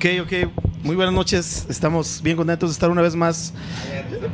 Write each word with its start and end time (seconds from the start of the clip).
Ok, 0.00 0.06
ok. 0.22 0.32
Muy 0.82 0.96
buenas 0.96 1.12
noches. 1.12 1.66
Estamos 1.68 2.22
bien 2.22 2.34
contentos 2.34 2.70
de 2.70 2.72
estar 2.72 2.88
una 2.88 3.02
vez 3.02 3.16
más 3.16 3.52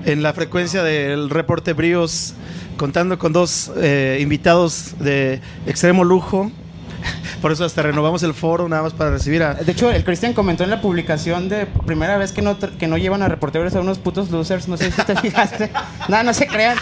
en 0.04 0.22
la 0.22 0.32
frecuencia 0.32 0.84
del 0.84 1.28
reporte 1.28 1.72
Bríos, 1.72 2.34
contando 2.76 3.18
con 3.18 3.32
dos 3.32 3.72
eh, 3.76 4.18
invitados 4.20 4.94
de 5.00 5.40
extremo 5.66 6.04
lujo. 6.04 6.52
Por 7.42 7.50
eso 7.50 7.64
hasta 7.64 7.82
renovamos 7.82 8.22
el 8.22 8.32
foro 8.32 8.68
nada 8.68 8.82
más 8.82 8.92
para 8.92 9.10
recibir 9.10 9.42
a... 9.42 9.54
De 9.54 9.72
hecho, 9.72 9.90
el 9.90 10.04
Cristian 10.04 10.34
comentó 10.34 10.62
en 10.62 10.70
la 10.70 10.80
publicación 10.80 11.48
de 11.48 11.66
primera 11.66 12.16
vez 12.16 12.30
que 12.30 12.42
no, 12.42 12.56
que 12.60 12.86
no 12.86 12.96
llevan 12.96 13.22
a 13.22 13.28
reporteros 13.28 13.74
a 13.74 13.80
unos 13.80 13.98
putos 13.98 14.30
losers. 14.30 14.68
No 14.68 14.76
sé 14.76 14.92
si 14.92 15.02
te 15.02 15.16
fijaste. 15.20 15.72
no, 16.06 16.22
no 16.22 16.32
se 16.32 16.46
crean. 16.46 16.78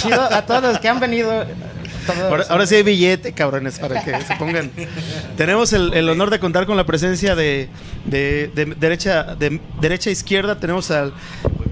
Chido 0.00 0.22
a 0.22 0.46
todos 0.46 0.62
los 0.62 0.78
que 0.78 0.88
han 0.88 1.00
venido. 1.00 1.44
Ahora, 2.12 2.44
ahora 2.48 2.66
sí 2.66 2.74
hay 2.76 2.82
billete, 2.82 3.32
cabrones, 3.32 3.78
para 3.78 4.02
que 4.02 4.10
se 4.22 4.34
pongan. 4.36 4.70
Tenemos 5.36 5.72
el, 5.72 5.92
el 5.94 6.08
honor 6.08 6.30
de 6.30 6.38
contar 6.38 6.66
con 6.66 6.76
la 6.76 6.84
presencia 6.86 7.34
de, 7.34 7.68
de- 8.04 8.50
de 8.54 8.64
derecha 8.78 9.34
de 9.34 9.60
derecha 9.80 10.10
a 10.10 10.12
izquierda. 10.12 10.58
Tenemos 10.58 10.90
al 10.90 11.12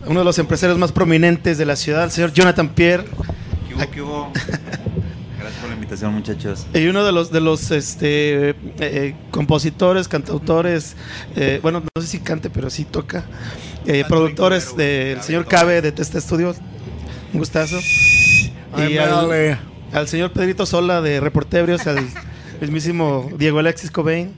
uno 0.06 0.20
de 0.20 0.24
los 0.24 0.38
empresarios 0.38 0.78
más 0.78 0.92
prominentes 0.92 1.58
de 1.58 1.66
la 1.66 1.76
ciudad, 1.76 2.04
el 2.04 2.10
señor 2.10 2.32
Jonathan 2.32 2.68
Pierre. 2.68 3.04
¿Qué 3.68 3.74
hubo, 3.74 3.90
qué 3.90 4.02
hubo? 4.02 4.32
Gracias 5.38 5.60
por 5.60 5.68
la 5.68 5.74
invitación, 5.74 6.12
muchachos. 6.12 6.66
Y 6.74 6.86
uno 6.86 7.04
de 7.04 7.12
los 7.12 7.30
de 7.30 7.40
los 7.40 7.70
este, 7.70 8.50
eh, 8.50 8.54
eh, 8.78 9.14
compositores, 9.30 10.08
cantautores, 10.08 10.96
eh, 11.36 11.60
bueno, 11.62 11.80
no 11.94 12.02
sé 12.02 12.08
si 12.08 12.18
cante, 12.20 12.50
pero 12.50 12.68
sí 12.70 12.84
toca, 12.84 13.24
eh, 13.86 14.04
productores 14.08 14.76
del 14.76 15.22
señor 15.22 15.46
Cabe 15.46 15.80
de 15.82 15.92
Testa 15.92 16.20
Studios. 16.20 16.56
Un 17.32 17.40
gustazo. 17.40 17.76
Y 18.88 18.98
al, 18.98 19.58
al 19.96 20.08
señor 20.08 20.30
Pedrito 20.30 20.66
Sola 20.66 21.00
de 21.00 21.20
Reportebrios, 21.20 21.86
al 21.86 22.06
mismísimo 22.60 23.30
Diego 23.38 23.58
Alexis 23.58 23.90
Cobain, 23.90 24.32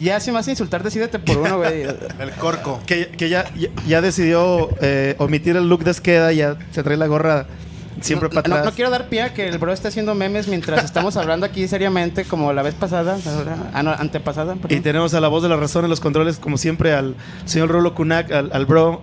Ya 0.00 0.20
si 0.20 0.30
a 0.30 0.40
insultar, 0.48 0.82
decídete 0.82 1.18
por 1.18 1.38
uno, 1.38 1.58
güey. 1.58 1.82
El 2.20 2.30
corco. 2.38 2.80
que, 2.86 3.08
que 3.08 3.28
ya, 3.28 3.52
ya, 3.54 3.68
ya 3.86 4.00
decidió 4.00 4.68
eh, 4.80 5.16
omitir 5.18 5.56
el 5.56 5.68
look 5.68 5.82
de 5.84 5.90
esqueda, 5.90 6.32
ya 6.32 6.56
se 6.70 6.82
trae 6.84 6.96
la 6.96 7.06
gorra 7.08 7.46
siempre 8.00 8.28
no, 8.28 8.34
para 8.34 8.48
no- 8.48 8.54
atrás. 8.56 8.70
no 8.72 8.76
quiero 8.76 8.90
dar 8.90 9.08
pie 9.08 9.22
a 9.22 9.34
que 9.34 9.48
el 9.48 9.58
bro 9.58 9.72
esté 9.72 9.88
haciendo 9.88 10.14
memes 10.14 10.46
mientras 10.48 10.84
estamos 10.84 11.16
hablando 11.16 11.46
aquí 11.46 11.66
seriamente, 11.66 12.24
como 12.24 12.52
la 12.52 12.62
vez 12.62 12.74
pasada, 12.74 13.18
ah, 13.74 13.82
no, 13.82 13.90
antepasada. 13.90 14.54
Y 14.54 14.58
perdón. 14.58 14.82
tenemos 14.82 15.14
a 15.14 15.20
la 15.20 15.28
voz 15.28 15.42
de 15.42 15.48
la 15.48 15.56
razón 15.56 15.82
en 15.84 15.90
los 15.90 16.00
controles, 16.00 16.38
como 16.38 16.58
siempre, 16.58 16.92
al 16.94 17.16
señor 17.44 17.70
Rolo 17.70 17.94
Kunak, 17.94 18.30
al, 18.30 18.50
al 18.52 18.66
bro, 18.66 19.00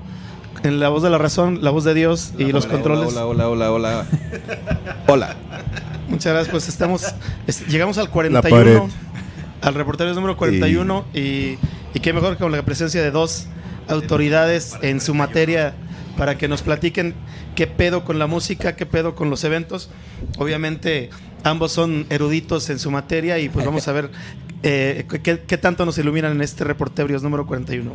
en 0.64 0.80
la 0.80 0.90
voz 0.90 1.04
de 1.04 1.10
la 1.10 1.18
razón, 1.18 1.60
la 1.62 1.70
voz 1.72 1.84
de 1.84 1.94
Dios 1.94 2.34
y 2.38 2.52
los 2.52 2.66
controles. 2.66 3.10
Hola, 3.10 3.26
hola, 3.26 3.50
hola, 3.50 3.72
hola. 3.72 4.06
Hola. 5.08 5.36
Muchas 6.10 6.34
gracias, 6.34 6.52
pues 6.52 6.68
estamos, 6.68 7.04
es- 7.48 7.68
llegamos 7.68 7.98
al 7.98 8.10
pared. 8.10 8.32
41, 8.42 8.90
al 9.62 9.74
reportario 9.74 10.14
número 10.14 10.38
41, 10.38 11.06
y, 11.14 11.20
y 11.94 12.00
qué 12.02 12.14
mejor 12.14 12.34
que 12.38 12.44
con 12.44 12.52
la 12.52 12.62
presencia 12.64 13.02
de 13.02 13.12
dos 13.12 13.48
autoridades 13.88 14.76
en 14.82 15.02
su 15.02 15.14
materia 15.14 15.74
para 16.18 16.38
que 16.38 16.48
nos 16.48 16.62
platiquen 16.62 17.16
qué 17.56 17.68
pedo 17.68 18.04
con 18.06 18.20
la 18.20 18.28
música, 18.28 18.76
qué 18.76 18.86
pedo 18.86 19.16
con 19.16 19.30
los 19.30 19.44
eventos. 19.44 19.90
Obviamente 20.38 21.10
ambos 21.44 21.72
son 21.72 22.06
eruditos 22.10 22.70
en 22.70 22.80
su 22.80 22.92
materia 22.92 23.40
y 23.40 23.50
pues 23.50 23.66
vamos 23.66 23.88
a 23.88 23.92
ver 23.94 24.10
eh, 24.64 25.06
qué, 25.24 25.42
qué 25.46 25.58
tanto 25.58 25.86
nos 25.86 25.98
iluminan 25.98 26.32
en 26.34 26.42
este 26.42 26.64
reporterios 26.64 27.24
número 27.24 27.46
41. 27.48 27.92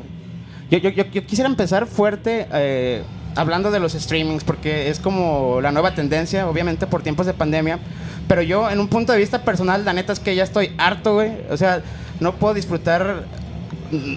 Yo, 0.71 0.79
yo- 0.79 0.91
yo- 0.91 1.05
yo 1.11 1.25
quisiera 1.27 1.49
empezar 1.49 1.87
fuerte 1.87 2.47
eh, 2.53 3.03
hablando 3.37 3.71
de 3.71 3.81
los 3.81 3.93
streamings, 3.93 4.45
porque 4.45 4.91
es 4.91 4.99
como 5.01 5.61
la 5.63 5.73
nueva 5.73 5.95
tendencia, 5.95 6.49
obviamente 6.49 6.87
por 6.87 7.03
tiempos 7.03 7.27
de 7.27 7.35
pandemia. 7.35 7.79
Pero 8.27 8.43
yo, 8.43 8.69
en 8.71 8.79
un 8.81 8.89
punto 8.89 9.13
de 9.13 9.19
vista 9.19 9.43
personal, 9.43 9.85
la 9.85 9.93
neta 9.95 10.13
es 10.13 10.21
que 10.21 10.35
ya 10.35 10.45
estoy 10.45 10.73
harto, 10.77 11.15
güey. 11.15 11.33
O 11.51 11.57
sea, 11.57 11.83
no 12.21 12.35
puedo 12.35 12.53
disfrutar 12.55 13.25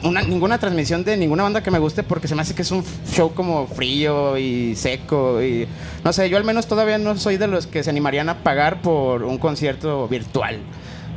una- 0.03 0.21
ninguna 0.21 0.57
transmisión 0.57 1.05
de 1.05 1.15
ninguna 1.15 1.43
banda 1.43 1.63
que 1.63 1.71
me 1.71 1.79
guste 1.79 2.03
porque 2.03 2.27
se 2.27 2.35
me 2.35 2.41
hace 2.41 2.53
que 2.53 2.61
es 2.63 2.71
un 2.71 2.83
show 3.09 3.33
como 3.33 3.67
frío 3.67 4.37
y 4.37 4.75
seco. 4.75 5.41
Y 5.41 5.65
no 6.03 6.11
sé, 6.11 6.29
yo 6.29 6.35
al 6.35 6.43
menos 6.43 6.67
todavía 6.67 6.97
no 6.97 7.15
soy 7.17 7.37
de 7.37 7.47
los 7.47 7.67
que 7.67 7.81
se 7.83 7.89
animarían 7.89 8.27
a 8.27 8.39
pagar 8.43 8.81
por 8.81 9.23
un 9.23 9.37
concierto 9.37 10.09
virtual. 10.09 10.57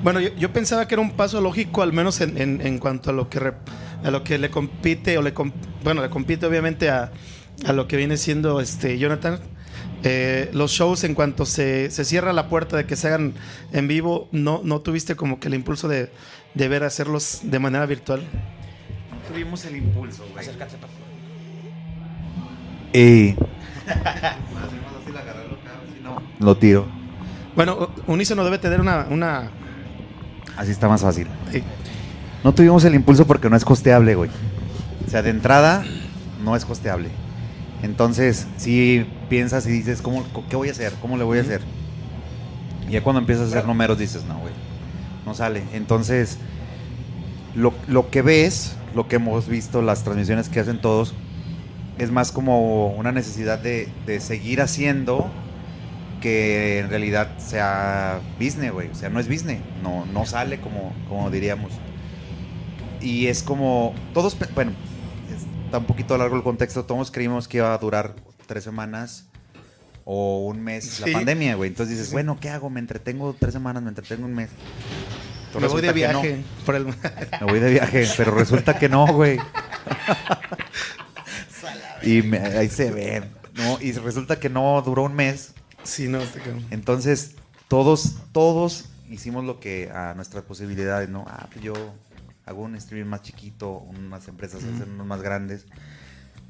Bueno, 0.04 0.20
yo, 0.20 0.52
pensaba 0.52 0.86
que 0.86 0.94
era 0.94 1.02
un 1.02 1.12
paso 1.12 1.40
lógico, 1.40 1.82
al 1.82 1.92
menos 1.92 2.20
en, 2.20 2.38
en- 2.40 2.60
en 2.64 2.78
cuanto 2.78 3.10
a 3.10 3.12
lo 3.12 3.28
que 3.28 3.40
a 4.04 4.10
lo 4.10 4.22
que 4.22 4.38
le 4.38 4.50
compite 4.50 5.18
o 5.18 5.22
le 5.22 5.32
com- 5.34 5.52
bueno 5.82 6.00
le 6.02 6.10
compite 6.10 6.46
obviamente 6.46 6.90
a, 6.90 7.10
a 7.66 7.72
lo 7.72 7.88
que 7.88 7.96
viene 7.96 8.16
siendo 8.16 8.60
este 8.60 8.98
Jonathan. 8.98 9.40
Eh, 10.06 10.50
los 10.52 10.70
shows 10.72 11.02
en 11.04 11.14
cuanto 11.14 11.46
se, 11.46 11.90
se 11.90 12.04
cierra 12.04 12.32
la 12.34 12.48
puerta 12.48 12.76
de 12.76 12.84
que 12.84 12.94
se 12.94 13.08
hagan 13.08 13.32
en 13.72 13.88
vivo, 13.88 14.28
no, 14.32 14.60
no 14.62 14.80
tuviste 14.82 15.16
como 15.16 15.40
que 15.40 15.48
el 15.48 15.54
impulso 15.54 15.88
de, 15.88 16.10
de 16.52 16.68
ver 16.68 16.84
hacerlos 16.84 17.40
de 17.44 17.58
manera 17.58 17.86
virtual. 17.86 18.22
Tuvimos 19.32 19.64
el 19.64 19.76
impulso, 19.76 20.22
güey. 20.34 20.46
Y. 22.92 23.34
Lo 26.40 26.56
tiro. 26.56 26.86
Bueno, 27.56 27.90
Unísono 28.06 28.44
debe 28.44 28.58
tener 28.58 28.80
una, 28.80 29.06
una 29.08 29.50
Así 30.56 30.70
está 30.72 30.88
más 30.88 31.00
fácil. 31.02 31.26
eh, 31.52 31.62
No 32.44 32.52
tuvimos 32.52 32.84
el 32.84 32.94
impulso 32.94 33.26
porque 33.26 33.48
no 33.48 33.56
es 33.56 33.64
costeable, 33.64 34.14
güey. 34.14 34.30
O 35.06 35.10
sea, 35.10 35.22
de 35.22 35.30
entrada, 35.30 35.82
no 36.44 36.54
es 36.54 36.66
costeable. 36.66 37.08
Entonces, 37.82 38.46
si 38.58 39.06
piensas 39.30 39.66
y 39.66 39.70
dices, 39.70 40.02
¿cómo, 40.02 40.22
¿qué 40.50 40.56
voy 40.56 40.68
a 40.68 40.72
hacer? 40.72 40.92
¿Cómo 41.00 41.16
le 41.16 41.24
voy 41.24 41.38
a 41.38 41.40
hacer? 41.40 41.62
Y 42.86 42.92
ya 42.92 43.02
cuando 43.02 43.20
empiezas 43.20 43.46
a 43.46 43.48
hacer 43.48 43.66
números 43.66 43.98
dices, 43.98 44.24
no, 44.26 44.38
güey, 44.38 44.52
no 45.24 45.34
sale. 45.34 45.62
Entonces, 45.72 46.38
lo, 47.54 47.72
lo 47.88 48.10
que 48.10 48.20
ves, 48.20 48.76
lo 48.94 49.08
que 49.08 49.16
hemos 49.16 49.48
visto, 49.48 49.80
las 49.80 50.04
transmisiones 50.04 50.50
que 50.50 50.60
hacen 50.60 50.82
todos, 50.82 51.14
es 51.98 52.10
más 52.10 52.30
como 52.30 52.88
una 52.88 53.10
necesidad 53.10 53.58
de, 53.58 53.88
de 54.04 54.20
seguir 54.20 54.60
haciendo 54.60 55.30
que 56.20 56.80
en 56.80 56.90
realidad 56.90 57.38
sea 57.38 58.20
business, 58.38 58.72
güey. 58.72 58.90
O 58.90 58.94
sea, 58.94 59.08
no 59.08 59.18
es 59.18 59.28
business, 59.28 59.60
no, 59.82 60.04
no 60.06 60.26
sale 60.26 60.60
como, 60.60 60.92
como 61.08 61.30
diríamos. 61.30 61.72
Y 63.04 63.26
es 63.26 63.42
como, 63.42 63.94
todos, 64.14 64.36
bueno, 64.54 64.72
está 65.66 65.78
un 65.78 65.84
poquito 65.84 66.16
largo 66.16 66.36
el 66.36 66.42
contexto, 66.42 66.84
todos 66.84 67.10
creímos 67.10 67.48
que 67.48 67.58
iba 67.58 67.74
a 67.74 67.78
durar 67.78 68.14
tres 68.46 68.64
semanas 68.64 69.26
o 70.06 70.46
un 70.46 70.62
mes 70.62 70.84
Sí. 70.86 71.10
la 71.10 71.18
pandemia, 71.18 71.54
güey. 71.54 71.68
Entonces 71.68 71.98
dices, 71.98 72.12
bueno, 72.12 72.38
¿qué 72.40 72.48
hago? 72.48 72.70
Me 72.70 72.80
entretengo 72.80 73.36
tres 73.38 73.52
semanas, 73.52 73.82
me 73.82 73.90
entretengo 73.90 74.24
un 74.24 74.34
mes. 74.34 74.48
Pero 75.52 75.60
me 75.60 75.68
voy 75.68 75.82
de 75.82 75.88
no. 75.88 75.94
viaje 75.94 76.42
por 76.64 76.74
el 76.74 76.86
Me 76.86 77.46
voy 77.46 77.60
de 77.60 77.70
viaje, 77.72 78.08
pero 78.16 78.32
resulta 78.32 78.78
que 78.78 78.88
no, 78.88 79.06
güey. 79.06 79.38
y 82.02 82.22
me- 82.22 82.38
ahí 82.38 82.68
se 82.68 82.90
ven. 82.90 83.24
No, 83.54 83.78
y 83.80 83.92
resulta 83.92 84.40
que 84.40 84.48
no 84.48 84.80
duró 84.82 85.04
un 85.04 85.14
mes. 85.14 85.52
Sí, 85.84 86.08
no, 86.08 86.18
cabrón. 86.20 86.66
Entonces, 86.70 87.32
todos, 87.68 88.16
todos 88.32 88.86
hicimos 89.10 89.44
lo 89.44 89.60
que 89.60 89.90
a 89.94 90.14
nuestras 90.14 90.42
posibilidades, 90.44 91.08
¿no? 91.08 91.24
Ah, 91.28 91.46
pues 91.52 91.64
yo 91.64 91.72
hago 92.46 92.62
un 92.62 92.74
streaming 92.76 93.08
más 93.08 93.22
chiquito, 93.22 93.78
unas 93.78 94.28
empresas 94.28 94.62
hacen 94.62 94.90
unos 94.92 95.06
más 95.06 95.22
grandes. 95.22 95.66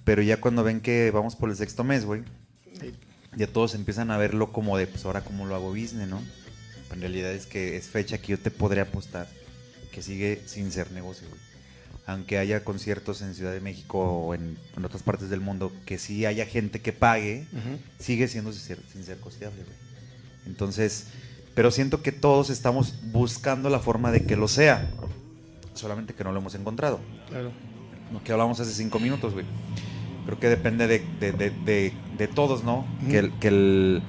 Pero 0.04 0.22
ya 0.22 0.40
cuando 0.40 0.64
ven 0.64 0.80
que 0.80 1.10
vamos 1.10 1.36
por 1.36 1.48
el 1.50 1.56
sexto 1.56 1.84
mes, 1.84 2.04
güey, 2.04 2.22
ya 3.36 3.46
todos 3.46 3.74
empiezan 3.74 4.10
a 4.10 4.18
verlo 4.18 4.52
como 4.52 4.76
de, 4.76 4.86
pues 4.86 5.04
ahora 5.04 5.22
cómo 5.22 5.46
lo 5.46 5.54
hago 5.54 5.70
business, 5.70 6.08
¿no? 6.08 6.22
En 6.92 7.00
realidad 7.00 7.32
es 7.32 7.46
que 7.46 7.76
es 7.76 7.88
fecha 7.88 8.18
que 8.18 8.28
yo 8.28 8.38
te 8.38 8.50
podría 8.50 8.84
apostar 8.84 9.26
que 9.92 10.02
sigue 10.02 10.42
sin 10.46 10.70
ser 10.72 10.90
negocio, 10.92 11.28
güey. 11.28 11.40
Aunque 12.06 12.36
haya 12.36 12.64
conciertos 12.64 13.22
en 13.22 13.34
Ciudad 13.34 13.52
de 13.52 13.60
México 13.60 13.98
o 13.98 14.34
en, 14.34 14.58
en 14.76 14.84
otras 14.84 15.02
partes 15.02 15.30
del 15.30 15.40
mundo, 15.40 15.72
que 15.86 15.98
sí 15.98 16.26
haya 16.26 16.44
gente 16.44 16.82
que 16.82 16.92
pague, 16.92 17.46
sigue 17.98 18.28
siendo 18.28 18.52
sin 18.52 18.60
ser, 18.60 18.78
sin 18.92 19.04
ser 19.04 19.18
costeable, 19.18 19.62
güey. 19.62 19.76
Entonces, 20.44 21.06
pero 21.54 21.70
siento 21.70 22.02
que 22.02 22.12
todos 22.12 22.50
estamos 22.50 22.94
buscando 23.10 23.70
la 23.70 23.78
forma 23.78 24.12
de 24.12 24.24
que 24.24 24.36
lo 24.36 24.48
sea, 24.48 24.90
solamente 25.74 26.14
que 26.14 26.24
no 26.24 26.32
lo 26.32 26.40
hemos 26.40 26.54
encontrado. 26.54 27.00
Claro. 27.28 27.50
Lo 28.12 28.22
que 28.22 28.32
hablamos 28.32 28.58
hace 28.60 28.72
cinco 28.72 28.98
minutos, 28.98 29.32
güey. 29.32 29.44
Creo 30.26 30.38
que 30.40 30.48
depende 30.48 30.86
de, 30.86 31.04
de- 31.20 31.32
de- 31.32 31.92
de- 32.16 32.28
todos, 32.28 32.64
¿no? 32.64 32.86
Que, 33.10 33.18
el- 33.18 33.32
que, 33.38 33.48
el- 33.48 34.02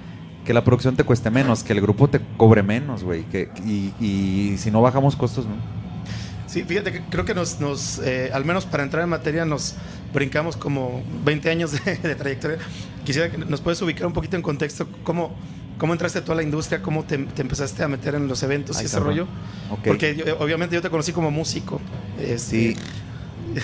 que 0.45 0.53
la 0.53 0.63
producción 0.63 0.95
te 0.95 1.03
cueste 1.03 1.29
menos, 1.29 1.63
que 1.63 1.73
el 1.73 1.81
grupo 1.81 2.07
te 2.09 2.21
cobre 2.37 2.63
menos, 2.63 3.03
güey. 3.03 3.23
Que, 3.23 3.49
y, 3.65 3.93
y 3.99 4.57
si 4.57 4.71
no 4.71 4.81
bajamos 4.81 5.15
costos, 5.15 5.45
¿no? 5.45 5.55
Sí, 6.47 6.63
fíjate 6.63 6.93
que 6.93 7.01
creo 7.09 7.25
que 7.25 7.33
nos, 7.33 7.59
nos 7.59 7.99
eh, 7.99 8.29
al 8.33 8.45
menos 8.45 8.65
para 8.65 8.83
entrar 8.83 9.03
en 9.03 9.09
materia, 9.09 9.43
nos 9.43 9.75
brincamos 10.13 10.55
como 10.55 11.03
20 11.25 11.49
años 11.49 11.71
de, 11.83 11.95
de 11.97 12.15
trayectoria. 12.15 12.59
Quisiera 13.03 13.29
que 13.29 13.37
nos 13.39 13.59
puedes 13.59 13.81
ubicar 13.81 14.07
un 14.07 14.13
poquito 14.13 14.37
en 14.37 14.41
contexto 14.41 14.87
cómo, 15.03 15.35
cómo 15.77 15.93
entraste 15.93 16.21
tú 16.21 16.31
a 16.31 16.35
la 16.35 16.43
industria, 16.43 16.81
cómo 16.81 17.03
te, 17.03 17.17
te 17.17 17.41
empezaste 17.41 17.83
a 17.83 17.87
meter 17.87 18.15
en 18.15 18.27
los 18.27 18.41
eventos 18.43 18.81
y 18.81 18.85
ese 18.85 18.95
cabrón. 18.97 19.09
rollo. 19.09 19.27
Porque 19.83 20.15
yo- 20.15 20.37
obviamente 20.39 20.75
yo 20.75 20.81
te 20.81 20.89
conocí 20.89 21.11
como 21.11 21.31
músico. 21.31 21.81
este, 22.19 22.37
Sí. 22.39 22.77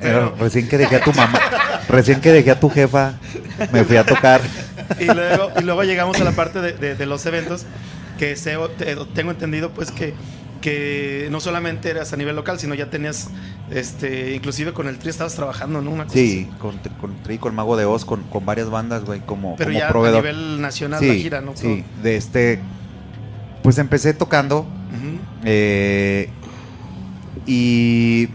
Pero- 0.00 0.34
recién 0.38 0.68
que 0.68 0.76
dejé 0.78 0.96
a 0.96 1.00
tu 1.04 1.12
mamá, 1.12 1.40
recién 1.88 2.20
que 2.20 2.30
dejé 2.32 2.50
a 2.50 2.60
tu 2.60 2.68
jefa, 2.68 3.14
me 3.72 3.84
fui 3.84 3.96
a 3.96 4.04
tocar. 4.04 4.40
y, 5.00 5.04
luego, 5.06 5.50
y 5.58 5.62
luego 5.62 5.82
llegamos 5.84 6.20
a 6.20 6.24
la 6.24 6.32
parte 6.32 6.60
de, 6.60 6.72
de- 6.74 6.94
de 6.94 7.06
los 7.06 7.24
eventos, 7.26 7.64
que 8.18 8.36
tengo 9.06 9.30
entendido 9.30 9.70
pues 9.70 9.90
que, 9.90 10.14
que 10.64 11.28
no 11.30 11.40
solamente 11.40 11.90
eras 11.90 12.14
a 12.14 12.16
nivel 12.16 12.34
local, 12.34 12.58
sino 12.58 12.74
ya 12.74 12.88
tenías, 12.88 13.28
este, 13.70 14.34
inclusive 14.34 14.72
con 14.72 14.88
el 14.88 14.96
Tri 14.98 15.10
estabas 15.10 15.34
trabajando, 15.34 15.82
¿no? 15.82 15.90
Una 15.90 16.04
cosa 16.04 16.14
Sí, 16.14 16.48
así. 16.48 16.58
con, 16.58 16.78
con 16.98 17.22
Tri, 17.22 17.36
con 17.36 17.54
Mago 17.54 17.76
de 17.76 17.84
Oz, 17.84 18.06
con, 18.06 18.22
con 18.22 18.46
varias 18.46 18.70
bandas, 18.70 19.04
güey, 19.04 19.20
como, 19.20 19.56
Pero 19.56 19.68
como 19.68 19.78
ya 19.78 19.88
proveedor. 19.90 20.26
a 20.26 20.32
nivel 20.32 20.62
nacional 20.62 21.00
sí, 21.00 21.08
la 21.08 21.14
gira, 21.16 21.40
¿no? 21.42 21.54
Sí, 21.54 21.84
de 22.02 22.16
este. 22.16 22.60
Pues 23.62 23.76
empecé 23.76 24.14
tocando. 24.14 24.66
Eh, 25.44 26.30
y. 27.46 28.28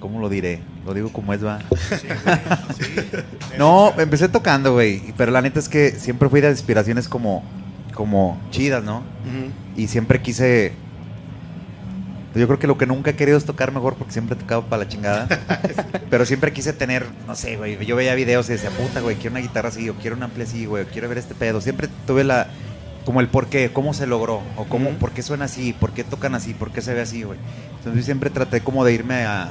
¿Cómo 0.00 0.18
lo 0.18 0.28
diré? 0.28 0.60
Lo 0.84 0.92
digo 0.92 1.12
como 1.12 1.32
es, 1.34 1.44
va. 1.44 1.60
No, 3.58 3.94
empecé 3.96 4.28
tocando, 4.28 4.72
güey. 4.72 5.14
Pero 5.16 5.30
la 5.30 5.40
neta 5.40 5.60
es 5.60 5.68
que 5.68 5.92
siempre 5.92 6.28
fui 6.28 6.40
de 6.40 6.50
inspiraciones 6.50 7.08
como, 7.08 7.44
como 7.94 8.40
chidas, 8.50 8.82
¿no? 8.82 9.02
Y 9.76 9.88
siempre 9.88 10.20
quise. 10.22 10.72
Yo 12.34 12.46
creo 12.46 12.58
que 12.58 12.66
lo 12.66 12.78
que 12.78 12.86
nunca 12.86 13.10
he 13.10 13.14
querido 13.14 13.36
es 13.36 13.44
tocar 13.44 13.72
mejor 13.72 13.94
porque 13.96 14.12
siempre 14.14 14.36
he 14.36 14.38
tocado 14.38 14.62
para 14.62 14.84
la 14.84 14.88
chingada. 14.88 15.28
Pero 16.10 16.24
siempre 16.24 16.50
quise 16.52 16.72
tener, 16.72 17.06
no 17.26 17.34
sé, 17.36 17.56
güey. 17.58 17.84
Yo 17.84 17.94
veía 17.94 18.14
videos 18.14 18.48
y 18.48 18.52
decía, 18.52 18.70
puta, 18.70 19.00
güey, 19.00 19.16
quiero 19.16 19.32
una 19.34 19.40
guitarra 19.40 19.68
así, 19.68 19.88
o 19.90 19.94
quiero 19.94 20.16
un 20.16 20.22
ampli 20.22 20.44
así, 20.44 20.64
güey, 20.64 20.84
o 20.84 20.86
quiero 20.86 21.08
ver 21.10 21.18
este 21.18 21.34
pedo. 21.34 21.60
Siempre 21.60 21.88
tuve 22.06 22.24
la. 22.24 22.46
Como 23.04 23.20
el 23.20 23.26
por 23.28 23.48
qué, 23.48 23.70
cómo 23.72 23.92
se 23.94 24.06
logró, 24.06 24.40
o 24.56 24.64
cómo, 24.68 24.88
por 24.90 25.10
qué 25.10 25.22
suena 25.22 25.46
así, 25.46 25.72
por 25.72 25.90
qué 25.92 26.04
tocan 26.04 26.36
así, 26.36 26.54
por 26.54 26.70
qué 26.70 26.80
se 26.80 26.94
ve 26.94 27.00
así, 27.00 27.24
güey. 27.24 27.36
Entonces 27.78 27.96
yo 28.00 28.04
siempre 28.04 28.30
traté 28.30 28.60
como 28.60 28.84
de 28.84 28.92
irme 28.94 29.24
a, 29.24 29.50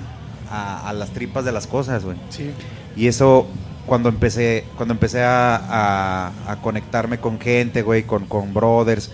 a- 0.50 0.88
a 0.90 0.94
las 0.94 1.10
tripas 1.10 1.44
de 1.44 1.52
las 1.52 1.68
cosas, 1.68 2.06
güey. 2.06 2.16
Sí. 2.30 2.50
Y 2.96 3.08
eso, 3.08 3.48
cuando 3.86 4.10
empecé, 4.10 4.66
cuando 4.78 4.94
empecé 4.94 5.24
a, 5.24 5.56
a- 5.56 6.32
a 6.52 6.56
conectarme 6.62 7.20
con 7.20 7.40
gente, 7.40 7.82
güey, 7.82 8.04
con, 8.04 8.26
con 8.26 8.54
brothers, 8.54 9.12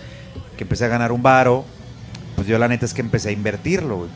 que 0.56 0.64
empecé 0.64 0.84
a 0.84 0.88
ganar 0.88 1.12
un 1.12 1.22
varo, 1.22 1.64
pues 2.36 2.46
yo 2.46 2.58
la 2.58 2.68
neta 2.68 2.84
es 2.84 2.94
que 2.94 3.00
empecé 3.00 3.30
a 3.30 3.32
invertirlo, 3.32 3.96
güey. 3.98 4.10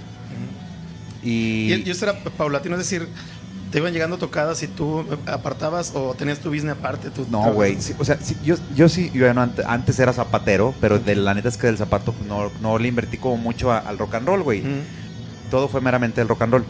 Y, 1.22 1.72
Y, 1.72 1.82
y 1.86 1.90
eso 1.90 2.04
era 2.04 2.18
paulatino, 2.36 2.74
es 2.76 2.80
decir, 2.80 3.08
te 3.70 3.78
iban 3.78 3.92
llegando 3.92 4.18
tocadas 4.18 4.62
y 4.62 4.66
tú 4.68 5.04
apartabas 5.26 5.92
o 5.94 6.14
tenías 6.14 6.38
tu 6.40 6.50
business 6.50 6.76
aparte. 6.76 7.10
Tu 7.10 7.26
no, 7.30 7.52
güey, 7.52 7.80
sí, 7.80 7.94
o 7.98 8.04
sea, 8.04 8.18
sí, 8.20 8.36
yo, 8.44 8.56
yo 8.74 8.88
sí, 8.88 9.10
yo 9.14 9.24
bueno, 9.24 9.48
antes 9.66 9.98
era 9.98 10.12
zapatero, 10.12 10.74
pero 10.80 10.98
de, 10.98 11.14
la 11.16 11.32
neta 11.34 11.48
es 11.48 11.56
que 11.56 11.68
del 11.68 11.78
zapato 11.78 12.14
no, 12.28 12.50
no 12.60 12.78
le 12.78 12.88
invertí 12.88 13.16
como 13.16 13.36
mucho 13.36 13.72
a- 13.72 13.78
al 13.78 13.98
rock 13.98 14.16
and 14.16 14.26
roll, 14.26 14.42
güey. 14.42 14.62
Todo 15.50 15.68
fue 15.68 15.80
meramente 15.80 16.20
el 16.20 16.28
rock 16.28 16.42
and 16.42 16.52
roll. 16.52 16.64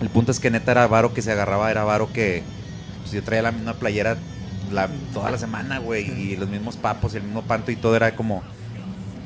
El 0.00 0.08
punto 0.10 0.30
es 0.30 0.38
que 0.38 0.50
neta 0.50 0.70
era 0.72 0.86
varo 0.86 1.12
que 1.14 1.22
se 1.22 1.32
agarraba, 1.32 1.70
era 1.70 1.82
varo 1.84 2.12
que 2.12 2.42
pues, 3.08 3.12
yo 3.12 3.22
traía 3.24 3.42
la 3.42 3.52
misma 3.52 3.74
playera 3.74 4.16
la, 4.72 4.88
toda 5.12 5.30
la 5.30 5.38
semana, 5.38 5.78
güey, 5.78 6.10
y 6.10 6.36
los 6.36 6.48
mismos 6.48 6.76
papos 6.76 7.14
y 7.14 7.16
el 7.16 7.22
mismo 7.24 7.42
panto 7.42 7.70
y 7.70 7.76
todo 7.76 7.96
era 7.96 8.14
como... 8.14 8.42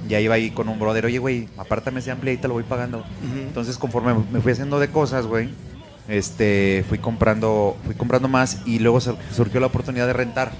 Ya 0.08 0.19
iba 0.20 0.34
ahí 0.34 0.50
con 0.50 0.69
un 0.69 0.79
brother, 0.81 1.06
oye, 1.06 1.19
güey, 1.19 1.49
apártame 1.56 2.00
ese 2.00 2.11
ampli 2.11 2.32
y 2.32 2.37
te 2.37 2.49
lo 2.49 2.55
voy 2.55 2.64
pagando. 2.64 3.05
Entonces, 3.46 3.79
conforme 3.79 4.14
me 4.32 4.40
fui 4.40 4.50
haciendo 4.52 4.81
de 4.81 4.88
cosas, 4.88 5.26
güey, 5.26 5.49
este, 6.08 6.84
fui 6.88 6.99
comprando, 6.99 7.76
fui 7.84 7.94
comprando 7.94 8.26
más 8.29 8.62
y 8.67 8.81
luego 8.81 9.00
sur- 9.00 9.17
surgió 9.32 9.61
la 9.61 9.67
oportunidad 9.69 10.08
de 10.08 10.12
rentar. 10.12 10.50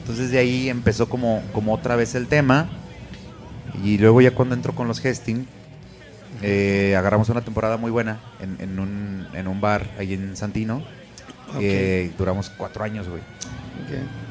Entonces 0.00 0.30
de 0.30 0.38
ahí 0.38 0.68
empezó 0.68 1.08
como, 1.08 1.42
como 1.52 1.72
otra 1.72 1.96
vez 1.96 2.14
el 2.14 2.26
tema. 2.26 2.68
Y 3.82 3.96
luego 3.98 4.20
ya 4.20 4.32
cuando 4.32 4.54
entro 4.54 4.74
con 4.74 4.86
los 4.88 5.02
Hesting, 5.02 5.46
eh, 6.42 6.94
agarramos 6.98 7.28
una 7.30 7.40
temporada 7.40 7.76
muy 7.78 7.90
buena 7.90 8.18
en, 8.40 8.56
en 8.60 8.78
un, 8.78 9.26
en 9.32 9.48
un 9.48 9.60
bar 9.60 9.86
ahí 9.98 10.12
en 10.14 10.36
Santino. 10.36 10.82
Eh, 11.60 12.12
duramos 12.18 12.50
cuatro 12.56 12.84
años, 12.84 13.08
güey. 13.08 13.22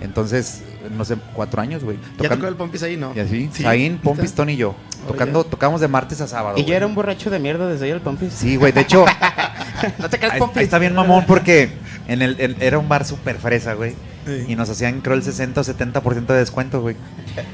Entonces, 0.02 0.62
no 0.96 1.04
sé, 1.04 1.18
cuatro 1.34 1.62
años, 1.62 1.84
güey. 1.84 1.98
¿Ya 2.20 2.30
tocó 2.30 2.48
el 2.48 2.56
Pompis 2.56 2.84
ahí, 2.84 2.96
no? 2.96 3.12
Y 3.16 3.20
así, 3.20 3.50
Sí, 3.52 3.64
Zain, 3.64 3.94
¿neta? 3.94 4.04
Pompis, 4.04 4.34
Tony 4.34 4.54
y 4.54 4.58
yo. 4.58 4.76
Tocando, 5.08 5.44
tocamos 5.44 5.82
de 5.82 5.88
martes 5.88 6.22
a 6.22 6.28
sábado. 6.28 6.58
Y 6.58 6.64
ya 6.66 6.78
era 6.78 6.86
un 6.86 6.96
borracho 6.96 7.30
de 7.30 7.40
mierda 7.40 7.68
desde 7.68 7.86
ahí 7.86 7.92
el 7.92 8.00
Pompis. 8.02 8.32
Sí, 8.34 8.56
güey, 8.56 8.72
de 8.72 8.82
hecho, 8.82 9.06
No 9.98 10.10
te 10.10 10.18
creas, 10.18 10.34
Ahí, 10.34 10.40
Pompis. 10.40 10.58
ahí 10.58 10.64
está 10.66 10.78
bien 10.80 10.94
mamón 10.96 11.26
porque 11.26 11.72
en 12.08 12.22
el, 12.22 12.40
en- 12.40 12.56
era 12.62 12.78
un 12.80 12.88
bar 12.88 13.04
súper 13.06 13.38
fresa, 13.38 13.74
güey. 13.74 13.96
Sí. 14.26 14.46
Y 14.50 14.56
nos 14.56 14.70
hacían, 14.70 15.02
creo, 15.02 15.16
el 15.16 15.24
60 15.24 15.60
o 15.62 15.64
70% 15.64 16.26
de 16.28 16.38
descuento, 16.38 16.82
güey. 16.82 16.96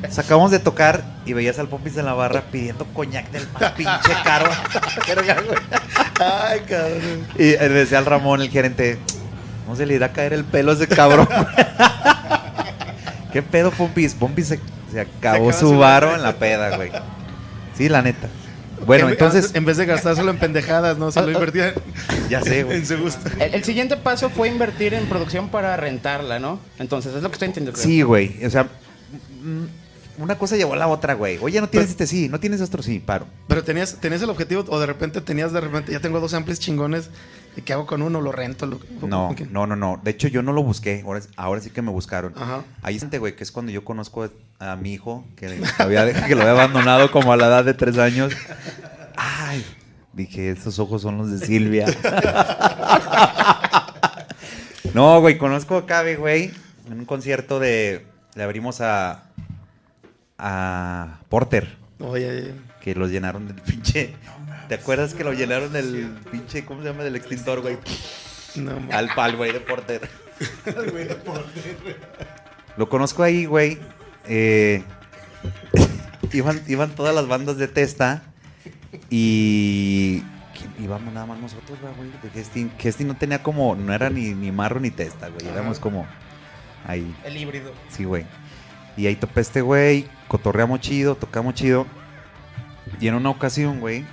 Sacamos 0.09 0.51
de 0.51 0.59
tocar 0.59 1.03
y 1.25 1.33
veías 1.33 1.57
al 1.59 1.68
Pompis 1.69 1.97
en 1.97 2.06
la 2.06 2.13
barra 2.13 2.41
pidiendo 2.51 2.85
coñac 2.94 3.31
del 3.31 3.47
más 3.59 3.71
pinche 3.71 4.13
caro. 4.23 4.50
Ay, 6.19 6.59
cabrón. 6.68 7.27
y 7.38 7.44
eh, 7.50 7.69
decía 7.69 7.97
al 8.00 8.06
Ramón, 8.06 8.41
el 8.41 8.50
gerente, 8.50 8.97
¿cómo 9.65 9.75
se 9.75 9.85
le 9.85 9.95
irá 9.95 10.07
a 10.07 10.13
caer 10.13 10.31
el 10.33 10.45
pelo 10.45 10.71
a 10.71 10.75
ese 10.75 10.88
cabrón? 10.88 11.27
¿Qué 13.33 13.41
pedo, 13.41 13.71
Pompis? 13.71 14.13
Pompis 14.13 14.47
se, 14.47 14.59
se 14.91 15.01
acabó 15.01 15.51
su 15.51 15.77
varo 15.77 16.15
en 16.15 16.21
la 16.23 16.33
peda, 16.38 16.75
güey. 16.77 16.91
Sí, 17.77 17.89
la 17.89 18.01
neta. 18.01 18.29
Bueno, 18.85 19.06
En- 19.07 19.12
entonces, 19.12 19.51
En 19.53 19.65
vez 19.65 19.77
de 19.77 19.85
gastárselo 19.85 20.29
en 20.31 20.38
pendejadas, 20.38 20.97
¿no? 20.97 21.12
Se 21.12 21.21
lo 21.21 21.31
invertía 21.31 21.73
ya 22.29 22.41
sé, 22.41 22.63
güey. 22.63 22.77
en 22.77 22.85
su 22.85 22.97
gusto. 22.97 23.29
El, 23.39 23.56
el 23.56 23.63
siguiente 23.63 23.97
paso 23.97 24.29
fue 24.29 24.47
invertir 24.47 24.94
en 24.94 25.06
producción 25.07 25.50
para 25.50 25.75
rentarla, 25.75 26.39
¿no? 26.39 26.59
Entonces, 26.79 27.13
es 27.13 27.23
lo 27.23 27.29
que 27.29 27.33
estoy 27.35 27.47
entendiendo. 27.50 27.79
Sí, 27.81 28.01
güey. 28.03 28.45
O 28.45 28.50
sea, 28.50 28.63
mm, 28.63 30.21
una 30.23 30.38
cosa 30.38 30.56
llevó 30.56 30.73
a 30.73 30.77
la 30.77 30.88
otra, 30.88 31.13
güey. 31.15 31.38
Oye, 31.41 31.59
no 31.59 31.68
tienes 31.68 31.88
Pero- 31.89 31.91
este 31.91 32.07
sí, 32.07 32.29
no 32.29 32.39
tienes 32.39 32.61
otro 32.61 32.81
sí, 32.83 33.00
paro. 33.00 33.25
Pero 33.47 33.63
tenías, 33.63 33.95
tenías 34.00 34.21
el 34.21 34.29
objetivo 34.29 34.63
o 34.69 34.79
de 34.79 34.85
repente 34.85 35.19
tenías 35.19 35.51
de 35.51 35.59
repente, 35.61 35.91
ya 35.91 36.00
tengo 36.00 36.19
dos 36.21 36.33
amplis 36.33 36.59
chingones, 36.59 37.09
¿y 37.09 37.44
qué 37.62 37.74
hago 37.74 37.86
con 37.86 38.02
uno? 38.02 38.22
¿Lo 38.22 38.31
rento? 38.31 38.66
Lo, 38.66 38.80
No, 39.07 39.36
no, 39.50 39.68
no, 39.68 39.75
no. 39.75 40.00
De 40.04 40.12
hecho, 40.12 40.28
yo 40.28 40.42
no 40.42 40.54
lo 40.54 40.63
busqué. 40.63 41.04
Ahora, 41.06 41.22
ahora 41.36 41.62
sí 41.62 41.69
que 41.69 41.81
me 41.81 41.92
buscaron. 41.92 42.34
Ajá. 42.36 42.63
Ahí 42.81 42.96
está, 42.96 43.18
güey, 43.18 43.36
que 43.36 43.44
es 43.44 43.52
cuando 43.52 43.72
yo 43.72 43.86
conozco 43.86 44.30
a 44.60 44.75
mi 44.75 44.94
hijo, 44.94 45.25
que, 45.36 45.62
había, 45.78 46.28
que 46.28 46.36
lo 46.36 46.42
había 46.42 46.54
abandonado 46.54 47.12
como 47.12 47.34
a 47.34 47.38
la 47.38 47.48
edad 47.48 47.66
de 47.66 47.74
tres 47.74 47.98
años. 47.98 48.34
Ay, 49.16 49.66
dije, 50.13 50.52
esos 50.52 50.80
ojos 50.80 51.02
son 51.02 51.18
los 51.18 51.31
de 51.31 51.46
Silvia. 51.46 51.86
no, 54.94 55.19
güey, 55.22 55.38
conozco 55.38 55.78
a 55.78 55.86
Cabe, 55.86 56.16
güey, 56.16 56.52
en 56.88 57.00
un 57.00 57.06
concierto 57.06 57.60
de... 57.60 58.06
Le 58.36 58.44
abrimos 58.44 58.81
a... 58.81 59.24
a 60.38 61.19
Porter. 61.30 61.78
Oye, 62.00 62.54
Que 62.81 62.96
los 62.96 63.10
llenaron 63.10 63.48
del 63.48 63.62
pinche. 63.62 64.13
¿Te 64.67 64.75
acuerdas 64.75 65.13
que 65.13 65.23
lo 65.23 65.33
llenaron 65.33 65.71
del 65.73 66.15
pinche, 66.31 66.65
¿cómo 66.65 66.81
se 66.81 66.88
llama? 66.89 67.03
Del 67.03 67.15
extintor, 67.15 67.62
güey. 67.62 67.77
no, 68.56 68.79
Al 68.91 69.13
pal, 69.13 69.35
güey, 69.35 69.51
de 69.51 69.59
Porter. 69.59 70.01
Lo 72.77 72.89
conozco 72.89 73.23
ahí, 73.23 73.45
güey. 73.45 73.77
Eh, 74.27 74.83
iban, 76.33 76.62
iban 76.67 76.91
todas 76.95 77.13
las 77.15 77.27
bandas 77.27 77.57
de 77.57 77.67
Testa 77.67 78.23
y 79.09 80.21
¿quién- 80.57 80.73
íbamos 80.83 81.13
nada 81.13 81.25
más 81.25 81.39
nosotros, 81.39 81.77
güey. 81.97 82.09
De 82.23 82.30
Gestin. 82.31 82.71
Gestin 82.80 83.07
no 83.07 83.16
tenía 83.16 83.44
como, 83.44 83.75
no 83.75 83.94
era 83.94 84.09
ni, 84.09 84.33
ni 84.33 84.51
marro 84.51 84.80
ni 84.80 84.92
Testa, 84.92 85.30
güey. 85.30 85.47
Éramos 85.47 85.80
como 85.80 86.06
ahí. 86.87 87.16
El 87.23 87.37
híbrido. 87.37 87.71
Sí, 87.90 88.04
güey. 88.04 88.25
Y 88.97 89.07
ahí 89.07 89.16
topé 89.16 89.42
este 89.42 89.61
güey, 89.61 90.07
cotorreamos 90.28 90.80
chido, 90.80 91.16
tocamos 91.16 91.54
chido. 91.54 91.85
Y 92.99 93.07
en 93.07 93.16
una 93.16 93.30
ocasión, 93.30 93.80
güey, 93.80 94.06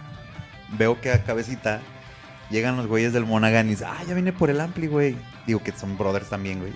veo 0.79 1.01
que 1.01 1.11
a 1.13 1.23
cabecita 1.25 1.81
llegan 2.51 2.77
los 2.77 2.87
güeyes 2.87 3.13
del 3.13 3.25
Monaghan 3.25 3.67
y 3.67 3.71
dicen, 3.71 3.89
ah, 3.91 4.03
ya 4.07 4.15
vine 4.15 4.33
por 4.33 4.51
el 4.51 4.61
Ampli, 4.61 4.87
güey. 4.87 5.17
Digo 5.47 5.63
que 5.63 5.73
son 5.73 5.97
brothers 5.99 6.29
también, 6.29 6.61
güey. 6.61 6.73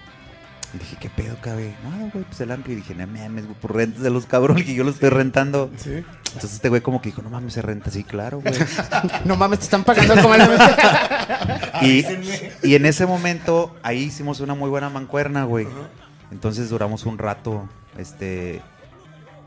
Y 0.75 0.79
dije, 0.79 0.97
¿qué 0.99 1.09
pedo, 1.11 1.37
cabe? 1.41 1.75
No, 1.85 2.11
güey, 2.11 2.25
pues 2.25 2.41
el 2.41 2.51
Ampli. 2.51 2.73
Y 2.73 2.77
dije, 2.77 2.95
no 2.95 3.07
mames, 3.07 3.45
güey, 3.45 3.57
por 3.61 3.75
rentas 3.75 4.03
de 4.03 4.11
los 4.11 4.27
cabrones 4.27 4.65
que 4.65 4.75
yo 4.75 4.85
lo 4.85 4.91
estoy 4.91 5.11
rentando. 5.11 5.71
sí. 5.77 6.05
Entonces 6.27 6.57
este 6.57 6.69
güey 6.69 6.83
como 6.83 7.01
que 7.01 7.09
dijo, 7.09 7.23
no 7.23 7.31
mames, 7.31 7.55
se 7.55 7.63
renta. 7.63 7.91
Sí, 7.91 8.05
claro, 8.05 8.41
güey. 8.41 8.55
No 9.25 9.37
mames, 9.37 9.61
te 9.61 9.65
están 9.65 9.85
pagando 9.85 10.21
como 10.21 10.35
el... 10.35 10.43
y, 11.81 12.05
y 12.63 12.75
en 12.75 12.85
ese 12.85 13.07
momento, 13.07 13.75
ahí 13.83 14.03
hicimos 14.03 14.41
una 14.41 14.55
muy 14.55 14.69
buena 14.69 14.91
mancuerna, 14.91 15.45
güey. 15.45 15.67
Entonces 16.31 16.69
duramos 16.69 17.07
un 17.07 17.17
rato, 17.17 17.67
este... 17.97 18.61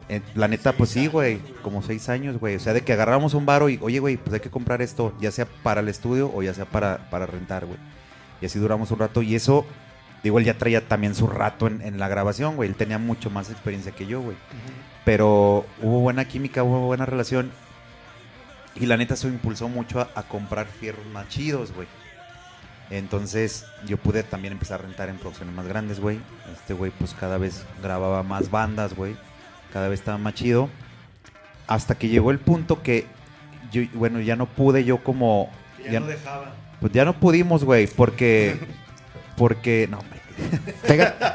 eh, 0.09 0.21
la 0.33 0.47
neta, 0.47 0.73
pues 0.73 0.89
sí, 0.89 1.05
güey, 1.05 1.39
como 1.61 1.83
seis 1.83 2.09
años, 2.09 2.39
güey. 2.39 2.55
O 2.55 2.59
sea, 2.59 2.73
de 2.73 2.81
que 2.81 2.93
agarramos 2.93 3.35
un 3.35 3.45
varo 3.45 3.69
y, 3.69 3.77
oye, 3.81 3.99
güey, 3.99 4.17
pues 4.17 4.33
hay 4.33 4.39
que 4.39 4.49
comprar 4.49 4.81
esto, 4.81 5.13
ya 5.19 5.31
sea 5.31 5.45
para 5.63 5.81
el 5.81 5.87
estudio 5.87 6.31
o 6.33 6.41
ya 6.41 6.53
sea 6.53 6.65
para, 6.65 7.09
para 7.11 7.27
rentar, 7.27 7.65
güey. 7.65 7.77
Y 8.41 8.47
así 8.47 8.57
duramos 8.57 8.89
un 8.89 8.99
rato. 8.99 9.21
Y 9.21 9.35
eso, 9.35 9.65
digo, 10.23 10.39
él 10.39 10.45
ya 10.45 10.57
traía 10.57 10.87
también 10.87 11.13
su 11.13 11.27
rato 11.27 11.67
en, 11.67 11.81
en 11.83 11.99
la 11.99 12.07
grabación, 12.07 12.55
güey. 12.55 12.69
Él 12.69 12.75
tenía 12.75 12.97
mucho 12.97 13.29
más 13.29 13.51
experiencia 13.51 13.91
que 13.91 14.07
yo, 14.07 14.21
güey. 14.21 14.35
Pero 15.05 15.65
hubo 15.81 15.99
buena 15.99 16.25
química, 16.25 16.63
hubo 16.63 16.87
buena 16.87 17.05
relación. 17.05 17.51
Y 18.75 18.87
la 18.87 18.97
neta, 18.97 19.13
eso 19.13 19.27
impulsó 19.27 19.69
mucho 19.69 19.99
a, 20.01 20.09
a 20.15 20.23
comprar 20.23 20.65
fierros 20.65 21.05
más 21.13 21.27
chidos, 21.27 21.71
güey. 21.71 21.87
Entonces 22.89 23.65
yo 23.85 23.97
pude 23.97 24.23
también 24.23 24.53
empezar 24.53 24.79
a 24.79 24.83
rentar 24.83 25.09
en 25.09 25.17
producciones 25.17 25.53
más 25.53 25.67
grandes, 25.67 25.99
güey. 25.99 26.19
Este 26.51 26.73
güey 26.73 26.91
pues 26.91 27.13
cada 27.13 27.37
vez 27.37 27.63
grababa 27.83 28.23
más 28.23 28.49
bandas, 28.49 28.95
güey. 28.95 29.15
Cada 29.73 29.87
vez 29.87 29.99
estaba 29.99 30.17
más 30.17 30.33
chido. 30.33 30.69
Hasta 31.67 31.95
que 31.95 32.07
llegó 32.07 32.31
el 32.31 32.39
punto 32.39 32.81
que, 32.81 33.05
yo, 33.71 33.81
bueno, 33.93 34.19
ya 34.19 34.35
no 34.35 34.45
pude 34.47 34.83
yo 34.83 35.03
como... 35.03 35.51
Ya, 35.89 35.99
dejaba. 36.01 36.53
pues 36.81 36.91
ya 36.91 37.05
no 37.05 37.13
pudimos, 37.19 37.63
güey, 37.63 37.87
porque... 37.87 38.57
Porque... 39.37 39.87
No, 39.89 39.99
hombre, 39.99 40.19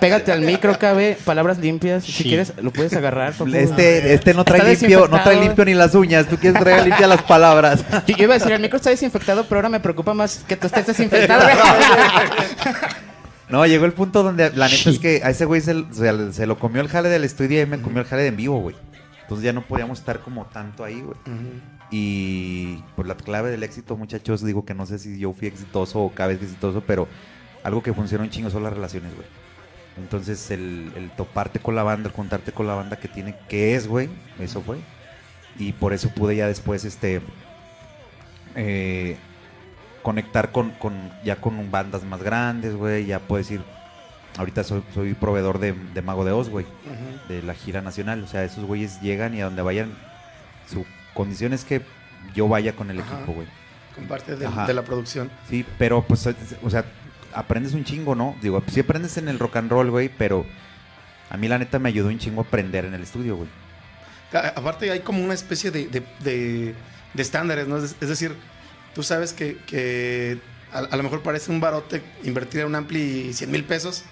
pégate 0.00 0.32
al 0.32 0.40
micro, 0.40 0.78
cabe. 0.78 1.16
Palabras 1.24 1.58
limpias. 1.58 2.04
Si 2.04 2.12
Sí. 2.12 2.24
quieres, 2.24 2.52
lo 2.60 2.70
puedes 2.72 2.92
agarrar. 2.94 3.32
Este, 3.54 4.12
este 4.14 4.34
no 4.34 4.44
trae 4.44 4.62
limpio, 4.74 5.08
no 5.08 5.22
trae 5.22 5.40
limpio 5.40 5.64
ni 5.64 5.74
las 5.74 5.94
uñas. 5.94 6.26
Tú 6.26 6.36
quieres 6.36 6.60
traer 6.60 6.84
limpia 6.86 7.06
las 7.06 7.22
palabras. 7.22 7.84
Yo, 8.06 8.16
yo 8.16 8.24
iba 8.24 8.34
a 8.34 8.38
decir, 8.38 8.52
el 8.52 8.60
micro 8.60 8.76
está 8.76 8.90
desinfectado, 8.90 9.44
pero 9.44 9.58
ahora 9.60 9.68
me 9.68 9.80
preocupa 9.80 10.12
más 10.14 10.42
que 10.48 10.56
tú 10.56 10.66
estés 10.66 10.86
desinfectado. 10.86 11.46
No, 13.50 13.66
llegó 13.66 13.84
el 13.84 13.92
punto 13.92 14.22
donde 14.22 14.50
la 14.56 14.68
neta 14.68 14.90
es 14.90 14.98
que 14.98 15.20
a 15.22 15.30
ese 15.30 15.44
güey 15.44 15.60
se, 15.60 15.84
se- 15.92 16.32
se 16.32 16.46
lo 16.46 16.58
comió 16.58 16.80
el 16.80 16.88
jale 16.88 17.08
del 17.08 17.24
estudio 17.24 17.60
y 17.62 17.66
me 17.66 17.80
comió 17.80 18.00
el 18.00 18.06
jale 18.06 18.22
de 18.22 18.28
en 18.28 18.36
vivo, 18.36 18.58
güey. 18.60 18.74
Entonces 19.22 19.44
ya 19.44 19.52
no 19.52 19.62
podíamos 19.62 19.98
estar 19.98 20.20
como 20.20 20.46
tanto 20.46 20.82
ahí, 20.84 21.00
güey. 21.00 21.16
Y 21.90 22.76
por 22.96 23.06
la 23.06 23.14
clave 23.16 23.50
del 23.50 23.62
éxito, 23.62 23.96
muchachos, 23.96 24.42
digo 24.44 24.64
que 24.64 24.74
no 24.74 24.86
sé 24.86 24.98
si 24.98 25.18
yo 25.18 25.32
fui 25.32 25.48
exitoso 25.48 26.00
o 26.00 26.10
cada 26.12 26.28
vez 26.30 26.42
exitoso, 26.42 26.82
pero 26.86 27.06
algo 27.62 27.82
que 27.82 27.92
funciona 27.92 28.24
un 28.24 28.30
chingo 28.30 28.50
son 28.50 28.62
las 28.64 28.72
relaciones, 28.72 29.14
güey. 29.14 29.26
Entonces 29.96 30.50
el, 30.50 30.90
el 30.96 31.10
toparte 31.12 31.60
con 31.60 31.74
la 31.76 31.82
banda, 31.84 32.08
el 32.08 32.14
contarte 32.14 32.50
con 32.52 32.66
la 32.66 32.74
banda 32.74 32.96
que 32.96 33.06
tiene, 33.08 33.36
que 33.48 33.74
es, 33.76 33.86
güey, 33.86 34.08
eso 34.40 34.60
fue. 34.62 34.78
Y 35.58 35.72
por 35.72 35.92
eso 35.92 36.08
pude 36.10 36.34
ya 36.34 36.48
después, 36.48 36.84
este, 36.84 37.20
eh, 38.56 39.16
conectar 40.04 40.52
con, 40.52 40.70
con- 40.72 41.10
ya 41.24 41.36
con 41.36 41.70
bandas 41.72 42.04
más 42.04 42.22
grandes, 42.22 42.76
güey. 42.76 43.06
Ya 43.06 43.18
puedes 43.18 43.50
ir, 43.50 43.62
ahorita 44.38 44.62
soy, 44.62 44.84
soy 44.94 45.14
proveedor 45.14 45.58
de, 45.58 45.72
de 45.72 46.02
Mago 46.02 46.24
de 46.24 46.30
Oz, 46.30 46.48
güey 46.48 46.66
de 47.28 47.42
la 47.42 47.54
gira 47.54 47.80
nacional. 47.80 48.22
O 48.22 48.28
sea, 48.28 48.44
esos 48.44 48.64
güeyes 48.64 49.00
llegan 49.00 49.34
y 49.34 49.40
a 49.40 49.46
donde 49.46 49.62
vayan, 49.62 49.92
su 50.70 50.86
condición 51.14 51.52
es 51.52 51.64
que 51.64 51.82
yo 52.34 52.46
vaya 52.48 52.76
con 52.76 52.90
el 52.90 53.00
Ajá. 53.00 53.16
equipo, 53.16 53.32
güey. 53.32 53.48
Con 53.96 54.04
parte 54.06 54.36
de, 54.36 54.48
la 54.74 54.82
producción. 54.82 55.30
Sí, 55.48 55.64
pero 55.78 56.02
pues, 56.02 56.28
o 56.62 56.70
sea, 56.70 56.84
aprendes 57.32 57.72
un 57.74 57.84
chingo, 57.84 58.14
¿no? 58.14 58.36
Digo, 58.42 58.62
sí 58.68 58.80
aprendes 58.80 59.16
en 59.18 59.28
el 59.28 59.38
rock 59.38 59.56
and 59.56 59.70
roll, 59.70 59.90
güey, 59.90 60.08
pero 60.08 60.44
a 61.30 61.36
mí 61.36 61.48
la 61.48 61.58
neta 61.58 61.78
me 61.78 61.88
ayudó 61.88 62.08
un 62.08 62.18
chingo 62.18 62.42
a 62.42 62.44
aprender 62.44 62.84
en 62.84 62.94
el 62.94 63.02
estudio, 63.02 63.36
güey. 63.36 63.48
Aparte 64.56 64.90
hay 64.90 65.00
como 65.00 65.22
una 65.24 65.34
especie 65.34 65.70
de, 65.70 65.86
de- 65.86 66.02
de- 66.20 66.74
de 67.14 67.22
estándares, 67.22 67.68
¿no? 67.68 67.76
Es, 67.78 67.96
es 68.00 68.08
decir, 68.08 68.34
tú 68.94 69.02
sabes 69.02 69.32
que, 69.32 69.56
que 69.66 70.38
a, 70.72 70.78
a 70.78 70.96
lo 70.96 71.02
mejor 71.02 71.22
parece 71.22 71.50
un 71.50 71.60
barote 71.60 72.02
invertir 72.24 72.60
en 72.60 72.66
un 72.68 72.74
ampli 72.74 73.32
100 73.32 73.50
mil 73.50 73.64
pesos, 73.64 74.04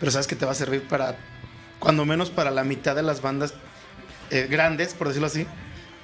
pero 0.00 0.10
sabes 0.12 0.26
que 0.26 0.36
te 0.36 0.44
va 0.46 0.52
a 0.52 0.54
servir 0.54 0.82
para, 0.88 1.16
cuando 1.78 2.04
menos 2.04 2.30
para 2.30 2.50
la 2.50 2.64
mitad 2.64 2.94
de 2.94 3.02
las 3.02 3.20
bandas 3.22 3.54
eh, 4.30 4.46
grandes, 4.50 4.94
por 4.94 5.08
decirlo 5.08 5.26
así. 5.28 5.46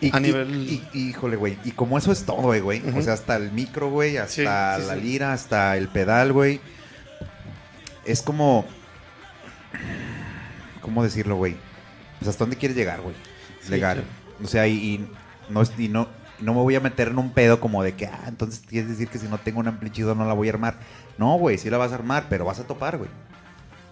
Y, 0.00 0.14
A 0.14 0.18
y- 0.18 0.22
nivel- 0.22 0.82
y- 0.92 1.08
híjole, 1.10 1.36
güey. 1.36 1.58
Y 1.64 1.70
como 1.72 1.96
eso 1.96 2.10
es 2.10 2.24
todo, 2.24 2.60
güey. 2.62 2.80
Ujú. 2.86 2.98
O 2.98 3.02
sea, 3.02 3.12
hasta 3.12 3.36
el 3.36 3.52
micro, 3.52 3.88
güey. 3.90 4.16
Hasta 4.16 4.32
Sí, 4.32 4.40
sí, 4.82 4.88
la 4.88 4.94
sí. 4.96 5.00
lira, 5.00 5.32
hasta 5.32 5.76
el 5.76 5.88
pedal, 5.88 6.32
güey. 6.32 6.60
Es 8.04 8.20
como. 8.22 8.66
¿Cómo 10.80 11.04
decirlo, 11.04 11.36
güey? 11.36 11.56
Pues 12.18 12.28
hasta 12.28 12.44
dónde 12.44 12.56
quieres 12.56 12.76
llegar, 12.76 13.00
güey. 13.00 13.14
Legal. 13.68 14.02
O 14.42 14.48
sea, 14.48 14.66
y, 14.66 14.72
y 14.74 15.06
no, 15.48 15.62
es- 15.62 15.72
y 15.78 15.88
no, 15.88 16.08
no 16.42 16.54
me 16.54 16.60
voy 16.60 16.74
a 16.74 16.80
meter 16.80 17.08
en 17.08 17.18
un 17.18 17.30
pedo 17.30 17.60
como 17.60 17.82
de 17.82 17.94
que, 17.94 18.06
ah, 18.06 18.24
entonces 18.26 18.62
quieres 18.68 18.88
decir 18.90 19.08
que 19.08 19.18
si 19.18 19.28
no 19.28 19.38
tengo 19.38 19.60
un 19.60 19.68
amplichido 19.68 20.14
no 20.14 20.24
la 20.26 20.34
voy 20.34 20.48
a 20.48 20.52
armar. 20.52 20.78
No, 21.18 21.36
güey, 21.38 21.58
sí 21.58 21.70
la 21.70 21.78
vas 21.78 21.92
a 21.92 21.94
armar, 21.96 22.26
pero 22.28 22.44
vas 22.44 22.58
a 22.60 22.66
topar, 22.66 22.98
güey. 22.98 23.10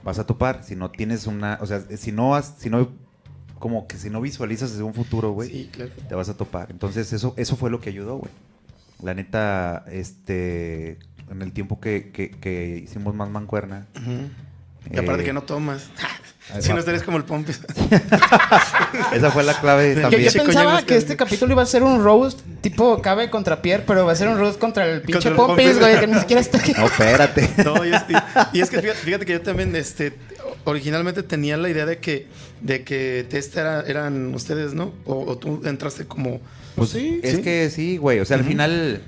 Vas 0.03 0.19
a 0.19 0.27
topar. 0.27 0.65
Si 0.65 0.77
no 0.77 0.91
tienes 0.91 1.27
una. 1.27 1.59
O 1.61 1.67
sea, 1.67 1.81
si 1.97 2.13
no 2.13 2.35
has. 2.35 2.55
Si 2.59 2.71
no. 2.71 2.89
Como 3.59 3.87
que 3.87 3.99
si 3.99 4.09
no 4.09 4.21
visualizas 4.23 4.73
un 4.77 4.95
futuro, 4.95 5.33
güey 5.33 5.51
Sí, 5.51 5.69
claro. 5.71 5.91
te 6.09 6.15
vas 6.15 6.31
a 6.31 6.37
topar. 6.37 6.69
Entonces, 6.71 7.13
eso, 7.13 7.35
eso 7.37 7.57
fue 7.57 7.69
lo 7.71 7.81
que 7.81 7.91
ayudó, 7.91 8.17
güey. 8.17 8.31
La 9.03 9.13
neta, 9.13 9.85
este, 9.91 10.99
en 11.31 11.43
el 11.43 11.53
tiempo 11.53 11.79
que, 11.81 12.11
que- 12.11 12.31
que 12.31 12.79
hicimos 12.83 13.15
más 13.15 13.29
mancuerna. 13.29 13.87
Ujú. 13.97 14.95
Y 14.95 14.99
aparte 14.99 15.23
eh, 15.23 15.27
que 15.27 15.33
no 15.35 15.43
tomas. 15.43 15.91
si 16.61 16.73
no 16.73 16.79
estarías 16.79 17.03
como 17.03 17.17
el 17.17 17.25
Pompis. 17.25 17.61
Esa 19.13 19.31
fue 19.31 19.43
la 19.45 19.59
clave 19.61 19.95
Yo- 19.95 20.01
también. 20.03 20.31
yo 20.31 20.45
pensaba 20.45 20.83
que 20.83 20.97
es 20.97 21.03
este 21.05 21.17
capítulo 21.17 21.53
iba 21.53 21.63
a 21.63 21.67
ser 21.67 21.83
un 21.83 22.03
roast 22.03 22.41
tipo 22.61 23.01
Cabe 23.01 23.31
contra 23.31 23.63
Pierre, 23.63 23.85
pero 23.87 24.05
va 24.05 24.13
a 24.13 24.17
ser 24.17 24.29
un 24.29 24.39
roast 24.39 24.59
contra 24.59 24.87
el 24.87 25.03
pinche 25.03 25.15
Contra 25.15 25.31
el 25.31 25.37
Pompis, 25.37 25.65
Pompis. 25.67 25.79
güey, 25.81 26.01
que 26.01 26.07
ni 26.07 26.19
siquiera 26.19 26.41
está 26.41 26.59
aquí. 26.59 26.73
No, 26.77 26.87
espérate. 26.87 27.51
No, 27.65 27.85
y 27.85 27.93
es, 27.95 28.03
y- 28.09 28.59
y 28.59 28.61
es 28.61 28.71
que 28.71 28.81
fíjate, 28.81 28.99
fíjate 28.99 29.27
que 29.27 29.33
yo 29.35 29.41
también, 29.43 29.75
este, 29.77 30.15
originalmente 30.65 31.23
tenía 31.23 31.57
la 31.57 31.69
idea 31.69 31.87
de 31.87 31.99
que, 31.99 32.27
de 32.61 32.85
que 32.85 33.27
Testa 33.29 33.61
era- 33.61 33.81
eran 33.87 34.35
ustedes, 34.35 34.75
¿no? 34.75 34.93
O, 35.05 35.25
o 35.31 35.39
tú 35.39 35.63
entraste 35.65 36.05
como. 36.07 36.41
Pues 36.77 36.91
sí, 36.91 37.21
es 37.23 37.37
sí. 37.37 37.43
que 37.43 37.71
sí, 37.71 37.97
güey. 37.97 38.21
O 38.21 38.25
sea, 38.25 38.37
al 38.37 38.43
Ujú. 38.43 38.51
final 38.51 39.03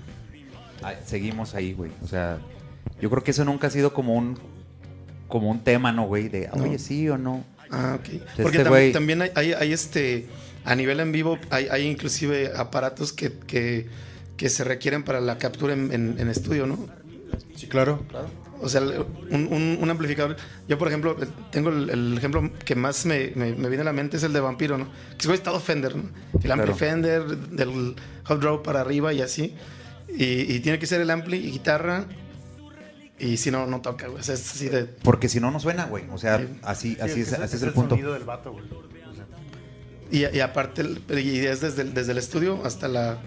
ay, 0.82 0.96
seguimos 1.06 1.54
ahí, 1.54 1.72
güey. 1.74 1.90
O 2.02 2.08
sea, 2.08 2.38
yo 3.00 3.08
creo 3.10 3.22
que 3.22 3.30
eso 3.30 3.44
nunca 3.44 3.68
ha 3.68 3.70
sido 3.70 3.92
como 3.94 4.14
un 4.14 4.38
como 5.32 5.50
un 5.50 5.64
tema, 5.64 5.92
¿no, 5.92 6.04
güey? 6.04 6.28
De, 6.28 6.50
No. 6.54 6.64
oye, 6.64 6.78
sí 6.78 7.08
o 7.08 7.16
no. 7.16 7.42
Ah, 7.70 7.96
ok. 7.98 8.08
Este 8.12 8.42
Porque 8.42 8.58
tam- 8.62 8.68
güey- 8.68 8.92
también 8.92 9.22
hay, 9.22 9.30
hay, 9.34 9.52
hay, 9.54 9.72
este, 9.72 10.26
a 10.66 10.74
nivel 10.74 11.00
en 11.00 11.10
vivo, 11.10 11.38
hay, 11.48 11.68
hay 11.70 11.86
inclusive 11.86 12.52
aparatos 12.54 13.14
que, 13.14 13.32
que, 13.46 13.88
que 14.36 14.50
se 14.50 14.62
requieren 14.62 15.04
para 15.04 15.22
la 15.22 15.38
captura 15.38 15.72
en, 15.72 15.90
en- 15.90 16.16
en 16.18 16.28
estudio, 16.28 16.66
¿no? 16.66 16.86
Sí, 17.56 17.66
claro. 17.66 18.04
O 18.60 18.68
sea, 18.68 18.82
un, 18.82 19.48
un- 19.50 19.78
un 19.80 19.90
amplificador. 19.90 20.36
Yo, 20.68 20.76
por 20.76 20.88
ejemplo, 20.88 21.16
tengo 21.50 21.70
el, 21.70 21.88
el 21.88 22.18
ejemplo 22.18 22.50
que 22.66 22.74
más 22.74 23.06
me, 23.06 23.32
me- 23.34 23.54
me 23.54 23.68
viene 23.70 23.80
a 23.80 23.84
la 23.86 23.92
mente 23.94 24.18
es 24.18 24.22
el 24.24 24.34
de 24.34 24.40
Vampiro, 24.40 24.76
¿no? 24.76 24.88
Que 25.16 25.32
es 25.32 25.42
todo 25.42 25.58
Fender, 25.58 25.96
¿no? 25.96 26.10
El 26.44 26.52
ampli 26.52 26.66
Claro. 26.66 26.74
Fender, 26.76 27.22
del 27.24 27.94
hot 28.24 28.38
draw 28.40 28.62
para 28.62 28.82
arriba 28.82 29.14
y 29.14 29.22
así. 29.22 29.54
Y, 30.14 30.52
y 30.52 30.60
tiene 30.60 30.78
que 30.78 30.86
ser 30.86 31.00
el 31.00 31.08
ampli 31.10 31.38
y 31.38 31.50
guitarra. 31.52 32.04
Y 33.18 33.36
si 33.36 33.50
no, 33.50 33.66
no 33.66 33.80
toca, 33.80 34.08
güey. 34.08 34.20
O 34.20 34.22
sea, 34.22 34.34
es 34.34 34.50
así 34.50 34.68
de. 34.68 34.84
Porque 34.84 35.28
si 35.28 35.38
no, 35.40 35.50
no 35.50 35.60
suena, 35.60 35.84
güey. 35.86 36.04
O 36.12 36.18
sea, 36.18 36.38
Sí. 36.38 36.48
así, 36.62 36.94
Sí, 36.94 37.00
así 37.00 37.20
es, 37.20 37.32
así 37.34 37.42
ese 37.44 37.56
es 37.56 37.62
el 37.62 37.72
punto. 37.72 37.90
sonido 37.90 38.12
del 38.14 38.24
vato, 38.24 38.52
güey. 38.52 38.64
O 38.66 39.14
sea, 39.14 39.24
Y, 40.10 40.36
y 40.36 40.40
aparte, 40.40 40.84
y 41.10 41.38
es 41.46 41.60
desde 41.60 41.82
el, 41.82 41.94
desde 41.94 42.12
el 42.12 42.18
estudio 42.18 42.60
hasta 42.64 42.88
la. 42.88 43.18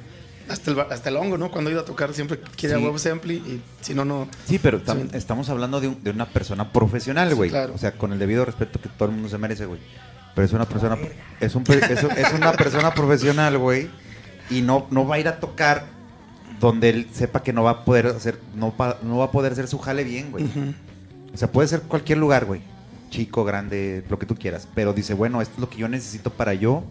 Hasta 0.48 0.70
el, 0.70 0.80
hasta 0.80 1.10
el 1.10 1.15
hongo, 1.18 1.39
¿no? 1.39 1.50
Cuando 1.50 1.72
he 1.72 1.74
ido 1.74 1.82
a 1.82 1.86
tocar 1.86 2.13
siempre 2.13 2.39
quiere 2.56 2.75
a 2.75 2.77
Sí. 2.77 2.86
ese 2.96 3.10
ampli 3.10 3.36
y 3.38 3.62
si 3.82 3.96
no, 3.96 4.06
no. 4.06 4.27
Sí, 4.46 4.60
pero 4.60 4.80
tam- 4.84 5.10
Sí. 5.10 5.18
estamos 5.18 5.50
hablando 5.50 5.82
de, 5.82 5.88
un- 5.88 6.04
de 6.04 6.12
una 6.12 6.27
persona 6.27 6.72
profesional, 6.72 7.30
Sí, 7.30 7.36
güey. 7.36 7.50
claro. 7.50 7.74
O 7.74 7.80
sea, 7.80 7.94
con 7.94 8.13
el 8.13 8.20
debido 8.20 8.46
respeto 8.46 8.80
que 8.80 8.88
todo 8.89 9.08
el 9.10 9.15
mundo 9.15 9.27
se 9.30 9.39
merece, 9.39 9.65
güey. 9.65 9.80
Pero 10.36 10.46
es 10.46 10.54
una 10.54 10.65
persona, 10.70 10.98
es, 11.39 11.56
un, 11.56 11.63
pe- 11.63 11.80
es, 11.92 12.04
un- 12.04 12.12
es 12.12 12.32
una 12.34 12.51
persona 12.51 12.94
profesional, 12.94 13.58
güey. 13.58 13.89
Y 14.51 14.62
no, 14.62 14.86
no 14.92 15.08
va 15.08 15.15
a 15.15 15.20
ir 15.20 15.27
a 15.27 15.39
tocar 15.39 15.88
donde 16.60 16.90
él 16.90 17.08
sepa 17.14 17.44
que 17.44 17.54
no 17.54 17.64
va 17.64 17.72
a 17.72 17.86
poder 17.86 18.08
hacer, 18.08 18.40
no, 18.56 18.72
pa- 18.75 18.98
no 19.04 19.18
va 19.18 19.25
a 19.25 19.32
poder 19.32 19.52
hacer 19.52 19.68
su 19.68 19.78
jale 19.80 20.04
bien, 20.04 20.32
güey. 20.32 20.46
O 21.34 21.38
sea, 21.38 21.52
puede 21.52 21.68
ser 21.68 21.82
cualquier 21.82 22.18
lugar, 22.18 22.46
güey. 22.46 22.62
Chico, 23.10 23.44
grande, 23.46 24.04
lo 24.10 24.18
que 24.20 24.25
tú 24.25 24.36
quieras. 24.36 24.68
Pero 24.74 24.94
dice, 24.94 25.14
bueno, 25.14 25.42
esto 25.42 25.54
es 25.56 25.60
lo 25.60 25.70
que 25.70 25.78
yo 25.78 25.88
necesito 25.88 26.32
para 26.32 26.54
yo 26.54 26.84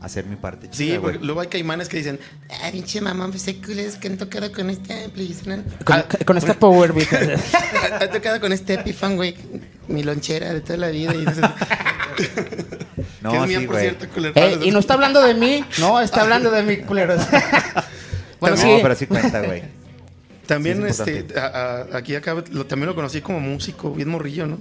hacer 0.00 0.26
mi 0.26 0.36
parte. 0.36 0.68
Sí, 0.70 0.88
chida, 0.88 1.00
porque 1.00 1.16
güey. 1.18 1.26
luego 1.26 1.40
hay 1.40 1.46
caimanes 1.48 1.88
que 1.88 1.96
dicen, 1.96 2.20
ah, 2.50 2.68
pinche 2.70 3.00
mamá, 3.00 3.28
pues 3.28 3.42
sé 3.42 3.56
cules 3.60 3.96
que 3.96 4.08
han 4.08 4.18
tocado 4.18 4.52
con 4.52 4.68
este 4.68 5.08
Con, 5.84 5.96
"Ah, 5.96 6.04
con 6.26 6.36
esta 6.36 6.54
Power 6.54 6.92
Beat. 6.92 7.08
Ha 8.00 8.10
tocado 8.10 8.40
con 8.40 8.52
este 8.52 8.74
Epiphone, 8.74 9.16
güey. 9.16 9.34
Mi 9.88 10.02
lonchera 10.02 10.52
de 10.52 10.60
toda 10.60 10.76
la 10.76 10.88
vida. 10.88 11.14
Y 11.14 11.24
No, 13.22 13.30
que 13.30 13.36
es 13.38 13.46
mía, 13.48 13.60
sí, 13.60 13.66
por 13.66 13.80
cierto, 13.80 14.08
culero. 14.12 14.34
Eh, 14.36 14.58
y 14.64 14.70
no 14.70 14.78
está 14.78 14.94
hablando 14.94 15.22
de 15.22 15.34
mí, 15.34 15.64
no, 15.80 16.00
está 16.00 16.20
hablando 16.22 16.50
de 16.50 16.62
mí, 16.62 16.76
culeros. 16.78 17.22
bueno, 18.50 18.56
no, 18.56 18.62
sí. 18.62 18.78
pero 18.82 18.94
sí 18.94 19.06
cuenta, 19.06 19.40
güey. 19.42 19.62
También, 20.46 20.78
Sí, 20.78 20.84
es 20.88 20.98
este, 21.00 21.18
importante. 21.20 21.40
a- 21.58 21.86
a- 21.94 21.96
aquí 21.98 22.14
acá, 22.14 22.34
lo, 22.50 22.66
también 22.66 22.86
lo 22.88 22.94
conocí 22.94 23.20
como 23.22 23.40
músico, 23.40 23.92
bien 23.92 24.08
morrillo, 24.10 24.46
¿no? 24.46 24.58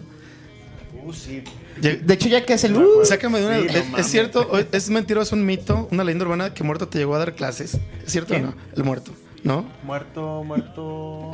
Uh, 1.03 1.11
sí. 1.11 1.43
De 1.81 2.13
hecho, 2.13 2.29
ya 2.29 2.45
que 2.45 2.53
es 2.53 2.63
el... 2.63 2.77
uh, 2.77 3.03
Sácame 3.03 3.41
de 3.41 3.45
una. 3.47 3.59
Sí, 3.59 3.65
no 3.91 3.97
es, 3.97 4.05
es 4.05 4.11
cierto, 4.11 4.57
es 4.57 4.89
mentiroso, 4.89 5.35
un 5.35 5.45
mito, 5.45 5.89
una 5.91 6.03
leyenda 6.05 6.23
urbana 6.25 6.53
que 6.53 6.63
muerto 6.63 6.87
te 6.87 6.99
llegó 6.99 7.15
a 7.15 7.19
dar 7.19 7.35
clases. 7.35 7.73
¿Es 8.05 8.11
cierto 8.11 8.33
¿Quién? 8.33 8.45
o 8.45 8.47
no? 8.51 8.55
El 8.77 8.83
muerto, 8.85 9.11
¿no? 9.43 9.65
Muerto, 9.83 10.43
muerto. 10.45 11.31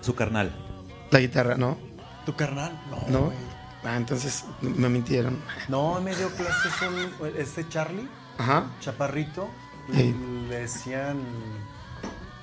Su 0.00 0.14
carnal. 0.16 0.52
La 1.12 1.20
guitarra, 1.20 1.56
¿no? 1.56 1.78
¿Tu 2.26 2.34
carnal? 2.34 2.72
No. 2.90 3.04
¿No? 3.20 3.32
Ah, 3.84 3.96
entonces 3.98 4.44
me 4.62 4.88
mintieron. 4.88 5.38
No, 5.68 6.00
me 6.00 6.16
dio 6.16 6.28
clases 6.30 6.72
un, 7.20 7.28
este 7.38 7.68
Charlie, 7.68 8.08
Ajá. 8.38 8.72
chaparrito. 8.80 9.48
Y 9.92 9.96
Sí. 9.96 10.16
le 10.48 10.60
decían. 10.60 11.18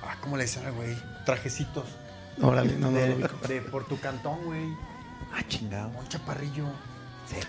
Ah, 0.02 0.16
¿cómo 0.20 0.36
le 0.36 0.44
decían, 0.44 0.74
güey? 0.74 0.96
Trajecitos. 1.24 1.84
Órale, 2.40 2.76
no, 2.76 2.90
no 2.90 2.98
de, 2.98 3.08
lo 3.10 3.14
ubico. 3.16 3.48
de 3.48 3.60
por 3.62 3.86
tu 3.86 3.98
cantón, 4.00 4.44
güey. 4.44 4.64
Ah, 5.32 5.42
chingado. 5.48 5.88
Un 5.98 6.08
chaparrillo. 6.08 6.66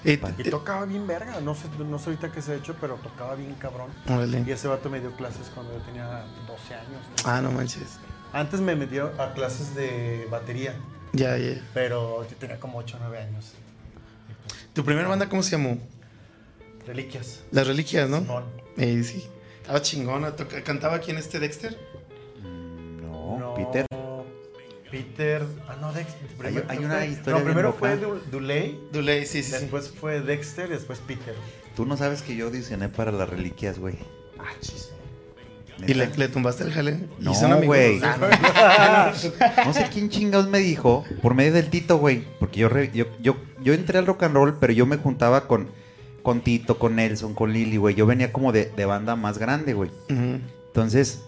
Eh, 0.06 0.18
pa- 0.18 0.32
Y 0.38 0.50
tocaba 0.50 0.86
bien 0.86 1.06
verga. 1.08 1.40
No 1.42 1.56
sé, 1.56 1.68
no 1.80 1.98
sé 2.00 2.12
ahorita 2.12 2.32
qué 2.32 2.42
se 2.42 2.54
ha 2.54 2.56
hecho, 2.56 2.76
pero 2.80 2.96
tocaba 2.96 3.36
bien 3.36 3.54
cabrón. 3.56 3.90
Y 4.08 4.12
Órale. 4.14 4.52
ese 4.52 4.68
vato 4.68 4.90
me 4.90 5.00
dio 5.00 5.12
clases 5.16 5.52
cuando 5.54 5.74
yo 5.78 5.82
tenía 5.84 6.26
12 6.48 6.76
años. 6.76 7.02
Ah, 7.26 7.42
no 7.42 7.52
manches. 7.52 7.98
Antes 8.32 8.62
me 8.62 8.76
metieron 8.76 9.20
a 9.20 9.34
clases 9.34 9.76
de 9.76 10.28
batería, 10.32 10.74
Ya, 11.12 11.38
ya. 11.38 11.62
pero 11.74 12.28
yo 12.30 12.36
tenía 12.38 12.60
como 12.60 12.78
8 12.78 12.98
o 12.98 13.00
9 13.02 13.20
años. 13.20 13.54
¿Tu 14.74 14.84
primera 14.86 15.08
banda 15.08 15.28
cómo 15.28 15.44
se 15.44 15.52
llamó? 15.52 15.78
Reliquias. 16.88 17.42
Las 17.52 17.68
Reliquias, 17.68 18.10
¿no? 18.10 18.20
Simón. 18.20 18.44
Eh, 18.78 19.04
sí. 19.04 19.26
Estaba 19.64 19.82
chingona. 19.82 20.34
¿Cantaba 20.64 20.96
aquí 20.98 21.12
en 21.12 21.18
este 21.18 21.40
Dexter? 21.40 21.78
Mm, 22.44 23.02
No, 23.02 23.54
Peter. 23.56 23.86
Peter. 24.92 25.44
Ah, 25.68 25.76
no, 25.82 25.92
Dexter. 25.92 26.28
Hay 26.70 26.80
no 26.80 26.86
una 26.86 26.98
fue- 26.98 27.08
historia 27.08 27.40
No, 27.40 27.46
primero 27.46 27.74
fue 27.74 27.98
Du- 27.98 28.20
Duley. 28.32 28.80
Duley, 28.92 29.26
sí, 29.26 29.42
sí, 29.42 29.52
sí. 29.52 29.58
Después 29.62 29.90
fue 29.90 30.22
Dexter 30.22 30.68
y 30.70 30.74
después 30.74 31.00
Peter. 31.00 31.34
Tú 31.76 31.86
no 31.86 31.98
sabes 31.98 32.22
que 32.22 32.36
yo 32.36 32.46
audicioné 32.48 32.90
para 32.90 33.12
las 33.12 33.28
reliquias, 33.28 33.80
güey. 33.80 33.96
Ah, 34.38 34.52
chis. 34.62 34.90
¿Y 35.88 35.96
le, 35.96 36.08
le 36.16 36.28
tumbaste 36.30 36.64
el 36.66 36.72
jale? 36.72 37.00
No, 37.20 37.32
¿Y 37.32 37.36
son 37.36 37.52
amigos 37.54 37.66
güey. 37.76 38.00
los 38.00 38.20
dos? 39.24 39.34
No 39.66 39.74
sé 39.74 39.88
quién 39.92 40.10
chingados 40.10 40.48
me 40.48 40.60
dijo, 40.60 41.04
por 41.24 41.34
medio 41.34 41.54
del 41.54 41.70
Tito, 41.72 41.98
güey. 41.98 42.24
Porque 42.40 42.60
yo, 42.60 42.70
re- 42.70 42.92
yo, 42.94 43.06
yo, 43.22 43.38
yo 43.62 43.74
entré 43.74 43.98
al 43.98 44.06
rock 44.06 44.24
and 44.24 44.36
roll, 44.36 44.58
pero 44.60 44.72
yo 44.74 44.86
me 44.86 44.98
juntaba 44.98 45.48
con, 45.48 45.70
con 46.24 46.42
Tito, 46.42 46.80
con 46.80 46.96
Nelson, 46.96 47.34
con 47.36 47.54
Lili, 47.54 47.78
güey. 47.78 47.94
Yo 47.96 48.06
venía 48.08 48.34
como 48.34 48.52
de, 48.52 48.66
de 48.76 48.86
banda 48.86 49.16
más 49.16 49.38
grande, 49.38 49.74
güey. 49.74 49.92
Entonces, 50.68 51.22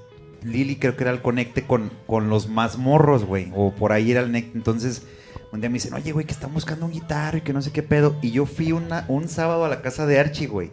Lili 0.44 0.78
creo 0.78 0.96
que 0.96 1.04
era 1.04 1.12
el 1.12 1.22
conecte 1.22 1.64
con, 1.66 1.92
con 2.08 2.30
los 2.30 2.48
más 2.50 2.78
morros, 2.78 3.26
güey. 3.26 3.52
O 3.56 3.72
por 3.74 3.92
ahí 3.92 4.12
era 4.12 4.22
el 4.22 4.32
nec- 4.32 4.52
Entonces, 4.56 5.04
un 5.52 5.60
día 5.62 5.70
me 5.70 5.76
dicen, 5.76 5.94
oye, 5.94 6.12
güey, 6.12 6.26
que 6.26 6.34
están 6.34 6.54
buscando 6.54 6.86
un 6.86 6.92
guitarro 6.92 7.38
y 7.38 7.42
que 7.42 7.54
no 7.54 7.62
sé 7.62 7.72
qué 7.72 7.84
pedo. 7.84 8.16
Y 8.22 8.32
yo 8.32 8.46
fui 8.46 8.72
una, 8.72 9.06
un 9.08 9.28
sábado 9.28 9.66
a 9.66 9.70
la 9.70 9.82
casa 9.82 10.06
de 10.06 10.20
Archie, 10.20 10.48
güey. 10.48 10.72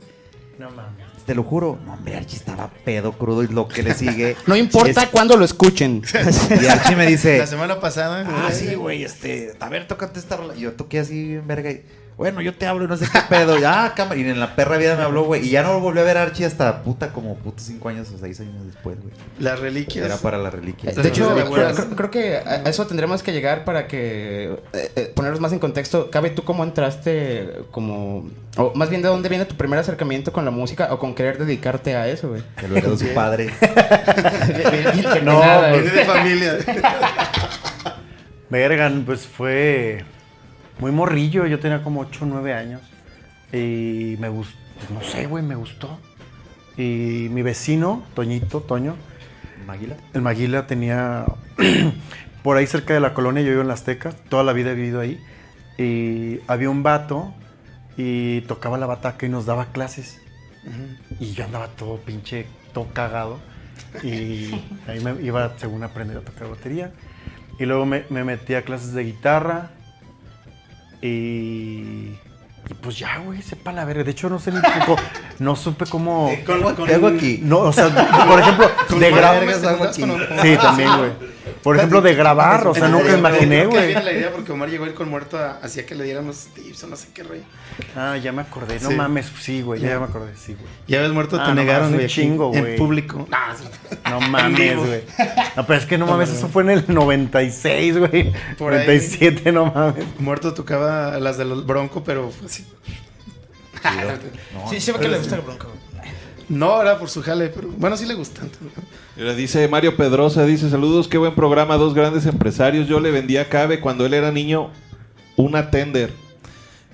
No 0.59 0.71
mames. 0.71 1.07
Te 1.27 1.35
lo 1.37 1.45
juro. 1.45 1.79
No, 1.87 1.95
hombre, 1.95 2.17
Archie 2.17 2.37
estaba 2.37 2.69
pedo, 2.85 3.13
crudo 3.13 3.43
y 3.45 3.49
lo 3.49 3.69
que 3.69 3.83
le 3.83 3.95
sigue. 3.95 4.37
No 4.47 4.57
importa 4.57 5.03
es- 5.05 5.09
cuándo 5.09 5.37
lo 5.37 5.45
escuchen. 5.45 6.03
Y 6.63 6.67
Archie 6.67 6.97
me 6.97 7.07
dice, 7.07 7.39
La 7.39 7.47
semana 7.47 7.81
pasada. 7.81 8.25
Ah, 8.29 8.51
sí, 8.53 8.75
güey, 8.75 9.05
este, 9.05 9.55
a 9.61 9.69
ver, 9.69 9.87
tócate 9.87 10.19
esta 10.19 10.37
rola. 10.37 10.55
Y 10.57 10.61
yo 10.61 10.73
toqué 10.73 10.99
así 11.01 11.35
en 11.35 11.47
verga 11.47 11.71
y, 11.71 11.83
bueno, 12.17 12.41
yo 12.41 12.55
te 12.55 12.67
hablo 12.67 12.85
y 12.85 12.89
no 12.89 12.97
sé 12.97 13.07
qué 13.11 13.21
pedo. 13.29 13.59
Y, 13.59 13.65
ah, 13.65 13.93
cámara. 13.97 14.17
Y 14.17 14.23
en 14.23 14.39
la 14.39 14.55
perra 14.55 14.77
vida 14.77 14.97
me 14.97 15.03
habló, 15.03 15.25
güey. 15.25 15.47
Y 15.47 15.51
ya 15.51 15.63
no 15.63 15.81
volví 15.81 16.01
a 16.01 16.03
ver 16.03 16.19
a 16.19 16.23
Archie 16.23 16.45
hasta 16.45 16.83
puta 16.83 17.13
como 17.13 17.37
putos 17.37 17.65
cinco 17.65 17.89
años 17.89 18.11
o 18.15 18.19
seis 18.19 18.39
años 18.41 18.67
después, 18.67 19.01
güey. 19.01 19.13
Las 19.39 19.59
reliquias. 19.61 20.07
Era 20.07 20.17
para 20.19 20.39
la 20.39 20.51
reliquia. 20.51 20.91
Estas 20.91 21.05
De 21.05 21.11
hecho, 21.11 21.35
las 21.35 21.81
creo, 21.81 22.11
que 22.11 22.37
a 22.37 22.63
eso 22.69 22.87
tendremos 22.87 23.23
que 23.23 23.33
llegar 23.33 23.65
para 23.65 23.89
que 23.89 24.59
eh, 24.73 24.93
eh, 24.97 25.13
ponernos 25.15 25.41
más 25.41 25.53
en 25.53 25.59
contexto. 25.59 26.11
Cabe, 26.11 26.31
¿tú 26.31 26.45
cómo 26.45 26.65
entraste 26.65 27.65
como... 27.71 28.31
O 28.57 28.73
más 28.75 28.91
bien, 28.91 29.01
¿de 29.01 29.09
dónde 29.09 29.29
viene 29.31 29.47
tu 29.47 29.57
primer 29.57 29.79
acercamiento 29.79 30.33
con 30.33 30.45
la 30.45 30.51
música 30.51 30.93
o 30.93 30.99
con 30.99 31.15
querer 31.15 31.39
dedicarte 31.39 31.97
a 31.97 32.07
eso, 32.09 32.29
güey? 32.29 32.43
Que 32.57 32.69
lo 32.69 32.77
heredó 32.77 32.97
su 32.97 33.09
padre. 33.15 33.51
No, 35.23 35.39
güey. 35.39 35.83
de 35.83 36.05
familia. 36.05 36.59
Vergan, 38.51 39.05
pues 39.05 39.27
fue 39.27 40.05
muy 40.83 40.91
morrillo. 40.91 41.47
Yo 41.47 41.61
tenía 41.61 41.83
como 41.83 42.01
8 42.01 42.25
o 42.25 42.27
9 42.27 42.55
años. 42.55 42.81
Y 43.53 44.17
me 44.19 44.29
gustó. 44.29 44.59
no 44.93 45.01
sé, 45.01 45.27
güey, 45.27 45.45
me 45.45 45.55
gustó. 45.55 45.99
Y 46.77 47.29
mi 47.31 47.43
vecino, 47.43 48.03
Toñito, 48.15 48.61
Toño, 48.61 48.97
¿Maguila? 49.67 49.97
el 50.13 50.23
Maguila 50.23 50.67
tenía 50.67 51.25
por 52.43 52.57
ahí 52.57 52.67
cerca 52.67 52.95
de 52.95 53.01
la 53.01 53.15
colonia, 53.15 53.43
yo 53.43 53.51
vivo 53.51 53.61
en 53.61 53.69
las 53.69 53.85
Tecas, 53.85 54.17
toda 54.29 54.43
la 54.43 54.53
vida 54.53 54.73
he 54.73 54.75
vivido 54.75 55.01
ahí. 55.01 55.21
Y 55.79 56.41
había 56.49 56.69
un 56.71 56.83
vato 56.83 57.33
y 57.97 58.41
tocaba 58.43 58.77
la 58.79 58.87
bataca 58.87 59.27
y 59.27 59.29
nos 59.29 59.47
daba 59.47 59.67
clases. 59.67 60.21
Y 61.21 61.33
yo 61.33 61.45
andaba 61.45 61.69
todo 61.69 61.99
pinche, 61.99 62.47
todo 62.73 62.89
cagado. 62.93 63.39
Y 64.03 64.51
ahí 64.89 64.99
me 65.05 65.23
iba, 65.23 65.57
según 65.59 65.85
aprender 65.85 66.17
a 66.17 66.23
tocar 66.23 66.49
batería. 66.49 66.91
Y 67.61 67.67
luego 67.67 67.87
me, 67.87 68.05
me 68.09 68.25
metí 68.25 68.55
a 68.55 68.63
clases 68.63 68.95
de 68.95 69.05
guitarra. 69.05 69.71
Y, 71.03 71.07
y 72.71 72.75
pues 72.81 72.99
ya, 72.99 73.19
güey, 73.19 73.43
sepa 73.43 73.73
la 73.73 73.85
verga. 73.85 74.05
De 74.05 74.13
hecho, 74.13 74.31
no 74.31 74.39
sé 74.39 74.53
ni 74.53 74.61
poco, 74.61 74.97
no 75.41 75.57
supe 75.57 75.85
cómo. 75.87 76.31
¿Qué 76.87 76.95
hago 76.95 77.09
aquí? 77.09 77.41
No, 77.43 77.59
o 77.59 77.73
sea, 77.73 77.89
por 78.29 78.39
ejemplo, 78.41 78.71
de 79.01 79.11
con- 79.11 79.19
Sí, 80.43 80.57
también, 80.57 80.91
güey. 80.97 81.11
Por 81.63 81.77
ejemplo, 81.77 82.01
de 82.03 82.15
grabar, 82.15 82.67
o 82.67 82.75
sea, 82.75 82.89
nunca 82.89 83.17
imaginé, 83.17 83.61
que 83.61 83.67
güey. 83.67 83.95
la 83.95 84.13
idea 84.13 84.33
porque 84.33 84.51
Omar 84.53 84.69
llegó 84.69 84.85
a 84.85 84.89
ir 84.89 84.95
con 84.95 85.09
muerto 85.09 85.39
hacía 85.63 85.87
que 85.87 85.95
le 85.95 86.05
diéramos 86.05 86.49
tips 86.55 86.85
o 86.85 86.87
no 86.89 86.97
sé 86.97 87.09
qué 87.15 87.23
rey. 87.23 87.43
Ah, 87.95 88.17
ya 88.17 88.33
me 88.33 88.43
acordé. 88.43 88.81
No 88.81 88.89
Sí. 88.91 88.95
mames, 88.97 89.31
sí, 89.41 89.63
güey, 89.63 89.81
ya 89.81 89.99
me 89.99 90.07
acordé, 90.07 90.33
sí, 90.37 90.55
güey. 90.55 90.67
Ya 90.89 91.01
ves 91.03 91.13
muerto, 91.13 91.37
Ah, 91.41 91.45
te 91.45 91.49
no 91.51 91.55
negaron, 91.55 91.93
güey. 91.95 92.09
chingo, 92.09 92.53
En 92.55 92.61
güey. 92.61 92.77
público. 92.77 93.29
Ah, 93.33 93.55
sí. 93.57 93.65
No 94.11 94.21
mames, 94.21 94.77
güey. 94.77 95.03
No, 95.57 95.67
pero 95.67 95.79
es 95.79 95.87
que 95.87 95.99
no 95.99 96.07
mames, 96.09 96.31
eso 96.31 96.49
fue 96.49 96.63
en 96.65 96.71
el 96.71 96.85
96, 96.89 97.99
güey. 97.99 98.33
Por 98.59 98.73
ahí. 98.75 98.81
97, 98.87 99.53
no 99.53 99.67
mames. 99.67 100.05
Muerto 100.19 100.55
tocaba 100.55 101.19
las 101.21 101.39
de 101.39 101.45
los 101.45 101.65
Bronco, 101.65 102.03
pero 102.03 102.31
fue 102.31 102.47
así. 102.47 102.67
No, 104.55 104.69
Sí, 104.71 104.81
sí, 104.81 104.93
porque 104.93 105.09
le 105.09 105.19
gusta 105.19 105.37
el 105.37 105.43
bronco. 105.43 105.67
güey. 105.69 105.92
No, 106.53 106.81
era 106.83 106.99
por 106.99 107.09
su 107.09 107.23
jale, 107.23 107.49
pero 107.49 107.69
bueno, 107.79 107.97
sí 107.97 108.05
le 108.07 108.15
gustan. 108.15 108.51
Mira, 109.17 109.35
dice 109.35 109.67
Mario 109.69 109.97
Pedrosa, 109.97 110.45
dice, 110.45 110.69
saludos, 110.71 111.09
qué 111.09 111.19
buen 111.19 111.35
programa, 111.35 111.77
dos 111.77 111.95
grandes 111.95 112.27
empresarios. 112.27 112.87
Yo 112.89 113.01
le 113.01 113.11
vendí 113.11 113.37
a 113.39 113.49
Cabe 113.49 113.81
cuando 113.81 114.05
él 114.07 114.15
era 114.15 114.31
niño 114.33 114.71
una 115.37 115.71
tender 115.71 116.13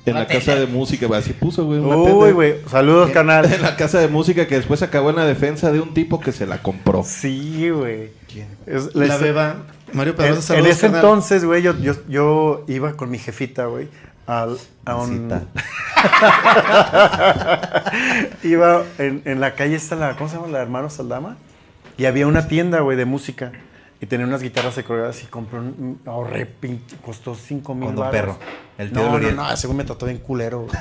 en 0.06 0.12
Una 0.14 0.20
la 0.20 0.26
casa 0.26 0.54
de 0.54 0.66
música. 0.66 1.06
Así 1.16 1.32
puso, 1.32 1.64
güey. 1.64 1.80
una 1.80 1.96
Uy, 1.96 2.32
güey. 2.32 2.54
Saludos, 2.70 3.08
En 3.08 3.14
canal. 3.14 3.48
la 3.62 3.76
casa 3.76 3.98
de 4.00 4.08
música 4.08 4.46
que 4.46 4.54
después 4.56 4.80
acabó 4.82 5.10
en 5.10 5.16
la 5.16 5.26
defensa 5.26 5.72
de 5.72 5.80
un 5.80 5.92
tipo 5.92 6.20
que 6.20 6.32
se 6.32 6.46
la 6.46 6.62
compró. 6.62 7.02
Sí, 7.04 7.68
güey. 7.70 8.10
¿Quién? 8.32 8.46
Es- 8.66 8.94
La 8.94 9.16
beba. 9.16 9.56
Mario 9.92 10.12
En, 10.12 10.16
Pedrosa, 10.18 10.38
en 10.38 10.42
saludos, 10.42 10.70
ese 10.70 10.80
carnal. 10.82 11.00
entonces, 11.04 11.44
güey, 11.44 11.62
yo, 11.62 11.76
yo, 11.80 11.94
yo 12.08 12.64
iba 12.68 12.92
con 12.94 13.10
mi 13.10 13.18
jefita, 13.18 13.66
güey, 13.66 13.88
al- 14.28 14.58
a 14.84 14.96
un... 14.96 15.28
Iba 18.44 18.82
en, 18.98 19.22
en 19.24 19.40
la 19.40 19.54
calle 19.54 19.74
esta, 19.74 19.96
la, 19.96 20.16
¿cómo 20.16 20.28
se 20.30 20.36
llama? 20.36 20.48
La 20.48 20.60
Hermano 20.60 20.90
Saldama. 20.90 21.36
Y 21.96 22.04
había 22.06 22.26
una 22.26 22.46
tienda, 22.46 22.80
güey, 22.80 22.96
de 22.96 23.04
música. 23.04 23.52
Y 24.00 24.06
tenía 24.06 24.26
unas 24.26 24.42
guitarras 24.42 24.78
colgadas 24.86 25.20
y 25.24 25.26
compré 25.26 25.58
un... 25.58 26.00
Ahorré, 26.06 26.46
pinche, 26.46 26.96
costó 27.04 27.34
5 27.34 27.74
mil 27.74 27.92
Con. 27.94 28.10
Perro, 28.12 28.38
el 28.78 28.92
tío 28.92 29.10
no, 29.10 29.18
de 29.18 29.32
no, 29.32 29.56
según 29.56 29.76
me 29.78 29.84
trató 29.84 30.06
bien 30.06 30.18
culero, 30.18 30.60
güey. 30.66 30.78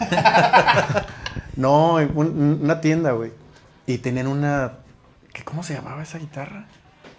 no, 1.55 1.95
un- 1.95 2.59
una 2.61 2.79
tienda, 2.79 3.11
güey. 3.13 3.31
Y 3.87 3.97
tenían 3.97 4.27
una... 4.27 4.73
¿qué, 5.33 5.43
¿Cómo 5.43 5.63
se 5.63 5.73
llamaba 5.73 6.03
esa 6.03 6.19
guitarra? 6.19 6.65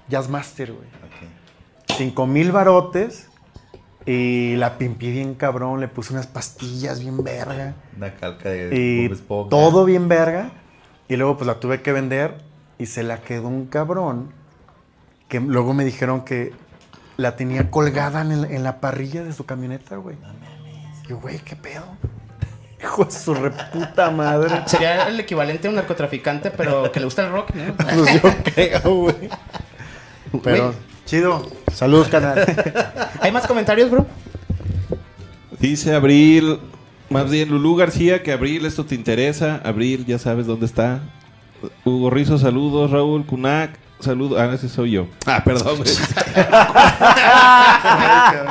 Jazzmaster, 0.09 0.73
güey. 0.73 0.87
Ok. 0.87 1.97
5 1.97 2.27
mil 2.29 2.53
barotes 2.53 3.27
y 4.11 4.57
la 4.57 4.79
pimpí 4.79 5.11
bien 5.11 5.35
cabrón, 5.35 5.81
le 5.81 5.89
puse 5.89 6.15
unas 6.15 6.27
pastillas 6.27 7.01
bien 7.01 7.23
verga 7.23 7.75
Una 7.97 8.15
calca 8.15 8.49
de 8.49 8.75
y 8.75 9.09
todo 9.51 9.85
bien 9.85 10.09
verga 10.09 10.51
y 11.09 11.17
luego 11.17 11.37
pues 11.37 11.47
la 11.47 11.61
tuve 11.61 11.83
que 11.83 11.93
vender 11.93 12.39
y 12.79 12.87
se 12.87 13.03
la 13.03 13.19
quedó 13.21 13.49
un 13.49 13.67
cabrón 13.67 14.31
que 15.29 15.41
luego 15.41 15.75
me 15.75 15.85
dijeron 15.85 16.23
que 16.25 16.53
la 17.19 17.37
tenía 17.37 17.71
colgada 17.71 18.23
en, 18.23 18.33
el- 18.33 18.45
en 18.47 18.63
la 18.63 18.81
parrilla 18.81 19.25
de 19.25 19.33
su 19.33 19.45
camioneta, 19.45 19.97
güey. 19.97 20.17
Yo, 21.09 21.19
güey, 21.19 21.39
¿qué 21.41 21.57
pedo? 21.57 21.85
Hijo 22.83 23.05
de 23.05 23.11
su 23.11 23.35
reputa 23.35 24.11
madre. 24.11 24.63
Sería 24.67 25.09
el 25.09 25.19
equivalente 25.21 25.67
a 25.67 25.71
un 25.71 25.77
narcotraficante, 25.77 26.51
pero 26.53 26.91
que 26.93 27.01
le 27.01 27.07
gusta 27.07 27.27
el 27.27 27.33
rock, 27.33 27.51
¿no? 27.55 27.75
Pues 27.75 28.23
yo 28.23 28.31
creo, 28.55 28.95
güey. 28.95 29.29
Pero. 30.45 30.75
Chido. 31.09 31.43
Saludos, 31.73 32.09
canal. 32.09 32.45
¿Hay 33.21 33.33
más 33.33 33.47
comentarios, 33.47 33.91
bro? 33.91 34.07
Dice 35.59 35.95
Abril, 35.95 36.59
más 37.09 37.31
bien 37.31 37.49
Lulú 37.49 37.77
García, 37.77 38.23
que 38.23 38.33
Abril, 38.33 38.67
esto 38.67 38.85
te 38.85 38.95
interesa. 38.95 39.63
Abril, 39.65 40.05
ya 40.07 40.19
sabes 40.19 40.47
dónde 40.47 40.67
está. 40.67 41.01
Hugo 41.85 42.11
Rizo, 42.11 42.39
saludos. 42.39 42.91
Raúl 42.91 43.25
Kunak, 43.25 43.79
saludos. 44.01 44.39
Ah, 44.39 44.53
ese 44.55 44.69
soy 44.69 44.91
yo. 44.93 45.07
Ah, 45.27 45.43
perdón. 45.43 45.79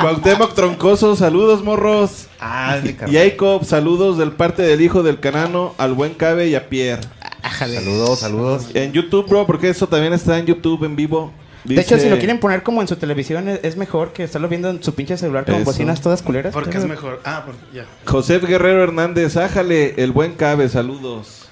Cuauhtémoc 0.02 0.56
Troncoso, 0.56 1.16
saludos, 1.16 1.64
morros. 1.64 2.28
Ah. 2.40 2.80
Jacob, 3.10 3.66
saludos 3.66 4.18
del 4.18 4.32
parte 4.32 4.64
del 4.64 4.82
hijo 4.82 5.04
del 5.04 5.20
canano 5.20 5.76
al 5.78 5.94
buen 5.94 6.16
Cabe 6.16 6.48
y 6.48 6.56
a 6.56 6.68
Pierre. 6.68 7.04
Saludos, 7.58 8.20
saludos. 8.20 8.68
En 8.74 8.92
YouTube, 8.94 9.28
bro, 9.28 9.46
porque 9.46 9.70
eso 9.70 9.88
también 9.88 10.14
está 10.14 10.40
en 10.40 10.48
YouTube 10.48 10.84
en 10.84 10.96
vivo. 10.96 11.32
De 11.68 11.82
hecho, 11.82 11.96
Dice- 11.96 12.06
si 12.08 12.10
lo 12.10 12.18
quieren 12.18 12.40
poner 12.40 12.64
como 12.64 12.82
en 12.82 12.88
su 12.88 12.96
televisión, 12.96 13.50
es, 13.50 13.60
es 13.64 13.76
mejor 13.76 14.14
que 14.14 14.24
estarlo 14.24 14.48
viendo 14.48 14.70
en 14.70 14.82
su 14.82 14.94
pinche 14.96 15.18
celular 15.18 15.44
con 15.46 15.56
Eso. 15.56 15.66
bocinas 15.66 16.00
todas 16.02 16.22
culeras. 16.22 16.54
Porque 16.54 16.78
es 16.78 16.86
mejor. 16.86 17.22
Ah, 17.26 17.44
porque 17.46 17.62
ya. 17.74 17.86
José 18.06 18.40
Guerrero 18.40 18.84
Hernández, 18.84 19.36
ájale, 19.38 19.94
el 20.02 20.12
buen 20.12 20.34
Cabe, 20.36 20.70
saludos. 20.70 21.50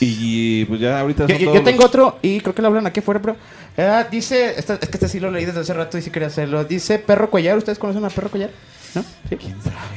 Y 0.00 0.64
pues 0.64 0.80
ya 0.80 1.00
ahorita 1.00 1.26
Yo, 1.26 1.34
son 1.34 1.38
yo- 1.38 1.44
yo 1.46 1.52
todos 1.52 1.64
tengo 1.64 1.78
los- 1.82 1.88
otro, 1.88 2.18
y 2.22 2.40
creo 2.40 2.54
que 2.54 2.62
lo 2.62 2.68
hablan 2.68 2.86
aquí 2.86 3.00
afuera, 3.00 3.20
bro. 3.20 3.36
Ah, 3.78 4.06
dice, 4.10 4.54
esta- 4.58 4.74
es 4.74 4.88
que 4.88 4.96
este 4.96 5.08
sí 5.08 5.20
lo 5.20 5.30
leí 5.30 5.44
desde 5.44 5.60
hace 5.60 5.72
rato 5.74 5.96
y 5.98 6.02
sí 6.02 6.10
quería 6.10 6.28
hacerlo. 6.28 6.64
Dice 6.64 6.98
Perro 6.98 7.30
Cuellar, 7.30 7.56
¿ustedes 7.58 7.78
conocen 7.78 8.04
a 8.04 8.10
Perro 8.10 8.28
Cuellar? 8.30 8.50
¿No? 8.94 9.02
¿Sí? 9.28 9.38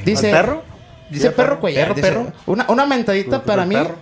Dice, 0.04 0.32
¿Al 0.32 0.32
perro? 0.44 0.62
Dice 1.10 1.28
¿Sí, 1.28 1.34
Perro 1.34 1.48
perro? 1.50 1.60
Cuellar. 1.60 1.82
¿Perro, 1.88 1.94
dice, 1.94 2.08
perro? 2.08 2.32
Una, 2.46 2.66
una 2.68 2.86
mentadita 2.86 3.30
¿Por- 3.30 3.38
por 3.40 3.46
para 3.46 3.66
mí. 3.66 3.74
perro? 3.74 3.96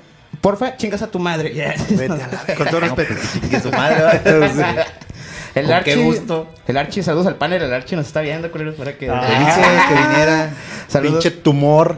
Porfa, 0.45 0.77
chingas 0.77 1.01
a 1.01 1.07
tu 1.07 1.19
madre. 1.19 1.55
Vete 1.89 2.13
a 2.13 2.17
la 2.17 2.55
Con 2.55 2.67
todo 2.69 2.81
respeto. 2.81 3.15
que 3.15 3.41
chingue 3.41 3.61
su 3.61 3.71
madre, 3.71 4.21
¿verdad? 4.23 4.87
El 5.55 5.85
qué 5.85 5.97
gusto. 5.97 6.49
El 6.67 6.77
Archie, 6.77 7.03
saludos 7.03 7.29
al 7.29 7.37
panel. 7.37 7.63
El 7.63 7.73
Archie 7.73 7.97
nos 7.97 8.07
está 8.07 8.21
viendo, 8.21 8.51
culeros, 8.51 8.75
para 8.75 8.99
que. 8.99 9.09
Ah. 9.09 9.87
Que 9.89 9.95
viniera. 9.95 10.51
Saludos. 10.87 11.25
Pinche 11.25 11.31
tumor. 11.31 11.97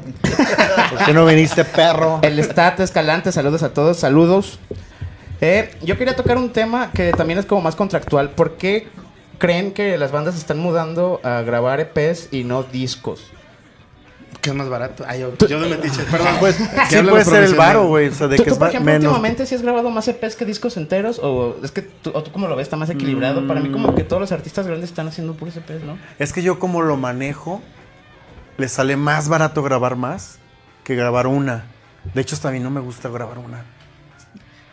¿Por 0.90 1.04
qué 1.06 1.12
no 1.12 1.26
viniste, 1.26 1.64
perro? 1.64 2.20
El 2.22 2.38
Stat 2.38 2.78
Escalante, 2.78 3.32
saludos 3.32 3.64
a 3.64 3.74
todos, 3.74 3.96
saludos. 3.96 4.60
Eh, 5.40 5.74
yo 5.82 5.98
quería 5.98 6.14
tocar 6.14 6.36
un 6.36 6.52
tema 6.52 6.92
que 6.92 7.12
también 7.12 7.40
es 7.40 7.46
como 7.46 7.62
más 7.62 7.74
contractual. 7.74 8.30
¿Por 8.30 8.56
qué 8.58 8.86
creen 9.38 9.72
que 9.72 9.98
las 9.98 10.12
bandas 10.12 10.36
están 10.36 10.58
mudando 10.58 11.20
a 11.22 11.42
grabar 11.42 11.80
EPs 11.80 12.28
y 12.30 12.44
no 12.44 12.62
discos. 12.62 13.24
Que 14.40 14.50
es 14.50 14.56
más 14.56 14.68
barato. 14.68 15.04
Ay, 15.06 15.20
yo, 15.20 15.36
yo 15.48 15.60
de 15.60 15.68
metiche. 15.68 16.02
Perdón. 16.10 16.28
Pues 16.40 16.56
sí 16.56 16.96
puede 17.02 17.24
ser 17.24 17.42
el 17.44 17.54
varo, 17.54 17.86
güey. 17.88 18.08
O 18.08 18.12
sea, 18.14 18.28
de 18.28 18.36
¿Tú, 18.36 18.44
que 18.44 18.50
tú, 18.50 18.54
es 18.54 18.58
por 18.58 18.68
ejemplo, 18.68 18.92
menos. 18.92 19.04
últimamente 19.12 19.46
sí 19.46 19.54
has 19.54 19.62
grabado 19.62 19.90
más 19.90 20.06
EPs 20.08 20.36
que 20.36 20.44
discos 20.44 20.76
enteros? 20.76 21.18
¿O 21.22 21.56
es 21.62 21.70
que 21.72 21.82
tú, 21.82 22.10
o 22.14 22.22
tú 22.22 22.30
cómo 22.32 22.46
lo 22.46 22.54
ves? 22.56 22.64
¿Está 22.66 22.76
más 22.76 22.90
equilibrado? 22.90 23.46
Para 23.48 23.60
mí 23.60 23.70
como 23.70 23.94
que 23.94 24.04
todos 24.04 24.20
los 24.20 24.32
artistas 24.32 24.66
grandes 24.66 24.90
están 24.90 25.08
haciendo 25.08 25.34
puros 25.34 25.56
EPs, 25.56 25.82
¿no? 25.84 25.98
Es 26.18 26.32
que 26.32 26.42
yo 26.42 26.58
como 26.58 26.82
lo 26.82 26.96
manejo, 26.96 27.60
le 28.58 28.68
sale 28.68 28.96
más 28.96 29.28
barato 29.28 29.62
grabar 29.62 29.96
más 29.96 30.38
que 30.84 30.94
grabar 30.94 31.26
una. 31.26 31.64
De 32.14 32.20
hecho, 32.20 32.36
hasta 32.36 32.50
a 32.50 32.52
mí 32.52 32.60
no 32.60 32.70
me 32.70 32.80
gusta 32.80 33.08
grabar 33.08 33.38
una. 33.38 33.64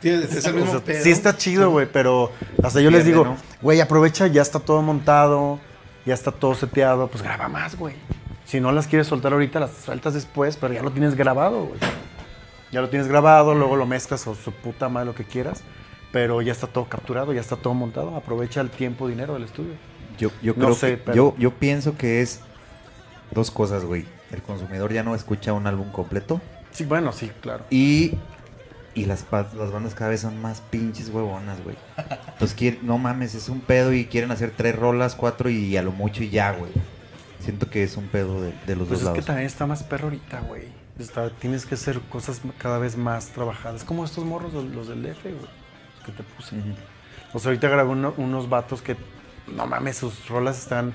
Tienes- 0.01 0.33
Es 0.35 0.45
el 0.45 0.53
O 0.53 0.55
mismo 0.57 0.71
sea, 0.71 0.81
pedo. 0.81 1.03
sí 1.03 1.11
está 1.11 1.35
chido, 1.37 1.69
güey, 1.71 1.87
pero 1.91 2.31
hasta 2.61 2.81
yo 2.81 2.91
les 2.91 3.05
digo, 3.05 3.23
¿no? 3.23 3.37
güey, 3.61 3.79
aprovecha, 3.81 4.27
ya 4.27 4.41
está 4.41 4.59
todo 4.59 4.81
montado, 4.81 5.59
ya 6.05 6.13
está 6.13 6.31
todo 6.31 6.53
seteado, 6.55 7.07
pues 7.07 7.23
graba 7.23 7.47
más, 7.47 7.75
güey. 7.77 7.95
Si 8.45 8.59
no 8.59 8.71
las 8.71 8.87
quieres 8.87 9.07
soltar 9.07 9.33
ahorita, 9.33 9.59
las 9.59 9.71
sueltas 9.71 10.13
después, 10.13 10.57
pero 10.57 10.73
ya 10.73 10.83
lo 10.83 10.91
tienes 10.91 11.15
grabado, 11.15 11.65
güey. 11.65 11.79
Ya 12.71 12.81
lo 12.81 12.89
tienes 12.89 13.07
grabado, 13.07 13.53
luego 13.55 13.75
lo 13.75 13.85
mezclas 13.85 14.25
o 14.27 14.35
su 14.35 14.51
puta 14.51 14.89
madre, 14.89 15.05
lo 15.07 15.15
que 15.15 15.23
quieras, 15.23 15.61
pero 16.11 16.41
ya 16.41 16.51
está 16.51 16.67
todo 16.67 16.85
capturado, 16.85 17.33
ya 17.33 17.41
está 17.41 17.55
todo 17.55 17.73
montado. 17.73 18.15
Aprovecha 18.15 18.61
el 18.61 18.69
tiempo, 18.69 19.07
dinero 19.07 19.33
del 19.35 19.43
estudio. 19.43 19.73
Yo, 20.17 20.29
yo 20.41 20.53
No 20.55 20.65
creo 20.65 20.75
sé, 20.75 20.87
que 20.91 20.97
pero- 20.97 21.15
yo, 21.15 21.35
yo 21.37 21.51
pienso 21.53 21.97
que 21.97 22.21
es 22.21 22.41
dos 23.31 23.49
cosas, 23.51 23.85
güey. 23.85 24.05
El 24.31 24.41
consumidor 24.41 24.91
ya 24.91 25.03
no 25.03 25.13
escucha 25.15 25.53
un 25.53 25.67
álbum 25.67 25.91
completo 25.91 26.41
Sí, 26.71 26.85
bueno, 26.85 27.11
sí, 27.11 27.31
claro. 27.41 27.63
y, 27.69 28.13
y 28.95 29.05
las, 29.05 29.25
las 29.31 29.71
bandas 29.71 29.93
cada 29.93 30.09
vez 30.09 30.21
son 30.21 30.41
más 30.41 30.61
pinches 30.61 31.09
huevonas, 31.09 31.63
güey. 31.63 31.75
Entonces, 32.33 32.81
no 32.81 32.97
mames, 32.97 33.35
es 33.35 33.47
un 33.49 33.61
pedo 33.61 33.93
y 33.93 34.05
quieren 34.05 34.31
hacer 34.31 34.51
tres 34.57 34.75
rolas, 34.75 35.13
cuatro 35.15 35.49
y 35.51 35.77
a 35.77 35.83
lo 35.83 35.91
mucho 35.91 36.23
y 36.23 36.29
ya, 36.31 36.51
güey. 36.51 36.71
Siento 37.43 37.69
que 37.69 37.83
es 37.83 37.97
un 37.97 38.07
pedo 38.07 38.41
de, 38.41 38.53
de 38.65 38.75
los 38.75 38.87
Pues 38.87 38.99
es 38.99 39.05
dos 39.05 39.13
que 39.13 39.19
lados. 39.19 39.25
también 39.25 39.47
está 39.47 39.65
más 39.67 39.83
perro 39.83 40.05
ahorita, 40.05 40.39
güey. 40.41 40.63
Está- 40.99 41.29
tienes 41.31 41.65
que 41.65 41.75
hacer 41.75 41.99
cosas 42.01 42.41
cada 42.57 42.77
vez 42.77 42.95
más 42.97 43.27
trabajadas. 43.27 43.83
Como 43.83 44.05
estos 44.05 44.23
morros, 44.25 44.53
los, 44.53 44.87
del 44.87 45.01
DF, 45.03 45.23
güey. 45.23 45.35
Que 46.05 46.11
te 46.11 46.23
puse. 46.23 46.55
O 47.33 47.39
sea, 47.39 47.49
ahorita 47.49 47.67
grabé 47.67 47.89
uno- 47.89 48.13
unos 48.17 48.47
vatos 48.49 48.81
que, 48.81 48.95
no 49.53 49.65
mames, 49.65 49.97
sus 49.97 50.27
rolas 50.29 50.59
están, 50.59 50.93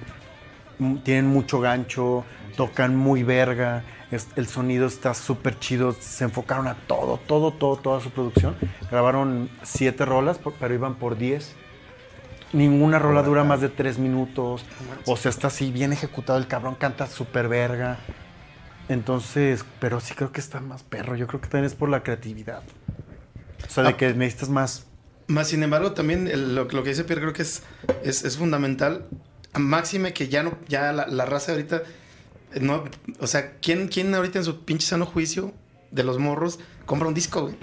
tienen 1.03 1.27
mucho 1.27 1.61
gancho, 1.61 2.25
tocan 2.57 2.95
muy 2.97 3.23
verga, 3.25 3.83
es- 4.11 4.29
el 4.37 4.47
sonido 4.47 4.87
está 4.87 5.13
súper 5.15 5.59
chido, 5.59 5.93
se 5.93 6.25
enfocaron 6.25 6.69
a 6.69 6.75
todo, 6.75 7.19
todo, 7.27 7.53
todo, 7.53 7.77
toda 7.77 8.01
su 8.01 8.11
producción. 8.11 8.57
Grabaron 8.91 9.51
siete 9.65 10.05
rolas, 10.05 10.39
por- 10.39 10.55
pero 10.55 10.73
iban 10.75 10.95
por 10.95 11.19
diez. 11.19 11.55
Ninguna 12.53 12.99
rola 12.99 13.23
dura 13.23 13.45
más 13.45 13.61
de 13.61 13.69
tres 13.69 13.99
minutos. 13.99 14.65
O 15.07 15.17
sea, 15.17 15.31
está 15.31 15.49
así 15.49 15.71
bien 15.71 15.93
ejecutado, 15.93 16.39
el 16.39 16.47
cabrón 16.47 16.75
canta 16.77 17.07
súper 17.07 17.49
verga. 17.49 17.99
Entonces, 18.89 19.65
pero 19.81 20.01
sí 20.01 20.15
creo 20.15 20.33
que 20.33 20.41
está 20.41 20.61
más 20.61 20.83
perro. 20.83 21.15
Yo 21.15 21.27
creo 21.27 21.41
que 21.41 21.49
también 21.49 21.67
es 21.67 21.75
por 21.75 21.89
la 21.91 22.03
creatividad. 22.03 22.63
O 23.67 23.71
sea, 23.71 23.83
de 23.85 23.91
Ah. 23.91 23.97
que 23.97 24.15
necesitas 24.15 24.49
más 24.49 24.85
Más 25.27 25.49
sin 25.49 25.63
embargo, 25.63 25.93
también 25.93 26.27
el- 26.27 26.55
lo, 26.55 26.65
lo 26.65 26.83
que 26.83 26.89
dice 26.89 27.05
Pierre 27.05 27.21
creo 27.21 27.35
que 27.35 27.43
es, 27.43 27.63
es, 28.03 28.25
es 28.25 28.39
fundamental. 28.39 29.05
Máxime 29.53 30.15
que 30.15 30.29
ya 30.29 30.43
no, 30.43 30.57
ya 30.69 30.91
la, 30.95 31.07
la 31.07 31.27
raza 31.27 31.53
ahorita, 31.53 31.83
eh, 32.55 32.61
no, 32.63 32.85
o 33.21 33.27
sea, 33.27 33.57
¿quién, 33.61 33.89
¿quién 33.89 34.15
ahorita 34.15 34.39
en 34.39 34.45
su 34.47 34.65
pinche 34.65 34.87
sano 34.87 35.05
juicio 35.05 35.53
de 35.91 36.03
los 36.03 36.19
morros 36.19 36.61
compra 36.89 37.07
un 37.07 37.15
disco, 37.15 37.43
güey? 37.43 37.57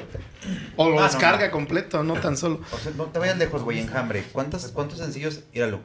O 0.77 0.89
lo 0.89 0.95
Ah, 0.99 1.01
no, 1.01 1.03
descarga 1.07 1.47
no. 1.47 1.51
completo, 1.51 2.03
no 2.03 2.13
tan 2.13 2.37
solo. 2.37 2.61
O 2.71 2.77
sea, 2.77 2.93
no 2.95 3.05
te 3.07 3.19
vayas 3.19 3.37
lejos, 3.37 3.61
güey, 3.63 3.79
enjambre. 3.79 4.23
¿Cuántos, 4.31 4.67
¿Cuántos 4.67 4.99
sencillos? 4.99 5.41
Íralo. 5.51 5.81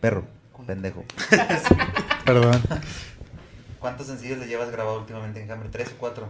Perro, 0.00 0.24
pendejo. 0.66 1.04
Perdón. 2.26 2.60
¿Cuántos 3.80 4.06
sencillos 4.08 4.38
le 4.38 4.46
llevas 4.48 4.70
grabado 4.70 4.98
últimamente 4.98 5.42
enjambre? 5.42 5.68
¿Tres 5.70 5.88
o 5.92 5.98
cuatro? 5.98 6.28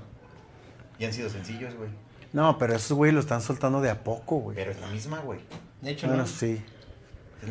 Y 0.99 1.05
han 1.05 1.13
sido 1.13 1.29
sencillos, 1.31 1.75
güey. 1.75 1.89
No, 2.33 2.59
pero 2.59 2.75
esos 2.77 2.93
güey 2.97 3.13
lo 3.13 3.21
están 3.21 3.41
soltando 3.41 3.81
de 3.81 3.91
a 3.91 4.05
poco, 4.05 4.37
güey. 4.37 4.57
Pero 4.57 4.71
es 4.73 4.81
la 4.81 4.89
misma, 4.89 5.21
güey. 5.21 5.41
De 5.81 5.91
hecho, 5.91 6.07
Bueno, 6.07 6.23
no. 6.23 6.29
sí. 6.29 6.63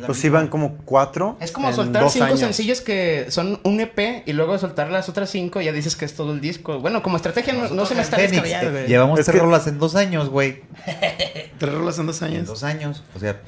Pues 0.04 0.30
van 0.30 0.48
como 0.48 0.76
cuatro. 0.84 1.38
Es 1.40 1.52
como 1.52 1.68
en 1.70 1.74
soltar 1.74 2.02
dos 2.02 2.12
cinco 2.12 2.26
años. 2.26 2.40
sencillos 2.40 2.82
que 2.82 3.26
son 3.30 3.60
un 3.62 3.80
EP 3.80 4.22
y 4.26 4.32
luego 4.34 4.58
soltar 4.58 4.90
las 4.90 5.08
otras 5.08 5.30
cinco 5.30 5.60
y 5.60 5.64
ya 5.64 5.72
dices 5.72 5.96
que 5.96 6.04
es 6.04 6.14
todo 6.14 6.34
el 6.34 6.40
disco. 6.42 6.80
Bueno, 6.80 7.02
como 7.02 7.16
estrategia 7.16 7.54
no, 7.54 7.70
no 7.70 7.86
se 7.86 7.94
me 7.94 8.02
está 8.02 8.16
Fénix, 8.16 8.32
descabellado, 8.42 8.68
eh, 8.68 8.72
güey. 8.72 8.86
Llevamos 8.88 9.18
Es 9.18 9.24
tres 9.24 9.36
que- 9.36 9.42
rolas 9.42 9.66
en 9.66 9.78
dos 9.78 9.94
años, 9.94 10.28
güey. 10.28 10.62
Tres 11.58 11.72
rolas 11.74 11.98
en 11.98 12.06
dos 12.06 12.20
En 12.20 12.28
años. 12.28 12.46
dos 12.46 12.62
años. 12.62 13.04
O 13.14 13.18
sea, 13.18 13.40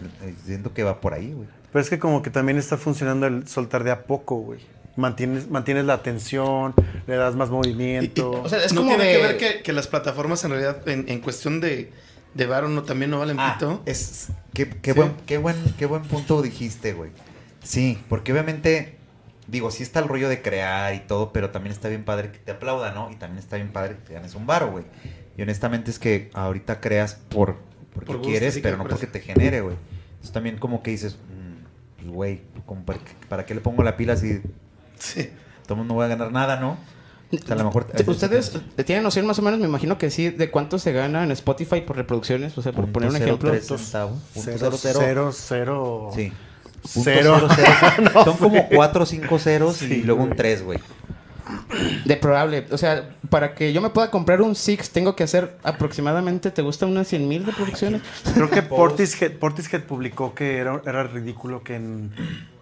siento 0.46 0.72
que 0.72 0.82
va 0.84 1.00
por 1.00 1.12
ahí, 1.12 1.32
güey. 1.32 1.48
Pero 1.72 1.82
es 1.82 1.90
que 1.90 1.98
como 1.98 2.22
que 2.22 2.30
también 2.30 2.56
está 2.56 2.78
funcionando 2.78 3.26
el 3.26 3.46
soltar 3.46 3.84
de 3.84 3.90
a 3.90 4.04
poco, 4.04 4.36
güey. 4.36 4.60
Mantienes, 4.96 5.50
mantienes 5.50 5.84
la 5.84 5.92
atención, 5.94 6.74
le 7.06 7.16
das 7.16 7.34
más 7.36 7.50
movimiento. 7.50 8.30
o 8.42 8.48
sea, 8.48 8.64
es 8.64 8.72
no 8.72 8.80
como 8.80 8.96
tiene 8.96 9.04
de- 9.04 9.12
que 9.18 9.22
ver 9.22 9.36
que, 9.36 9.62
que 9.62 9.72
las 9.74 9.86
plataformas 9.86 10.42
en 10.44 10.50
realidad, 10.52 10.88
en, 10.88 11.04
en 11.08 11.20
cuestión 11.20 11.60
de, 11.60 11.92
de 12.34 12.46
varo, 12.46 12.68
no, 12.68 12.82
también 12.82 13.10
no 13.10 13.18
valen 13.18 13.36
pito. 13.36 13.82
es 13.86 14.28
qué, 14.54 14.68
qué 14.68 14.92
Sí. 14.92 14.98
buen, 14.98 15.14
qué 15.26 15.38
buen, 15.38 15.56
qué 15.78 15.86
buen 15.86 16.02
punto 16.02 16.40
dijiste, 16.42 16.92
güey. 16.92 17.10
Sí, 17.62 17.98
porque 18.08 18.32
obviamente, 18.32 18.96
digo, 19.46 19.70
sí 19.70 19.82
está 19.82 20.00
el 20.00 20.08
rollo 20.08 20.28
de 20.28 20.40
crear 20.42 20.94
y 20.94 21.00
todo, 21.00 21.32
pero 21.32 21.50
también 21.50 21.72
está 21.72 21.88
bien 21.88 22.04
padre 22.04 22.30
que 22.30 22.38
te 22.38 22.52
aplaudan, 22.52 22.94
¿no? 22.94 23.10
Y 23.10 23.16
también 23.16 23.38
está 23.38 23.56
bien 23.56 23.72
padre 23.72 23.96
que 23.96 24.02
te 24.02 24.14
ganes 24.14 24.34
un 24.34 24.46
varo, 24.46 24.70
güey. 24.70 24.84
Y 25.36 25.42
honestamente 25.42 25.90
es 25.90 25.98
que 25.98 26.30
ahorita 26.34 26.80
creas 26.80 27.14
por 27.14 27.56
porque 27.94 28.12
Por 28.12 28.22
quieres, 28.22 28.58
pero 28.62 28.76
no 28.76 28.84
por 28.84 28.90
porque 28.92 29.06
te 29.08 29.20
genere, 29.20 29.60
güey. 29.60 29.76
Entonces 30.10 30.32
también 30.32 30.58
como 30.58 30.82
que 30.82 30.92
dices, 30.92 31.16
mm, 32.02 32.10
güey, 32.10 32.42
para, 32.84 32.98
qué- 33.00 33.14
para 33.28 33.46
qué 33.46 33.54
le 33.54 33.60
pongo 33.60 33.82
la 33.82 33.96
pila 33.96 34.16
si 34.16 34.40
Sí. 34.98 35.30
todo 35.66 35.82
no 35.84 35.94
voy 35.94 36.04
a 36.04 36.08
ganar 36.08 36.30
nada, 36.30 36.60
¿no? 36.60 36.76
O 37.30 37.46
sea, 37.46 37.54
a 37.54 37.58
lo 37.58 37.64
mejor... 37.64 37.86
¿Ustedes 38.06 38.52
tienen 38.86 39.02
noción 39.02 39.26
más 39.26 39.38
o 39.38 39.42
menos, 39.42 39.60
me 39.60 39.66
imagino 39.66 39.98
que 39.98 40.10
sí, 40.10 40.30
de 40.30 40.50
cuánto 40.50 40.78
se 40.78 40.92
gana 40.92 41.24
en 41.24 41.30
Spotify 41.32 41.82
por 41.82 41.96
reproducciones? 41.96 42.56
O 42.56 42.62
sea, 42.62 42.72
por 42.72 42.86
poner 42.88 43.10
un 43.10 43.16
ejemplo. 43.16 43.52
Cero, 43.60 43.78
cero, 44.34 44.76
cero. 44.76 44.98
cero, 44.98 45.32
cero. 45.32 46.10
Sí. 46.14 46.32
Cero. 46.84 47.48
Son 48.24 48.36
como 48.36 48.68
cuatro 48.68 49.02
o 49.02 49.06
cinco 49.06 49.38
ceros 49.38 49.82
y 49.82 50.02
luego 50.02 50.22
un 50.22 50.34
tres, 50.34 50.62
güey. 50.62 50.78
De 52.04 52.16
probable. 52.16 52.66
O 52.70 52.78
sea, 52.78 53.10
para 53.30 53.54
que 53.54 53.72
yo 53.72 53.80
me 53.80 53.90
pueda 53.90 54.10
comprar 54.10 54.42
un 54.42 54.54
Six, 54.54 54.90
tengo 54.90 55.16
que 55.16 55.24
hacer 55.24 55.56
aproximadamente, 55.62 56.50
¿te 56.50 56.62
gusta 56.62 56.86
unas 56.86 57.08
100 57.08 57.28
mil 57.28 57.44
reproducciones? 57.44 58.02
Creo 58.34 58.50
que 58.50 58.62
Portishead, 58.62 59.32
Portishead 59.32 59.82
publicó 59.82 60.34
que 60.34 60.58
era, 60.58 60.80
era 60.86 61.04
ridículo 61.04 61.62
que 61.62 61.76
en 61.76 62.12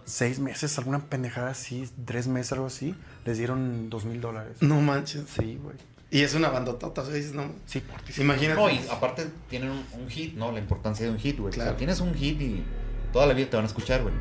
seis 0.07 0.39
meses, 0.39 0.75
alguna 0.79 0.99
pendejada 0.99 1.49
así, 1.51 1.87
tres 2.05 2.27
meses, 2.27 2.53
algo 2.53 2.65
así, 2.65 2.95
les 3.25 3.37
dieron 3.37 3.89
dos 3.91 4.05
mil 4.05 4.19
dólares. 4.21 4.57
No 4.61 4.81
manches. 4.81 5.25
Sí, 5.37 5.59
güey. 5.61 5.75
Y 6.09 6.21
es 6.23 6.33
una 6.33 6.47
bandotota, 6.49 7.01
o 7.01 7.05
sea, 7.05 7.13
dices, 7.13 7.33
no. 7.33 7.51
Sí, 7.65 7.81
Portishead. 7.81 8.23
Imagínate. 8.23 8.59
No, 8.59 8.69
y 8.69 8.79
aparte 8.89 9.27
tienen 9.49 9.69
un, 9.71 9.83
un 10.01 10.09
hit, 10.09 10.35
¿no? 10.35 10.51
La 10.53 10.59
importancia 10.59 11.05
de 11.05 11.11
un 11.11 11.19
hit, 11.19 11.37
güey. 11.37 11.49
O 11.49 11.53
Claro. 11.53 11.71
sea, 11.71 11.77
tienes 11.77 11.99
un 11.99 12.13
hit 12.15 12.41
y 12.41 12.63
toda 13.11 13.25
la 13.27 13.33
vida 13.33 13.49
te 13.49 13.57
van 13.57 13.65
a 13.65 13.67
escuchar, 13.67 14.01
güey. 14.03 14.15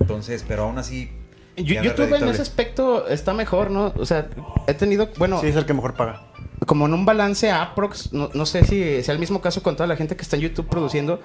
Entonces, 0.00 0.44
pero 0.46 0.64
aún 0.64 0.78
así... 0.78 1.10
Yo- 1.56 1.82
YouTube 1.82 2.14
en 2.14 2.28
ese 2.28 2.42
aspecto 2.42 3.06
está 3.08 3.34
mejor, 3.34 3.70
¿no? 3.70 3.92
O 3.96 4.06
sea, 4.06 4.28
he 4.66 4.74
tenido, 4.74 5.10
bueno, 5.18 5.40
Sí, 5.40 5.48
es 5.48 5.56
el 5.56 5.66
que 5.66 5.74
mejor 5.74 5.94
paga. 5.94 6.22
como 6.66 6.86
en 6.86 6.94
un 6.94 7.04
balance 7.04 7.50
aprox, 7.50 8.12
no, 8.12 8.30
no 8.32 8.46
sé 8.46 8.64
si 8.64 9.02
sea 9.02 9.12
el 9.12 9.20
mismo 9.20 9.40
caso 9.42 9.62
con 9.62 9.76
toda 9.76 9.86
la 9.86 9.96
gente 9.96 10.16
que 10.16 10.22
está 10.22 10.36
en 10.36 10.42
YouTube 10.42 10.66
produciendo, 10.68 11.20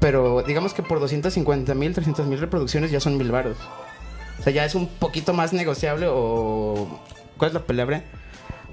pero 0.00 0.42
digamos 0.42 0.74
que 0.74 0.82
por 0.82 0.98
250 1.00 1.74
mil, 1.74 1.94
300 1.94 2.26
mil 2.26 2.40
reproducciones 2.40 2.90
ya 2.90 3.00
son 3.00 3.16
mil 3.16 3.30
baros. 3.30 3.56
O 4.38 4.42
sea, 4.42 4.52
ya 4.52 4.64
es 4.64 4.74
un 4.74 4.88
poquito 4.88 5.32
más 5.34 5.52
negociable 5.52 6.06
o... 6.08 7.00
¿Cuál 7.36 7.50
es 7.50 7.54
la 7.54 7.64
palabra? 7.66 8.02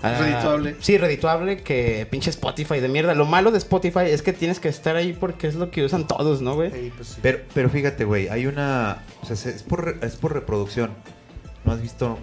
Ah, 0.01 0.15
Redituable. 0.19 0.75
sí, 0.79 0.97
redituable 0.97 1.63
que 1.63 2.07
pinche 2.09 2.29
Spotify 2.29 2.79
de 2.79 2.87
mierda. 2.87 3.15
Lo 3.15 3.25
malo 3.25 3.51
de 3.51 3.57
Spotify 3.57 4.01
es 4.05 4.21
que 4.21 4.31
tienes 4.31 4.59
que 4.59 4.69
estar 4.69 4.95
ahí 4.95 5.13
porque 5.13 5.47
es 5.47 5.55
lo 5.55 5.71
que 5.71 5.83
usan 5.83 6.07
todos, 6.07 6.41
¿no, 6.41 6.53
güey? 6.55 6.71
Sí, 6.71 6.91
pues 6.95 7.07
sí. 7.09 7.19
Pero, 7.21 7.39
pero 7.53 7.69
fíjate, 7.69 8.05
güey, 8.05 8.29
hay 8.29 8.45
una... 8.45 9.03
O 9.21 9.25
sea, 9.25 9.35
se- 9.35 9.49
es 9.49 9.63
por, 9.63 9.97
es 10.01 10.15
por 10.15 10.33
reproducción. 10.33 10.91
¿No 11.65 11.71
has 11.73 11.81
visto 11.81 12.17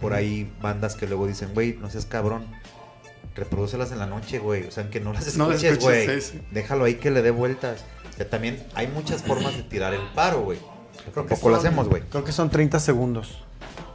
por 0.00 0.12
ahí 0.14 0.50
bandas 0.60 0.96
que 0.96 1.06
luego 1.06 1.26
dicen, 1.26 1.50
güey, 1.54 1.78
no 1.80 1.88
seas 1.88 2.06
cabrón? 2.06 2.44
Reprodúcelas 3.34 3.92
en 3.92 3.98
la 3.98 4.06
noche, 4.06 4.38
güey. 4.38 4.64
O 4.64 4.70
sea, 4.70 4.90
que 4.90 5.00
no 5.00 5.12
las 5.12 5.26
escuches, 5.26 5.78
güey. 5.80 5.98
escuches, 6.02 6.24
sí, 6.26 6.38
sí. 6.38 6.42
Déjalo 6.50 6.84
ahí 6.84 6.94
que 6.96 7.10
le 7.10 7.22
dé 7.22 7.30
vueltas. 7.30 7.80
O 8.12 8.16
sea, 8.16 8.28
también 8.28 8.62
hay 8.74 8.88
muchas 8.88 9.22
formas 9.22 9.56
de 9.56 9.62
tirar 9.62 9.94
el 9.94 10.02
paro, 10.14 10.42
güey. 10.42 10.58
Creo 11.12 11.24
que 11.24 11.30
Tampoco 11.30 11.48
lo 11.48 11.56
son- 11.56 11.66
hacemos, 11.66 11.88
güey. 11.88 12.02
Creo 12.02 12.24
que 12.24 12.32
son 12.32 12.50
30 12.50 12.78
segundos. 12.78 13.38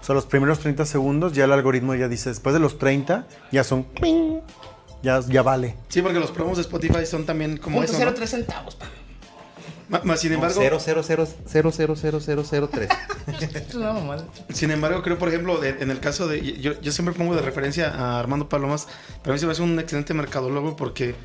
O 0.02 0.04
sea, 0.04 0.16
los 0.16 0.26
primeros 0.26 0.60
30 0.60 0.86
segundos 0.86 1.34
ya 1.34 1.46
el 1.46 1.52
algoritmo 1.52 1.94
ya 1.96 2.08
dice, 2.08 2.30
después 2.30 2.54
de 2.54 2.60
los 2.60 2.78
30 2.80 3.28
ya 3.52 3.64
son... 3.64 3.84
ping, 3.84 4.40
Ya, 5.04 5.20
ya 5.28 5.44
vale. 5.44 5.76
Sí, 5.90 6.02
porque 6.02 6.20
los 6.20 6.32
promos 6.32 6.58
de 6.58 6.62
Spotify 6.64 7.06
son 7.06 7.26
también 7.26 7.58
como 7.58 7.78
Punto 7.78 7.92
eso, 7.94 8.04
¿no? 8.04 8.14
tres 8.14 8.32
centavos. 8.32 8.76
pa. 8.76 8.86
Más 10.04 10.20
sin 10.20 10.34
embargo, 10.34 10.60
Cero, 10.60 10.80
cero, 10.82 11.02
cero, 11.04 11.26
cero, 11.48 11.72
cero, 11.74 11.96
cero, 11.96 12.20
cero, 12.22 12.44
cero, 12.50 12.70
tres. 12.72 12.90
Es 13.68 13.74
una 13.76 13.94
mamada. 13.94 14.26
sin 14.54 14.72
embargo, 14.72 15.02
creo, 15.02 15.18
por 15.18 15.30
ejemplo, 15.30 15.58
de- 15.60 15.78
en 15.80 15.92
el 15.92 16.00
caso 16.00 16.28
de. 16.28 16.42
Yo, 16.60 16.80
yo 16.82 16.92
siempre 16.92 17.14
pongo 17.16 17.36
de 17.36 17.42
referencia 17.42 17.90
a 17.94 18.20
Armando 18.20 18.50
Palomas, 18.50 18.88
pero 19.24 19.32
a 19.32 19.34
mí 19.36 19.40
se 19.40 19.46
me 19.46 19.54
hace 19.54 19.62
un 19.62 19.80
excelente 19.80 20.14
mercadólogo 20.14 20.76
porque 20.76 21.16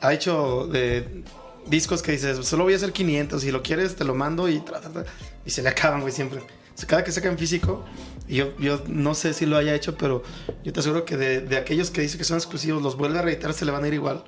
ha 0.00 0.12
hecho 0.12 0.66
de. 0.66 1.22
discos 1.66 2.02
que 2.02 2.12
dices, 2.12 2.44
solo 2.46 2.64
voy 2.64 2.72
a 2.72 2.76
hacer 2.76 2.92
500, 2.92 3.40
si 3.42 3.50
lo 3.52 3.62
quieres 3.62 3.94
te 3.94 4.04
lo 4.04 4.14
mando 4.14 4.48
y, 4.48 4.60
tra, 4.60 4.80
tra, 4.80 4.90
tra, 4.90 5.04
y 5.44 5.50
se 5.50 5.62
le 5.62 5.68
acaban, 5.68 6.00
güey, 6.00 6.12
siempre. 6.12 6.40
Cada 6.86 7.04
que 7.04 7.12
sacan 7.12 7.36
físico, 7.36 7.84
y 8.26 8.36
yo, 8.36 8.56
yo 8.58 8.82
no 8.88 9.12
sé 9.14 9.34
si 9.34 9.44
lo 9.44 9.58
haya 9.58 9.74
hecho, 9.74 9.98
pero 9.98 10.22
yo 10.64 10.72
te 10.72 10.80
aseguro 10.80 11.04
que 11.04 11.18
de, 11.18 11.40
de 11.42 11.58
aquellos 11.58 11.90
que 11.90 12.00
dice 12.00 12.16
que 12.16 12.24
son 12.24 12.38
exclusivos, 12.38 12.82
los 12.82 12.96
vuelve 12.96 13.18
a 13.18 13.22
reeditar, 13.22 13.52
se 13.52 13.66
le 13.66 13.70
van 13.70 13.84
a 13.84 13.88
ir 13.88 13.92
igual. 13.94 14.24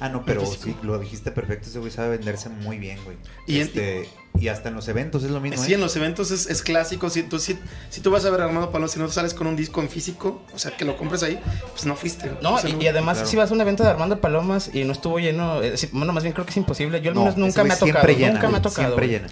Ah, 0.00 0.08
no, 0.08 0.24
pero 0.24 0.44
sí, 0.44 0.74
lo 0.82 0.98
dijiste 0.98 1.30
perfecto. 1.30 1.68
Ese 1.68 1.78
güey 1.78 1.92
sabe 1.92 2.16
venderse 2.16 2.48
muy 2.48 2.78
bien, 2.78 2.98
güey. 3.04 3.16
Y 3.46 3.56
en- 3.60 3.62
Este, 3.68 4.08
y 4.38 4.48
hasta 4.48 4.68
en 4.68 4.74
los 4.74 4.88
eventos 4.88 5.22
es 5.22 5.30
lo 5.30 5.40
mismo. 5.40 5.62
Sí, 5.62 5.70
¿eh? 5.70 5.74
en 5.76 5.80
los 5.80 5.94
eventos 5.94 6.32
es, 6.32 6.46
es 6.50 6.62
clásico. 6.62 7.08
Si 7.10 7.22
tú, 7.22 7.38
si, 7.38 7.56
si 7.90 8.00
tú 8.00 8.10
vas 8.10 8.24
a 8.24 8.30
ver 8.30 8.40
a 8.40 8.44
Armando 8.46 8.72
Palomo, 8.72 8.88
si 8.88 8.98
no 8.98 9.08
sales 9.08 9.34
con 9.34 9.46
un 9.46 9.54
disco 9.54 9.80
en 9.80 9.88
físico, 9.88 10.42
o 10.52 10.58
sea, 10.58 10.76
que 10.76 10.84
lo 10.84 10.96
compres 10.96 11.22
ahí, 11.22 11.38
pues 11.70 11.86
no 11.86 11.94
fuiste. 11.94 12.32
No, 12.42 12.54
O 12.54 12.58
sea, 12.58 12.70
y, 12.70 12.76
y 12.82 12.88
además 12.88 13.18
claro. 13.18 13.30
si 13.30 13.36
vas 13.36 13.50
a 13.50 13.54
un 13.54 13.60
evento 13.60 13.84
de 13.84 13.90
Armando 13.90 14.20
Palomas 14.20 14.70
y 14.74 14.82
no 14.82 14.92
estuvo 14.92 15.20
lleno, 15.20 15.62
eh, 15.62 15.76
sí, 15.76 15.88
bueno, 15.92 16.12
más 16.12 16.24
bien 16.24 16.32
creo 16.32 16.44
que 16.44 16.50
es 16.50 16.56
imposible. 16.56 17.00
Yo 17.00 17.10
al 17.10 17.14
No, 17.14 17.20
menos 17.22 17.36
nunca 17.36 17.62
me 17.62 17.74
ha 17.74 17.78
tocado, 17.78 17.92
siempre 17.92 18.16
llena, 18.16 18.32
nunca 18.34 18.48
me 18.48 18.56
ha 18.58 18.62
tocado. 18.62 18.88
Siempre 18.88 19.06
güey. 19.06 19.18
llena. 19.20 19.28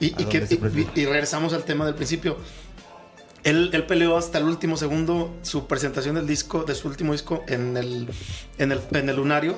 Y, 0.00 1.00
y 1.00 1.04
regresamos 1.04 1.52
al 1.52 1.64
tema 1.64 1.84
del 1.84 1.94
principio. 1.94 2.38
Él, 3.42 3.70
él 3.72 3.86
peleó 3.86 4.18
hasta 4.18 4.36
el 4.38 4.44
último 4.44 4.76
segundo 4.76 5.34
su 5.42 5.66
presentación 5.66 6.14
del 6.14 6.26
disco, 6.26 6.64
de 6.64 6.74
su 6.74 6.88
último 6.88 7.12
disco 7.12 7.42
en 7.48 7.76
el, 7.76 8.08
en 8.58 8.72
el, 8.72 8.80
en 8.92 9.08
el 9.08 9.16
lunario. 9.16 9.56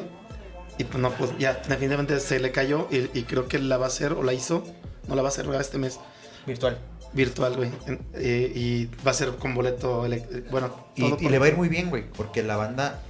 Y 0.78 0.84
pues 0.84 0.98
no, 1.00 1.10
pues 1.12 1.36
ya 1.38 1.54
definitivamente 1.54 2.18
se 2.20 2.40
le 2.40 2.50
cayó 2.50 2.88
y, 2.90 3.10
y 3.18 3.24
creo 3.24 3.46
que 3.46 3.58
la 3.58 3.76
va 3.76 3.86
a 3.86 3.88
hacer 3.88 4.12
o 4.12 4.22
la 4.22 4.32
hizo. 4.32 4.64
No 5.08 5.14
la 5.14 5.22
va 5.22 5.28
a 5.28 5.30
hacer 5.30 5.46
este 5.60 5.78
mes 5.78 5.98
Virtual. 6.46 6.78
virtual, 7.12 7.56
güey. 7.56 7.70
Eh, 8.14 8.52
y 8.54 8.86
va 9.06 9.10
a 9.10 9.14
ser 9.14 9.30
con 9.36 9.54
boleto, 9.54 10.06
eh, 10.06 10.44
bueno, 10.50 10.74
Y, 10.96 11.02
todo 11.02 11.16
y 11.20 11.22
por- 11.24 11.30
le 11.30 11.38
va 11.38 11.46
a 11.46 11.48
ir 11.48 11.56
muy 11.56 11.68
bien, 11.68 11.90
güey. 11.90 12.08
Porque 12.10 12.42
la 12.42 12.56
banda 12.56 13.00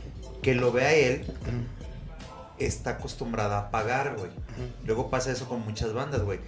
que 0.43 0.55
lo 0.55 0.73
ve 0.73 0.85
a 0.87 0.93
él 0.95 1.21
Ujú, 1.43 2.65
está 2.65 2.91
acostumbrada 2.91 3.59
a 3.59 3.71
pagar, 3.71 4.17
güey. 4.17 4.31
ujú. 4.31 4.87
Luego 4.87 5.09
pasa 5.11 5.31
eso 5.31 5.49
con 5.49 5.61
muchas 5.65 5.93
bandas, 5.93 6.23
güey. 6.23 6.41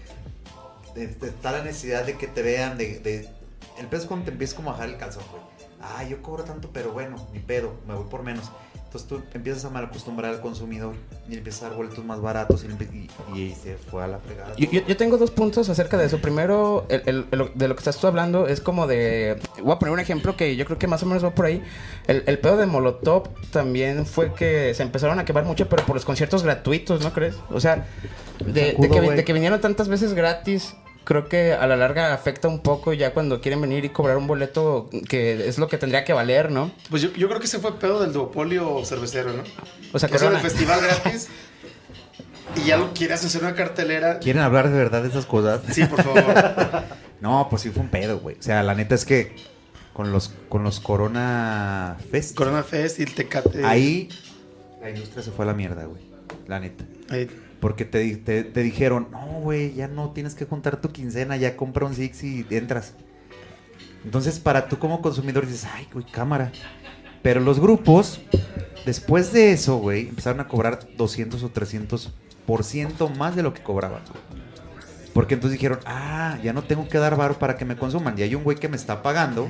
Está 0.96 1.52
la 1.52 1.62
necesidad 1.62 2.04
de 2.04 2.16
que 2.16 2.26
te 2.26 2.42
vean, 2.42 2.76
de... 2.78 2.98
de... 3.00 3.28
El 3.78 3.86
pedo 3.88 4.00
es 4.02 4.06
cuando 4.06 4.26
te 4.26 4.30
empiezas 4.32 4.54
como 4.54 4.70
a 4.70 4.72
bajar 4.74 4.88
el 4.88 4.96
calzón, 4.96 5.24
güey. 5.30 5.42
Ah, 5.80 6.04
yo 6.04 6.22
cobro 6.22 6.44
tanto, 6.44 6.70
pero 6.72 6.92
bueno, 6.92 7.16
ni 7.32 7.40
pedo, 7.40 7.74
me 7.86 7.94
voy 7.94 8.04
por 8.08 8.22
menos. 8.22 8.50
Entonces 8.94 9.08
tú 9.08 9.20
empiezas 9.34 9.64
a 9.64 9.70
mal 9.70 9.86
acostumbrar 9.86 10.30
al 10.34 10.40
consumidor 10.40 10.94
y 11.28 11.34
empiezas 11.36 11.64
a 11.64 11.68
dar 11.70 11.76
boletos 11.76 12.04
más 12.04 12.20
baratos 12.20 12.64
y, 13.34 13.50
se 13.50 13.76
fue 13.76 14.04
a 14.04 14.06
la 14.06 14.20
fregada. 14.20 14.54
Yo, 14.56 14.70
yo- 14.70 14.86
yo 14.86 14.96
tengo 14.96 15.16
dos 15.18 15.32
puntos 15.32 15.68
acerca 15.68 15.96
de 15.96 16.04
eso. 16.06 16.20
Primero, 16.20 16.86
el- 16.88 17.02
el- 17.06 17.26
el- 17.32 17.50
de 17.56 17.66
lo 17.66 17.74
que 17.74 17.80
estás 17.80 17.98
tú 17.98 18.06
hablando 18.06 18.46
es 18.46 18.60
como 18.60 18.86
de... 18.86 19.40
Voy 19.60 19.72
a 19.72 19.80
poner 19.80 19.92
un 19.94 19.98
ejemplo 19.98 20.36
que 20.36 20.54
yo 20.54 20.64
creo 20.64 20.78
que 20.78 20.86
más 20.86 21.02
o 21.02 21.06
menos 21.06 21.24
va 21.24 21.34
por 21.34 21.46
ahí. 21.46 21.60
El, 22.06 22.22
el 22.26 22.38
pedo 22.38 22.56
de 22.56 22.66
Molotov 22.66 23.30
también 23.50 24.06
fue 24.06 24.32
que 24.32 24.72
se 24.74 24.84
empezaron 24.84 25.18
a 25.18 25.24
quemar 25.24 25.44
mucho, 25.44 25.68
pero 25.68 25.84
por 25.84 25.96
los 25.96 26.04
conciertos 26.04 26.44
gratuitos, 26.44 27.02
¿no 27.02 27.12
crees? 27.12 27.34
O 27.50 27.58
sea, 27.58 27.88
de, 28.46 28.52
de 28.52 28.66
Zancudo, 28.74 28.90
que, 28.92 29.00
güey. 29.00 29.16
de 29.16 29.24
que 29.24 29.32
vinieron 29.32 29.60
tantas 29.60 29.88
veces 29.88 30.14
gratis, 30.14 30.76
creo 31.04 31.28
que 31.28 31.52
a 31.52 31.66
la 31.66 31.76
larga 31.76 32.12
afecta 32.12 32.48
un 32.48 32.60
poco 32.60 32.92
ya 32.92 33.12
cuando 33.12 33.40
quieren 33.40 33.60
venir 33.60 33.84
y 33.84 33.90
cobrar 33.90 34.16
un 34.16 34.26
boleto 34.26 34.88
que 35.08 35.48
es 35.48 35.58
lo 35.58 35.68
que 35.68 35.78
tendría 35.78 36.04
que 36.04 36.12
valer, 36.12 36.50
¿no? 36.50 36.70
Pues 36.90 37.02
yo, 37.02 37.12
yo 37.12 37.28
creo 37.28 37.40
que 37.40 37.46
ese 37.46 37.58
fue 37.58 37.78
pedo 37.78 38.00
del 38.00 38.12
duopolio 38.12 38.84
cervecero, 38.84 39.32
¿no? 39.32 39.42
O 39.92 39.98
sea, 39.98 40.08
que 40.08 40.16
Corona. 40.18 40.40
festival 40.40 40.80
gratis 40.80 41.28
y 42.56 42.66
ya 42.66 42.76
lo 42.76 42.92
quieras 42.92 43.24
hacer 43.24 43.42
una 43.42 43.54
cartelera. 43.54 44.18
¿Quieren 44.18 44.42
hablar 44.42 44.70
de 44.70 44.76
verdad 44.76 45.02
de 45.02 45.08
esas 45.08 45.26
cosas? 45.26 45.60
Sí, 45.72 45.84
por 45.84 46.02
favor. 46.02 46.24
No, 47.20 47.46
pues 47.48 47.62
sí 47.62 47.70
fue 47.70 47.82
un 47.82 47.88
pedo, 47.88 48.18
güey. 48.18 48.36
O 48.38 48.42
sea, 48.42 48.62
la 48.62 48.74
neta 48.74 48.94
es 48.94 49.06
que 49.06 49.34
con 49.94 50.12
los, 50.12 50.34
con 50.50 50.62
los 50.62 50.78
Corona 50.78 51.96
Fest, 52.10 52.36
Corona 52.36 52.62
Fest 52.62 53.00
y 53.00 53.04
el 53.04 53.14
Tecate. 53.14 53.64
ahí 53.64 54.10
la 54.82 54.90
industria 54.90 55.22
se 55.22 55.30
fue 55.30 55.46
a 55.46 55.48
la 55.48 55.54
mierda, 55.54 55.86
güey. 55.86 56.02
La 56.46 56.60
neta. 56.60 56.84
Ahí. 57.08 57.30
Porque 57.64 57.86
te, 57.86 58.14
te, 58.16 58.44
te 58.44 58.62
dijeron, 58.62 59.08
no, 59.10 59.40
güey, 59.40 59.72
ya 59.72 59.88
no 59.88 60.10
tienes 60.10 60.34
que 60.34 60.44
juntar 60.44 60.82
tu 60.82 60.92
quincena, 60.92 61.38
ya 61.38 61.56
compra 61.56 61.86
un 61.86 61.94
Six 61.94 62.22
y 62.22 62.46
entras. 62.50 62.92
Entonces, 64.04 64.38
para 64.38 64.68
tú 64.68 64.78
como 64.78 65.00
consumidor 65.00 65.46
dices, 65.46 65.66
ay, 65.72 65.88
güey, 65.90 66.04
cámara. 66.04 66.52
Pero 67.22 67.40
los 67.40 67.58
grupos, 67.58 68.20
después 68.84 69.32
de 69.32 69.52
eso, 69.52 69.78
güey, 69.78 70.08
empezaron 70.08 70.40
a 70.40 70.46
cobrar 70.46 70.86
200 70.94 71.42
o 71.42 71.50
300% 71.54 73.16
más 73.16 73.34
de 73.34 73.42
lo 73.42 73.54
que 73.54 73.62
cobraban. 73.62 74.02
Porque 75.14 75.32
entonces 75.32 75.58
dijeron, 75.58 75.78
ah, 75.86 76.36
ya 76.42 76.52
no 76.52 76.64
tengo 76.64 76.86
que 76.86 76.98
dar 76.98 77.16
varo 77.16 77.38
para 77.38 77.56
que 77.56 77.64
me 77.64 77.78
consuman. 77.78 78.18
Y 78.18 78.24
hay 78.24 78.34
un 78.34 78.44
güey 78.44 78.58
que 78.58 78.68
me 78.68 78.76
está 78.76 79.02
pagando. 79.02 79.48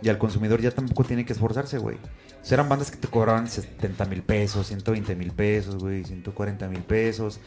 Y 0.00 0.08
al 0.08 0.16
consumidor 0.16 0.62
ya 0.62 0.70
tampoco 0.70 1.04
tiene 1.04 1.26
que 1.26 1.34
esforzarse, 1.34 1.76
güey. 1.76 1.98
O 2.46 2.48
sea, 2.48 2.54
eran 2.54 2.68
bandas 2.68 2.92
que 2.92 2.96
te 2.96 3.08
cobraban 3.08 3.48
70 3.48 4.04
mil 4.04 4.22
pesos, 4.22 4.68
120 4.68 5.16
mil 5.16 5.32
pesos, 5.32 5.78
güey, 5.82 6.04
140 6.04 6.68
mil 6.68 6.78
pesos. 6.82 7.40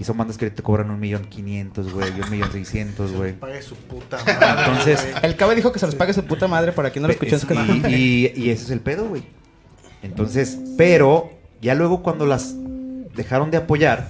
Y 0.00 0.04
son 0.04 0.16
bandas 0.16 0.38
que 0.38 0.50
te 0.50 0.62
cobran 0.62 0.90
un 0.90 0.98
millón 0.98 1.26
quinientos, 1.26 1.92
güey, 1.92 2.08
y 2.16 2.22
un 2.22 2.30
millón 2.30 2.50
seiscientos, 2.50 3.12
güey. 3.12 3.34
Pague 3.34 3.60
su 3.60 3.74
puta 3.74 4.16
madre. 4.24 4.62
Entonces. 4.62 5.06
El 5.22 5.36
Cabe 5.36 5.56
dijo 5.56 5.72
que 5.72 5.78
se 5.78 5.84
los 5.84 5.94
pague 5.94 6.14
su 6.14 6.24
puta 6.24 6.48
madre 6.48 6.72
para 6.72 6.88
quien 6.88 7.02
no 7.02 7.08
lo 7.08 7.12
escuchó 7.12 7.38
canal. 7.46 7.90
y, 7.92 8.32
y- 8.34 8.44
y 8.44 8.48
ese 8.50 8.64
es 8.64 8.70
el 8.70 8.80
pedo, 8.80 9.06
güey. 9.06 9.24
Entonces, 10.02 10.58
pero 10.78 11.30
ya 11.60 11.74
luego 11.74 12.02
cuando 12.02 12.24
las 12.24 12.54
dejaron 13.14 13.50
de 13.50 13.58
apoyar, 13.58 14.08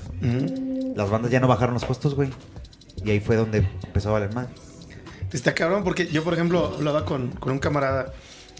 las 0.95 1.11
bandas 1.11 1.33
ya 1.33 1.41
no 1.41 1.49
bajaron 1.49 1.75
los 1.75 1.85
costos, 1.85 2.15
güey. 2.15 2.31
Y 3.05 3.11
ahí 3.11 3.19
fue 3.19 3.35
donde 3.35 3.67
empezó 3.85 4.11
a 4.11 4.13
valer 4.13 4.33
más. 4.33 4.47
Está 5.33 5.55
cabrón 5.55 5.83
porque 5.83 6.07
yo, 6.07 6.23
por 6.23 6.35
ejemplo, 6.35 6.73
hablaba 6.77 7.05
con, 7.05 7.31
con 7.33 7.51
un 7.53 7.59
camarada 7.59 8.13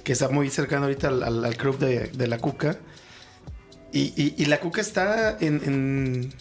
que 0.07 0.13
está 0.13 0.29
muy 0.29 0.49
cercano 0.51 0.85
ahorita 0.85 1.09
al, 1.09 1.25
al- 1.25 1.45
al 1.45 1.57
club 1.57 1.81
de, 1.81 2.07
de 2.07 2.27
la 2.29 2.39
Cuca. 2.39 2.79
Y, 3.93 4.13
y- 4.17 4.35
y 4.39 4.45
la 4.45 4.61
Cuca 4.61 4.81
está 4.81 5.37
en, 5.41 5.61
en- 5.65 6.33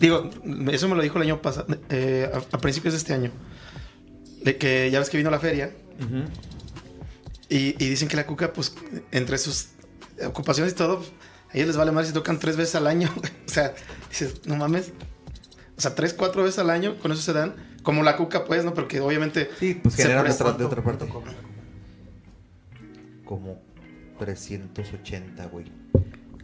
Digo, 0.00 0.28
eso 0.72 0.88
me 0.88 0.96
lo 0.96 1.02
dijo 1.02 1.16
el 1.18 1.22
año 1.22 1.40
pasado, 1.40 1.68
eh, 1.90 2.28
a, 2.34 2.56
a 2.56 2.58
principios 2.58 2.92
de 2.94 2.98
este 2.98 3.14
año. 3.14 3.30
De 4.42 4.56
que 4.58 4.90
ya 4.90 4.98
ves 4.98 5.10
que 5.10 5.16
vino 5.16 5.30
la 5.30 5.38
feria. 5.38 5.70
Y, 7.48 7.56
y 7.82 7.88
dicen 7.88 8.08
que 8.08 8.16
la 8.16 8.26
Cuca, 8.26 8.52
pues, 8.52 8.74
entre 9.12 9.38
sus 9.38 9.68
ocupaciones 10.26 10.72
y 10.72 10.76
todo, 10.76 11.04
a 11.50 11.54
ellos 11.56 11.68
les 11.68 11.76
vale 11.76 11.92
más 11.92 12.08
si 12.08 12.12
tocan 12.12 12.40
tres 12.40 12.56
veces 12.56 12.74
al 12.74 12.88
año. 12.88 13.08
o 13.46 13.48
sea, 13.48 13.74
dices, 14.10 14.40
no 14.46 14.56
mames. 14.56 14.92
O 15.76 15.80
sea, 15.80 15.94
tres, 15.94 16.14
cuatro 16.14 16.42
veces 16.42 16.58
al 16.58 16.70
año, 16.70 16.98
con 16.98 17.12
eso 17.12 17.22
se 17.22 17.32
dan. 17.32 17.54
Como 17.84 18.02
la 18.02 18.16
Cuca, 18.16 18.44
pues, 18.44 18.64
¿no? 18.64 18.74
Porque 18.74 18.98
obviamente. 19.00 19.50
Sí, 19.60 19.78
pues 19.80 19.94
se 19.94 20.02
generan 20.02 20.24
de 20.24 20.32
otra, 20.32 20.52
de 20.52 20.64
otra 20.64 20.82
parte. 20.82 21.06
Como 23.24 23.60
380, 24.18 25.46
güey. 25.46 25.72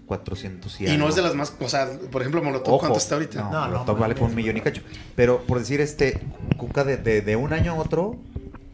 400 0.06 0.80
y, 0.80 0.88
Y 0.88 0.96
no 0.96 1.08
es 1.08 1.14
de 1.14 1.22
las 1.22 1.36
más. 1.36 1.54
O 1.60 1.68
sea, 1.68 1.88
por 2.10 2.22
ejemplo, 2.22 2.42
Molotov, 2.42 2.74
Ojo, 2.74 2.80
¿cuánto 2.80 2.98
está 2.98 3.14
ahorita? 3.14 3.42
No, 3.42 3.50
No, 3.50 3.60
no 3.60 3.70
Molotov 3.70 3.98
vale 3.98 4.14
como 4.14 4.26
un 4.26 4.34
millón 4.34 4.56
y 4.56 4.60
cacho. 4.60 4.82
Pero 5.14 5.46
por 5.46 5.60
decir, 5.60 5.80
este, 5.80 6.20
Cuca 6.56 6.82
de, 6.82 6.96
de, 6.96 7.22
de 7.22 7.36
un 7.36 7.52
año 7.52 7.72
a 7.72 7.74
otro, 7.76 8.18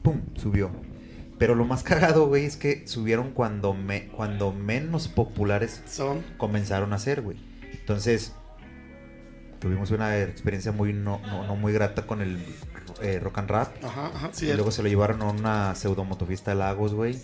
pum, 0.03 0.23
subió. 0.37 0.71
Pero 1.38 1.55
lo 1.55 1.66
más 1.66 1.83
cagado, 1.83 2.27
güey, 2.29 2.47
es 2.47 2.57
que 2.57 2.87
subieron 2.87 3.33
cuando, 3.33 3.75
me, 3.75 4.09
cuando 4.09 4.53
menos 4.53 5.09
populares 5.09 5.83
Son. 5.87 6.23
comenzaron 6.38 6.95
a 6.95 6.99
ser, 6.99 7.21
güey. 7.21 7.37
Entonces, 7.73 8.33
tuvimos 9.59 9.90
una 9.90 10.19
experiencia 10.19 10.73
muy 10.73 10.92
no, 10.92 11.21
no, 11.27 11.47
no 11.47 11.57
muy 11.57 11.73
grata 11.73 12.07
con 12.07 12.23
el 12.23 12.38
eh, 13.03 13.21
rock 13.21 13.38
and 13.38 13.51
rap. 13.51 13.85
Ajá, 13.85 14.07
ajá, 14.14 14.31
sí. 14.33 14.47
y 14.47 14.55
luego 14.55 14.71
se 14.71 14.83
lo 14.83 14.88
llevaron 14.88 15.21
a 15.21 15.27
una 15.27 15.75
pseudo 15.75 16.05
motofiesta 16.05 16.53
de 16.53 16.57
Lagos, 16.57 16.95
güey. 16.95 17.21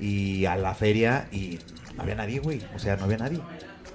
Y 0.00 0.44
a 0.46 0.56
la 0.56 0.74
feria 0.74 1.28
y 1.32 1.58
no 1.96 2.02
había 2.02 2.14
nadie, 2.14 2.40
güey. 2.40 2.62
O 2.74 2.78
sea, 2.78 2.96
no 2.96 3.04
había 3.04 3.18
nadie. 3.18 3.40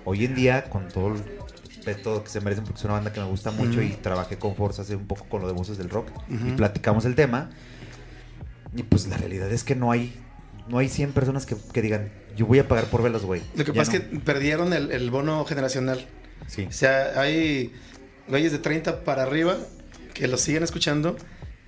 Hoy 0.06 0.26
en 0.26 0.36
día, 0.36 0.66
con 0.66 0.88
todo 0.89 1.13
el 1.13 1.24
respeto 1.68 2.24
que 2.24 2.30
se 2.30 2.42
merecen, 2.42 2.66
porque 2.66 2.80
es 2.80 2.86
una 2.86 2.94
banda 2.96 3.13
que 3.13 3.20
me 3.20 3.28
gusta 3.28 3.52
mucho 3.52 3.82
y 3.82 3.89
trabajé 3.89 4.38
con 4.38 4.56
Forza 4.56 4.82
hace 4.82 4.96
un 4.96 5.08
poco 5.08 5.26
con 5.26 5.42
lo 5.42 5.48
de 5.48 5.54
voces 5.54 5.78
del 5.78 5.89
rock 5.89 6.10
y 6.30 6.52
platicamos 6.52 7.06
el 7.06 7.16
tema. 7.16 7.50
Y 8.76 8.84
pues 8.84 9.08
la 9.08 9.18
realidad 9.18 9.52
es 9.52 9.63
que 9.63 9.76
no 9.76 9.92
hay 9.92 10.13
no 10.68 10.78
hay 10.78 10.89
100 10.89 11.12
personas 11.12 11.46
que, 11.46 11.56
que 11.74 11.82
digan, 11.82 12.12
yo 12.36 12.46
voy 12.46 12.60
a 12.60 12.68
pagar 12.68 12.86
por 12.86 13.04
verlos, 13.04 13.26
güey. 13.26 13.42
Lo 13.56 13.66
que 13.66 13.74
Ya 13.74 13.82
pasa 13.82 13.98
es 13.98 14.00
que 14.00 14.20
perdieron 14.20 14.74
el, 14.74 14.92
el 14.92 15.12
bono 15.12 15.44
generacional. 15.46 16.06
Sí. 16.48 16.66
O 16.68 16.72
sea, 16.72 17.20
hay 17.20 17.74
güeyes 18.28 18.52
de 18.52 18.60
30 18.60 19.04
para 19.04 19.24
arriba 19.24 19.58
que 20.13 20.28
los 20.28 20.42
siguen 20.42 20.63
escuchando 20.63 21.18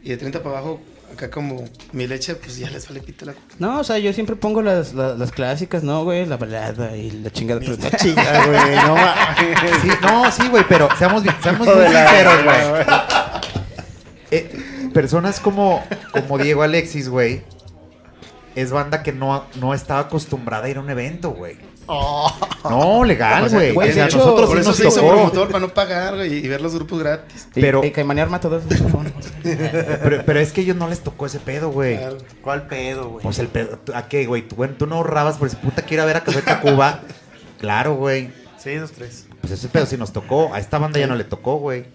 y 0.04 0.10
de 0.10 0.18
30 0.18 0.44
para 0.44 0.58
abajo, 0.60 0.82
acá 1.16 1.30
como 1.32 1.64
mi 1.92 2.06
leche, 2.08 2.36
pues 2.36 2.58
ya 2.58 2.70
les 2.70 2.88
vale 2.88 3.02
pito 3.02 3.26
la 3.26 3.34
No, 3.60 3.80
o 3.80 3.84
sea, 3.84 3.98
yo 3.98 4.14
siempre 4.14 4.36
pongo 4.36 4.62
las, 4.62 4.94
las, 4.94 5.18
las 5.18 5.32
clásicas, 5.32 5.82
¿no, 5.84 6.04
güey? 6.04 6.26
La 6.26 6.38
balada 6.38 6.96
y 6.96 7.10
la 7.12 7.32
chingada. 7.32 7.60
Pero 7.60 7.74
Está 7.74 7.98
chinga, 7.98 8.46
güey. 8.46 8.76
No. 8.86 8.96
Sí, 9.82 9.90
no, 10.02 10.32
sí, 10.32 10.48
güey, 10.50 10.64
pero 10.70 10.88
seamos, 10.98 11.24
bien- 11.24 11.36
seamos 11.42 11.68
muy 11.68 11.86
sinceros, 11.86 12.44
güey. 12.44 12.86
Eh, 14.32 14.90
personas 14.94 15.40
como, 15.40 15.84
como 16.12 16.38
Diego 16.38 16.64
Alexis, 16.64 17.10
güey, 17.10 17.42
es 18.56 18.72
banda 18.72 19.04
que 19.04 19.12
no, 19.12 19.46
no 19.60 19.74
estaba 19.74 20.02
acostumbrada 20.02 20.66
a 20.66 20.70
ir 20.70 20.78
a 20.78 20.80
un 20.82 20.90
evento, 20.90 21.32
güey. 21.32 21.58
No, 21.88 23.04
legal, 23.04 23.44
O 23.44 23.50
sea, 23.50 23.60
güey. 23.74 23.90
O 23.90 23.94
sea, 23.94 24.04
de 24.04 24.10
hecho, 24.10 24.18
nosotros 24.18 24.48
Por 24.48 24.56
sí 24.58 24.62
eso 24.62 24.70
nos 24.70 24.78
se 24.78 24.88
hizo 24.88 24.96
tocó. 25.02 25.14
promotor 25.14 25.48
para 25.48 25.60
no 25.60 25.70
pagar 25.70 26.16
güey, 26.16 26.34
y 26.46 26.48
ver 26.48 26.62
los 26.62 26.74
grupos 26.76 27.00
gratis. 27.00 27.48
Y, 27.56 27.62
Pero- 27.62 27.84
y 27.84 27.92
Caimán 27.92 28.20
arma 28.20 28.40
todo 28.40 28.58
eso. 28.60 28.68
Pero, 29.44 30.24
pero 30.26 30.40
es 30.40 30.52
que 30.52 30.62
a 30.62 30.64
ellos 30.64 30.76
no 30.76 30.88
les 30.90 31.02
tocó 31.02 31.26
ese 31.26 31.40
pedo, 31.40 31.70
güey. 31.70 31.98
Claro. 31.98 32.18
¿Cuál 32.42 32.68
pedo, 32.68 33.10
güey? 33.10 33.24
Pues 33.24 33.40
el 33.40 33.48
pedo, 33.48 33.80
¿a 33.94 34.08
qué, 34.08 34.26
güey? 34.26 34.48
Tú, 34.48 34.56
bueno, 34.56 34.74
tú 34.78 34.88
no 34.88 34.96
ahorrabas 34.96 35.38
por 35.38 35.48
ese 35.48 35.58
puta 35.58 35.84
quiero 35.84 36.06
ver 36.06 36.18
a 36.18 36.22
Café 36.24 36.42
Tacuba. 36.42 37.02
Claro, 37.60 37.96
güey. 37.96 38.30
Sí, 38.58 38.76
dos, 38.76 38.92
tres. 38.92 39.28
pues 39.40 39.54
ese 39.54 39.70
pedo 39.70 39.86
sí 39.86 39.96
nos 39.98 40.12
tocó. 40.12 40.54
A 40.54 40.60
esta 40.60 40.78
banda 40.78 41.00
ya 41.00 41.08
no 41.08 41.16
le 41.16 41.24
tocó, 41.24 41.56
güey. 41.58 41.86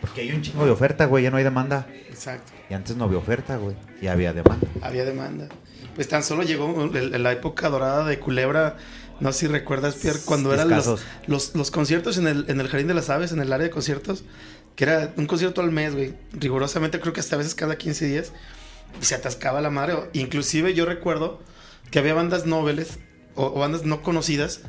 Porque 0.00 0.22
hay 0.22 0.32
un 0.32 0.42
chingo 0.42 0.64
de 0.66 0.72
oferta, 0.72 1.06
güey, 1.06 1.22
ya 1.24 1.30
no 1.30 1.36
hay 1.36 1.44
demanda. 1.44 1.86
Exacto. 2.10 2.52
Y 2.68 2.74
antes 2.74 2.96
no 2.96 3.04
había 3.04 3.18
oferta, 3.18 3.56
güey. 3.56 3.76
Ya 4.02 4.12
había 4.12 4.32
demanda. 4.32 4.66
Había 4.82 5.04
demanda. 5.04 5.46
Pues 5.94 6.08
tan 6.08 6.22
solo 6.24 6.42
llegó 6.42 6.90
la 6.92 7.32
época 7.32 7.68
dorada 7.70 8.04
de 8.04 8.18
Culebra. 8.18 8.76
No 9.20 9.32
sé 9.32 9.40
si 9.40 9.46
recuerdas, 9.46 9.94
Pierre, 9.94 10.18
cuando 10.24 10.52
eran 10.52 10.68
los, 10.68 11.00
los, 11.26 11.54
los 11.54 11.70
conciertos 11.70 12.18
en 12.18 12.26
el, 12.26 12.44
en 12.48 12.60
el 12.60 12.68
Jardín 12.68 12.88
de 12.88 12.94
las 12.94 13.10
Aves, 13.10 13.32
en 13.32 13.40
el 13.40 13.52
área 13.52 13.64
de 13.64 13.70
conciertos, 13.70 14.24
que 14.76 14.84
era 14.84 15.12
un 15.16 15.26
concierto 15.26 15.60
al 15.60 15.70
mes, 15.70 15.94
güey. 15.94 16.14
Rigurosamente, 16.32 17.00
creo 17.00 17.12
que 17.12 17.20
hasta 17.20 17.36
a 17.36 17.38
veces 17.38 17.54
cada 17.54 17.76
15 17.76 18.06
días. 18.06 18.32
Y 19.00 19.04
se 19.04 19.14
atascaba 19.14 19.60
la 19.60 19.70
madre. 19.70 19.94
Inclusive 20.12 20.74
yo 20.74 20.84
recuerdo 20.86 21.40
que 21.90 21.98
había 21.98 22.14
bandas 22.14 22.46
noveles 22.46 22.98
o, 23.34 23.46
o 23.46 23.58
bandas 23.58 23.84
no 23.84 24.02
conocidas 24.02 24.60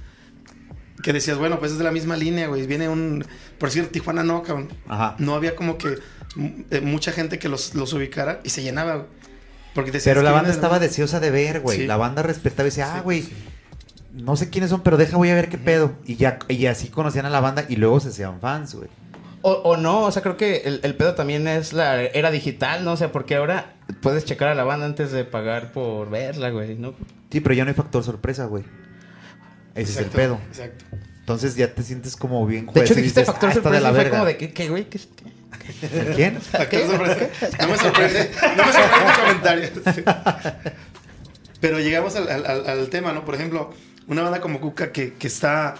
que 1.06 1.14
decías, 1.14 1.38
bueno, 1.38 1.60
pues 1.60 1.74
es 1.74 1.78
de 1.78 1.84
la 1.84 1.92
misma 1.92 2.16
línea, 2.16 2.48
güey. 2.48 2.66
Viene 2.66 2.90
un, 2.90 3.26
por 3.60 3.70
decir, 3.70 3.92
Tijuana 3.92 4.24
no, 4.24 4.42
cabrón. 4.42 4.70
Ajá. 4.88 5.16
No 5.20 5.36
había 5.36 5.56
como 5.56 5.78
que 5.78 6.00
eh, 6.72 6.82
mucha 6.82 7.12
gente 7.12 7.38
que 7.38 7.48
los, 7.48 7.76
los 7.76 7.94
ubicara 7.94 8.42
y 8.44 8.50
se 8.50 8.64
llenaba, 8.64 8.96
güey. 8.96 9.08
Porque 9.76 9.92
decías 9.92 10.12
Pero 10.16 10.24
la 10.24 10.32
banda 10.32 10.52
estaba 10.52 10.80
deseosa 10.80 11.20
de 11.20 11.30
ver, 11.32 11.60
güey. 11.60 11.80
Sí. 11.80 11.86
La 11.86 11.98
banda 11.98 12.24
respetaba 12.24 12.64
y 12.64 12.72
decía, 12.72 12.92
ah, 12.92 12.98
Sí, 12.98 13.04
güey, 13.04 13.22
sí. 13.24 13.34
No 14.16 14.36
sé 14.36 14.50
quiénes 14.50 14.70
son, 14.70 14.82
pero 14.82 14.98
deja, 14.98 15.18
voy 15.18 15.30
a 15.30 15.36
ver 15.36 15.50
qué 15.50 15.58
pedo. 15.58 15.94
Y 16.06 16.16
ya, 16.16 16.40
y 16.48 16.66
así 16.66 16.88
conocían 16.88 17.26
a 17.26 17.30
la 17.30 17.40
banda 17.42 17.66
y 17.70 17.76
luego 17.76 18.00
se 18.00 18.10
hacían 18.10 18.40
fans, 18.40 18.76
güey. 18.76 18.90
O, 19.42 19.52
o 19.52 19.78
no, 19.78 20.02
o 20.04 20.12
sea, 20.12 20.24
creo 20.24 20.38
que 20.38 20.58
el, 20.66 20.80
el 20.84 20.96
pedo 20.96 21.14
también 21.14 21.48
es 21.48 21.72
la 21.74 22.02
era 22.02 22.32
digital, 22.32 22.84
¿no? 22.84 22.94
O 22.94 22.98
sea, 22.98 23.12
porque 23.12 23.36
ahora 23.36 23.74
puedes 24.02 24.26
checar 24.26 24.48
a 24.48 24.56
la 24.56 24.64
banda 24.64 24.88
antes 24.88 25.12
de 25.12 25.24
pagar 25.24 25.72
por 25.72 26.10
verla, 26.10 26.50
güey, 26.50 26.76
¿no? 26.76 26.96
Sí, 27.30 27.42
pero 27.42 27.54
ya 27.54 27.64
no 27.64 27.70
hay 27.70 27.76
factor 27.76 28.04
sorpresa, 28.04 28.46
güey. 28.46 28.64
Ese 29.76 29.92
es 29.92 29.98
el 29.98 30.06
pedo. 30.06 30.40
Exacto. 30.48 30.86
Entonces 31.20 31.56
ya 31.56 31.74
te 31.74 31.84
sientes 31.84 32.16
como 32.16 32.46
bien 32.48 32.66
De 32.68 32.72
juez 32.72 32.86
hecho, 32.86 32.94
y 32.94 32.98
dijiste 33.04 33.20
dices, 33.22 33.34
factor 33.34 33.50
"Ah, 33.50 33.54
está 33.54 33.64
sorpresa 33.64 33.76
de 33.76 33.82
la 33.84 33.90
y 33.90 33.94
fue 33.94 34.04
verga". 34.04 34.18
como 34.18 34.26
de, 34.26 34.38
¿qué, 34.38 34.54
qué 34.54 34.70
güey? 34.70 34.86
¿Qué, 34.90 35.00
qué? 35.00 35.98
¿El 36.00 36.16
quién? 36.16 36.42
Factor 36.42 36.82
sorpresa. 36.88 37.30
No 37.62 37.68
me 37.68 37.78
sorprende. 37.78 38.32
No 38.56 38.66
me 38.66 38.72
sorprende 38.74 39.12
tu 39.14 39.22
comentario. 39.22 39.70
Pero 41.62 41.80
llegamos 41.80 42.16
al, 42.16 42.30
al- 42.30 42.46
al- 42.46 42.68
al 42.68 42.90
tema, 42.90 43.12
¿no? 43.14 43.26
Por 43.26 43.36
ejemplo, 43.36 43.72
una 44.08 44.22
banda 44.22 44.42
como 44.42 44.60
Cuca 44.60 44.92
que, 44.92 45.14
que 45.14 45.28
está 45.28 45.76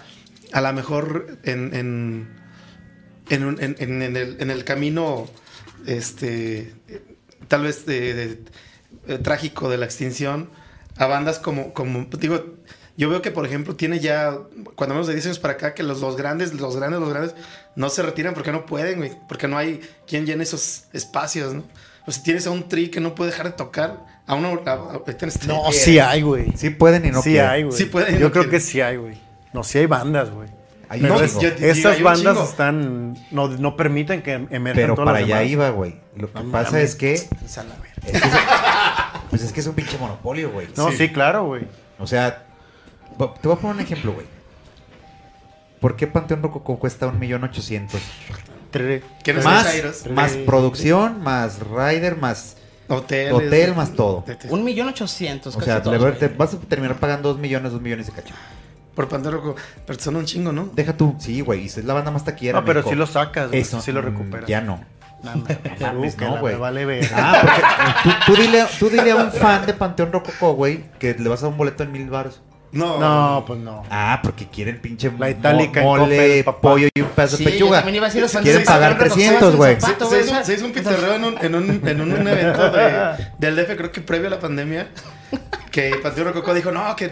a 0.52 0.60
lo 0.60 0.72
mejor 0.72 1.38
en, 1.44 1.74
en, 1.74 2.28
en, 3.28 4.02
el, 4.02 4.36
en 4.40 4.50
el 4.50 4.64
camino, 4.64 5.28
este, 5.86 6.72
tal 7.48 7.62
vez 7.62 7.84
trágico 9.22 9.68
de 9.68 9.78
la 9.78 9.86
extinción, 9.86 10.50
a 10.96 11.06
bandas 11.06 11.38
como, 11.38 11.74
como, 11.74 12.06
digo, 12.18 12.56
yo 12.96 13.10
veo 13.10 13.20
que, 13.20 13.30
por 13.30 13.44
ejemplo, 13.44 13.76
tiene 13.76 14.00
ya, 14.00 14.38
cuando 14.74 14.94
menos 14.94 15.06
de 15.06 15.12
10 15.12 15.26
años 15.26 15.38
para 15.38 15.54
acá, 15.54 15.74
que 15.74 15.82
los, 15.82 16.00
los 16.00 16.16
grandes, 16.16 16.54
los 16.54 16.76
grandes, 16.76 17.00
los 17.00 17.10
grandes, 17.10 17.34
no 17.74 17.90
se 17.90 18.02
retiran 18.02 18.32
porque 18.32 18.52
no 18.52 18.64
pueden. 18.64 19.18
Porque 19.28 19.48
no 19.48 19.58
hay 19.58 19.80
quien 20.06 20.24
llene 20.24 20.44
esos 20.44 20.84
espacios, 20.94 21.52
¿no? 21.52 21.64
O 22.06 22.12
si 22.12 22.22
tienes 22.22 22.46
a 22.46 22.50
un 22.50 22.68
tri 22.68 22.88
que 22.90 23.00
no 23.00 23.14
puede 23.14 23.32
dejar 23.32 23.46
de 23.46 23.52
tocar, 23.52 24.15
a 24.26 24.34
uno, 24.34 24.60
a- 24.66 24.70
a- 24.70 24.74
ahorita 24.74 25.24
en 25.24 25.28
este- 25.28 25.46
No, 25.46 25.70
sí 25.72 25.98
hay, 25.98 26.22
güey. 26.22 26.52
Sí 26.56 26.70
pueden 26.70 27.04
y 27.06 27.10
no 27.10 27.22
sí 27.22 27.30
quieren. 27.30 27.50
hay, 27.50 27.62
güey. 27.64 27.76
Sí 27.76 27.84
pueden 27.86 28.16
y 28.16 28.18
Yo 28.18 28.26
no 28.26 28.32
creo 28.32 28.44
quieren. 28.44 28.50
que 28.50 28.60
sí 28.60 28.80
hay, 28.80 28.96
güey. 28.96 29.18
No, 29.52 29.62
sí 29.64 29.78
hay 29.78 29.86
bandas, 29.86 30.30
güey. 30.30 30.48
Un 30.88 31.24
es- 31.24 31.34
un 31.98 32.04
bandas 32.04 32.34
chingo. 32.34 32.44
están. 32.44 33.16
No, 33.32 33.48
no 33.48 33.76
permiten 33.76 34.22
que 34.22 34.34
emerjan 34.34 34.74
Pero 34.74 34.94
todas 34.94 35.06
para 35.06 35.18
las 35.20 35.26
allá 35.26 35.38
demás. 35.38 35.52
iba, 35.52 35.70
güey. 35.70 35.96
Lo 36.16 36.32
que 36.32 36.40
No 36.42 36.50
pasa 36.52 36.70
mames. 36.72 36.90
es 36.90 36.94
que, 36.96 37.14
Es 37.14 37.22
que 37.24 38.12
es- 38.12 38.22
pues 39.30 39.42
es 39.42 39.52
que 39.52 39.60
es 39.60 39.66
un 39.66 39.74
pinche 39.74 39.98
monopolio, 39.98 40.50
güey. 40.52 40.68
No, 40.76 40.90
Sí. 40.90 40.96
sí, 40.96 41.08
claro, 41.12 41.44
güey. 41.46 41.62
O 41.98 42.06
sea, 42.06 42.44
te 43.18 43.48
voy 43.48 43.56
a 43.56 43.60
poner 43.60 43.74
un 43.76 43.80
ejemplo, 43.80 44.12
güey. 44.12 44.26
¿Por 45.80 45.96
qué 45.96 46.06
Panteón 46.06 46.42
Rococó 46.42 46.78
cuesta 46.78 47.06
un 47.06 47.18
millón 47.18 47.44
ochocientos? 47.44 48.00
No 49.34 49.42
Más, 49.42 49.66
más 50.10 50.32
producción, 50.44 51.22
más 51.22 51.58
rider, 51.60 52.16
más 52.16 52.56
Hoteles, 52.88 53.32
hotel, 53.32 53.74
más 53.74 53.92
todo. 53.92 54.24
de- 54.26 54.36
de- 54.36 54.48
Un 54.50 54.64
millón 54.64 54.88
ochocientos. 54.88 55.56
O 55.56 55.60
sea, 55.60 55.82
todos, 55.82 56.00
le 56.00 56.12
te 56.12 56.28
vas 56.28 56.54
a 56.54 56.58
terminar 56.58 56.96
pagando 56.96 57.30
dos 57.30 57.38
millones, 57.38 57.72
dos 57.72 57.80
millones 57.80 58.08
y 58.08 58.12
cacho. 58.12 58.34
Por 58.94 59.08
Pandero, 59.08 59.54
pero 59.86 59.98
son 59.98 60.16
un 60.16 60.24
chingo, 60.24 60.52
¿no? 60.52 60.70
Deja 60.72 60.96
tú, 60.96 61.16
sí, 61.18 61.40
güey, 61.42 61.64
y 61.64 61.66
es 61.66 61.84
la 61.84 61.92
banda 61.94 62.10
más 62.10 62.24
taquillera. 62.24 62.60
No, 62.60 62.64
pero 62.64 62.82
sí 62.82 62.94
lo 62.94 63.06
sacas, 63.06 63.48
güey. 63.48 63.60
Eso, 63.60 63.80
sí 63.80 63.92
lo 63.92 64.00
mm, 64.00 64.04
recuperas. 64.06 64.48
Ya 64.48 64.60
no. 64.62 64.82
No, 65.22 65.32
güey. 66.40 66.56
vale 66.56 66.84
ver. 66.84 67.08
Ah, 67.14 67.40
porque 67.42 68.10
tú, 68.26 68.32
tú 68.34 68.42
dile, 68.42 68.64
tú 68.78 68.88
dile 68.88 69.10
a 69.10 69.16
un 69.16 69.32
fan 69.32 69.66
de 69.66 69.74
Panteón 69.74 70.12
Rococó, 70.12 70.52
güey, 70.54 70.84
que 70.98 71.14
le 71.14 71.28
vas 71.28 71.40
a 71.40 71.42
dar 71.46 71.52
un 71.52 71.58
boleto 71.58 71.82
en 71.82 71.92
mil 71.92 72.08
baros. 72.08 72.40
No, 72.76 72.98
No, 72.98 73.44
pues 73.46 73.58
no. 73.60 73.82
Ah, 73.90 74.20
porque 74.22 74.46
quieren 74.46 74.80
pinche 74.80 75.10
La 75.18 75.30
itálica 75.30 75.80
mo- 75.82 75.96
mole, 75.96 76.44
pollo 76.60 76.88
y 76.94 77.00
un 77.00 77.08
pedazo 77.08 77.36
Sí, 77.36 77.44
de 77.44 77.50
pechuga. 77.52 77.84
iba 77.90 78.06
a 78.06 78.08
decir 78.08 78.22
los 78.22 78.32
Quieren 78.32 78.64
pagar 78.64 78.92
de 78.98 78.98
Panteón 79.06 79.18
300, 79.18 79.40
Rococó, 79.42 79.56
güey. 79.56 79.80
se 79.80 79.90
hizo, 79.92 80.16
esa- 80.16 80.44
se 80.44 80.54
hizo 80.54 80.64
un 80.66 80.72
pitorreo 80.72 81.14
en 81.14 81.24
un, 81.24 81.38
en 81.40 81.54
un, 81.54 81.88
en 81.88 82.00
un 82.00 82.28
evento 82.28 82.70
de- 82.70 83.26
del 83.38 83.56
DF, 83.56 83.76
creo 83.76 83.92
que 83.92 84.00
previo 84.00 84.26
a 84.28 84.30
la 84.30 84.38
pandemia, 84.40 84.88
que 85.70 85.90
Panteón 86.02 86.28
Rococó 86.28 86.54
dijo, 86.54 86.70
no, 86.72 86.94
que 86.96 87.10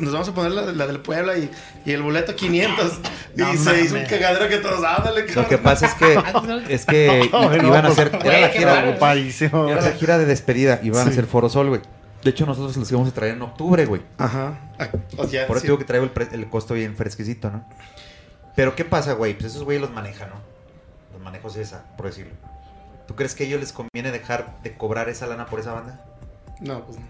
nos 0.00 0.12
vamos 0.12 0.28
a 0.28 0.34
poner 0.34 0.50
la, 0.52 0.62
la 0.72 0.86
del 0.86 0.98
Puebla 1.00 1.36
y, 1.36 1.50
y 1.84 1.92
el 1.92 2.02
boleto 2.02 2.34
500. 2.34 2.98
Y 3.36 3.40
No 3.40 3.52
se 3.56 3.80
hizo 3.82 3.94
un 3.96 4.04
cagadero 4.04 4.48
que 4.48 4.56
todos, 4.58 4.82
ándale, 4.84 5.20
Lo 5.20 5.26
que 5.26 5.32
cabrón". 5.34 5.60
pasa 5.62 5.86
es 5.86 5.94
que 5.94 6.18
es 6.74 6.86
que 6.86 7.28
No, 7.32 7.54
iban 7.54 7.84
a 7.84 7.88
pues, 7.88 7.98
hacer 7.98 8.18
era 8.24 8.40
la 8.40 8.48
gira 8.48 8.74
raro. 8.74 8.90
Ocupadísimo. 8.90 9.68
era 9.68 9.80
la 9.82 9.92
gira 9.92 10.18
de 10.18 10.24
despedida, 10.26 10.80
iban 10.82 11.06
a 11.06 11.10
hacer 11.10 11.26
Foro 11.26 11.48
Sol, 11.48 11.68
güey. 11.68 11.80
De 12.22 12.30
hecho, 12.30 12.44
nosotros 12.46 12.76
los 12.76 12.90
íbamos 12.90 13.08
a 13.08 13.12
traer 13.14 13.34
en 13.34 13.42
octubre, 13.42 13.86
güey. 13.86 14.02
Ajá. 14.18 14.58
Ah, 14.78 14.88
o 15.16 15.24
ya, 15.26 15.46
Por 15.46 15.56
eso 15.56 15.62
sí. 15.62 15.66
digo 15.68 15.78
que 15.78 15.84
traigo 15.84 16.04
el, 16.04 16.10
pre- 16.10 16.28
el 16.32 16.48
costo 16.50 16.74
bien 16.74 16.94
fresquecito, 16.96 17.50
¿no? 17.50 17.64
Pero 18.56 18.76
¿qué 18.76 18.84
pasa, 18.84 19.14
güey? 19.14 19.34
Pues 19.34 19.52
esos 19.52 19.64
güeyes 19.64 19.80
los 19.80 19.90
manejan, 19.90 20.28
¿no? 20.30 20.36
Los 21.12 21.22
manejos 21.22 21.56
esa, 21.56 21.84
por 21.96 22.06
decirlo. 22.06 22.32
¿Tú 23.06 23.14
crees 23.16 23.34
que 23.34 23.44
a 23.44 23.46
ellos 23.46 23.60
les 23.60 23.72
conviene 23.72 24.12
dejar 24.12 24.60
de 24.62 24.76
cobrar 24.76 25.08
esa 25.08 25.26
lana 25.26 25.46
por 25.46 25.60
esa 25.60 25.72
banda? 25.72 26.04
No, 26.60 26.84
pues 26.84 26.98
no. 26.98 27.04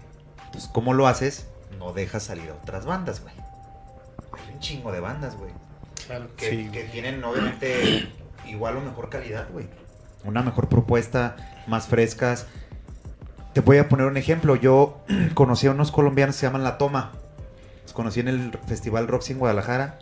Pues, 0.51 0.67
¿cómo 0.67 0.93
lo 0.93 1.07
haces? 1.07 1.47
No 1.77 1.93
dejas 1.93 2.23
salir 2.23 2.49
a 2.49 2.53
otras 2.53 2.85
bandas, 2.85 3.21
güey. 3.21 3.33
Hay 3.35 4.53
un 4.53 4.59
chingo 4.59 4.91
de 4.91 4.99
bandas, 5.01 5.35
güey. 5.35 5.51
Claro. 6.07 6.27
Que, 6.37 6.49
Sí. 6.49 6.69
que 6.71 6.83
tienen, 6.85 7.23
obviamente, 7.23 8.09
igual 8.47 8.77
o 8.77 8.81
mejor 8.81 9.09
calidad, 9.09 9.47
güey. 9.51 9.67
Una 10.23 10.41
mejor 10.41 10.69
propuesta, 10.69 11.35
más 11.67 11.87
frescas. 11.87 12.47
Te 13.53 13.61
voy 13.61 13.77
a 13.77 13.89
poner 13.89 14.07
un 14.07 14.17
ejemplo. 14.17 14.55
Yo 14.55 15.01
conocí 15.33 15.67
a 15.67 15.71
unos 15.71 15.91
colombianos 15.91 16.35
que 16.35 16.41
se 16.41 16.47
llaman 16.47 16.63
La 16.63 16.77
Toma. 16.77 17.11
Los 17.83 17.93
conocí 17.93 18.19
en 18.19 18.27
el 18.27 18.57
Festival 18.67 19.07
Roxy 19.07 19.33
en 19.33 19.39
Guadalajara. 19.39 19.99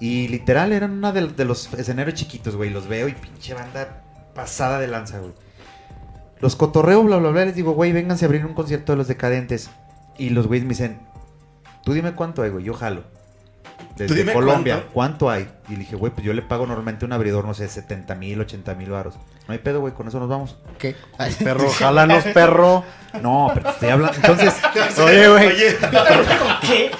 Y 0.00 0.28
literal 0.28 0.72
eran 0.72 0.92
una 0.92 1.12
de, 1.12 1.44
los 1.44 1.72
escenarios 1.74 2.14
chiquitos, 2.14 2.54
güey. 2.54 2.70
Los 2.70 2.86
veo 2.86 3.08
y 3.08 3.12
pinche 3.12 3.54
banda 3.54 4.04
pasada 4.34 4.78
de 4.78 4.86
lanza, 4.86 5.18
güey. 5.18 5.32
Los 6.40 6.54
cotorreo, 6.54 7.02
bla, 7.02 7.16
bla, 7.16 7.30
bla. 7.30 7.44
Les 7.46 7.56
digo, 7.56 7.72
güey, 7.72 7.92
vénganse 7.92 8.24
a 8.24 8.28
abrir 8.28 8.46
un 8.46 8.54
concierto 8.54 8.92
de 8.92 8.98
los 8.98 9.08
decadentes. 9.08 9.70
Y 10.16 10.30
los 10.30 10.46
güeyes 10.46 10.64
me 10.64 10.70
dicen, 10.70 11.00
tú 11.84 11.94
dime 11.94 12.14
cuánto 12.14 12.42
hay, 12.42 12.50
güey. 12.50 12.64
Yo 12.64 12.74
jalo. 12.74 13.02
Desde 13.98 14.14
dime 14.14 14.32
Colombia, 14.32 14.74
cuánto. 14.92 14.92
¿cuánto 14.94 15.30
hay? 15.30 15.48
Y 15.68 15.72
le 15.72 15.78
dije, 15.80 15.96
güey, 15.96 16.12
pues 16.12 16.24
yo 16.24 16.32
le 16.32 16.40
pago 16.42 16.66
normalmente 16.66 17.04
un 17.04 17.12
abridor, 17.12 17.44
no 17.44 17.52
sé, 17.52 17.68
70 17.68 18.14
mil, 18.14 18.40
80 18.40 18.74
mil 18.74 18.90
varos. 18.90 19.14
No 19.46 19.52
hay 19.52 19.58
pedo, 19.58 19.80
güey, 19.80 19.92
con 19.94 20.08
eso 20.08 20.18
nos 20.18 20.28
vamos. 20.28 20.56
¿Qué? 20.78 20.94
Ay, 21.18 21.34
Perro, 21.44 21.68
jálanos, 21.70 22.24
perro. 22.24 22.84
No, 23.22 23.50
pero 23.54 23.64
te 23.66 23.70
estoy 23.72 23.88
hablando. 23.88 24.16
Entonces, 24.16 24.54
Oye, 24.98 25.28
güey. 25.28 25.56
¿Qué? 26.60 26.90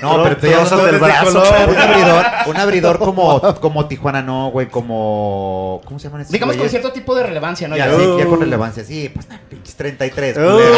no, 0.00 0.22
pero 0.22 0.36
Trozos 0.36 0.72
hablando 0.72 0.84
del 0.84 0.92
de 0.94 0.98
brazo. 1.00 1.42
Un 1.68 1.76
abridor, 1.78 2.24
un 2.46 2.56
abridor 2.56 2.98
como, 2.98 3.40
como 3.60 3.86
Tijuana, 3.86 4.22
no, 4.22 4.50
güey, 4.50 4.68
como. 4.68 5.80
¿Cómo 5.84 5.98
se 5.98 6.08
llaman 6.08 6.20
esos 6.22 6.32
Digamos 6.32 6.56
con 6.56 6.68
cierto 6.68 6.92
tipo 6.92 7.14
de 7.14 7.24
relevancia, 7.24 7.66
¿no? 7.68 7.76
Ya, 7.76 7.86
Ya. 7.86 7.96
sí, 7.96 8.04
ya 8.18 8.26
con 8.26 8.40
relevancia, 8.40 8.84
sí, 8.84 9.08
pues 9.12 9.26
pinches 9.50 9.74
33. 9.76 10.36
Uh. 10.36 10.40
culero. 10.40 10.76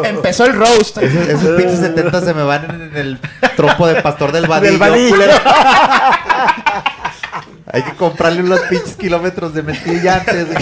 Empezó 0.04 0.44
el 0.44 0.54
roast. 0.54 0.98
Esos, 0.98 1.28
esos 1.28 1.56
pinches 1.56 1.80
70 1.80 2.19
se 2.20 2.34
me 2.34 2.42
van 2.42 2.64
en, 2.70 2.82
en 2.82 2.96
el 2.96 3.18
trompo 3.56 3.86
de 3.86 4.02
pastor 4.02 4.32
del 4.32 4.46
vadillo. 4.48 5.18
Del. 5.18 5.30
Hay 7.72 7.82
que 7.82 7.94
comprarle 7.94 8.42
unos 8.42 8.60
pinches 8.62 8.96
kilómetros 8.96 9.54
de 9.54 9.62
mentira 9.62 10.16
antes. 10.16 10.46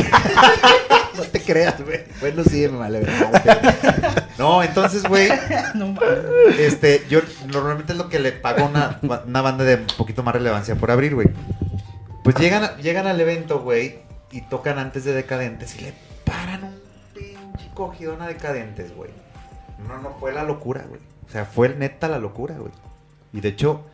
No 1.17 1.25
te 1.25 1.41
creas, 1.43 1.85
güey. 1.85 2.05
Bueno, 2.21 2.45
sí, 2.45 2.69
me 2.69 2.79
vale. 2.79 3.05
No, 4.39 4.63
entonces, 4.63 5.03
güey, 5.03 5.29
No 5.75 5.97
este, 6.57 7.05
yo 7.11 7.19
normalmente 7.49 7.93
es 7.93 7.99
lo 7.99 8.09
que 8.09 8.21
le 8.21 8.31
pago 8.31 8.61
a 8.61 8.67
una, 8.67 9.01
una 9.27 9.43
banda 9.43 9.65
de 9.65 9.75
un 9.75 9.87
poquito 9.97 10.23
más 10.23 10.33
relevancia 10.33 10.77
por 10.77 10.93
abrir, 10.93 11.17
güey. 11.17 11.27
Pues 12.23 12.37
llegan, 12.37 12.77
llegan 12.77 13.09
al 13.09 13.21
evento, 13.21 13.59
güey, 13.63 13.99
y 14.31 14.43
tocan 14.43 14.79
antes 14.79 15.05
de 15.05 15.13
Decadentes 15.13 15.75
y 15.77 15.81
le 15.81 15.95
paran 16.25 16.63
un 16.63 16.81
pinche 17.15 17.69
cogidón 17.75 18.23
a 18.23 18.29
Decadentes, 18.29 18.95
güey. 18.95 19.11
No, 19.89 19.99
no, 19.99 20.17
fue 20.21 20.33
la 20.33 20.45
locura, 20.45 20.85
güey. 20.89 21.01
O 21.29 21.31
sea, 21.31 21.45
fue 21.45 21.69
neta 21.71 22.09
la 22.09 22.19
locura, 22.19 22.57
güey. 22.59 22.73
Y 23.33 23.41
de 23.41 23.51
hecho, 23.51 23.85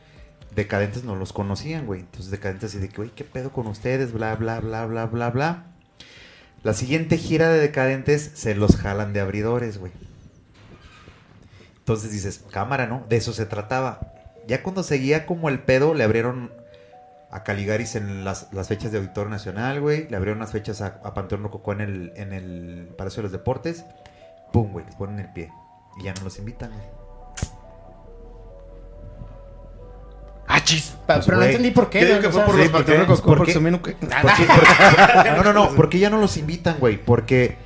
Decadentes 0.54 1.02
no 1.04 1.16
los 1.16 1.32
conocían, 1.32 1.86
güey. 1.86 2.00
Entonces 2.00 2.30
Decadentes 2.30 2.70
así 2.70 2.78
de 2.78 2.88
que, 2.88 2.96
güey, 2.96 3.10
¿qué 3.10 3.24
pedo 3.24 3.50
con 3.50 3.66
ustedes? 3.66 4.12
Bla, 4.12 4.36
bla, 4.36 4.60
bla, 4.60 4.86
bla, 4.86 5.06
bla, 5.06 5.30
bla. 5.30 5.64
La 6.62 6.74
siguiente 6.74 7.18
gira 7.18 7.48
de 7.48 7.58
Decadentes 7.58 8.30
se 8.34 8.54
los 8.54 8.76
jalan 8.76 9.12
de 9.12 9.20
abridores, 9.20 9.78
güey. 9.78 9.92
Entonces 11.78 12.12
dices, 12.12 12.44
cámara, 12.50 12.86
¿no? 12.86 13.04
De 13.08 13.16
eso 13.16 13.32
se 13.32 13.46
trataba. 13.46 14.12
Ya 14.46 14.62
cuando 14.62 14.82
seguía 14.82 15.26
como 15.26 15.48
el 15.48 15.60
pedo, 15.60 15.92
le 15.92 16.04
abrieron 16.04 16.52
a 17.30 17.42
Caligaris 17.42 17.96
en 17.96 18.24
las, 18.24 18.52
las 18.52 18.68
fechas 18.68 18.92
de 18.92 18.98
Auditorio 18.98 19.28
Nacional, 19.28 19.80
güey. 19.80 20.08
Le 20.08 20.16
abrieron 20.16 20.38
unas 20.38 20.52
fechas 20.52 20.80
a, 20.80 21.00
a 21.02 21.14
Panteón 21.14 21.42
Rococó 21.42 21.72
en 21.72 21.80
el, 21.80 22.12
en 22.14 22.32
el 22.32 22.88
Palacio 22.96 23.18
de 23.18 23.24
los 23.24 23.32
Deportes. 23.32 23.84
Pum, 24.52 24.72
güey, 24.72 24.86
les 24.86 24.94
ponen 24.94 25.18
el 25.18 25.32
pie. 25.32 25.50
Y 25.98 26.04
ya 26.04 26.14
no 26.14 26.22
los 26.22 26.38
invitan, 26.38 26.70
güey. 26.70 26.93
Pa- 31.06 31.14
Pues, 31.14 31.26
pero 31.26 31.36
no 31.36 31.42
güey. 31.42 31.50
entendí 31.50 31.70
por 31.70 31.90
qué. 31.90 32.00
Yo 32.00 32.06
digo 32.06 32.18
güey, 32.18 32.22
que 32.22 32.28
o 32.28 32.30
fue 32.32 32.40
sea, 32.40 32.46
por 32.46 32.54
los 32.56 32.68
¿por 32.68 32.84
qué? 32.84 32.92
patrones 32.92 33.20
¿Por 33.20 33.38
porque 33.38 33.52
no, 35.36 35.42
no, 35.44 35.52
no, 35.52 35.70
porque 35.76 35.98
ya 35.98 36.10
no 36.10 36.18
los 36.18 36.36
invitan, 36.36 36.76
güey. 36.78 36.96
Porque 37.02 37.56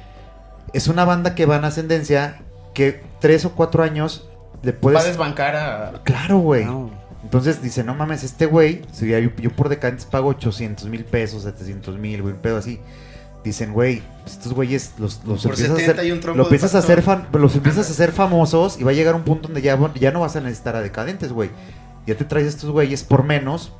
es 0.72 0.88
una 0.88 1.04
banda 1.04 1.34
que 1.34 1.46
va 1.46 1.56
en 1.56 1.64
ascendencia 1.64 2.40
que 2.74 3.00
tres 3.20 3.44
o 3.44 3.50
cuatro 3.52 3.82
años 3.82 4.28
le 4.62 4.72
Va 4.72 4.78
a 4.78 4.80
puedes. 4.80 5.04
desbancar 5.04 5.56
a. 5.56 5.92
Claro, 6.04 6.38
güey. 6.38 6.64
No. 6.64 6.90
Entonces 7.22 7.60
dice, 7.62 7.82
no 7.84 7.94
mames, 7.94 8.22
este 8.24 8.46
güey, 8.46 8.82
si 8.92 9.08
ya 9.08 9.18
yo, 9.18 9.30
yo 9.38 9.50
por 9.50 9.68
decadentes 9.68 10.06
pago 10.06 10.28
800 10.28 10.86
mil 10.86 11.04
pesos, 11.04 11.42
700 11.42 11.98
mil, 11.98 12.22
güey, 12.22 12.34
un 12.34 12.40
pedo 12.40 12.56
así. 12.56 12.80
Dicen, 13.44 13.72
güey, 13.72 14.02
estos 14.26 14.52
güeyes 14.52 14.92
los, 14.98 15.22
los 15.24 15.42
Por 15.42 15.52
empiezas, 15.52 15.70
a 15.76 15.80
70 15.80 15.92
hacer, 15.92 16.06
y 16.06 16.12
un 16.12 16.20
trompo 16.20 16.38
lo 16.38 16.44
de 16.44 16.48
empiezas 16.48 16.74
a 16.74 16.78
hacer 16.78 17.04
los 17.32 17.54
empiezas 17.54 17.88
a 17.88 17.92
hacer 17.92 18.12
famosos 18.12 18.80
y 18.80 18.84
va 18.84 18.90
a 18.90 18.94
llegar 18.94 19.14
un 19.14 19.22
punto 19.22 19.48
donde 19.48 19.62
ya, 19.62 19.78
ya 19.94 20.10
no 20.10 20.20
vas 20.20 20.36
a 20.36 20.40
necesitar 20.40 20.76
a 20.76 20.80
decadentes, 20.80 21.32
güey. 21.32 21.50
Ya 22.08 22.16
te 22.16 22.24
traes 22.24 22.46
estos 22.46 22.70
güeyes 22.70 23.04
por 23.04 23.22
menos, 23.22 23.72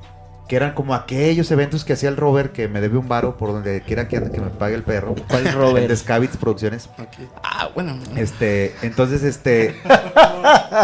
que 0.49 0.57
eran 0.57 0.73
como 0.75 0.95
aquellos 0.95 1.51
eventos 1.51 1.85
que 1.85 1.93
hacía 1.95 2.09
el 2.09 2.17
Robert, 2.17 2.53
que 2.53 2.69
me 2.69 2.81
debe 2.81 2.97
un 2.99 3.09
varo 3.09 3.37
por 3.37 3.53
donde 3.53 3.83
quiera 3.83 4.07
que 4.09 4.17
ande, 4.19 4.31
que 4.31 4.41
me 4.41 4.49
pague 4.51 4.75
el 4.75 4.83
perro. 4.83 5.15
¿Cuál 5.29 5.47
El 5.47 5.53
Robert? 5.55 5.89
de 5.89 5.97
Scavits 5.97 6.37
Producciones. 6.39 6.89
Ok. 6.99 7.09
Ah, 7.43 7.69
bueno. 7.75 7.99
Este, 8.17 8.75
entonces, 8.83 9.23
este. 9.25 9.75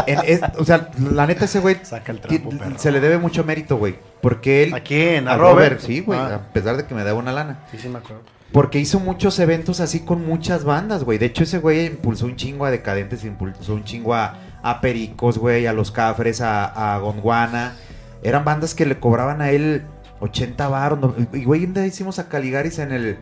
en- 0.07 0.18
es- 0.26 0.40
o 0.59 0.64
sea, 0.64 0.90
la 1.12 1.26
neta, 1.26 1.45
ese 1.47 1.61
güey. 1.61 1.76
Saca 1.82 2.12
el 2.12 2.20
ti- 2.20 2.38
trapo, 2.38 2.51
perro. 2.59 2.78
Se 2.78 2.90
le 2.92 3.01
debe 3.01 3.18
mucho 3.18 3.45
mérito, 3.45 3.76
güey. 3.76 3.97
Porque 4.20 4.64
él. 4.64 4.74
¿A 4.74 4.80
quién? 4.80 5.28
¿A 5.28 5.36
Robert? 5.36 5.80
sí, 5.80 6.01
güey. 6.01 6.18
Ah. 6.18 6.34
A 6.49 6.53
pesar 6.53 6.76
de 6.76 6.86
que 6.86 6.95
me 6.95 7.05
daba 7.05 7.18
una 7.18 7.32
lana. 7.32 7.61
Sí, 7.70 7.78
sí, 7.78 7.88
me 7.88 7.99
acuerdo. 7.99 8.22
Porque 8.53 8.78
hizo 8.78 9.01
muchos 9.01 9.38
eventos 9.40 9.80
así 9.80 10.01
con 10.01 10.24
muchas 10.26 10.64
bandas, 10.64 11.03
güey. 11.05 11.18
De 11.18 11.26
hecho, 11.26 11.42
ese 11.42 11.59
güey 11.59 11.86
impulsó 11.86 12.26
un 12.26 12.36
chingo 12.36 12.64
a 12.64 12.70
Decadentes, 12.70 13.24
impulsó 13.24 13.74
un 13.74 13.82
chingo 13.84 14.14
a, 14.14 14.36
a 14.65 14.81
Pericos, 14.81 15.39
güey, 15.39 15.67
a 15.69 15.73
Los 15.73 15.91
Cafres, 15.93 16.41
a, 16.41 16.95
a 16.95 16.99
Gondwana. 16.99 17.77
Eran 18.23 18.45
bandas 18.45 18.75
que 18.75 18.87
le 18.87 18.99
cobraban 18.99 19.41
a 19.43 19.51
él 19.51 19.85
80 20.21 20.67
baros. 20.69 20.99
no- 20.99 21.15
Y, 21.33 21.45
güey, 21.45 21.65
un 21.65 21.75
día 21.75 21.87
hicimos 21.87 22.19
a 22.19 22.29
Caligaris 22.29 22.79
en 22.81 22.91
el... 22.93 23.19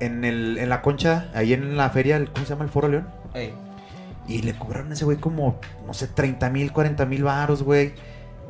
En, 0.00 0.24
el, 0.24 0.58
en 0.58 0.68
la 0.68 0.82
concha, 0.82 1.30
ahí 1.34 1.52
en 1.54 1.76
la 1.76 1.88
feria, 1.90 2.16
el- 2.16 2.30
¿cómo 2.32 2.44
se 2.44 2.50
llama? 2.52 2.64
El 2.64 2.70
Foro 2.70 2.88
León. 2.88 3.08
Ey. 3.34 3.54
Y 4.28 4.42
le 4.42 4.54
cobraron 4.58 4.90
a 4.90 4.94
ese 4.94 5.04
güey 5.04 5.18
como, 5.18 5.58
no 5.86 5.94
sé, 5.94 6.06
30 6.08 6.50
mil, 6.50 6.72
40 6.72 7.06
mil 7.06 7.22
baros, 7.24 7.62
güey. 7.62 7.92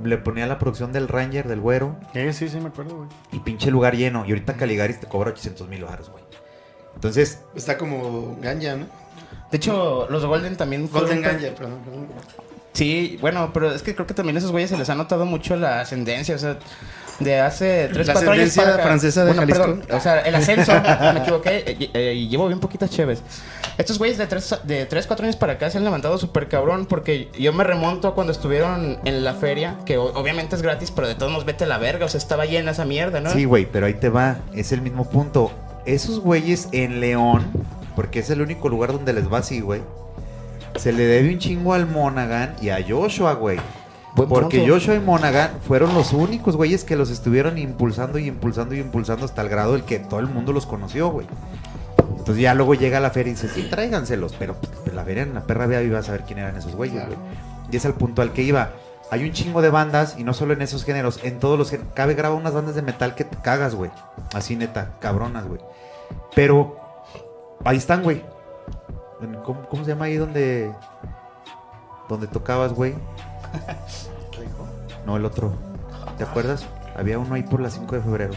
Le 0.03 0.17
ponía 0.19 0.47
la 0.47 0.59
producción 0.59 0.93
del 0.93 1.07
Ranger, 1.09 1.47
del 1.49 1.61
güero. 1.61 1.97
Sí, 2.13 2.33
sí, 2.33 2.49
sí, 2.49 2.59
me 2.61 2.69
acuerdo, 2.69 2.97
güey. 2.97 3.09
Y 3.33 3.39
pinche 3.41 3.71
lugar 3.71 3.95
lleno. 3.97 4.25
Y 4.27 4.31
ahorita 4.31 4.55
Caligaris 4.55 5.01
te 5.01 5.07
cobra 5.07 5.31
800 5.31 5.69
mil 5.69 5.85
baros, 5.85 6.11
güey. 6.11 6.25
Entonces, 6.95 7.43
Está 7.55 7.77
como 7.79 8.37
Ganja, 8.41 8.77
¿no? 8.77 8.87
De 9.51 9.57
hecho, 9.59 10.07
los 10.11 10.25
Golden 10.25 10.57
también. 10.57 10.89
Golden 10.91 11.23
Ganja, 11.23 11.49
perdón. 11.57 11.79
perdón. 11.85 12.07
Sí, 12.73 13.17
bueno, 13.23 13.51
pero 13.55 13.73
es 13.73 13.83
que 13.83 13.95
creo 13.95 14.07
que 14.07 14.13
también 14.13 14.37
a 14.37 14.39
esos 14.39 14.53
güeyes 14.53 14.69
se 14.69 14.77
les 14.77 14.91
ha 14.91 14.95
notado 14.95 15.25
mucho 15.25 15.57
la 15.57 15.81
ascendencia, 15.81 16.35
o 16.35 16.39
sea, 16.39 16.59
de 17.21 17.41
hace 17.41 17.89
3, 17.91 18.07
La 18.07 18.13
4 18.13 18.33
años 18.33 18.49
ascendencia 18.49 18.63
para 18.63 18.75
acá. 18.75 18.83
francesa 18.83 19.25
de 19.25 19.33
Jalisco. 19.33 19.63
perdón, 19.63 19.83
o 19.91 20.01
sea, 20.01 20.21
el 20.21 20.35
ascenso, 20.35 20.73
me 21.15 21.21
equivoqué, 21.21 21.65
eh, 21.67 21.91
eh, 21.95 22.15
y 22.15 22.29
llevo 22.29 22.49
bien 22.49 22.61
poquitas 22.61 22.91
cheves. 22.91 23.23
Estos 23.79 23.99
güeyes 23.99 24.19
de 24.19 24.27
3, 24.27 24.61
de 24.65 24.85
3, 24.85 25.07
4 25.07 25.25
años 25.25 25.37
para 25.37 25.55
acá 25.55 25.71
se 25.71 25.79
han 25.79 25.85
levantado 25.85 26.19
súper 26.19 26.49
cabrón, 26.49 26.85
porque 26.85 27.31
yo 27.39 27.55
me 27.55 27.65
remonto 27.65 28.09
a 28.09 28.15
cuando 28.15 28.33
estuvieron 28.33 28.99
en 29.07 29.25
la 29.25 29.33
feria, 29.33 29.79
que 29.87 29.97
obviamente 29.97 30.55
es 30.55 30.61
gratis, 30.61 30.91
pero 30.91 31.09
de 31.09 31.15
todos 31.15 31.33
modos 31.33 31.47
vete 31.47 31.65
a 31.65 31.69
la 31.69 31.79
verga, 31.79 32.05
o 32.05 32.09
sea, 32.11 32.19
estaba 32.19 32.45
llena 32.45 32.73
esa 32.73 32.85
mierda, 32.85 33.21
¿no? 33.21 33.31
sí, 33.31 33.47
güey, 33.47 33.65
pero 33.65 33.87
ahí 33.87 33.95
te 33.95 34.11
va. 34.11 34.37
Es 34.55 34.73
el 34.73 34.83
mismo 34.83 35.09
punto. 35.09 35.51
Esos 35.87 36.21
güeyes 36.21 36.69
en 36.73 37.01
León, 37.01 37.47
porque 37.97 38.21
es 38.21 38.31
el 38.31 38.43
único 38.43 38.69
lugar 38.69 38.93
donde 38.93 39.13
les 39.13 39.33
va 39.33 39.39
así, 39.39 39.61
güey. 39.61 39.83
Se 40.77 40.93
le 40.93 41.07
debe 41.07 41.33
un 41.33 41.39
chingo 41.39 41.73
al 41.73 41.87
Monaghan 41.87 42.55
y 42.61 42.69
a 42.69 42.79
Joshua, 42.87 43.33
güey. 43.33 43.59
Buen 44.15 44.29
Porque 44.29 44.59
punto. 44.61 44.75
Joshua 44.75 44.95
y 44.95 45.01
Monaghan 45.01 45.51
fueron 45.67 45.95
los 45.95 46.13
únicos 46.13 46.57
güeyes 46.57 46.85
que 46.85 46.97
los 46.97 47.11
estuvieron 47.11 47.59
impulsando 47.59 48.19
y 48.19 48.27
impulsando 48.29 48.75
y 48.75 48.79
impulsando 48.79 49.27
hasta 49.27 49.43
el 49.43 49.49
grado 49.49 49.73
del 49.73 49.85
que 49.85 49.99
todo 49.99 50.21
el 50.21 50.27
mundo 50.27 50.53
los 50.53 50.65
conoció, 50.65 51.09
güey. 51.09 51.27
Entonces 52.19 52.43
ya 52.43 52.55
luego 52.55 52.75
llega 52.75 52.99
la 52.99 53.11
feria 53.11 53.33
y 53.33 53.35
dice, 53.35 53.49
sí, 53.49 53.67
tráiganselos. 53.69 54.35
Pero 54.39 54.55
pues, 54.55 54.95
la 54.95 55.05
feria 55.05 55.23
en 55.23 55.35
la 55.35 55.47
perra 55.47 55.67
vea 55.67 55.83
iba 55.83 55.99
a 55.99 56.03
saber 56.03 56.23
quién 56.27 56.39
eran 56.39 56.57
esos 56.57 56.75
güeyes, 56.75 57.05
güey. 57.07 57.19
Y 57.71 57.77
es 57.77 57.85
el 57.85 57.93
punto 57.93 58.23
al 58.23 58.33
que 58.33 58.43
iba. 58.43 58.73
Hay 59.11 59.23
un 59.23 59.33
chingo 59.33 59.63
de 59.63 59.71
bandas, 59.71 60.17
y 60.19 60.25
no 60.25 60.35
solo 60.35 60.53
en 60.55 60.63
esos 60.63 60.85
géneros, 60.85 61.21
en 61.23 61.39
todos 61.39 61.59
los 61.59 61.71
géneros. 61.71 61.93
Cabe 61.95 62.15
graba 62.15 62.35
unas 62.35 62.55
bandas 62.55 62.75
de 62.75 62.83
metal 62.83 63.15
que 63.15 63.25
te 63.25 63.37
cagas, 63.37 63.75
güey. 63.75 63.91
Así 64.35 64.57
neta, 64.57 64.93
cabronas, 64.99 65.47
güey. 65.47 65.61
Pero 66.35 66.86
ahí 67.65 67.77
están, 67.77 68.03
güey. 68.03 68.23
¿Cómo, 69.45 69.63
cómo 69.69 69.85
se 69.85 69.91
llama 69.93 70.07
ahí 70.07 70.17
donde, 70.17 70.73
donde 72.09 72.27
tocabas, 72.27 72.73
güey? 72.73 72.95
No, 75.07 75.17
el 75.17 75.25
otro. 75.25 75.55
¿Te 76.19 76.25
acuerdas? 76.25 76.67
Había 76.97 77.19
uno 77.19 77.35
ahí 77.35 77.43
por 77.43 77.61
la 77.61 77.71
5 77.71 77.95
de 77.97 78.03
febrero. 78.03 78.35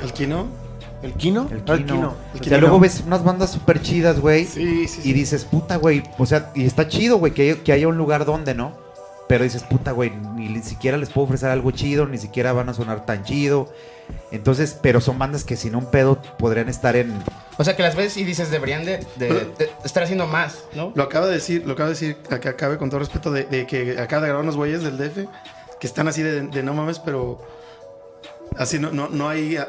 ¿El 0.00 0.12
Kino? 0.12 0.46
¿El 1.02 1.14
Kino? 1.14 1.48
El 1.50 1.62
Ah, 1.68 1.76
Kino. 1.76 1.94
El 1.94 2.04
O 2.04 2.40
Kino. 2.40 2.44
sea, 2.44 2.58
luego 2.58 2.78
ves 2.80 3.02
unas 3.06 3.24
bandas 3.24 3.50
súper 3.50 3.80
chidas, 3.82 4.20
güey. 4.20 4.44
Sí, 4.44 4.86
sí, 4.88 5.00
Y 5.08 5.12
dices, 5.12 5.44
puta, 5.44 5.76
güey. 5.76 6.02
O 6.18 6.26
sea, 6.26 6.50
y 6.54 6.64
está 6.64 6.88
chido, 6.88 7.18
güey, 7.18 7.32
que, 7.32 7.60
que 7.62 7.72
haya 7.72 7.88
un 7.88 7.96
lugar 7.96 8.24
donde, 8.24 8.54
¿no? 8.54 8.72
Pero 9.28 9.44
dices, 9.44 9.62
puta, 9.64 9.92
güey, 9.92 10.10
ni, 10.34 10.48
ni 10.48 10.62
siquiera 10.62 10.96
les 10.96 11.10
puedo 11.10 11.24
ofrecer 11.26 11.50
algo 11.50 11.70
chido, 11.70 12.06
ni 12.06 12.18
siquiera 12.18 12.52
van 12.52 12.68
a 12.68 12.74
sonar 12.74 13.06
tan 13.06 13.24
chido. 13.24 13.68
Entonces, 14.30 14.78
pero 14.82 15.00
son 15.00 15.18
bandas 15.18 15.44
que 15.44 15.56
sin 15.56 15.74
un 15.76 15.90
pedo 15.90 16.20
podrían 16.38 16.68
estar 16.68 16.96
en. 16.96 17.12
O 17.58 17.64
sea, 17.64 17.76
que 17.76 17.82
las 17.82 17.94
ves 17.96 18.16
y 18.16 18.24
dices, 18.24 18.50
deberían 18.50 18.84
de, 18.84 19.06
de- 19.16 19.28
de 19.58 19.70
estar 19.84 20.02
haciendo 20.02 20.26
más, 20.26 20.64
¿no? 20.74 20.92
Lo 20.94 21.02
acaba 21.02 21.26
de 21.26 21.34
decir, 21.34 21.64
lo 21.66 21.74
acaba 21.74 21.90
de 21.90 21.94
decir, 21.94 22.16
acá 22.30 22.50
acabe 22.50 22.78
con 22.78 22.88
todo 22.88 23.00
respeto, 23.00 23.30
de, 23.30 23.44
de 23.44 23.66
que 23.66 23.98
acaba 24.00 24.22
de 24.22 24.28
grabar 24.28 24.42
unos 24.44 24.56
güeyes 24.56 24.82
del 24.82 24.96
DF 24.96 25.28
que 25.80 25.86
están 25.86 26.08
así 26.08 26.22
de, 26.22 26.42
de 26.42 26.62
no 26.62 26.72
mames, 26.74 26.98
pero 26.98 27.44
así 28.56 28.78
no, 28.78 28.90
no, 28.90 29.08
no 29.08 29.28
hay 29.28 29.56
ah, 29.56 29.68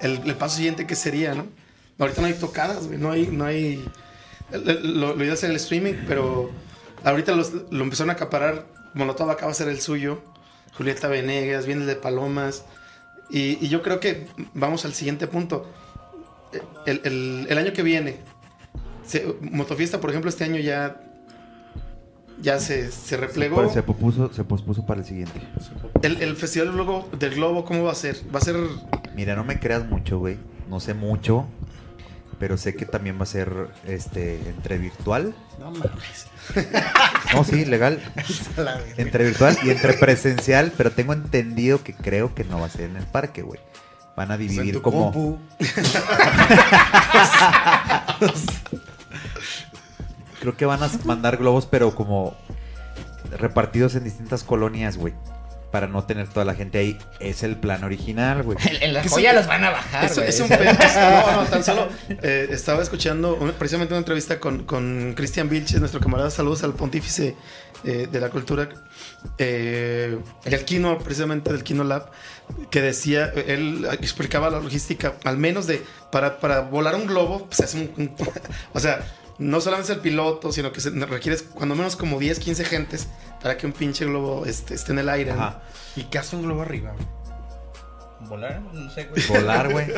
el, 0.00 0.20
el 0.26 0.34
paso 0.36 0.56
siguiente 0.56 0.86
que 0.86 0.94
sería, 0.94 1.34
¿no? 1.34 1.46
Ahorita 1.98 2.20
no 2.20 2.26
hay 2.28 2.34
tocadas, 2.34 2.86
güey, 2.86 2.98
no 2.98 3.10
hay, 3.10 3.26
no 3.26 3.44
hay. 3.44 3.84
Lo, 4.52 5.14
lo 5.16 5.24
iba 5.24 5.32
a 5.32 5.34
hacer 5.34 5.50
el 5.50 5.56
streaming, 5.56 5.94
pero 6.06 6.50
ahorita 7.04 7.32
los- 7.32 7.52
lo 7.70 7.82
empezaron 7.82 8.10
a 8.10 8.12
acaparar. 8.12 8.64
Molotov 8.94 9.28
acaba 9.30 9.46
de 9.48 9.52
hacer 9.52 9.68
el 9.68 9.80
suyo. 9.80 10.20
Julieta 10.76 11.08
Venegas, 11.08 11.66
viene 11.66 11.80
el 11.82 11.86
de 11.88 11.96
Palomas. 11.96 12.64
Y, 13.30 13.64
y 13.64 13.68
yo 13.68 13.82
creo 13.82 14.00
que 14.00 14.26
vamos 14.54 14.84
al 14.84 14.94
siguiente 14.94 15.26
punto. 15.26 15.70
El, 16.86 17.00
el- 17.04 17.46
el 17.50 17.58
año 17.58 17.72
que 17.72 17.82
viene, 17.82 18.16
se- 19.06 19.34
Motofiesta, 19.40 20.00
por 20.00 20.10
ejemplo, 20.10 20.30
este 20.30 20.44
año 20.44 20.56
ya, 20.58 21.00
ya 22.40 22.58
se, 22.58 22.90
se 22.90 23.16
replegó. 23.16 23.68
Se, 23.70 23.82
pospuso, 23.82 24.32
se 24.32 24.44
pospuso 24.44 24.86
para 24.86 25.00
el 25.00 25.06
siguiente. 25.06 25.40
El, 26.02 26.22
el 26.22 26.36
Festival 26.36 26.68
del 26.68 26.76
Globo, 26.76 27.08
del 27.18 27.34
Globo, 27.34 27.64
¿cómo 27.64 27.84
va 27.84 27.92
a 27.92 27.96
ser? 27.96 28.16
Va 28.34 28.38
a 28.38 28.42
ser... 28.42 28.56
Mira, 29.14 29.34
no 29.36 29.44
me 29.44 29.58
creas 29.58 29.84
mucho, 29.86 30.18
güey. 30.18 30.38
No 30.70 30.80
sé 30.80 30.94
mucho. 30.94 31.46
Pero 32.38 32.56
sé 32.56 32.76
que 32.76 32.86
también 32.86 33.18
va 33.18 33.24
a 33.24 33.26
ser 33.26 33.52
este 33.86 34.36
entre 34.48 34.78
virtual. 34.78 35.34
No 35.58 35.72
mames. 35.72 36.27
No, 37.34 37.44
sí, 37.44 37.64
legal. 37.66 38.00
Entre 38.96 39.24
virtual 39.24 39.58
y 39.62 39.70
entre 39.70 39.92
presencial, 39.94 40.72
pero 40.76 40.90
tengo 40.90 41.12
entendido 41.12 41.82
que 41.82 41.94
creo 41.94 42.34
que 42.34 42.44
no 42.44 42.60
va 42.60 42.66
a 42.66 42.70
ser 42.70 42.82
en 42.88 42.96
el 42.96 43.04
parque, 43.04 43.42
güey. 43.42 43.60
Van 44.16 44.32
a 44.32 44.36
Pues 44.36 44.50
dividir 44.50 44.80
como. 44.80 45.38
Creo 50.40 50.56
que 50.56 50.66
van 50.66 50.82
a 50.82 50.90
mandar 51.04 51.36
globos, 51.36 51.66
pero 51.66 51.94
como 51.94 52.36
repartidos 53.30 53.94
en 53.94 54.04
distintas 54.04 54.44
colonias, 54.44 54.96
güey. 54.96 55.14
Para 55.70 55.86
no 55.86 56.02
tener 56.04 56.28
toda 56.28 56.46
la 56.46 56.54
gente 56.54 56.78
ahí. 56.78 56.98
Es 57.20 57.42
el 57.42 57.56
plan 57.56 57.84
original, 57.84 58.42
güey. 58.42 58.56
En, 58.80 58.94
la 58.94 59.02
joya 59.06 59.30
sí, 59.30 59.36
los 59.36 59.46
van 59.46 59.64
a 59.64 59.70
bajar, 59.70 60.04
Es, 60.06 60.14
güey. 60.16 60.28
es 60.28 60.40
un 60.40 60.48
pedo. 60.48 60.72
No, 60.98 61.42
no, 61.42 61.48
tan 61.48 61.62
solo 61.62 61.88
eh, 62.22 62.48
estaba 62.50 62.82
escuchando 62.82 63.34
un- 63.36 63.52
precisamente 63.52 63.92
una 63.92 63.98
entrevista 63.98 64.40
con, 64.40 64.64
con 64.64 65.12
Cristian 65.14 65.48
Vilches, 65.50 65.78
nuestro 65.80 66.00
camarada. 66.00 66.30
Saludos 66.30 66.62
al 66.64 66.72
pontífice 66.74 67.36
eh, 67.84 68.08
de 68.10 68.20
la 68.20 68.30
cultura 68.30 68.68
eh, 69.36 70.18
del 70.44 70.64
Kino, 70.64 70.98
precisamente 70.98 71.52
del 71.52 71.62
Kino 71.62 71.84
Lab, 71.84 72.10
que 72.70 72.80
decía, 72.80 73.26
él 73.46 73.86
explicaba 73.92 74.50
la 74.50 74.60
logística, 74.60 75.14
al 75.24 75.36
menos 75.38 75.66
de 75.66 75.82
para, 76.10 76.38
para 76.40 76.60
volar 76.60 76.94
un 76.94 77.06
globo, 77.06 77.46
pues 77.46 77.60
es 77.60 77.74
un, 77.74 77.90
un- 77.96 78.14
o 78.72 78.80
sea, 78.80 79.00
no 79.38 79.60
solamente 79.60 79.92
es 79.92 79.96
el 79.96 80.02
piloto, 80.02 80.52
sino 80.52 80.72
que 80.72 80.80
se 80.80 80.90
requiere 80.90 81.38
cuando 81.54 81.74
menos 81.74 81.96
como 81.96 82.18
10, 82.18 82.38
15 82.38 82.64
gentes 82.64 83.08
para 83.42 83.56
que 83.56 83.66
un 83.66 83.72
pinche 83.72 84.04
globo 84.04 84.46
este, 84.46 84.74
esté 84.74 84.92
en 84.92 84.98
el 85.00 85.08
aire. 85.08 85.32
¿no? 85.32 85.42
Ajá. 85.42 85.62
¿Y 85.96 86.04
qué 86.04 86.18
hace 86.18 86.36
un 86.36 86.42
globo 86.42 86.62
arriba? 86.62 86.92
¿Volar? 88.28 88.60
No 88.72 88.90
sé, 88.90 89.04
güey. 89.04 89.22
Volar, 89.28 89.70
güey. 89.72 89.86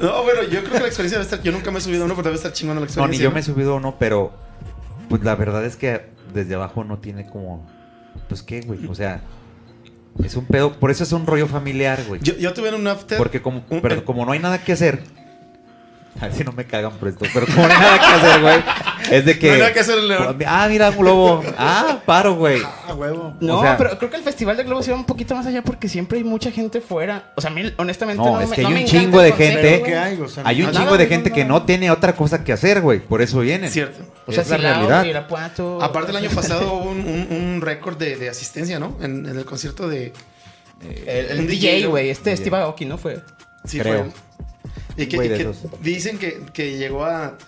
No, 0.00 0.22
bueno, 0.22 0.42
yo 0.44 0.60
creo 0.62 0.74
que 0.74 0.80
la 0.80 0.86
experiencia 0.86 1.18
debe 1.18 1.22
estar. 1.24 1.42
Yo 1.42 1.50
nunca 1.50 1.70
me 1.72 1.78
he 1.78 1.80
subido 1.80 2.02
a 2.02 2.04
uno, 2.06 2.14
pero 2.14 2.24
debe 2.26 2.36
estar 2.36 2.52
chingando 2.52 2.80
la 2.80 2.84
No, 2.84 2.86
experiencia. 2.86 3.18
ni 3.18 3.24
yo 3.24 3.32
me 3.32 3.40
he 3.40 3.42
subido 3.42 3.72
a 3.72 3.76
uno, 3.76 3.96
pero 3.98 4.32
pues 5.08 5.24
la 5.24 5.34
verdad 5.34 5.64
es 5.64 5.76
que 5.76 6.06
desde 6.32 6.54
abajo 6.54 6.84
no 6.84 6.98
tiene 6.98 7.28
como. 7.28 7.66
Pues 8.28 8.42
qué, 8.44 8.60
güey. 8.60 8.86
O 8.86 8.94
sea, 8.94 9.22
es 10.22 10.36
un 10.36 10.46
pedo. 10.46 10.72
Por 10.78 10.92
eso 10.92 11.02
es 11.02 11.10
un 11.12 11.26
rollo 11.26 11.48
familiar, 11.48 12.00
güey. 12.06 12.20
Yo, 12.22 12.34
yo 12.36 12.52
tuve 12.54 12.68
en 12.68 12.76
un 12.76 12.86
after. 12.86 13.18
Porque 13.18 13.42
como, 13.42 13.64
un- 13.70 13.80
pero 13.80 14.04
como 14.04 14.24
no 14.24 14.30
hay 14.32 14.38
nada 14.38 14.62
que 14.62 14.72
hacer. 14.72 15.02
A 16.20 16.26
ver 16.26 16.34
si 16.34 16.42
no 16.44 16.52
me 16.52 16.64
cagan 16.66 16.92
por 16.98 17.08
esto. 17.08 17.24
Pero 17.32 17.46
como 17.46 17.66
no 17.68 17.72
hay 17.72 17.78
nada 17.80 17.98
que 17.98 18.04
hacer, 18.06 18.40
güey. 18.40 18.56
Es 19.10 19.24
de 19.24 19.38
que. 19.38 19.46
No 19.48 19.52
hay 19.54 19.58
nada 19.60 19.72
que 19.72 19.80
hacer, 19.80 19.98
León. 20.02 20.38
Ah, 20.46 20.66
mira, 20.68 20.90
un 20.90 21.04
lobo. 21.04 21.42
Ah, 21.56 22.00
paro, 22.04 22.34
güey. 22.34 22.60
Ah, 22.64 22.94
huevo. 22.94 23.34
No, 23.40 23.58
O 23.58 23.62
sea- 23.62 23.76
pero 23.76 23.96
creo 23.98 24.10
que 24.10 24.16
el 24.16 24.22
Festival 24.22 24.56
de 24.56 24.64
Globos 24.64 24.86
iba 24.88 24.96
un 24.96 25.04
poquito 25.04 25.34
más 25.36 25.46
allá 25.46 25.62
porque 25.62 25.88
siempre 25.88 26.18
hay 26.18 26.24
mucha 26.24 26.50
gente 26.50 26.80
fuera. 26.80 27.32
O 27.36 27.40
sea, 27.40 27.50
a 27.50 27.54
mí, 27.54 27.72
honestamente, 27.76 28.22
No, 28.22 28.32
no, 28.32 28.40
es 28.40 28.48
me- 28.50 28.56
que 28.56 28.62
no 28.62 28.68
hay 28.68 28.74
un 28.82 28.84
chingo 28.84 29.20
el 29.22 29.30
de 29.30 29.32
gente. 29.36 29.82
¿Qué 29.84 29.96
hay? 29.96 30.20
O 30.20 30.28
sea, 30.28 30.42
Hay 30.46 30.60
un 30.62 30.72
Nada, 30.72 30.80
chingo 30.80 30.98
de 30.98 31.06
gente 31.06 31.30
no, 31.30 31.34
que 31.36 31.44
no. 31.44 31.62
tiene 31.62 31.90
otra 31.90 32.14
cosa 32.16 32.42
que 32.42 32.52
hacer, 32.52 32.80
güey. 32.80 32.98
Por 32.98 33.22
eso 33.22 33.40
vienen. 33.40 33.70
Cierto. 33.70 34.00
O 34.26 34.32
sea, 34.32 34.42
Es 34.42 34.50
la 34.50 34.56
realidad. 34.58 35.04
Irapuato. 35.04 35.80
Aparte, 35.82 36.10
el 36.10 36.16
año 36.16 36.30
pasado 36.30 36.74
hubo 36.74 36.90
un, 36.90 36.98
un- 37.00 37.28
un 37.30 37.60
récord 37.60 37.96
de, 37.96 38.16
de 38.16 38.28
asistencia, 38.28 38.78
¿no? 38.78 38.96
En, 39.00 39.24
en 39.26 39.38
el 39.38 39.44
concierto 39.44 39.88
de. 39.88 40.12
El, 41.06 41.26
el 41.40 41.46
DJ, 41.48 41.74
DJ, 41.76 41.86
güey, 41.86 42.10
este 42.10 42.30
DJ. 42.30 42.42
Steve 42.42 42.56
Aoki, 42.58 42.84
¿no 42.84 42.98
fue? 42.98 43.20
Sí, 43.64 43.78
Creo. 43.80 44.04
fue. 44.04 44.12
Y 44.98 45.06
que, 45.06 45.52
y 45.80 45.84
dicen 45.84 46.18
que, 46.18 46.44
que 46.52 46.76
llegó 46.76 47.04
a. 47.04 47.38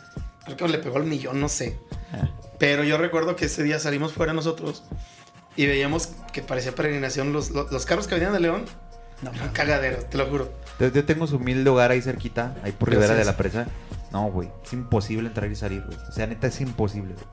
Creo 0.44 0.57
que 0.57 0.68
le 0.68 0.78
pegó 0.78 0.96
al 0.96 1.05
millón, 1.05 1.40
no 1.40 1.48
sé. 1.48 1.78
Ah. 2.12 2.28
Pero 2.59 2.84
yo 2.84 2.96
recuerdo 2.96 3.36
que 3.36 3.46
ese 3.46 3.62
día 3.62 3.78
salimos 3.78 4.12
fuera 4.12 4.32
nosotros 4.32 4.84
y 5.57 5.66
veíamos 5.66 6.11
que 6.32 6.42
parecía 6.42 6.74
peregrinación 6.74 7.32
los, 7.32 7.51
los, 7.51 7.70
los 7.72 7.86
carros 7.86 8.07
que 8.07 8.14
venían 8.14 8.32
de 8.32 8.40
León. 8.40 8.64
No, 9.22 9.32
eran 9.32 9.51
cagaderos, 9.51 10.09
te 10.09 10.16
lo 10.16 10.26
juro. 10.26 10.51
Yo, 10.78 10.88
yo 10.88 11.05
tengo 11.05 11.26
su 11.26 11.36
humilde 11.36 11.68
hogar 11.68 11.90
ahí 11.90 12.01
cerquita, 12.01 12.57
ahí 12.62 12.72
por 12.72 12.88
Rivera 12.88 13.14
de 13.14 13.24
la 13.24 13.36
Presa. 13.36 13.66
No, 14.12 14.30
güey. 14.30 14.48
Es 14.64 14.72
imposible 14.72 15.28
entrar 15.28 15.51
y 15.51 15.55
salir, 15.55 15.82
güey. 15.84 15.96
O 16.09 16.12
sea, 16.12 16.26
neta, 16.26 16.46
es 16.46 16.61
imposible, 16.61 17.14
güey. 17.14 17.26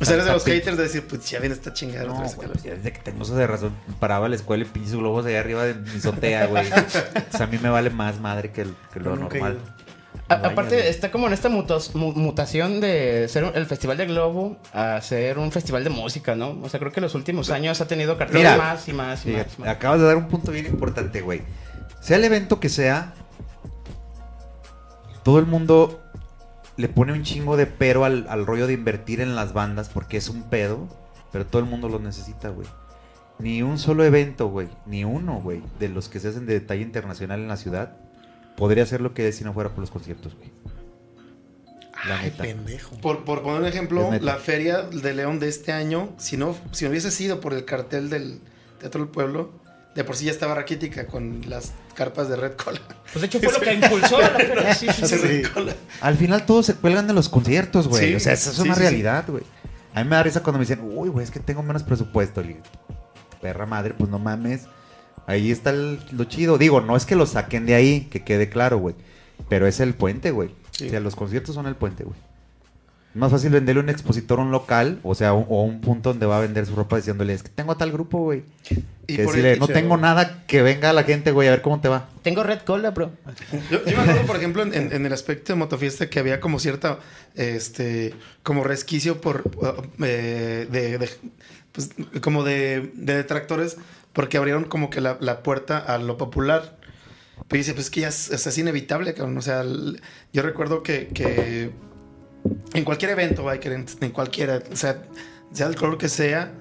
O 0.00 0.04
sea, 0.04 0.14
eres 0.14 0.26
de 0.26 0.32
los 0.32 0.44
haters 0.44 0.76
de 0.76 0.82
decir, 0.84 1.04
pues 1.08 1.28
ya 1.28 1.40
viene 1.40 1.54
esta 1.54 1.72
chingada. 1.72 2.04
No, 2.06 2.12
otra 2.12 2.22
vez 2.24 2.36
güey, 2.36 2.48
pues, 2.48 2.62
ya 2.62 2.74
desde 2.74 2.92
que 2.92 3.00
tengo 3.00 3.22
uso 3.22 3.34
de 3.34 3.46
razón, 3.46 3.72
paraba 3.98 4.28
la 4.28 4.36
escuela 4.36 4.64
y 4.64 4.66
pinches 4.68 4.94
globos 4.94 5.26
allá 5.26 5.40
arriba 5.40 5.64
de 5.64 5.74
mi 5.74 5.90
azotea, 5.98 6.46
güey. 6.46 6.66
o 6.70 7.36
sea, 7.36 7.46
a 7.46 7.48
mí 7.48 7.58
me 7.60 7.68
vale 7.68 7.90
más 7.90 8.20
madre 8.20 8.52
que, 8.52 8.62
el- 8.62 8.74
que 8.92 9.00
lo 9.00 9.16
normal. 9.16 9.54
ido. 9.54 9.78
A- 10.28 10.36
Vaya, 10.36 10.48
aparte, 10.52 10.76
güey. 10.76 10.88
está 10.88 11.10
como 11.10 11.26
en 11.26 11.32
esta 11.32 11.48
mutos- 11.48 11.94
mu- 11.94 12.12
mutación 12.12 12.80
de 12.80 13.26
ser 13.28 13.44
un- 13.44 13.56
el 13.56 13.66
Festival 13.66 13.96
de 13.96 14.06
Globo 14.06 14.58
a 14.72 15.00
ser 15.00 15.38
un 15.38 15.50
festival 15.50 15.82
de 15.84 15.90
música, 15.90 16.34
¿no? 16.36 16.58
O 16.62 16.68
sea, 16.68 16.78
creo 16.78 16.92
que 16.92 17.00
en 17.00 17.04
los 17.04 17.14
últimos 17.14 17.50
años 17.50 17.80
ha 17.80 17.88
tenido 17.88 18.16
carteles 18.18 18.42
Mira, 18.42 18.56
más 18.56 18.86
y 18.88 18.92
más 18.92 19.24
y 19.26 19.30
más. 19.30 19.46
y 19.58 19.60
más. 19.62 19.68
acabas 19.70 20.00
de 20.00 20.06
dar 20.06 20.16
un 20.16 20.28
punto 20.28 20.52
bien 20.52 20.66
importante, 20.66 21.22
güey. 21.22 21.42
Sea 22.00 22.18
el 22.18 22.24
evento 22.24 22.60
que 22.60 22.68
sea, 22.68 23.14
todo 25.22 25.38
el 25.38 25.46
mundo 25.46 26.00
le 26.78 26.88
pone 26.88 27.12
un 27.12 27.24
chingo 27.24 27.56
de 27.56 27.66
pero 27.66 28.04
al, 28.04 28.26
al 28.28 28.46
rollo 28.46 28.66
de 28.68 28.72
invertir 28.72 29.20
en 29.20 29.34
las 29.34 29.52
bandas 29.52 29.88
porque 29.88 30.16
es 30.16 30.28
un 30.28 30.44
pedo, 30.44 30.88
pero 31.32 31.44
todo 31.44 31.60
el 31.60 31.68
mundo 31.68 31.88
lo 31.88 31.98
necesita, 31.98 32.48
güey. 32.50 32.68
Ni 33.40 33.62
un 33.62 33.78
solo 33.78 34.04
evento, 34.04 34.48
güey, 34.48 34.68
ni 34.86 35.04
uno, 35.04 35.40
güey, 35.40 35.60
de 35.80 35.88
los 35.88 36.08
que 36.08 36.20
se 36.20 36.28
hacen 36.28 36.46
de 36.46 36.54
detalle 36.54 36.82
internacional 36.82 37.40
en 37.40 37.48
la 37.48 37.56
ciudad, 37.56 37.96
podría 38.56 38.86
ser 38.86 39.00
lo 39.00 39.12
que 39.12 39.26
es 39.26 39.36
si 39.36 39.44
no 39.44 39.52
fuera 39.52 39.70
por 39.70 39.80
los 39.80 39.90
conciertos, 39.90 40.36
güey. 40.36 40.50
La 42.06 42.20
Ay, 42.20 42.30
neta. 42.30 42.44
pendejo. 42.44 42.96
Por, 42.98 43.24
por 43.24 43.42
poner 43.42 43.60
un 43.60 43.66
ejemplo, 43.66 44.10
la 44.20 44.36
feria 44.36 44.82
de 44.82 45.14
León 45.14 45.40
de 45.40 45.48
este 45.48 45.72
año, 45.72 46.14
si 46.16 46.36
no, 46.36 46.56
si 46.70 46.84
no 46.84 46.90
hubiese 46.90 47.10
sido 47.10 47.40
por 47.40 47.54
el 47.54 47.64
cartel 47.64 48.08
del 48.08 48.40
Teatro 48.78 49.02
del 49.02 49.10
Pueblo, 49.10 49.50
de 49.98 50.04
por 50.04 50.14
sí 50.14 50.26
ya 50.26 50.30
estaba 50.30 50.54
raquítica 50.54 51.08
con 51.08 51.40
las 51.48 51.72
carpas 51.96 52.28
de 52.28 52.36
Red 52.36 52.52
Cola. 52.52 52.80
Pues 53.12 53.20
de 53.20 53.26
hecho 53.26 53.40
fue 53.40 53.52
lo 53.52 53.58
que 53.60 53.72
impulsó 53.74 54.18
a 54.18 54.30
la. 54.30 54.72
Sí, 54.72 54.86
sí, 54.94 55.06
sí. 55.08 55.16
Red 55.16 55.46
Cola. 55.52 55.74
Al 56.00 56.16
final 56.16 56.46
todos 56.46 56.66
se 56.66 56.74
cuelgan 56.74 57.08
de 57.08 57.14
los 57.14 57.28
conciertos, 57.28 57.88
güey. 57.88 58.10
Sí, 58.10 58.14
o 58.14 58.20
sea, 58.20 58.32
esa 58.32 58.50
es 58.50 58.56
sí, 58.56 58.62
una 58.62 58.74
sí, 58.76 58.80
realidad, 58.80 59.24
güey. 59.26 59.42
A 59.94 60.04
mí 60.04 60.08
me 60.08 60.14
da 60.14 60.22
risa 60.22 60.40
cuando 60.44 60.60
me 60.60 60.64
dicen, 60.66 60.80
uy, 60.84 61.08
güey, 61.08 61.24
es 61.24 61.32
que 61.32 61.40
tengo 61.40 61.64
menos 61.64 61.82
presupuesto. 61.82 62.42
Le 62.42 62.48
digo, 62.48 62.60
perra 63.42 63.66
madre, 63.66 63.92
pues 63.98 64.08
no 64.08 64.20
mames. 64.20 64.66
Ahí 65.26 65.50
está 65.50 65.70
el- 65.70 65.98
lo 66.12 66.24
chido. 66.24 66.58
Digo, 66.58 66.80
no 66.80 66.96
es 66.96 67.04
que 67.04 67.16
lo 67.16 67.26
saquen 67.26 67.66
de 67.66 67.74
ahí, 67.74 68.02
que 68.08 68.22
quede 68.22 68.48
claro, 68.48 68.78
güey. 68.78 68.94
Pero 69.48 69.66
es 69.66 69.80
el 69.80 69.94
puente, 69.94 70.30
güey. 70.30 70.54
Sí. 70.70 70.86
O 70.86 70.90
sea, 70.90 71.00
los 71.00 71.16
conciertos 71.16 71.56
son 71.56 71.66
el 71.66 71.74
puente, 71.74 72.04
güey. 72.04 72.16
Más 73.18 73.30
fácil 73.30 73.50
venderle 73.50 73.80
a 73.80 73.84
un 73.84 73.90
expositor 73.90 74.38
a 74.38 74.42
un 74.42 74.50
local, 74.50 75.00
o 75.02 75.14
sea, 75.14 75.32
un- 75.32 75.46
o 75.48 75.62
un 75.64 75.80
punto 75.80 76.10
donde 76.10 76.24
va 76.26 76.38
a 76.38 76.40
vender 76.40 76.64
su 76.66 76.74
ropa 76.76 76.96
diciéndole, 76.96 77.34
es 77.34 77.42
que 77.42 77.48
tengo 77.50 77.72
a 77.72 77.78
tal 77.78 77.90
grupo, 77.92 78.18
güey. 78.18 78.44
Y 79.06 79.16
Que 79.16 79.22
decirle, 79.22 79.56
no 79.56 79.66
tengo 79.68 79.96
nada, 79.96 80.44
que 80.46 80.62
venga 80.62 80.92
la 80.92 81.02
gente, 81.02 81.30
güey, 81.32 81.48
a 81.48 81.52
ver 81.52 81.62
cómo 81.62 81.80
te 81.80 81.88
va. 81.88 82.08
Tengo 82.22 82.42
Red 82.42 82.60
Cola, 82.60 82.90
bro. 82.90 83.10
Yo, 83.70 83.84
yo 83.84 83.96
me 83.96 84.02
acuerdo, 84.02 84.26
por 84.26 84.36
ejemplo, 84.36 84.62
en, 84.62 84.74
en- 84.74 84.92
en 84.92 85.06
el 85.06 85.12
aspecto 85.12 85.52
de 85.52 85.58
motofiesta 85.58 86.08
que 86.10 86.18
había 86.18 86.40
como 86.40 86.58
cierta, 86.58 86.98
este, 87.34 88.14
como 88.42 88.64
resquicio 88.64 89.20
por, 89.20 89.42
uh, 89.56 89.82
eh, 90.04 90.66
de, 90.70 90.98
de- 90.98 91.10
pues, 91.72 91.90
como 92.20 92.44
de, 92.44 92.90
de 92.94 93.14
detractores, 93.16 93.76
porque 94.12 94.36
abrieron 94.36 94.64
como 94.64 94.90
que 94.90 95.00
la, 95.00 95.16
la 95.20 95.42
puerta 95.42 95.78
a 95.78 95.98
lo 95.98 96.16
popular. 96.18 96.76
Pero 97.48 97.58
dice, 97.58 97.72
pues 97.72 97.88
que 97.88 98.00
ya 98.02 98.08
es, 98.08 98.30
es 98.30 98.58
inevitable, 98.58 99.14
cabrón. 99.14 99.38
O 99.38 99.42
sea, 99.42 99.62
el- 99.62 100.02
yo 100.32 100.42
recuerdo 100.42 100.82
que, 100.82 101.08
que 101.08 101.70
en 102.74 102.84
cualquier 102.84 103.10
evento, 103.12 103.44
biker, 103.44 103.72
en, 103.72 103.86
en 104.00 104.10
cualquiera, 104.10 104.62
o 104.72 104.76
sea, 104.76 105.02
sea 105.52 105.66
el 105.66 105.76
color 105.76 105.98
que 105.98 106.08
sea, 106.08 106.52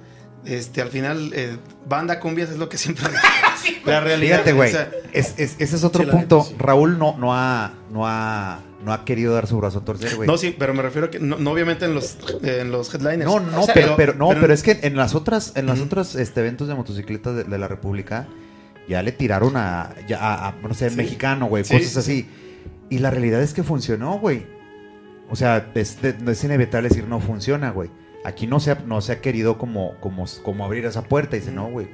este, 0.45 0.81
al 0.81 0.89
final, 0.89 1.31
eh, 1.33 1.57
banda 1.87 2.19
cumbias 2.19 2.49
es 2.49 2.57
lo 2.57 2.69
que 2.69 2.77
siempre... 2.77 3.05
la 3.85 3.99
realidad. 3.99 4.37
Fíjate, 4.37 4.53
güey. 4.53 4.69
o 4.69 4.73
sea, 4.73 4.89
es- 5.13 5.33
es- 5.37 5.55
ese 5.59 5.75
es 5.75 5.83
otro 5.83 6.03
Sí, 6.05 6.09
punto. 6.09 6.43
sí. 6.47 6.55
Raúl 6.57 6.97
no, 6.97 7.17
no, 7.17 7.33
ha, 7.35 7.73
no, 7.91 8.07
ha, 8.07 8.61
no 8.83 8.93
ha 8.93 9.03
querido 9.03 9.33
dar 9.33 9.47
su 9.47 9.57
brazo 9.57 9.79
a 9.79 9.85
torcer, 9.85 10.15
güey. 10.15 10.27
No, 10.27 10.37
sí, 10.37 10.55
pero 10.57 10.73
me 10.73 10.81
refiero 10.81 11.07
a 11.07 11.11
que 11.11 11.19
no, 11.19 11.37
no 11.37 11.51
obviamente 11.51 11.85
en 11.85 11.93
los, 11.93 12.17
eh, 12.43 12.59
en 12.61 12.71
los 12.71 12.93
headliners. 12.93 13.25
No, 13.25 13.39
no, 13.41 13.61
O 13.61 13.65
sea, 13.65 13.73
pero, 13.73 13.95
pero, 13.97 14.13
no, 14.13 14.29
pero- 14.29 14.41
pero 14.41 14.53
es 14.53 14.63
que 14.63 14.79
en 14.83 14.95
las 14.95 15.15
otras, 15.15 15.51
en 15.55 15.65
las 15.65 15.79
otras 15.81 16.15
este, 16.15 16.39
eventos 16.39 16.67
de 16.69 16.75
motocicletas 16.75 17.35
de, 17.35 17.43
de 17.43 17.57
la 17.57 17.67
República 17.67 18.27
ya 18.87 19.03
le 19.03 19.11
tiraron 19.11 19.57
a, 19.57 19.93
ya 20.07 20.19
a, 20.19 20.47
a, 20.49 20.51
no 20.61 20.73
sé, 20.73 20.89
Sí. 20.89 20.95
mexicano, 20.95 21.47
güey, 21.47 21.65
Sí, 21.65 21.73
cosas 21.73 21.91
sí, 21.91 21.99
así. 21.99 22.29
Y 22.89 22.99
la 22.99 23.09
realidad 23.09 23.41
es 23.41 23.53
que 23.53 23.63
funcionó, 23.63 24.17
güey. 24.19 24.45
O 25.29 25.35
sea, 25.35 25.71
es, 25.75 25.97
es 26.03 26.43
inevitable 26.43 26.89
decir 26.89 27.05
no 27.07 27.19
funciona, 27.19 27.71
güey. 27.71 27.89
Aquí 28.23 28.47
no 28.47 28.59
se 28.59 28.71
ha, 28.71 28.75
no 28.85 29.01
se 29.01 29.11
ha 29.13 29.21
querido 29.21 29.57
como, 29.57 29.95
como, 29.99 30.25
como 30.43 30.65
abrir 30.65 30.85
esa 30.85 31.03
puerta 31.03 31.35
y 31.35 31.39
dice, 31.39 31.51
no, 31.51 31.69
güey. 31.69 31.87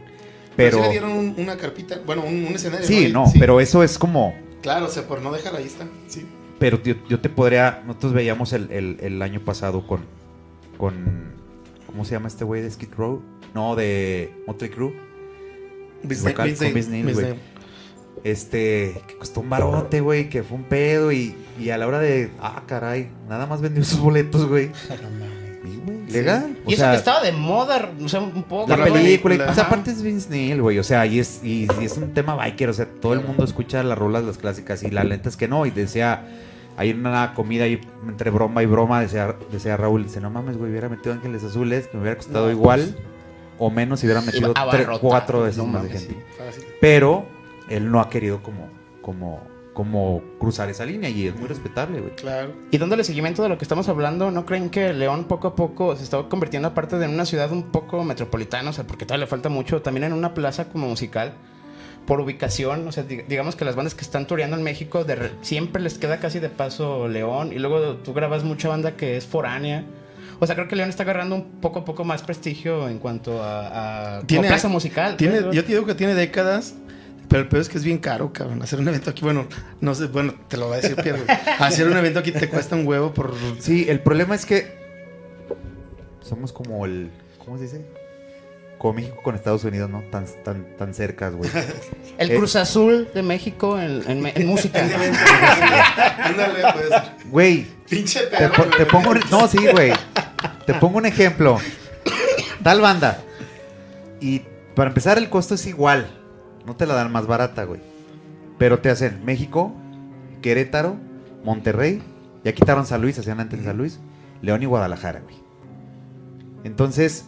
Pero, 0.56 0.78
Pero, 0.78 0.78
sí 0.78 0.82
le 0.84 0.90
dieron 0.92 1.12
un- 1.12 1.36
una 1.38 1.58
carpita, 1.58 2.00
bueno, 2.06 2.24
un, 2.24 2.46
un 2.46 2.54
escenario. 2.56 2.86
sí, 2.86 3.10
no, 3.12 3.26
pero 3.40 3.60
eso 3.60 3.82
es 3.84 3.98
como, 3.98 4.36
Claro, 4.62 4.86
o 4.86 4.90
sea, 4.90 5.08
por 5.08 5.22
no 5.22 5.32
dejar 5.32 5.56
ahí 5.56 5.66
está. 5.66 5.86
Sí. 6.08 6.26
Pero 6.60 6.82
yo, 6.82 6.94
yo 7.10 7.20
te 7.20 7.28
podría. 7.30 7.84
Nosotros 7.86 8.14
veíamos 8.14 8.54
el, 8.54 8.72
el- 8.72 8.98
el 9.02 9.22
año 9.22 9.42
pasado 9.44 9.86
con. 9.86 10.02
con 10.78 11.34
¿Cómo 11.88 12.06
se 12.06 12.12
llama 12.14 12.28
este 12.30 12.44
güey 12.46 12.62
de 12.62 12.72
Skid 12.72 12.94
Row? 12.96 13.22
No, 13.54 13.76
de 13.76 14.32
Motley 14.48 14.70
Crue. 14.70 14.94
Vince 16.04 16.30
Local 16.30 16.48
Vince 16.48 16.66
con 16.72 16.92
Neil, 16.92 17.36
Este. 18.24 19.02
Que 19.08 19.18
costó 19.18 19.42
un 19.42 19.50
barote, 19.50 20.02
güey. 20.02 20.30
Que 20.30 20.44
fue 20.44 20.58
un 20.58 20.64
pedo. 20.64 21.12
Y, 21.12 21.36
y 21.60 21.70
a 21.70 21.78
la 21.78 21.88
hora 21.88 22.00
de. 22.00 22.32
Ah, 22.40 22.64
caray. 22.66 23.10
Nada 23.28 23.46
más 23.46 23.62
vendió 23.62 23.84
sus 23.84 24.00
boletos, 24.00 24.48
güey. 24.48 24.72
Legal. 26.12 26.58
Y 26.68 26.74
eso 26.74 26.90
que 26.90 26.96
estaba 26.96 27.22
de 27.22 27.32
moda, 27.32 27.92
o 28.04 28.08
sea, 28.08 28.20
un 28.20 28.44
poco. 28.44 28.70
La 28.70 28.78
la 28.78 28.86
película, 28.86 29.36
película. 29.36 29.52
o 29.52 29.56
sea, 29.56 29.66
aparte 29.66 29.92
es 29.92 30.02
Vince 30.02 30.30
Neil, 30.30 30.62
güey, 30.62 30.78
o 30.78 30.84
sea, 30.84 31.06
y 31.06 31.20
es, 31.20 31.42
y, 31.44 31.68
y 31.82 31.86
es 31.86 31.98
un 31.98 32.14
tema 32.14 32.36
biker, 32.36 32.70
o 32.70 32.74
sea, 32.74 32.86
todo 32.86 33.14
el 33.14 33.22
mundo 33.22 33.44
escucha 33.44 33.82
las 33.84 33.98
rolas, 33.98 34.24
las 34.24 34.38
clásicas, 34.38 34.84
y 34.84 34.92
la 34.92 35.04
lenta 35.04 35.30
es 35.30 35.38
que 35.38 35.48
no, 35.48 35.66
y 35.66 35.72
decía, 35.72 36.26
hay 36.78 36.92
una 36.92 37.34
comida 37.34 37.64
ahí 37.66 37.82
entre 38.08 38.30
broma 38.30 38.64
y 38.64 38.66
broma, 38.66 39.02
decía, 39.02 39.36
decía 39.52 39.78
Raúl, 39.78 40.04
dice, 40.04 40.22
no 40.22 40.30
mames, 40.30 40.58
güey, 40.58 40.72
hubiera 40.72 40.90
metido 40.90 41.14
Ángeles 41.14 41.44
Azules, 41.44 41.88
que 41.88 41.98
me 41.98 42.04
hubiera 42.04 42.18
costado 42.18 42.46
No, 42.46 42.52
igual, 42.52 42.96
o 43.58 43.70
menos 43.70 44.00
si 44.00 44.06
hubiera 44.06 44.22
metido 44.22 44.54
tres, 44.72 44.88
cuatro 45.02 45.42
veces 45.42 45.58
no 45.58 45.66
más 45.66 45.84
de 45.84 45.90
gente. 45.90 46.16
Pero 46.80 47.26
él 47.70 47.92
no 47.92 48.00
ha 48.00 48.10
querido 48.10 48.42
como, 48.44 48.70
como, 49.02 49.42
como 49.74 50.22
cruzar 50.40 50.70
esa 50.70 50.86
línea, 50.86 51.10
y 51.10 51.28
es 51.28 51.36
muy 51.36 51.48
respetable, 51.48 52.00
güey. 52.00 52.16
Claro. 52.16 52.54
Y 52.72 52.78
dándole 52.78 53.04
seguimiento 53.04 53.42
de 53.44 53.50
lo 53.50 53.58
que 53.58 53.66
estamos 53.66 53.90
hablando, 53.90 54.30
¿no 54.32 54.46
creen 54.46 54.70
que 54.70 54.94
León 54.94 55.26
poco 55.26 55.48
a 55.50 55.56
poco 55.56 55.96
se 55.96 56.04
está 56.04 56.22
convirtiendo 56.30 56.68
aparte 56.68 56.98
de 56.98 57.08
una 57.08 57.26
ciudad 57.26 57.52
un 57.52 57.64
poco 57.72 58.04
metropolitana? 58.04 58.70
O 58.70 58.74
sea, 58.74 58.86
porque 58.86 59.06
todavía 59.06 59.26
le 59.26 59.30
falta 59.30 59.50
mucho, 59.50 59.82
también 59.82 60.04
en 60.06 60.14
una 60.14 60.34
plaza 60.34 60.66
como 60.70 60.88
musical, 60.88 61.34
por 62.06 62.20
ubicación, 62.20 62.86
o 62.88 62.92
sea, 62.92 63.06
dig- 63.08 63.26
digamos 63.28 63.56
que 63.56 63.64
las 63.66 63.76
bandas 63.76 63.96
que 63.96 64.02
están 64.02 64.28
tureando 64.28 64.58
en 64.58 64.64
México, 64.64 65.06
de 65.06 65.16
re- 65.16 65.32
siempre 65.42 65.82
les 65.82 65.98
queda 65.98 66.18
casi 66.20 66.40
de 66.40 66.50
paso 66.50 67.08
León, 67.08 67.52
y 67.54 67.60
luego 67.60 67.96
tú 67.98 68.14
grabas 68.14 68.44
mucha 68.44 68.68
banda 68.68 68.98
que 68.98 69.16
es 69.18 69.26
foránea. 69.26 69.86
O 70.40 70.46
sea, 70.46 70.56
creo 70.56 70.68
que 70.68 70.76
León 70.76 70.90
está 70.90 71.04
agarrando 71.04 71.36
un 71.36 71.62
poco 71.62 71.80
a 71.80 71.86
poco 71.86 72.04
más 72.04 72.22
prestigio 72.24 72.90
en 72.90 73.00
cuanto 73.00 73.42
a, 73.42 74.18
a 74.18 74.22
Tiene- 74.24 74.50
plaza 74.50 74.68
musical. 74.68 75.16
Tiene, 75.16 75.42
pues, 75.42 75.56
yo 75.56 75.64
te 75.64 75.72
digo 75.72 75.86
que 75.86 75.96
tiene 75.96 76.14
décadas, 76.14 76.76
pero 77.30 77.44
el 77.44 77.48
peor 77.50 77.62
es 77.62 77.70
que 77.70 77.78
es 77.78 77.84
bien 77.84 77.98
caro, 77.98 78.32
cabrón. 78.34 78.62
Hacer 78.62 78.80
un 78.80 78.88
evento 78.88 79.10
aquí, 79.10 79.22
bueno, 79.22 79.48
no 79.82 79.96
sé, 79.96 80.08
bueno, 80.08 80.34
te 80.48 80.58
lo 80.58 80.70
va 80.70 80.76
a 80.76 80.82
decir 80.82 80.96
Pierre. 80.96 81.22
güey. 81.24 81.38
Hacer 81.60 81.88
un 81.88 81.98
evento 81.98 82.20
aquí 82.20 82.32
te 82.32 82.48
cuesta 82.50 82.76
un 82.76 82.86
huevo 82.88 83.14
por. 83.14 83.34
Sí, 83.60 83.86
el 83.90 84.00
problema 84.02 84.36
es 84.36 84.46
que 84.46 84.78
somos 86.22 86.52
como 86.54 86.86
el. 86.86 87.10
¿Cómo 87.44 87.58
se 87.58 87.64
dice? 87.64 87.86
Como 88.78 88.94
México 88.96 89.18
con 89.24 89.36
Estados 89.36 89.64
Unidos, 89.64 89.90
¿no? 89.90 90.02
Tan, 90.12 90.26
tan, 90.44 90.76
tan 90.78 90.94
cercas, 90.94 91.34
güey. 91.36 91.50
El 92.18 92.32
Eh, 92.32 92.36
Cruz 92.36 92.56
Azul 92.58 93.08
de 93.14 93.24
México 93.24 93.80
en, 93.80 94.04
en- 94.10 94.26
en 94.36 94.46
música. 94.48 94.80
Ándale, 96.18 96.60
pues. 96.74 96.90
Güey, 97.32 97.66
Pinche 97.90 98.22
te, 98.28 98.48
po- 98.50 98.64
te 98.78 98.86
pongo. 98.86 99.12
un- 99.12 99.22
No, 99.32 99.48
sí, 99.48 99.58
güey. 99.72 99.94
te 100.66 100.74
pongo 100.76 100.98
un 100.98 101.06
ejemplo. 101.06 101.58
Tal 102.62 102.82
banda. 102.82 103.20
Y 104.20 104.42
para 104.76 104.90
empezar, 104.90 105.18
el 105.18 105.30
costo 105.30 105.56
es 105.56 105.66
igual. 105.66 106.08
No 106.66 106.76
te 106.76 106.86
la 106.86 106.94
dan 106.94 107.12
más 107.12 107.28
barata, 107.28 107.64
güey. 107.66 107.82
Pero 108.58 108.80
te 108.80 108.90
hacen 108.90 109.24
México, 109.26 109.74
Querétaro, 110.42 110.98
Monterrey. 111.44 112.02
Ya 112.44 112.54
quitaron 112.54 112.86
San 112.86 113.02
Luis, 113.02 113.18
hacían 113.20 113.40
antes 113.40 113.60
de 113.60 113.66
San 113.66 113.78
Luis. 113.78 114.00
León 114.42 114.62
y 114.64 114.66
Guadalajara, 114.66 115.22
güey. 115.22 115.36
Entonces, 116.64 117.26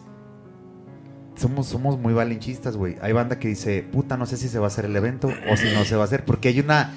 somos, 1.36 1.68
somos 1.68 2.00
muy 2.00 2.14
valenchistas, 2.14 2.78
güey. 2.78 2.98
Hay 3.02 3.14
banda 3.14 3.40
que 3.40 3.48
dice, 3.48 3.84
puta, 3.84 4.18
no 4.18 4.26
sé 4.26 4.38
si 4.38 4.48
se 4.48 4.60
va 4.60 4.66
a 4.66 4.68
hacer 4.68 4.86
el 4.86 4.96
evento 4.96 5.30
o 5.52 5.58
si 5.58 5.74
no 5.74 5.86
se 5.86 5.96
va 5.96 6.04
a 6.04 6.06
hacer. 6.06 6.26
Porque 6.26 6.50
hay 6.50 6.60
una 6.60 6.94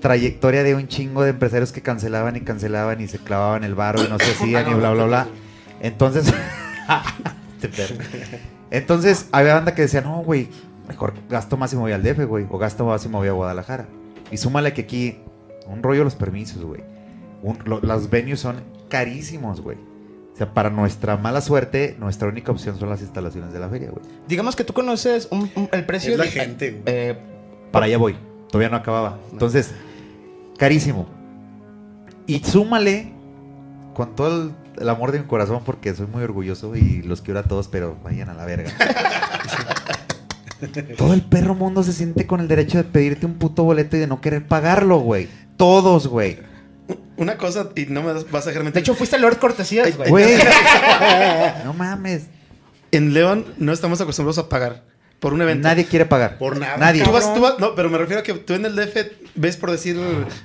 trayectoria 0.00 0.62
de 0.62 0.74
un 0.74 0.86
chingo 0.86 1.22
de 1.22 1.30
empresarios 1.30 1.72
que 1.72 1.80
cancelaban 1.80 2.36
y 2.36 2.42
cancelaban 2.42 3.00
y 3.00 3.08
se 3.08 3.18
clavaban 3.18 3.64
el 3.64 3.74
varo 3.74 4.04
y 4.04 4.08
no 4.08 4.18
se 4.18 4.32
hacían 4.32 4.70
y 4.70 4.74
bla, 4.74 4.90
bla, 4.92 5.04
bla. 5.06 5.28
Entonces, 5.80 6.32
entonces 8.70 9.28
había 9.32 9.54
banda 9.54 9.74
que 9.74 9.82
decía, 9.82 10.02
no, 10.02 10.22
güey, 10.22 10.48
mejor 10.88 11.14
gasto 11.28 11.56
más 11.56 11.72
y 11.72 11.76
me 11.76 11.82
voy 11.82 11.92
al 11.92 12.02
DF, 12.02 12.24
güey. 12.26 12.46
O 12.50 12.58
gasto 12.58 12.84
más 12.86 13.04
y 13.04 13.08
me 13.08 13.16
voy 13.16 13.28
a 13.28 13.32
Guadalajara. 13.32 13.86
Y 14.30 14.36
súmale 14.36 14.72
que 14.72 14.82
aquí, 14.82 15.18
un 15.66 15.82
rollo 15.82 16.04
los 16.04 16.14
permisos, 16.14 16.62
güey. 16.64 16.82
Un- 17.42 17.58
lo- 17.64 17.80
los 17.80 18.10
venues 18.10 18.40
son 18.40 18.56
carísimos, 18.88 19.60
güey. 19.60 19.76
O 20.32 20.36
sea, 20.36 20.52
para 20.52 20.68
nuestra 20.70 21.16
mala 21.16 21.40
suerte, 21.40 21.94
nuestra 22.00 22.28
única 22.28 22.50
opción 22.50 22.76
son 22.78 22.88
las 22.90 23.00
instalaciones 23.02 23.52
de 23.52 23.60
la 23.60 23.68
feria, 23.68 23.90
güey. 23.90 24.04
Digamos 24.26 24.56
que 24.56 24.64
tú 24.64 24.72
conoces 24.72 25.28
un- 25.30 25.50
un- 25.54 25.68
el 25.72 25.84
precio 25.86 26.12
Es 26.12 26.18
la 26.18 26.24
de- 26.24 26.30
gente, 26.30 26.70
güey. 26.72 26.82
eh, 26.86 27.18
Para 27.70 27.86
allá 27.86 27.98
voy. 27.98 28.16
Todavía 28.50 28.68
no 28.70 28.76
acababa. 28.76 29.18
Entonces, 29.32 29.72
carísimo. 30.58 31.06
Y 32.26 32.38
súmale 32.40 33.12
con 33.94 34.14
todo 34.16 34.42
el, 34.44 34.52
el 34.80 34.88
amor 34.88 35.12
de 35.12 35.20
mi 35.20 35.26
corazón, 35.26 35.62
porque 35.64 35.94
soy 35.94 36.06
muy 36.06 36.22
orgulloso 36.22 36.74
y 36.74 37.02
los 37.02 37.20
quiero 37.20 37.40
a 37.40 37.42
todos, 37.44 37.68
pero 37.68 37.96
vayan 38.02 38.28
a 38.28 38.34
la 38.34 38.44
verga. 38.44 38.70
todo 40.96 41.12
el 41.14 41.22
perro 41.22 41.54
mundo 41.54 41.82
se 41.82 41.92
siente 41.92 42.26
con 42.26 42.40
el 42.40 42.48
derecho 42.48 42.78
de 42.78 42.84
pedirte 42.84 43.26
un 43.26 43.34
puto 43.34 43.64
boleto 43.64 43.96
y 43.96 44.00
de 44.00 44.06
no 44.06 44.20
querer 44.20 44.46
pagarlo, 44.46 44.98
güey. 44.98 45.28
Todos, 45.56 46.06
güey. 46.08 46.38
Una 47.16 47.38
cosa, 47.38 47.70
y 47.76 47.86
no 47.86 48.02
me 48.02 48.12
vas 48.12 48.24
a 48.44 48.50
dejar 48.50 48.54
de 48.58 48.64
mentir. 48.64 48.80
hecho, 48.80 48.94
fuiste 48.94 49.18
Lord 49.18 49.38
Cortesías, 49.38 49.96
güey. 49.96 50.10
Güey. 50.10 50.36
no 51.64 51.72
mames. 51.72 52.24
en 52.92 53.14
León 53.14 53.46
no 53.58 53.72
estamos 53.72 54.00
acostumbrados 54.00 54.38
a 54.38 54.48
pagar 54.48 54.82
por 55.20 55.32
un 55.32 55.40
evento. 55.40 55.66
Nadie 55.66 55.86
quiere 55.86 56.04
pagar. 56.04 56.36
Por 56.38 56.58
nada, 56.58 56.76
Nadie. 56.76 57.02
Tú 57.02 57.10
vas, 57.12 57.32
tú 57.34 57.40
vas- 57.40 57.58
no, 57.58 57.74
pero 57.74 57.88
me 57.88 57.96
refiero 57.98 58.20
a 58.20 58.22
que 58.22 58.34
tú 58.34 58.52
en 58.54 58.66
el 58.66 58.76
DF 58.76 58.96
ves 59.34 59.56
por 59.56 59.70
decir 59.70 59.96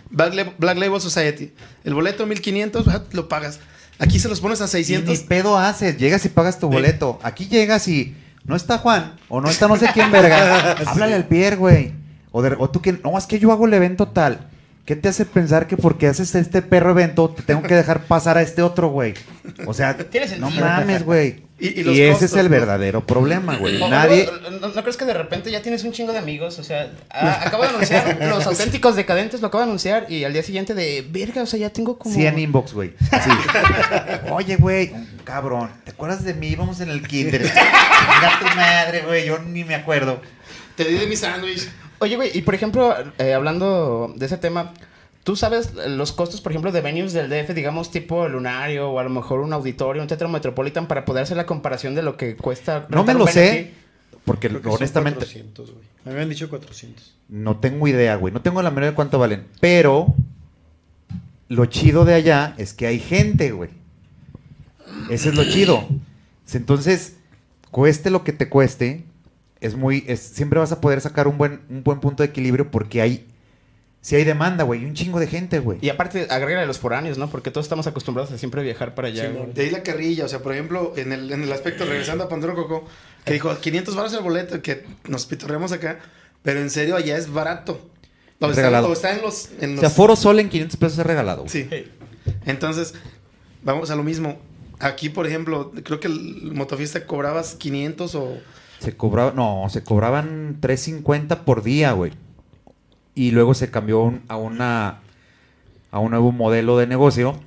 Black, 0.09 0.33
Lab- 0.33 0.53
Black 0.57 0.77
Label 0.77 1.01
Society. 1.01 1.53
El 1.83 1.93
boleto 1.93 2.25
1500, 2.25 2.87
ah, 2.87 3.03
lo 3.11 3.27
pagas. 3.27 3.59
Aquí 3.97 4.17
se 4.19 4.29
los 4.29 4.39
pones 4.39 4.61
a 4.61 4.65
Y 4.65 4.67
ni 4.67 4.71
600. 4.85 5.19
pedo 5.21 5.57
haces, 5.57 5.97
llegas 5.97 6.23
y 6.25 6.29
pagas 6.29 6.59
tu 6.59 6.69
boleto. 6.69 7.19
Aquí 7.23 7.47
llegas 7.49 7.87
y 7.89 8.15
no 8.49 8.55
está 8.55 8.79
Juan, 8.79 9.13
o 9.29 9.39
no 9.39 9.47
está 9.49 9.67
no 9.67 9.77
sé 9.77 9.87
quién, 9.93 10.11
verga. 10.11 10.71
Háblale 10.87 11.13
al 11.13 11.25
Pierre, 11.25 11.55
güey. 11.55 11.93
O, 12.31 12.41
de- 12.41 12.55
o 12.57 12.67
tú 12.69 12.81
que, 12.81 12.93
no, 12.93 13.15
es 13.17 13.27
que 13.27 13.37
yo 13.39 13.51
hago 13.51 13.67
el 13.67 13.73
evento 13.75 14.07
tal. 14.07 14.47
¿Qué 14.85 14.95
te 14.95 15.07
hace 15.07 15.23
pensar 15.25 15.67
que 15.67 15.77
porque 15.77 16.07
haces 16.07 16.33
este 16.33 16.63
perro 16.63 16.89
evento 16.89 17.29
te 17.29 17.43
tengo 17.43 17.61
que 17.61 17.75
dejar 17.75 18.05
pasar 18.05 18.39
a 18.39 18.41
este 18.41 18.63
otro, 18.63 18.89
güey? 18.89 19.13
O 19.67 19.73
sea, 19.75 19.95
no 20.39 20.49
mames, 20.49 21.03
güey. 21.05 21.43
Y- 21.59 21.67
Y, 21.67 21.79
y 21.79 21.83
los 21.83 21.93
ese 21.97 22.09
costos, 22.11 22.31
es 22.31 22.37
el 22.37 22.43
¿no? 22.45 22.49
verdadero 22.51 23.05
problema, 23.05 23.57
güey. 23.57 23.81
O- 23.81 23.85
o 23.85 23.89
Nadie... 23.89 24.29
¿no, 24.61 24.67
no 24.69 24.81
crees 24.81 24.95
que 24.97 25.05
de 25.05 25.13
repente 25.13 25.51
ya 25.51 25.61
tienes 25.61 25.83
un 25.83 25.91
chingo 25.91 26.11
de 26.13 26.19
amigos? 26.19 26.57
O 26.59 26.63
sea, 26.63 26.91
a- 27.09 27.45
acabo 27.47 27.63
de 27.63 27.69
anunciar 27.69 28.17
los 28.29 28.45
auténticos 28.47 28.95
decadentes, 28.95 29.41
lo 29.41 29.47
acabo 29.47 29.59
de 29.63 29.67
anunciar 29.69 30.05
y 30.09 30.23
al 30.23 30.33
día 30.33 30.43
siguiente 30.43 30.73
de 30.73 31.05
verga, 31.09 31.43
o 31.43 31.45
sea, 31.45 31.59
ya 31.59 31.69
tengo 31.69 31.97
como. 31.99 32.15
100 32.15 32.39
inbox, 32.39 32.73
güey. 32.73 32.93
Así. 33.11 33.29
Oye, 34.31 34.55
güey, 34.55 34.91
cabrón, 35.23 35.69
¿te 35.83 35.91
acuerdas 35.91 36.23
de 36.23 36.33
mí? 36.33 36.47
Íbamos 36.47 36.79
en 36.81 36.89
el 36.89 37.05
kinder. 37.07 37.41
Venga 37.41 38.39
tu 38.39 38.45
madre, 38.55 39.01
güey, 39.05 39.25
yo 39.27 39.39
ni 39.39 39.63
me 39.63 39.75
acuerdo. 39.75 40.21
Te 40.75 40.85
di 40.85 40.95
de 40.95 41.07
mi 41.07 41.15
sándwich. 41.15 41.69
Oye, 41.99 42.15
güey, 42.15 42.31
y 42.33 42.41
por 42.43 42.55
ejemplo, 42.55 42.95
eh, 43.17 43.33
hablando 43.33 44.13
de 44.15 44.25
ese 44.25 44.37
tema, 44.37 44.73
¿tú 45.23 45.35
sabes 45.35 45.73
los 45.87 46.11
costos, 46.11 46.41
por 46.41 46.51
ejemplo, 46.51 46.71
de 46.71 46.81
venues 46.81 47.13
del 47.13 47.29
DF, 47.29 47.53
digamos, 47.53 47.91
tipo 47.91 48.27
Lunario 48.27 48.89
o 48.89 48.99
a 48.99 49.03
lo 49.03 49.09
mejor 49.09 49.39
un 49.41 49.53
auditorio, 49.53 50.01
un 50.01 50.07
teatro 50.07 50.29
metropolitan, 50.29 50.87
para 50.87 51.05
poder 51.05 51.23
hacer 51.23 51.37
la 51.37 51.45
comparación 51.45 51.95
de 51.95 52.03
lo 52.03 52.17
que 52.17 52.35
cuesta? 52.35 52.87
No 52.89 53.03
me 53.03 53.13
lo 53.13 53.27
sé, 53.27 53.51
aquí? 53.51 53.73
porque 54.25 54.49
Creo 54.49 54.61
que 54.61 54.67
son 54.67 54.77
honestamente 54.77 55.19
400, 55.19 55.71
güey. 55.71 55.85
Me 56.05 56.11
habían 56.11 56.29
dicho 56.29 56.49
400. 56.49 57.15
no 57.29 57.57
tengo 57.57 57.87
idea, 57.87 58.15
güey. 58.15 58.33
No 58.33 58.41
tengo 58.41 58.61
la 58.61 58.71
menor 58.71 58.91
de 58.91 58.95
cuánto 58.95 59.19
valen. 59.19 59.45
Pero 59.59 60.15
lo 61.49 61.65
chido 61.65 62.05
de 62.05 62.13
allá 62.13 62.53
es 62.57 62.73
que 62.73 62.87
hay 62.87 62.99
gente, 62.99 63.51
güey. 63.51 63.69
Ese 65.09 65.29
es 65.29 65.35
lo 65.35 65.43
chido. 65.43 65.87
Entonces, 66.53 67.15
cueste 67.71 68.09
lo 68.09 68.23
que 68.23 68.33
te 68.33 68.49
cueste, 68.49 69.03
es 69.61 69.75
muy, 69.75 70.03
es, 70.07 70.19
siempre 70.19 70.59
vas 70.59 70.71
a 70.71 70.81
poder 70.81 71.01
sacar 71.01 71.27
un 71.27 71.37
buen, 71.37 71.61
un 71.69 71.83
buen 71.83 71.99
punto 71.99 72.23
de 72.23 72.29
equilibrio 72.29 72.71
porque 72.71 73.01
hay, 73.01 73.27
si 74.01 74.15
hay 74.15 74.23
demanda, 74.23 74.63
güey, 74.63 74.81
y 74.81 74.85
un 74.85 74.93
chingo 74.93 75.19
de 75.19 75.27
gente, 75.27 75.59
güey. 75.59 75.77
Y 75.81 75.89
aparte, 75.89 76.27
agrégale 76.29 76.65
los 76.65 76.79
foráneos, 76.79 77.17
¿no? 77.17 77.29
Porque 77.29 77.51
todos 77.51 77.65
estamos 77.65 77.85
acostumbrados 77.87 78.31
a 78.31 78.37
siempre 78.37 78.63
viajar 78.63 78.95
para 78.95 79.09
allá. 79.09 79.29
Sí. 79.29 79.51
De 79.53 79.63
ahí 79.63 79.69
la 79.71 79.83
carrilla, 79.83 80.25
o 80.25 80.27
sea, 80.29 80.39
por 80.39 80.53
ejemplo, 80.53 80.93
en 80.95 81.11
el, 81.11 81.31
en 81.31 81.43
el 81.43 81.51
aspecto, 81.51 81.85
regresando 81.85 82.23
a 82.23 82.29
Pandoro 82.29 82.55
Coco, 82.55 82.85
que 83.25 83.33
dijo 83.33 83.55
500 83.59 83.95
baros 83.95 84.13
el 84.13 84.21
boleto, 84.21 84.61
que 84.61 84.85
nos 85.07 85.25
pitorreamos 85.25 85.71
acá, 85.73 85.99
pero 86.43 86.61
en 86.61 86.69
serio 86.69 86.95
allá 86.95 87.17
es 87.17 87.31
barato. 87.31 87.89
O 88.39 88.45
Es 88.45 88.51
está, 88.51 88.61
regalado. 88.61 88.87
o 88.87 88.93
está 88.93 89.13
en 89.13 89.21
los... 89.21 89.49
En 89.59 89.71
O 89.71 89.73
los 89.73 89.79
sea, 89.81 89.89
Foro 89.89 90.15
Sol 90.15 90.39
en 90.39 90.47
500 90.47 90.77
pesos 90.77 90.99
es 90.99 91.05
regalado. 91.05 91.43
güey. 91.43 91.49
Sí. 91.51 91.67
Entonces, 92.45 92.93
vamos 93.63 93.89
a 93.91 93.97
lo 93.97 94.03
mismo. 94.03 94.39
Aquí, 94.79 95.09
por 95.09 95.27
ejemplo, 95.27 95.73
creo 95.83 95.99
que 95.99 96.07
el 96.07 96.53
motofiesta 96.53 97.05
cobrabas 97.05 97.55
500 97.55 98.15
o... 98.15 98.37
Se 98.79 98.95
cobraba, 98.95 99.33
no, 99.35 99.67
se 99.69 99.83
cobraban 99.83 100.61
3.50 100.61 101.39
por 101.43 101.63
día, 101.63 101.91
güey. 101.91 102.13
Y 103.19 103.31
luego 103.31 103.53
se 103.53 103.69
cambió 103.69 103.99
un- 104.01 104.21
a 104.29 104.37
una 104.37 104.99
a 105.91 105.99
un 105.99 106.11
nuevo 106.11 106.31
modelo 106.31 106.77
de 106.77 106.85
negocio 106.87 107.39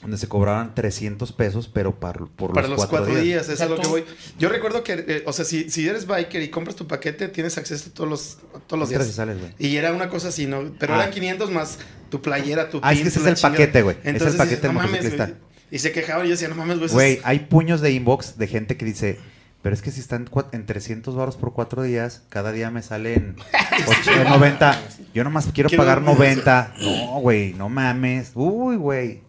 donde 0.00 0.16
se 0.16 0.26
cobraban 0.26 0.74
300 0.74 1.32
pesos, 1.32 1.68
pero 1.72 1.94
par- 2.00 2.26
por 2.34 2.52
Para 2.52 2.66
los 2.66 2.78
los 2.78 2.86
cuatro, 2.88 3.14
días, 3.14 3.42
eso 3.44 3.52
es 3.52 3.60
a 3.60 3.66
lo 3.66 3.78
que 3.78 3.86
voy. 3.88 4.04
Yo 4.38 4.48
recuerdo 4.48 4.82
que, 4.82 4.92
eh, 5.06 5.22
o 5.26 5.32
sea, 5.32 5.44
si, 5.44 5.68
si 5.70 5.86
eres 5.86 6.06
biker 6.06 6.40
y 6.42 6.48
compras 6.48 6.76
tu 6.76 6.86
paquete, 6.86 7.28
tienes 7.28 7.58
acceso 7.58 7.90
a 7.90 7.94
todos 7.94 8.08
los, 8.10 8.38
a 8.56 8.60
todos 8.60 8.80
los 8.80 8.88
días. 8.88 9.06
sales. 9.12 9.36
Y 9.58 9.76
era 9.76 9.92
una 9.92 10.08
cosa 10.08 10.28
así, 10.28 10.46
¿no? 10.46 10.72
Pero 10.78 10.94
Ah. 10.94 10.98
eran 11.02 11.10
500 11.12 11.50
más 11.50 11.78
tu 12.10 12.22
playera, 12.22 12.70
tu 12.70 12.80
Ah, 12.82 12.92
es 12.92 12.98
pin, 12.98 13.02
que 13.04 13.08
ese 13.10 13.20
es 13.20 13.26
el 13.26 13.36
paquete, 13.50 13.82
güey. 13.82 13.96
Es 13.98 14.04
el 14.04 14.10
Entonces, 14.10 14.36
paquete 14.36 14.56
dices, 14.68 14.72
no 14.72 14.80
mames. 14.80 15.36
Y 15.70 15.78
se 15.80 15.92
quejaban 15.92 16.24
y 16.24 16.28
yo 16.30 16.32
decía, 16.34 16.48
no 16.48 16.54
mames, 16.54 16.78
güey. 16.78 16.90
Güey, 16.90 17.12
es- 17.14 17.20
hay 17.24 17.40
puños 17.40 17.80
de 17.82 17.92
inbox 17.92 18.38
de 18.38 18.46
gente 18.46 18.76
que 18.78 18.84
dice, 18.86 19.18
pero 19.62 19.74
es 19.74 19.82
que 19.82 19.90
si 19.90 20.00
están 20.00 20.28
en 20.52 20.66
300 20.66 21.14
baros 21.16 21.36
por 21.36 21.52
cuatro 21.52 21.82
días, 21.82 22.22
cada 22.28 22.52
día 22.52 22.70
me 22.70 22.82
salen 22.82 23.36
90. 24.28 24.80
Yo 25.14 25.24
nomás 25.24 25.48
quiero, 25.52 25.68
pagar 25.70 26.02
dormir. 26.04 26.16
90. 26.18 26.74
No, 26.80 27.20
güey, 27.20 27.54
no 27.54 27.68
mames. 27.68 28.32
Uy, 28.34 28.76
güey. 28.76 29.22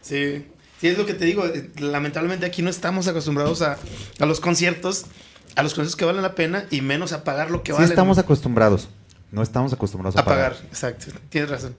Sí. 0.00 0.46
Sí, 0.80 0.88
es 0.88 0.98
lo 0.98 1.06
que 1.06 1.14
te 1.14 1.24
digo. 1.24 1.46
eh, 1.46 1.70
Lamentablemente 1.78 2.44
aquí 2.46 2.60
no 2.62 2.68
estamos 2.70 3.06
acostumbrados 3.08 3.62
a, 3.62 3.78
a 4.18 4.26
los 4.26 4.40
conciertos, 4.40 5.06
a 5.56 5.62
los 5.62 5.72
conciertos 5.72 5.96
que 5.96 6.04
valen 6.04 6.22
la 6.22 6.34
pena 6.34 6.66
y 6.70 6.80
menos 6.80 7.12
a 7.12 7.24
pagar 7.24 7.50
lo 7.50 7.62
que 7.62 7.72
Sí 7.72 7.76
valen. 7.76 7.88
estamos 7.90 8.18
acostumbrados. 8.18 8.88
No 9.30 9.42
estamos 9.42 9.72
acostumbrados 9.72 10.16
a, 10.16 10.20
a 10.20 10.24
pagar. 10.24 10.56
Exacto. 10.64 11.06
Tienes 11.28 11.50
razón. 11.50 11.74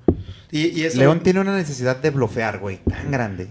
Y, 0.51 0.67
y 0.79 0.85
eso... 0.85 0.97
León 0.97 1.21
tiene 1.21 1.39
una 1.39 1.55
necesidad 1.55 1.97
de 1.97 2.09
blofear, 2.09 2.59
güey, 2.59 2.77
tan 2.83 3.11
grande. 3.11 3.47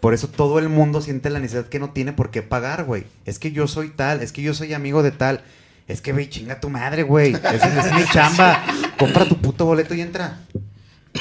Por 0.00 0.14
eso 0.14 0.28
todo 0.28 0.58
el 0.58 0.68
mundo 0.68 1.00
siente 1.02 1.30
la 1.30 1.38
necesidad 1.40 1.66
que 1.66 1.78
no 1.78 1.90
tiene 1.90 2.12
por 2.12 2.30
qué 2.30 2.42
pagar, 2.42 2.84
güey. 2.84 3.04
Es 3.26 3.38
que 3.38 3.52
yo 3.52 3.68
soy 3.68 3.90
tal, 3.90 4.22
es 4.22 4.32
que 4.32 4.42
yo 4.42 4.54
soy 4.54 4.72
amigo 4.72 5.02
de 5.02 5.10
tal. 5.10 5.42
Es 5.88 6.00
que, 6.00 6.12
güey, 6.12 6.28
chinga 6.30 6.60
tu 6.60 6.70
madre, 6.70 7.02
güey. 7.02 7.34
Esa 7.34 7.86
es 7.86 7.92
mi 7.94 8.04
chamba. 8.12 8.62
Compra 8.98 9.26
tu 9.26 9.36
puto 9.36 9.66
boleto 9.66 9.94
y 9.94 10.00
entra. 10.00 10.38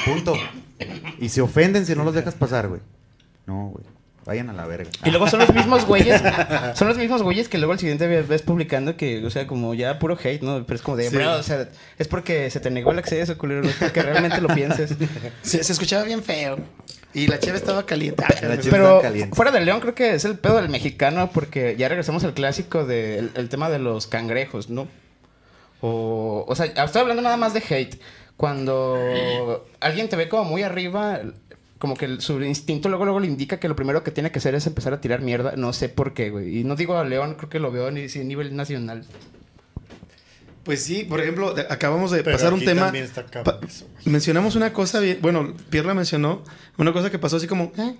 Punto. 0.06 0.34
Y 1.20 1.30
se 1.30 1.42
ofenden 1.42 1.86
si 1.86 1.96
no 1.96 2.04
los 2.04 2.14
dejas 2.14 2.36
pasar, 2.36 2.68
güey. 2.68 2.82
No, 3.46 3.70
güey. 3.70 3.84
Vayan 4.26 4.49
a 4.49 4.53
la 4.53 4.65
verga. 4.67 4.89
Y 5.05 5.09
luego 5.09 5.28
son 5.28 5.39
los 5.39 5.53
mismos 5.53 5.86
güeyes, 5.86 6.22
son 6.76 6.88
los 6.88 6.97
mismos 6.97 7.24
güeyes 7.24 7.47
que 7.49 7.57
luego 7.57 7.74
al 7.74 7.80
siguiente 7.80 8.05
ves, 8.07 8.28
ves 8.28 8.41
publicando 8.41 8.95
que, 8.95 9.26
o 9.26 9.30
sea, 9.30 9.47
como 9.47 9.74
ya 9.74 9.97
puro 9.97 10.17
hate, 10.22 10.41
¿no? 10.43 10.63
Pero 10.65 10.76
es 10.76 10.82
como 10.82 10.97
de, 10.97 11.09
Sí. 11.09 11.15
bro, 11.15 11.38
o 11.38 11.43
sea, 11.43 11.70
es 11.97 12.07
porque 12.07 12.49
se 12.51 12.59
te 12.59 12.70
negó 12.70 12.91
el 12.91 12.99
acceso, 12.99 13.38
culero, 13.38 13.63
no 13.63 13.70
es 13.70 13.76
porque 13.76 14.01
realmente 14.03 14.39
lo 14.41 14.49
pienses. 14.49 14.95
Se, 15.41 15.63
se 15.63 15.74
escuchaba 15.74 16.03
bien 16.03 16.22
feo. 16.22 16.57
Y 17.11 17.26
la 17.26 17.39
cheve 17.39 17.57
estaba 17.57 17.86
caliente. 17.88 18.24
La 18.41 18.57
Pero 18.70 19.01
fuera 19.34 19.49
del 19.51 19.65
León 19.65 19.80
creo 19.80 19.95
que 19.95 20.13
es 20.13 20.26
el 20.26 20.38
pedo 20.38 20.57
del 20.57 20.70
mexicano 20.70 21.32
porque 21.34 21.76
ya 21.76 21.88
regresamos 21.89 22.24
al 22.24 22.36
clásico 22.36 22.86
del 22.86 23.32
el 23.34 23.49
tema 23.49 23.70
de 23.72 23.80
los 23.80 24.05
cangrejos, 24.05 24.70
¿no? 24.70 24.88
O, 25.82 26.45
o 26.47 26.55
sea, 26.55 26.65
estoy 26.67 27.01
hablando 27.01 27.24
nada 27.24 27.38
más 27.38 27.53
de 27.53 27.63
hate. 27.67 27.99
Cuando 28.38 29.65
alguien 29.80 30.07
te 30.07 30.15
ve 30.15 30.30
como 30.30 30.43
muy 30.45 30.61
arriba, 30.63 31.20
como 31.80 31.96
que 31.96 32.06
el- 32.06 32.22
su 32.22 32.40
instinto 32.44 32.88
luego, 32.90 33.06
luego 33.06 33.20
le 33.20 33.28
indica 33.28 33.60
que 33.60 33.68
lo 33.68 33.76
primero 33.76 34.04
que 34.04 34.12
tiene 34.12 34.32
que 34.32 34.40
hacer 34.40 34.54
es 34.54 34.68
empezar 34.68 34.94
a 34.94 35.02
tirar 35.02 35.22
mierda. 35.22 35.54
No 35.56 35.74
sé 35.74 35.90
por 35.90 36.14
qué, 36.14 36.30
güey. 36.30 36.60
Y 36.60 36.64
no 36.64 36.76
digo 36.76 36.96
a 36.98 37.04
León, 37.04 37.36
creo 37.36 37.50
que 37.50 37.60
lo 37.60 37.72
veo 37.72 37.88
a 37.88 37.92
ni- 37.92 38.06
a 38.06 38.24
nivel 38.24 38.56
nacional. 38.56 39.06
Pues 40.64 40.84
sí, 40.84 41.04
por 41.04 41.20
ejemplo, 41.22 41.56
acabamos 41.70 42.12
de 42.12 42.22
Pero 42.24 42.36
pasar 42.38 42.54
un 42.54 42.60
tema. 42.64 42.84
también 42.84 43.06
está 43.06 43.26
eso, 43.68 43.88
mencionamos 44.06 44.56
una 44.56 44.72
cosa 44.74 45.00
bien. 45.00 45.18
Bueno, 45.22 45.54
Pierre 45.70 45.88
la 45.88 45.94
mencionó. 45.96 46.44
Una 46.78 46.94
cosa 46.94 47.10
que 47.10 47.18
pasó 47.18 47.38
así 47.38 47.48
como. 47.48 47.72
¿eh? 47.78 47.96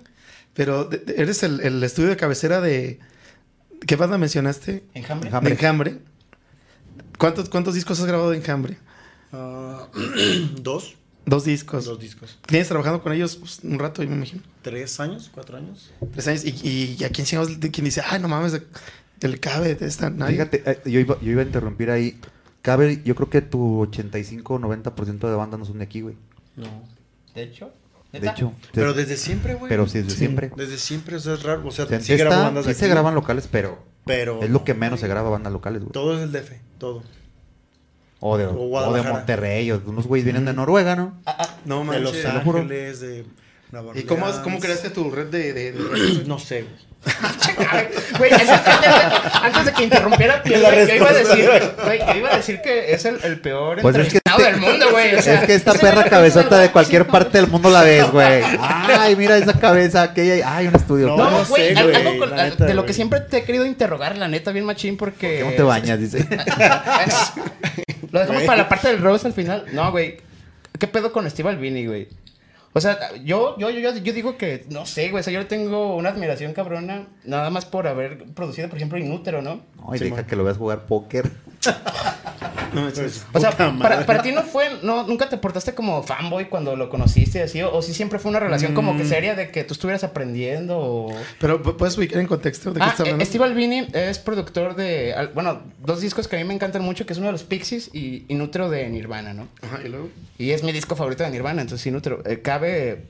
Pero 0.54 0.84
de- 0.84 0.98
de- 0.98 1.14
eres 1.22 1.42
el, 1.42 1.60
el 1.60 1.82
estudio 1.82 2.10
de 2.10 2.16
cabecera 2.16 2.60
de... 2.60 3.00
¿Qué 3.86 3.96
banda 3.96 4.18
mencionaste? 4.18 4.84
Enjambre. 4.94 5.30
De 5.30 5.50
Enjambre. 5.50 5.98
¿Cuántos, 7.18 7.48
¿Cuántos 7.48 7.74
discos 7.74 7.98
has 7.98 8.06
grabado 8.06 8.30
de 8.30 8.36
Enjambre? 8.36 8.76
Ah, 9.32 9.88
dos. 10.60 10.96
Dos 11.30 11.44
discos. 11.44 11.84
Dos 11.84 12.00
discos. 12.00 12.38
Tienes 12.46 12.66
trabajando 12.68 13.00
con 13.02 13.12
ellos 13.12 13.36
pues, 13.36 13.60
un 13.62 13.78
rato, 13.78 14.02
yo 14.02 14.10
me 14.10 14.16
imagino. 14.16 14.42
¿Tres 14.62 14.98
años? 14.98 15.30
¿Cuatro 15.32 15.56
años? 15.56 15.92
Tres 16.12 16.26
años. 16.26 16.44
Y, 16.44 16.96
y 16.98 17.04
a 17.04 17.10
quién 17.10 17.24
chingados- 17.26 17.56
quién 17.70 17.84
dice, 17.84 18.02
ay, 18.04 18.20
no 18.20 18.26
mames, 18.28 18.60
del 19.20 19.38
cabe 19.38 19.76
de 19.76 19.86
esta. 19.86 20.10
Nadie. 20.10 20.32
Fíjate, 20.34 20.62
eh, 20.68 20.80
yo, 20.86 20.98
iba, 20.98 21.20
yo 21.20 21.30
iba 21.30 21.42
a 21.42 21.44
interrumpir 21.44 21.90
ahí. 21.90 22.18
Cabe, 22.62 23.00
yo 23.04 23.14
creo 23.14 23.30
que 23.30 23.40
tu 23.42 23.80
85 23.80 24.54
o 24.54 24.58
90% 24.58 25.28
de 25.30 25.34
banda 25.36 25.56
no 25.56 25.64
son 25.64 25.78
de 25.78 25.84
aquí, 25.84 26.00
güey. 26.00 26.16
No. 26.56 26.66
De 27.34 27.42
hecho. 27.44 27.70
De 28.12 28.28
hecho. 28.28 28.52
Pero 28.72 28.92
desde 28.92 29.16
siempre, 29.16 29.54
güey. 29.54 29.68
Pero 29.68 29.86
sí, 29.86 30.00
desde 30.02 30.16
siempre. 30.18 30.50
Desde 30.56 30.78
siempre, 30.78 31.14
o 31.16 31.20
sea, 31.20 31.34
es 31.34 31.42
raro. 31.44 31.62
O 31.66 31.70
sea, 31.70 31.84
O 31.84 31.88
sea, 31.88 32.00
sí 32.00 32.12
esta- 32.12 32.28
bandas 32.28 32.66
de 32.66 32.74
sí 32.74 32.80
se 32.80 32.86
aquí, 32.86 32.90
graban 32.92 33.14
locales, 33.14 33.48
pero 33.50 33.78
Pero. 34.04 34.42
es 34.42 34.50
lo 34.50 34.64
que 34.64 34.74
menos 34.74 34.98
se 34.98 35.06
graba 35.06 35.30
bandas 35.30 35.52
locales, 35.52 35.82
güey. 35.82 35.92
Todo 35.92 36.16
es 36.18 36.22
el 36.24 36.32
DF, 36.32 36.54
todo. 36.78 37.04
O 38.20 38.36
de, 38.36 38.46
O 38.46 38.76
o 38.76 38.92
de. 38.92 39.02
Monterrey, 39.02 39.72
o 39.72 39.82
unos 39.86 40.06
güeyes 40.06 40.24
vienen 40.24 40.44
de 40.44 40.52
Noruega, 40.52 40.94
¿no? 40.94 41.14
No 41.64 41.84
de. 41.84 42.00
Los. 42.00 42.24
Ángeles, 42.24 43.00
de 43.00 43.24
¿Y 43.94 44.02
cómo, 44.02 44.26
cómo 44.42 44.58
creaste 44.58 44.90
tu 44.90 45.10
red 45.10 45.26
de... 45.26 45.52
de- 45.52 45.72
de- 45.72 46.24
No 46.26 46.38
sé, 46.38 46.62
güey. 46.62 46.90
Güey, 48.18 48.30
antes, 48.32 48.50
antes 49.42 49.64
de 49.64 49.72
que 49.72 49.84
interrumpiera, 49.84 50.42
yo, 50.44 50.58
La 50.58 50.84
yo 50.84 50.94
iba 50.96 51.08
a 51.08 51.12
decir, 51.14 51.48
respuesta. 51.48 51.82
güey, 51.84 51.98
yo 51.98 52.14
iba 52.16 52.28
a 52.34 52.36
decir 52.36 52.60
que 52.62 52.92
es 52.92 53.04
el, 53.06 53.18
el 53.24 53.40
peor 53.40 53.80
Pues 53.80 53.96
es 53.96 54.08
que 54.12 54.18
este- 54.22 54.42
del 54.42 54.56
mundo, 54.58 54.90
güey. 54.90 55.14
o 55.14 55.22
sea, 55.22 55.40
es 55.40 55.46
que 55.46 55.54
esta 55.54 55.72
perra 55.72 56.04
cabezota 56.04 56.58
de 56.58 56.70
cualquier 56.70 57.06
parte 57.06 57.38
del 57.38 57.46
mundo 57.46 57.70
la 57.70 57.82
ves, 57.82 58.10
güey. 58.10 58.42
Ay, 58.60 59.16
mira 59.16 59.38
esa 59.38 59.54
cabeza, 59.58 60.02
aquella. 60.02 60.54
Ay, 60.54 60.66
un 60.66 60.74
estudio. 60.74 61.06
No, 61.08 61.16
No, 61.16 61.30
no 61.30 61.44
güey, 61.46 61.72
sé, 61.72 61.78
al- 61.78 61.84
güey, 61.90 61.96
algo 61.96 62.18
con- 62.18 62.30
la 62.36 62.44
neta, 62.50 62.64
de 62.66 62.74
lo 62.74 62.84
que 62.84 62.92
siempre 62.92 63.20
te 63.20 63.38
he 63.38 63.44
querido 63.44 63.64
interrogar, 63.64 64.18
la 64.18 64.28
neta, 64.28 64.52
bien 64.52 64.66
machín, 64.66 64.98
porque... 64.98 65.40
¿Cómo 65.40 65.52
te 65.56 65.62
bañas? 65.62 65.98
Dice. 66.00 66.26
Lo 68.10 68.18
dejamos 68.18 68.42
Güey. 68.42 68.46
para 68.46 68.58
la 68.62 68.68
parte 68.68 68.88
del 68.88 69.00
Rose 69.00 69.26
al 69.26 69.32
final. 69.32 69.64
No, 69.72 69.90
güey. 69.90 70.18
¿Qué 70.78 70.86
pedo 70.86 71.12
con 71.12 71.28
Steve 71.30 71.48
Albini, 71.50 71.86
güey? 71.86 72.08
O 72.72 72.80
sea, 72.80 73.16
yo, 73.24 73.58
yo, 73.58 73.70
yo, 73.70 73.96
yo 73.96 74.12
digo 74.12 74.38
que, 74.38 74.64
no 74.70 74.86
sé, 74.86 75.10
güey. 75.10 75.20
O 75.20 75.22
sea, 75.24 75.32
yo 75.32 75.40
le 75.40 75.46
tengo 75.46 75.96
una 75.96 76.10
admiración 76.10 76.52
cabrona, 76.52 77.08
nada 77.24 77.50
más 77.50 77.64
por 77.64 77.88
haber 77.88 78.24
producido, 78.34 78.68
por 78.68 78.76
ejemplo, 78.76 78.98
Inútero, 78.98 79.42
¿no? 79.42 79.62
Ay, 79.88 79.98
deja 79.98 80.24
que 80.26 80.36
lo 80.36 80.44
veas 80.44 80.56
jugar 80.56 80.86
póker. 80.86 81.30
No 82.72 82.82
manches. 82.82 83.26
O 83.32 83.40
sea, 83.40 83.50
para, 84.06 84.22
ti 84.22 84.30
no 84.30 84.42
fue, 84.44 84.64
no, 84.84 85.04
nunca 85.04 85.28
te 85.28 85.36
portaste 85.36 85.74
como 85.74 86.04
fanboy 86.04 86.44
cuando 86.48 86.76
lo 86.76 86.88
conociste 86.88 87.42
así, 87.42 87.60
o, 87.62 87.74
o 87.74 87.82
si 87.82 87.92
siempre 87.92 88.20
fue 88.20 88.30
una 88.30 88.38
relación 88.38 88.74
como 88.74 88.94
Mm. 88.94 88.98
que 88.98 89.04
seria 89.06 89.34
de 89.34 89.50
que 89.50 89.64
tú 89.64 89.74
estuvieras 89.74 90.04
aprendiendo 90.04 90.78
o... 90.78 91.12
Pero 91.40 91.60
¿pu- 91.62 91.76
puedes 91.76 91.98
ubicar 91.98 92.20
en 92.20 92.28
contexto 92.28 92.70
de 92.72 92.78
qué 92.78 92.84
Ah, 92.86 92.90
estás 92.90 93.00
eh, 93.00 93.10
hablando. 93.10 93.24
Steve 93.24 93.44
Albini 93.44 93.88
es 93.92 94.20
productor 94.20 94.76
de, 94.76 95.30
bueno, 95.34 95.60
dos 95.84 96.00
discos 96.00 96.28
que 96.28 96.36
a 96.36 96.38
mí 96.38 96.44
me 96.44 96.54
encantan 96.54 96.82
mucho, 96.82 97.06
que 97.06 97.12
es 97.12 97.18
uno 97.18 97.26
de 97.26 97.32
los 97.32 97.42
Pixies 97.42 97.90
y 97.92 98.24
Inútero 98.28 98.70
de 98.70 98.88
Nirvana, 98.88 99.34
¿no? 99.34 99.48
Ajá, 99.62 99.80
y 99.84 99.88
luego. 99.88 100.08
Y 100.38 100.52
es 100.52 100.62
mi 100.62 100.70
disco 100.70 100.94
favorito 100.94 101.24
de 101.24 101.30
Nirvana, 101.30 101.62
entonces 101.62 101.84
Inútero. 101.88 102.22
Eh, 102.24 102.40
cabe, 102.40 103.04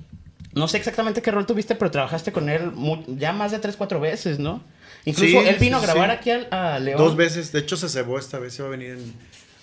no 0.54 0.68
sé 0.68 0.78
exactamente 0.78 1.20
qué 1.20 1.30
rol 1.32 1.44
tuviste, 1.44 1.74
pero 1.74 1.90
trabajaste 1.90 2.32
con 2.32 2.48
él 2.48 2.72
ya 3.18 3.34
más 3.34 3.52
de 3.52 3.58
tres, 3.58 3.76
cuatro 3.76 4.00
veces, 4.00 4.38
¿no? 4.38 4.62
Incluso 5.04 5.40
Sí, 5.42 5.48
él 5.48 5.56
vino 5.60 5.78
sí, 5.78 5.84
a 5.84 5.86
grabar 5.92 6.10
sí. 6.10 6.16
aquí 6.18 6.30
al- 6.30 6.48
a 6.50 6.78
León. 6.78 6.98
Dos 6.98 7.16
veces. 7.16 7.52
De 7.52 7.60
hecho, 7.60 7.76
se 7.76 7.88
cebó 7.88 8.18
esta 8.18 8.38
vez. 8.38 8.58
Iba 8.58 8.68
a 8.68 8.70
venir 8.70 8.90
en- 8.92 9.14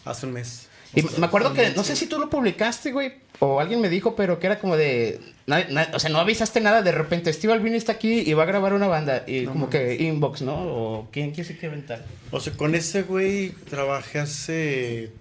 hace 0.05 0.25
un 0.25 0.33
mes. 0.33 0.67
Y 0.95 1.03
me 1.19 1.25
acuerdo 1.25 1.53
que, 1.53 1.71
no 1.71 1.83
sé 1.83 1.95
si 1.97 2.07
tú 2.07 2.17
lo 2.17 2.29
publicaste, 2.29 2.91
güey, 2.93 3.15
o 3.39 3.59
alguien 3.59 3.81
me 3.81 3.89
dijo, 3.89 4.15
pero 4.15 4.39
que 4.39 4.47
era 4.47 4.57
como 4.57 4.77
de, 4.77 5.19
na- 5.45 5.65
na- 5.65 5.89
o 5.93 5.99
sea, 5.99 6.09
no 6.09 6.17
avisaste 6.19 6.61
nada, 6.61 6.81
de 6.81 6.93
repente 6.93 7.31
Steve 7.33 7.51
Albini 7.53 7.75
está 7.75 7.91
aquí 7.91 8.21
y 8.25 8.33
va 8.33 8.43
a 8.43 8.45
grabar 8.45 8.73
una 8.73 8.87
banda, 8.87 9.23
y 9.27 9.45
como 9.45 9.69
que 9.69 9.95
inbox, 9.95 10.41
¿no? 10.43 10.55
O 10.55 11.07
quién 11.11 11.31
quién 11.31 11.45
se 11.45 11.53
quiere 11.57 11.75
inventar. 11.75 12.05
O 12.31 12.39
sea, 12.39 12.53
con 12.53 12.73
ese 12.73 13.03
güey 13.03 13.49
trabajé 13.69 14.19
hace 14.19 15.11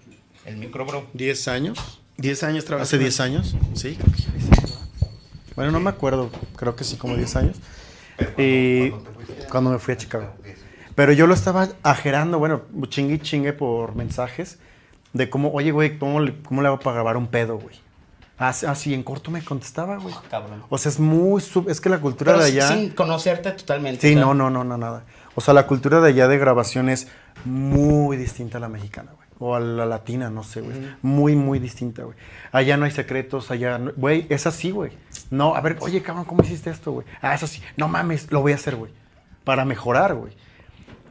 El 0.45 0.55
micro, 0.55 0.85
bro. 0.85 1.05
10 1.13 1.47
años. 1.49 1.99
10 2.15 2.41
años 2.43 2.63
trabajando. 2.63 2.87
Hace 2.87 2.97
10 2.97 3.19
años. 3.19 3.55
Sí, 3.75 3.97
creo 4.01 4.15
que 4.15 4.21
ya. 4.21 4.77
Bueno, 5.57 5.71
no 5.71 5.81
me 5.81 5.89
acuerdo. 5.89 6.31
Creo 6.55 6.75
que 6.77 6.85
sí, 6.85 6.95
como 6.95 7.17
10 7.17 7.35
años. 7.35 7.57
Y 8.37 8.91
cuando 9.49 9.71
me 9.71 9.79
fui 9.79 9.93
a 9.93 9.97
Chicago. 9.97 10.33
Pero 10.95 11.13
yo 11.13 11.27
lo 11.27 11.33
estaba 11.33 11.69
ajerando, 11.83 12.39
bueno, 12.39 12.61
chingue 12.89 13.15
y 13.15 13.19
chingue 13.19 13.53
por 13.53 13.95
mensajes 13.95 14.57
de 15.13 15.29
cómo, 15.29 15.51
oye, 15.51 15.71
güey, 15.71 15.97
¿cómo 15.99 16.19
le, 16.19 16.35
¿cómo 16.41 16.61
le 16.61 16.67
hago 16.69 16.79
para 16.79 16.95
grabar 16.95 17.17
un 17.17 17.27
pedo, 17.27 17.57
güey? 17.59 17.75
Así, 18.39 18.93
en 18.93 19.01
corto 19.01 19.31
me 19.31 19.43
contestaba, 19.43 19.97
güey. 19.97 20.13
Cabrón. 20.29 20.63
O 20.69 20.77
sea, 20.77 20.91
es 20.91 20.99
muy, 20.99 21.41
sub- 21.41 21.69
es 21.69 21.81
que 21.81 21.89
la 21.89 21.99
cultura 21.99 22.33
Pero 22.33 22.43
de 22.45 22.51
allá... 22.51 22.67
sin 22.67 22.89
conocerte 22.91 23.51
totalmente. 23.51 24.01
Sí, 24.01 24.13
o 24.13 24.17
sea. 24.17 24.21
no, 24.25 24.33
no, 24.35 24.49
no, 24.51 24.63
no, 24.63 24.77
nada. 24.77 25.05
O 25.33 25.41
sea, 25.41 25.55
la 25.55 25.65
cultura 25.65 26.01
de 26.01 26.09
allá 26.09 26.27
de 26.27 26.37
grabación 26.37 26.89
es 26.89 27.07
muy 27.45 28.15
distinta 28.17 28.57
a 28.59 28.61
la 28.61 28.69
mexicana, 28.69 29.11
güey. 29.15 29.27
O 29.39 29.55
a 29.55 29.59
la 29.59 29.85
latina, 29.87 30.29
no 30.31 30.43
sé, 30.43 30.61
güey. 30.61 30.75
Muy, 31.03 31.35
muy 31.35 31.57
distinta, 31.59 32.03
güey. 32.03 32.15
Allá 32.51 32.75
no 32.77 32.85
hay 32.85 32.91
secretos, 32.91 33.49
allá, 33.51 33.77
no- 33.79 33.91
güey, 33.95 34.25
es 34.29 34.45
así, 34.47 34.69
güey. 34.71 34.91
No, 35.29 35.55
a 35.55 35.61
ver, 35.61 35.77
oye, 35.81 36.01
cabrón, 36.01 36.25
¿cómo 36.25 36.43
hiciste 36.43 36.69
esto, 36.69 36.91
güey? 36.91 37.05
Ah, 37.21 37.35
es 37.35 37.43
así. 37.43 37.61
No 37.75 37.87
mames, 37.87 38.31
lo 38.31 38.41
voy 38.41 38.53
a 38.53 38.55
hacer, 38.55 38.75
güey. 38.75 38.91
Para 39.43 39.65
mejorar, 39.65 40.15
güey. 40.15 40.33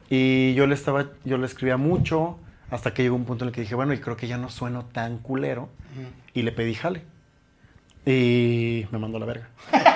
Y 0.08 0.54
yo 0.54 0.66
le 0.66 0.74
estaba, 0.74 1.06
yo 1.24 1.36
le 1.36 1.46
escribía 1.46 1.76
mucho, 1.76 2.38
hasta 2.70 2.94
que 2.94 3.02
llegó 3.02 3.16
un 3.16 3.24
punto 3.24 3.44
en 3.44 3.48
el 3.48 3.54
que 3.54 3.60
dije, 3.60 3.74
bueno, 3.74 3.92
y 3.92 3.98
creo 3.98 4.16
que 4.16 4.26
ya 4.26 4.38
no 4.38 4.48
sueno 4.48 4.84
tan 4.84 5.18
culero. 5.18 5.68
Y 6.34 6.42
le 6.42 6.52
pedí 6.52 6.74
jale. 6.74 7.02
Y 8.04 8.86
me 8.90 8.98
mandó 8.98 9.18
la 9.18 9.26
verga. 9.26 9.48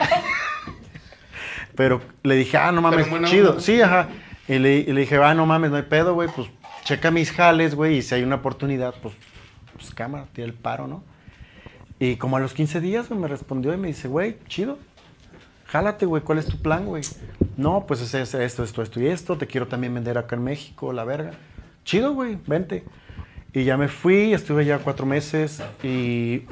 Pero 1.76 2.00
le 2.22 2.34
dije, 2.34 2.56
ah, 2.56 2.72
no 2.72 2.82
mames, 2.82 3.08
buena 3.08 3.28
chido. 3.28 3.60
Sí, 3.60 3.80
ajá. 3.80 4.08
Y 4.48 4.58
le, 4.58 4.78
y 4.78 4.92
le 4.92 5.02
dije, 5.02 5.16
ah, 5.16 5.34
no 5.34 5.46
mames, 5.46 5.70
no 5.70 5.76
hay 5.76 5.84
pedo, 5.84 6.14
güey. 6.14 6.28
Pues 6.34 6.48
checa 6.84 7.10
mis 7.10 7.30
jales, 7.30 7.74
güey. 7.74 7.98
Y 7.98 8.02
si 8.02 8.14
hay 8.14 8.22
una 8.22 8.36
oportunidad, 8.36 8.94
pues, 9.00 9.14
pues 9.76 9.94
cámara, 9.94 10.26
tira 10.32 10.46
el 10.46 10.54
paro, 10.54 10.88
¿no? 10.88 11.04
Y 12.00 12.16
como 12.16 12.36
a 12.36 12.40
los 12.40 12.52
15 12.54 12.80
días, 12.80 13.08
güey, 13.08 13.20
me 13.20 13.28
respondió 13.28 13.72
y 13.72 13.76
me 13.76 13.86
dice, 13.88 14.08
güey, 14.08 14.38
chido. 14.48 14.78
Jálate, 15.66 16.04
güey, 16.06 16.22
¿cuál 16.22 16.38
es 16.38 16.46
tu 16.46 16.60
plan, 16.60 16.86
güey? 16.86 17.02
No, 17.56 17.84
pues 17.86 18.00
es, 18.00 18.12
es 18.14 18.34
esto, 18.34 18.64
esto, 18.64 18.82
esto 18.82 19.00
y 19.00 19.06
esto. 19.06 19.36
Te 19.38 19.46
quiero 19.46 19.68
también 19.68 19.94
vender 19.94 20.18
acá 20.18 20.34
en 20.34 20.42
México, 20.42 20.92
la 20.92 21.04
verga. 21.04 21.30
Chido, 21.84 22.12
güey, 22.14 22.38
vente. 22.46 22.82
Y 23.52 23.64
ya 23.64 23.76
me 23.76 23.86
fui, 23.88 24.32
estuve 24.32 24.64
ya 24.64 24.78
cuatro 24.78 25.06
meses 25.06 25.62
y 25.82 26.42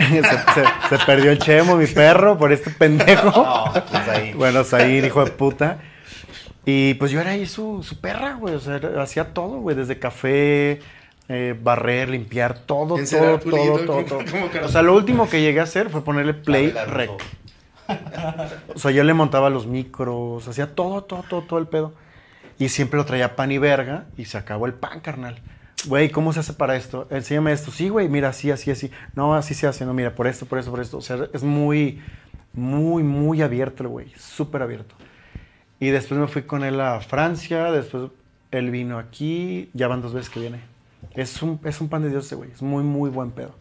se, 0.00 0.22
se- 0.22 0.98
se 0.98 1.04
perdió 1.06 1.30
el 1.30 1.38
chemo, 1.38 1.76
mi 1.76 1.86
perro, 1.86 2.36
por 2.36 2.52
este 2.52 2.70
pendejo. 2.70 3.70
pues 3.90 4.08
ahí. 4.08 4.32
Bueno, 4.34 4.64
Zair, 4.64 5.04
hijo 5.04 5.24
de 5.24 5.30
puta. 5.30 5.78
Y 6.66 6.94
pues 6.94 7.10
yo 7.10 7.20
era 7.20 7.30
ahí 7.30 7.46
su, 7.46 7.82
su 7.82 8.00
perra, 8.00 8.34
güey. 8.34 8.54
O 8.54 8.60
sea, 8.60 8.80
hacía 9.00 9.32
todo, 9.34 9.60
güey. 9.60 9.76
Desde 9.76 9.98
café, 9.98 10.80
eh, 11.28 11.58
barrer, 11.60 12.10
limpiar, 12.10 12.58
todo, 12.58 12.96
todo, 12.96 13.40
pulido, 13.40 13.78
todo, 13.80 14.04
todo, 14.04 14.24
todo. 14.24 14.66
O 14.66 14.68
sea, 14.68 14.82
lo 14.82 14.94
último 14.94 15.28
que 15.28 15.40
llegué 15.40 15.60
a 15.60 15.64
hacer 15.64 15.90
fue 15.90 16.04
ponerle 16.04 16.34
play 16.34 16.70
rec. 16.86 17.10
O 18.74 18.78
sea, 18.78 18.90
yo 18.90 19.04
le 19.04 19.14
montaba 19.14 19.50
los 19.50 19.66
micros, 19.66 20.46
hacía 20.48 20.74
todo, 20.74 21.04
todo, 21.04 21.22
todo, 21.22 21.42
todo 21.42 21.58
el 21.58 21.66
pedo. 21.66 21.92
Y 22.58 22.68
siempre 22.68 22.98
lo 22.98 23.04
traía 23.04 23.36
pan 23.36 23.52
y 23.52 23.58
verga 23.58 24.04
y 24.16 24.26
se 24.26 24.38
acabó 24.38 24.66
el 24.66 24.74
pan, 24.74 25.00
carnal. 25.00 25.40
Güey, 25.86 26.10
¿cómo 26.10 26.32
se 26.32 26.40
hace 26.40 26.52
para 26.52 26.76
esto? 26.76 27.06
Enséñame 27.10 27.52
esto. 27.52 27.70
Sí, 27.70 27.88
güey, 27.88 28.08
mira, 28.08 28.28
así, 28.28 28.50
así, 28.50 28.70
así. 28.70 28.90
No, 29.14 29.34
así 29.34 29.54
se 29.54 29.66
hace, 29.66 29.84
no, 29.84 29.92
mira, 29.92 30.14
por 30.14 30.26
esto, 30.26 30.46
por 30.46 30.58
esto, 30.58 30.70
por 30.70 30.80
esto. 30.80 30.98
O 30.98 31.02
sea, 31.02 31.28
es 31.32 31.42
muy, 31.42 32.00
muy, 32.52 33.02
muy 33.02 33.42
abierto 33.42 33.82
el 33.82 33.88
güey, 33.88 34.12
súper 34.16 34.62
abierto. 34.62 34.94
Y 35.80 35.88
después 35.88 36.18
me 36.18 36.28
fui 36.28 36.42
con 36.42 36.64
él 36.64 36.80
a 36.80 37.00
Francia, 37.00 37.70
después 37.70 38.10
él 38.50 38.70
vino 38.70 38.98
aquí, 38.98 39.68
ya 39.74 39.88
van 39.88 40.00
dos 40.00 40.14
veces 40.14 40.30
que 40.30 40.40
viene. 40.40 40.73
Es 41.12 41.42
un, 41.42 41.60
es 41.64 41.80
un 41.80 41.88
pan 41.88 42.02
de 42.02 42.10
Dios 42.10 42.26
ese 42.26 42.34
güey, 42.34 42.50
es 42.50 42.62
muy, 42.62 42.82
muy 42.82 43.10
buen 43.10 43.30
pedo. 43.30 43.54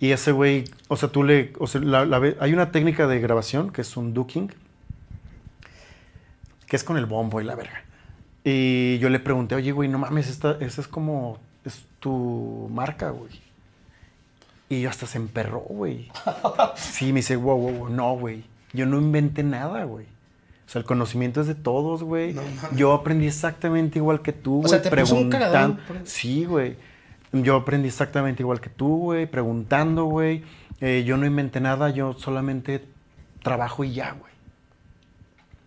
Y 0.00 0.10
ese 0.10 0.32
güey, 0.32 0.64
o 0.88 0.96
sea, 0.96 1.08
tú 1.10 1.22
le, 1.22 1.52
o 1.58 1.66
sea, 1.66 1.80
la- 1.80 2.04
la 2.04 2.18
ve- 2.18 2.36
hay 2.40 2.52
una 2.52 2.72
técnica 2.72 3.06
de 3.06 3.20
grabación 3.20 3.70
que 3.70 3.80
es 3.82 3.96
un 3.96 4.12
ducking, 4.12 4.52
que 6.66 6.76
es 6.76 6.84
con 6.84 6.96
el 6.96 7.06
bombo 7.06 7.40
y 7.40 7.44
la 7.44 7.54
verga. 7.54 7.82
Y 8.42 8.98
yo 8.98 9.08
le 9.08 9.20
pregunté, 9.20 9.54
oye, 9.54 9.72
güey, 9.72 9.88
no 9.88 9.98
mames, 9.98 10.28
esta, 10.28 10.56
esa 10.60 10.80
es 10.80 10.88
como, 10.88 11.38
es 11.64 11.84
tu 12.00 12.68
marca, 12.72 13.10
güey. 13.10 13.30
Y 14.68 14.80
yo 14.82 14.90
hasta 14.90 15.06
se 15.06 15.18
emperró, 15.18 15.60
güey. 15.60 16.10
Sí, 16.76 17.06
me 17.12 17.20
dice, 17.20 17.36
wow, 17.36 17.56
wow, 17.58 17.72
wow, 17.72 17.88
no, 17.90 18.14
güey. 18.16 18.44
Yo 18.72 18.86
no 18.86 18.98
inventé 18.98 19.42
nada, 19.44 19.84
güey. 19.84 20.06
O 20.66 20.70
sea, 20.70 20.80
el 20.80 20.86
conocimiento 20.86 21.40
es 21.42 21.46
de 21.46 21.54
todos, 21.54 22.02
güey. 22.02 22.32
No 22.32 22.42
yo 22.74 22.92
aprendí 22.92 23.26
exactamente 23.26 23.98
igual 23.98 24.22
que 24.22 24.32
tú, 24.32 24.58
güey. 24.62 24.68
sea, 24.70 24.82
te 24.82 24.90
puso 24.90 25.14
un 25.16 25.30
cagadón 25.30 25.76
preguntan- 25.76 25.86
por- 25.98 26.06
Sí, 26.08 26.44
güey. 26.44 26.76
Yo 27.32 27.56
aprendí 27.56 27.88
exactamente 27.88 28.42
igual 28.42 28.60
que 28.60 28.70
tú, 28.70 28.96
güey, 28.98 29.26
preguntando, 29.26 30.04
güey. 30.04 30.42
Eh, 30.80 31.04
yo 31.06 31.16
no 31.16 31.26
inventé 31.26 31.60
nada, 31.60 31.90
yo 31.90 32.14
solamente 32.14 32.84
trabajo 33.42 33.84
y 33.84 33.92
ya, 33.92 34.12
güey. 34.12 34.32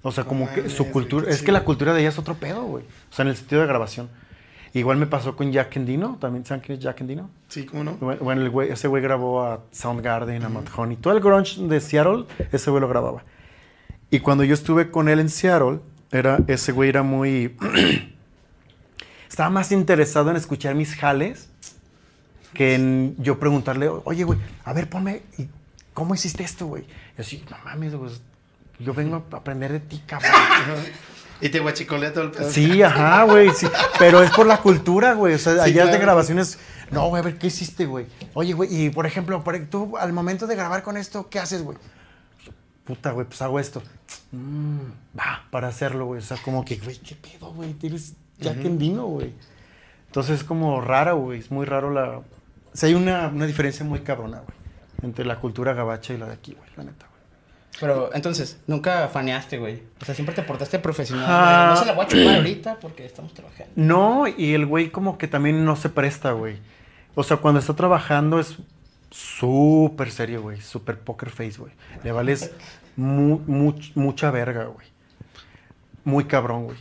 O 0.04 0.12
sea, 0.12 0.24
No 0.24 0.30
como 0.30 0.50
que 0.54 0.70
su 0.70 0.90
cultura, 0.90 1.30
es 1.30 1.42
que 1.42 1.52
la 1.52 1.64
cultura 1.64 1.94
de 1.94 2.00
ella 2.02 2.10
es 2.10 2.18
otro 2.20 2.36
pedo, 2.36 2.64
güey. 2.64 2.84
O 3.12 3.14
sea, 3.14 3.24
en 3.24 3.30
el 3.30 3.36
sentido 3.38 3.62
de 3.62 3.68
grabación. 3.68 4.10
Igual 4.74 4.98
me 4.98 5.08
pasó 5.08 5.36
con 5.36 5.52
Jack 5.52 5.76
Endino, 5.78 6.18
también 6.20 6.46
saben 6.46 6.62
quién 6.64 6.78
es 6.78 6.84
Jack 6.84 7.02
Endino. 7.02 7.30
Sí, 7.48 7.66
¿cómo 7.66 7.84
no? 7.84 7.94
Bueno, 7.96 8.42
el 8.42 8.52
güey- 8.52 8.72
ese 8.72 8.88
güey 8.88 9.02
grabó 9.02 9.44
a 9.44 9.62
Soundgarden, 9.72 10.44
a 10.44 10.50
Mad 10.50 10.66
Honey. 10.76 10.98
Todo 10.98 11.14
el 11.14 11.20
grunge 11.20 11.62
de 11.62 11.80
Seattle, 11.82 12.26
ese 12.52 12.70
güey 12.70 12.80
lo 12.82 12.88
grababa. 12.88 13.24
Y 14.10 14.20
cuando 14.20 14.44
yo 14.44 14.54
estuve 14.54 14.90
con 14.90 15.10
él 15.10 15.20
en 15.20 15.30
Seattle, 15.30 15.80
era, 16.12 16.40
ese 16.48 16.72
güey 16.72 16.90
era 16.90 17.04
muy... 17.04 17.56
Estaba 19.30 19.50
más 19.50 19.72
interesado 19.72 20.32
en 20.32 20.38
escuchar 20.38 20.74
mis 20.76 20.96
jales 20.96 21.50
que 22.54 22.76
en 22.76 23.16
yo 23.20 23.38
preguntarle, 23.40 23.88
oye, 23.88 24.24
güey, 24.24 24.40
a 24.64 24.74
ver, 24.74 24.90
ponme, 24.90 25.22
¿y 25.38 25.48
¿cómo 25.94 26.16
hiciste 26.16 26.44
esto, 26.44 26.66
güey? 26.66 26.86
Y 27.18 27.22
así, 27.22 27.44
no 27.52 27.58
mames, 27.64 27.94
güey, 27.94 28.12
yo 28.80 28.94
vengo 28.94 29.24
a 29.32 29.38
aprender 29.38 29.72
de 29.72 29.80
ti, 29.80 30.02
cabrón. 30.06 30.32
Y 31.40 31.50
te 31.50 31.60
guachicolea 31.60 32.14
todo 32.14 32.24
el 32.24 32.32
pedo. 32.32 32.52
Sí, 32.52 32.82
ajá, 32.82 33.24
güey, 33.26 33.52
sí. 33.52 33.68
Pero 34.00 34.24
es 34.24 34.32
por 34.32 34.48
la 34.48 34.58
cultura, 34.58 35.14
güey. 35.14 35.36
O 35.36 35.38
sea, 35.38 35.54
Sí, 35.54 35.60
allá 35.60 35.84
de 35.84 35.90
claro. 35.90 36.02
grabaciones. 36.02 36.58
No, 36.90 37.10
güey, 37.10 37.20
a 37.22 37.26
ver, 37.26 37.38
¿qué 37.38 37.46
hiciste, 37.46 37.86
güey? 37.86 38.08
Oye, 38.34 38.54
güey, 38.54 38.86
y 38.86 38.90
por 38.90 39.06
ejemplo, 39.06 39.44
tú 39.70 39.98
al 39.98 40.14
momento 40.14 40.48
de 40.48 40.56
grabar 40.56 40.82
con 40.82 40.98
esto, 40.98 41.30
¿qué 41.30 41.38
haces, 41.40 41.62
güey? 41.62 41.78
Puta, 42.88 43.12
güey, 43.12 43.28
pues 43.28 43.42
hago 43.42 43.60
esto. 43.60 43.84
Mm, 44.32 45.18
va, 45.20 45.44
para 45.52 45.68
hacerlo, 45.68 46.06
güey. 46.06 46.20
O 46.20 46.24
sea, 46.24 46.38
como 46.38 46.64
que, 46.64 46.78
güey, 46.78 46.98
¿qué 46.98 47.16
pedo, 47.16 47.52
güey? 47.52 47.74
Tienes 47.74 48.16
Jack 48.40 48.64
Endino, 48.64 49.08
güey. 49.08 49.34
Entonces 50.06 50.40
es 50.40 50.44
como 50.46 50.80
raro, 50.80 51.18
güey. 51.18 51.40
Es 51.40 51.52
muy 51.52 51.66
raro 51.66 51.92
la. 51.92 52.20
O 52.20 52.24
sea, 52.74 52.88
hay 52.88 52.96
una, 52.96 53.28
una 53.28 53.46
diferencia 53.46 53.86
muy 53.86 54.00
cabrona, 54.00 54.38
güey. 54.38 54.58
Entre 55.04 55.26
la 55.26 55.40
cultura 55.42 55.74
gabacha 55.74 56.14
y 56.14 56.18
la 56.18 56.28
de 56.28 56.34
aquí, 56.34 56.54
güey, 56.54 56.70
la 56.78 56.86
neta, 56.86 57.08
güey. 57.08 57.18
Pero 57.82 58.10
entonces, 58.14 58.58
nunca 58.68 59.10
faneaste, 59.10 59.58
güey. 59.58 59.84
O 60.02 60.06
sea, 60.06 60.16
siempre 60.16 60.34
te 60.34 60.42
portaste 60.44 60.80
profesional. 60.80 61.26
Ah. 61.28 61.68
No 61.72 61.80
se 61.82 61.86
la 61.86 61.94
voy 61.94 62.06
a 62.06 62.08
chupar 62.08 62.36
ahorita 62.38 62.78
porque 62.80 63.06
estamos 63.06 63.34
trabajando. 63.34 63.74
No, 63.76 64.28
y 64.28 64.54
el 64.54 64.66
güey 64.66 64.92
como 64.92 65.18
que 65.18 65.28
también 65.28 65.66
no 65.66 65.76
se 65.76 65.90
presta, 65.90 66.32
güey. 66.32 66.58
O 67.16 67.24
sea, 67.24 67.38
cuando 67.38 67.60
está 67.60 67.76
trabajando 67.76 68.40
es 68.40 68.58
súper 69.10 70.12
serio, 70.12 70.42
güey. 70.42 70.60
Súper 70.62 71.00
poker 71.00 71.30
face, 71.30 71.58
güey. 71.58 71.72
Le 72.04 72.12
vales 72.12 72.52
mu- 72.96 73.40
much- 73.48 73.92
mucha 73.96 74.32
verga, 74.32 74.66
güey. 74.66 74.88
Muy 76.04 76.26
cabrón, 76.26 76.66
güey. 76.66 76.78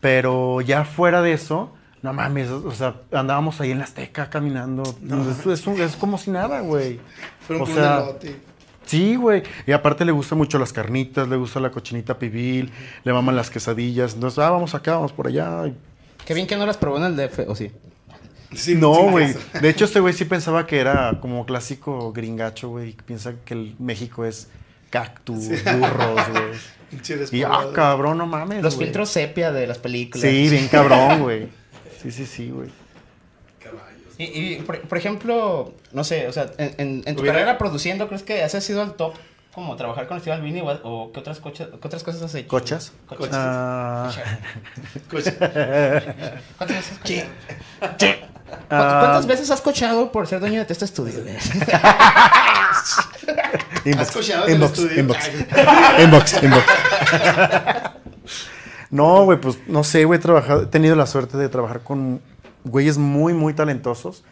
Pero 0.00 0.60
ya 0.60 0.84
fuera 0.84 1.22
de 1.22 1.32
eso, 1.32 1.72
no 2.02 2.12
mames, 2.12 2.48
o 2.50 2.70
sea, 2.72 2.96
andábamos 3.12 3.60
ahí 3.60 3.70
en 3.70 3.78
la 3.78 3.84
Azteca 3.84 4.28
caminando. 4.30 4.82
Es, 4.82 5.46
es 5.46 5.66
un- 5.66 5.80
es 5.80 5.94
como 5.96 6.18
si 6.18 6.30
nada, 6.30 6.60
güey. 6.60 6.98
Fueron 7.46 7.62
O 7.62 7.66
por 7.66 7.74
sea, 7.74 7.98
un 7.98 8.02
elote. 8.08 8.36
Sí, 8.84 9.14
güey. 9.14 9.44
Y 9.66 9.70
aparte 9.72 10.04
le 10.04 10.10
gustan 10.10 10.38
mucho 10.38 10.58
las 10.58 10.72
carnitas, 10.72 11.28
le 11.28 11.36
gusta 11.36 11.60
la 11.60 11.70
cochinita 11.70 12.18
pibil, 12.18 12.72
le 13.04 13.12
maman 13.12 13.36
las 13.36 13.48
quesadillas. 13.48 14.14
Entonces, 14.14 14.38
ah, 14.40 14.50
vamos 14.50 14.74
acá, 14.74 14.96
vamos 14.96 15.12
por 15.12 15.28
allá. 15.28 15.70
Qué 16.26 16.34
bien 16.34 16.46
que 16.48 16.56
no 16.56 16.66
las 16.66 16.76
probó 16.76 16.96
en 16.98 17.04
el 17.04 17.16
DF, 17.16 17.44
¿o 17.48 17.54
sí? 17.54 17.70
Sí, 18.56 18.74
no, 18.74 18.94
sí, 18.94 19.02
güey. 19.10 19.34
De 19.60 19.68
hecho, 19.68 19.84
este 19.86 20.00
güey 20.00 20.12
sí 20.14 20.24
pensaba 20.24 20.66
que 20.66 20.78
era 20.78 21.18
como 21.20 21.44
clásico 21.46 22.12
gringacho, 22.12 22.68
güey. 22.70 22.92
Piensa 23.06 23.34
que 23.44 23.54
el 23.54 23.74
México 23.78 24.24
es 24.24 24.48
cactus, 24.90 25.48
burros, 25.48 26.28
güey. 26.30 26.52
Y, 27.32 27.42
ah, 27.44 27.68
cabrón, 27.74 28.18
no 28.18 28.26
mames, 28.26 28.62
Los 28.62 28.76
filtros 28.76 29.08
sepia 29.08 29.50
de 29.50 29.66
las 29.66 29.78
películas. 29.78 30.28
Sí, 30.28 30.48
bien 30.50 30.68
cabrón, 30.68 31.20
güey. 31.22 31.48
Sí, 32.02 32.10
sí, 32.10 32.26
sí, 32.26 32.50
güey. 32.50 32.68
Y, 34.18 34.24
y, 34.24 34.56
por, 34.56 34.78
por 34.82 34.98
ejemplo, 34.98 35.72
no 35.92 36.04
sé, 36.04 36.28
o 36.28 36.32
sea, 36.32 36.50
en, 36.58 36.74
en- 36.76 37.02
en 37.06 37.16
tu 37.16 37.22
Hubiera- 37.22 37.38
carrera 37.38 37.56
produciendo, 37.58 38.08
¿crees 38.08 38.22
que 38.22 38.42
has 38.42 38.52
sido 38.62 38.82
el 38.82 38.92
top? 38.92 39.14
Como 39.54 39.74
trabajar 39.76 40.06
con 40.06 40.20
Steve 40.20 40.36
Albini 40.36 40.60
o, 40.60 40.66
o 40.82 41.12
qué, 41.12 41.20
otras 41.20 41.40
cochas, 41.40 41.68
qué 41.70 41.86
otras 41.86 42.02
cosas 42.02 42.22
has 42.22 42.34
hecho? 42.34 42.48
¿Cochas? 42.48 42.92
Cochas. 43.06 43.28
Ah, 43.32 44.10
Coche. 45.10 45.32
¿Cuántas 46.58 46.76
veces 46.76 46.98
has 48.52 48.58
cochado? 48.60 48.68
¿Cu- 48.68 48.74
Ah. 48.74 49.00
¿Cuántas 49.00 49.26
veces 49.26 49.50
has 49.50 49.60
cochado 49.60 50.12
por 50.12 50.26
ser 50.26 50.40
dueño 50.40 50.64
de 50.64 50.72
este 50.72 50.84
estudio? 50.84 51.20
inbox, 53.84 54.28
en 54.28 54.42
el 54.42 54.50
inbox, 54.54 54.78
estudio? 54.78 55.00
inbox, 55.00 55.30
inbox, 56.02 56.42
inbox. 56.42 56.64
No, 58.90 59.24
güey, 59.24 59.40
pues 59.40 59.56
no 59.68 59.84
sé, 59.84 60.04
güey, 60.04 60.18
he 60.18 60.22
trabajado, 60.22 60.62
he 60.64 60.66
tenido 60.66 60.94
la 60.96 61.06
suerte 61.06 61.38
de 61.38 61.48
trabajar 61.48 61.80
con 61.80 62.20
güeyes 62.64 62.98
muy, 62.98 63.32
muy 63.32 63.54
talentosos 63.54 64.22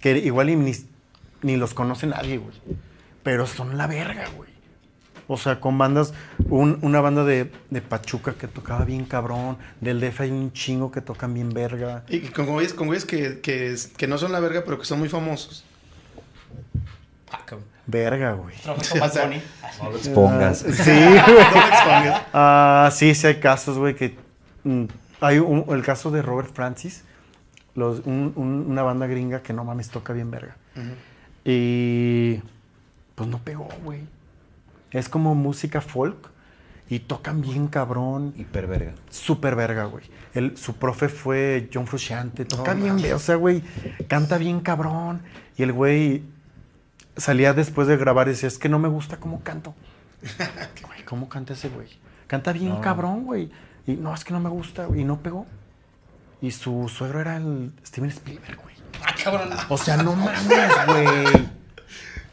que 0.00 0.18
igual 0.18 0.48
ni, 0.64 0.72
ni 1.42 1.56
los 1.56 1.72
conoce 1.72 2.08
nadie, 2.08 2.38
güey. 2.38 2.52
Pero 3.22 3.46
son 3.46 3.78
la 3.78 3.86
verga, 3.86 4.24
güey. 4.36 4.47
O 5.30 5.36
sea, 5.36 5.60
con 5.60 5.76
bandas, 5.78 6.14
un- 6.48 6.78
una 6.82 7.00
banda 7.00 7.22
de, 7.22 7.52
de 7.70 7.80
Pachuca 7.82 8.32
que 8.34 8.48
tocaba 8.48 8.84
bien 8.86 9.04
cabrón, 9.04 9.58
del 9.80 10.00
DF 10.00 10.22
hay 10.22 10.30
un 10.30 10.52
chingo 10.52 10.90
que 10.90 11.00
tocan 11.02 11.34
bien 11.34 11.50
verga. 11.50 12.02
Y 12.08 12.20
con 12.20 12.46
güeyes, 12.46 12.72
con 12.74 12.86
güeyes 12.86 13.04
que, 13.04 13.40
que, 13.40 13.76
que 13.96 14.06
no 14.08 14.16
son 14.18 14.32
la 14.32 14.40
verga, 14.40 14.62
pero 14.64 14.78
que 14.78 14.86
son 14.86 14.98
muy 14.98 15.08
famosos. 15.10 15.64
Ah. 17.30 17.40
Verga, 17.86 18.32
güey. 18.32 18.54
O 18.66 18.82
sea. 18.82 19.30
No 19.82 19.90
lo 19.90 19.96
expongas. 19.96 20.64
Ah, 20.66 20.72
sí, 20.72 20.90
güey. 20.90 21.16
No 21.16 21.26
me 21.26 21.68
expongas. 21.68 22.22
Ah, 22.32 22.90
sí, 22.92 23.14
sí 23.14 23.26
hay 23.26 23.36
casos, 23.36 23.78
güey, 23.78 23.94
que... 23.94 24.16
mm, 24.64 24.84
hay 25.20 25.38
un- 25.38 25.64
el 25.68 25.82
caso 25.82 26.10
de 26.10 26.22
Robert 26.22 26.50
Francis, 26.54 27.04
los- 27.74 28.00
un- 28.06 28.32
un- 28.34 28.66
una 28.70 28.82
banda 28.82 29.06
gringa 29.06 29.42
que 29.42 29.52
no 29.52 29.62
mames 29.64 29.90
toca 29.90 30.12
bien 30.14 30.30
verga. 30.30 30.56
Y 31.44 32.40
pues 33.14 33.28
no 33.28 33.38
pegó, 33.38 33.68
güey. 33.84 34.00
Es 34.90 35.08
como 35.08 35.34
música 35.34 35.80
folk 35.80 36.30
y 36.88 37.00
tocan 37.00 37.40
bien 37.42 37.68
cabrón. 37.68 38.32
Hiper 38.36 38.66
verga. 38.66 38.92
Súper 39.10 39.54
verga, 39.56 39.84
güey. 39.84 40.04
El- 40.34 40.56
Su 40.56 40.76
profe 40.76 41.08
fue 41.08 41.68
John 41.72 41.86
Frusciante. 41.86 42.44
Toca 42.44 42.74
No 42.74 42.96
bien, 42.96 43.12
o 43.12 43.18
sea, 43.18 43.36
güey, 43.36 43.62
canta 44.08 44.38
bien 44.38 44.60
cabrón. 44.60 45.22
Y 45.56 45.62
el 45.64 45.72
güey 45.72 46.22
salía 47.16 47.52
después 47.52 47.88
de 47.88 47.96
grabar 47.96 48.28
y 48.28 48.30
decía, 48.30 48.46
es 48.48 48.58
que 48.58 48.68
no 48.68 48.78
me 48.78 48.88
gusta 48.88 49.18
cómo 49.18 49.42
canto. 49.42 49.74
Güey, 50.86 51.04
¿cómo 51.04 51.28
canta 51.28 51.52
ese 51.52 51.68
güey? 51.68 51.88
Canta 52.26 52.52
bien 52.52 52.70
No. 52.70 52.80
cabrón, 52.80 53.24
güey. 53.24 53.50
Y 53.86 53.92
no, 53.94 54.12
es 54.14 54.24
que 54.24 54.32
no 54.32 54.40
me 54.40 54.48
gusta, 54.48 54.86
güey. 54.86 55.00
Y 55.02 55.04
no 55.04 55.20
pegó. 55.22 55.46
Y 56.40 56.50
su 56.50 56.88
suegro 56.88 57.20
era 57.20 57.36
el 57.36 57.72
Steven 57.86 58.10
Spielberg, 58.10 58.56
güey. 58.62 58.74
Ah, 59.04 59.14
cabrón. 59.22 59.48
O 59.68 59.78
sea, 59.78 59.96
no 59.98 60.14
mames, 60.16 60.86
güey. 60.86 61.48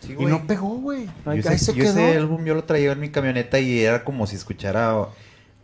Sí, 0.05 0.15
Y 0.17 0.25
no 0.25 0.45
pegó, 0.45 0.69
güey. 0.77 1.07
Ahí, 1.25 1.41
Yo, 1.41 1.49
ahí 1.49 1.55
ese, 1.55 1.65
se 1.65 1.73
yo 1.73 1.83
quedó. 1.83 1.99
ese 1.99 2.17
álbum 2.17 2.45
yo 2.45 2.53
lo 2.53 2.63
traía 2.63 2.91
en 2.91 2.99
mi 2.99 3.09
camioneta 3.09 3.59
y 3.59 3.79
era 3.81 4.03
como 4.03 4.27
si 4.27 4.35
escuchara 4.35 5.07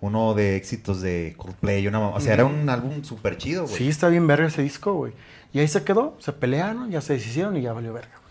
uno 0.01 0.33
de 0.33 0.55
éxitos 0.55 1.01
de 1.01 1.35
Coldplay. 1.37 1.87
Una, 1.87 2.09
o 2.09 2.19
sea, 2.19 2.33
era 2.33 2.45
un 2.45 2.67
álbum 2.69 3.03
súper 3.03 3.37
chido, 3.37 3.63
güey. 3.65 3.75
Sí, 3.75 3.87
está 3.87 4.09
bien 4.09 4.25
verga 4.27 4.47
ese 4.47 4.61
disco, 4.63 4.93
güey. 4.93 5.13
Y 5.53 5.59
ahí 5.59 5.67
se 5.67 5.83
quedó, 5.83 6.15
se 6.19 6.33
pelearon, 6.33 6.89
ya 6.89 7.01
se 7.01 7.13
deshicieron 7.13 7.55
y 7.57 7.61
ya 7.61 7.73
valió 7.73 7.93
verga. 7.93 8.21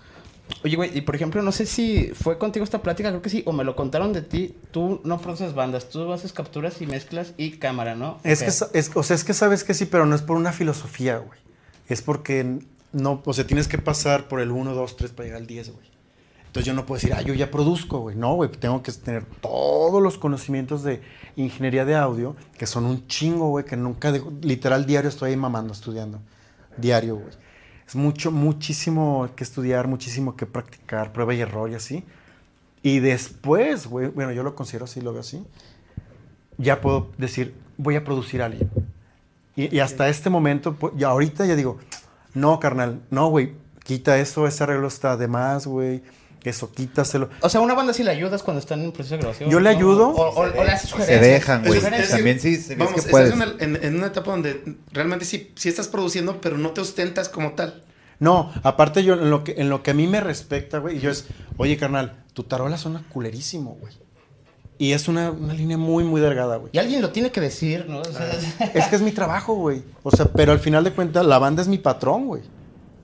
Oye, 0.65 0.77
güey, 0.77 0.97
y 0.97 1.03
por 1.03 1.15
ejemplo, 1.15 1.43
no 1.43 1.53
sé 1.53 1.65
si 1.65 2.11
fue 2.13 2.39
contigo 2.39 2.65
esta 2.65 2.83
plática, 2.83 3.09
creo 3.11 3.23
que 3.23 3.31
sí, 3.31 3.43
o 3.47 3.53
me 3.53 3.63
lo 3.63 3.77
contaron 3.77 4.13
de 4.13 4.23
ti. 4.23 4.57
Tú 4.73 5.01
no 5.05 5.21
produces 5.21 5.55
bandas, 5.55 5.89
tú 5.91 6.13
haces 6.13 6.33
capturas 6.33 6.81
y 6.83 6.87
mezclas 6.87 7.35
y 7.37 7.53
cámara, 7.53 7.95
¿no? 7.95 8.19
Es 8.25 8.41
que, 8.41 8.79
es, 8.79 8.91
o 8.95 9.03
sea, 9.03 9.15
es 9.15 9.25
que 9.25 9.33
sabes 9.33 9.65
que 9.65 9.75
sí, 9.75 9.87
pero 9.87 10.07
no 10.07 10.15
es 10.17 10.23
por 10.23 10.37
una 10.37 10.53
filosofía, 10.53 11.19
güey. 11.19 11.39
Es 11.89 12.03
porque 12.03 12.59
no, 12.93 13.23
o 13.25 13.33
sea, 13.33 13.47
tienes 13.47 13.69
que 13.69 13.79
pasar 13.79 14.29
por 14.29 14.41
el 14.41 14.51
1, 14.51 14.75
2, 14.75 14.97
3 14.97 15.13
para 15.13 15.27
llegar 15.27 15.41
al 15.41 15.47
10, 15.47 15.73
güey. 15.73 15.87
Entonces 16.51 16.67
yo 16.67 16.75
no 16.75 16.85
puedo 16.85 17.01
decir, 17.01 17.15
ah, 17.15 17.23
yo 17.23 17.33
ya 17.33 17.49
produzco, 17.49 18.01
güey. 18.01 18.17
No, 18.17 18.35
güey, 18.35 18.51
tengo 18.51 18.83
que 18.83 18.91
tener 18.91 19.25
todos 19.41 20.03
los 20.03 20.19
conocimientos 20.19 20.83
de 20.83 21.01
ingeniería 21.37 21.85
de 21.85 21.95
audio, 21.95 22.35
que 22.59 22.67
son 22.67 22.87
un 22.87 23.07
chingo, 23.07 23.51
güey, 23.51 23.65
que 23.65 23.77
nunca, 23.77 24.11
dejo- 24.11 24.33
literal, 24.43 24.85
diario 24.85 25.09
estoy 25.09 25.31
ahí 25.31 25.37
mamando, 25.37 25.73
estudiando. 25.73 26.19
Diario, 26.77 27.15
güey. 27.19 27.29
Es 27.87 27.95
mucho, 27.95 28.33
muchísimo 28.33 29.29
que 29.37 29.45
estudiar, 29.45 29.87
muchísimo 29.87 30.35
que 30.35 30.45
practicar, 30.45 31.13
prueba 31.13 31.33
y 31.35 31.41
error 31.41 31.71
y 31.71 31.75
así. 31.77 32.05
Y 32.83 32.99
después, 32.99 33.87
güey, 33.87 34.09
bueno, 34.09 34.33
yo 34.33 34.43
lo 34.43 34.57
considero 34.57 34.87
así, 34.87 35.01
lo 35.01 35.13
veo 35.13 35.21
así, 35.21 35.45
ya 36.59 36.81
puedo 36.81 37.11
decir, 37.17 37.55
voy 37.77 37.95
a 37.95 38.03
producir 38.05 38.43
a 38.43 38.47
alguien. 38.47 38.69
Y, 39.55 39.73
y 39.77 39.79
hasta 39.79 40.09
este 40.09 40.31
momento, 40.31 40.75
pues, 40.75 40.95
ya 40.97 41.09
ahorita 41.11 41.47
ya 41.47 41.55
digo, 41.55 41.79
no, 42.35 42.59
carnal, 42.59 43.03
no, 43.11 43.29
güey, 43.29 43.53
quita 43.85 44.19
eso, 44.19 44.49
ese 44.49 44.65
arreglo 44.65 44.89
está 44.89 45.17
de 45.17 45.29
más, 45.29 45.67
güey, 45.67 46.03
eso 46.45 46.73
quítaselo. 46.73 47.29
O 47.41 47.49
sea, 47.49 47.61
una 47.61 47.75
banda 47.75 47.93
sí 47.93 48.03
le 48.03 48.11
ayudas 48.11 48.43
cuando 48.43 48.61
están 48.61 48.81
en 48.83 48.93
proceso 48.93 49.17
de 49.17 49.21
grabación. 49.21 49.51
Yo 49.51 49.61
le 49.61 49.71
¿no? 49.73 49.77
ayudo. 49.77 50.09
O, 50.09 50.29
o- 50.31 50.41
o 50.41 50.47
le 50.65 50.71
haces 50.71 50.83
Se 50.83 50.97
sugerencias. 50.97 51.21
dejan, 51.21 51.65
güey. 51.67 51.81
También 52.09 52.41
sí, 52.41 52.57
sí, 52.57 52.75
Vamos, 52.77 52.95
que 52.95 53.01
estás 53.01 53.11
puedes. 53.11 53.33
en, 53.35 53.43
el- 53.43 53.57
en- 53.61 53.85
en 53.85 53.97
una 53.97 54.07
etapa 54.07 54.31
donde 54.31 54.77
realmente 54.93 55.25
sí, 55.25 55.53
sí 55.57 55.69
estás 55.69 55.89
produciendo, 55.89 56.41
pero 56.41 56.57
no 56.57 56.71
te 56.71 56.81
ostentas 56.81 57.29
como 57.29 57.53
tal. 57.53 57.85
No, 58.19 58.53
aparte 58.63 59.03
yo, 59.05 59.15
en 59.15 59.31
lo 59.31 59.45
que, 59.45 59.55
en 59.59 59.69
lo 59.71 59.83
que 59.83 59.93
a 59.93 59.95
mí 59.95 60.07
me 60.07 60.21
respecta, 60.21 60.79
güey, 60.79 60.99
yo 61.01 61.11
es, 61.11 61.27
oye, 61.57 61.77
carnal, 61.77 62.23
tu 62.35 62.43
tarola 62.45 62.77
suena 62.79 63.03
culerísimo, 63.11 63.77
güey. 63.81 63.93
Y 64.77 64.93
es 64.93 65.09
una, 65.09 65.31
una 65.31 65.53
línea 65.53 65.77
muy, 65.77 66.05
muy 66.05 66.21
delgada, 66.23 66.57
güey. 66.57 66.71
Y 66.73 66.79
alguien 66.79 67.03
lo 67.03 67.11
tiene 67.11 67.31
que 67.33 67.41
decir, 67.41 67.87
¿no? 67.89 68.01
O 68.01 68.05
sea, 68.05 68.31
Es 68.75 68.87
que 68.87 68.97
es 68.97 69.03
mi 69.03 69.13
trabajo, 69.13 69.55
güey. 69.55 69.83
O 70.03 70.11
sea, 70.11 70.27
pero 70.27 70.53
al 70.53 70.59
final 70.59 70.85
de 70.85 70.93
cuentas, 70.93 71.25
la 71.27 71.39
banda 71.39 71.61
es 71.61 71.69
mi 71.69 71.77
patrón, 71.79 72.27
güey. 72.27 72.43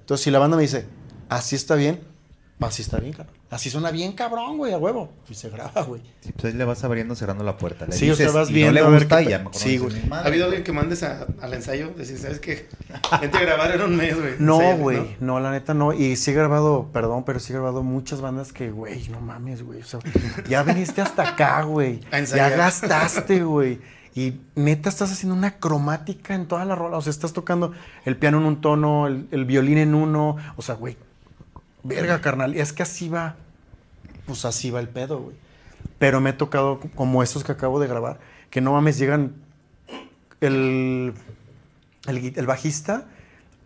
Entonces, 0.01 0.25
si 0.25 0.31
la 0.31 0.39
banda 0.39 0.57
me 0.57 0.63
dice, 0.63 0.87
así 1.29 1.55
está 1.57 1.75
bien, 1.75 2.01
Así 2.59 2.81
está 2.81 2.99
bien, 2.99 3.13
cabrón. 3.13 3.35
Así 3.51 3.69
suena 3.69 3.91
bien 3.91 4.13
cabrón, 4.15 4.57
güey, 4.57 4.73
a 4.73 4.79
huevo. 4.79 5.13
Y 5.29 5.35
se 5.35 5.51
graba, 5.51 5.83
güey. 5.83 6.01
Sí, 6.21 6.33
pues 6.33 6.47
ahí 6.47 6.53
le 6.55 6.65
vas 6.65 6.83
abriendo, 6.85 7.15
cerrando 7.15 7.45
la 7.45 7.59
puerta. 7.59 7.85
Le 7.87 7.93
Sí, 7.93 8.11
o 8.11 8.17
sea, 8.17 8.25
dices, 8.27 8.35
vas 8.35 8.49
y 8.51 8.55
viendo 8.55 8.73
No 8.73 8.79
a 8.87 8.91
le 8.91 8.91
ver 8.97 9.01
gusta 9.05 9.23
y 9.23 9.29
ya 9.29 9.39
me 9.41 9.53
Sí, 9.53 9.77
güey. 9.77 9.95
¿Ha 10.11 10.21
habido 10.21 10.47
alguien 10.47 10.65
que 10.65 10.73
mandes 10.73 11.03
a- 11.03 11.27
al 11.43 11.53
ensayo? 11.53 11.91
Decir, 11.91 12.17
¿sabes 12.19 12.41
qué? 12.41 12.67
Vente 13.21 13.37
a 13.37 13.41
grabar 13.43 13.73
en 13.73 13.83
un 13.83 13.95
mes, 13.97 14.19
güey. 14.19 14.35
No, 14.39 14.77
güey, 14.79 15.17
no, 15.21 15.39
la 15.39 15.51
neta 15.51 15.75
no. 15.75 15.93
Y 15.93 16.17
sí 16.17 16.31
he 16.31 16.35
grabado, 16.35 16.89
perdón, 16.93 17.25
pero 17.25 17.41
sí 17.41 17.53
he 17.53 17.57
grabado 17.57 17.83
muchas 17.83 18.23
bandas 18.23 18.55
que, 18.55 18.71
güey, 18.71 19.07
no 19.09 19.21
mames, 19.21 19.63
güey. 19.63 19.83
O 19.83 19.85
sea, 19.85 20.01
ya 20.49 20.63
viniste 20.63 21.03
hasta 21.03 21.29
acá, 21.29 21.63
güey. 21.63 22.01
A 22.11 22.21
Ya 22.23 22.49
gastaste, 22.49 23.45
güey. 23.45 23.81
Y 24.15 24.41
neta 24.55 24.89
estás 24.89 25.13
haciendo 25.13 25.37
una 25.37 25.59
cromática 25.59 26.35
en 26.35 26.47
toda 26.49 26.65
la 26.65 26.75
rola. 26.75 26.97
O 26.97 27.03
sea, 27.03 27.11
estás 27.11 27.35
tocando 27.35 27.73
el 28.07 28.17
piano 28.17 28.39
en 28.39 28.45
un 28.47 28.61
tono, 28.63 29.07
el, 29.09 29.29
el 29.31 29.45
violín 29.45 29.77
en 29.77 29.95
uno. 29.95 30.37
O 30.57 30.63
sea, 30.63 30.75
güey, 30.77 30.97
verga, 31.87 32.21
carnal. 32.21 32.55
Es 32.55 32.73
que 32.73 32.83
así 32.83 33.09
va. 33.09 33.37
Pues 34.27 34.45
así 34.45 34.71
va 34.71 34.81
el 34.81 34.89
pedo, 34.89 35.21
güey. 35.21 35.37
Pero 35.99 36.21
me 36.21 36.31
he 36.31 36.33
tocado 36.33 36.81
como 36.95 37.23
esos 37.23 37.45
que 37.45 37.53
acabo 37.53 37.81
de 37.81 37.87
grabar, 37.87 38.19
que 38.51 38.61
no 38.61 38.73
mames, 38.73 38.99
llegan 38.99 39.35
el, 40.41 41.15
el, 42.07 42.33
el 42.37 42.47
bajista 42.47 43.07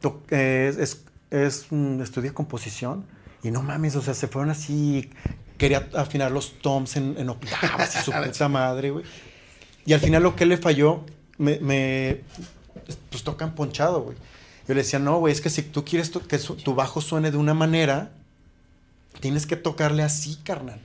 to- 0.01 0.23
eh, 0.31 0.69
es, 0.71 0.79
es, 0.79 1.05
es, 1.31 1.67
estudia 2.03 2.33
composición 2.33 3.05
y 3.43 3.51
no 3.51 3.63
mames, 3.63 3.97
o 3.97 4.03
sea, 4.03 4.15
se 4.15 4.29
fueron 4.29 4.51
así, 4.51 5.11
quería 5.59 5.89
afinar 5.95 6.31
los 6.31 6.61
toms 6.61 6.97
en, 6.97 7.17
en 7.19 7.29
octavas 7.31 7.97
y 7.97 7.99
su 8.01 8.13
puta 8.25 8.49
madre, 8.49 8.91
güey. 8.91 9.05
Y 9.87 9.93
al 9.95 10.01
final 10.01 10.23
lo 10.23 10.37
que 10.37 10.47
le 10.47 10.57
falló, 10.59 11.05
me, 11.39 11.59
me- 11.59 12.21
pues 13.11 13.25
tocan 13.25 13.55
ponchado, 13.55 14.03
güey. 14.03 14.17
Yo 14.69 14.75
le 14.75 14.83
decía, 14.83 14.99
no, 14.99 15.19
güey, 15.19 15.33
es 15.33 15.41
que 15.41 15.51
si 15.51 15.63
tú 15.63 15.85
quieres 15.85 16.11
que 16.11 16.39
tu 16.39 16.75
bajo 16.75 17.01
suene 17.01 17.31
de 17.31 17.37
una 17.37 17.55
manera, 17.55 18.13
tienes 19.21 19.47
que 19.47 19.57
tocarle 19.57 20.03
así, 20.03 20.37
carnal. 20.45 20.81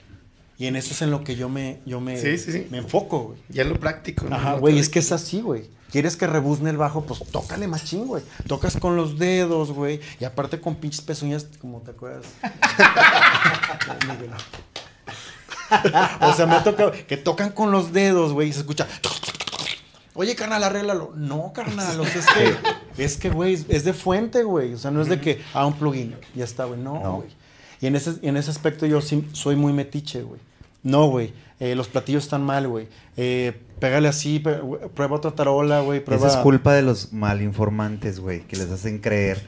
Y 0.57 0.67
en 0.67 0.76
eso 0.76 0.93
es 0.93 1.01
en 1.01 1.11
lo 1.11 1.23
que 1.23 1.36
yo 1.36 1.49
me, 1.49 1.80
yo 1.86 1.99
me, 1.99 2.19
Sí, 2.19 2.38
sí, 2.38 2.51
sí. 2.51 2.67
me 2.71 2.78
enfoco, 2.78 3.23
güey. 3.23 3.39
Ya 3.49 3.65
lo 3.65 3.80
práctico. 3.80 4.26
¿no? 4.26 4.36
Ajá, 4.36 4.53
güey, 4.53 4.80
es 4.80 4.89
que 4.89 4.99
es 4.99 5.11
así, 5.11 5.41
güey. 5.41 5.69
¿Quieres 5.91 6.15
que 6.15 6.28
rebuzne 6.28 6.69
el 6.69 6.78
bajo? 6.78 7.05
Pues 7.05 7.23
tócale 7.32 7.67
machín, 7.67 8.07
güey. 8.07 8.23
Tocas 8.47 8.78
con 8.78 8.95
los 8.95 9.19
dedos, 9.19 9.71
güey. 9.71 9.99
Y 10.19 10.26
aparte 10.26 10.59
con 10.59 10.76
pinches 10.76 11.01
pezuñas, 11.01 11.47
como 11.59 11.82
te 11.82 11.91
acuerdas. 11.91 12.26
o 16.21 16.34
sea, 16.34 16.45
me 16.45 16.55
ha 16.55 16.63
tocado 16.63 16.91
que 17.07 17.17
tocan 17.17 17.51
con 17.51 17.71
los 17.71 17.93
dedos, 17.93 18.34
güey, 18.34 18.49
y 18.49 18.53
se 18.53 18.59
escucha. 18.59 18.88
Oye, 20.16 20.36
carnal, 20.36 20.63
arréglalo. 20.63 21.11
No, 21.16 21.51
carnal, 21.53 21.99
o 21.99 22.05
sea, 22.05 22.22
es 22.22 22.28
que, 22.95 23.03
es 23.03 23.18
que, 23.18 23.30
güey, 23.30 23.53
es 23.70 23.84
de 23.84 23.93
fuente, 23.93 24.43
güey. 24.43 24.74
O 24.74 24.78
sea, 24.78 24.89
no 24.91 25.01
es 25.01 25.09
de 25.09 25.20
que, 25.22 25.41
ah, 25.53 25.66
un 25.66 25.74
plugin, 25.74 26.16
ya 26.34 26.43
está, 26.45 26.66
güey. 26.66 26.80
No, 26.80 27.01
No. 27.03 27.16
güey. 27.18 27.30
Y 27.82 27.88
en 27.88 27.95
ese, 27.97 28.13
en 28.22 28.38
ese 28.38 28.49
aspecto 28.49 28.86
yo 28.86 29.01
sí 29.01 29.28
soy 29.34 29.55
muy 29.55 29.74
metiche, 29.74 30.22
güey. 30.24 30.39
No, 30.84 31.07
güey. 31.09 31.34
eh, 31.59 31.74
los 31.76 31.88
platillos 31.88 32.24
están 32.24 32.43
mal, 32.43 32.68
güey. 32.68 32.88
Eh, 33.18 33.53
pégale 33.80 34.07
así, 34.07 34.39
pe- 34.39 34.59
güey, 34.59 34.88
prueba 34.89 35.16
otra 35.18 35.32
tarola, 35.32 35.82
güey. 35.82 36.03
Prueba... 36.03 36.28
Esa 36.28 36.38
es 36.38 36.43
culpa 36.43 36.74
de 36.74 36.82
los 36.82 37.11
malinformantes, 37.13 38.20
güey, 38.20 38.41
que 38.41 38.55
les 38.57 38.70
hacen 38.72 38.99
creer 38.99 39.45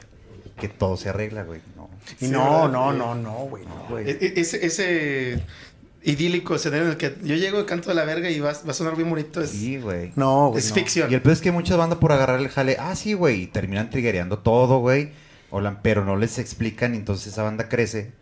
que 0.58 0.68
todo 0.68 0.96
se 0.96 1.08
arregla, 1.10 1.44
güey. 1.44 1.60
No. 1.76 1.88
Sí, 2.18 2.28
no, 2.28 2.68
no, 2.68 2.92
Sí. 2.92 2.98
no, 2.98 3.14
no, 3.14 3.32
güey, 3.46 3.64
no, 3.66 3.86
güey. 3.90 4.08
E- 4.10 4.32
Ese, 4.40 4.64
ese 4.66 5.42
idílico 6.08 6.54
escenario 6.54 6.86
en 6.86 6.92
el 6.92 6.96
que 6.96 7.14
yo 7.22 7.36
llego, 7.36 7.64
canto 7.66 7.90
de 7.90 7.94
la 7.94 8.04
verga 8.04 8.30
y 8.30 8.40
va, 8.40 8.52
va 8.52 8.70
a 8.70 8.74
sonar 8.74 8.96
bien 8.96 9.10
bonito. 9.10 9.40
Es, 9.40 9.50
Sí, 9.50 9.78
güey. 9.78 10.12
No, 10.16 10.48
güey. 10.48 10.58
es 10.58 10.70
no. 10.70 10.74
ficción. 10.74 11.10
Y 11.10 11.14
el 11.14 11.22
peor 11.22 11.34
es 11.34 11.40
que 11.40 11.52
muchas 11.52 11.76
bandas 11.76 11.98
por 11.98 12.12
agarrar 12.12 12.40
el 12.40 12.48
jale, 12.48 12.76
ah, 12.80 12.96
sí, 12.96 13.12
güey, 13.12 13.42
y 13.42 13.46
terminan 13.46 13.90
triguereando 13.90 14.38
todo, 14.38 14.78
güey. 14.78 15.10
Pero 15.82 16.04
no 16.04 16.16
les 16.16 16.38
explican 16.38 16.94
y 16.94 16.98
entonces 16.98 17.32
esa 17.32 17.42
banda 17.42 17.68
crece 17.68 18.12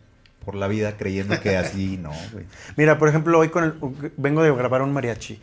por 0.45 0.55
la 0.55 0.67
vida 0.67 0.95
creyendo 0.97 1.39
que 1.41 1.57
así, 1.57 1.97
no, 2.01 2.11
güey. 2.31 2.45
Mira, 2.77 2.97
por 2.97 3.09
ejemplo, 3.09 3.39
hoy 3.39 3.49
con 3.49 3.63
el, 3.63 3.73
vengo 4.17 4.43
de 4.43 4.53
grabar 4.53 4.81
un 4.81 4.93
mariachi. 4.93 5.39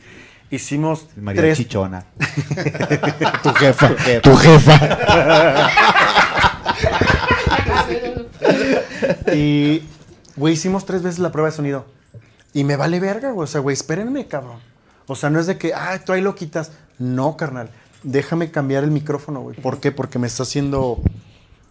Hicimos 0.50 1.08
El 1.16 1.22
María 1.22 1.42
tres. 1.42 1.58
Chichona. 1.58 2.04
Tu 3.42 3.52
jefa. 3.54 3.90
Tu 4.22 4.36
jefa. 4.36 5.70
y, 9.34 9.82
güey, 10.36 10.54
hicimos 10.54 10.86
tres 10.86 11.02
veces 11.02 11.18
la 11.18 11.32
prueba 11.32 11.50
de 11.50 11.56
sonido. 11.56 11.86
Y 12.54 12.64
me 12.64 12.76
vale 12.76 13.00
verga, 13.00 13.32
güey. 13.32 13.44
O 13.44 13.46
sea, 13.46 13.60
güey, 13.60 13.74
espérenme, 13.74 14.26
cabrón. 14.26 14.58
O 15.06 15.16
sea, 15.16 15.28
no 15.28 15.40
es 15.40 15.46
de 15.46 15.58
que, 15.58 15.74
ah, 15.74 16.00
tú 16.04 16.12
ahí 16.12 16.22
lo 16.22 16.34
quitas. 16.34 16.72
No, 16.98 17.36
carnal. 17.36 17.68
Déjame 18.04 18.50
cambiar 18.50 18.84
el 18.84 18.90
micrófono, 18.90 19.40
güey. 19.40 19.56
¿Por 19.56 19.80
qué? 19.80 19.92
Porque 19.92 20.18
me 20.18 20.28
está 20.28 20.44
haciendo, 20.44 21.00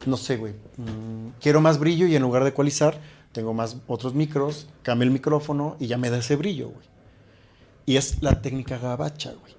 no 0.05 0.17
sé, 0.17 0.37
güey. 0.37 0.53
mm, 0.77 1.39
quiero 1.41 1.61
más 1.61 1.79
brillo 1.79 2.05
y 2.05 2.15
en 2.15 2.21
lugar 2.21 2.43
de 2.43 2.49
ecualizar, 2.49 2.99
tengo 3.31 3.53
más 3.53 3.77
otros 3.87 4.13
micros, 4.13 4.67
cambio 4.83 5.05
el 5.05 5.11
micrófono 5.11 5.77
y 5.79 5.87
ya 5.87 5.97
me 5.97 6.09
da 6.09 6.17
ese 6.17 6.35
brillo, 6.35 6.69
güey. 6.69 6.87
Y 7.85 7.97
es 7.97 8.21
la 8.21 8.41
técnica 8.41 8.77
gabacha, 8.77 9.31
güey. 9.39 9.53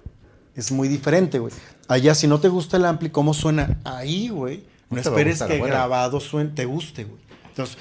Es 0.55 0.71
muy 0.71 0.87
diferente, 0.87 1.39
güey. 1.39 1.53
Allá, 1.87 2.15
si 2.15 2.27
no 2.27 2.39
te 2.39 2.47
gusta 2.47 2.77
el 2.77 2.85
ampli, 2.85 3.09
cómo 3.09 3.33
suena 3.33 3.79
ahí, 3.83 4.29
güey. 4.29 4.63
No 4.89 5.01
esperes 5.01 5.39
gustar 5.39 5.49
que 5.49 5.59
grabado 5.59 6.19
suene, 6.19 6.51
te 6.51 6.65
guste, 6.65 7.03
güey. 7.03 7.21
Entonces, 7.49 7.77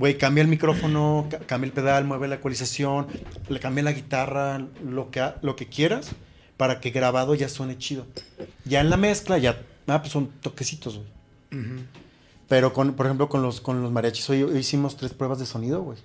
güey, 0.00 0.18
cambia 0.18 0.42
el 0.42 0.48
micrófono, 0.48 1.26
ca- 1.30 1.38
cambia 1.40 1.66
el 1.66 1.72
pedal, 1.72 2.04
mueve 2.04 2.26
la 2.26 2.34
ecualización, 2.36 3.06
le 3.48 3.60
cambia 3.60 3.84
la 3.84 3.92
guitarra, 3.92 4.66
lo 4.84 5.10
que, 5.12 5.22
lo 5.42 5.54
que 5.54 5.68
quieras, 5.68 6.10
para 6.56 6.80
que 6.80 6.90
grabado 6.90 7.36
ya 7.36 7.48
suene 7.48 7.78
chido. 7.78 8.06
Ya 8.64 8.80
en 8.80 8.90
la 8.90 8.96
mezcla, 8.96 9.38
ya, 9.38 9.62
ah, 9.86 10.00
pues 10.00 10.12
son 10.12 10.28
toquecitos, 10.40 10.96
güey. 10.96 11.08
Pero, 12.48 12.72
con, 12.72 12.94
por 12.94 13.06
ejemplo, 13.06 13.28
con 13.28 13.42
los, 13.42 13.60
con 13.60 13.80
los 13.82 13.92
mariachis, 13.92 14.28
hoy, 14.30 14.42
hoy 14.42 14.58
hicimos 14.58 14.96
tres 14.96 15.12
pruebas 15.14 15.38
de 15.38 15.46
sonido, 15.46 15.82
güey. 15.82 15.98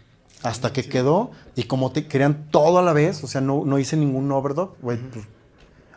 Hasta 0.43 0.71
que 0.71 0.83
quedó, 0.83 1.31
y 1.55 1.63
como 1.63 1.91
te 1.91 2.05
querían 2.05 2.51
todo 2.51 2.77
a 2.77 2.83
la 2.83 2.93
vez, 2.93 3.23
o 3.23 3.27
sea, 3.27 3.41
no, 3.41 3.63
no 3.65 3.79
hice 3.79 3.97
ningún 3.97 4.31
overdub, 4.31 4.75
güey, 4.81 4.99
pues 5.11 5.25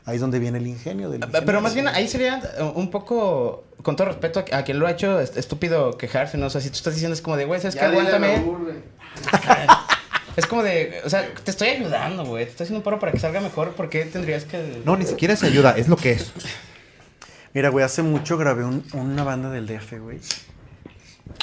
ahí 0.08 0.16
es 0.16 0.20
donde 0.20 0.38
viene 0.38 0.58
el 0.58 0.66
ingenio 0.66 1.10
del 1.10 1.22
Ah, 1.22 1.26
Pero 1.26 1.38
ingeniero, 1.40 1.60
más 1.60 1.74
bien 1.74 1.88
ahí 1.88 2.08
sería 2.08 2.40
uh, 2.60 2.64
un 2.78 2.90
poco, 2.90 3.64
con 3.82 3.94
todo 3.96 4.08
respeto 4.08 4.44
a, 4.52 4.56
a 4.58 4.64
quien 4.64 4.78
lo 4.78 4.86
ha 4.86 4.90
hecho, 4.90 5.20
est- 5.20 5.36
estúpido 5.36 5.96
quejarse, 5.98 6.36
¿no? 6.38 6.46
O 6.46 6.50
sea, 6.50 6.60
si 6.60 6.68
tú 6.70 6.76
estás 6.76 6.94
diciendo 6.94 7.14
es 7.14 7.20
como 7.22 7.36
de, 7.36 7.44
güey, 7.44 7.60
¿sabes 7.60 7.76
qué? 7.76 7.84
Aguántame. 7.84 8.42
Es 10.36 10.46
como 10.46 10.62
de, 10.62 11.00
o 11.04 11.10
sea, 11.10 11.28
te 11.42 11.50
estoy 11.50 11.66
ayudando, 11.70 12.24
güey. 12.24 12.44
Te 12.44 12.50
estoy 12.52 12.64
haciendo 12.66 12.78
un 12.78 12.84
paro 12.84 13.00
para 13.00 13.10
que 13.10 13.18
salga 13.18 13.40
mejor. 13.40 13.72
¿Por 13.72 13.90
qué 13.90 14.04
tendrías 14.04 14.44
que...? 14.44 14.82
No, 14.84 14.96
ni 14.96 15.04
siquiera 15.04 15.34
se 15.34 15.46
ayuda, 15.46 15.74
es 15.76 15.88
lo 15.88 15.96
que 15.96 16.12
es. 16.12 16.30
Mira, 17.54 17.70
güey, 17.70 17.84
hace 17.84 18.02
mucho 18.02 18.38
grabé 18.38 18.64
un- 18.64 18.84
una 18.92 19.24
banda 19.24 19.50
del 19.50 19.66
DF, 19.66 19.94
güey. 19.98 20.20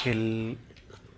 Que 0.02 0.12
el- 0.12 0.58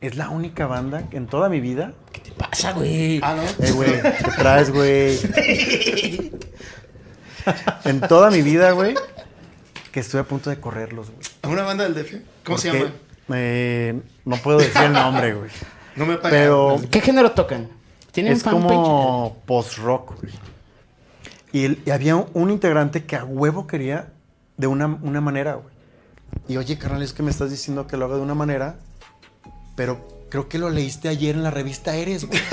es 0.01 0.15
la 0.15 0.29
única 0.29 0.65
banda 0.65 1.03
en 1.11 1.27
toda 1.27 1.49
mi 1.49 1.59
vida. 1.59 1.93
¿Qué 2.11 2.21
te 2.21 2.31
pasa, 2.31 2.71
güey? 2.73 3.19
Ah, 3.21 3.35
¿no? 3.35 3.43
Eh, 3.63 3.71
güey, 3.73 4.01
¿qué 4.01 4.31
traes, 4.39 4.71
güey? 4.71 5.19
en 7.85 8.01
toda 8.01 8.29
mi 8.31 8.41
vida, 8.41 8.71
güey, 8.71 8.95
que 9.91 9.99
estuve 9.99 10.21
a 10.21 10.23
punto 10.23 10.49
de 10.49 10.59
correrlos, 10.59 11.07
güey. 11.09 11.21
¿A 11.43 11.47
una 11.47 11.63
banda 11.63 11.83
del 11.87 11.93
DF? 11.95 12.15
¿Cómo 12.45 12.57
se 12.57 12.71
llama? 12.71 12.91
eh, 13.33 13.99
no 14.25 14.37
puedo 14.37 14.59
decir 14.59 14.81
el 14.81 14.93
nombre, 14.93 15.33
güey. 15.33 15.49
No 15.95 16.05
me 16.05 16.15
pagan. 16.17 16.31
Pero 16.31 16.77
¿Qué 16.91 17.01
género 17.01 17.31
tocan? 17.31 17.69
¿Tienen 18.11 18.33
es 18.33 18.43
fanpage? 18.43 18.63
como 18.63 19.37
post-rock, 19.45 20.19
güey. 20.21 20.33
Y, 21.51 21.65
el- 21.65 21.81
y 21.85 21.91
había 21.91 22.15
un, 22.15 22.27
un 22.33 22.51
integrante 22.51 23.05
que 23.05 23.15
a 23.15 23.23
huevo 23.23 23.67
quería 23.67 24.07
de 24.57 24.67
una, 24.67 24.85
una 24.87 25.21
manera, 25.21 25.55
güey. 25.55 25.73
Y 26.47 26.57
oye, 26.57 26.77
carnal, 26.77 27.01
es 27.01 27.13
que 27.13 27.23
me 27.23 27.31
estás 27.31 27.49
diciendo 27.51 27.87
que 27.87 27.97
lo 27.97 28.05
haga 28.05 28.15
de 28.15 28.21
una 28.21 28.33
manera, 28.35 28.75
pero 29.75 30.07
creo 30.29 30.49
que 30.49 30.57
lo 30.59 30.69
leíste 30.69 31.07
ayer 31.09 31.35
en 31.35 31.43
la 31.43 31.51
revista 31.51 31.95
Eres, 31.95 32.25
güey. 32.25 32.39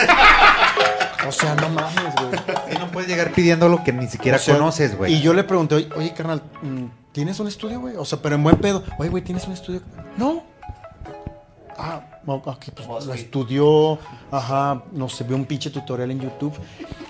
o 1.26 1.32
sea, 1.32 1.54
no 1.54 1.68
mames, 1.70 2.14
güey. 2.14 2.74
Y 2.74 2.78
no 2.78 2.90
puedes 2.90 3.08
llegar 3.08 3.32
pidiendo 3.32 3.68
lo 3.68 3.82
que 3.82 3.92
ni 3.92 4.06
siquiera 4.08 4.36
O 4.36 4.40
sea, 4.40 4.56
conoces, 4.56 4.96
güey. 4.96 5.14
Y 5.14 5.20
yo 5.20 5.32
le 5.32 5.44
pregunté, 5.44 5.88
oye, 5.96 6.12
carnal, 6.14 6.42
mm, 6.62 6.84
¿tienes 7.12 7.38
un 7.40 7.48
estudio, 7.48 7.80
güey? 7.80 7.96
O 7.96 8.04
sea, 8.04 8.20
pero 8.20 8.34
en 8.34 8.42
buen 8.42 8.56
pedo. 8.56 8.82
Oye, 8.98 9.10
güey, 9.10 9.22
¿tienes 9.22 9.46
un 9.46 9.52
estudio? 9.52 9.80
No. 10.16 10.42
Ah, 11.76 12.02
ok, 12.26 12.66
pues 12.74 13.06
lo 13.06 13.14
estudió, 13.14 13.98
ajá, 14.30 14.84
no 14.92 15.08
sé, 15.08 15.24
vio 15.24 15.36
un 15.36 15.44
pinche 15.44 15.70
tutorial 15.70 16.10
en 16.10 16.20
YouTube. 16.20 16.54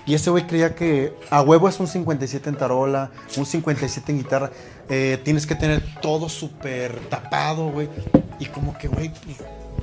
Y 0.05 0.13
ese 0.13 0.29
güey 0.29 0.45
creía 0.47 0.75
que 0.75 1.15
a 1.29 1.41
huevo 1.41 1.69
es 1.69 1.79
un 1.79 1.87
57 1.87 2.49
en 2.49 2.57
tarola, 2.57 3.11
un 3.37 3.45
57 3.45 4.11
en 4.11 4.17
guitarra. 4.19 4.51
eh, 4.89 5.19
tienes 5.23 5.45
que 5.47 5.55
tener 5.55 5.83
todo 6.01 6.29
súper 6.29 6.99
tapado, 7.09 7.69
güey. 7.71 7.89
Y 8.39 8.45
como 8.47 8.77
que, 8.77 8.87
güey, 8.87 9.11
pues, 9.23 9.37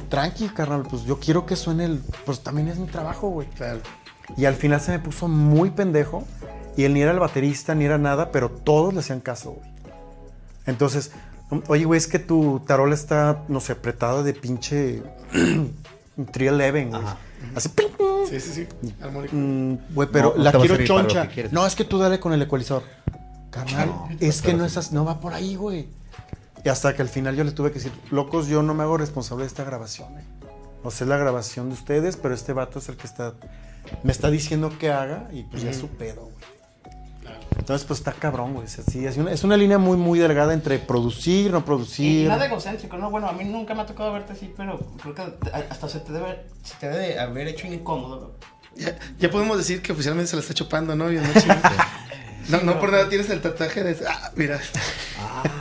tranqui, 0.08 0.48
carnal, 0.48 0.82
pues 0.82 1.04
yo 1.04 1.18
quiero 1.18 1.46
que 1.46 1.56
suene 1.56 1.86
el. 1.86 2.02
Pues 2.24 2.40
también 2.40 2.68
es 2.68 2.78
mi 2.78 2.86
trabajo, 2.86 3.28
güey. 3.28 3.48
Claro. 3.48 3.80
Y 4.36 4.44
al 4.46 4.54
final 4.54 4.80
se 4.80 4.92
me 4.92 4.98
puso 4.98 5.28
muy 5.28 5.70
pendejo. 5.70 6.24
Y 6.76 6.84
él 6.84 6.94
ni 6.94 7.02
era 7.02 7.10
el 7.12 7.18
baterista, 7.18 7.74
ni 7.74 7.84
era 7.84 7.98
nada, 7.98 8.32
pero 8.32 8.50
todos 8.50 8.94
le 8.94 9.00
hacían 9.00 9.20
caso, 9.20 9.52
güey. 9.52 9.70
Entonces, 10.66 11.10
oye, 11.68 11.84
güey, 11.84 11.98
es 11.98 12.06
que 12.06 12.18
tu 12.18 12.60
tarola 12.66 12.94
está, 12.94 13.42
no 13.48 13.60
sé, 13.60 13.72
apretada 13.72 14.22
de 14.22 14.32
pinche 14.32 15.02
311, 16.32 16.70
güey. 16.70 17.02
Ajá. 17.02 17.16
Así, 17.54 17.68
ping, 17.70 17.88
ping. 17.98 18.26
Sí, 18.28 18.40
sí, 18.40 18.52
sí. 18.82 18.92
Armónico. 19.02 19.34
Mm, 19.36 19.94
Güey, 19.94 20.08
pero 20.10 20.32
No, 20.36 20.42
la 20.42 20.52
te 20.52 20.58
va 20.58 20.62
a 20.64 20.66
quiero 20.66 20.74
servir 20.76 20.88
para 20.88 21.02
lo 21.02 21.08
choncha. 21.08 21.28
que 21.28 21.34
quieres. 21.34 21.52
No, 21.52 21.66
es 21.66 21.74
que 21.74 21.84
tú 21.84 21.98
dale 21.98 22.20
con 22.20 22.32
el 22.32 22.40
ecualizador. 22.42 22.84
Carnal, 23.50 23.88
No, 23.88 24.08
es 24.20 24.40
que 24.40 24.46
pero 24.48 24.58
no, 24.58 24.64
sí. 24.64 24.70
es 24.72 24.76
así, 24.78 24.94
no 24.94 25.04
va 25.04 25.20
por 25.20 25.34
ahí, 25.34 25.56
güey. 25.56 25.88
Y 26.64 26.68
hasta 26.68 26.94
que 26.94 27.02
al 27.02 27.08
final 27.08 27.34
yo 27.36 27.44
le 27.44 27.50
tuve 27.52 27.70
que 27.70 27.74
decir, 27.80 27.92
locos, 28.10 28.46
yo 28.46 28.62
no 28.62 28.72
me 28.72 28.84
hago 28.84 28.96
responsable 28.96 29.42
de 29.44 29.48
esta 29.48 29.64
grabación, 29.64 30.16
eh. 30.18 30.24
O 30.84 30.90
sea, 30.90 31.04
es 31.04 31.08
la 31.08 31.16
grabación 31.18 31.68
de 31.68 31.74
ustedes, 31.74 32.16
pero 32.16 32.32
este 32.34 32.52
vato 32.52 32.78
es 32.78 32.88
el 32.88 32.96
que 32.96 33.06
está. 33.06 33.34
Me 34.02 34.12
está 34.12 34.30
diciendo 34.30 34.72
que 34.78 34.90
haga 34.90 35.28
y 35.32 35.42
pues 35.44 35.62
ya 35.62 35.70
es 35.70 35.76
su 35.76 35.88
pedo, 35.88 36.22
güey. 36.22 36.34
Entonces, 37.58 37.86
pues 37.86 38.00
está 38.00 38.12
cabrón, 38.12 38.54
güey. 38.54 38.66
O 38.66 38.68
sea, 38.68 38.82
sí, 38.84 39.04
es, 39.06 39.16
una, 39.16 39.30
es 39.30 39.44
una 39.44 39.56
línea 39.56 39.78
muy, 39.78 39.96
muy 39.96 40.18
delgada 40.18 40.52
entre 40.54 40.78
producir, 40.78 41.50
no 41.52 41.58
Y 41.58 41.62
producir. 41.62 42.28
nada 42.28 42.46
egocéntrico, 42.46 42.96
¿no? 42.96 43.10
Bueno, 43.10 43.28
a 43.28 43.32
mí 43.32 43.44
nunca 43.44 43.74
me 43.74 43.82
ha 43.82 43.86
tocado 43.86 44.12
verte 44.12 44.32
así, 44.32 44.52
pero 44.56 44.78
creo 45.00 45.14
que 45.14 45.22
hasta 45.70 45.88
se 45.88 46.00
te 46.00 46.12
debe, 46.12 46.46
se 46.62 46.74
te 46.76 46.88
debe 46.88 47.18
haber 47.20 47.48
hecho 47.48 47.66
incómodo. 47.66 48.36
Ya, 48.74 48.98
ya 49.18 49.30
podemos 49.30 49.58
decir 49.58 49.82
que 49.82 49.92
oficialmente 49.92 50.30
se 50.30 50.36
la 50.36 50.40
está 50.42 50.54
chupando, 50.54 50.96
¿no? 50.96 51.04
Machín. 51.04 51.52
No, 52.48 52.60
no 52.62 52.80
por 52.80 52.90
nada 52.92 53.08
tienes 53.08 53.30
el 53.30 53.40
tatuaje 53.40 53.82
de. 53.84 53.96
Ah, 54.08 54.30
mira. 54.34 54.60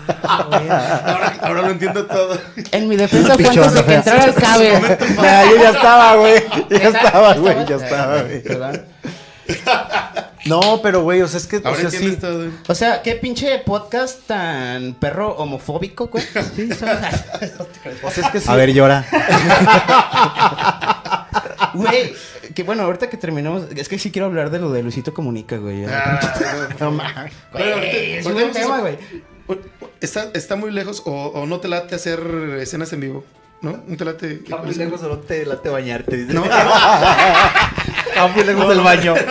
ahora, 0.24 1.38
ahora 1.42 1.62
lo 1.62 1.70
entiendo 1.72 2.06
todo. 2.06 2.40
En 2.72 2.88
mi 2.88 2.96
defensa 2.96 3.36
fue 3.36 3.48
antes 3.48 3.74
de 3.74 3.84
que 3.84 3.94
entrara 3.96 4.24
el 4.26 4.34
cabe. 4.34 4.98
Ya, 5.22 5.46
yo 5.50 5.58
ya 5.58 5.70
estaba, 5.70 6.16
güey. 6.16 6.44
Ya 6.70 6.88
estaba, 6.90 7.34
güey. 7.36 7.66
Ya 7.68 7.76
estaba, 7.76 8.22
güey. 8.24 8.42
¿Verdad? 8.42 8.86
No, 10.46 10.82
pero, 10.82 11.04
güey, 11.04 11.22
o 11.22 11.28
sea, 11.28 11.40
es 11.40 11.48
que. 11.48 11.58
O 11.58 11.62
sea, 11.62 11.76
sí. 11.90 11.98
entiendes 11.98 12.20
todo. 12.20 12.50
O 12.68 12.76
sea, 12.76 13.02
qué 13.04 13.16
pinche 13.16 13.60
podcast 13.60 14.26
tan 14.26 14.96
perro 14.96 15.36
homofóbico, 15.36 16.08
güey. 16.08 16.24
Sí, 16.56 16.70
son- 16.74 16.90
O 18.04 18.12
sea, 18.12 18.26
es 18.26 18.32
que 18.32 18.40
sí. 18.40 18.50
A 18.50 18.56
ver, 18.56 18.74
llora. 18.74 19.06
Güey, 21.74 22.14
que 22.54 22.64
bueno, 22.64 22.84
ahorita 22.84 23.10
que 23.10 23.18
terminamos, 23.18 23.64
es 23.76 23.88
que 23.90 23.98
sí 24.00 24.12
quiero 24.12 24.26
hablar 24.28 24.50
de 24.50 24.60
lo 24.60 24.72
de 24.72 24.84
Luisito 24.84 25.14
Comunica, 25.14 25.58
güey. 25.58 25.86
Ah, 25.86 26.20
no 26.80 26.92
mames. 26.92 27.34
Es 27.56 28.26
un 28.26 28.52
tema, 28.52 28.80
güey. 28.80 28.98
¿Está, 30.00 30.32
está 30.34 30.56
muy 30.56 30.72
lejos 30.72 31.04
o, 31.06 31.12
o 31.28 31.46
no 31.46 31.60
te 31.60 31.68
late 31.68 31.96
hacer 31.96 32.20
escenas 32.60 32.92
en 32.94 33.00
vivo? 33.02 33.24
¿No? 33.62 33.84
¿No 33.86 33.96
te 33.98 34.06
late? 34.06 34.34
Está 34.44 34.58
muy 34.58 34.74
lejos 34.74 35.04
o 35.04 35.10
no 35.10 35.18
te 35.20 35.46
late 35.46 35.70
bañarte. 35.70 36.18
dice. 36.18 36.34
No, 36.34 36.44
Está 36.46 38.28
muy 38.34 38.44
lejos 38.44 38.70
del 38.70 38.82
baño. 38.82 39.14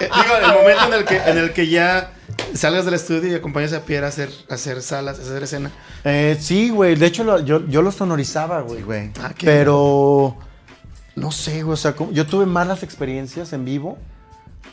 Eh, 0.00 0.08
digo, 0.14 0.36
el 0.36 0.52
momento 0.54 0.84
en 0.86 0.92
el 0.92 1.04
que, 1.04 1.16
en 1.16 1.38
el 1.38 1.52
que 1.52 1.66
ya 1.66 2.12
salgas 2.54 2.84
del 2.84 2.94
estudio 2.94 3.32
y 3.32 3.34
acompañas 3.34 3.72
a 3.72 3.80
Pierre 3.84 4.06
a 4.06 4.10
hacer, 4.10 4.30
a 4.48 4.54
hacer 4.54 4.80
salas, 4.80 5.18
a 5.18 5.22
hacer 5.22 5.42
escena. 5.42 5.72
Eh, 6.04 6.36
sí, 6.38 6.70
güey. 6.70 6.94
De 6.94 7.06
hecho, 7.06 7.24
lo- 7.24 7.40
yo, 7.40 7.66
yo 7.66 7.82
lo 7.82 7.90
sonorizaba, 7.90 8.60
güey. 8.60 8.78
Sí, 8.78 8.84
güey. 8.84 9.10
Ah, 9.20 9.32
qué- 9.36 9.46
Pero. 9.46 10.36
No 11.20 11.30
sé, 11.32 11.62
güey. 11.62 11.74
O 11.74 11.76
sea, 11.76 11.94
yo 12.12 12.26
tuve 12.26 12.46
malas 12.46 12.82
experiencias 12.82 13.52
en 13.52 13.64
vivo. 13.64 13.98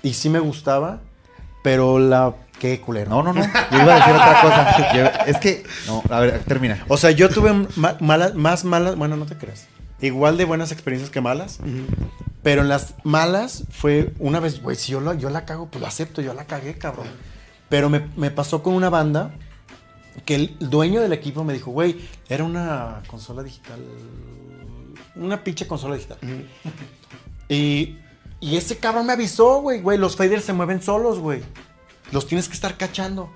Y 0.04 0.14
sí 0.14 0.30
me 0.30 0.40
gustaba. 0.40 1.00
Pero 1.64 2.00
la. 2.00 2.36
Qué 2.60 2.80
culero. 2.80 3.10
No, 3.10 3.22
no, 3.24 3.34
no. 3.34 3.42
Yo 3.44 3.82
iba 3.82 3.94
a 3.96 3.98
decir 3.98 4.14
otra 4.14 4.42
cosa. 4.42 4.94
Yo- 4.96 5.24
es 5.26 5.38
que. 5.40 5.64
No, 5.88 6.02
a 6.10 6.20
ver, 6.22 6.40
termina. 6.46 6.84
O 6.88 6.96
sea, 6.98 7.12
yo 7.12 7.28
tuve 7.30 7.52
ma- 7.76 7.98
malas, 8.00 8.34
más 8.36 8.64
malas. 8.64 8.96
Bueno, 8.96 9.18
no 9.18 9.26
te 9.26 9.36
creas. 9.38 9.68
Igual 10.00 10.38
de 10.38 10.46
buenas 10.46 10.72
experiencias 10.72 11.10
que 11.12 11.20
malas. 11.22 11.60
Pero 12.44 12.62
en 12.62 12.70
las 12.70 12.94
malas 13.04 13.64
fue 13.72 14.14
una 14.20 14.40
vez, 14.40 14.62
güey, 14.62 14.76
si 14.78 14.92
yo 14.92 15.02
la, 15.02 15.16
yo 15.16 15.30
la 15.30 15.46
cago, 15.46 15.68
pues 15.68 15.82
la 15.82 15.88
acepto, 15.88 16.22
yo 16.22 16.34
la 16.34 16.46
cagué, 16.46 16.78
cabrón. 16.78 17.08
Pero 17.70 17.90
me, 17.90 18.08
me 18.16 18.30
pasó 18.30 18.62
con 18.62 18.74
una 18.76 18.90
banda 18.90 19.32
que 20.26 20.36
el 20.36 20.56
dueño 20.60 21.02
del 21.02 21.12
equipo 21.14 21.44
me 21.44 21.54
dijo, 21.54 21.72
güey, 21.72 22.08
era 22.30 22.44
una 22.44 23.02
consola 23.08 23.42
digital. 23.42 23.80
Una 25.16 25.44
pinche 25.44 25.68
consola 25.68 25.96
digital. 25.96 26.18
Y, 27.48 27.98
y 28.40 28.58
ese 28.58 28.78
cabrón 28.78 29.06
me 29.06 29.14
avisó, 29.14 29.62
güey, 29.62 29.82
güey, 29.82 29.98
los 29.98 30.16
faders 30.16 30.44
se 30.44 30.54
mueven 30.54 30.82
solos, 30.82 31.20
güey. 31.20 31.42
Los 32.12 32.28
tienes 32.28 32.48
que 32.48 32.54
estar 32.54 32.78
cachando. 32.78 33.32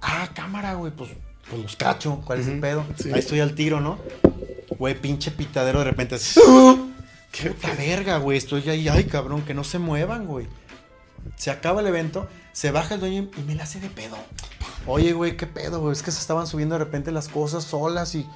Ah, 0.00 0.28
cámara, 0.34 0.74
güey, 0.74 0.92
pues, 0.92 1.10
pues 1.48 1.62
los 1.62 1.76
cacho. 1.76 2.22
¿Cuál 2.24 2.40
es 2.40 2.46
el 2.46 2.60
pedo? 2.60 2.84
sí. 2.98 3.12
Ahí 3.12 3.18
estoy 3.18 3.40
al 3.40 3.54
tiro, 3.54 3.80
¿no? 3.80 3.98
Güey, 4.78 4.94
pinche 4.98 5.30
pitadero 5.30 5.80
de 5.80 5.84
repente 5.84 6.14
así. 6.14 6.40
¡Qué 7.32 7.50
puta 7.50 7.74
verga, 7.74 8.18
güey! 8.18 8.38
Estoy 8.38 8.68
ahí, 8.70 8.88
ay, 8.88 9.04
cabrón, 9.04 9.42
que 9.42 9.54
no 9.54 9.62
se 9.62 9.78
muevan, 9.78 10.26
güey. 10.26 10.46
Se 11.36 11.50
acaba 11.50 11.80
el 11.80 11.86
evento, 11.86 12.28
se 12.52 12.70
baja 12.70 12.94
el 12.94 13.00
dueño 13.00 13.30
y 13.36 13.40
me 13.42 13.54
la 13.54 13.64
hace 13.64 13.78
de 13.78 13.88
pedo. 13.88 14.16
Oye, 14.86 15.12
güey, 15.12 15.36
¿qué 15.36 15.46
pedo, 15.46 15.80
güey? 15.80 15.92
Es 15.92 16.02
que 16.02 16.10
se 16.10 16.20
estaban 16.20 16.46
subiendo 16.46 16.74
de 16.74 16.84
repente 16.84 17.12
las 17.12 17.28
cosas 17.28 17.64
solas 17.64 18.14
y... 18.14 18.26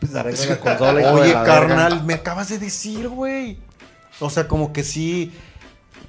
Pues 0.00 0.14
arregla 0.14 0.46
la 0.46 0.56
consola. 0.58 1.00
hijo 1.00 1.14
de 1.16 1.20
Oye, 1.22 1.32
la 1.32 1.44
carnal, 1.44 1.90
verga. 1.92 2.04
me 2.04 2.14
acabas 2.14 2.48
de 2.48 2.58
decir, 2.58 3.08
güey. 3.08 3.58
O 4.20 4.30
sea, 4.30 4.46
como 4.48 4.72
que 4.72 4.84
sí 4.84 5.32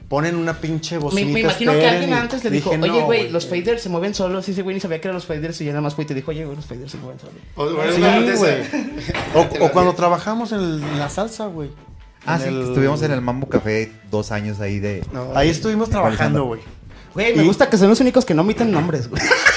ponen 0.09 0.35
una 0.35 0.53
pinche 0.61 0.95
Me, 0.97 1.01
bocinita. 1.01 1.33
me 1.33 1.39
imagino 1.39 1.71
que 1.73 1.87
alguien 1.87 2.13
antes 2.13 2.43
le 2.43 2.49
dijo, 2.51 2.69
oye, 2.69 2.77
no, 2.77 3.05
güey, 3.05 3.29
los 3.31 3.47
faders 3.47 3.81
se 3.81 3.89
mueven 3.89 4.13
solos. 4.13 4.47
Y 4.47 4.51
ese 4.51 4.61
güey 4.61 4.75
ni 4.75 4.79
sabía 4.79 5.01
que 5.01 5.07
eran 5.07 5.15
los 5.15 5.25
faders 5.25 5.59
y 5.61 5.65
ya 5.65 5.71
nada 5.71 5.81
más 5.81 5.95
fue 5.95 6.03
y 6.03 6.07
te 6.07 6.13
dijo, 6.13 6.31
oye, 6.31 6.45
güey, 6.45 6.55
los 6.55 6.65
faders 6.65 6.91
se 6.91 6.97
mueven 6.97 7.19
solos. 7.19 7.35
O, 7.55 7.67
Sí, 7.91 8.37
güey. 8.37 8.55
O, 9.33 9.41
o 9.65 9.71
cuando 9.71 9.93
trabajamos 9.93 10.51
en, 10.51 10.59
el- 10.59 10.83
en 10.83 10.99
la 10.99 11.09
salsa, 11.09 11.47
güey. 11.47 11.69
Ah, 12.27 12.35
En 12.35 12.41
sí, 12.41 12.47
el- 12.49 12.61
estuvimos 12.67 13.01
en 13.01 13.11
el 13.11 13.21
Mambo 13.21 13.47
Café 13.49 13.91
dos 14.11 14.31
años 14.31 14.59
ahí 14.59 14.79
de. 14.79 15.03
No, 15.11 15.31
Ahí 15.35 15.49
estuvimos 15.49 15.89
trabajando, 15.89 16.45
güey. 16.45 16.61
Güey, 17.15 17.35
me 17.35 17.43
Y- 17.43 17.47
gusta 17.47 17.69
que 17.69 17.77
son 17.77 17.89
los 17.89 17.99
únicos 17.99 18.25
que 18.25 18.33
no 18.33 18.41
omiten 18.43 18.71
nombres, 18.71 19.09
güey. 19.09 19.21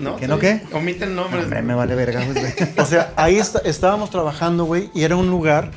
¿No? 0.00 0.16
¿Que 0.16 0.28
no 0.28 0.38
qué? 0.38 0.62
Omiten 0.72 1.14
nombres. 1.14 1.44
Hombre, 1.44 1.62
me 1.62 1.74
vale 1.74 1.94
verga, 1.94 2.24
güey. 2.24 2.44
O 2.78 2.84
sea, 2.84 3.12
ahí 3.16 3.36
está- 3.38 3.60
estábamos 3.64 4.10
trabajando, 4.10 4.64
güey, 4.64 4.90
y 4.94 5.02
era 5.02 5.16
un 5.16 5.28
lugar 5.30 5.70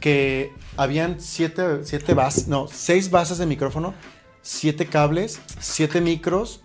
que 0.00 0.52
habían 0.76 1.20
siete, 1.20 1.84
siete 1.84 2.14
bases, 2.14 2.48
no, 2.48 2.66
seis 2.68 3.10
bases 3.10 3.38
de 3.38 3.46
micrófono, 3.46 3.94
siete 4.42 4.86
cables, 4.86 5.40
siete 5.58 6.00
micros 6.00 6.62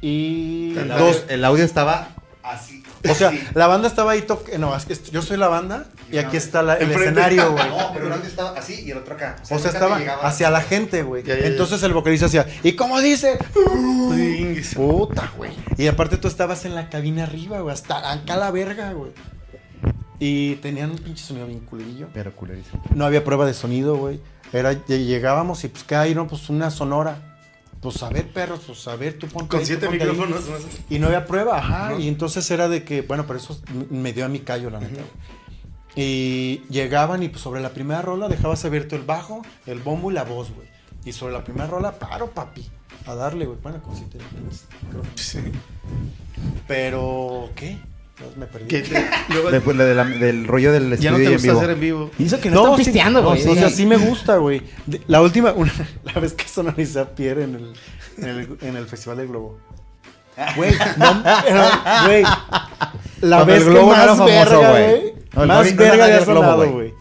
y 0.00 0.74
El 0.76 0.88
dos. 0.88 1.24
el 1.28 1.44
audio 1.44 1.64
estaba 1.64 2.08
así. 2.42 2.81
O 3.08 3.14
sea, 3.14 3.28
así. 3.28 3.42
la 3.54 3.66
banda 3.66 3.88
estaba 3.88 4.12
ahí, 4.12 4.22
to- 4.22 4.44
no, 4.58 4.72
yo 5.10 5.22
soy 5.22 5.36
la 5.36 5.48
banda 5.48 5.86
y 6.10 6.18
aquí 6.18 6.36
está 6.36 6.62
la- 6.62 6.74
el 6.74 6.82
Enfrente. 6.90 7.20
escenario, 7.20 7.52
güey. 7.52 7.68
No, 7.68 7.90
pero 7.92 8.06
el 8.06 8.12
audio 8.12 8.26
estaba 8.28 8.50
así 8.58 8.80
y 8.84 8.90
el 8.92 8.98
otro 8.98 9.14
acá. 9.14 9.36
O 9.42 9.44
sea, 9.46 9.56
nunca 9.56 9.70
te 9.70 9.76
estaba 9.76 9.96
hacia 10.22 10.50
la 10.50 10.60
gente, 10.60 11.02
güey. 11.02 11.24
Entonces 11.26 11.82
el 11.82 11.92
vocalista 11.92 12.26
hacía, 12.26 12.46
¿y 12.62 12.72
cómo 12.74 13.00
dice? 13.00 13.38
Inguis. 14.12 14.74
Puta, 14.74 15.32
güey. 15.36 15.52
Y 15.76 15.86
aparte 15.88 16.16
tú 16.16 16.28
estabas 16.28 16.64
en 16.64 16.74
la 16.74 16.88
cabina 16.90 17.24
arriba, 17.24 17.60
güey, 17.60 17.72
hasta 17.74 18.10
acá 18.12 18.36
la 18.36 18.50
verga, 18.50 18.92
güey. 18.92 19.12
Y 20.18 20.56
tenían 20.56 20.90
un 20.90 20.98
pinche 20.98 21.24
sonido 21.24 21.46
bien 21.48 21.60
culerillo. 21.60 22.06
Pero 22.14 22.32
culerísimo. 22.36 22.82
No 22.94 23.04
había 23.04 23.24
prueba 23.24 23.44
de 23.44 23.54
sonido, 23.54 23.96
güey. 23.96 24.20
Era, 24.52 24.72
ll- 24.72 24.84
llegábamos 24.86 25.64
y 25.64 25.68
pues, 25.68 25.82
¿qué 25.82 25.96
hay? 25.96 26.14
No, 26.14 26.28
pues 26.28 26.48
una 26.48 26.70
sonora. 26.70 27.16
Pues 27.82 28.00
a 28.02 28.08
ver, 28.08 28.32
perros, 28.32 28.60
pues 28.66 28.86
a 28.88 28.96
ver, 28.96 29.18
tú 29.18 29.26
ponte 29.26 29.48
Con 29.50 29.60
ahí, 29.60 29.66
siete 29.66 29.86
ponte 29.86 30.02
ahí. 30.04 30.10
micrófonos. 30.10 30.48
no 30.48 30.56
sé. 30.58 30.64
Y 30.88 30.98
no 31.00 31.08
había 31.08 31.26
prueba, 31.26 31.58
ajá. 31.58 31.94
Y 31.98 32.06
entonces 32.08 32.48
era 32.50 32.68
de 32.68 32.84
que, 32.84 33.02
bueno, 33.02 33.26
pero 33.26 33.38
eso 33.40 33.60
me 33.90 34.12
dio 34.12 34.24
a 34.24 34.28
mi 34.28 34.38
callo, 34.38 34.70
la 34.70 34.78
neta. 34.80 34.94
güey. 34.94 35.06
Y 35.94 36.62
llegaban 36.70 37.22
y 37.22 37.28
pues 37.28 37.42
sobre 37.42 37.60
la 37.60 37.70
primera 37.70 38.00
rola 38.00 38.28
dejabas 38.28 38.64
abierto 38.64 38.96
el 38.96 39.02
bajo, 39.02 39.42
el 39.66 39.80
bombo 39.80 40.10
y 40.10 40.14
la 40.14 40.22
voz, 40.24 40.52
güey. 40.54 40.68
Y 41.04 41.12
sobre 41.12 41.32
la 41.34 41.42
primera 41.44 41.66
rola, 41.66 41.98
paro, 41.98 42.30
papi. 42.30 42.66
A 43.06 43.14
darle, 43.16 43.46
güey. 43.46 43.58
Bueno, 43.60 43.82
con 43.82 43.96
siete 43.96 44.16
micrófonos. 44.18 44.64
Sí. 45.16 45.40
Pero, 46.68 47.50
¿qué? 47.56 47.78
Me 48.36 48.46
perdí. 48.46 48.66
Que 48.68 48.82
te- 48.82 49.04
luego 49.30 49.50
Después 49.50 49.76
de 49.78 49.94
la- 49.94 50.04
del 50.04 50.46
rollo 50.46 50.70
del 50.72 50.96
ya 50.98 51.10
no 51.10 51.16
estudio 51.16 51.16
te 51.16 51.24
en 51.24 51.32
gusta 51.32 51.48
vivo. 51.48 51.58
hacer 51.58 51.70
en 51.70 51.80
vivo. 51.80 52.10
Y 52.18 52.24
eso 52.26 52.40
que 52.40 52.50
no, 52.50 52.62
están 52.62 52.76
sí, 52.78 52.84
pisteando, 52.84 53.22
no, 53.22 53.28
güey. 53.30 53.46
o 53.48 53.54
sea, 53.54 53.70
sí 53.70 53.86
me 53.86 53.96
gusta, 53.96 54.36
güey. 54.36 54.62
De- 54.86 55.00
La 55.08 55.20
última, 55.22 55.52
una- 55.56 55.72
la 56.04 56.20
vez 56.20 56.32
que 56.34 56.46
sonoricé 56.46 57.00
a 57.00 57.08
Pierre 57.14 57.44
en 57.44 57.54
el, 57.56 57.72
en 58.18 58.28
el, 58.28 58.58
en 58.60 58.76
el 58.76 58.86
Festival 58.86 59.18
del 59.18 59.28
Globo. 59.28 59.58
Güey, 60.56 60.72
no, 60.98 61.22
güey. 62.06 62.22
La 63.20 63.36
Cuando 63.38 63.46
vez 63.46 63.56
el 63.56 63.64
que 63.64 63.70
Globo 63.70 63.86
no 63.88 63.94
era 64.02 64.06
más 64.06 64.18
famoso, 64.18 64.24
verga, 64.60 64.70
güey. 64.70 65.14
No, 65.34 65.46
más 65.46 65.74
no 65.74 65.82
era 65.82 65.96
verga 66.06 66.18
Globo, 66.24 66.40
sonado, 66.40 66.70
güey. 66.72 66.94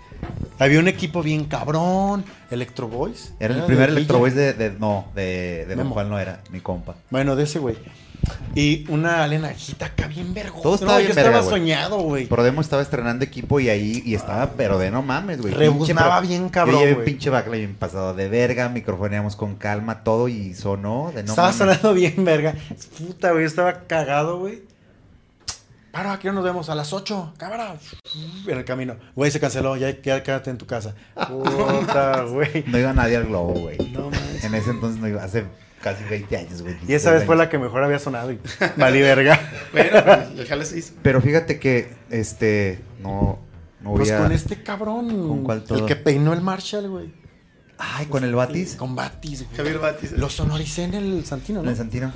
Había 0.59 0.79
un 0.79 0.87
equipo 0.87 1.23
bien 1.23 1.45
cabrón. 1.45 2.23
Electro 2.51 2.87
Boys. 2.87 3.33
Era 3.39 3.53
el 3.55 3.61
de 3.61 3.65
primer 3.67 3.87
Villa. 3.89 3.97
Electro 3.97 4.19
Boys 4.19 4.35
de, 4.35 4.53
de- 4.53 4.71
No, 4.71 5.07
de, 5.15 5.65
de. 5.67 5.75
Don 5.75 5.89
Juan 5.89 6.09
no 6.09 6.19
era, 6.19 6.41
mi 6.51 6.59
compa. 6.59 6.95
Bueno, 7.09 7.35
de 7.35 7.43
ese, 7.45 7.59
güey. 7.59 7.75
Y 8.53 8.85
una 8.89 9.23
alenajita 9.23 9.87
acá 9.87 10.07
bien 10.07 10.33
vergosa. 10.33 10.61
Todo 10.63 10.73
estaba 10.75 10.91
No, 10.93 10.97
bien 10.99 11.09
yo 11.09 11.15
verga, 11.15 11.31
estaba 11.39 11.49
soñado, 11.49 11.97
güey. 12.01 12.25
Prodemo 12.27 12.61
estaba 12.61 12.81
estrenando 12.81 13.23
equipo 13.23 13.59
y 13.59 13.69
ahí 13.69 14.01
y 14.05 14.13
estaba, 14.15 14.51
pero 14.51 14.77
de 14.77 14.91
no 14.91 15.01
mames, 15.01 15.41
güey. 15.41 15.53
Rebuznaba 15.53 16.19
bien 16.21 16.49
cabrón, 16.49 16.75
Yo 16.75 16.81
llevé 16.81 16.93
güey. 16.95 17.05
pinche 17.05 17.29
backline 17.29 17.59
bien 17.67 17.75
pasado 17.75 18.13
de 18.13 18.27
verga, 18.29 18.69
microfoneamos 18.69 19.35
con 19.35 19.55
calma, 19.55 20.03
todo 20.03 20.27
y 20.27 20.53
sonó 20.53 21.11
de 21.15 21.23
no 21.23 21.29
estaba 21.29 21.47
mames. 21.47 21.57
sonando 21.57 21.93
bien, 21.93 22.23
verga. 22.25 22.55
Puta, 22.97 23.31
güey, 23.31 23.45
estaba 23.45 23.87
cagado, 23.87 24.39
güey. 24.39 24.61
Para, 25.91 26.13
aquí 26.13 26.29
nos 26.29 26.43
vemos 26.43 26.69
a 26.69 26.75
las 26.75 26.93
8, 26.93 27.33
cámara. 27.37 27.75
En 28.47 28.57
el 28.57 28.63
camino. 28.63 28.95
Güey, 29.13 29.29
se 29.29 29.41
canceló, 29.41 29.75
ya 29.75 30.01
quédate 30.01 30.49
en 30.49 30.57
tu 30.57 30.65
casa. 30.65 30.95
Puta, 31.27 32.21
güey. 32.23 32.63
No 32.67 32.77
iba 32.79 32.93
nadie 32.93 33.17
al 33.17 33.25
globo, 33.25 33.53
güey. 33.53 33.77
No 33.91 34.09
manches. 34.09 34.43
En 34.45 34.55
ese 34.55 34.69
entonces 34.69 35.01
no 35.01 35.07
iba, 35.09 35.21
hace 35.23 35.43
casi 35.81 36.03
20 36.03 36.37
años, 36.37 36.61
güey. 36.61 36.75
Y 36.87 36.93
esa 36.93 37.11
vez 37.11 37.25
fue 37.25 37.35
la 37.35 37.49
que 37.49 37.57
mejor 37.57 37.83
había 37.83 37.99
sonado 37.99 38.31
y 38.31 38.39
valí 38.77 39.01
verga. 39.01 39.39
Bueno, 39.71 40.03
pues, 40.03 40.39
el 40.39 40.47
jale 40.47 40.65
se 40.65 40.79
hizo. 40.79 40.93
Pero 41.01 41.21
fíjate 41.21 41.59
que, 41.59 41.93
este, 42.09 42.79
no, 42.99 43.39
no 43.81 43.89
voy 43.91 43.99
Pues 43.99 44.11
a... 44.11 44.17
con 44.19 44.31
este 44.31 44.61
cabrón. 44.63 45.27
¿Con 45.27 45.43
cuál 45.43 45.63
todo? 45.63 45.79
El 45.79 45.85
que 45.85 45.95
peinó 45.95 46.33
el 46.33 46.41
Marshall, 46.41 46.87
güey. 46.89 47.13
Ay, 47.77 48.05
con 48.07 48.23
el 48.23 48.35
Batis. 48.35 48.75
Con 48.75 48.95
Batis, 48.95 49.43
güey. 49.45 49.57
Javier 49.57 49.79
Batis. 49.79 50.11
Lo 50.11 50.29
sonoricé 50.29 50.83
en 50.83 50.93
el 50.93 51.25
Santino, 51.25 51.59
En 51.59 51.65
¿no? 51.65 51.71
el 51.71 51.77
Santino. 51.77 52.13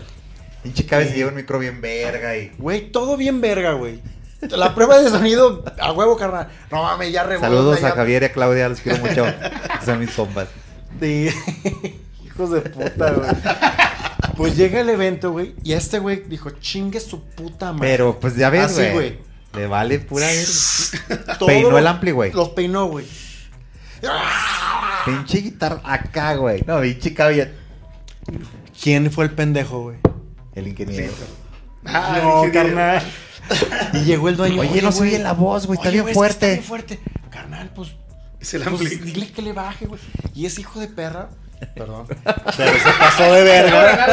Pinche 0.63 0.85
cabeza 0.85 1.13
lleva 1.15 1.29
un 1.29 1.35
micro 1.35 1.57
bien 1.59 1.79
verga 1.81 2.35
y... 2.37 2.51
Güey, 2.57 2.91
todo 2.91 3.17
bien 3.17 3.39
verga, 3.41 3.73
güey. 3.73 4.01
La 4.49 4.75
prueba 4.75 4.99
de 4.99 5.09
sonido, 5.09 5.63
a 5.79 5.91
huevo, 5.93 6.17
carnal. 6.17 6.49
No 6.71 6.83
mames, 6.83 7.11
ya 7.11 7.23
rebota. 7.23 7.47
Saludos 7.47 7.81
ya- 7.81 7.87
a 7.87 7.91
Javier 7.91 8.21
y 8.23 8.25
a 8.25 8.31
Claudia, 8.33 8.69
los 8.69 8.79
quiero 8.81 8.99
mucho. 9.03 9.25
Son 9.83 9.99
mis 9.99 10.11
compas. 10.11 10.47
Sí. 10.99 11.29
Hijos 12.35 12.51
de 12.51 12.61
puta, 12.61 13.11
güey. 13.11 13.29
Pues 14.35 14.57
llega 14.57 14.81
el 14.81 14.89
evento, 14.89 15.31
güey, 15.31 15.55
y 15.63 15.71
este 15.73 15.99
güey 15.99 16.23
dijo, 16.27 16.49
chingue 16.49 16.99
su 16.99 17.21
puta 17.23 17.71
madre. 17.71 17.87
Pero 17.89 18.19
pues 18.19 18.35
ya 18.35 18.49
ves, 18.49 18.65
Así, 18.65 18.75
güey. 18.81 18.91
güey. 18.93 19.19
Le 19.53 19.67
vale 19.67 19.99
pura 19.99 20.27
verga. 20.27 21.37
Peinó 21.45 21.77
el 21.77 21.87
ampli, 21.87 22.11
güey. 22.11 22.33
Los 22.33 22.49
peinó, 22.49 22.87
güey. 22.87 23.05
Pinche 25.05 25.37
guitarra 25.39 25.79
acá, 25.83 26.35
güey. 26.35 26.63
No, 26.67 26.81
pinche 26.81 27.13
cabía. 27.13 27.53
¿Quién 28.81 29.09
fue 29.11 29.25
el 29.25 29.31
pendejo, 29.31 29.83
güey? 29.83 29.97
El 30.53 30.67
ingeniero. 30.67 31.13
Ah, 31.85 32.19
no, 32.21 32.51
carnal. 32.51 33.01
Y 33.93 33.99
llegó 34.05 34.27
el 34.29 34.35
dueño. 34.37 34.59
Oye, 34.61 34.81
no 34.81 34.91
se 34.91 35.03
oye 35.03 35.19
la 35.19 35.33
voz, 35.33 35.67
güey, 35.67 35.77
está 35.77 35.89
Oye, 35.89 36.01
bien 36.01 36.13
fuerte. 36.13 36.33
Está 36.33 36.47
bien 36.55 36.63
fuerte. 36.63 36.99
Carnal, 37.29 37.71
pues, 37.75 37.91
Es 38.39 38.53
el 38.55 38.63
pues 38.63 38.73
ampli. 38.73 38.95
dile 39.11 39.31
que 39.31 39.41
le 39.41 39.53
baje, 39.53 39.85
güey. 39.85 40.01
Y 40.33 40.45
ese 40.47 40.61
hijo 40.61 40.79
de 40.79 40.87
perra, 40.87 41.29
perdón, 41.76 42.07
pero 42.07 42.73
se 42.80 42.91
pasó 42.99 43.34
de 43.34 43.44
verga. 43.44 44.07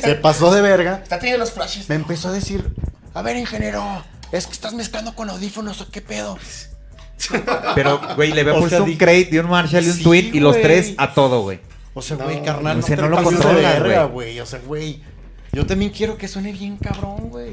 se 0.00 0.14
pasó 0.16 0.54
de 0.54 0.62
verga. 0.62 1.00
Está 1.02 1.18
teniendo 1.18 1.44
los 1.44 1.52
flashes. 1.52 1.88
Me 1.88 1.94
empezó 1.94 2.28
a 2.28 2.32
decir, 2.32 2.68
a 3.14 3.22
ver, 3.22 3.36
ingeniero, 3.36 4.04
es 4.32 4.46
que 4.46 4.52
estás 4.52 4.74
mezclando 4.74 5.14
con 5.14 5.30
audífonos 5.30 5.80
o 5.80 5.90
qué 5.90 6.00
pedo. 6.00 6.38
Pero, 7.74 8.00
güey, 8.14 8.32
le 8.32 8.42
había 8.42 8.54
O 8.54 8.58
puesto 8.58 8.76
sea, 8.76 8.82
un 8.84 8.96
crate 8.96 9.28
y 9.32 9.38
un 9.38 9.48
Marshall 9.48 9.84
y 9.84 9.88
un 9.88 9.94
Sí, 9.94 10.02
Twin 10.02 10.30
y 10.34 10.40
los 10.40 10.60
tres 10.60 10.94
a 10.98 11.14
todo, 11.14 11.40
güey. 11.42 11.60
O 11.94 12.02
sea, 12.02 12.16
güey, 12.18 12.40
No, 12.40 12.44
carnal, 12.44 12.76
o 12.76 12.80
no, 12.80 12.86
te 12.86 12.96
no 12.96 13.08
lo 13.08 13.54
verga, 13.54 14.04
güey. 14.04 14.34
güey. 14.34 14.40
O 14.40 14.46
sea, 14.46 14.60
güey, 14.60 15.02
yo 15.52 15.64
también 15.64 15.90
quiero 15.90 16.18
que 16.18 16.28
suene 16.28 16.52
bien 16.52 16.76
cabrón, 16.76 17.30
güey. 17.30 17.52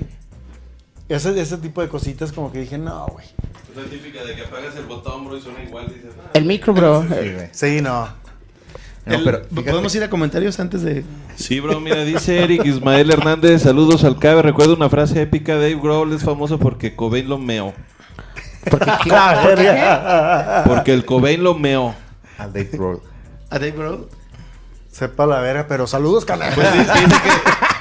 Ese, 1.07 1.39
ese 1.39 1.57
tipo 1.57 1.81
de 1.81 1.87
cositas 1.87 2.31
como 2.33 2.51
que 2.51 2.59
dije, 2.59 2.77
no, 2.77 3.05
güey. 3.07 3.25
Es 3.25 3.77
la 3.81 3.89
típica 3.89 4.23
de 4.23 4.35
que 4.35 4.41
apagas 4.43 4.75
el 4.75 4.85
botón, 4.85 5.25
bro, 5.25 5.37
y 5.37 5.41
suena 5.41 5.63
igual. 5.63 5.87
Dices, 5.87 6.11
ah. 6.19 6.29
El 6.33 6.45
micro, 6.45 6.73
bro. 6.73 7.03
Sí, 7.03 7.07
güey. 7.33 7.49
Sí, 7.51 7.81
no. 7.81 8.09
No, 9.05 9.15
El- 9.15 9.23
pero 9.23 9.43
fíjate- 9.43 9.69
¿Podemos 9.69 9.95
ir 9.95 10.03
a 10.03 10.09
comentarios 10.09 10.59
antes 10.59 10.81
de...? 10.81 11.03
Sí, 11.35 11.59
bro, 11.59 11.79
mira, 11.81 12.03
dice 12.05 12.41
Eric 12.43 12.65
Ismael 12.65 13.11
Hernández, 13.11 13.63
saludos 13.63 14.03
al 14.05 14.17
Cabe. 14.17 14.41
Recuerdo 14.41 14.75
una 14.75 14.89
frase 14.89 15.21
épica, 15.21 15.55
Dave 15.55 15.75
Grohl 15.75 16.13
es 16.13 16.23
famoso 16.23 16.57
porque 16.57 16.95
Cobain 16.95 17.27
lo 17.27 17.37
meó. 17.37 17.73
Porque 20.65 20.93
el 20.93 21.05
Cobain 21.05 21.43
lo 21.43 21.53
meó. 21.55 21.93
Al 22.37 22.53
Dave 22.53 22.69
Grohl. 22.73 23.01
¿A 23.49 23.59
Dave 23.59 23.71
Grohl? 23.71 24.07
Sepa 24.91 25.25
la 25.25 25.39
verga, 25.39 25.65
pero 25.67 25.85
saludos, 25.87 26.23
carnal. 26.23 26.53
Pues 26.55 26.71
di- 26.71 26.79
dice 26.79 27.21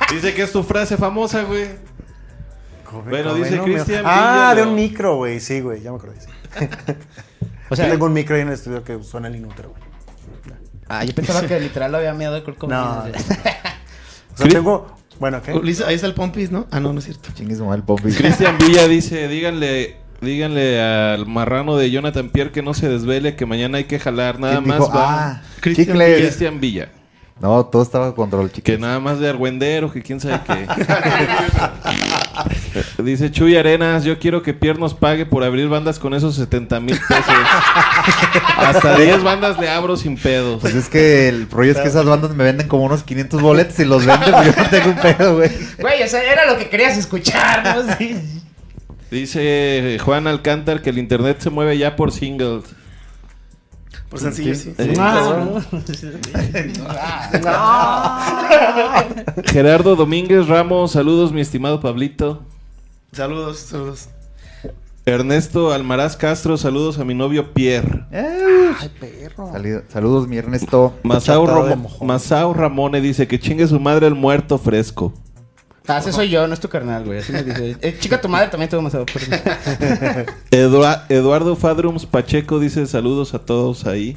que, 0.09 0.15
dice 0.15 0.35
que 0.35 0.43
es 0.43 0.53
tu 0.53 0.63
frase 0.63 0.97
famosa, 0.97 1.43
güey. 1.43 1.67
Bueno, 3.09 3.35
dice 3.35 3.57
no, 3.57 3.65
Cristian 3.65 4.03
Ah, 4.05 4.53
de 4.55 4.63
un 4.63 4.75
micro, 4.75 5.17
güey. 5.17 5.41
Sí, 5.41 5.61
güey, 5.61 5.81
ya 5.83 5.91
me 5.93 5.97
acordé. 5.99 6.21
sí. 6.21 6.29
O 7.71 7.77
sea, 7.77 7.87
Yo 7.87 7.93
tengo 7.93 8.05
un 8.07 8.13
micro 8.13 8.37
ahí 8.37 8.43
en 8.43 8.49
el 8.49 8.55
estudio 8.55 8.85
que 8.85 9.03
suena 9.03 9.29
el 9.29 9.37
inútero, 9.37 9.71
güey. 9.71 9.83
Ah, 10.93 11.05
yo 11.05 11.15
pensaba 11.15 11.43
que 11.47 11.59
literal 11.59 11.91
lo 11.93 11.99
había 11.99 12.15
meado 12.15 12.35
de 12.35 12.43
Kurt 12.43 12.59
Cobain. 12.59 12.81
No. 12.81 13.05
O 14.35 14.37
sea, 14.37 14.49
tengo. 14.49 14.97
Bueno, 15.21 15.43
¿qué? 15.43 15.53
Ulises, 15.53 15.87
Ahí 15.87 15.95
está 15.95 16.07
el 16.07 16.15
Pompis, 16.15 16.51
¿no? 16.51 16.67
Ah, 16.71 16.81
no, 16.81 16.93
no 16.93 17.01
es 17.01 17.05
cierto. 17.05 17.29
Chingues 17.35 17.61
el 17.61 17.83
Pompis. 17.83 18.17
Cristian 18.17 18.57
Villa 18.67 18.89
dice, 18.89 19.29
díganle, 19.29 19.97
díganle 20.23 20.81
al 20.81 21.27
marrano 21.27 21.77
de 21.77 21.91
Jonathan 21.91 22.31
Pierre 22.31 22.51
que 22.51 22.63
no 22.63 22.73
se 22.73 22.89
desvele, 22.89 23.37
que 23.37 23.45
mañana 23.45 23.77
hay 23.79 23.85
que 23.85 23.99
jalar, 23.99 24.41
nada 24.41 24.55
¿Quién 24.55 24.69
más 24.69 24.79
dijo? 24.79 24.93
va. 24.93 25.31
Ah, 25.33 25.43
Cristian 25.61 26.61
Villa. 26.61 26.89
No, 27.41 27.67
todo 27.67 27.83
estaba 27.83 28.15
control, 28.15 28.51
Que 28.51 28.63
chicos. 28.63 28.81
nada 28.81 29.01
más 29.01 29.19
de 29.19 29.29
argüendero, 29.29 29.93
que 29.93 30.01
quién 30.01 30.21
sabe 30.21 30.41
qué. 30.47 30.67
Dice 33.03 33.31
Chuy 33.31 33.57
Arenas, 33.57 34.05
yo 34.05 34.19
quiero 34.19 34.43
que 34.43 34.55
Pierre 34.55 34.79
nos 34.79 34.95
pague 34.95 35.27
por 35.27 35.45
abrir 35.45 35.69
bandas 35.69 35.99
con 35.99 36.15
esos 36.15 36.35
70 36.37 36.81
mil 36.81 36.99
pesos. 37.09 37.35
Hasta 38.57 38.97
10 38.97 39.23
bandas 39.23 39.59
le 39.59 39.69
abro 39.69 39.97
sin 39.97 40.17
pedos. 40.17 40.61
Pues 40.61 40.75
es 40.75 40.89
que 40.89 41.29
el 41.29 41.49
rollo 41.51 41.73
es 41.73 41.79
que 41.79 41.89
esas 41.89 42.05
bandas 42.05 42.35
me 42.35 42.45
venden 42.45 42.69
como 42.69 42.85
unos 42.85 43.03
500 43.03 43.41
boletos 43.41 43.79
y 43.79 43.85
los 43.85 44.05
venden, 44.07 44.33
pero 44.33 44.45
yo 44.45 44.63
no 44.63 44.71
tengo 44.71 44.89
un 44.91 44.97
pedo, 44.97 45.37
güey. 45.37 45.51
Güey, 45.79 46.03
o 46.03 46.09
sea, 46.09 46.23
era 46.23 46.47
lo 46.47 46.59
que 46.59 46.69
querías 46.69 46.97
escuchar, 46.97 47.77
¿no? 47.77 47.83
Sí. 47.99 48.17
Dice 49.11 49.99
Juan 50.03 50.27
Alcántar 50.27 50.81
que 50.81 50.89
el 50.89 50.97
internet 50.97 51.39
se 51.41 51.51
mueve 51.51 51.77
ya 51.77 51.97
por 51.97 52.13
singles. 52.13 52.65
Por 54.09 54.21
sencillo, 54.21 54.55
sí. 54.55 54.75
Ah. 54.99 55.61
Gerardo 59.45 59.97
Domínguez 59.97 60.49
Ramos, 60.49 60.93
saludos 60.93 61.33
mi 61.33 61.43
estimado 61.43 61.81
Pablito. 61.81 62.43
Saludos, 63.17 63.59
saludos. 63.59 64.09
Ernesto 65.05 65.71
Almaraz 65.73 66.17
Castro, 66.17 66.57
saludos 66.57 66.99
a 66.99 67.05
mi 67.05 67.13
novio 67.15 67.53
Pierre. 67.53 68.07
Ay, 68.11 68.89
perro. 68.99 69.51
Salido- 69.53 69.83
Saludos, 69.93 70.27
mi 70.29 70.39
Ernesto. 70.39 70.95
Masao. 71.03 71.77
Masao 72.01 72.55
Ramone 72.55 73.03
dice 73.03 73.29
que 73.29 73.39
chingue 73.39 73.67
su 73.67 73.79
madre 73.79 74.07
el 74.07 74.15
muerto 74.15 74.57
fresco. 74.59 75.13
Ah, 75.87 75.99
ese 75.99 76.11
soy 76.13 76.31
yo, 76.31 76.47
no 76.47 76.55
es 76.55 76.61
tu 76.61 76.69
carnal, 76.71 77.05
güey. 77.05 77.19
Así 77.19 77.33
me 77.33 77.43
dice. 77.43 77.77
Eh, 77.83 77.97
chica, 78.01 78.19
tu 78.19 78.29
madre 78.31 78.49
también 78.49 78.71
tuvo 78.71 78.81
Edua- 80.51 81.05
Eduardo 81.11 81.55
Fadrums 81.57 82.07
Pacheco 82.07 82.61
dice 82.61 82.87
saludos 82.87 83.35
a 83.35 83.41
todos 83.41 83.85
ahí. 83.87 84.17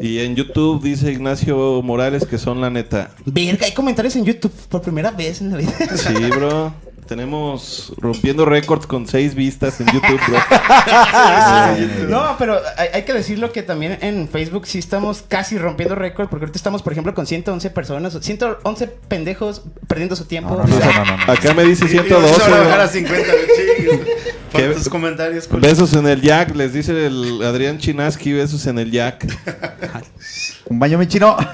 Y 0.00 0.18
en 0.20 0.34
YouTube 0.34 0.82
dice 0.82 1.12
Ignacio 1.12 1.80
Morales 1.82 2.26
que 2.26 2.36
son 2.38 2.60
la 2.60 2.68
neta. 2.70 3.10
Verga, 3.24 3.64
hay 3.66 3.72
comentarios 3.72 4.16
en 4.16 4.24
YouTube 4.24 4.52
por 4.68 4.82
primera 4.82 5.10
vez 5.12 5.40
en 5.40 5.50
la 5.52 5.56
vida. 5.58 5.72
Sí, 5.96 6.12
bro. 6.36 6.74
Tenemos 7.06 7.92
rompiendo 7.98 8.44
récords 8.44 8.86
con 8.86 9.06
seis 9.08 9.34
vistas 9.34 9.80
en 9.80 9.86
YouTube, 9.88 10.20
bro. 10.28 10.38
No, 12.08 12.36
pero 12.38 12.58
hay, 12.76 12.88
hay 12.94 13.02
que 13.02 13.12
decirlo 13.12 13.52
que 13.52 13.62
también 13.62 13.98
en 14.00 14.28
Facebook 14.28 14.66
sí 14.66 14.78
estamos 14.78 15.22
casi 15.26 15.58
rompiendo 15.58 15.94
récord, 15.94 16.28
porque 16.28 16.44
ahorita 16.44 16.56
estamos, 16.58 16.82
por 16.82 16.92
ejemplo, 16.92 17.14
con 17.14 17.26
111 17.26 17.70
personas, 17.70 18.16
111 18.20 18.86
pendejos 19.08 19.62
perdiendo 19.88 20.14
su 20.16 20.24
tiempo. 20.26 20.50
No, 20.56 20.64
no, 20.64 20.78
no, 20.78 20.92
no, 20.92 21.04
no, 21.04 21.16
no. 21.26 21.32
Acá 21.32 21.52
me 21.54 21.64
dice 21.64 21.86
Y- 21.86 21.94
y 21.94 21.96
vamos 21.96 22.30
112. 22.36 22.44
a 22.44 22.48
bajar 22.58 22.80
a 22.80 22.84
bro. 22.84 22.88
50, 22.92 23.32
chingues. 23.56 24.00
¿Qué? 24.52 24.62
Por 24.66 24.74
tus 24.76 24.88
comentarios. 24.88 25.48
Besos 25.50 25.92
en 25.94 26.06
el 26.08 26.20
Jack, 26.22 26.54
les 26.56 26.72
dice 26.72 27.06
el 27.06 27.40
Adrián 27.44 27.78
Chinaski, 27.78 28.32
besos 28.32 28.66
en 28.66 28.78
el 28.78 28.90
Jack. 28.90 29.26
Un 30.66 30.78
baño 30.78 30.98
mi 30.98 31.06
chino. 31.06 31.36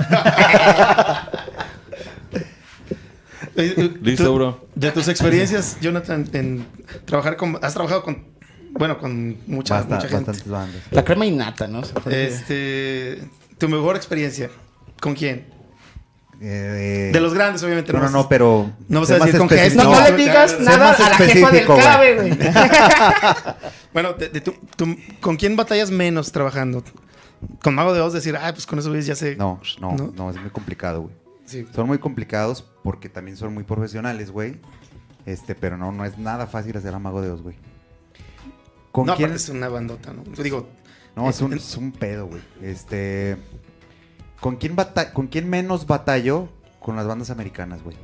Eh, 3.57 3.75
eh, 3.77 3.95
Listo, 4.03 4.35
bro. 4.35 4.67
De 4.75 4.91
tus 4.93 5.09
experiencias, 5.09 5.79
Jonathan, 5.81 6.29
en 6.33 6.67
trabajar 7.05 7.37
con... 7.37 7.59
Has 7.63 7.75
trabajado 7.75 8.03
con... 8.03 8.25
Bueno, 8.73 8.99
con 8.99 9.39
mucha, 9.47 9.77
Basta- 9.77 9.95
mucha 9.97 10.09
gente. 10.09 10.17
bastantes 10.33 10.49
bandas. 10.51 10.83
La 10.91 11.05
crema 11.05 11.25
innata, 11.27 11.67
¿no? 11.67 11.81
Este... 12.11 13.23
Tu 13.59 13.69
mejor 13.69 13.97
experiencia. 13.97 14.51
¿Con 15.01 15.15
quién? 15.15 15.47
Eh, 16.43 17.09
De 17.15 17.21
los 17.21 17.33
grandes, 17.33 17.63
obviamente. 17.63 17.95
No, 17.95 18.01
no, 18.01 18.11
no, 18.11 18.29
pero. 18.29 18.71
No 18.89 19.01
vas 19.01 19.11
a 19.11 19.19
decir 19.19 19.39
con 19.39 19.49
qué 19.49 19.65
es, 19.65 19.75
No, 19.75 19.85
no 19.85 19.99
le 20.03 20.15
digas 20.17 20.61
nada 20.61 20.93
a 20.93 21.09
la 21.09 21.17
jefa 21.17 21.51
del 21.51 21.67
cabe, 21.67 22.15
güey. 22.17 22.39
Bueno, 23.95 24.13
de- 24.13 24.29
de 24.29 24.41
tu- 24.43 24.53
tu- 24.77 24.97
¿con 25.21 25.37
quién 25.37 25.57
batallas 25.57 25.91
menos 25.91 26.31
trabajando? 26.33 26.85
Con 27.63 27.75
Mago 27.75 27.95
de 27.95 28.03
Oz 28.03 28.13
decir, 28.13 28.37
ah, 28.37 28.53
pues 28.53 28.67
con 28.67 28.79
eso 28.79 28.95
ya 28.97 29.15
sé. 29.15 29.37
No, 29.37 29.61
no, 29.81 29.93
¿No? 29.93 30.13
no, 30.15 30.31
es 30.31 30.37
muy 30.37 30.51
complicado, 30.51 31.03
güey. 31.03 31.15
Sí. 31.47 31.67
Son 31.75 31.87
muy 31.87 31.99
complicados 31.99 32.63
porque 32.83 33.09
también 33.09 33.37
son 33.37 33.55
muy 33.55 33.65
profesionales, 33.65 34.31
güey. 34.31 34.57
Este, 35.25 35.55
pero 35.55 35.77
no, 35.77 35.91
no 35.93 36.05
es 36.05 36.19
nada 36.19 36.47
fácil 36.47 36.77
hacer 36.77 36.93
a 36.95 36.99
Mago 36.99 37.23
de 37.23 37.31
Oz, 37.31 37.43
güey. 37.43 37.57
¿Con 38.93 39.07
no, 39.07 39.17
quién? 39.17 39.31
aparte 39.31 39.43
es 39.43 39.49
una 39.49 39.69
bandota, 39.69 40.13
¿no? 40.13 40.23
Yo 40.35 40.43
digo, 40.43 40.69
No, 41.17 41.29
es 41.31 41.41
un, 41.41 41.53
en- 41.53 41.59
es 41.59 41.77
un 41.77 41.93
pedo, 41.93 42.27
güey. 42.27 42.43
Este. 42.63 43.37
¿Con 44.41 44.57
quién, 44.57 44.77
bata 44.77 45.13
¿Con 45.13 45.29
quién 45.29 45.49
menos 45.49 45.87
batallo? 45.87 46.49
Con 46.81 46.95
las 46.97 47.07
bandas 47.07 47.31
americanas, 47.31 47.83
güey. 47.83 47.97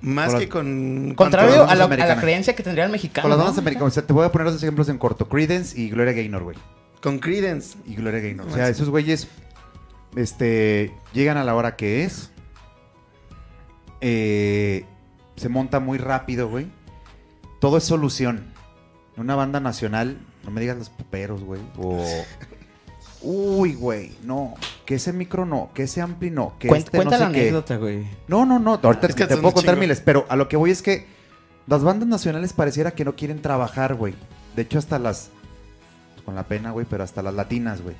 más 0.00 0.30
Con 0.32 0.40
que 0.40 0.48
con... 0.48 1.14
Contrario 1.16 1.62
a, 1.62 1.66
la- 1.66 1.72
a 1.72 1.74
la 1.76 1.84
americanas. 1.84 2.20
creencia 2.20 2.54
que 2.54 2.62
tendría 2.62 2.84
el 2.84 2.92
mexicano. 2.92 3.22
Con 3.22 3.30
las 3.30 3.38
¿no? 3.38 3.44
bandas 3.44 3.58
americanas. 3.58 3.92
O 3.92 3.94
sea, 3.94 4.06
te 4.06 4.12
voy 4.12 4.24
a 4.26 4.32
poner 4.32 4.50
dos 4.50 4.62
ejemplos 4.62 4.88
en 4.88 4.98
corto: 4.98 5.28
Credence 5.28 5.78
y 5.80 5.88
Gloria 5.90 6.12
Gaynor, 6.12 6.42
güey. 6.42 6.56
Con 7.02 7.18
Credence. 7.18 7.76
Y 7.86 7.94
Gloria 7.94 8.20
Gaynor. 8.20 8.46
O 8.48 8.50
sea, 8.52 8.68
esos 8.68 8.88
güeyes. 8.90 9.28
Este. 10.16 10.92
Llegan 11.12 11.36
a 11.36 11.44
la 11.44 11.54
hora 11.54 11.76
que 11.76 12.04
es. 12.04 12.30
eh, 14.00 14.84
se 15.36 15.48
monta 15.48 15.80
muy 15.80 15.98
rápido, 15.98 16.48
güey. 16.48 16.66
Todo 17.60 17.76
es 17.78 17.84
solución. 17.84 18.52
Una 19.16 19.34
banda 19.36 19.60
nacional, 19.60 20.18
no 20.44 20.50
me 20.50 20.60
digas 20.60 20.76
los 20.76 20.90
puperos, 20.90 21.42
güey. 21.42 21.60
O. 21.78 22.04
Uy, 23.22 23.74
güey, 23.74 24.12
no. 24.22 24.54
Que 24.84 24.96
ese 24.96 25.12
micro 25.14 25.46
no, 25.46 25.70
que 25.72 25.84
ese 25.84 26.02
ampli 26.02 26.30
no, 26.30 26.58
que 26.58 26.68
este 26.68 26.90
cuenta 26.90 27.16
no 27.18 27.18
sé 27.18 27.24
la 27.24 27.32
qué. 27.32 27.40
anécdota, 27.40 27.76
güey. 27.78 28.04
No, 28.28 28.44
no, 28.44 28.58
no. 28.58 28.78
Ahorita 28.82 29.06
Es 29.06 29.14
que 29.14 29.26
te 29.26 29.36
puedo 29.38 29.54
contar 29.54 29.74
chingo. 29.74 29.80
miles, 29.80 30.00
pero 30.02 30.26
a 30.28 30.36
lo 30.36 30.46
que 30.48 30.56
voy 30.58 30.70
es 30.70 30.82
que 30.82 31.06
las 31.66 31.82
bandas 31.82 32.06
nacionales 32.06 32.52
pareciera 32.52 32.90
que 32.90 33.04
no 33.06 33.16
quieren 33.16 33.40
trabajar, 33.40 33.94
güey. 33.94 34.14
De 34.56 34.62
hecho, 34.62 34.78
hasta 34.78 34.98
las. 34.98 35.30
Con 36.26 36.34
la 36.34 36.44
pena, 36.44 36.70
güey, 36.70 36.86
pero 36.88 37.02
hasta 37.02 37.22
las 37.22 37.32
latinas, 37.34 37.80
güey. 37.82 37.96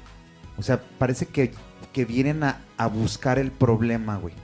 O 0.58 0.62
sea, 0.62 0.82
parece 0.98 1.26
que, 1.26 1.52
que 1.94 2.04
vienen 2.04 2.44
a, 2.44 2.58
a 2.76 2.86
buscar 2.88 3.38
el 3.38 3.50
problema, 3.52 4.18
güey. 4.18 4.34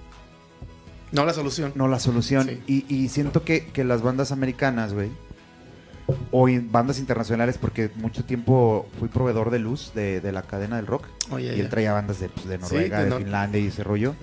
No 1.13 1.27
la 1.27 1.35
solución. 1.35 1.73
no 1.75 1.87
la 1.89 1.99
solución. 1.99 2.47
Sí. 2.67 2.85
Y, 2.89 2.95
y 2.95 3.09
siento 3.11 3.43
que, 3.45 3.67
que 3.67 3.85
las 3.85 4.01
bandas 4.01 4.31
americanas, 4.33 4.95
güey, 4.95 5.11
o 6.31 6.49
in- 6.49 6.71
bandas 6.73 6.99
internacionales, 7.01 7.59
porque 7.59 7.91
mucho 7.97 8.25
tiempo 8.25 8.89
fui 8.99 9.09
proveedor 9.09 9.51
de 9.51 9.59
luz 9.59 9.93
de, 9.95 10.21
de 10.21 10.33
la 10.33 10.43
cadena 10.43 10.77
del 10.77 10.87
rock. 10.87 11.07
Oye, 11.31 11.57
y 11.57 11.61
él 11.61 11.69
traía 11.69 11.93
bandas 11.93 12.21
de, 12.21 12.29
pues, 12.29 12.47
de 12.49 12.57
Sí, 12.57 12.63
Noruega, 12.63 13.05
de 13.05 13.13
Finlandia 13.17 13.61
y 13.61 13.67
ese 13.67 13.83
rollo. 13.85 14.15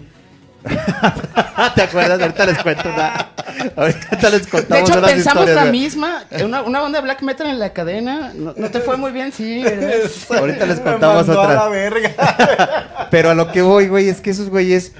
¿Te 1.76 1.82
acuerdas? 1.84 2.20
Ahorita 2.22 2.46
les 2.46 2.58
cuento 2.64 2.90
una. 2.90 3.30
Ahorita 3.76 4.30
les 4.30 4.44
De 4.46 4.50
contamos 4.50 4.90
hecho, 4.90 5.00
unas 5.00 5.12
pensamos 5.12 5.44
historias, 5.48 5.66
la 5.66 5.72
misma. 5.72 6.24
Una, 6.44 6.62
una 6.64 6.80
banda 6.82 7.00
de 7.00 7.04
black 7.04 7.22
metal 7.22 7.48
en 7.48 7.60
la 7.60 7.74
cadena. 7.74 8.32
No, 8.36 8.54
no 8.56 8.70
te 8.72 8.80
fue 8.82 8.98
muy 8.98 9.12
bien, 9.12 9.32
sí. 9.32 9.64
Ahorita 10.30 10.66
les 10.66 10.80
contamos 10.80 11.28
mandó 11.28 11.42
a 11.42 11.54
la 11.54 11.66
otras. 11.66 11.72
verga. 11.72 13.08
Pero 13.12 13.30
a 13.30 13.34
lo 13.36 13.52
que 13.52 13.62
voy, 13.62 13.88
güey, 13.88 14.10
es 14.10 14.22
que 14.22 14.30
esos 14.32 14.50
güeyes 14.50 14.94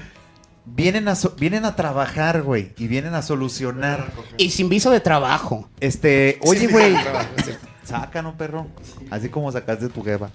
vienen 0.64 1.08
a, 1.08 1.14
so- 1.14 1.34
vienen 1.38 1.64
a 1.64 1.76
trabajar, 1.76 2.42
güey, 2.42 2.72
y 2.78 2.86
vienen 2.88 3.14
a 3.14 3.22
solucionar. 3.22 4.06
Y 4.36 4.50
sin 4.50 4.68
viso 4.68 4.90
de 4.90 5.00
trabajo. 5.00 5.68
Este, 5.80 6.38
oye, 6.42 6.66
güey, 6.68 6.92
trabajo, 7.02 7.28
es 7.36 7.44
cierto. 7.44 7.68
sácano, 7.84 8.36
perro. 8.36 8.66
Así 9.10 9.28
como 9.28 9.50
sacaste 9.52 9.88
tu 9.88 10.02
jefa. 10.04 10.30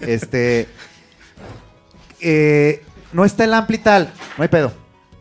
Este, 0.00 0.68
eh, 2.20 2.82
no 3.12 3.24
está 3.24 3.44
el 3.44 3.54
ampli 3.54 3.78
tal, 3.78 4.12
no 4.36 4.42
hay 4.42 4.48
pedo. 4.48 4.72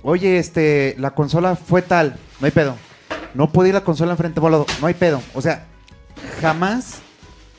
Oye, 0.03 0.38
este, 0.38 0.95
la 0.99 1.11
consola 1.11 1.55
fue 1.55 1.81
tal, 1.81 2.17
no 2.39 2.45
hay 2.45 2.51
pedo. 2.51 2.75
No 3.34 3.51
puede 3.51 3.69
ir 3.69 3.75
la 3.75 3.84
consola 3.84 4.11
enfrente 4.11 4.39
volado, 4.39 4.65
no 4.81 4.88
hay 4.88 4.93
pedo. 4.93 5.21
O 5.34 5.41
sea, 5.41 5.65
jamás, 6.41 6.99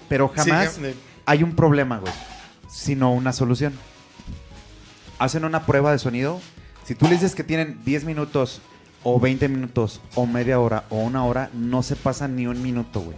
pero 0.09 0.31
Sí, 0.37 0.51
jamás 0.51 0.81
de- 0.81 0.95
hay 1.27 1.43
un 1.43 1.57
problema, 1.57 1.99
güey, 1.99 2.13
sino 2.69 3.13
una 3.13 3.33
solución. 3.33 3.73
Hacen 5.19 5.45
una 5.45 5.65
prueba 5.67 5.91
de 5.93 5.99
sonido. 5.99 6.41
Si 6.85 6.95
tú 6.95 7.07
le 7.07 7.13
dices 7.13 7.35
que 7.35 7.45
tienen 7.45 7.81
10 7.85 8.05
minutos 8.05 8.61
o 9.03 9.19
20 9.19 9.49
minutos 9.49 10.01
o 10.15 10.27
media 10.27 10.61
hora 10.61 10.85
o 10.91 10.97
una 10.97 11.25
hora, 11.25 11.51
no 11.55 11.83
se 11.83 11.97
pasa 11.97 12.29
ni 12.29 12.47
un 12.47 12.63
minuto, 12.63 13.01
güey. 13.01 13.17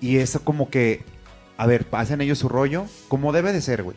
Y 0.00 0.16
eso 0.18 0.42
como 0.42 0.68
que, 0.68 1.04
a 1.56 1.66
ver, 1.66 1.86
hacen 1.92 2.20
ellos 2.20 2.38
su 2.38 2.48
rollo, 2.48 2.86
como 3.08 3.32
debe 3.32 3.52
de 3.52 3.60
ser, 3.62 3.82
güey. 3.84 3.96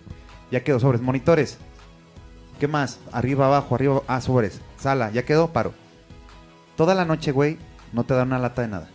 Ya 0.52 0.64
quedó 0.64 0.80
sobres, 0.80 1.02
monitores. 1.02 1.57
¿Qué 2.60 2.68
más? 2.68 3.00
Arriba, 3.12 3.46
abajo, 3.46 3.76
arriba, 3.76 4.02
ah, 4.08 4.22
sobres. 4.22 4.62
Sala, 4.78 5.12
ya 5.12 5.24
quedó, 5.24 5.54
paro. 5.54 5.74
Toda 6.76 6.96
la 6.96 7.06
noche, 7.06 7.32
güey, 7.32 7.58
no 7.94 8.04
te 8.04 8.14
dan 8.14 8.28
una 8.28 8.40
lata 8.40 8.62
de 8.62 8.68
nada. 8.68 8.90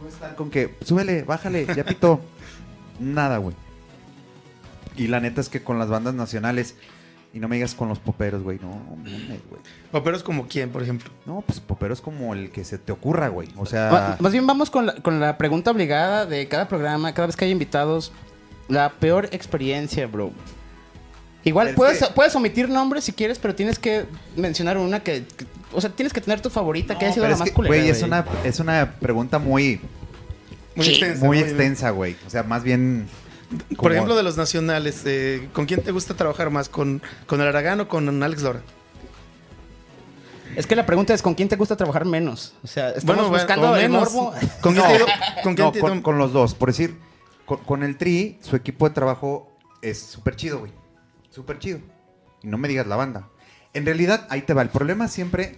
No 0.00 0.08
están 0.08 0.34
con 0.34 0.50
que, 0.50 0.76
súbele, 0.84 1.22
bájale, 1.22 1.66
ya 1.74 1.84
pitó. 1.84 2.20
Nada, 3.00 3.38
güey. 3.38 3.54
Y 4.96 5.06
la 5.06 5.20
neta 5.20 5.40
es 5.40 5.48
que 5.48 5.62
con 5.62 5.78
las 5.78 5.88
bandas 5.88 6.14
nacionales, 6.14 6.76
y 7.32 7.40
no 7.40 7.48
me 7.48 7.56
digas 7.56 7.74
con 7.74 7.88
los 7.88 7.98
poperos, 7.98 8.42
güey, 8.42 8.58
no, 8.60 8.68
mames, 8.96 9.40
güey. 9.48 9.62
Poperos 9.90 10.22
como 10.22 10.46
quién, 10.48 10.70
por 10.70 10.82
ejemplo. 10.82 11.10
No, 11.24 11.42
pues 11.46 11.60
popero 11.60 11.94
es 11.94 12.00
como 12.00 12.34
el 12.34 12.50
que 12.50 12.64
se 12.64 12.78
te 12.78 12.92
ocurra, 12.92 13.28
güey. 13.28 13.48
O 13.56 13.64
sea, 13.64 14.16
Más 14.20 14.32
bien 14.32 14.46
vamos 14.46 14.70
con 14.70 14.86
la, 14.86 14.94
con 14.96 15.20
la 15.20 15.38
pregunta 15.38 15.70
obligada 15.70 16.26
de 16.26 16.46
cada 16.48 16.68
programa, 16.68 17.14
cada 17.14 17.26
vez 17.26 17.36
que 17.36 17.46
hay 17.46 17.50
invitados. 17.50 18.12
La 18.68 18.90
peor 18.92 19.28
experiencia, 19.32 20.06
bro. 20.06 20.30
Igual 21.44 21.68
Es 21.68 21.74
puedes, 21.74 21.98
que- 21.98 22.12
puedes 22.14 22.34
omitir 22.36 22.68
nombres 22.68 23.04
si 23.04 23.12
quieres, 23.12 23.38
pero 23.38 23.54
tienes 23.54 23.78
que 23.78 24.04
mencionar 24.36 24.78
una 24.78 25.02
que, 25.02 25.24
que- 25.36 25.46
o 25.72 25.80
sea, 25.80 25.90
tienes 25.90 26.12
que 26.12 26.20
tener 26.20 26.40
tu 26.40 26.50
favorita 26.50 26.98
que 26.98 27.06
haya 27.06 27.14
sido 27.14 27.28
la 27.28 27.36
más 27.36 27.50
culera. 27.50 27.74
güey, 27.74 27.88
es 27.88 28.02
una, 28.02 28.24
es 28.44 28.60
una 28.60 28.94
pregunta 29.00 29.38
muy, 29.38 29.80
Muy 30.76 30.86
Sí, 30.86 30.92
extensa. 30.92 31.24
muy 31.26 31.36
bien. 31.38 31.48
extensa, 31.48 31.90
güey. 31.90 32.16
O 32.26 32.30
sea, 32.30 32.42
más 32.44 32.62
bien... 32.62 33.06
Por 33.76 33.92
ejemplo, 33.92 34.16
de 34.16 34.22
los 34.22 34.36
nacionales, 34.38 35.02
eh, 35.04 35.48
¿con 35.52 35.66
quién 35.66 35.82
te 35.82 35.90
gusta 35.92 36.14
trabajar 36.14 36.48
más? 36.50 36.70
¿Con, 36.70 37.02
con 37.26 37.40
el 37.42 37.46
Aragán 37.46 37.80
o 37.80 37.88
con 37.88 38.22
Alex 38.22 38.40
Lora? 38.42 38.60
Es 40.56 40.66
que 40.66 40.76
la 40.76 40.84
pregunta 40.86 41.14
es 41.14 41.22
con 41.22 41.34
quién 41.34 41.48
te 41.48 41.56
gusta 41.56 41.76
trabajar 41.76 42.04
menos. 42.04 42.54
O 42.62 42.66
sea, 42.66 42.88
estamos 42.90 43.04
Bueno, 43.04 43.22
bueno, 43.30 43.42
buscando 43.44 43.76
el 43.76 43.90
menos. 43.90 44.12
morbo. 44.12 44.32
¿Con 44.60 44.74
quién 44.74 44.84
No, 44.86 45.06
¿Con 45.42 45.54
quién 45.54 45.66
no, 45.66 45.72
te- 45.72 45.80
con, 45.80 46.02
con 46.02 46.18
los 46.18 46.32
dos. 46.32 46.54
Por 46.54 46.68
decir, 46.68 46.96
con, 47.46 47.58
con 47.58 47.82
el 47.82 47.96
Tri, 47.96 48.38
su 48.42 48.56
equipo 48.56 48.88
de 48.88 48.94
trabajo 48.94 49.50
es 49.80 49.98
súper 50.00 50.36
chido, 50.36 50.60
güey. 50.60 50.72
Súper 51.32 51.58
chido. 51.58 51.80
Y 52.42 52.46
no 52.46 52.58
me 52.58 52.68
digas 52.68 52.86
la 52.86 52.94
banda. 52.96 53.28
En 53.74 53.84
realidad, 53.84 54.26
ahí 54.30 54.42
te 54.42 54.54
va. 54.54 54.62
El 54.62 54.68
problema 54.68 55.08
siempre... 55.08 55.56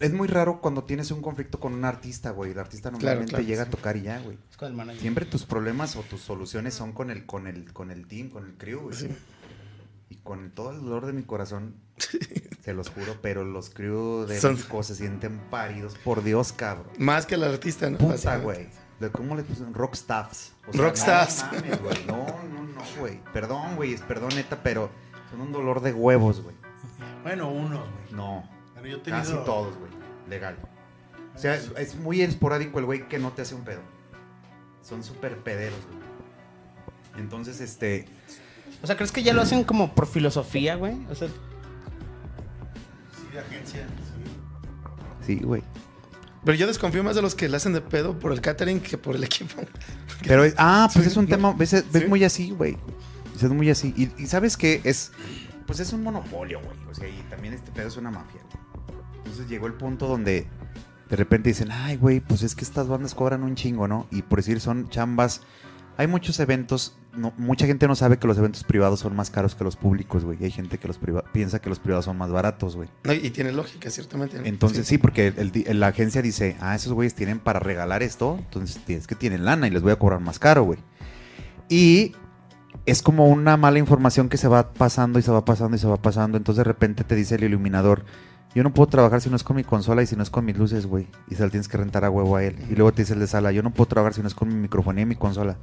Es 0.00 0.12
muy 0.12 0.28
raro 0.28 0.60
cuando 0.60 0.84
tienes 0.84 1.10
un 1.10 1.20
conflicto 1.22 1.58
con 1.58 1.74
un 1.74 1.84
artista, 1.84 2.30
güey. 2.30 2.52
El 2.52 2.60
artista 2.60 2.88
normalmente 2.92 3.30
claro, 3.30 3.44
llega 3.44 3.64
sí. 3.64 3.68
a 3.68 3.70
tocar 3.70 3.96
y 3.96 4.02
ya, 4.02 4.20
güey. 4.20 4.38
Es 4.48 4.56
con 4.56 4.68
el 4.68 4.74
manager. 4.74 5.00
Siempre 5.00 5.24
tus 5.24 5.44
problemas 5.44 5.96
o 5.96 6.02
tus 6.02 6.20
soluciones 6.20 6.74
son 6.74 6.92
con 6.92 7.10
el, 7.10 7.26
con 7.26 7.48
el, 7.48 7.72
con 7.72 7.90
el 7.90 8.06
team, 8.06 8.28
con 8.28 8.46
el 8.46 8.52
crew, 8.54 8.82
güey. 8.82 8.94
Sí. 8.96 9.08
Y 10.10 10.16
con 10.16 10.52
todo 10.52 10.70
el 10.70 10.82
dolor 10.82 11.04
de 11.06 11.12
mi 11.12 11.24
corazón, 11.24 11.74
se 12.64 12.74
los 12.74 12.90
juro, 12.90 13.16
pero 13.22 13.42
los 13.44 13.70
crew 13.70 14.24
de 14.24 14.38
Son- 14.40 14.54
México 14.54 14.84
se 14.84 14.94
sienten 14.94 15.38
paridos. 15.50 15.96
Por 16.04 16.22
Dios, 16.22 16.52
cabrón. 16.52 16.92
Más 16.98 17.26
que 17.26 17.34
el 17.34 17.42
artista, 17.42 17.90
¿no? 17.90 17.98
Puta, 17.98 18.36
güey. 18.38 18.68
De- 19.00 19.10
¿Cómo 19.10 19.36
le 19.36 19.42
pusieron? 19.44 19.74
Rockstaffs. 19.74 20.52
Rockstaffs. 20.72 21.44
No, 21.44 21.52
mames, 21.58 21.82
güey. 21.82 22.06
no, 22.06 22.16
no, 22.26 22.62
no, 22.74 22.82
güey. 22.98 23.20
Perdón, 23.32 23.76
güey. 23.76 23.92
Es 23.94 24.00
perdón, 24.02 24.30
neta, 24.34 24.58
pero 24.62 24.90
son 25.30 25.40
un 25.40 25.52
dolor 25.52 25.80
de 25.80 25.92
huevos, 25.92 26.42
güey. 26.42 26.56
Bueno, 27.22 27.48
unos, 27.50 27.80
güey. 27.80 28.12
No. 28.12 28.48
Pero 28.74 28.86
yo 28.86 28.96
he 28.96 29.00
tenido- 29.00 29.22
Casi 29.22 29.32
todos, 29.44 29.76
güey. 29.78 29.90
Legal. 30.28 30.56
O 31.34 31.38
sea, 31.38 31.54
es, 31.54 31.70
es 31.76 31.94
muy 31.96 32.20
esporádico 32.22 32.78
el 32.80 32.84
güey 32.86 33.08
que 33.08 33.18
no 33.18 33.30
te 33.32 33.42
hace 33.42 33.54
un 33.54 33.62
pedo. 33.62 33.80
Son 34.82 35.04
súper 35.04 35.38
pederos, 35.38 35.78
güey. 35.86 35.98
Entonces, 37.22 37.60
este. 37.60 38.06
O 38.82 38.86
sea, 38.86 38.96
¿crees 38.96 39.12
que 39.12 39.22
ya 39.22 39.32
lo 39.32 39.42
hacen 39.42 39.64
como 39.64 39.94
por 39.94 40.06
filosofía, 40.06 40.74
güey? 40.76 40.96
O 41.10 41.14
sea, 41.14 41.28
Sí, 41.28 41.34
de 43.32 43.38
agencia. 43.40 43.86
Sí, 45.24 45.36
güey. 45.40 45.62
Pero 46.48 46.56
yo 46.56 46.66
desconfío 46.66 47.04
más 47.04 47.14
de 47.14 47.20
los 47.20 47.34
que 47.34 47.46
le 47.46 47.58
hacen 47.58 47.74
de 47.74 47.82
pedo 47.82 48.18
por 48.18 48.32
el 48.32 48.40
catering 48.40 48.80
que 48.80 48.96
por 48.96 49.14
el 49.14 49.22
equipo. 49.22 49.60
Pero, 50.26 50.44
es- 50.44 50.54
ah, 50.56 50.88
pues 50.90 51.04
Sí, 51.04 51.10
es 51.10 51.16
un 51.18 51.26
no. 51.26 51.28
tema, 51.28 51.52
ves, 51.52 51.72
ves 51.92 52.02
Sí. 52.04 52.08
muy 52.08 52.24
así, 52.24 52.52
güey. 52.52 52.78
Es 53.36 53.42
muy 53.50 53.68
así. 53.68 53.92
Y, 53.98 54.10
y 54.22 54.26
sabes 54.28 54.56
qué, 54.56 54.80
es, 54.84 55.12
pues 55.66 55.78
es 55.78 55.92
un 55.92 56.02
monopolio, 56.02 56.58
güey. 56.62 56.74
O 56.90 56.94
sea, 56.94 57.06
y 57.06 57.22
también 57.28 57.52
este 57.52 57.70
pedo 57.70 57.88
es 57.88 57.98
una 57.98 58.10
mafia. 58.10 58.40
Entonces 59.18 59.46
llegó 59.46 59.66
el 59.66 59.74
punto 59.74 60.06
donde 60.08 60.46
de 61.10 61.16
repente 61.16 61.50
dicen, 61.50 61.70
ay, 61.70 61.96
güey, 61.98 62.20
pues 62.20 62.42
es 62.42 62.54
que 62.54 62.64
estas 62.64 62.88
bandas 62.88 63.14
cobran 63.14 63.42
un 63.42 63.54
chingo, 63.54 63.86
¿no? 63.86 64.06
Y 64.10 64.22
por 64.22 64.38
decir, 64.38 64.58
son 64.62 64.88
chambas. 64.88 65.42
Hay 65.98 66.06
muchos 66.06 66.40
eventos, 66.40 66.96
no, 67.18 67.32
mucha 67.36 67.66
gente 67.66 67.86
no 67.88 67.94
sabe 67.94 68.18
que 68.18 68.26
los 68.26 68.38
eventos 68.38 68.64
privados 68.64 69.00
son 69.00 69.14
más 69.14 69.30
caros 69.30 69.54
que 69.54 69.64
los 69.64 69.76
públicos, 69.76 70.24
güey. 70.24 70.42
Hay 70.42 70.50
gente 70.50 70.78
que 70.78 70.88
los 70.88 70.98
piensa 71.32 71.58
que 71.60 71.68
los 71.68 71.78
privados 71.78 72.04
son 72.04 72.16
más 72.16 72.30
baratos, 72.30 72.76
güey. 72.76 72.88
No, 73.04 73.12
y 73.12 73.30
tiene 73.30 73.52
lógica, 73.52 73.90
ciertamente. 73.90 74.38
¿no? 74.38 74.44
Entonces 74.44 74.86
sí, 74.86 74.98
porque 74.98 75.32
el 75.36 75.80
la 75.80 75.88
agencia 75.88 76.22
dice, 76.22 76.56
ah, 76.60 76.74
esos 76.74 76.92
güeyes 76.92 77.14
tienen 77.14 77.38
para 77.40 77.60
regalar 77.60 78.02
esto, 78.02 78.36
entonces 78.38 78.80
es 78.88 79.06
que 79.06 79.14
tienen 79.14 79.44
lana 79.44 79.66
y 79.66 79.70
les 79.70 79.82
voy 79.82 79.92
a 79.92 79.96
cobrar 79.96 80.20
más 80.20 80.38
caro, 80.38 80.64
güey. 80.64 80.78
Y 81.68 82.12
es 82.86 83.02
como 83.02 83.26
una 83.26 83.56
mala 83.56 83.78
información 83.78 84.28
que 84.28 84.36
se 84.36 84.48
va 84.48 84.72
pasando 84.72 85.18
y 85.18 85.22
se 85.22 85.30
va 85.30 85.44
pasando 85.44 85.76
y 85.76 85.80
se 85.80 85.86
va 85.86 85.96
pasando, 85.96 86.38
entonces 86.38 86.58
de 86.58 86.64
repente 86.64 87.04
te 87.04 87.14
dice 87.14 87.34
el 87.34 87.44
iluminador, 87.44 88.04
yo 88.54 88.62
no 88.62 88.72
puedo 88.72 88.88
trabajar 88.88 89.20
si 89.20 89.28
no 89.28 89.36
es 89.36 89.44
con 89.44 89.56
mi 89.56 89.64
consola 89.64 90.02
y 90.02 90.06
si 90.06 90.16
no 90.16 90.22
es 90.22 90.30
con 90.30 90.44
mis 90.44 90.56
luces, 90.56 90.86
güey. 90.86 91.06
Y 91.28 91.34
se 91.34 91.42
la 91.42 91.50
tienes 91.50 91.68
que 91.68 91.76
rentar 91.76 92.04
a 92.04 92.10
huevo 92.10 92.36
a 92.36 92.44
él. 92.44 92.56
Y 92.70 92.74
luego 92.74 92.92
te 92.92 93.02
dice 93.02 93.12
el 93.12 93.20
de 93.20 93.26
sala, 93.26 93.52
yo 93.52 93.62
no 93.62 93.72
puedo 93.72 93.88
trabajar 93.88 94.14
si 94.14 94.22
no 94.22 94.28
es 94.28 94.34
con 94.34 94.48
mi 94.48 94.54
microfonía 94.54 95.02
y 95.02 95.06
mi 95.06 95.16
consola. 95.16 95.58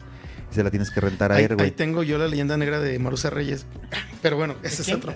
Se 0.55 0.63
la 0.63 0.71
tienes 0.71 0.89
que 0.89 1.01
rentar 1.01 1.31
a 1.31 1.35
Ahí, 1.35 1.43
él, 1.45 1.51
ahí 1.51 1.55
güey. 1.57 1.71
tengo 1.71 2.03
yo 2.03 2.17
la 2.17 2.27
leyenda 2.27 2.57
negra 2.57 2.79
de 2.79 2.97
Marusa 2.99 3.29
Reyes. 3.29 3.65
Pero 4.21 4.37
bueno, 4.37 4.55
ese 4.63 4.81
es 4.81 4.85
quién? 4.87 4.97
otro. 4.97 5.13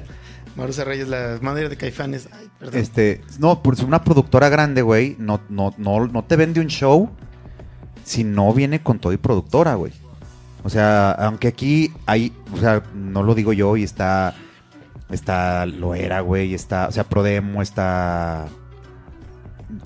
Marusa 0.55 0.83
Reyes, 0.83 1.07
la 1.07 1.39
madre 1.41 1.69
de 1.69 1.77
Caifanes. 1.77 2.27
Ay, 2.31 2.49
perdón. 2.59 2.79
Este, 2.79 3.21
no, 3.39 3.63
pues 3.63 3.79
una 3.81 4.03
productora 4.03 4.49
grande, 4.49 4.81
güey, 4.81 5.15
no, 5.17 5.41
no, 5.49 5.73
no, 5.77 6.07
no 6.07 6.23
te 6.23 6.35
vende 6.35 6.59
un 6.59 6.67
show 6.67 7.09
si 8.03 8.23
no 8.23 8.53
viene 8.53 8.81
con 8.81 8.99
todo 8.99 9.13
y 9.13 9.17
productora, 9.17 9.75
güey. 9.75 9.93
O 10.63 10.69
sea, 10.69 11.11
aunque 11.11 11.47
aquí 11.47 11.93
hay, 12.05 12.33
o 12.53 12.57
sea, 12.57 12.83
no 12.93 13.23
lo 13.23 13.33
digo 13.35 13.53
yo 13.53 13.77
y 13.77 13.83
está, 13.83 14.35
está 15.09 15.65
Loera, 15.65 16.19
güey, 16.21 16.53
está, 16.53 16.87
o 16.87 16.91
sea, 16.91 17.05
Prodemo, 17.05 17.61
está 17.61 18.47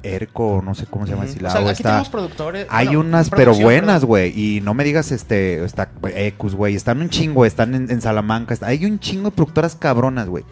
Erco, 0.01 0.61
no 0.64 0.76
sé 0.76 0.85
cómo 0.85 1.05
se 1.05 1.11
llama, 1.11 1.23
Ujú. 1.23 1.31
o 1.31 1.35
Silao, 1.35 1.51
sea, 1.51 1.61
aquí 1.61 1.69
está... 1.72 1.89
tenemos 1.89 2.10
productores. 2.10 2.68
Hay 2.69 2.88
bueno, 2.88 3.01
unas, 3.01 3.30
pero 3.30 3.53
buenas, 3.53 4.05
güey. 4.05 4.31
Y 4.39 4.61
no 4.61 4.73
me 4.73 4.84
digas, 4.84 5.11
este, 5.11 5.64
está 5.64 5.91
Ecus, 6.15 6.55
güey. 6.55 6.76
Están 6.76 7.01
un 7.01 7.10
chingo, 7.10 7.45
están 7.45 7.76
en, 7.76 7.91
en 7.91 8.01
Salamanca. 8.01 8.53
está- 8.53 8.68
hay 8.68 8.85
un 8.85 8.99
chingo 8.99 9.30
de 9.30 9.35
productoras 9.35 9.76
cabronas, 9.76 10.27
güey. 10.30 10.43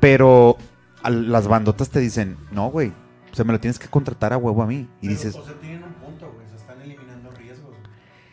Pero 0.00 0.56
a 1.02 1.10
las 1.10 1.46
bandotas 1.48 1.90
te 1.90 2.00
dicen, 2.00 2.36
no, 2.50 2.70
güey. 2.70 2.92
O 3.32 3.34
sea, 3.34 3.44
me 3.44 3.52
lo 3.52 3.60
tienes 3.60 3.78
que 3.78 3.88
contratar 3.88 4.32
a 4.32 4.36
huevo 4.36 4.62
a 4.62 4.66
mí. 4.66 4.88
Y 5.00 5.08
Pero, 5.08 5.10
dices, 5.12 5.36
O 5.36 5.44
sea, 5.44 5.54
tienen 5.60 5.82
un 5.84 5.92
punto, 5.94 6.30
güey. 6.34 6.46
Se 6.50 6.56
están 6.56 6.80
eliminando 6.82 7.30
riesgos, 7.32 7.70
güey. 7.70 7.82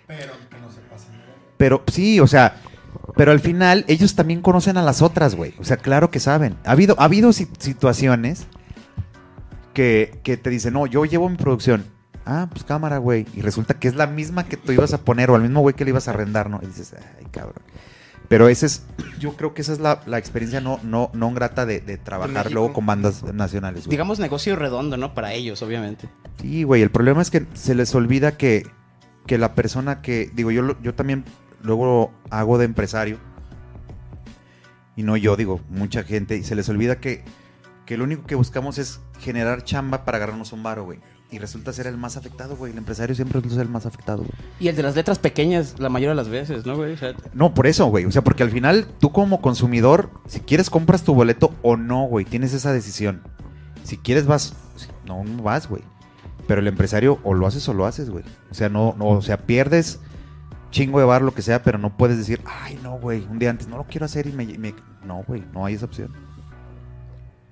Pero 0.07 0.33
que 0.49 0.59
no 0.59 0.71
se 0.71 0.81
pasen 0.81 1.09
pero 1.57 1.83
sí, 1.87 2.19
o 2.19 2.27
sea, 2.27 2.55
pero 3.15 3.31
al 3.31 3.39
final 3.39 3.83
ellos 3.87 4.15
también 4.15 4.41
conocen 4.41 4.77
a 4.77 4.81
las 4.81 5.01
otras, 5.01 5.35
güey. 5.35 5.53
O 5.59 5.63
sea, 5.63 5.77
claro 5.77 6.09
que 6.09 6.19
saben. 6.19 6.55
Ha 6.65 6.71
habido, 6.71 6.95
ha 6.99 7.03
habido 7.05 7.31
si- 7.33 7.47
situaciones 7.59 8.47
que, 9.73 10.19
que 10.23 10.37
te 10.37 10.49
dicen, 10.49 10.73
no, 10.73 10.85
yo 10.85 11.05
llevo 11.05 11.29
mi 11.29 11.37
producción. 11.37 11.85
Ah, 12.25 12.47
pues 12.51 12.63
cámara, 12.63 12.97
güey. 12.97 13.25
Y 13.33 13.41
resulta 13.41 13.73
que 13.75 13.87
es 13.87 13.95
la 13.95 14.07
misma 14.07 14.45
que 14.45 14.57
tú 14.57 14.71
ibas 14.71 14.93
a 14.93 14.99
poner 14.99 15.31
o 15.31 15.35
al 15.35 15.41
mismo 15.41 15.61
güey 15.61 15.75
que 15.75 15.83
le 15.83 15.91
ibas 15.91 16.07
a 16.07 16.11
arrendar, 16.11 16.49
¿no? 16.49 16.59
Y 16.61 16.67
dices, 16.67 16.93
ay, 17.17 17.25
cabrón. 17.31 17.63
Pero 18.27 18.47
ese 18.47 18.67
es, 18.67 18.83
yo 19.19 19.35
creo 19.35 19.53
que 19.53 19.61
esa 19.61 19.73
es 19.73 19.79
la, 19.79 20.01
la 20.05 20.17
experiencia 20.17 20.61
no, 20.61 20.79
no, 20.83 21.09
no 21.13 21.33
grata 21.33 21.65
de, 21.65 21.81
de 21.81 21.97
trabajar 21.97 22.51
luego 22.51 22.73
con 22.73 22.85
bandas 22.85 23.23
nacionales, 23.33 23.85
güey. 23.85 23.91
Digamos 23.91 24.19
negocio 24.19 24.55
redondo, 24.55 24.97
¿no? 24.97 25.13
Para 25.13 25.33
ellos, 25.33 25.61
obviamente. 25.61 26.07
Sí, 26.39 26.63
güey, 26.63 26.81
el 26.81 26.91
problema 26.91 27.21
es 27.21 27.31
que 27.31 27.45
se 27.53 27.75
les 27.75 27.93
olvida 27.95 28.37
que, 28.37 28.67
que 29.25 29.37
la 29.37 29.55
persona 29.55 30.01
que, 30.01 30.29
digo, 30.33 30.51
yo, 30.51 30.79
yo 30.81 30.93
también 30.93 31.25
luego 31.61 32.11
hago 32.29 32.57
de 32.57 32.65
empresario, 32.65 33.17
y 34.95 35.03
no 35.03 35.17
yo, 35.17 35.35
digo, 35.35 35.61
mucha 35.69 36.03
gente, 36.03 36.37
y 36.37 36.43
se 36.43 36.55
les 36.55 36.69
olvida 36.69 36.99
que, 36.99 37.23
que 37.89 37.97
lo 37.97 38.03
único 38.03 38.27
que 38.27 38.35
buscamos 38.35 38.77
es 38.77 39.01
generar 39.19 39.63
chamba 39.63 40.05
para 40.05 40.17
agarrarnos 40.17 40.53
un 40.53 40.61
varo, 40.61 40.85
güey. 40.85 40.99
Y 41.31 41.39
resulta 41.39 41.73
ser 41.73 41.87
el 41.87 41.97
más 41.97 42.17
afectado, 42.17 42.55
güey. 42.55 42.71
El 42.71 42.77
empresario 42.77 43.15
siempre 43.15 43.39
resulta 43.39 43.55
ser 43.55 43.65
el 43.65 43.71
más 43.71 43.87
afectado, 43.87 44.19
güey. 44.19 44.29
Y 44.59 44.67
el 44.67 44.75
de 44.75 44.83
las 44.83 44.95
letras 44.95 45.17
pequeñas, 45.17 45.73
la 45.79 45.89
mayoría 45.89 46.09
de 46.09 46.15
las 46.17 46.29
veces, 46.29 46.67
¿no, 46.67 46.75
güey? 46.75 46.93
O 46.93 46.97
sea, 46.97 47.15
No, 47.33 47.55
por 47.55 47.65
eso, 47.65 47.87
güey. 47.87 48.05
O 48.05 48.11
sea, 48.11 48.23
porque 48.23 48.43
al 48.43 48.51
final 48.51 48.85
tú 48.99 49.11
como 49.11 49.41
consumidor, 49.41 50.11
si 50.27 50.39
quieres 50.39 50.69
compras 50.69 51.01
tu 51.01 51.15
boleto 51.15 51.51
o 51.63 51.77
no, 51.77 52.03
güey, 52.03 52.25
tienes 52.25 52.53
esa 52.53 52.71
decisión. 52.71 53.23
Si 53.81 53.97
quieres 53.97 54.27
vas, 54.27 54.53
no, 55.07 55.23
no 55.23 55.41
vas, 55.41 55.67
güey. 55.67 55.81
Pero 56.47 56.61
el 56.61 56.67
empresario 56.67 57.17
o 57.23 57.33
lo 57.33 57.47
haces 57.47 57.67
o 57.69 57.73
lo 57.73 57.87
haces, 57.87 58.11
güey. 58.11 58.23
O 58.51 58.53
sea, 58.53 58.69
no, 58.69 58.93
no, 58.99 59.07
o 59.07 59.21
sea, 59.23 59.47
pierdes 59.47 59.99
chingo 60.69 60.99
de 60.99 61.05
bar, 61.05 61.23
lo 61.23 61.33
que 61.33 61.41
sea, 61.41 61.63
pero 61.63 61.79
no 61.79 61.97
puedes 61.97 62.19
decir, 62.19 62.39
ay, 62.45 62.79
no, 62.83 62.99
güey, 62.99 63.25
un 63.31 63.39
día 63.39 63.49
antes 63.49 63.67
no 63.67 63.77
lo 63.77 63.85
quiero 63.85 64.05
hacer 64.05 64.27
y 64.27 64.31
me... 64.31 64.45
me-". 64.59 64.75
No, 65.03 65.23
güey, 65.27 65.43
no 65.53 65.65
hay 65.65 65.73
esa 65.73 65.85
opción. 65.85 66.28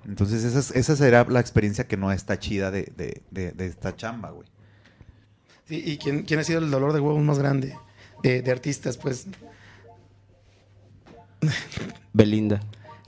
Entonces 0.08 0.42
esa, 0.42 0.58
es- 0.58 0.70
esa 0.72 0.96
será 0.96 1.24
la 1.28 1.38
experiencia 1.40 1.86
que 1.86 1.96
no 1.96 2.10
está 2.10 2.38
chida 2.38 2.70
de, 2.70 2.92
de- 2.96 3.22
de- 3.30 3.52
de 3.52 3.66
esta 3.66 3.94
chamba, 3.94 4.30
güey. 4.30 4.48
Sí, 5.68 5.82
¿Y 5.84 5.98
quién, 5.98 6.22
quién 6.22 6.40
ha 6.40 6.44
sido 6.44 6.60
el 6.60 6.70
dolor 6.70 6.92
de 6.94 7.00
huevos 7.00 7.22
más 7.22 7.38
grande 7.38 7.76
de, 8.22 8.40
de 8.42 8.50
artistas? 8.50 8.96
Pues 8.96 9.26
Belinda. 12.12 12.60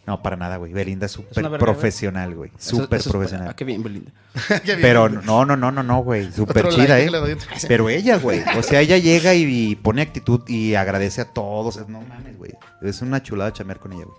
No, 0.07 0.23
para 0.23 0.37
nada, 0.37 0.57
güey. 0.57 0.73
Belinda 0.73 1.07
es 1.07 1.13
súper 1.13 1.59
profesional, 1.59 2.35
güey. 2.35 2.51
Súper 2.59 2.99
es- 3.01 3.09
profesional. 3.09 3.49
Ah, 3.51 3.57
qué 3.57 3.65
bien, 3.65 3.83
Belinda. 3.83 4.11
Qué 4.65 4.75
bien. 4.77 4.81
Pero 4.83 5.09
no, 5.09 5.45
no, 5.45 5.57
no, 5.57 5.71
no, 5.71 5.83
no, 5.83 6.03
güey. 6.03 6.31
Súper 6.33 6.69
chida, 6.69 6.99
like 6.99 7.33
¿eh? 7.33 7.37
Pero 7.69 7.89
ella, 7.89 8.17
güey. 8.19 8.43
O 8.59 8.63
sea, 8.63 8.81
ella 8.81 8.99
llega 8.99 9.35
y, 9.35 9.45
y 9.71 9.77
pone 9.77 10.03
actitud 10.03 10.41
y 10.49 10.75
agradece 10.75 11.21
a 11.21 11.27
todos. 11.27 11.89
No 11.89 12.01
mames, 12.03 12.37
güey. 12.39 12.53
Es 12.83 13.03
una 13.03 13.23
chulada 13.23 13.53
chamear 13.53 13.79
con 13.79 13.93
ella, 13.93 14.05
güey. 14.05 14.19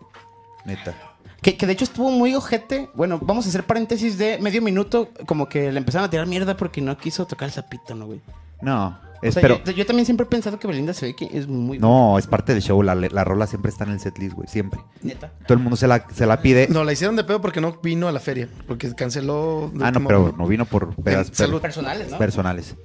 Neta. 0.66 0.96
Que, 1.42 1.58
que 1.58 1.66
de 1.66 1.74
hecho 1.74 1.86
estuvo 1.86 2.12
muy 2.12 2.36
ojete. 2.36 2.90
Bueno, 2.94 3.20
vamos 3.22 3.46
a 3.46 3.50
hacer 3.50 3.64
paréntesis 3.64 4.18
de 4.18 4.38
medio 4.40 4.62
minuto. 4.62 5.10
Como 5.26 5.50
que 5.50 5.72
le 5.72 5.78
empezaron 5.80 6.06
a 6.06 6.10
tirar 6.10 6.28
mierda 6.28 6.56
porque 6.56 6.82
no 6.82 6.96
quiso 6.98 7.26
tocar 7.26 7.48
el 7.48 7.52
zapito, 7.54 7.96
¿no, 7.96 8.06
güey? 8.06 8.22
No, 8.62 8.90
O 8.90 9.26
es 9.26 9.34
sea, 9.34 9.42
pero. 9.42 9.64
yo, 9.64 9.72
yo 9.72 9.86
también 9.88 10.06
siempre 10.06 10.26
he 10.28 10.30
pensado 10.30 10.60
que 10.60 10.68
Belinda 10.68 10.94
se 10.94 11.08
ve 11.08 11.16
que 11.16 11.28
es 11.34 11.48
muy. 11.48 11.80
No, 11.80 12.20
es 12.20 12.28
parte 12.28 12.54
del 12.54 12.62
show. 12.62 12.84
La, 12.84 12.94
la 12.94 13.24
rola 13.24 13.48
siempre 13.48 13.72
está 13.72 13.86
en 13.86 13.92
el 13.92 14.00
setlist, 14.00 14.34
güey. 14.36 14.48
Siempre. 14.48 14.80
Neta. 15.02 15.32
Todo 15.48 15.56
el 15.56 15.62
mundo 15.64 15.76
se 15.78 15.88
la, 15.88 16.06
se 16.14 16.28
la 16.28 16.42
pide. 16.44 16.68
No, 16.70 16.84
la 16.84 16.94
hicieron 16.94 17.16
de 17.16 17.24
pedo 17.24 17.42
porque 17.42 17.60
no 17.60 17.76
vino 17.82 18.08
a 18.08 18.12
la 18.12 18.20
feria. 18.20 18.48
Porque 18.68 18.94
canceló. 18.94 19.72
ah, 19.82 19.90
no, 19.90 20.06
pero 20.06 20.20
momento. 20.20 20.38
no 20.38 20.48
vino 20.48 20.66
por 20.66 20.94
pedas 20.96 21.32
salud. 21.34 21.60
Personales, 21.60 22.12
¿no? 22.12 22.20
personales. 22.20 22.76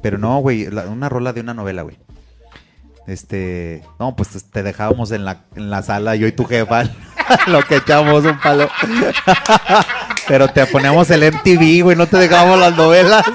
Pero 0.00 0.16
no, 0.16 0.38
güey. 0.38 0.70
la- 0.70 0.86
Una 0.88 1.10
rola 1.10 1.34
de 1.34 1.42
una 1.42 1.52
novela, 1.52 1.82
güey. 1.82 1.98
Este. 3.06 3.82
No, 3.98 4.16
pues 4.16 4.44
te 4.50 4.62
dejábamos 4.62 5.10
en 5.12 5.24
la, 5.26 5.44
en 5.56 5.68
la 5.70 5.82
sala, 5.82 6.16
yo 6.16 6.26
y 6.26 6.32
tu 6.32 6.44
jefa. 6.46 6.84
lo 7.46 7.62
que 7.62 7.76
echamos 7.76 8.24
un 8.24 8.38
palo. 8.40 8.68
Pero 10.28 10.48
te 10.48 10.66
ponemos 10.66 11.08
el 11.10 11.32
MTV, 11.32 11.82
güey. 11.82 11.96
No 11.96 12.06
te 12.06 12.18
dejábamos 12.18 12.58
las 12.58 12.76
novelas. 12.76 13.24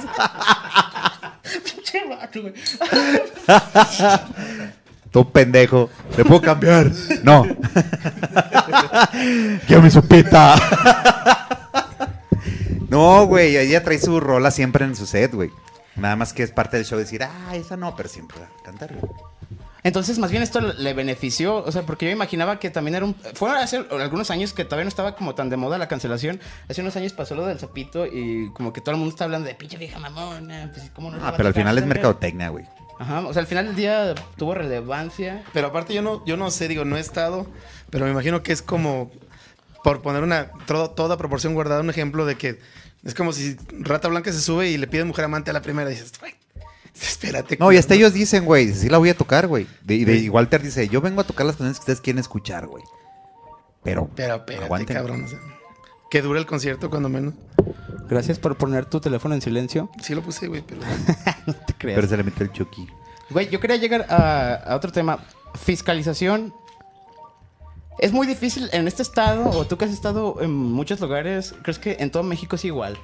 Tú 5.12 5.32
pendejo. 5.32 5.90
¿Le 6.18 6.26
puedo 6.26 6.42
cambiar? 6.42 6.92
No. 7.24 7.46
Quiero 9.68 9.82
mi 9.82 9.92
sopita. 9.92 10.56
no, 12.90 13.26
güey. 13.26 13.58
Ella 13.58 13.84
trae 13.84 14.00
su 14.00 14.20
rola 14.20 14.52
siempre 14.52 14.86
en 14.86 14.96
su 14.96 15.06
set, 15.06 15.34
güey. 15.34 15.52
Nada 15.96 16.16
más 16.16 16.34
que 16.34 16.42
es 16.42 16.52
parte 16.52 16.78
del 16.78 16.88
show 16.88 16.98
decir, 16.98 17.24
ah, 17.24 17.56
esa 17.56 17.78
no, 17.78 17.96
pero 17.96 18.10
siempre 18.10 18.40
cantar, 18.64 18.96
güey. 18.96 19.12
Entonces, 19.84 20.18
más 20.18 20.32
bien 20.32 20.42
esto 20.44 20.62
le 20.62 20.94
benefició, 20.94 21.58
o 21.58 21.72
sea, 21.72 21.82
porque 21.84 22.06
yo 22.06 22.12
imaginaba 22.12 22.58
que 22.60 22.70
también 22.70 22.96
era 22.96 23.06
un... 23.06 23.16
Fue 23.34 23.52
hace 23.52 23.86
algunos 23.92 24.32
años 24.32 24.54
que 24.54 24.64
todavía 24.64 24.86
no 24.86 24.90
estaba 24.90 25.16
como 25.16 25.36
tan 25.36 25.50
de 25.50 25.58
moda 25.58 25.78
la 25.78 25.88
cancelación. 25.90 26.40
Hace 26.70 26.82
unos 26.82 26.96
años 26.96 27.12
pasó 27.14 27.36
lo 27.36 27.46
del 27.46 27.60
zapito 27.60 28.06
y 28.06 28.50
como 28.54 28.72
que 28.72 28.80
todo 28.80 28.92
el 28.92 28.98
mundo 28.98 29.12
está 29.14 29.26
hablando 29.26 29.48
de 29.48 29.56
pinche 29.56 29.78
vieja 29.78 30.00
mamona. 30.00 30.72
Pues, 30.74 30.90
¿cómo 30.96 31.12
no 31.12 31.18
Ah, 31.22 31.34
pero 31.36 31.48
al 31.50 31.54
final 31.54 31.78
es 31.78 31.84
esta 31.84 31.88
verga?" 31.90 32.02
mercadotecnia, 32.10 32.50
güey. 32.50 32.66
Ajá, 33.00 33.22
o 33.28 33.34
sea, 33.34 33.42
al 33.42 33.48
final 33.48 33.66
del 33.66 33.76
día 33.76 34.16
tuvo 34.38 34.54
relevancia. 34.56 35.44
Pero 35.52 35.68
aparte 35.68 35.94
yo 35.94 36.02
no, 36.02 36.24
yo 36.26 36.38
no 36.38 36.50
sé, 36.52 36.68
digo, 36.70 36.86
no 36.86 36.96
he 36.96 37.02
estado, 37.02 37.46
pero 37.90 38.06
me 38.06 38.12
imagino 38.12 38.42
que 38.44 38.54
es 38.54 38.62
como, 38.62 39.12
por 39.84 40.02
poner 40.02 40.24
una, 40.24 40.52
todo- 40.66 40.92
toda 40.92 41.18
proporción 41.18 41.56
guardada, 41.56 41.82
un 41.82 41.90
ejemplo 41.90 42.26
de 42.26 42.38
que 42.38 42.60
es 43.04 43.14
como 43.16 43.34
si 43.34 43.58
Rata 43.80 44.08
Blanca 44.08 44.32
se 44.32 44.40
sube 44.40 44.70
y 44.70 44.78
le 44.78 44.88
pide 44.88 45.04
mujer 45.04 45.26
amante 45.26 45.50
a 45.50 45.54
la 45.54 45.62
primera 45.62 45.90
y 45.90 45.94
dices, 45.96 46.14
"Güey, 46.20 46.36
espérate. 47.02 47.58
No, 47.60 47.72
y 47.72 47.78
hasta 47.78 47.90
culero". 47.96 48.08
ellos 48.08 48.14
dicen, 48.14 48.46
güey, 48.46 48.74
sí 48.74 48.90
la 48.90 48.98
voy 48.98 49.10
a 49.10 49.18
tocar, 49.18 49.48
güey. 49.48 49.68
De- 49.84 49.96
Y 49.96 50.06
de, 50.06 50.18
y 50.18 50.30
Walter 50.30 50.62
dice, 50.62 50.88
yo 50.90 51.02
vengo 51.02 51.22
a 51.22 51.24
tocar 51.24 51.46
las 51.46 51.56
canciones 51.56 51.78
que 51.78 51.82
ustedes 51.84 52.02
quieren 52.02 52.20
escuchar, 52.20 52.68
güey. 52.68 52.84
Pero, 53.84 54.10
Pero 54.16 54.36
espérate, 54.36 54.66
aguanten. 54.66 54.96
cabrón. 54.96 55.24
o 55.26 55.28
sea, 55.28 55.40
que 56.10 56.22
dure 56.22 56.40
el 56.40 56.46
concierto 56.46 56.90
cuando 56.90 57.10
menos. 57.10 57.34
Gracias 58.10 58.38
por 58.40 58.56
poner 58.58 58.86
tu 58.86 59.00
teléfono 59.02 59.34
en 59.36 59.42
silencio. 59.42 59.90
Sí 60.02 60.14
lo 60.14 60.22
puse, 60.22 60.48
güey, 60.48 60.62
pero... 60.62 60.82
No 61.48 61.54
te 61.54 61.74
creas. 61.74 61.96
Pero 61.96 62.08
se 62.08 62.16
le 62.18 62.24
metió 62.24 62.46
el 62.46 62.52
Chucky. 62.52 62.88
Güey, 63.30 63.50
yo 63.50 63.60
quería 63.60 63.78
llegar 63.78 64.06
a, 64.10 64.54
a 64.56 64.76
otro 64.76 64.92
tema. 64.92 65.20
Fiscalización. 65.56 66.54
Es 68.00 68.12
muy 68.12 68.26
difícil 68.28 68.70
en 68.74 68.88
este 68.88 69.02
estado, 69.04 69.50
o 69.50 69.66
tú 69.66 69.78
que 69.78 69.86
has 69.86 69.92
estado 69.92 70.38
en 70.42 70.52
muchos 70.52 71.00
lugares, 71.00 71.54
¿crees 71.64 71.78
que 71.80 71.98
en 72.00 72.10
todo 72.12 72.24
México 72.24 72.56
es 72.56 72.66
igual? 72.66 72.98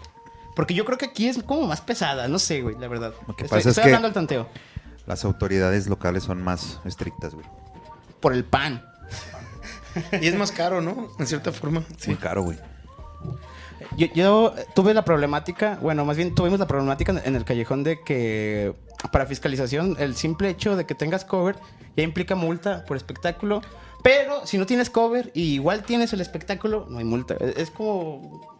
Porque 0.59 0.73
yo 0.73 0.83
creo 0.83 0.97
que 0.97 1.05
aquí 1.05 1.29
es 1.29 1.41
como 1.41 1.65
más 1.67 1.79
pesada, 1.79 2.27
no 2.27 2.37
sé, 2.37 2.61
güey, 2.61 2.75
la 2.77 2.89
verdad. 2.89 3.13
Lo 3.29 3.33
que 3.37 3.45
estoy 3.45 3.59
pasa 3.59 3.69
es 3.69 3.77
estoy 3.77 3.83
que- 3.83 3.89
hablando 3.89 4.07
al 4.09 4.13
tanteo. 4.13 4.49
Las 5.07 5.23
autoridades 5.23 5.87
locales 5.87 6.23
son 6.23 6.41
más 6.43 6.81
estrictas, 6.83 7.33
güey. 7.33 7.45
Por 8.19 8.33
el 8.33 8.43
pan. 8.43 8.85
Y 10.21 10.27
es 10.27 10.35
más 10.35 10.51
caro, 10.51 10.81
¿no? 10.81 11.07
En 11.17 11.27
cierta 11.27 11.53
forma. 11.53 11.83
Sí. 11.97 12.09
Muy 12.09 12.17
caro, 12.17 12.43
güey. 12.43 12.57
Yo, 13.95 14.07
yo 14.13 14.53
tuve 14.75 14.93
la 14.93 15.05
problemática, 15.05 15.79
bueno, 15.81 16.03
más 16.03 16.17
bien 16.17 16.35
tuvimos 16.35 16.59
la 16.59 16.67
problemática 16.67 17.13
en- 17.23 17.35
el 17.37 17.45
callejón 17.45 17.83
de 17.83 18.01
que 18.03 18.75
para 19.13 19.25
fiscalización 19.25 19.95
el 19.97 20.15
simple 20.17 20.49
hecho 20.49 20.75
de 20.75 20.85
que 20.85 20.93
tengas 20.93 21.23
cover 21.23 21.55
ya 21.95 22.03
implica 22.03 22.35
multa 22.35 22.83
por 22.85 22.97
espectáculo, 22.97 23.61
pero 24.03 24.45
si 24.45 24.57
no 24.57 24.65
tienes 24.65 24.89
cover 24.89 25.31
y 25.33 25.53
igual 25.53 25.83
tienes 25.83 26.11
el 26.11 26.19
espectáculo, 26.21 26.85
no 26.89 26.97
hay 26.99 27.05
multa. 27.05 27.35
Es, 27.39 27.55
es 27.57 27.71
como... 27.71 28.58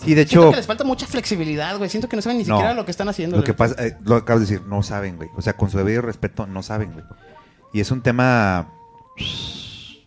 Sí, 0.00 0.14
de 0.14 0.26
Siento 0.26 0.42
hecho, 0.46 0.50
que 0.50 0.56
les 0.56 0.66
falta 0.66 0.84
mucha 0.84 1.06
flexibilidad, 1.06 1.76
güey. 1.78 1.88
Siento 1.88 2.08
que 2.08 2.16
no 2.16 2.22
saben 2.22 2.38
ni 2.38 2.44
No. 2.44 2.56
siquiera 2.56 2.74
lo 2.74 2.84
que 2.84 2.90
están 2.90 3.08
haciendo. 3.08 3.36
lo 3.36 3.44
que 3.44 3.54
pasa, 3.54 3.74
eh, 3.84 3.96
lo 4.04 4.16
acabas 4.16 4.40
de 4.46 4.54
decir, 4.54 4.66
no 4.68 4.82
saben, 4.82 5.16
güey. 5.16 5.28
O 5.36 5.42
sea, 5.42 5.54
con 5.54 5.70
su 5.70 5.78
debido 5.78 6.02
respeto, 6.02 6.46
no 6.46 6.62
saben, 6.62 6.92
güey. 6.92 7.04
Y 7.72 7.80
es 7.80 7.90
un 7.90 8.02
tema, 8.02 8.72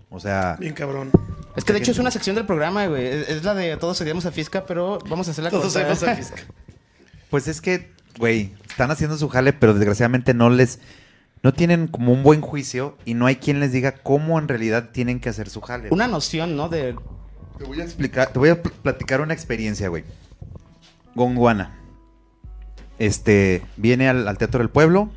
o 0.09 0.19
sea, 0.19 0.55
Bien 0.59 0.73
cabrón. 0.73 1.11
Es 1.55 1.63
que 1.63 1.73
de 1.73 1.79
hecho 1.79 1.91
es 1.91 1.99
una 1.99 2.11
sección 2.11 2.35
del 2.35 2.45
programa, 2.45 2.85
güey. 2.87 3.05
Es, 3.07 3.29
es 3.29 3.43
la 3.43 3.53
de 3.55 3.75
todos 3.77 3.99
odiamos 4.01 4.25
a 4.25 4.31
Fisca, 4.31 4.65
pero 4.65 4.99
vamos 5.09 5.27
a 5.27 5.31
hacerla 5.31 5.49
Todos 5.49 5.63
con- 5.63 5.71
sabemos 5.71 6.03
a 6.03 6.15
Fisca. 6.15 6.41
pues 7.29 7.47
es 7.47 7.61
que, 7.61 7.91
güey, 8.19 8.53
están 8.69 8.91
haciendo 8.91 9.17
su 9.17 9.27
jale, 9.29 9.53
pero 9.53 9.73
desgraciadamente 9.73 10.33
no 10.33 10.49
les, 10.49 10.79
no 11.43 11.53
tienen 11.53 11.87
como 11.87 12.13
un 12.13 12.23
buen 12.23 12.41
juicio 12.41 12.97
y 13.05 13.15
no 13.15 13.25
hay 13.25 13.37
quien 13.37 13.59
les 13.59 13.71
diga 13.71 13.93
cómo 13.93 14.37
en 14.39 14.47
realidad 14.47 14.89
tienen 14.91 15.19
que 15.19 15.29
hacer 15.29 15.49
su 15.49 15.61
jale. 15.61 15.89
Una 15.91 16.07
noción, 16.07 16.55
¿no? 16.55 16.69
De 16.69 16.95
Te 17.57 17.63
voy 17.65 17.81
a 17.81 17.83
explicar, 17.83 18.29
te 18.29 18.39
voy 18.39 18.49
a 18.49 18.61
pl- 18.61 18.73
platicar 18.83 19.21
una 19.21 19.33
experiencia, 19.33 19.89
güey. 19.89 20.03
Gondwana. 21.15 21.75
Este, 22.99 23.63
viene 23.77 24.09
al, 24.09 24.27
al 24.27 24.37
Teatro 24.37 24.59
del 24.59 24.69
Pueblo. 24.69 25.09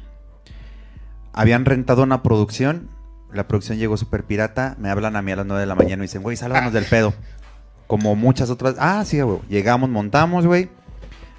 Habían 1.33 1.65
rentado 1.65 2.03
una 2.03 2.23
producción. 2.23 2.89
La 3.33 3.47
producción 3.47 3.79
llegó 3.79 3.97
súper 3.97 4.25
pirata. 4.25 4.77
Me 4.79 4.91
hablan 4.91 5.17
a 5.17 5.23
mí 5.23 5.33
a 5.33 5.37
las 5.37 5.47
9 5.47 5.61
de 5.61 5.67
la 5.67 5.75
mañana 5.75 6.03
y 6.03 6.07
dicen, 6.07 6.23
güey, 6.23 6.37
sálvanos 6.37 6.73
del 6.73 6.85
pedo. 6.85 7.15
Como 7.87 8.15
muchas 8.17 8.51
otras. 8.51 8.77
Ah, 8.79 9.05
sí, 9.05 9.21
güey. 9.21 9.39
Llegamos, 9.49 9.89
montamos, 9.91 10.47
güey. 10.47 10.69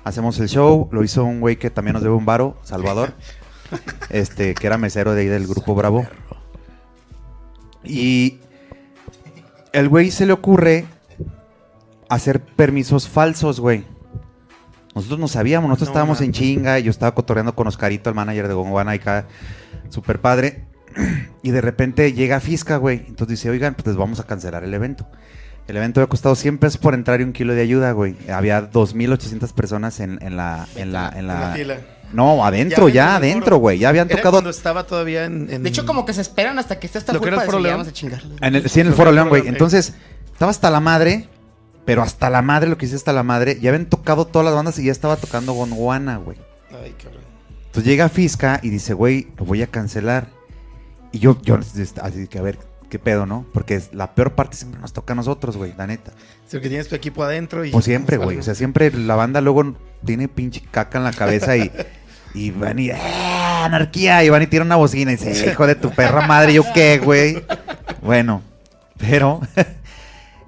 Hacemos 0.04 0.40
el 0.40 0.50
show. 0.50 0.88
Lo 0.92 1.04
hizo 1.04 1.24
un 1.26 1.40
güey 1.42 1.58
que 1.58 1.70
también 1.70 1.94
nos 1.94 2.04
debe 2.04 2.16
un 2.16 2.26
varo, 2.26 2.58
Salvador. 2.64 3.14
Este, 4.10 4.54
que 4.54 4.68
era 4.68 4.78
mesero 4.78 5.14
de 5.14 5.22
ahí 5.22 5.28
del 5.28 5.48
grupo 5.48 5.74
Bravo. 5.76 6.06
Y 7.86 8.41
el 9.74 9.90
güey 9.90 10.12
se 10.12 10.26
le 10.26 10.34
ocurre 10.34 10.86
hacer 12.10 12.42
permisos 12.42 13.08
falsos, 13.08 13.60
güey. 13.60 13.86
Nosotros 14.94 15.20
no 15.20 15.28
sabíamos, 15.30 15.70
nosotros 15.70 15.90
No 15.90 15.92
estábamos 15.94 16.22
en 16.22 16.34
chinga 16.34 16.78
y 16.80 16.84
yo 16.84 16.92
estaba 16.92 17.16
cotorreando 17.16 17.56
con 17.56 17.68
Oscarito, 17.68 18.10
el 18.10 18.16
manager 18.16 18.50
de 18.50 18.54
Gonguana, 18.54 18.96
y 18.96 19.02
super 19.90 20.20
padre. 20.20 20.66
Y 21.44 21.50
de 21.50 21.62
repente 21.62 22.14
llega 22.14 22.40
Fisca, 22.40 22.78
güey. 22.78 22.98
Entonces 23.08 23.40
dice, 23.40 23.50
oigan, 23.50 23.74
pues 23.74 23.88
les 23.88 23.96
vamos 23.96 24.20
a 24.20 24.28
cancelar 24.28 24.64
el 24.64 24.72
evento. 24.76 25.08
El 25.68 25.78
evento 25.78 26.00
había 26.00 26.10
costado 26.10 26.36
100 26.36 26.60
pesos 26.60 26.78
por 26.78 26.94
entrar 26.94 27.20
y 27.20 27.24
un 27.24 27.34
kilo 27.34 27.56
de 27.56 27.62
ayuda, 27.62 27.94
güey. 27.94 28.16
Había 28.30 28.70
2.800 28.70 29.52
personas 29.54 30.00
en, 30.02 30.20
en 30.22 30.38
la, 30.38 30.68
en, 30.76 30.92
la, 30.92 31.10
en, 31.10 31.20
En 31.20 31.28
la, 31.28 31.40
la 31.40 31.54
fila. 31.54 31.78
No, 32.14 32.46
adentro, 32.46 32.90
Ya 32.90 33.16
adentro, 33.16 33.58
güey. 33.58 33.80
Ya 33.80 33.90
habían 33.90 34.08
Era 34.08 34.18
tocado 34.18 34.34
cuando 34.34 34.50
estaba 34.50 34.86
todavía 34.86 35.26
en... 35.26 35.52
en- 35.52 35.64
De 35.64 35.70
hecho, 35.70 35.86
como 35.86 36.06
que 36.06 36.14
se 36.14 36.22
esperan 36.22 36.60
hasta 36.60 36.80
que 36.80 36.88
esté 36.88 37.00
esta 37.00 37.14
Lo 37.14 37.22
que 37.22 37.28
era 37.30 37.38
culpa 37.38 37.44
el 37.44 37.50
Foro 37.52 37.58
si 37.60 37.64
León. 37.64 37.74
vamos 37.78 37.88
a 37.88 37.94
chingar. 37.94 38.22
en 38.42 38.56
el, 38.56 38.70
sí, 38.70 38.80
en 38.82 38.88
el 38.88 38.94
Foro 38.94 39.12
León, 39.12 39.30
güey. 39.30 39.42
recuerdo, 39.42 39.56
Entonces, 39.56 39.94
estaba 40.32 40.52
hasta 40.52 40.70
la 40.70 40.80
madre, 40.80 41.28
pero 41.86 42.02
hasta 42.02 42.30
la 42.30 42.42
madre, 42.42 42.70
lo 42.70 42.78
que 42.78 42.86
hice 42.86 42.96
hasta 42.96 43.14
la 43.14 43.24
madre. 43.24 43.60
Ya 43.62 43.70
habían 43.70 43.86
tocado 43.88 44.26
todas 44.26 44.46
las 44.46 44.54
bandas 44.54 44.78
y 44.80 44.86
ya 44.86 44.92
estaba 44.92 45.16
tocando 45.18 45.54
Gondwana, 45.54 46.18
güey. 46.18 46.38
Ay, 46.84 46.94
cabrón. 47.02 47.22
Entonces 47.68 47.86
llega 47.90 48.10
Fisca 48.10 48.60
y 48.62 48.70
dice, 48.70 48.94
güey, 48.94 49.30
lo 49.38 49.46
voy 49.46 49.62
a 49.62 49.68
cancelar. 49.68 50.28
Y 51.14 51.20
yo, 51.20 51.38
yo, 51.42 51.58
así 51.58 52.28
que 52.28 52.38
a 52.40 52.42
ver, 52.42 52.58
qué 52.90 53.00
pedo, 53.00 53.26
¿no? 53.26 53.46
Porque 53.54 53.76
es- 53.76 53.94
la 53.94 54.14
peor 54.16 54.34
parte 54.34 54.58
siempre 54.58 54.80
nos 54.82 54.92
toca 54.94 55.14
a 55.14 55.16
nosotros, 55.16 55.56
güey, 55.58 55.74
la 55.78 55.88
neta. 55.88 56.12
Sí, 56.48 56.60
que 56.60 56.68
tienes 56.68 56.90
tu 56.90 56.96
equipo 56.96 57.24
adentro 57.24 57.64
y... 57.64 57.72
Pues 57.72 57.86
siempre, 57.86 58.18
güey. 58.18 58.38
O 58.38 58.44
sea, 58.44 58.56
siempre 58.56 58.92
la 58.92 59.16
banda 59.16 59.40
luego 59.40 59.74
tiene 60.06 60.28
pinche 60.28 60.62
caca 60.70 60.98
en 60.98 61.06
la 61.06 61.14
cabeza 61.14 61.56
y, 61.56 61.72
y 62.34 62.52
van 62.52 62.80
y, 62.80 62.90
¡eh, 62.90 62.96
anarquía! 63.64 64.24
Y 64.24 64.30
van 64.30 64.42
y 64.42 64.48
tiran 64.48 64.68
una 64.68 64.76
bocina 64.76 65.12
y 65.12 65.16
dice, 65.16 65.52
hijo 65.52 65.68
de 65.68 65.76
tu 65.76 65.92
perra 65.92 66.28
madre, 66.28 66.54
¿yo 66.54 66.64
qué, 66.74 67.00
güey? 67.00 67.44
Bueno, 68.02 68.42
pero... 68.98 69.42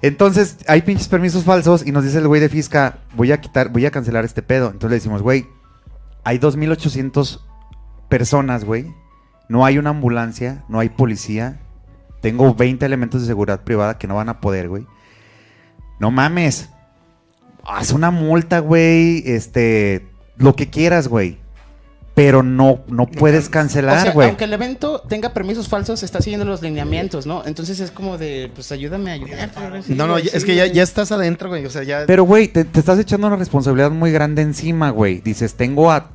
Entonces, 0.04 0.58
hay 0.68 0.82
pinches 0.82 1.08
permisos 1.08 1.46
falsos 1.46 1.88
y 1.88 1.94
nos 1.94 2.04
dice 2.04 2.18
el 2.18 2.28
güey 2.28 2.42
de 2.42 2.50
Fisca, 2.50 2.98
voy 3.16 3.32
a 3.32 3.40
quitar, 3.40 3.70
voy 3.70 3.86
a 3.86 3.92
cancelar 3.92 4.26
este 4.26 4.42
pedo. 4.42 4.66
Entonces 4.66 4.90
le 4.90 4.96
decimos, 4.96 5.22
güey, 5.22 5.48
hay 6.26 6.40
2.800 6.40 7.40
personas, 8.10 8.66
güey. 8.66 8.94
No 9.48 9.66
hay 9.66 9.78
una 9.78 9.92
ambulancia, 9.92 10.66
no 10.68 10.80
hay 10.80 10.90
policía. 10.90 11.62
Tengo 12.22 12.54
20 12.54 12.86
elementos 12.86 13.22
de 13.22 13.28
seguridad 13.28 13.62
privada 13.62 13.98
que 13.98 14.08
no 14.08 14.16
van 14.16 14.28
a 14.28 14.42
poder, 14.42 14.68
güey. 14.68 14.86
No 16.00 16.12
mames. 16.12 16.70
Haz 17.64 17.92
una 17.92 18.12
multa, 18.12 18.60
güey. 18.60 19.24
Este. 19.26 20.06
Lo 20.36 20.54
que 20.56 20.70
quieras, 20.70 21.08
güey. 21.08 21.38
Pero 22.16 22.44
no, 22.44 22.82
no 22.88 23.08
puedes 23.08 23.48
O 23.48 23.52
cancelar, 23.52 24.04
sea, 24.04 24.12
güey. 24.12 24.28
aunque 24.28 24.44
el 24.44 24.54
evento 24.54 25.02
tenga 25.10 25.34
permisos 25.34 25.68
falsos, 25.68 26.04
está 26.04 26.22
siguiendo 26.22 26.46
los 26.46 26.62
lineamientos, 26.62 27.26
¿no? 27.26 27.44
Entonces 27.46 27.80
es 27.80 27.90
como 27.90 28.20
de, 28.20 28.52
pues 28.54 28.72
ayúdame 28.72 29.10
a 29.10 29.14
ayudar. 29.16 29.50
sí, 29.84 29.96
No, 29.96 30.06
no, 30.06 30.18
es 30.18 30.46
que 30.46 30.56
ya, 30.56 30.68
ya 30.68 30.84
estás 30.84 31.12
adentro, 31.12 31.50
güey. 31.50 31.66
O 31.66 31.72
sea, 31.72 31.82
ya... 31.82 32.04
Pero, 32.06 32.24
güey, 32.24 32.50
te, 32.50 32.66
te 32.66 32.80
estás 32.80 33.00
echando 33.00 33.26
una 33.26 33.36
responsabilidad 33.36 33.90
muy 33.90 34.12
grande 34.12 34.44
encima, 34.44 34.92
güey. 34.92 35.22
Dices, 35.22 35.56
tengo 35.56 35.92
a 35.92 36.12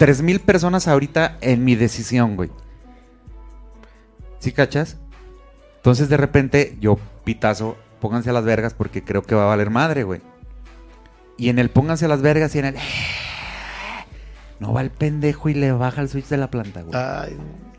3.000 0.00 0.40
personas 0.40 0.88
ahorita 0.88 1.38
en 1.40 1.64
mi 1.64 1.76
decisión, 1.76 2.34
güey. 2.34 2.50
¿Sí 4.40 4.50
cachas? 4.50 4.96
Entonces, 5.76 6.08
de 6.08 6.16
repente, 6.16 6.76
yo, 6.80 6.98
pitazo, 7.22 7.76
pónganse 8.00 8.30
a 8.30 8.32
las 8.32 8.44
vergas 8.44 8.74
porque 8.74 9.04
creo 9.04 9.22
que 9.22 9.36
va 9.36 9.44
a 9.44 9.46
valer 9.46 9.70
madre, 9.70 10.02
güey. 10.02 10.20
Y 11.36 11.48
en 11.48 11.60
el 11.60 11.70
pónganse 11.70 12.06
a 12.06 12.08
las 12.08 12.22
vergas 12.22 12.54
y 12.56 12.58
en 12.58 12.64
el... 12.64 12.74
No 14.60 14.72
va 14.72 14.80
el 14.80 14.90
pendejo 14.90 15.48
y 15.48 15.54
le 15.54 15.72
baja 15.72 16.00
el 16.00 16.08
switch 16.08 16.26
de 16.28 16.36
la 16.36 16.50
planta, 16.50 16.82
güey. 16.82 16.94
Ay, 16.96 17.36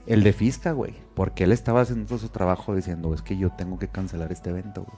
El 0.07 0.23
de 0.23 0.33
Fisca, 0.33 0.71
güey. 0.71 0.95
Porque 1.13 1.43
él 1.43 1.51
estaba 1.51 1.81
haciendo 1.81 2.05
todo 2.07 2.17
su 2.19 2.29
trabajo 2.29 2.73
diciendo, 2.75 3.13
es 3.13 3.21
que 3.21 3.37
yo 3.37 3.49
tengo 3.51 3.77
que 3.77 3.87
cancelar 3.89 4.31
este 4.31 4.49
evento, 4.51 4.83
güey. 4.85 4.97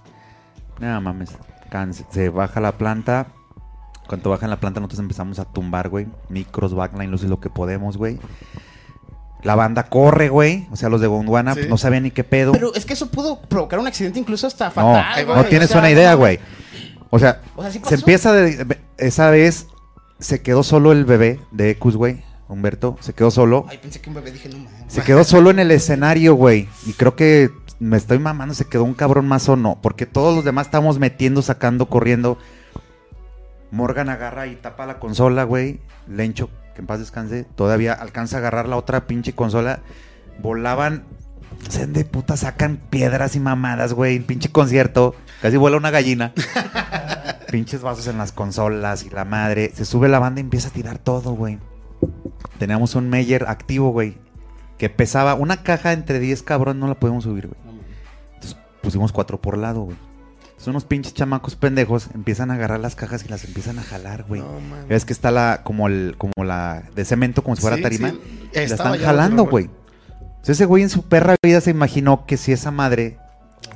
Nada 0.80 1.00
mames. 1.00 1.32
Cance- 1.72 2.06
se 2.12 2.30
baja 2.30 2.60
la 2.62 2.74
planta. 2.74 3.28
Cuando 4.08 4.30
baja 4.30 4.48
la 4.48 4.60
planta, 4.60 4.80
nosotros 4.80 5.00
empezamos 5.00 5.40
a 5.40 5.46
tumbar, 5.46 5.90
güey. 5.90 6.08
Micros, 6.30 6.74
backline, 6.76 7.10
luces, 7.10 7.30
lo 7.30 7.40
que 7.40 7.50
podemos, 7.50 7.98
güey. 7.98 8.20
La 9.44 9.56
banda 9.56 9.84
corre, 9.84 10.30
güey. 10.30 10.68
O 10.72 10.76
sea, 10.76 10.90
los 10.90 11.02
de 11.02 11.08
Gondwana 11.08 11.54
Sí. 11.54 11.62
pues, 11.62 11.70
no 11.70 11.78
sabían 11.78 12.04
ni 12.04 12.12
qué 12.12 12.24
pedo. 12.24 12.52
Pero 12.52 12.74
es 12.76 12.86
que 12.86 12.94
eso 12.94 13.10
pudo 13.10 13.42
provocar 13.42 13.80
un 13.80 13.88
accidente 13.88 14.20
incluso 14.20 14.46
hasta 14.48 14.66
no, 14.68 14.72
fatal, 14.72 15.26
güey. 15.26 15.36
no 15.38 15.42
O 15.42 15.46
tienes 15.46 15.70
sea, 15.70 15.80
una 15.80 15.90
idea, 15.90 16.14
güey. 16.14 16.40
O 17.10 17.18
sea, 17.20 17.42
O 17.56 17.64
sea, 17.64 17.72
sí 17.72 17.82
se 17.84 17.96
empieza 17.96 18.34
de, 18.34 18.78
esa 18.98 19.30
vez 19.32 19.68
se 20.22 20.42
quedó 20.42 20.64
solo 20.64 20.92
el 20.92 21.04
bebé 21.04 21.40
de 21.52 21.72
Ecus, 21.72 21.98
güey. 21.98 22.24
Humberto, 22.48 22.98
se 23.00 23.14
quedó 23.14 23.32
solo. 23.32 23.66
Ay, 23.70 23.78
pensé 23.78 24.02
que 24.02 24.10
un 24.10 24.16
bebé 24.16 24.32
dije, 24.32 24.50
no 24.50 24.58
mames. 24.58 24.94
Se 24.94 25.02
quedó 25.04 25.24
solo 25.24 25.52
en 25.52 25.60
el 25.60 25.72
escenario, 25.72 26.36
güey. 26.36 26.68
Y 26.86 26.94
creo 26.94 27.16
que 27.16 27.50
me 27.80 27.98
estoy 27.98 28.20
mamando, 28.20 28.54
se 28.54 28.66
quedó 28.66 28.84
un 28.84 28.94
cabrón 28.94 29.28
más 29.28 29.48
o 29.50 29.56
no. 29.56 29.80
Porque 29.82 30.06
todos 30.06 30.36
los 30.36 30.44
demás 30.44 30.68
estamos 30.68 31.00
metiendo, 31.00 31.42
sacando, 31.42 31.88
corriendo. 31.88 32.38
Morgan 33.72 34.10
agarra 34.10 34.48
y 34.48 34.56
tapa 34.56 34.86
la 34.86 35.00
consola, 35.00 35.46
güey. 35.46 35.80
Lencho, 36.08 36.50
que 36.76 36.82
en 36.82 36.88
paz 36.88 37.00
descanse, 37.00 37.46
todavía 37.56 37.94
alcanza 37.94 38.36
a 38.36 38.40
agarrar 38.40 38.68
la 38.68 38.76
otra 38.76 39.08
pinche 39.08 39.34
consola. 39.34 39.80
Volaban, 40.40 41.06
se 41.70 41.88
de 41.88 42.04
puta, 42.04 42.36
sacan 42.36 42.82
piedras 42.90 43.36
y 43.38 43.40
mamadas, 43.40 43.94
güey. 43.94 44.20
Pinche 44.20 44.52
concierto. 44.52 45.16
Casi 45.42 45.56
vuela 45.56 45.78
una 45.78 45.90
gallina. 45.90 46.34
Pinches 47.52 47.82
vasos 47.82 48.08
en 48.08 48.18
las 48.18 48.32
consolas 48.32 49.04
y 49.06 49.10
la 49.10 49.26
madre. 49.26 49.72
Se 49.76 49.86
sube 49.86 50.08
la 50.08 50.20
banda 50.20 50.40
y 50.40 50.44
empieza 50.44 50.70
a 50.70 50.72
tirar 50.72 50.98
todo, 50.98 51.34
güey. 51.34 51.60
Teníamos 52.58 52.96
un 52.96 53.10
Meyer 53.10 53.46
activo, 53.48 53.92
güey. 53.92 54.18
Que 54.78 54.90
pesaba 54.90 55.36
una 55.36 55.64
caja 55.64 55.94
entre 55.94 56.20
10 56.20 56.44
cabrón, 56.44 56.80
no 56.80 56.88
la 56.88 56.96
podemos 56.96 57.24
subir, 57.26 57.48
güey. 57.48 57.60
Entonces 58.36 58.58
pusimos 58.82 59.12
cuatro 59.12 59.40
por 59.42 59.58
lado, 59.58 59.82
güey. 59.82 59.98
Son 60.58 60.72
unos 60.72 60.86
pinches 60.86 61.14
chamacos 61.16 61.56
pendejos, 61.56 62.10
empiezan 62.14 62.52
a 62.52 62.54
agarrar 62.54 62.80
las 62.80 62.96
cajas 62.96 63.26
y 63.26 63.28
las 63.30 63.44
empiezan 63.46 63.80
a 63.80 63.84
jalar, 63.84 64.26
güey. 64.28 64.42
no. 64.42 64.48
Ves 64.88 65.06
que 65.06 65.14
está 65.14 65.32
la, 65.32 65.62
como 65.64 65.88
el, 65.88 66.16
como 66.20 66.44
la 66.44 66.84
de 66.96 67.04
cemento, 67.04 67.44
como 67.44 67.56
si 67.56 67.62
fuera 67.64 67.78
Sí, 67.78 67.82
tarima. 67.84 68.10
sí. 68.12 68.18
la 68.54 68.62
están 68.62 68.98
jalando, 69.00 69.46
güey. 69.46 69.70
Entonces 70.22 70.58
ese 70.58 70.66
güey 70.66 70.84
en 70.84 70.90
su 70.90 71.04
perra 71.04 71.36
vida 71.44 71.62
se 71.62 71.72
imaginó 71.72 72.26
que 72.28 72.38
si 72.38 72.52
esa 72.52 72.70
madre 72.72 73.18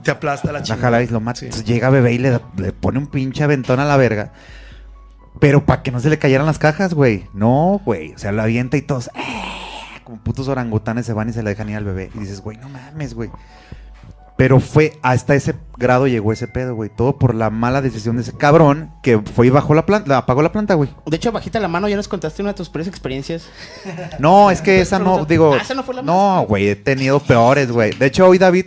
Te 0.05 0.11
aplasta 0.11 0.47
la 0.53 0.59
la 0.59 0.63
chingada. 0.63 0.81
jala 0.83 1.03
y 1.03 1.07
lo 1.07 1.19
mata. 1.19 1.39
Sí. 1.41 1.45
Entonces 1.47 1.67
llega 1.67 1.89
bebé 1.89 2.13
y 2.13 2.17
le, 2.19 2.29
da- 2.29 2.41
le 2.57 2.71
pone 2.71 2.99
un 2.99 3.07
pinche 3.07 3.43
aventón 3.43 3.79
a 3.81 3.85
la 3.85 3.97
verga. 3.97 4.31
Pero 5.41 5.65
para 5.65 5.83
que 5.83 5.91
no 5.91 5.99
se 5.99 6.09
le 6.09 6.17
cayeran 6.17 6.45
las 6.45 6.59
cajas, 6.59 6.93
güey. 6.93 7.25
No, 7.33 7.81
güey. 7.83 8.13
O 8.13 8.17
sea, 8.17 8.31
lo 8.31 8.41
avienta 8.41 8.77
y 8.77 8.81
todos. 8.81 9.09
¡eh! 9.15 10.01
Como 10.05 10.19
putos 10.23 10.47
orangutanes 10.47 11.05
se 11.05 11.11
van 11.13 11.27
y 11.29 11.33
se 11.33 11.43
le 11.43 11.49
dejan 11.49 11.69
ir 11.69 11.75
al 11.75 11.83
bebé. 11.83 12.09
Y 12.15 12.19
dices, 12.19 12.39
güey, 12.39 12.57
no 12.57 12.69
mames, 12.69 13.13
güey. 13.15 13.29
Pero 14.37 14.59
fue 14.59 14.97
hasta 15.01 15.33
ese 15.33 15.55
grado 15.77 16.07
llegó 16.07 16.33
ese 16.33 16.47
pedo, 16.49 16.75
güey. 16.75 16.89
Todo 16.93 17.17
por 17.17 17.33
la 17.33 17.49
mala 17.49 17.81
decisión 17.81 18.17
de 18.17 18.21
ese 18.21 18.33
cabrón 18.33 18.91
que 19.01 19.19
fue 19.19 19.47
y 19.47 19.49
bajó 19.49 19.73
la 19.73 19.85
planta, 19.85 20.17
apagó 20.17 20.41
la 20.41 20.51
planta, 20.51 20.73
güey. 20.73 20.89
De 21.05 21.15
hecho, 21.15 21.31
bajita 21.31 21.57
la 21.61 21.69
mano, 21.69 21.87
ya 21.87 21.95
nos 21.95 22.09
contaste 22.09 22.41
una 22.41 22.51
de 22.51 22.57
tus 22.57 22.69
peores 22.69 22.87
experiencias. 22.89 23.47
No, 24.19 24.51
es 24.51 24.61
que 24.61 24.81
esa 24.81 24.99
no, 24.99 25.23
digo. 25.25 25.53
Ah, 25.53 25.61
esa 25.61 25.73
no 25.73 25.83
fue 25.83 25.95
la 25.95 26.01
No, 26.01 26.45
güey, 26.47 26.67
he 26.67 26.75
tenido 26.75 27.19
peores, 27.21 27.71
güey. 27.71 27.91
De 27.91 28.07
hecho, 28.07 28.27
hoy 28.27 28.37
David 28.37 28.65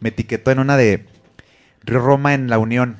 me 0.00 0.08
etiquetó 0.08 0.50
en 0.50 0.58
una 0.58 0.76
de 0.76 1.06
Río 1.82 2.00
Roma 2.00 2.34
en 2.34 2.48
la 2.48 2.58
Unión. 2.58 2.98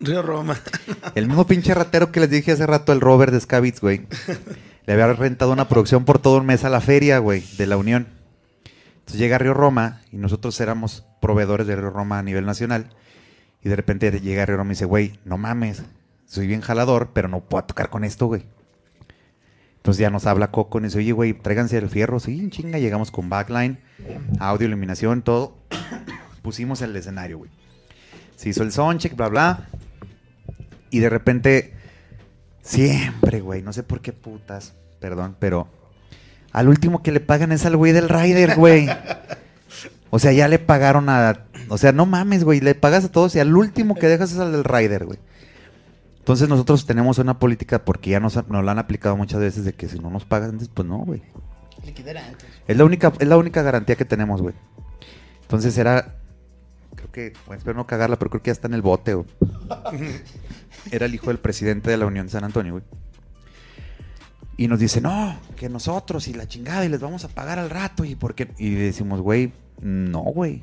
Río 0.00 0.22
Roma. 0.22 0.58
El 1.14 1.26
mismo 1.26 1.46
pinche 1.46 1.74
ratero 1.74 2.12
que 2.12 2.20
les 2.20 2.30
dije 2.30 2.52
hace 2.52 2.66
rato, 2.66 2.92
el 2.92 3.00
Robert 3.00 3.32
de 3.32 3.40
Scavitz, 3.40 3.80
güey. 3.80 4.06
Le 4.86 4.92
había 4.92 5.12
rentado 5.12 5.52
una 5.52 5.68
producción 5.68 6.04
por 6.04 6.18
todo 6.18 6.38
un 6.38 6.46
mes 6.46 6.64
a 6.64 6.70
la 6.70 6.80
feria, 6.80 7.18
güey, 7.18 7.44
de 7.56 7.66
la 7.66 7.76
Unión. 7.76 8.08
Entonces 8.98 9.20
llega 9.20 9.36
a 9.36 9.38
Río 9.38 9.54
Roma 9.54 10.00
y 10.10 10.16
nosotros 10.16 10.60
éramos 10.60 11.04
proveedores 11.20 11.66
de 11.68 11.76
Río 11.76 11.90
Roma 11.90 12.18
a 12.18 12.22
nivel 12.22 12.46
nacional. 12.46 12.90
Y 13.62 13.68
de 13.68 13.76
repente 13.76 14.10
llega 14.20 14.42
a 14.42 14.46
Río 14.46 14.56
Roma 14.56 14.70
y 14.70 14.74
dice, 14.74 14.86
güey, 14.86 15.20
no 15.24 15.38
mames, 15.38 15.82
soy 16.26 16.48
bien 16.48 16.62
jalador, 16.62 17.10
pero 17.12 17.28
no 17.28 17.40
puedo 17.40 17.64
tocar 17.64 17.90
con 17.90 18.02
esto, 18.02 18.26
güey. 18.26 18.44
Entonces 19.76 20.00
ya 20.00 20.10
nos 20.10 20.26
habla 20.26 20.50
Coco 20.50 20.78
y 20.80 20.84
dice, 20.84 20.98
oye, 20.98 21.12
güey, 21.12 21.32
tráiganse 21.32 21.76
el 21.78 21.88
fierro. 21.88 22.20
Sí, 22.20 22.48
chinga, 22.50 22.78
llegamos 22.78 23.10
con 23.10 23.28
backline, 23.28 23.78
audio, 24.38 24.66
iluminación, 24.66 25.22
todo. 25.22 25.56
Pusimos 26.42 26.82
el 26.82 26.94
escenario, 26.96 27.38
güey. 27.38 27.50
Se 28.36 28.48
hizo 28.48 28.62
el 28.62 28.72
soundcheck, 28.72 29.16
bla, 29.16 29.28
bla. 29.28 29.68
Y 30.90 30.98
de 30.98 31.08
repente, 31.08 31.74
siempre, 32.62 33.40
güey, 33.40 33.62
no 33.62 33.72
sé 33.72 33.82
por 33.82 34.00
qué 34.00 34.12
putas, 34.12 34.74
perdón, 35.00 35.36
pero 35.38 35.68
al 36.52 36.68
último 36.68 37.02
que 37.02 37.12
le 37.12 37.20
pagan 37.20 37.52
es 37.52 37.64
al 37.64 37.76
güey 37.76 37.92
del 37.92 38.08
rider, 38.08 38.56
güey. 38.56 38.88
O 40.10 40.18
sea, 40.18 40.32
ya 40.32 40.48
le 40.48 40.58
pagaron 40.58 41.08
a... 41.08 41.46
O 41.68 41.78
sea, 41.78 41.92
no 41.92 42.04
mames, 42.04 42.44
güey, 42.44 42.60
le 42.60 42.74
pagas 42.74 43.04
a 43.06 43.10
todos 43.10 43.34
y 43.34 43.40
al 43.40 43.56
último 43.56 43.94
que 43.94 44.08
dejas 44.08 44.32
es 44.32 44.38
al 44.38 44.52
del 44.52 44.64
rider, 44.64 45.06
güey. 45.06 45.18
Entonces 46.18 46.48
nosotros 46.48 46.86
tenemos 46.86 47.18
una 47.18 47.38
política 47.38 47.84
porque 47.84 48.10
ya 48.10 48.20
nos, 48.20 48.46
nos 48.48 48.64
la 48.64 48.72
han 48.72 48.78
aplicado 48.78 49.16
muchas 49.16 49.40
veces 49.40 49.64
de 49.64 49.72
que 49.72 49.88
si 49.88 49.98
no 49.98 50.10
nos 50.10 50.24
pagan 50.24 50.50
antes, 50.50 50.68
pues 50.68 50.86
no, 50.86 50.98
güey. 50.98 51.22
Antes. 51.84 52.48
Es 52.68 52.76
la 52.76 52.84
única, 52.84 53.12
es 53.18 53.26
la 53.26 53.36
única 53.36 53.62
garantía 53.62 53.96
que 53.96 54.04
tenemos, 54.04 54.40
güey. 54.40 54.54
Entonces 55.42 55.76
era. 55.76 56.14
Que. 57.12 57.32
Bueno, 57.46 57.58
espero 57.58 57.76
no 57.76 57.86
cagarla, 57.86 58.18
pero 58.18 58.30
creo 58.30 58.42
que 58.42 58.48
ya 58.48 58.52
está 58.52 58.68
en 58.68 58.74
el 58.74 58.82
bote, 58.82 59.14
güey. 59.14 59.26
Era 60.90 61.06
el 61.06 61.14
hijo 61.14 61.26
del 61.28 61.38
presidente 61.38 61.90
de 61.90 61.96
la 61.96 62.06
Unión 62.06 62.26
de 62.26 62.32
San 62.32 62.44
Antonio, 62.44 62.72
güey. 62.72 62.84
Y 64.56 64.68
nos 64.68 64.78
dice, 64.78 65.00
no, 65.00 65.36
que 65.56 65.68
nosotros 65.68 66.28
y 66.28 66.34
la 66.34 66.46
chingada, 66.46 66.84
y 66.84 66.88
les 66.88 67.00
vamos 67.00 67.24
a 67.24 67.28
pagar 67.28 67.58
al 67.58 67.70
rato, 67.70 68.04
y 68.04 68.14
por 68.14 68.34
qué. 68.34 68.48
Y 68.58 68.70
decimos, 68.74 69.20
güey, 69.20 69.52
no, 69.80 70.20
güey. 70.22 70.62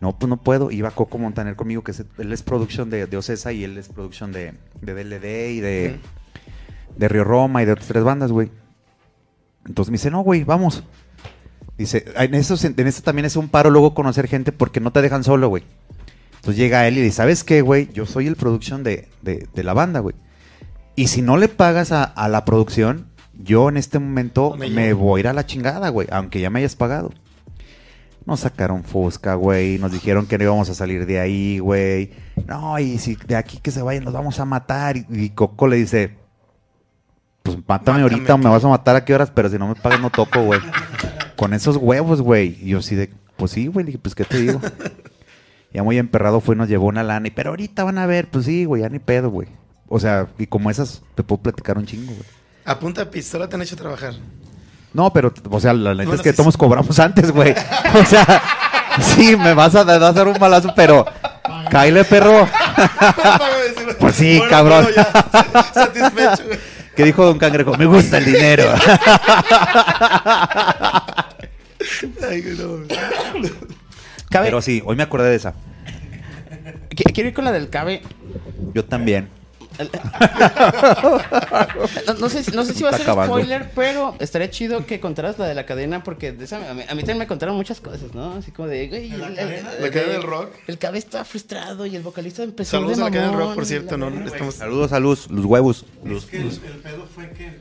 No, 0.00 0.18
pues 0.18 0.28
no 0.28 0.36
puedo. 0.38 0.70
Iba 0.70 0.90
Coco 0.90 1.18
Montaner 1.18 1.56
conmigo, 1.56 1.82
que 1.82 1.92
es- 1.92 2.04
él 2.18 2.32
es 2.32 2.42
production 2.42 2.90
de, 2.90 3.06
de 3.06 3.16
Ocesa 3.16 3.52
y 3.52 3.64
él 3.64 3.78
es 3.78 3.88
production 3.88 4.32
de, 4.32 4.54
de 4.82 4.94
DLD 4.94 5.50
y 5.52 5.60
de, 5.60 6.00
de 6.96 7.08
Río 7.08 7.24
Roma 7.24 7.62
y 7.62 7.66
de 7.66 7.72
otras 7.72 7.88
tres 7.88 8.02
bandas, 8.04 8.30
güey. 8.32 8.50
Entonces 9.66 9.90
me 9.90 9.94
dice, 9.96 10.10
no, 10.10 10.20
güey, 10.22 10.44
vamos. 10.44 10.84
Dice, 11.76 12.04
en 12.16 12.34
eso, 12.34 12.54
en 12.62 12.86
eso 12.86 13.02
también 13.02 13.26
es 13.26 13.36
un 13.36 13.48
paro 13.48 13.70
luego 13.70 13.94
conocer 13.94 14.28
gente 14.28 14.52
porque 14.52 14.80
no 14.80 14.92
te 14.92 15.02
dejan 15.02 15.24
solo, 15.24 15.48
güey. 15.48 15.64
Entonces 16.36 16.56
llega 16.56 16.86
él 16.86 16.98
y 16.98 17.00
dice, 17.00 17.16
¿sabes 17.16 17.42
qué, 17.42 17.62
güey? 17.62 17.90
Yo 17.92 18.06
soy 18.06 18.26
el 18.26 18.36
production 18.36 18.84
de, 18.84 19.08
de, 19.22 19.48
de 19.52 19.64
la 19.64 19.72
banda, 19.72 20.00
güey. 20.00 20.14
Y 20.94 21.08
si 21.08 21.22
no 21.22 21.36
le 21.36 21.48
pagas 21.48 21.90
a, 21.90 22.04
a 22.04 22.28
la 22.28 22.44
producción, 22.44 23.06
yo 23.32 23.68
en 23.68 23.76
este 23.76 23.98
momento 23.98 24.54
Me 24.56 24.70
me, 24.70 24.92
voy 24.92 25.18
a 25.18 25.20
ir 25.20 25.28
a 25.28 25.32
la 25.32 25.46
chingada, 25.46 25.88
güey, 25.88 26.06
aunque 26.12 26.40
ya 26.40 26.50
me 26.50 26.60
hayas 26.60 26.76
pagado. 26.76 27.12
Nos 28.26 28.40
sacaron 28.40 28.84
Fusca, 28.84 29.34
güey. 29.34 29.78
Nos 29.78 29.92
dijeron 29.92 30.26
que 30.26 30.38
no 30.38 30.44
íbamos 30.44 30.70
a 30.70 30.74
salir 30.74 31.04
de 31.06 31.18
ahí, 31.20 31.58
güey. 31.58 32.12
No, 32.46 32.78
y 32.78 32.98
si 32.98 33.16
de 33.16 33.36
aquí 33.36 33.58
que 33.58 33.70
se 33.70 33.82
vayan, 33.82 34.04
nos 34.04 34.14
vamos 34.14 34.38
a 34.40 34.44
matar. 34.44 34.96
Y, 34.96 35.06
y 35.10 35.30
Coco 35.30 35.66
le 35.66 35.76
dice: 35.76 36.16
Pues 37.42 37.58
mátame, 37.66 38.02
Mátame 38.02 38.02
ahorita, 38.02 38.36
me 38.38 38.44
tú. 38.44 38.50
vas 38.50 38.64
a 38.64 38.68
matar 38.68 38.96
a 38.96 39.04
qué 39.04 39.14
horas, 39.14 39.30
pero 39.30 39.48
si 39.50 39.58
no 39.58 39.68
me 39.68 39.74
pagas, 39.74 40.00
no 40.00 40.10
toco, 40.10 40.42
güey. 40.42 40.60
Con 41.36 41.54
esos 41.54 41.76
huevos, 41.76 42.20
güey. 42.20 42.58
Y 42.62 42.70
yo 42.70 42.78
así 42.78 42.94
de: 42.94 43.10
Pues 43.36 43.52
sí, 43.52 43.66
güey. 43.66 43.86
Dije: 43.86 43.98
Pues 43.98 44.14
qué 44.14 44.24
te 44.24 44.38
digo. 44.38 44.60
Ya 45.72 45.82
muy 45.82 45.98
emperrado 45.98 46.40
fue 46.40 46.54
y 46.54 46.58
nos 46.58 46.68
llevó 46.68 46.86
una 46.86 47.02
lana. 47.02 47.26
Y, 47.26 47.32
pero 47.32 47.50
ahorita 47.50 47.82
van 47.82 47.98
a 47.98 48.06
ver, 48.06 48.28
pues 48.30 48.44
sí, 48.44 48.64
güey, 48.64 48.82
ya 48.82 48.88
ni 48.88 49.00
pedo, 49.00 49.28
güey. 49.28 49.48
O 49.88 49.98
sea, 49.98 50.28
y 50.38 50.46
como 50.46 50.70
esas, 50.70 51.02
te 51.16 51.24
puedo 51.24 51.42
platicar 51.42 51.76
un 51.76 51.84
chingo, 51.84 52.12
güey. 52.12 52.28
A 52.64 52.78
punta 52.78 53.04
de 53.04 53.10
pistola 53.10 53.48
te 53.48 53.56
han 53.56 53.62
hecho 53.62 53.74
trabajar. 53.74 54.14
No, 54.92 55.12
pero, 55.12 55.34
o 55.50 55.58
sea, 55.58 55.72
la 55.72 55.90
neta 55.90 56.04
Bueno, 56.04 56.14
es 56.14 56.20
que 56.22 56.30
sí, 56.30 56.36
todos 56.36 56.56
cobramos 56.56 56.96
antes, 57.00 57.32
güey. 57.32 57.56
O 58.00 58.04
sea, 58.04 58.40
sí, 59.00 59.34
me 59.36 59.52
vas 59.52 59.74
a, 59.74 59.84
me 59.84 59.98
vas 59.98 60.10
a 60.10 60.12
dar 60.12 60.28
un 60.28 60.38
balazo, 60.38 60.72
pero. 60.76 61.04
Cáile, 61.70 62.04
perro. 62.04 62.46
Pues 63.98 64.14
sí, 64.14 64.38
Bueno, 64.38 64.50
cabrón. 64.50 64.84
bueno, 64.84 64.96
ya. 64.96 65.62
Satisfecho, 65.72 66.44
güey. 66.46 66.58
¿Qué 66.96 67.04
dijo 67.04 67.24
Don 67.24 67.38
Cangrejo? 67.38 67.76
Me 67.76 67.86
gusta 67.86 68.18
el 68.18 68.24
dinero. 68.24 68.64
Ay, 72.28 72.40
güey, 72.42 72.56
no. 72.56 72.86
Cabe- 74.30 74.46
Pero 74.46 74.62
sí, 74.62 74.82
hoy 74.84 74.96
me 74.96 75.02
acordé 75.02 75.30
de 75.30 75.36
esa. 75.36 75.54
Qu- 76.90 77.12
Quiero 77.12 77.28
ir 77.28 77.34
con 77.34 77.44
la 77.44 77.52
del 77.52 77.68
Cabe. 77.70 78.02
Yo 78.74 78.84
también. 78.84 79.28
No, 82.06 82.14
no 82.14 82.28
sé, 82.28 82.44
si- 82.44 82.50
no 82.52 82.64
sé 82.64 82.74
si 82.74 82.82
va 82.82 82.90
a 82.90 82.92
ser 82.92 83.02
acabando. 83.02 83.34
spoiler, 83.36 83.70
pero 83.74 84.14
estaría 84.20 84.50
chido 84.50 84.86
que 84.86 85.00
contaras 85.00 85.38
la 85.38 85.46
de 85.46 85.54
la 85.54 85.66
cadena 85.66 86.02
porque 86.02 86.32
de 86.32 86.44
esa- 86.44 86.70
a, 86.70 86.74
mí, 86.74 86.82
a 86.88 86.94
mí 86.94 87.00
también 87.00 87.18
me 87.18 87.26
contaron 87.26 87.56
muchas 87.56 87.80
cosas, 87.80 88.14
¿no? 88.14 88.34
Así 88.34 88.50
como 88.50 88.68
de, 88.68 88.88
güey, 88.88 89.08
¿La 89.10 89.28
el- 89.28 89.34
cadena? 89.34 89.72
el- 89.72 89.82
¿La 89.82 89.90
cadena 89.90 90.06
de- 90.12 90.18
del 90.18 90.22
rock? 90.22 90.50
El 90.66 90.78
Cabe 90.78 90.98
estaba 90.98 91.24
frustrado 91.24 91.86
y 91.86 91.96
el 91.96 92.02
vocalista 92.02 92.42
empezó 92.42 92.72
Saludos 92.72 92.96
de 92.98 93.02
a 93.02 93.06
la 93.06 93.10
cadena 93.10 93.30
del 93.30 93.38
rock, 93.38 93.54
por 93.54 93.66
cierto. 93.66 93.96
la 93.96 94.10
No, 94.10 94.26
estamos... 94.26 94.54
Saludos 94.54 94.92
a 94.92 95.00
Luz, 95.00 95.30
los 95.30 95.44
huevos. 95.44 95.84
Es 96.04 96.24
que 96.26 96.36
el, 96.38 96.46
el 96.48 96.78
pedo 96.82 97.06
fue 97.12 97.30
que 97.30 97.58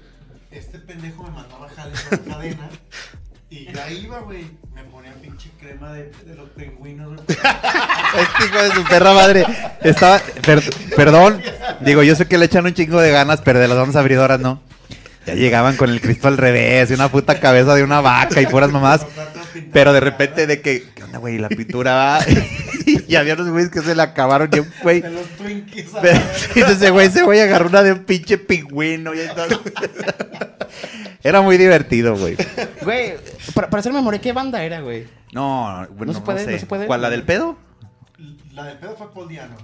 este 0.52 0.80
pendejo 0.80 1.24
me 1.24 1.32
mandaba 1.32 1.68
jales 1.70 2.00
a 2.12 2.16
la 2.16 2.18
cadena 2.36 2.70
y 3.56 3.72
ya 3.74 3.90
iba, 3.92 4.20
güey. 4.20 4.46
Me 4.74 4.84
ponía 4.86 5.14
pinche 5.22 5.50
crema 5.60 5.94
de, 5.94 6.12
de 6.26 6.36
los 6.36 6.50
pingüinos. 6.50 7.20
Este 7.28 8.46
hijo 8.48 8.64
de 8.64 8.72
su 8.72 8.84
perra 8.86 9.14
madre. 9.14 9.46
Estaba. 9.82 10.20
per- 10.46 10.64
perdón. 10.96 11.42
Digo, 11.82 12.04
yo 12.04 12.16
sé 12.16 12.28
que 12.28 12.38
le 12.38 12.46
echan 12.46 12.66
un 12.66 12.74
chingo 12.74 13.00
de 13.00 13.12
ganas, 13.12 13.42
pero 13.42 13.60
de 13.60 13.68
las 13.68 13.78
ondas 13.78 13.96
abridoras 13.96 14.40
no. 14.40 14.62
Ya 15.26 15.36
llegaban 15.36 15.78
con 15.78 15.90
el 15.90 16.02
Cristo 16.02 16.28
al 16.28 16.38
revés 16.38 16.90
y 16.92 16.94
una 16.96 17.10
puta 17.10 17.40
cabeza 17.40 17.76
de 17.76 17.84
una 17.84 18.02
vaca 18.02 18.42
y 18.42 18.46
puras 18.48 18.72
mamás. 18.72 19.06
Pero 19.72 19.94
de 19.94 20.00
repente 20.02 20.48
de 20.48 20.60
que, 20.62 20.84
¿qué 20.96 21.04
onda, 21.04 21.20
güey? 21.20 21.38
La 21.38 21.48
pintura 21.48 21.94
va. 21.94 22.20
y 23.08 23.16
había 23.16 23.36
unos 23.36 23.50
güeyes 23.50 23.70
que 23.72 23.82
se 23.82 23.96
le 23.96 24.02
acabaron 24.02 24.50
y 24.52 24.60
un 24.60 24.74
güey. 24.82 25.02
De 25.02 25.12
los 25.12 25.28
Twinkies. 25.38 25.94
la 25.94 26.02
Pero- 26.02 26.68
ese 26.72 26.90
güey, 26.90 27.08
ese 27.08 27.22
güey 27.24 27.40
agarró 27.40 27.70
una 27.70 27.84
de 27.84 27.94
un 27.94 28.04
pinche 28.04 28.38
pingüino. 28.38 29.14
Y 29.14 29.22
entonces- 29.22 29.60
Era 31.24 31.42
muy 31.42 31.58
divertido, 31.58 32.16
güey. 32.18 32.36
Güey, 32.84 33.14
para, 33.54 33.70
para 33.70 33.80
hacer 33.80 33.94
memoria, 33.94 34.20
¿qué 34.20 34.34
banda 34.34 34.62
era, 34.64 34.82
güey? 34.82 35.08
No, 35.32 35.88
bueno, 35.96 36.12
No 36.12 36.20
se 36.20 36.26
puede, 36.26 36.44
sé. 36.44 36.52
no 36.52 36.60
se 36.60 36.66
puede. 36.66 36.86
¿Cuál, 36.86 37.02
la 37.02 37.10
del 37.10 37.24
pedo? 37.24 37.58
La 38.52 38.66
del 38.66 38.78
pedo 38.78 38.96
fue 38.98 39.12
Paul 39.14 39.30
Diano. 39.30 39.56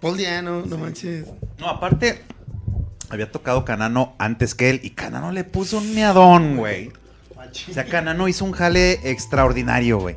Paul 0.00 0.16
Diano, 0.16 0.62
no 0.64 0.78
manches. 0.78 1.26
No, 1.58 1.68
aparte, 1.68 2.22
había 3.10 3.30
tocado 3.32 3.64
Canano 3.64 4.14
antes 4.18 4.54
que 4.54 4.70
él 4.70 4.80
y 4.84 4.90
Canano 4.90 5.32
le 5.32 5.42
puso 5.44 5.78
un 5.78 5.94
miadón, 5.94 6.56
güey. 6.56 6.92
O 7.68 7.72
sea, 7.72 7.84
Canano 7.86 8.28
hizo 8.28 8.44
un 8.44 8.52
jale 8.52 9.10
extraordinario, 9.10 9.98
güey. 9.98 10.16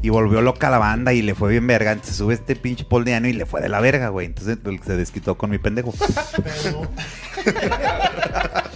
Y 0.00 0.10
volvió 0.10 0.40
loca 0.40 0.70
la 0.70 0.78
banda 0.78 1.12
y 1.12 1.22
le 1.22 1.34
fue 1.34 1.50
bien 1.50 1.66
verga. 1.66 1.92
Entonces 1.92 2.16
sube 2.16 2.34
este 2.34 2.54
pinche 2.56 2.84
Paul 2.84 3.04
Diano 3.04 3.26
y 3.28 3.32
le 3.32 3.46
fue 3.46 3.60
de 3.60 3.68
la 3.68 3.80
verga, 3.80 4.08
güey. 4.10 4.26
Entonces 4.26 4.58
se 4.86 4.96
desquitó 4.96 5.36
con 5.36 5.50
mi 5.50 5.58
pendejo. 5.58 5.92
Pero. 6.64 6.88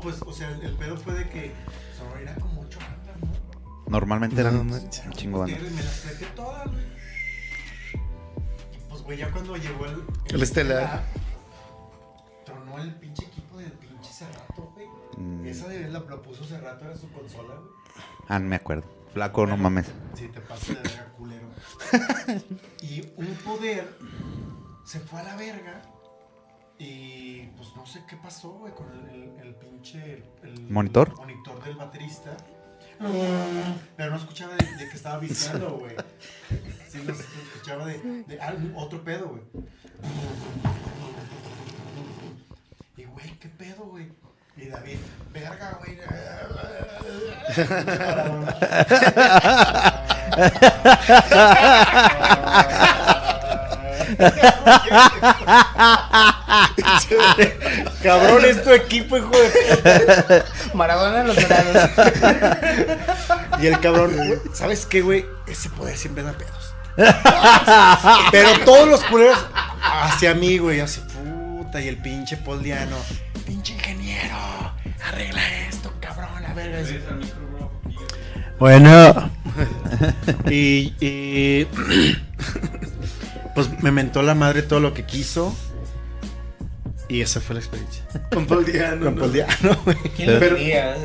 no, 0.00 0.10
pues, 0.10 0.22
o 0.22 0.32
sea, 0.32 0.48
el, 0.50 0.62
el 0.62 0.72
pedo 0.76 0.96
fue 0.96 1.14
de 1.14 1.28
que. 1.28 1.52
Solo 1.96 2.16
era 2.16 2.34
como 2.36 2.62
ocho 2.62 2.78
bandas, 2.78 3.16
¿no? 3.20 3.90
Normalmente 3.90 4.36
No 4.42 4.48
eran 4.48 4.66
manches. 4.70 5.04
un 5.04 5.12
chingo 5.12 5.44
de 5.44 5.52
Y 5.52 5.54
banda. 5.54 5.70
me 5.70 5.82
las 5.82 6.00
traje 6.02 6.26
todas, 6.34 6.70
güey. 6.70 6.84
Y 8.72 8.88
pues, 8.88 9.02
güey, 9.02 9.18
ya 9.18 9.30
cuando 9.30 9.56
llegó 9.56 9.86
el. 9.86 10.04
El 10.26 10.42
estelar. 10.42 11.02
Tronó 12.44 12.78
el 12.78 12.94
pinche 12.94 13.26
equipo 13.26 13.58
del 13.58 13.72
pinche 13.72 14.10
Cerrato, 14.12 14.72
güey. 14.74 14.86
Mm. 15.18 15.46
Esa 15.46 15.68
de 15.68 15.88
la 15.88 15.98
lo 16.00 16.22
puso 16.22 16.44
Cerrato, 16.44 16.84
era 16.86 16.96
su 16.96 17.10
consola, 17.12 17.54
güey. 17.54 17.70
Ah, 18.28 18.38
no 18.38 18.46
me 18.48 18.56
acuerdo. 18.56 18.84
Flaco, 19.12 19.44
no 19.46 19.56
mames. 19.56 19.86
Sí, 20.14 20.28
te 20.28 20.40
pasas 20.40 20.68
de 20.68 20.74
verga, 20.76 21.12
culero. 21.18 21.48
y 22.80 23.02
un 23.16 23.34
poder 23.44 23.92
se 24.84 25.00
fue 25.00 25.20
a 25.20 25.24
la 25.24 25.36
verga. 25.36 25.82
Y 26.80 27.42
pues 27.58 27.76
no 27.76 27.84
sé 27.84 28.02
qué 28.08 28.16
pasó, 28.16 28.52
güey, 28.52 28.72
con 28.72 28.90
el, 28.90 29.10
el, 29.10 29.30
el 29.46 29.54
pinche. 29.54 30.24
El, 30.42 30.62
¿Monitor? 30.70 31.14
monitor 31.14 31.62
del 31.62 31.76
baterista. 31.76 32.34
Pero 33.96 34.10
no 34.10 34.16
escuchaba 34.16 34.54
de, 34.56 34.64
de 34.76 34.88
que 34.88 34.96
estaba 34.96 35.18
viciando, 35.18 35.72
güey. 35.78 35.94
Sí, 36.88 37.02
no 37.06 37.12
escuchaba 37.12 37.84
de, 37.84 37.98
de 38.22 38.40
ah, 38.40 38.54
otro 38.76 39.04
pedo, 39.04 39.28
güey. 39.28 39.42
Y, 42.96 43.04
güey, 43.04 43.38
¿qué 43.38 43.50
pedo, 43.50 43.84
güey? 43.84 44.10
Y 44.56 44.68
David, 44.68 44.98
verga, 45.34 45.78
güey. 45.80 45.98
Cabrón, 58.02 58.44
es 58.44 58.62
tu 58.62 58.70
equipo, 58.70 59.16
hijo 59.16 59.30
de 59.30 60.42
Maradona 60.74 61.22
en 61.22 61.26
los 61.28 61.36
dorados. 61.36 61.90
Y 63.60 63.66
el 63.66 63.80
cabrón, 63.80 64.14
¿sabes 64.52 64.86
qué, 64.86 65.02
güey? 65.02 65.26
Ese 65.46 65.68
poder 65.70 65.96
siempre 65.96 66.22
da 66.22 66.32
pedos. 66.32 66.74
Pero 68.30 68.50
todos 68.64 68.88
los 68.88 69.02
culeros 69.04 69.38
hacia 69.82 70.34
mí, 70.34 70.58
güey, 70.58 70.80
así, 70.80 71.00
puta, 71.00 71.80
y 71.80 71.88
el 71.88 71.96
pinche 71.96 72.36
Paul 72.36 72.62
Diano, 72.62 72.96
pinche 73.46 73.72
ingeniero, 73.74 74.36
arregla 75.04 75.40
esto, 75.68 75.92
cabrón, 76.00 76.44
a 76.44 76.54
ver. 76.54 76.74
así. 76.76 76.98
Bueno. 78.58 79.30
y, 80.50 80.94
y 81.00 81.66
pues 83.54 83.68
me 83.82 83.90
mentó 83.90 84.22
la 84.22 84.34
madre 84.34 84.62
todo 84.62 84.80
lo 84.80 84.94
que 84.94 85.04
quiso. 85.04 85.54
Y 87.08 87.22
esa 87.22 87.40
fue 87.40 87.54
la 87.54 87.60
experiencia. 87.60 88.04
Con 88.32 88.46
Paul 88.46 88.64
Diano. 88.64 89.06
Con 89.06 89.14
¿no? 89.16 89.20
Paul 89.22 89.32
Diano, 89.32 89.76
güey. 89.84 89.96
¿Quién 90.16 90.38
lo 90.38 90.40
diría? 90.40 90.96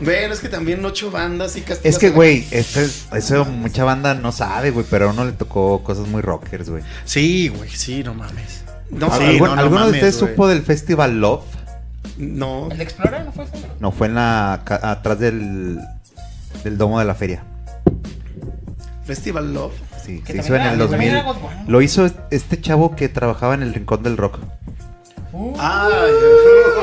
Bueno, 0.00 0.34
es 0.34 0.40
que 0.40 0.48
también 0.48 0.84
ocho 0.84 1.10
bandas 1.10 1.56
y 1.56 1.60
castigas 1.62 1.94
Es 1.94 1.98
que, 2.00 2.08
la- 2.10 2.14
güey, 2.16 2.46
esto 2.50 2.80
es- 2.80 3.06
eso 3.14 3.44
mucha 3.44 3.84
banda 3.84 4.14
no 4.14 4.32
sabe, 4.32 4.70
güey, 4.70 4.84
pero 4.90 5.08
a 5.08 5.12
uno 5.12 5.24
le 5.24 5.32
tocó 5.32 5.82
cosas 5.84 6.08
muy 6.08 6.20
rockers, 6.22 6.68
güey. 6.68 6.82
Sí, 7.04 7.48
güey, 7.48 7.70
sí, 7.70 8.02
no 8.02 8.12
mames. 8.12 8.64
No, 8.90 9.06
Sí, 9.16 9.22
¿Algún- 9.24 9.48
no, 9.48 9.54
no 9.56 9.60
¿Alguno 9.62 9.84
de 9.86 9.92
ustedes 9.92 10.16
supo 10.16 10.46
del 10.48 10.62
Festival 10.62 11.20
Love? 11.20 11.44
no. 12.18 12.68
¿El 12.70 12.80
Explorer 12.80 13.24
no 13.24 13.32
fue 13.32 13.44
eso? 13.44 13.52
No, 13.80 13.92
fue 13.92 14.08
en 14.08 14.16
la 14.16 14.54
atrás 14.64 15.18
del, 15.20 15.78
del 16.64 16.76
domo 16.76 16.98
de 16.98 17.04
la 17.06 17.14
feria. 17.14 17.44
Festival 19.04 19.54
Love. 19.54 19.72
Sí, 20.04 20.20
Que 20.24 20.32
se 20.32 20.38
hizo 20.40 20.54
en 20.56 20.62
el 20.62 20.68
era- 20.80 20.88
también 20.88 20.88
2000. 20.88 21.08
era 21.10 21.22
God 21.22 21.36
One. 21.44 21.64
Lo 21.68 21.82
hizo 21.82 22.06
es- 22.06 22.14
este 22.30 22.60
chavo 22.60 22.96
que 22.96 23.08
trabajaba 23.08 23.54
en 23.54 23.62
el 23.62 23.72
Rincón 23.74 24.02
del 24.02 24.16
Rock. 24.16 24.38
Ah, 25.58 25.88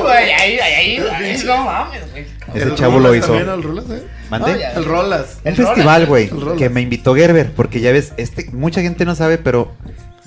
Güey, 0.02 0.32
ahí, 0.32 0.58
ahí, 0.58 0.58
ahí, 0.58 0.98
ahí, 0.98 1.42
no 1.46 1.64
mames, 1.64 2.10
güey. 2.10 2.24
Ese 2.54 2.64
El 2.64 2.74
chavo 2.74 2.94
Rolas 2.98 3.10
lo 3.10 3.14
hizo. 3.14 3.26
También, 3.28 3.48
el 3.50 3.62
Rolas, 3.62 3.84
¿eh? 3.90 4.02
¿Mande? 4.28 4.52
No, 4.52 4.58
ya. 4.58 4.72
El 4.72 4.84
Rolas. 4.84 5.38
Un 5.44 5.48
El 5.48 5.56
festival, 5.56 6.06
güey, 6.06 6.30
que 6.58 6.68
me 6.68 6.80
invitó 6.80 7.14
Gerber, 7.14 7.52
porque 7.52 7.80
ya 7.80 7.92
ves, 7.92 8.12
este, 8.16 8.50
mucha 8.52 8.80
gente 8.80 9.04
no 9.04 9.14
sabe, 9.14 9.38
pero 9.38 9.72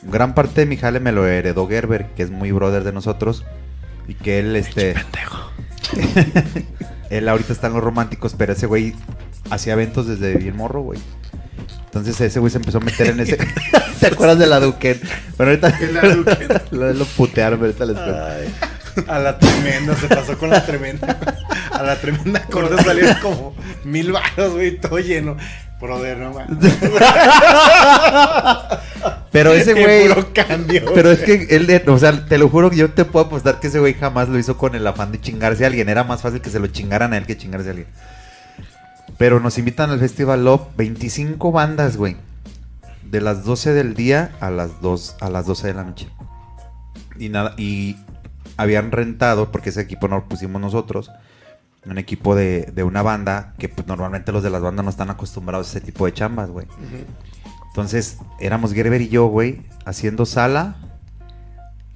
gran 0.04 0.34
parte 0.36 0.62
de 0.62 0.68
mi 0.68 0.78
jale 0.78 1.00
me 1.02 1.12
lo 1.12 1.28
heredó 1.28 1.68
Gerber, 1.68 2.08
que 2.16 2.24
es 2.24 2.32
muy 2.32 2.52
brother 2.52 2.84
de 2.86 2.94
nosotros, 2.94 3.44
y 4.08 4.14
que 4.14 4.40
él, 4.40 4.56
este... 4.56 4.94
él 7.10 7.28
ahorita 7.30 7.52
está 7.54 7.68
en 7.68 7.74
los 7.74 7.84
románticos, 7.84 8.36
pero 8.38 8.54
ese 8.54 8.68
güey 8.68 8.96
hacía 9.50 9.74
eventos 9.74 10.08
desde 10.08 10.36
bien 10.36 10.56
morro, 10.56 10.82
güey. 10.82 11.00
Entonces 11.94 12.20
ese 12.22 12.40
güey 12.40 12.50
se 12.52 12.58
empezó 12.58 12.80
a 12.80 12.82
meter 12.82 13.08
en 13.08 13.20
ese... 13.20 13.38
¿Te 14.00 14.08
acuerdas 14.08 14.40
de 14.40 14.48
la 14.48 14.60
Duquet? 14.60 15.00
Pero 15.38 15.52
ahorita 15.52 15.80
La 15.92 16.02
lo, 16.72 16.94
lo 16.94 17.06
putearon, 17.06 17.60
pero 17.60 17.68
ahorita 17.72 17.86
les 17.86 17.96
cuento. 17.98 18.26
Ay, 18.26 18.54
a 19.08 19.20
la 19.20 19.38
tremenda, 19.38 19.96
se 19.96 20.08
pasó 20.08 20.38
con 20.38 20.50
la 20.50 20.66
tremenda. 20.66 21.18
A 21.72 21.84
la 21.84 21.96
tremenda 21.98 22.42
corte 22.46 22.82
salieron 22.84 23.16
como 23.22 23.56
mil 23.84 24.12
baros, 24.12 24.54
güey, 24.54 24.80
todo 24.80 24.98
lleno. 25.00 25.38
Brother, 25.80 26.18
no 26.18 26.32
mames. 26.34 26.74
Pero 29.32 29.52
ese 29.52 29.74
güey. 29.74 30.10
cambio. 30.34 30.94
Pero 30.94 31.12
es 31.12 31.20
que 31.20 31.48
él, 31.50 31.68
de- 31.68 31.84
o 31.88 31.98
sea, 32.00 32.26
te 32.26 32.38
lo 32.38 32.50
juro 32.50 32.70
que 32.70 32.78
yo 32.78 32.92
te 32.92 33.04
puedo 33.06 33.26
apostar 33.26 33.60
que 33.60 33.68
ese 33.68 33.80
güey 33.80 33.94
jamás 33.94 34.30
lo 34.30 34.40
hizo 34.40 34.58
con 34.58 34.76
el 34.76 34.86
afán 34.88 35.12
de 35.12 35.20
chingarse 35.20 35.64
a 35.64 35.68
alguien. 35.68 35.90
Era 35.90 36.04
más 36.04 36.22
fácil 36.22 36.40
que 36.42 36.50
se 36.50 36.60
lo 36.60 36.68
chingaran 36.68 37.14
a 37.14 37.18
él 37.18 37.26
que 37.26 37.36
chingarse 37.38 37.68
a 37.68 37.72
alguien. 37.72 37.88
Pero 39.18 39.40
nos 39.40 39.58
invitan 39.58 39.90
al 39.90 40.00
Festival 40.00 40.44
Love 40.46 40.68
25 40.78 41.52
bandas, 41.52 41.98
güey. 41.98 42.18
De 43.10 43.22
las 43.22 43.44
12 43.44 43.74
del 43.74 43.94
día 43.94 44.36
a 44.40 44.50
las 44.50 44.82
2 44.82 45.18
a 45.22 45.30
las 45.30 45.46
12 45.46 45.68
de 45.68 45.74
la 45.74 45.84
noche. 45.84 46.10
Y 47.20 47.30
nada, 47.30 47.54
y 47.58 47.98
habían 48.58 48.92
rentado, 48.92 49.52
porque 49.52 49.70
ese 49.70 49.82
equipo 49.82 50.08
no 50.08 50.18
lo 50.18 50.26
pusimos 50.26 50.62
nosotros, 50.62 51.12
un 51.86 51.98
equipo 51.98 52.36
de, 52.36 52.72
de 52.74 52.84
una 52.84 53.02
banda 53.02 53.54
que 53.58 53.70
pues, 53.70 53.88
normalmente 53.88 54.32
los 54.32 54.44
de 54.44 54.50
las 54.50 54.62
bandas 54.62 54.84
no 54.84 54.90
están 54.90 55.10
acostumbrados 55.10 55.68
a 55.68 55.78
ese 55.78 55.82
tipo 55.82 56.06
de 56.06 56.14
chambas, 56.14 56.50
güey. 56.50 56.68
Entonces, 57.68 58.18
éramos 58.40 58.74
Gerber 58.74 59.02
y 59.02 59.10
yo, 59.10 59.28
güey, 59.28 59.62
haciendo 59.86 60.26
sala, 60.26 60.76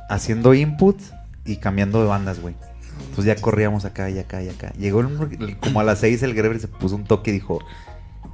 haciendo 0.09 0.53
input 0.53 0.99
y 1.45 1.57
cambiando 1.57 2.01
de 2.01 2.07
bandas, 2.07 2.39
güey. 2.39 2.55
Entonces 2.99 3.25
ya 3.25 3.35
corríamos 3.41 3.85
acá 3.85 4.09
y 4.09 4.19
acá 4.19 4.41
y 4.43 4.49
acá. 4.49 4.73
Llegó 4.77 4.99
un- 4.99 5.57
como 5.61 5.79
a 5.79 5.83
las 5.83 5.99
6 5.99 6.21
el 6.23 6.33
Gerber 6.33 6.59
se 6.59 6.67
puso 6.67 6.95
un 6.95 7.05
toque 7.05 7.31
y 7.31 7.35
dijo, 7.35 7.59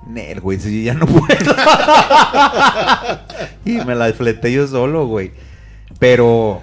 Nel, 0.07 0.41
güey, 0.41 0.59
si 0.59 0.83
yo 0.83 0.91
ya 0.91 0.97
no 0.99 1.05
puedo. 1.05 1.27
y 3.65 3.71
me 3.85 3.95
la 3.95 4.11
fleté 4.13 4.51
yo 4.51 4.67
solo, 4.67 5.07
güey. 5.07 5.31
Pero, 5.99 6.61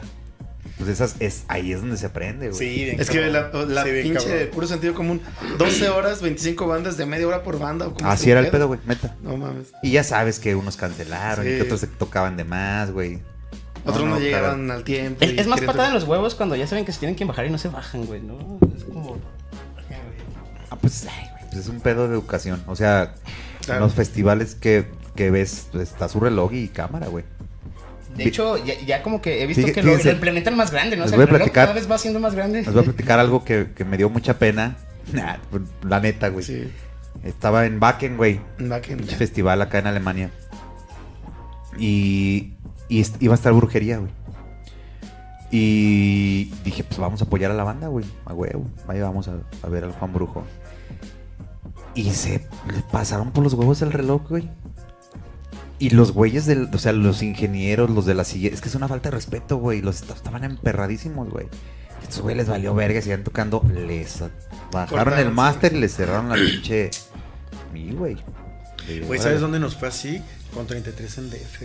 pues 0.76 0.90
esas, 0.90 1.16
es, 1.20 1.44
ahí 1.48 1.72
es 1.72 1.80
donde 1.80 1.96
se 1.96 2.06
aprende, 2.06 2.48
güey. 2.50 2.58
Sí, 2.58 2.84
bien 2.84 3.00
Es 3.00 3.08
que 3.08 3.20
la, 3.28 3.50
cabrón. 3.50 3.74
la 3.74 3.84
Sí, 3.84 3.90
bien 3.90 4.02
pinche 4.04 4.26
cabrón. 4.28 4.48
puro 4.52 4.66
sentido 4.66 4.94
común. 4.94 5.20
12 5.58 5.88
horas, 5.88 6.20
25 6.20 6.66
bandas 6.66 6.96
de 6.96 7.06
media 7.06 7.26
hora 7.26 7.42
por 7.42 7.58
banda. 7.58 7.88
¿o 7.88 7.94
Así 8.04 8.24
se 8.24 8.30
era 8.32 8.40
el 8.40 8.48
pedo, 8.48 8.68
güey, 8.68 8.80
neta. 8.86 9.16
No 9.22 9.36
mames. 9.36 9.68
Y 9.82 9.92
ya 9.92 10.04
sabes 10.04 10.38
que 10.38 10.54
unos 10.54 10.76
cancelaron 10.76 11.46
y 11.46 11.50
que 11.50 11.62
otros 11.62 11.80
se 11.80 11.86
tocaban 11.86 12.36
de 12.36 12.44
más, 12.44 12.90
güey. 12.90 13.20
Otros 13.84 14.04
no, 14.04 14.10
no, 14.14 14.18
llegaban 14.20 14.66
caray. 14.66 14.76
al 14.78 14.84
tiempo. 14.84 15.24
Es, 15.24 15.46
más 15.46 15.60
patada 15.60 15.88
en 15.88 15.94
los 15.94 16.04
huevos 16.04 16.34
cuando 16.34 16.54
ya 16.56 16.66
saben 16.66 16.84
que 16.84 16.92
se 16.92 16.98
tienen 16.98 17.16
que 17.16 17.24
bajar 17.24 17.46
y 17.46 17.50
no 17.50 17.58
se 17.58 17.68
bajan, 17.68 18.04
güey, 18.06 18.20
¿no? 18.20 18.58
Es 18.76 18.84
como... 18.84 19.16
Ah, 20.70 20.76
pues, 20.80 21.06
ay, 21.10 21.28
güey, 21.32 21.44
pues 21.50 21.56
es 21.62 21.68
un 21.68 21.80
pedo 21.80 22.06
de 22.08 22.14
educación. 22.14 22.62
O 22.66 22.76
sea, 22.76 23.14
Claro. 23.64 23.80
en 23.80 23.84
los 23.86 23.94
festivales 23.94 24.54
que, 24.54 24.86
que 25.14 25.30
ves, 25.30 25.68
pues, 25.72 25.90
está 25.90 26.08
su 26.08 26.18
reloj 26.20 26.52
y 26.54 26.68
cámara, 26.68 27.08
güey. 27.08 27.24
De 28.16 28.24
hecho, 28.24 28.56
ya, 28.64 28.74
ya 28.86 29.02
como 29.02 29.20
que 29.22 29.42
he 29.42 29.46
visto 29.46 29.66
que 29.66 29.82
lo, 29.82 29.90
fíjense. 29.90 30.08
lo 30.08 30.14
implementan 30.14 30.56
más 30.56 30.70
grande, 30.70 30.96
¿no? 30.96 31.04
O 31.04 31.08
sea, 31.08 31.16
voy 31.16 31.22
a 31.22 31.24
el 31.24 31.28
reloj 31.30 31.44
platicar. 31.44 31.66
cada 31.66 31.74
vez 31.74 31.90
va 31.90 31.98
siendo 31.98 32.20
más 32.20 32.34
grande. 32.34 32.62
Les 32.62 32.72
voy 32.72 32.82
a 32.82 32.84
platicar 32.84 33.18
algo 33.20 33.44
que, 33.44 33.68
que 33.74 33.84
me 33.84 33.96
dio 33.96 34.10
mucha 34.10 34.38
pena. 34.38 34.76
Nah, 35.12 35.36
pues, 35.50 35.62
la 35.82 35.98
neta, 36.00 36.28
güey. 36.28 36.44
Sí, 36.44 36.70
Estaba 37.24 37.66
en 37.66 37.82
Wacken, 37.82 38.16
güey. 38.16 38.40
in- 38.58 38.72
Un 38.72 39.06
festival 39.08 39.60
acá 39.62 39.78
en 39.78 39.86
Alemania. 39.88 40.30
Y, 41.78 42.52
y 42.90 43.06
iba 43.20 43.32
a 43.34 43.36
estar 43.36 43.52
brujería, 43.52 43.98
güey. 43.98 44.10
Y 45.50 46.44
dije, 46.64 46.84
pues 46.84 46.98
vamos 46.98 47.20
a 47.22 47.24
apoyar 47.24 47.50
a 47.50 47.54
la 47.54 47.64
banda, 47.64 47.88
güey. 47.88 48.04
A 48.24 48.34
huevo. 48.34 48.66
Vaya, 48.86 49.02
vamos 49.04 49.28
a, 49.28 49.34
a 49.62 49.68
ver 49.68 49.84
al 49.84 49.92
Juan 49.92 50.12
Brujo. 50.12 50.44
Y 51.94 52.10
se 52.10 52.46
le 52.72 52.82
pasaron 52.92 53.32
por 53.32 53.42
los 53.42 53.54
huevos 53.54 53.82
el 53.82 53.92
reloj, 53.92 54.28
güey. 54.28 54.48
Y 55.80 55.90
los 55.90 56.12
güeyes 56.12 56.46
del, 56.46 56.68
o 56.72 56.78
sea, 56.78 56.92
los 56.92 57.22
ingenieros, 57.22 57.90
los 57.90 58.06
de 58.06 58.14
la 58.14 58.24
silla, 58.24 58.50
es 58.52 58.60
que 58.60 58.68
es 58.68 58.74
una 58.74 58.86
falta 58.86 59.08
de 59.10 59.16
respeto, 59.16 59.56
güey. 59.56 59.80
Los 59.80 60.02
est- 60.02 60.10
estaban 60.10 60.44
emperradísimos, 60.44 61.28
güey. 61.30 61.46
Estos 62.02 62.20
güeyes 62.20 62.36
les 62.38 62.48
valió 62.48 62.74
verga, 62.74 63.00
siguen 63.02 63.24
tocando, 63.24 63.64
les 63.74 64.22
bajaron 64.72 65.18
el 65.18 65.32
máster 65.32 65.72
y 65.74 65.80
les 65.80 65.94
cerraron 65.96 66.28
la 66.28 66.34
pinche. 66.36 66.90
Mi, 67.72 67.90
güey. 67.92 68.16
Güey. 69.06 69.20
¿sabes 69.20 69.40
dónde 69.40 69.58
nos 69.58 69.76
fue 69.76 69.88
así? 69.88 70.22
Con 70.54 70.66
33 70.66 71.18
en 71.18 71.30
DF. 71.30 71.62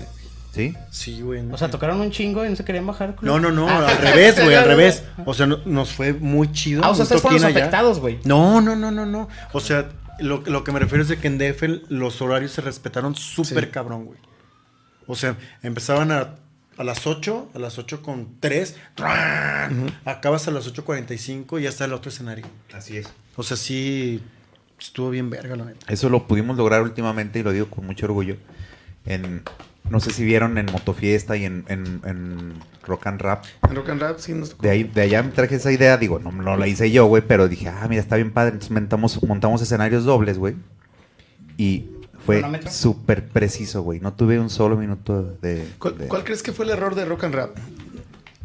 ¿Sí? 0.56 0.74
Sí, 0.90 1.22
güey. 1.22 1.46
O 1.52 1.58
sea, 1.58 1.70
tocaron 1.70 2.00
un 2.00 2.12
chingo 2.12 2.46
y 2.46 2.50
no 2.50 2.56
se 2.56 2.64
querían 2.64 2.88
bajar. 2.88 3.16
culo. 3.16 3.34
No, 3.34 3.40
no, 3.40 3.52
no, 3.52 3.68
Ah. 3.70 3.90
al 3.90 3.98
revés, 4.02 4.42
güey, 4.42 4.56
al 4.56 4.66
revés. 4.66 5.04
O 5.26 5.34
sea, 5.34 5.46
no- 5.48 5.60
nos 5.66 5.92
fue 5.92 6.14
muy 6.14 6.52
chido. 6.54 6.82
Ah, 6.84 6.90
o 6.92 6.96
sea, 6.96 7.04
ustedes 7.04 7.22
fueron 7.22 7.42
los 7.42 7.52
afectados, 7.52 8.00
güey. 8.00 8.20
No, 8.24 8.62
no, 8.62 8.76
no, 8.76 8.90
no, 8.90 9.06
no. 9.06 9.28
O 9.52 9.60
sea, 9.60 9.90
lo, 10.20 10.42
lo 10.46 10.64
que 10.64 10.72
me 10.72 10.80
refiero 10.80 11.02
es 11.04 11.10
de 11.10 11.18
que 11.18 11.28
en 11.28 11.38
DF 11.38 11.64
los 11.90 12.22
horarios 12.22 12.52
se 12.54 12.62
respetaron 12.62 13.16
súper 13.16 13.66
Sí. 13.66 13.70
cabrón, 13.72 14.06
güey. 14.06 14.20
O 15.08 15.16
sea, 15.16 15.36
empezaban 15.62 16.12
a, 16.14 16.36
a 16.78 16.84
las 16.86 17.06
8, 17.06 17.50
a 17.54 17.60
las 17.60 17.78
8 17.78 18.02
con 18.02 18.38
3, 18.40 18.76
acabas 20.06 20.48
a 20.48 20.52
las 20.52 20.68
8.45 20.74 21.60
y 21.60 21.64
ya 21.64 21.70
está 21.70 21.86
el 21.86 21.94
otro 21.94 22.10
escenario. 22.10 22.46
Así 22.74 22.98
es. 22.98 23.08
O 23.36 23.44
sea, 23.44 23.58
sí, 23.58 24.22
estuvo 24.80 25.10
bien 25.10 25.30
verga, 25.30 25.56
la 25.56 25.66
neta. 25.66 25.86
Eso 25.92 26.10
lo 26.10 26.28
pudimos 26.28 26.58
lograr 26.58 26.82
últimamente 26.82 27.40
y 27.40 27.44
lo 27.44 27.52
digo 27.52 27.70
con 27.70 27.86
mucho 27.86 28.06
orgullo. 28.06 28.38
En, 29.06 29.44
no 29.90 30.00
sé 30.00 30.12
si 30.12 30.24
vieron 30.24 30.58
en 30.58 30.66
Motofiesta 30.68 31.38
y 31.38 31.46
en, 31.46 31.64
en- 31.68 32.02
en 32.06 32.54
Rock 32.86 33.08
and 33.08 33.22
Rap. 33.22 33.44
En 33.70 33.76
Rock 33.76 33.90
and 33.90 34.02
Rap 34.02 34.20
sí 34.20 34.34
nos 34.34 34.52
tocó. 34.52 34.64
De, 34.64 34.70
ahí, 34.70 34.84
de 34.84 35.02
allá 35.02 35.22
me 35.24 35.30
traje 35.32 35.56
esa 35.56 35.72
idea, 35.72 35.98
digo, 35.98 36.20
no, 36.20 36.32
no 36.32 36.58
la 36.58 36.68
hice 36.68 36.90
yo, 36.92 37.06
güey, 37.06 37.24
pero 37.28 37.48
dije, 37.48 37.70
ah, 37.70 37.86
mira, 37.90 38.02
está 38.02 38.16
bien 38.16 38.32
padre. 38.32 38.52
Entonces 38.54 38.72
montamos, 38.72 39.24
montamos 39.24 39.62
escenarios 39.62 40.04
dobles, 40.06 40.38
güey. 40.38 40.56
Y 41.58 41.86
fue 42.26 42.44
súper 42.70 43.28
preciso, 43.28 43.82
güey. 43.84 44.00
No 44.00 44.14
tuve 44.14 44.40
un 44.40 44.50
solo 44.50 44.76
minuto 44.78 45.38
de... 45.42 45.68
¿Cuál, 45.80 45.98
de- 45.98 46.08
cuál 46.08 46.24
crees 46.24 46.42
que 46.44 46.52
fue 46.52 46.66
el 46.66 46.72
error 46.72 46.96
de 46.96 47.06
Rock 47.06 47.24
and 47.26 47.36
Rap? 47.36 47.58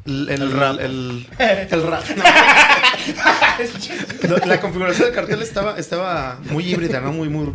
El, 0.06 0.28
el- 0.28 0.42
El 0.42 0.52
rap. 0.52 0.76
El, 0.80 1.26
el 1.38 1.82
rap. 1.86 2.02
No, 4.28 4.36
la 4.46 4.60
configuración 4.60 5.06
del 5.08 5.14
cartel 5.14 5.42
estaba, 5.42 5.78
estaba 5.78 6.38
muy 6.50 6.64
híbrida, 6.64 7.00
¿no? 7.00 7.12
Muy, 7.12 7.28
muy. 7.28 7.52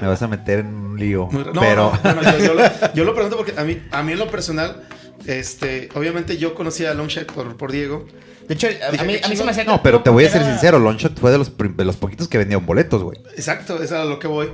Me 0.00 0.08
vas 0.08 0.22
a 0.22 0.28
meter 0.28 0.60
en 0.60 0.66
un 0.74 0.98
lío. 0.98 1.28
no, 1.32 1.60
pero... 1.60 1.92
no, 2.04 2.14
no, 2.14 2.22
yo, 2.22 2.38
yo 2.38 2.54
lo, 2.54 2.62
yo 2.94 3.04
lo 3.04 3.14
pregunto 3.14 3.36
porque 3.36 3.54
a 3.56 3.64
mí, 3.64 3.80
a 3.90 4.02
mí 4.02 4.12
en 4.12 4.18
lo 4.18 4.30
personal, 4.30 4.82
este, 5.26 5.88
obviamente 5.94 6.36
yo 6.38 6.54
conocía 6.54 6.90
a 6.90 6.94
Longshot 6.94 7.30
por, 7.32 7.56
por 7.56 7.72
Diego. 7.72 8.06
De 8.48 8.54
hecho, 8.54 8.66
a, 8.66 8.90
Dije, 8.90 9.02
a 9.02 9.06
mí, 9.06 9.16
a 9.22 9.28
mí 9.28 9.36
se 9.36 9.44
me 9.44 9.50
hacía 9.50 9.64
No, 9.64 9.82
pero 9.82 10.02
te 10.02 10.08
voy 10.10 10.24
a 10.24 10.30
ser 10.30 10.40
era- 10.42 10.50
sincero, 10.52 10.78
Longshot 10.78 11.18
fue 11.20 11.30
de 11.30 11.38
los, 11.38 11.52
de 11.58 11.84
los 11.84 11.96
poquitos 11.96 12.28
que 12.28 12.38
vendían 12.38 12.64
boletos, 12.64 13.02
güey. 13.02 13.18
Exacto, 13.36 13.82
es 13.82 13.92
a 13.92 14.04
lo 14.04 14.18
que 14.18 14.26
voy. 14.26 14.48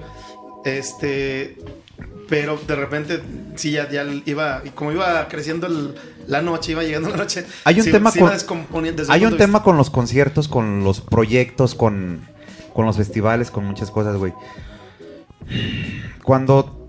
Este, 0.65 1.57
pero 2.29 2.59
de 2.67 2.75
repente, 2.75 3.21
sí, 3.55 3.71
ya, 3.73 3.89
ya 3.91 4.05
iba, 4.25 4.63
y 4.65 4.71
como 4.71 4.93
iba 4.93 5.29
creciendo 5.29 5.67
el- 5.67 5.95
la 6.27 6.41
noche, 6.41 6.73
iba 6.73 6.83
llegando 6.83 7.11
la 7.11 7.19
noche. 7.19 7.45
Hay 7.65 7.79
un 7.79 7.85
sí- 7.85 7.93
tema 7.93 8.11
sí 8.11 8.19
con- 8.19 8.29
iba 8.29 8.35
descomponiendo 8.35 9.03
desde 9.03 9.13
Hay 9.13 9.27
un 9.27 9.37
tema 9.37 9.63
con 9.63 9.77
los 9.77 9.91
conciertos, 9.91 10.49
con 10.49 10.83
los 10.83 11.01
proyectos, 11.03 11.75
con, 11.75 12.23
con 12.73 12.87
los 12.87 12.97
festivales, 12.97 13.51
con 13.51 13.65
muchas 13.67 13.91
cosas, 13.91 14.17
güey. 14.17 14.33
Cuando 16.23 16.81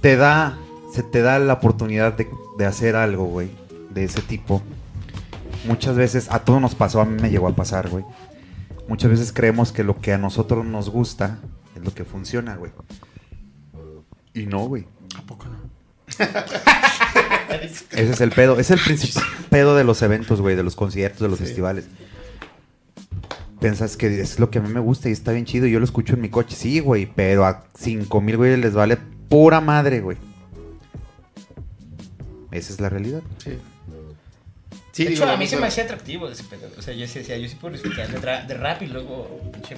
te 0.00 0.16
da, 0.16 0.58
se 0.94 1.02
te 1.02 1.22
da 1.22 1.38
la 1.38 1.54
oportunidad 1.54 2.14
de, 2.14 2.28
de 2.58 2.66
hacer 2.66 2.96
algo, 2.96 3.24
güey, 3.24 3.50
de 3.90 4.04
ese 4.04 4.22
tipo. 4.22 4.62
Muchas 5.66 5.96
veces, 5.96 6.28
a 6.30 6.40
todos 6.40 6.60
nos 6.60 6.74
pasó, 6.74 7.00
a 7.00 7.04
mí 7.04 7.20
me 7.20 7.30
llegó 7.30 7.48
a 7.48 7.54
pasar, 7.54 7.88
güey. 7.88 8.04
Muchas 8.88 9.10
veces 9.10 9.32
creemos 9.32 9.72
que 9.72 9.84
lo 9.84 10.00
que 10.00 10.12
a 10.12 10.18
nosotros 10.18 10.64
nos 10.64 10.90
gusta 10.90 11.38
es 11.76 11.84
lo 11.84 11.92
que 11.94 12.04
funciona, 12.04 12.56
güey. 12.56 12.72
Y 14.34 14.46
no, 14.46 14.60
güey. 14.66 14.86
¿A 15.18 15.22
poco 15.22 15.46
no? 15.46 15.58
Ese 17.90 18.10
es 18.10 18.20
el 18.20 18.30
pedo. 18.30 18.58
Es 18.58 18.70
el 18.70 18.78
principal 18.80 19.24
pedo 19.48 19.74
de 19.76 19.84
los 19.84 20.02
eventos, 20.02 20.40
güey, 20.40 20.56
de 20.56 20.62
los 20.62 20.76
conciertos, 20.76 21.20
de 21.20 21.28
los 21.28 21.38
Sí. 21.38 21.44
festivales. 21.46 21.86
Piensas 23.60 23.96
que 23.96 24.20
es 24.20 24.38
lo 24.40 24.50
que 24.50 24.58
a 24.58 24.62
mí 24.62 24.68
me 24.72 24.80
gusta 24.80 25.08
y 25.08 25.12
está 25.12 25.32
bien 25.32 25.44
chido. 25.44 25.66
y 25.66 25.70
Yo 25.70 25.78
lo 25.78 25.84
escucho 25.84 26.14
en 26.14 26.20
mi 26.22 26.28
coche, 26.30 26.56
sí, 26.56 26.80
güey. 26.80 27.06
Pero 27.14 27.44
a 27.44 27.64
5 27.78 28.20
mil, 28.20 28.36
güey, 28.38 28.56
les 28.56 28.72
vale 28.74 28.96
pura 29.28 29.60
madre, 29.60 30.00
güey. 30.00 30.16
Esa 32.50 32.72
es 32.72 32.80
la 32.80 32.88
realidad. 32.88 33.22
Sí. 33.38 33.58
Sí, 34.92 35.04
de 35.04 35.10
digo, 35.10 35.22
hecho, 35.24 35.32
a 35.32 35.36
mí 35.36 35.46
se 35.46 35.56
me 35.56 35.66
hacía 35.68 35.84
atractivo 35.84 36.28
ese 36.28 36.42
pedo. 36.44 36.68
O 36.76 36.82
sea, 36.82 36.92
yo 36.94 37.06
sí 37.06 37.20
decía, 37.20 37.38
yo 37.38 37.48
sí 37.48 37.54
puedo 37.54 37.72
disfrutar 37.74 38.08
de, 38.08 38.18
ra- 38.18 38.42
de 38.44 38.54
rap 38.54 38.82
y 38.82 38.86
luego. 38.86 39.40
pinche, 39.52 39.76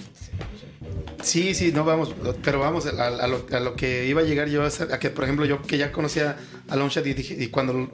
Sí, 1.22 1.54
sí, 1.54 1.70
no 1.72 1.84
vamos, 1.84 2.14
pero 2.42 2.58
vamos 2.60 2.86
a, 2.86 3.06
a 3.08 3.26
lo, 3.28 3.46
a 3.52 3.60
lo 3.60 3.74
que 3.76 4.06
iba 4.06 4.22
a 4.22 4.24
llegar 4.24 4.48
yo 4.48 4.62
a, 4.64 4.70
ser- 4.70 4.92
a 4.92 4.98
que, 4.98 5.10
por 5.10 5.24
ejemplo, 5.24 5.44
yo 5.44 5.60
que 5.62 5.76
ya 5.76 5.92
conocía 5.92 6.36
a 6.68 6.76
Longshot 6.76 7.06
y 7.06 7.12
dije, 7.14 7.36
y 7.38 7.48
cuando 7.48 7.90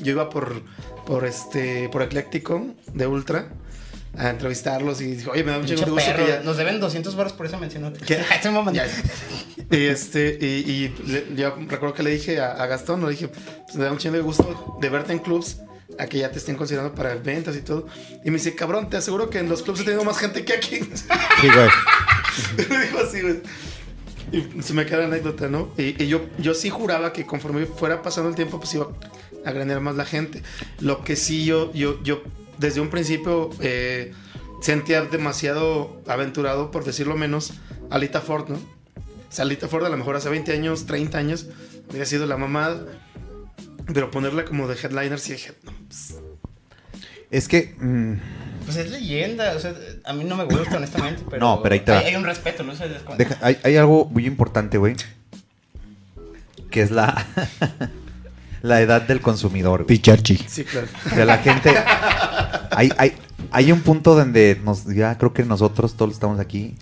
yo 0.00 0.12
iba 0.12 0.30
por, 0.30 0.62
por 1.06 1.26
este, 1.26 1.88
por 1.88 2.02
Ecléctico 2.02 2.64
de 2.94 3.06
Ultra 3.08 3.48
a 4.16 4.30
entrevistarlos 4.30 5.00
y 5.00 5.12
dije, 5.16 5.30
oye, 5.30 5.44
me 5.44 5.52
da 5.52 5.58
un 5.58 5.66
chingo 5.66 5.84
pinche 5.84 6.12
de 6.12 6.12
gusto 6.12 6.24
que 6.26 6.30
ya. 6.32 6.42
Nos 6.42 6.56
deben 6.56 6.80
200 6.80 7.14
baros 7.16 7.32
por 7.32 7.46
esa 7.46 7.58
mención. 7.58 7.92
Y 9.70 9.84
este, 9.86 10.36
y, 10.40 10.46
y 10.46 10.94
le- 11.06 11.26
yo 11.36 11.54
recuerdo 11.68 11.94
que 11.94 12.02
le 12.02 12.10
dije 12.10 12.40
a, 12.40 12.52
a 12.52 12.66
Gastón, 12.66 13.04
le 13.04 13.10
dije, 13.10 13.28
pues 13.28 13.76
me 13.76 13.84
da 13.84 13.92
un 13.92 13.98
chingo 13.98 14.16
de 14.16 14.22
gusto 14.22 14.78
de 14.80 14.88
verte 14.88 15.12
en 15.12 15.20
clubs, 15.20 15.58
a 15.98 16.06
que 16.06 16.18
ya 16.18 16.30
te 16.30 16.38
estén 16.38 16.56
considerando 16.56 16.94
para 16.94 17.14
ventas 17.14 17.56
y 17.56 17.60
todo. 17.62 17.86
Y 18.24 18.30
me 18.30 18.38
dice, 18.38 18.54
cabrón, 18.56 18.90
te 18.90 18.96
aseguro 18.96 19.30
que 19.30 19.38
en 19.38 19.48
los 19.48 19.62
clubs 19.62 19.80
he 19.80 19.84
tenido 19.84 20.02
más 20.04 20.18
gente 20.18 20.44
que 20.44 20.54
aquí. 20.54 20.80
Sí, 20.80 21.48
güey. 21.54 22.68
Me 22.68 22.84
dijo 22.86 22.98
así, 22.98 23.20
güey. 23.22 23.40
Y 24.32 24.62
se 24.62 24.74
me 24.74 24.86
queda 24.86 24.98
la 24.98 25.04
anécdota, 25.06 25.48
¿no? 25.48 25.70
Y, 25.76 26.00
y 26.02 26.06
yo, 26.06 26.24
yo 26.38 26.54
sí 26.54 26.70
juraba 26.70 27.12
que 27.12 27.26
conforme 27.26 27.66
fuera 27.66 28.00
pasando 28.02 28.28
el 28.30 28.36
tiempo, 28.36 28.58
pues 28.60 28.72
iba 28.74 28.86
a 29.44 29.50
granear 29.52 29.80
más 29.80 29.96
la 29.96 30.04
gente. 30.04 30.42
Lo 30.80 31.02
que 31.02 31.16
sí 31.16 31.44
yo, 31.44 31.72
yo, 31.74 32.00
yo 32.04 32.22
desde 32.60 32.80
un 32.80 32.90
principio 32.90 33.50
eh, 33.60 34.12
sentía 34.62 35.02
demasiado 35.02 36.00
aventurado, 36.06 36.70
por 36.70 36.84
decirlo 36.84 37.16
menos, 37.16 37.54
a 37.90 37.98
Lita 37.98 38.20
Ford, 38.20 38.48
¿no? 38.50 38.58
Salita 39.30 39.68
Ford 39.68 39.84
a 39.84 39.88
lo 39.88 39.96
mejor 39.96 40.16
hace 40.16 40.28
20 40.28 40.52
años, 40.52 40.86
30 40.86 41.16
años, 41.18 41.46
hubiera 41.88 42.04
sido 42.06 42.26
la 42.26 42.36
mamada. 42.36 42.84
Pero 43.92 44.10
ponerla 44.10 44.44
como 44.44 44.68
de 44.68 44.74
headliner, 44.74 45.18
sí 45.18 45.32
dije, 45.32 45.52
no, 45.64 45.72
pues, 45.88 46.14
Es 47.30 47.48
que. 47.48 47.74
mm, 47.78 48.14
Pues 48.64 48.76
es 48.76 48.90
leyenda, 48.90 49.54
o 49.56 49.58
sea, 49.60 49.74
a 50.04 50.12
mí 50.12 50.24
no 50.24 50.36
me 50.36 50.44
gusta 50.44 50.76
honestamente, 50.76 51.22
pero... 51.30 51.40
No, 51.40 51.62
pero 51.62 51.72
ahí 51.74 51.80
te 51.80 51.92
va. 51.92 51.98
hay, 51.98 52.06
hay 52.06 52.16
un 52.16 52.24
respeto, 52.24 52.62
¿no? 52.62 52.72
O 52.72 52.76
sea, 52.76 52.86
deja- 52.88 53.38
hay 53.62 53.76
algo 53.76 54.04
muy 54.06 54.26
importante, 54.26 54.78
güey. 54.78 54.94
Que 56.70 56.82
es 56.82 56.90
la. 56.92 57.26
la 58.62 58.80
edad 58.80 59.02
del 59.02 59.20
consumidor. 59.20 59.84
güey. 59.84 59.96
Picharchi. 59.96 60.36
sí, 60.48 60.64
claro. 60.64 60.86
O 61.06 61.08
sea, 61.10 61.24
la 61.24 61.38
gente. 61.38 61.74
Hay, 62.70 62.90
hay, 62.98 63.14
hay 63.50 63.72
un 63.72 63.80
punto 63.80 64.14
donde 64.14 64.60
nos, 64.64 64.86
ya 64.86 65.16
creo 65.18 65.32
que 65.32 65.44
nosotros 65.44 65.94
todos 65.94 66.12
estamos 66.12 66.38
aquí. 66.38 66.76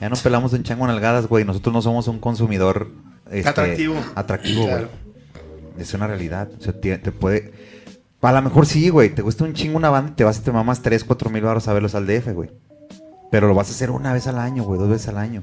Ya 0.00 0.08
no 0.08 0.16
pelamos 0.16 0.52
un 0.52 0.62
chango 0.62 0.84
en 0.84 0.90
algadas, 0.90 1.26
güey. 1.26 1.44
Nosotros 1.44 1.72
no 1.74 1.82
somos 1.82 2.08
un 2.08 2.18
consumidor 2.18 2.90
este, 3.30 3.48
Atractivo. 3.48 3.96
Atractivo, 4.14 4.62
güey. 4.62 4.72
Claro. 4.74 4.88
Es 5.78 5.94
una 5.94 6.06
realidad. 6.06 6.48
O 6.58 6.62
sea, 6.62 6.72
te, 6.72 6.96
te 6.98 7.12
puede. 7.12 7.52
A 8.20 8.32
lo 8.32 8.42
mejor 8.42 8.66
sí, 8.66 8.88
güey. 8.88 9.10
Te 9.10 9.22
gusta 9.22 9.44
un 9.44 9.54
chingo 9.54 9.76
una 9.76 9.90
banda 9.90 10.12
y 10.12 10.14
te 10.14 10.24
vas 10.24 10.38
y 10.38 10.42
te 10.42 10.52
mamas 10.52 10.82
3, 10.82 11.04
4 11.04 11.30
mil 11.30 11.42
baros 11.42 11.68
a 11.68 11.72
verlos 11.72 11.94
al 11.94 12.06
DF, 12.06 12.32
güey. 12.32 12.50
Pero 13.30 13.46
lo 13.48 13.54
vas 13.54 13.68
a 13.68 13.72
hacer 13.72 13.90
una 13.90 14.12
vez 14.12 14.26
al 14.26 14.38
año, 14.38 14.64
güey. 14.64 14.78
Dos 14.78 14.88
veces 14.88 15.08
al 15.08 15.18
año. 15.18 15.42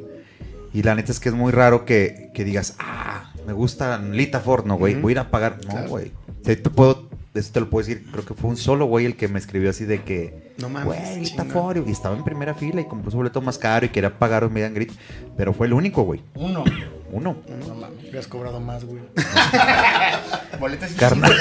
Y 0.73 0.83
la 0.83 0.95
neta 0.95 1.11
es 1.11 1.19
que 1.19 1.29
es 1.29 1.35
muy 1.35 1.51
raro 1.51 1.85
que, 1.85 2.31
que 2.33 2.43
digas, 2.43 2.75
ah, 2.79 3.31
me 3.47 3.53
gusta 3.53 3.97
Lita 3.97 4.41
Ford, 4.41 4.65
no, 4.65 4.75
güey. 4.77 4.93
Voy 4.95 5.11
a 5.11 5.13
ir 5.13 5.19
a 5.19 5.31
pagar. 5.31 5.57
No, 5.63 5.71
Claro. 5.71 5.89
güey. 5.89 6.11
Sea, 6.43 6.61
te 6.61 6.69
puedo. 6.69 7.07
Eso 7.33 7.51
te 7.53 7.59
lo 7.59 7.69
puedo 7.69 7.85
decir. 7.87 8.05
Creo 8.11 8.25
que 8.25 8.33
fue 8.33 8.49
un 8.49 8.57
solo 8.57 8.85
güey 8.87 9.05
el 9.05 9.15
que 9.15 9.27
me 9.27 9.39
escribió 9.39 9.69
así 9.69 9.85
de 9.85 10.03
que. 10.03 10.53
No 10.57 10.69
mames, 10.69 10.85
Güey, 10.87 11.19
Lita. 11.23 11.45
Ford. 11.45 11.87
Y 11.87 11.91
estaba 11.91 12.15
en 12.17 12.23
primera 12.23 12.53
fila 12.55 12.81
y 12.81 12.85
compró 12.85 13.09
su 13.11 13.17
boleto 13.17 13.41
más 13.41 13.57
caro 13.57 13.85
y 13.85 13.89
quería 13.89 14.17
pagar 14.19 14.43
un 14.43 14.51
meet 14.53 14.65
and 14.65 14.75
greet. 14.75 14.91
Pero 15.37 15.53
fue 15.53 15.67
el 15.67 15.73
único, 15.73 16.03
güey. 16.03 16.21
Uno. 16.35 16.63
Uno. 17.11 17.37
No 17.67 17.75
mames. 17.75 17.99
Hubieras 18.01 18.27
cobrado 18.27 18.59
más, 18.59 18.83
güey. 18.85 19.01
Boletos 20.59 20.91
y 20.91 20.95
Carnal. 20.95 21.31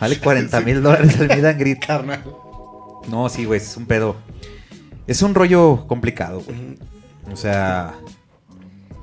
Vale 0.00 0.18
40 0.18 0.60
mil 0.62 0.82
dólares 0.82 1.18
el 1.20 1.28
meet 1.28 1.44
and 1.44 1.60
greet. 1.60 1.78
Carnal. 1.86 2.24
No, 3.08 3.28
sí, 3.28 3.44
güey, 3.44 3.60
es 3.60 3.76
un 3.76 3.86
pedo. 3.86 4.16
Es 5.06 5.22
un 5.22 5.34
rollo 5.34 5.86
complicado, 5.86 6.40
güey. 6.40 6.78
O 7.30 7.36
sea. 7.36 7.92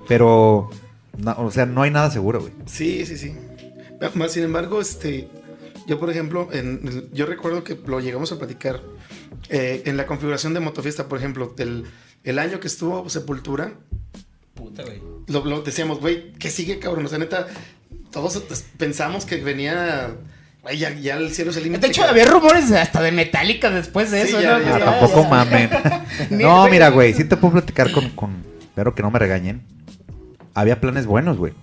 Pero. 0.07 0.69
No, 1.17 1.35
o 1.37 1.51
sea, 1.51 1.65
no 1.65 1.81
hay 1.83 1.91
nada 1.91 2.09
seguro, 2.11 2.41
güey. 2.41 2.53
Sí, 2.65 3.05
sí, 3.05 3.17
sí. 3.17 3.35
Más 4.13 4.31
sin 4.31 4.43
embargo, 4.43 4.79
este, 4.81 5.27
yo 5.87 5.99
por 5.99 6.09
ejemplo, 6.09 6.49
en- 6.51 7.09
yo 7.13 7.25
recuerdo 7.25 7.63
que 7.63 7.77
lo 7.87 7.99
llegamos 7.99 8.31
a 8.31 8.37
platicar 8.37 8.81
eh, 9.49 9.83
en 9.85 9.97
la 9.97 10.05
configuración 10.05 10.53
de 10.53 10.59
Motofiesta, 10.59 11.07
por 11.07 11.17
ejemplo, 11.19 11.55
el, 11.57 11.85
el 12.23 12.39
año 12.39 12.59
que 12.59 12.67
estuvo 12.67 13.09
Sepultura, 13.09 13.73
Puta, 14.53 14.83
güey. 14.83 15.01
lo, 15.27 15.45
lo 15.45 15.61
decíamos, 15.61 15.99
güey, 15.99 16.33
¿qué 16.33 16.49
sigue, 16.49 16.79
cabrón? 16.79 17.05
O 17.05 17.09
sea, 17.09 17.17
neta, 17.19 17.47
todos 18.11 18.37
pues, 18.47 18.65
pensamos 18.77 19.25
que 19.25 19.37
venía, 19.37 20.15
ya, 20.77 20.93
ya 20.95 21.17
el 21.17 21.31
cielo 21.33 21.51
es 21.51 21.57
el 21.57 21.63
límite. 21.63 21.81
De 21.81 21.87
hecho, 21.87 22.03
había 22.03 22.25
rumores 22.25 22.71
hasta 22.71 23.01
de 23.01 23.11
Metallica 23.11 23.69
después 23.69 24.09
de 24.11 24.23
Sí, 24.23 24.29
eso, 24.29 24.41
ya, 24.41 24.57
¿no? 24.59 24.65
ya, 24.65 24.75
Ah, 24.75 24.79
ya, 24.79 24.85
tampoco 24.85 25.21
ya. 25.23 25.29
mamen. 25.29 25.69
No, 26.31 26.67
mira, 26.69 26.89
güey, 26.89 27.13
sí 27.13 27.23
te 27.23 27.37
puedo 27.37 27.53
platicar 27.53 27.91
con, 27.91 28.09
con. 28.11 28.43
Espero 28.61 28.93
que 28.95 29.01
no 29.03 29.11
me 29.11 29.19
regañen. 29.19 29.61
Había 30.57 30.81
planes 30.81 31.05
buenos, 31.05 31.37
güey. 31.37 31.53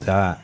O 0.00 0.04
sea, 0.04 0.42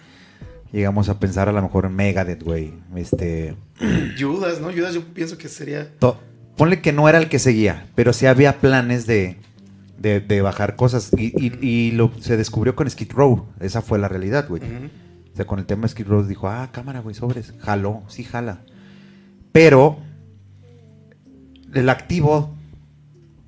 llegamos 0.72 1.08
a 1.08 1.20
pensar 1.20 1.48
a 1.48 1.52
lo 1.52 1.62
mejor 1.62 1.84
en 1.86 1.94
Megadeth, 1.94 2.42
güey. 2.42 2.74
Este. 2.96 3.54
Judas, 4.18 4.60
¿no? 4.60 4.72
Judas 4.72 4.94
yo 4.94 5.04
pienso 5.04 5.38
que 5.38 5.48
sería... 5.48 5.88
to- 5.98 6.20
Ponle 6.56 6.80
que 6.80 6.92
no 6.92 7.08
era 7.08 7.18
el 7.18 7.28
que 7.28 7.38
seguía, 7.40 7.86
pero 7.96 8.12
sí 8.12 8.26
había 8.26 8.60
planes 8.60 9.06
de, 9.06 9.36
de, 9.98 10.20
de 10.20 10.40
bajar 10.40 10.76
cosas. 10.76 11.10
Y, 11.16 11.32
y- 11.44 11.58
y 11.60 11.90
lo, 11.92 12.12
se 12.20 12.36
descubrió 12.36 12.76
con 12.76 12.88
Skid 12.88 13.10
Row. 13.12 13.46
Esa 13.60 13.82
fue 13.82 13.98
la 13.98 14.06
realidad, 14.08 14.46
güey. 14.48 14.62
O 15.32 15.36
sea, 15.36 15.46
con 15.46 15.58
el 15.58 15.66
tema 15.66 15.82
de 15.82 15.88
Skid 15.88 16.06
Row 16.06 16.22
dijo, 16.24 16.48
ah, 16.48 16.68
cámara, 16.72 17.00
güey, 17.00 17.14
sobres. 17.14 17.54
Jaló, 17.60 18.02
sí 18.08 18.22
jala. 18.22 18.60
Pero 19.50 19.98
el 21.72 21.88
activo 21.88 22.54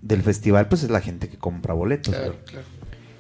del 0.03 0.23
festival, 0.23 0.67
pues 0.69 0.83
es 0.83 0.91
la 0.91 1.01
gente 1.01 1.29
que 1.29 1.37
compra 1.39 1.75
boletos. 1.75 2.15
Claro, 2.15 2.37
claro. 2.45 2.67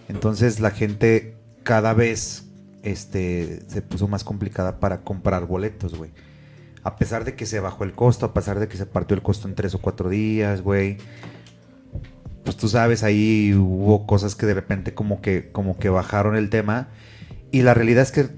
Entonces 0.08 0.60
la 0.60 0.70
gente 0.70 1.36
cada 1.62 1.94
vez 1.94 2.46
este, 2.82 3.62
se 3.68 3.82
puso 3.82 4.06
más 4.08 4.22
complicada 4.24 4.78
para 4.78 5.02
comprar 5.02 5.46
boletos, 5.46 5.94
güey. 5.96 6.12
A 6.84 6.96
pesar 6.96 7.24
de 7.24 7.34
que 7.34 7.46
se 7.46 7.58
bajó 7.58 7.82
el 7.82 7.92
costo, 7.92 8.26
a 8.26 8.32
pesar 8.32 8.60
de 8.60 8.68
que 8.68 8.76
se 8.76 8.86
partió 8.86 9.16
el 9.16 9.22
costo 9.22 9.48
en 9.48 9.56
tres 9.56 9.74
o 9.74 9.80
cuatro 9.80 10.08
días, 10.08 10.62
güey. 10.62 10.98
Pues 12.44 12.56
tú 12.56 12.68
sabes, 12.68 13.02
ahí 13.02 13.52
hubo 13.54 14.06
cosas 14.06 14.36
que 14.36 14.46
de 14.46 14.54
repente 14.54 14.94
como 14.94 15.20
que, 15.20 15.50
como 15.50 15.78
que 15.78 15.88
bajaron 15.88 16.36
el 16.36 16.48
tema. 16.48 16.88
Y 17.50 17.62
la 17.62 17.74
realidad 17.74 18.02
es 18.02 18.12
que 18.12 18.28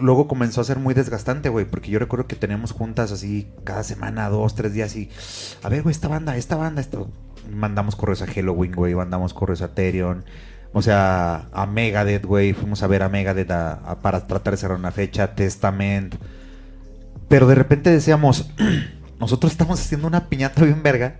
luego 0.00 0.26
comenzó 0.26 0.62
a 0.62 0.64
ser 0.64 0.78
muy 0.78 0.94
desgastante, 0.94 1.50
güey. 1.50 1.66
Porque 1.66 1.90
yo 1.90 1.98
recuerdo 1.98 2.26
que 2.26 2.36
teníamos 2.36 2.72
juntas 2.72 3.12
así 3.12 3.52
cada 3.64 3.82
semana, 3.82 4.30
dos, 4.30 4.54
tres 4.54 4.72
días 4.72 4.96
y... 4.96 5.10
A 5.62 5.68
ver, 5.68 5.82
güey, 5.82 5.92
esta 5.92 6.08
banda, 6.08 6.36
esta 6.36 6.56
banda, 6.56 6.80
esto... 6.80 7.10
Mandamos 7.50 7.96
correos 7.96 8.22
a 8.22 8.26
Halloween, 8.26 8.72
güey. 8.72 8.94
Mandamos 8.94 9.34
correos 9.34 9.60
a 9.60 9.74
Therion. 9.74 10.24
O 10.72 10.82
sea, 10.82 11.48
a 11.52 11.66
Megadeth, 11.66 12.24
güey. 12.24 12.52
Fuimos 12.52 12.82
a 12.82 12.86
ver 12.86 13.02
a 13.02 13.08
Megadeth 13.08 13.50
a- 13.50 13.98
para 14.02 14.26
tratar 14.26 14.52
de 14.52 14.56
cerrar 14.58 14.78
una 14.78 14.90
fecha. 14.92 15.34
Testament. 15.34 16.14
Pero 17.28 17.46
de 17.46 17.54
repente 17.54 17.90
decíamos... 17.90 18.50
Nosotros 19.20 19.50
estamos 19.50 19.80
haciendo 19.80 20.06
una 20.06 20.28
piñata 20.28 20.62
bien 20.64 20.82
verga. 20.82 21.16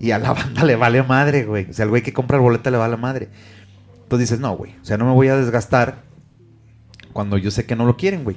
Y 0.00 0.10
a 0.12 0.18
la 0.18 0.32
banda 0.34 0.64
le 0.64 0.76
vale 0.76 1.02
madre, 1.02 1.44
güey. 1.44 1.68
O 1.68 1.72
sea, 1.72 1.82
al 1.84 1.90
güey 1.90 2.02
que 2.02 2.12
compra 2.14 2.38
el 2.38 2.42
boleto 2.42 2.70
le 2.70 2.78
vale 2.78 2.96
madre. 2.96 3.28
Entonces 4.04 4.30
dices, 4.30 4.40
no, 4.40 4.56
güey. 4.56 4.72
O 4.80 4.84
sea, 4.84 4.96
no 4.96 5.04
me 5.04 5.12
voy 5.12 5.28
a 5.28 5.36
desgastar 5.36 5.96
cuando 7.12 7.36
yo 7.38 7.50
sé 7.50 7.66
que 7.66 7.76
no 7.76 7.84
lo 7.84 7.96
quieren, 7.96 8.24
güey. 8.24 8.36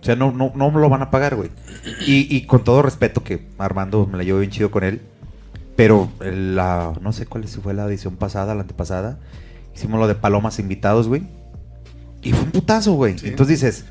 O 0.00 0.04
sea, 0.04 0.14
no, 0.16 0.30
no, 0.32 0.52
no 0.54 0.70
lo 0.70 0.88
van 0.88 1.02
a 1.02 1.10
pagar, 1.10 1.34
güey. 1.36 1.50
Y, 2.06 2.34
y 2.34 2.46
con 2.46 2.64
todo 2.64 2.82
respeto, 2.82 3.22
que 3.24 3.48
Armando 3.58 4.06
me 4.06 4.16
la 4.18 4.24
llevo 4.24 4.38
bien 4.38 4.50
chido 4.50 4.70
con 4.70 4.84
él. 4.84 5.00
Pero 5.76 6.08
la, 6.20 6.92
no 7.00 7.12
sé 7.12 7.26
cuál 7.26 7.46
fue 7.48 7.74
la 7.74 7.86
edición 7.86 8.16
pasada, 8.16 8.54
la 8.54 8.62
antepasada. 8.62 9.18
Hicimos 9.80 9.98
lo 9.98 10.06
de 10.06 10.14
palomas 10.14 10.58
invitados, 10.58 11.08
güey. 11.08 11.22
Y 12.22 12.32
fue 12.32 12.42
un 12.42 12.50
putazo, 12.50 12.92
güey. 12.92 13.18
Sí. 13.18 13.28
Entonces 13.28 13.60
dices, 13.60 13.84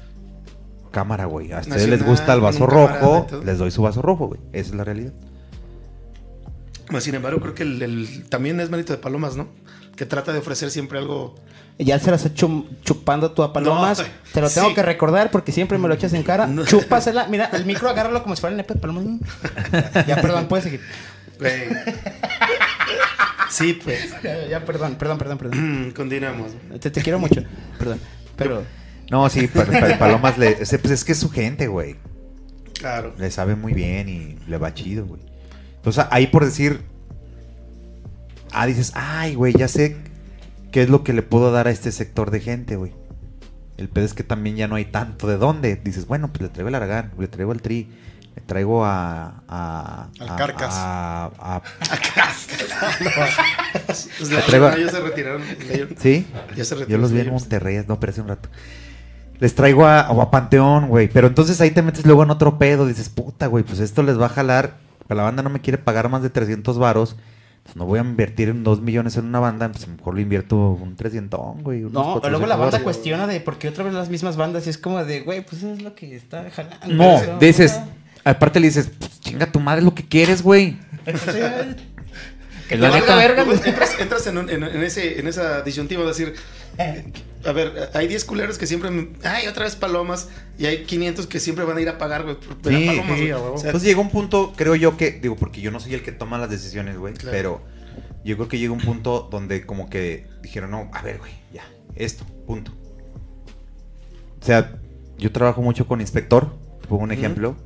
cámara, 0.92 1.26
güey. 1.26 1.52
A 1.52 1.62
ustedes 1.62 1.90
les 1.90 2.06
gusta 2.06 2.32
el 2.36 2.42
vaso 2.42 2.68
rojo, 2.68 3.26
les 3.44 3.58
doy 3.58 3.72
su 3.72 3.82
vaso 3.82 4.04
rojo, 4.04 4.28
güey. 4.28 4.40
Esa 4.54 4.70
es 4.70 4.76
la 4.76 4.84
realidad. 4.84 5.14
Sin 7.00 7.16
embargo, 7.16 7.40
creo 7.42 7.56
que 7.56 7.64
el, 7.64 7.82
el- 7.82 8.26
también 8.30 8.60
es 8.60 8.70
manito 8.70 8.94
de 8.94 9.00
palomas, 9.00 9.36
¿no? 9.36 9.48
Que 9.96 10.06
trata 10.06 10.32
de 10.32 10.38
ofrecer 10.40 10.70
siempre 10.70 11.00
algo. 11.00 11.34
Ya 11.80 11.98
se 11.98 12.12
las 12.12 12.24
chum- 12.36 12.68
chupando 12.84 13.32
tú 13.32 13.42
a 13.42 13.52
palomas. 13.52 13.98
No, 14.00 14.06
Te 14.32 14.42
lo 14.42 14.50
tengo 14.52 14.70
sí. 14.70 14.76
que 14.76 14.84
recordar 14.84 15.32
porque 15.32 15.52
siempre 15.52 15.80
me 15.80 15.88
lo 15.88 15.96
echas 15.96 16.14
en 16.14 16.22
cara. 16.22 16.46
No. 16.46 16.66
Chúpasela. 16.66 17.28
Mira, 17.30 17.50
el 17.54 17.66
micro 17.66 17.90
agárralo 17.90 18.22
como 18.22 18.36
si 18.36 18.42
fuera 18.42 18.52
el 18.52 18.58
nepe 18.58 18.76
de 18.76 18.80
palomas. 18.80 19.06
ya, 20.08 20.22
perdón, 20.22 20.48
puedes 20.48 20.66
seguir. 20.66 20.82
Güey. 21.40 21.52
Sí, 23.50 23.80
pues. 23.84 24.14
Ya, 24.24 24.48
ya, 24.48 24.66
perdón, 24.66 24.96
perdón, 24.96 25.18
perdón, 25.18 25.38
perdón. 25.38 25.94
Continuamos. 25.96 26.52
Te, 26.80 26.90
te 26.92 27.02
quiero 27.02 27.20
mucho. 27.20 27.44
Perdón. 27.78 28.00
Pero. 28.36 28.64
No, 29.12 29.28
sí, 29.30 29.48
pa- 29.48 29.66
pa- 29.66 29.98
Palomas 29.98 30.38
le, 30.38 30.54
pues 30.56 30.74
es 30.92 31.04
que 31.04 31.14
es 31.14 31.18
su 31.18 31.30
gente, 31.30 31.68
güey. 31.68 31.96
Claro. 32.80 33.14
Le 33.18 33.30
sabe 33.32 33.56
muy 33.56 33.74
bien 33.74 34.08
y 34.08 34.38
le 34.48 34.58
va 34.58 34.74
chido, 34.74 35.06
güey. 35.06 35.22
Entonces, 35.78 36.06
ahí 36.12 36.28
por 36.28 36.46
decir. 36.46 36.82
Ah, 38.52 38.66
dices, 38.66 38.92
ay, 38.96 39.36
güey, 39.36 39.54
ya 39.54 39.68
sé 39.68 39.98
qué 40.72 40.82
es 40.82 40.90
lo 40.90 41.04
que 41.04 41.14
le 41.14 41.22
puedo 41.22 41.52
dar 41.52 41.68
a 41.68 41.72
este 41.72 41.92
sector 41.92 42.32
de 42.32 42.40
gente, 42.40 42.76
güey. 42.78 42.94
El 43.78 43.90
pedo 43.90 44.06
es 44.06 44.14
que 44.14 44.24
también 44.24 44.56
ya 44.56 44.68
no 44.68 44.76
hay 44.76 44.86
tanto 44.86 45.28
de 45.28 45.38
dónde. 45.38 45.76
Dices, 45.76 46.06
bueno, 46.08 46.30
pues 46.30 46.42
le 46.42 46.50
traigo 46.50 46.70
el 46.70 46.76
Aragán, 46.76 47.12
le 47.18 47.28
traigo 47.28 47.52
al 47.52 47.62
Tri, 47.62 47.90
traigo 48.46 48.86
a. 48.86 49.42
a 49.48 50.08
Al 50.20 50.30
a- 50.30 50.36
Carcas. 50.36 50.74
a- 50.76 51.32
a- 51.40 51.62
traigo- 54.48 54.70
no, 54.70 54.76
ellos 54.76 54.92
se 54.92 55.00
retiraron. 55.02 55.42
Ellos- 55.72 55.90
¿Sí? 55.98 56.26
Ya 56.56 56.64
se 56.66 56.76
Yo 56.76 56.80
retiraron. 56.82 57.02
los 57.02 57.12
vi 57.12 57.20
en. 57.22 57.30
Monterrey, 57.32 57.84
no, 57.88 58.00
pero 58.00 58.12
hace 58.12 58.22
un 58.22 58.28
rato. 58.30 58.50
Les 59.40 59.56
traigo 59.56 59.86
a, 59.86 60.02
a 60.02 60.32
Panteón, 60.32 60.88
güey. 60.90 61.08
Pero 61.08 61.28
entonces 61.28 61.60
ahí 61.62 61.72
te 61.72 61.82
metes 61.82 62.06
luego 62.06 62.24
en 62.24 62.32
otro 62.32 62.58
pedo. 62.58 62.86
Dices, 62.86 63.10
puta, 63.10 63.48
güey, 63.48 63.64
pues 63.64 63.80
esto 63.80 64.04
les 64.04 64.20
va 64.20 64.26
a 64.26 64.30
jalar. 64.30 64.76
Pero 65.08 65.18
la 65.18 65.24
banda 65.24 65.42
no 65.44 65.50
me 65.50 65.62
quiere 65.62 65.78
pagar 65.78 66.10
más 66.10 66.22
de 66.22 66.30
300 66.30 66.78
varos. 66.78 67.16
Pues 67.64 67.76
no 67.76 67.86
voy 67.86 68.00
a 68.00 68.02
invertir 68.02 68.50
en 68.50 68.64
2 68.64 68.82
millones 68.82 69.16
en 69.16 69.26
una 69.26 69.40
banda. 69.40 69.70
Pues 69.72 69.88
mejor 69.88 70.16
lo 70.16 70.20
invierto 70.20 70.58
un 70.58 70.96
300, 70.98 71.62
güey. 71.64 71.80
unos 71.82 71.94
No, 71.94 72.02
400 72.20 72.32
luego 72.32 72.46
la 72.48 72.56
banda 72.58 72.84
cuestiona 72.84 73.28
de 73.28 73.40
por 73.40 73.58
qué 73.58 73.70
otra 73.70 73.86
vez 73.86 73.94
las 73.94 74.10
mismas 74.10 74.36
bandas 74.36 74.68
y 74.68 74.72
es 74.72 74.78
como 74.78 75.04
de, 75.06 75.22
güey, 75.22 75.46
pues 75.46 75.64
eso 75.64 75.72
es 75.74 75.82
lo 75.82 75.96
que 75.96 76.16
está 76.16 76.46
jalando. 76.52 76.88
No, 76.88 77.40
dices, 77.40 77.80
aparte 78.24 78.60
le 78.60 78.68
dices, 78.68 78.90
pues, 78.98 79.20
chinga 79.22 79.52
tu 79.52 79.60
madre 79.60 79.82
lo 79.82 79.94
que 79.96 80.06
quieres, 80.08 80.42
güey. 80.42 80.78
Que 82.68 82.78
La 82.78 82.92
te 82.92 83.00
neta. 83.00 83.16
verga. 83.16 83.44
Entras, 83.66 84.00
entras 84.00 84.28
en, 84.28 84.38
un- 84.38 84.50
en- 84.50 84.64
en 84.64 84.84
ese, 84.84 85.20
en 85.20 85.28
esa 85.28 85.62
disyuntiva 85.64 86.04
de 86.04 86.08
decir, 86.10 86.36
a 87.46 87.52
ver, 87.52 87.90
hay 87.96 88.08
10 88.08 88.26
culeros 88.26 88.58
que 88.60 88.68
siempre, 88.68 88.90
ay, 89.24 89.48
otra 89.48 89.64
vez 89.66 89.76
palomas, 89.76 90.30
y 90.58 90.68
hay 90.68 90.84
500 90.84 91.26
que 91.26 91.40
siempre 91.40 91.66
van 91.66 91.78
a 91.78 91.82
ir 91.82 91.90
a 91.90 91.98
pagar, 91.98 92.24
güey, 92.24 92.36
por 92.36 92.54
Sí, 92.72 92.86
palomas, 92.86 93.18
sí. 93.20 93.32
O 93.32 93.58
sea, 93.58 93.70
Entonces 93.70 93.84
llegó 93.90 94.02
un 94.02 94.12
punto, 94.12 94.54
creo 94.56 94.76
yo 94.76 94.98
que, 94.98 95.12
digo, 95.12 95.36
porque 95.36 95.62
yo 95.62 95.72
no 95.72 95.80
soy 95.80 95.96
el 95.96 96.04
que 96.04 96.12
toma 96.12 96.38
las 96.38 96.50
decisiones, 96.52 96.98
güey, 96.98 97.16
Claro. 97.16 97.32
pero 97.36 97.62
yo 98.24 98.36
creo 98.36 98.48
que 98.48 98.60
llega 98.60 98.72
un 98.74 98.82
punto 98.82 99.28
donde 99.32 99.66
como 99.66 99.90
que 99.90 100.28
dijeron, 100.44 100.70
no, 100.72 100.92
a 100.94 101.02
ver, 101.02 101.18
güey, 101.18 101.32
ya, 101.52 101.64
esto, 101.96 102.24
punto. 102.46 102.72
O 104.42 104.46
sea, 104.46 104.76
yo 105.18 105.32
trabajo 105.32 105.62
mucho 105.64 105.88
con 105.88 106.02
inspector, 106.02 106.56
te 106.82 106.88
pongo 106.88 107.04
un 107.04 107.12
ejemplo, 107.12 107.58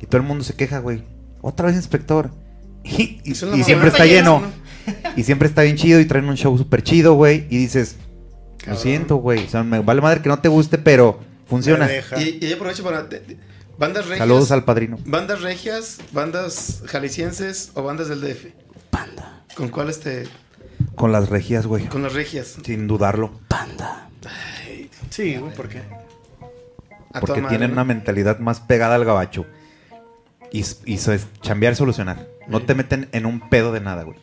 y 0.00 0.06
todo 0.06 0.20
el 0.20 0.26
mundo 0.26 0.44
se 0.44 0.54
queja, 0.54 0.78
güey. 0.78 1.04
Otra 1.40 1.66
vez 1.66 1.76
inspector. 1.76 2.30
Y, 2.84 3.20
es 3.32 3.38
siempre 3.66 3.88
está 3.88 4.06
lleno. 4.06 4.40
lleno, 4.86 5.12
Y 5.16 5.24
siempre 5.24 5.46
está 5.48 5.62
bien 5.62 5.76
chido 5.76 6.00
y 6.00 6.06
traen 6.06 6.28
un 6.28 6.36
show 6.36 6.56
súper 6.56 6.82
chido, 6.82 7.14
güey. 7.14 7.46
Y 7.50 7.58
dices, 7.58 7.96
lo 8.66 8.76
siento, 8.76 9.16
güey. 9.16 9.44
O 9.44 9.48
sea, 9.48 9.62
me 9.62 9.80
vale 9.80 10.00
madre 10.00 10.22
que 10.22 10.28
no 10.28 10.38
te 10.38 10.48
guste, 10.48 10.78
pero 10.78 11.20
funciona. 11.46 11.88
Y, 12.16 12.44
y 12.46 12.52
aprovecho 12.52 12.82
para. 12.84 13.06
bandas 13.78 14.04
regias. 14.06 14.18
Saludos 14.18 14.50
al 14.52 14.64
padrino. 14.64 14.98
Bandas 15.04 15.42
regias, 15.42 15.98
bandas 16.12 16.82
jaliscienses 16.86 17.72
o 17.74 17.82
bandas 17.82 18.08
del 18.08 18.20
DF. 18.20 18.46
Panda, 18.90 19.42
¿Con 19.54 19.68
cuáles 19.68 20.00
te.? 20.00 20.24
Con 20.94 21.12
las 21.12 21.28
regías, 21.28 21.66
güey. 21.66 21.86
Con 21.86 22.02
las 22.02 22.14
regias. 22.14 22.56
Sin 22.64 22.86
dudarlo. 22.86 23.32
panda. 23.48 24.08
Sí, 25.10 25.36
güey, 25.36 25.52
¿por 25.54 25.68
qué? 25.68 25.82
A 27.12 27.20
Porque 27.20 27.40
madre, 27.40 27.56
tienen 27.56 27.70
¿no? 27.70 27.74
una 27.74 27.84
mentalidad 27.84 28.38
más 28.38 28.60
pegada 28.60 28.94
al 28.94 29.04
gabacho. 29.04 29.46
Y, 30.52 30.64
y 30.86 30.94
eso 30.94 31.12
es 31.12 31.26
chambear, 31.42 31.76
solucionar. 31.76 32.26
No 32.46 32.62
te 32.62 32.74
meten 32.74 33.08
en 33.12 33.26
un 33.26 33.48
pedo 33.50 33.72
de 33.72 33.80
nada, 33.80 34.02
güey. 34.04 34.18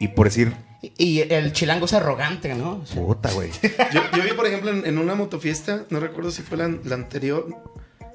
Y 0.00 0.08
por 0.08 0.26
decir, 0.26 0.52
Y- 0.82 0.92
Y 0.96 1.20
el 1.32 1.52
chilango 1.52 1.86
es 1.86 1.92
arrogante, 1.92 2.54
¿no? 2.54 2.84
Puta, 2.94 3.30
güey. 3.32 3.50
Yo, 3.92 4.00
yo 4.16 4.22
vi, 4.22 4.30
por 4.36 4.46
ejemplo, 4.46 4.70
en, 4.70 4.86
en 4.86 4.98
una 4.98 5.14
motofiesta, 5.16 5.84
no 5.90 5.98
recuerdo 6.00 6.30
si 6.30 6.42
fue 6.42 6.56
la, 6.56 6.68
la 6.84 6.94
anterior 6.94 7.48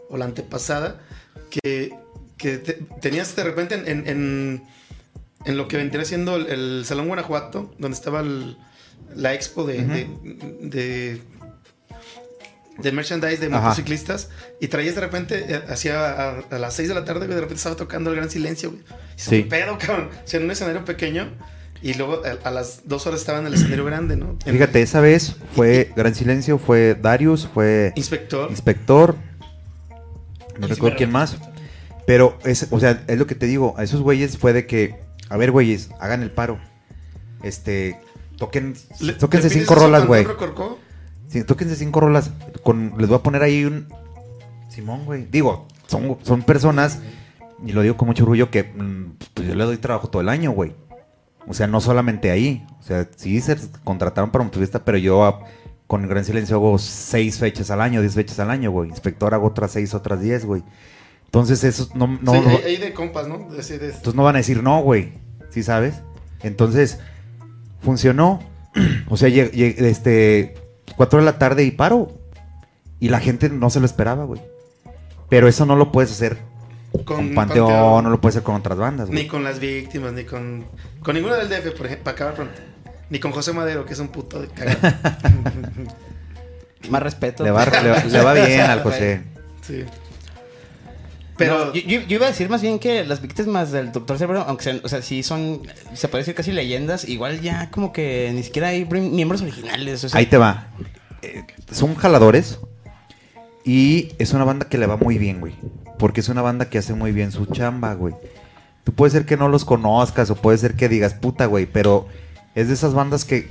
o 0.09 0.15
la 0.17 0.25
antepasada, 0.25 1.01
que, 1.49 1.93
que 2.37 2.57
te- 2.59 2.79
tenías 3.01 3.35
de 3.35 3.43
repente 3.43 3.75
en, 3.75 3.87
en, 3.87 4.07
en- 4.07 4.63
en 5.45 5.57
lo 5.57 5.67
que 5.67 5.75
vendría 5.75 6.05
siendo 6.05 6.37
el, 6.37 6.47
el 6.47 6.85
Salón 6.85 7.07
Guanajuato, 7.07 7.73
donde 7.79 7.95
estaba 7.97 8.21
el- 8.21 8.57
la 9.13 9.33
expo 9.33 9.65
de, 9.65 9.81
de, 9.83 10.07
de, 10.61 11.21
de 12.77 12.91
merchandise 12.91 13.37
de 13.39 13.47
Ajá. 13.47 13.61
motociclistas, 13.61 14.29
y 14.59 14.67
traías 14.67 14.95
de 14.95 15.01
repente, 15.01 15.45
eh, 15.47 15.61
hacia 15.69 16.09
a, 16.09 16.39
a 16.49 16.59
las 16.59 16.73
6 16.73 16.89
de 16.89 16.95
la 16.95 17.05
tarde, 17.05 17.21
güey, 17.27 17.35
de 17.35 17.41
repente 17.41 17.57
estaba 17.57 17.75
tocando 17.75 18.09
el 18.09 18.15
gran 18.15 18.29
silencio, 18.29 18.71
güey. 18.71 18.81
Y 18.81 19.19
Sí. 19.21 19.43
"¿Qué 19.43 19.49
pedo, 19.49 19.77
cabrón? 19.77 20.09
O 20.11 20.27
sea, 20.27 20.39
en 20.39 20.45
un 20.45 20.51
escenario 20.51 20.83
pequeño. 20.85 21.31
Y 21.81 21.95
luego 21.95 22.21
a, 22.25 22.47
a 22.47 22.51
las 22.51 22.87
dos 22.87 23.05
horas 23.07 23.19
estaba 23.19 23.39
en 23.39 23.45
el 23.47 23.55
escenario 23.55 23.83
grande, 23.83 24.15
¿no? 24.15 24.37
En- 24.45 24.53
Fíjate, 24.53 24.81
esa 24.81 25.01
vez 25.01 25.35
fue 25.53 25.91
Gran 25.97 26.15
Silencio, 26.15 26.57
fue 26.57 26.95
Darius, 26.95 27.49
fue 27.53 27.91
Inspector. 27.95 28.49
Inspector. 28.49 29.15
No 30.57 30.67
sí 30.67 30.73
recuerdo 30.73 30.97
quién 30.97 31.11
más. 31.11 31.35
Pero, 32.07 32.37
es, 32.45 32.67
o 32.71 32.79
sea, 32.79 33.03
es 33.07 33.17
lo 33.17 33.27
que 33.27 33.35
te 33.35 33.47
digo. 33.47 33.75
A 33.77 33.83
esos 33.83 34.01
güeyes 34.01 34.37
fue 34.37 34.53
de 34.53 34.65
que, 34.65 34.95
a 35.29 35.35
ver, 35.37 35.51
güeyes, 35.51 35.89
hagan 35.99 36.21
el 36.23 36.31
paro. 36.31 36.57
Este, 37.43 37.99
toquen, 38.37 38.75
tóquense 39.19 39.49
cinco 39.49 39.75
rolas, 39.75 40.05
güey. 40.05 40.25
Sí, 41.33 41.43
tóquense 41.43 41.75
cinco 41.75 41.99
rolas. 41.99 42.29
Con, 42.61 42.93
les 42.99 43.09
voy 43.09 43.17
a 43.17 43.23
poner 43.23 43.41
ahí 43.41 43.65
un. 43.65 43.87
Simón, 44.69 45.03
güey. 45.05 45.25
Digo, 45.31 45.67
son, 45.87 46.17
son 46.21 46.43
personas, 46.43 46.99
y 47.65 47.71
lo 47.71 47.81
digo 47.81 47.97
con 47.97 48.07
mucho 48.07 48.21
orgullo, 48.23 48.51
que 48.51 48.63
mm, 48.63 49.15
pues 49.33 49.47
yo 49.47 49.55
le 49.55 49.63
doy 49.63 49.77
trabajo 49.77 50.09
todo 50.09 50.21
el 50.21 50.29
año, 50.29 50.51
güey. 50.51 50.73
O 51.47 51.55
sea, 51.55 51.65
no 51.65 51.81
solamente 51.81 52.29
ahí. 52.29 52.63
O 52.79 52.83
sea, 52.83 53.09
sí 53.15 53.41
se 53.41 53.57
contrataron 53.83 54.29
para 54.29 54.43
un 54.43 54.51
turista, 54.51 54.85
pero 54.85 54.99
yo 54.99 55.25
a- 55.25 55.39
con 55.87 56.07
Gran 56.07 56.23
Silencio 56.23 56.55
hago 56.57 56.77
seis 56.77 57.39
fechas 57.39 57.71
al 57.71 57.81
año, 57.81 57.99
diez 58.01 58.13
fechas 58.13 58.39
al 58.39 58.51
año, 58.51 58.69
güey. 58.69 58.89
Inspector 58.89 59.33
hago 59.33 59.47
otras 59.47 59.71
seis, 59.71 59.93
otras 59.95 60.21
diez, 60.21 60.45
güey. 60.45 60.63
Entonces, 61.25 61.63
eso 61.63 61.89
no. 61.95 62.05
no 62.21 62.31
sí, 62.31 62.39
no- 62.43 62.49
ahí, 62.49 62.57
ahí 62.65 62.77
de 62.77 62.93
compas, 62.93 63.27
¿no? 63.27 63.39
De- 63.39 63.57
entonces 63.59 64.13
no 64.15 64.23
van 64.23 64.35
a 64.35 64.37
decir 64.37 64.61
no, 64.61 64.81
güey. 64.83 65.13
¿Sí 65.49 65.63
sabes? 65.63 65.95
Entonces, 66.43 66.99
funcionó. 67.81 68.39
O 69.09 69.17
sea, 69.17 69.29
este, 69.29 70.55
cuatro 70.95 71.19
de 71.19 71.25
la 71.25 71.37
tarde 71.37 71.63
y 71.63 71.71
paro. 71.71 72.11
Y 72.99 73.09
la 73.09 73.19
gente 73.19 73.49
no 73.49 73.69
se 73.69 73.79
lo 73.79 73.85
esperaba, 73.85 74.23
güey. 74.25 74.41
Pero 75.29 75.47
eso 75.47 75.65
no 75.65 75.75
lo 75.75 75.91
puedes 75.91 76.11
hacer 76.11 76.37
con, 77.05 77.33
Panteón, 77.33 78.03
no 78.03 78.09
lo 78.09 78.21
puedes 78.21 78.35
hacer 78.37 78.43
con 78.45 78.55
otras 78.55 78.77
bandas, 78.77 79.09
Ni 79.09 79.15
güey. 79.15 79.27
con 79.27 79.43
las 79.43 79.59
víctimas, 79.59 80.13
ni 80.13 80.23
con. 80.25 80.65
Con 81.01 81.15
ninguna 81.15 81.35
del 81.35 81.49
DF, 81.49 81.75
por 81.75 81.85
ejemplo, 81.87 82.03
para 82.05 82.15
acabar 82.15 82.33
pronto. 82.35 82.61
Ni 83.09 83.19
con 83.19 83.31
José 83.31 83.51
Madero, 83.53 83.85
que 83.85 83.93
es 83.93 83.99
un 83.99 84.07
puto 84.09 84.41
de 84.41 84.47
cagado. 84.47 84.79
Más 86.89 87.01
respeto. 87.03 87.43
Le 87.43 87.51
va, 87.51 87.65
le 87.65 87.89
va- 87.89 88.03
le 88.03 88.21
va 88.21 88.33
bien 88.33 88.61
al 88.61 88.83
José. 88.83 89.21
sí. 89.61 89.83
Pero. 91.37 91.65
No, 91.65 91.73
yo, 91.73 91.81
yo- 91.81 92.01
yo 92.01 92.15
iba 92.17 92.25
a 92.25 92.29
decir 92.29 92.49
más 92.49 92.61
bien 92.61 92.79
que 92.79 93.03
las 93.05 93.21
víctimas 93.21 93.71
del 93.71 93.91
Doctor 93.91 94.17
Cerebro, 94.17 94.43
aunque 94.47 94.63
sean, 94.63 94.81
o 94.83 94.89
sea, 94.89 95.01
sí 95.01 95.23
son, 95.23 95.61
se 95.93 96.07
puede 96.07 96.21
decir 96.21 96.35
casi 96.35 96.51
leyendas, 96.51 97.07
igual 97.07 97.41
ya 97.41 97.69
como 97.71 97.91
que 97.91 98.31
ni 98.33 98.43
siquiera 98.43 98.69
hay 98.69 98.85
miembros 98.85 99.41
originales. 99.41 100.03
O 100.03 100.09
sea, 100.09 100.19
Ahí 100.19 100.25
te 100.27 100.37
va. 100.37 100.67
Eh, 101.21 101.43
son 101.71 101.95
jaladores. 101.95 102.59
Y 103.65 104.11
es 104.19 104.33
una 104.33 104.43
banda 104.43 104.67
que 104.67 104.77
le 104.77 104.85
va 104.87 104.97
muy 104.97 105.17
bien, 105.17 105.39
güey. 105.39 105.55
Porque 105.97 106.19
es 106.19 106.29
una 106.29 106.41
banda 106.41 106.69
que 106.69 106.77
hace 106.77 106.93
muy 106.93 107.11
bien 107.13 107.31
su 107.31 107.45
chamba, 107.45 107.93
güey. 107.93 108.13
Tú 108.83 108.91
puede 108.93 109.11
ser 109.11 109.25
que 109.25 109.37
no 109.37 109.47
los 109.47 109.63
conozcas 109.63 110.29
o 110.29 110.35
puede 110.35 110.57
ser 110.57 110.75
que 110.75 110.89
digas 110.89 111.13
puta, 111.13 111.45
güey. 111.45 111.65
Pero 111.65 112.07
es 112.55 112.67
de 112.67 112.73
esas 112.73 112.93
bandas 112.93 113.23
que, 113.23 113.47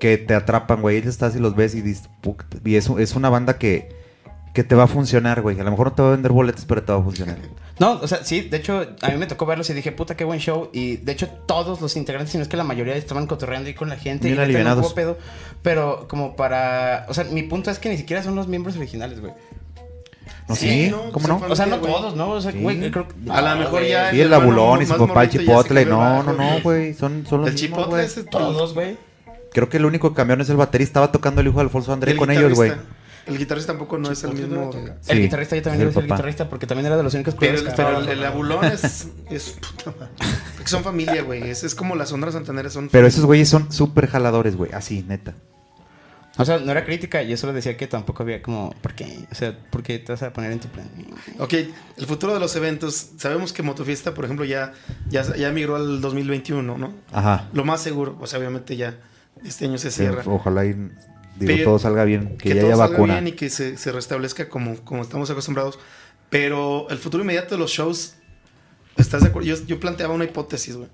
que 0.00 0.16
te 0.16 0.34
atrapan, 0.34 0.80
güey. 0.80 1.04
Y 1.04 1.06
estás 1.08 1.36
y 1.36 1.38
los 1.38 1.54
ves 1.54 1.74
y 1.74 1.82
dices, 1.82 2.08
y 2.64 2.76
es, 2.76 2.88
es 2.88 3.14
una 3.14 3.28
banda 3.28 3.58
que, 3.58 3.90
que 4.54 4.64
te 4.64 4.74
va 4.74 4.84
a 4.84 4.86
funcionar, 4.86 5.42
güey. 5.42 5.60
A 5.60 5.64
lo 5.64 5.70
mejor 5.70 5.88
no 5.88 5.92
te 5.94 6.00
va 6.02 6.08
a 6.08 6.10
vender 6.12 6.32
boletos, 6.32 6.64
pero 6.64 6.82
te 6.82 6.92
va 6.92 7.00
a 7.00 7.02
funcionar. 7.02 7.36
No, 7.80 7.98
o 8.00 8.06
sea, 8.06 8.24
sí, 8.24 8.40
de 8.42 8.56
hecho, 8.56 8.86
a 9.02 9.08
mí 9.10 9.16
me 9.18 9.26
tocó 9.26 9.44
verlos 9.46 9.68
y 9.68 9.74
dije, 9.74 9.90
puta, 9.92 10.16
qué 10.16 10.24
buen 10.24 10.38
show. 10.38 10.70
Y 10.72 10.96
de 10.98 11.12
hecho, 11.12 11.28
todos 11.46 11.80
los 11.80 11.96
integrantes, 11.96 12.30
si 12.32 12.38
no 12.38 12.42
es 12.44 12.48
que 12.48 12.56
la 12.56 12.62
mayoría 12.64 12.94
estaban 12.96 13.26
cotorreando 13.26 13.66
ahí 13.68 13.74
con 13.74 13.88
la 13.90 13.96
gente. 13.96 14.28
Bien 14.28 14.34
y 14.34 14.38
no 14.38 14.42
alivianados. 14.44 14.86
hubo 14.86 14.94
pedo. 14.94 15.18
Pero 15.62 16.06
como 16.08 16.36
para. 16.36 17.04
O 17.08 17.14
sea, 17.14 17.24
mi 17.24 17.42
punto 17.42 17.70
es 17.70 17.78
que 17.80 17.88
ni 17.90 17.96
siquiera 17.96 18.22
son 18.22 18.36
los 18.36 18.46
miembros 18.48 18.76
originales, 18.76 19.20
güey. 19.20 19.32
¿No 20.48 20.54
Sí, 20.56 20.68
sí? 20.68 20.88
no, 20.90 21.10
¿Cómo 21.10 21.26
no? 21.26 21.42
O 21.48 21.56
sea, 21.56 21.66
no 21.66 21.78
todos, 21.78 22.14
¿no? 22.16 22.30
O 22.32 22.40
sea, 22.40 22.52
Sí. 22.52 22.60
güey, 22.60 22.90
creo 22.90 23.08
que- 23.08 23.14
A 23.32 23.40
lo 23.40 23.48
no, 23.48 23.56
mejor 23.56 23.82
ya- 23.84 24.10
Sí, 24.10 24.20
el 24.20 24.32
abulón 24.32 24.82
y 24.82 24.86
su 24.86 24.96
papá, 24.96 25.24
el 25.24 25.30
chipotle. 25.30 25.84
No, 25.86 26.22
no, 26.22 26.32
no, 26.32 26.60
güey. 26.62 26.94
Son, 26.94 27.26
son 27.26 27.40
los 27.40 27.48
El 27.48 27.54
mismos, 27.54 27.70
chipotle 27.80 27.86
güey. 27.94 28.04
ese 28.04 28.22
Todos, 28.24 28.74
güey. 28.74 28.96
Creo 29.52 29.68
que 29.68 29.78
el 29.78 29.84
único 29.84 30.10
que 30.10 30.16
cambió 30.16 30.36
no 30.36 30.42
es 30.42 30.50
el 30.50 30.56
baterista. 30.56 31.00
Estaba 31.00 31.12
tocando 31.12 31.40
el 31.40 31.46
hijo 31.48 31.56
de 31.56 31.62
Alfonso 31.62 31.92
André 31.92 32.12
El 32.12 32.18
con 32.18 32.30
ellos, 32.30 32.52
güey. 32.54 32.72
El 33.26 33.38
guitarrista 33.38 33.72
tampoco 33.72 33.96
no 33.98 34.10
es 34.10 34.22
el 34.24 34.34
mismo. 34.34 34.70
El 35.08 35.20
guitarrista, 35.20 35.56
yo 35.56 35.58
es 35.60 35.64
también 35.64 35.82
el 35.82 35.88
a 35.88 35.92
ser 35.92 36.02
papá. 36.02 36.14
guitarrista 36.16 36.48
porque 36.50 36.66
también 36.66 36.86
era 36.86 36.96
de 36.96 37.02
los 37.02 37.14
únicos 37.14 37.34
Pero, 37.38 37.58
el, 37.58 37.64
que 37.64 37.70
pero 37.72 37.98
el, 38.00 38.08
el 38.08 38.24
abulón 38.24 38.64
es, 38.66 39.08
es 39.30 39.56
puta 39.60 39.92
madre. 39.98 40.12
Porque 40.56 40.68
son 40.70 40.84
familia, 40.84 41.22
güey. 41.22 41.48
Es, 41.48 41.64
es 41.64 41.74
como 41.74 41.94
las 41.96 42.12
ondas 42.12 42.34
santaneras 42.34 42.72
son. 42.74 42.88
Pero 42.90 43.06
esos 43.06 43.24
güeyes 43.24 43.48
son 43.48 43.72
súper 43.72 44.08
jaladores, 44.08 44.56
güey. 44.56 44.72
Así, 44.72 45.04
neta. 45.08 45.34
O 46.36 46.44
sea, 46.44 46.58
no 46.58 46.72
era 46.72 46.84
crítica, 46.84 47.22
yo 47.22 47.36
solo 47.36 47.52
decía 47.52 47.76
que 47.76 47.86
tampoco 47.86 48.24
había 48.24 48.42
como, 48.42 48.74
¿por 48.82 48.92
qué? 48.94 49.24
O 49.30 49.34
sea, 49.36 49.56
¿por 49.70 49.84
qué 49.84 50.00
te 50.00 50.10
vas 50.10 50.20
a 50.24 50.32
poner 50.32 50.50
en 50.50 50.58
tu 50.58 50.66
plan? 50.66 50.90
Ok, 51.38 51.52
el 51.96 52.06
futuro 52.06 52.34
de 52.34 52.40
los 52.40 52.56
eventos. 52.56 53.10
Sabemos 53.18 53.52
que 53.52 53.62
Motofiesta, 53.62 54.14
por 54.14 54.24
ejemplo, 54.24 54.44
ya, 54.44 54.72
ya, 55.08 55.22
ya 55.36 55.52
migró 55.52 55.76
al 55.76 56.00
2021, 56.00 56.76
¿no? 56.76 56.92
Ajá. 57.12 57.48
Lo 57.52 57.64
más 57.64 57.80
seguro, 57.82 58.16
o 58.20 58.26
sea, 58.26 58.40
obviamente 58.40 58.76
ya 58.76 58.98
este 59.44 59.66
año 59.66 59.78
se 59.78 59.92
Sí, 59.92 59.98
cierra. 60.02 60.24
ojalá 60.26 60.66
y 60.66 60.74
digo, 61.38 61.52
Pero- 61.52 61.64
todo 61.64 61.78
salga 61.78 62.04
bien. 62.04 62.36
Que, 62.38 62.50
ya 62.50 62.54
todo 62.56 62.66
haya 62.66 62.76
salga 62.76 62.92
vacuna. 62.92 63.14
bien 63.14 63.28
y 63.28 63.32
que 63.32 63.50
se, 63.50 63.76
se 63.76 63.92
restablezca 63.92 64.48
como, 64.48 64.76
como 64.84 65.02
estamos 65.02 65.30
acostumbrados. 65.30 65.78
Pero 66.30 66.88
el 66.90 66.98
futuro 66.98 67.22
inmediato 67.22 67.54
de 67.54 67.58
los 67.60 67.70
shows, 67.70 68.14
¿estás 68.96 69.22
de 69.22 69.28
acuerdo? 69.28 69.46
Yo, 69.48 69.56
yo 69.66 69.78
planteaba 69.78 70.14
una 70.14 70.24
hipótesis, 70.24 70.76
güey. 70.76 70.88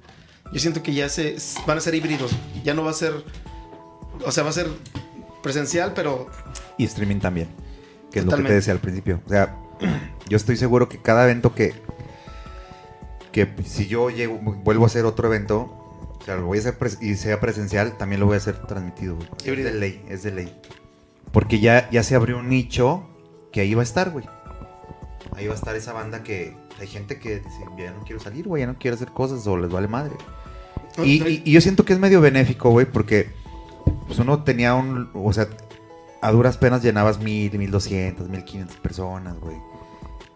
Yo 0.53 0.59
siento 0.59 0.83
que 0.83 0.93
ya 0.93 1.09
se 1.09 1.37
van 1.67 1.79
a 1.79 1.81
ser 1.81 1.95
híbridos. 1.95 2.33
Ya 2.65 2.75
no 2.75 2.85
va 2.85 2.91
a 2.91 2.95
ser, 2.95 3.13
o 4.25 4.33
sea, 4.33 4.43
va 4.43 4.51
a 4.51 4.53
ser 4.53 4.67
presencial, 5.43 5.93
pero 5.95 6.29
Y 6.77 6.85
streaming 6.85 7.21
también. 7.21 7.49
Que 8.11 8.19
es 8.19 8.25
lo 8.25 8.31
que 8.31 8.37
Totalmente. 8.37 8.49
te 8.51 8.55
decía 8.57 8.73
al 8.73 8.81
principio. 8.81 9.21
O 9.25 9.29
sea, 9.29 9.57
yo 10.29 10.37
estoy 10.37 10.57
seguro 10.57 10.89
que 10.89 11.01
cada 11.01 11.25
evento 11.25 11.55
que. 11.55 11.73
Que 13.33 13.49
si 13.65 13.87
yo 13.87 14.11
llego, 14.11 14.39
vuelvo 14.39 14.83
a 14.85 14.87
hacer 14.89 15.05
otro 15.05 15.29
evento, 15.29 15.80
o 16.21 16.25
sea, 16.25 16.37
lo 16.37 16.47
voy 16.47 16.59
a 16.59 16.61
hacer 16.61 16.77
y 17.01 17.15
sea 17.17 17.41
presencial, 17.41 17.97
también 17.97 18.21
lo 18.21 18.27
voy 18.27 18.35
a 18.35 18.39
hacer 18.39 18.57
transmitido, 18.67 19.17
güey. 19.17 19.29
Es 19.61 19.65
de 19.73 19.79
ley, 19.81 20.05
es 20.09 20.23
de 20.23 20.31
ley. 20.33 20.55
Porque 21.33 21.61
ya, 21.61 21.89
ya 21.91 22.03
se 22.03 22.15
abrió 22.15 22.39
un 22.39 22.49
nicho 22.49 23.09
que 23.53 23.61
ahí 23.61 23.75
va 23.75 23.81
a 23.83 23.85
estar, 23.85 24.11
güey. 24.11 24.25
Ahí 25.37 25.47
va 25.47 25.55
a 25.55 25.57
estar 25.57 25.75
esa 25.77 25.93
banda 25.93 26.23
que 26.23 26.57
hay 26.81 26.87
gente 26.87 27.19
que 27.19 27.37
dice, 27.37 27.65
ya 27.79 27.93
no 27.93 28.05
quiero 28.05 28.21
salir, 28.21 28.47
güey, 28.47 28.61
ya 28.63 28.67
no 28.67 28.77
quiero 28.79 28.97
hacer 28.97 29.09
cosas 29.13 29.47
o 29.47 29.57
les 29.57 29.71
vale 29.71 29.89
madre. 29.89 30.15
Y, 31.05 31.23
y- 31.29 31.43
y 31.45 31.53
yo 31.53 31.61
siento 31.61 31.85
que 31.85 31.93
es 31.93 31.99
medio 31.99 32.21
benéfico, 32.21 32.71
güey, 32.71 32.87
porque 32.87 33.31
pues 34.07 34.19
uno 34.19 34.43
tenía 34.43 34.75
un, 34.75 35.09
o 35.15 35.33
sea, 35.33 35.47
a 36.21 36.33
duras 36.33 36.59
penas 36.59 36.83
llenabas 36.83 37.21
mil, 37.21 37.57
mil 37.59 37.71
doscientas, 37.71 38.29
mil 38.29 38.45
quinientas 38.45 38.77
personas, 38.77 39.39
güey. 39.39 39.57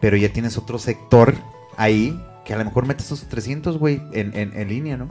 Pero 0.00 0.16
ya 0.16 0.32
tienes 0.32 0.56
otro 0.56 0.78
sector 0.78 1.34
ahí 1.76 2.18
que 2.44 2.54
a 2.54 2.58
lo 2.58 2.64
mejor 2.64 2.86
metes 2.86 3.06
esos 3.06 3.28
300, 3.28 3.78
güey, 3.78 4.00
en, 4.12 4.36
en, 4.38 4.56
en 4.56 4.68
línea, 4.68 4.96
¿no? 4.96 5.08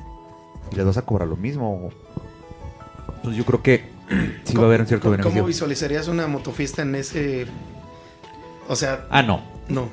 Les 0.76 0.86
vas 0.86 0.98
a 0.98 1.02
cobrar 1.04 1.28
lo 1.28 1.36
mismo. 1.38 1.92
Entonces 3.16 3.38
yo 3.38 3.46
creo 3.46 3.62
que 3.64 3.86
sí 4.44 4.56
va 4.56 4.64
a 4.64 4.66
haber 4.66 4.82
un 4.82 4.88
cierto 4.88 5.04
¿cómo, 5.04 5.12
beneficio. 5.12 5.34
¿Cómo 5.42 5.48
visualizarías 5.48 6.08
una 6.08 6.28
motofiesta 6.28 6.82
en 6.82 6.96
ese... 6.96 7.48
O 8.68 8.76
sea, 8.76 9.06
Ah, 9.10 9.22
no. 9.24 9.42
no. 9.68 9.90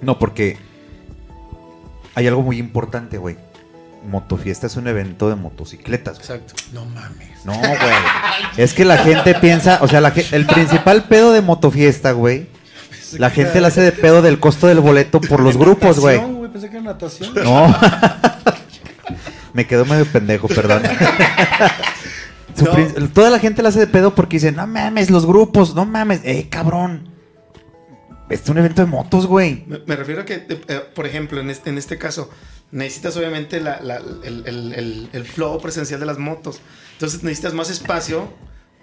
No, 0.00 0.18
porque 0.18 0.56
hay 2.14 2.26
algo 2.26 2.42
muy 2.42 2.58
importante, 2.58 3.18
güey. 3.18 3.36
Motofiesta 4.08 4.66
es 4.66 4.76
un 4.76 4.86
evento 4.86 5.28
de 5.30 5.36
motocicletas. 5.36 6.18
güey. 6.18 6.38
Exacto. 6.38 6.54
No 6.72 6.84
mames. 6.86 7.44
No, 7.44 7.52
güey. 7.58 7.68
es 8.56 8.74
que 8.74 8.84
la 8.84 8.98
gente 8.98 9.34
piensa, 9.36 9.78
o 9.80 9.88
sea, 9.88 10.00
la 10.00 10.12
el 10.32 10.46
principal 10.46 11.04
pedo 11.04 11.32
de 11.32 11.40
Motofiesta, 11.40 12.12
güey. 12.12 12.46
La 13.18 13.30
gente 13.30 13.60
le 13.60 13.68
hace 13.68 13.80
de 13.80 13.92
pedo 13.92 14.22
del 14.22 14.40
costo 14.40 14.66
del 14.66 14.80
boleto 14.80 15.20
por 15.20 15.40
los 15.40 15.56
grupos, 15.56 16.00
güey. 16.00 16.20
Pensé 16.52 16.68
que 16.68 16.76
era 16.76 16.84
natación. 16.84 17.32
No. 17.34 17.74
Me 19.54 19.66
quedó 19.66 19.84
medio 19.86 20.04
pendejo, 20.06 20.46
perdón. 20.48 20.82
No. 22.62 23.08
Toda 23.08 23.30
la 23.30 23.40
gente 23.40 23.62
le 23.62 23.68
hace 23.68 23.80
de 23.80 23.86
pedo 23.88 24.14
porque 24.14 24.36
dice, 24.36 24.52
no 24.52 24.64
mames, 24.68 25.10
los 25.10 25.26
grupos, 25.26 25.74
no 25.74 25.84
mames, 25.86 26.20
eh, 26.22 26.46
cabrón. 26.48 27.08
Este 28.30 28.44
es 28.44 28.48
un 28.48 28.58
evento 28.58 28.80
de 28.80 28.86
motos, 28.86 29.26
güey. 29.26 29.64
Me, 29.66 29.80
me 29.84 29.96
refiero 29.96 30.20
a 30.20 30.24
que, 30.24 30.34
eh, 30.34 30.60
eh, 30.68 30.80
por 30.94 31.04
ejemplo, 31.04 31.40
en 31.40 31.50
este, 31.50 31.70
en 31.70 31.78
este 31.78 31.98
caso, 31.98 32.30
necesitas 32.70 33.16
obviamente 33.16 33.60
la- 33.60 33.80
la- 33.82 33.96
el, 33.96 34.44
el- 34.46 34.72
el- 34.72 35.08
el 35.12 35.24
flow 35.24 35.60
presencial 35.60 35.98
de 35.98 36.06
las 36.06 36.18
motos. 36.18 36.60
Entonces 36.92 37.24
necesitas 37.24 37.54
más 37.54 37.70
espacio 37.70 38.32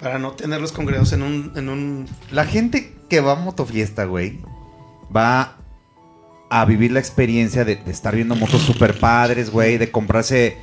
para 0.02 0.20
no 0.20 0.32
tener 0.34 0.60
los 0.60 0.74
congresos 0.74 1.14
en 1.14 1.22
un... 1.22 1.54
En 1.56 1.70
un 1.70 2.10
La 2.30 2.44
gente 2.46 2.94
que 3.10 3.22
va 3.22 3.32
a 3.32 3.36
motofiesta, 3.36 4.04
güey, 4.04 4.42
va 5.16 5.60
a 6.52 6.66
vivir 6.66 6.92
la 6.92 7.00
experiencia 7.00 7.64
de, 7.66 7.78
de 7.78 7.92
estar 7.92 8.14
viendo 8.14 8.36
motos 8.36 8.62
super 8.62 9.00
padres, 9.00 9.50
güey, 9.50 9.78
de 9.78 9.90
comprarse 9.90 10.58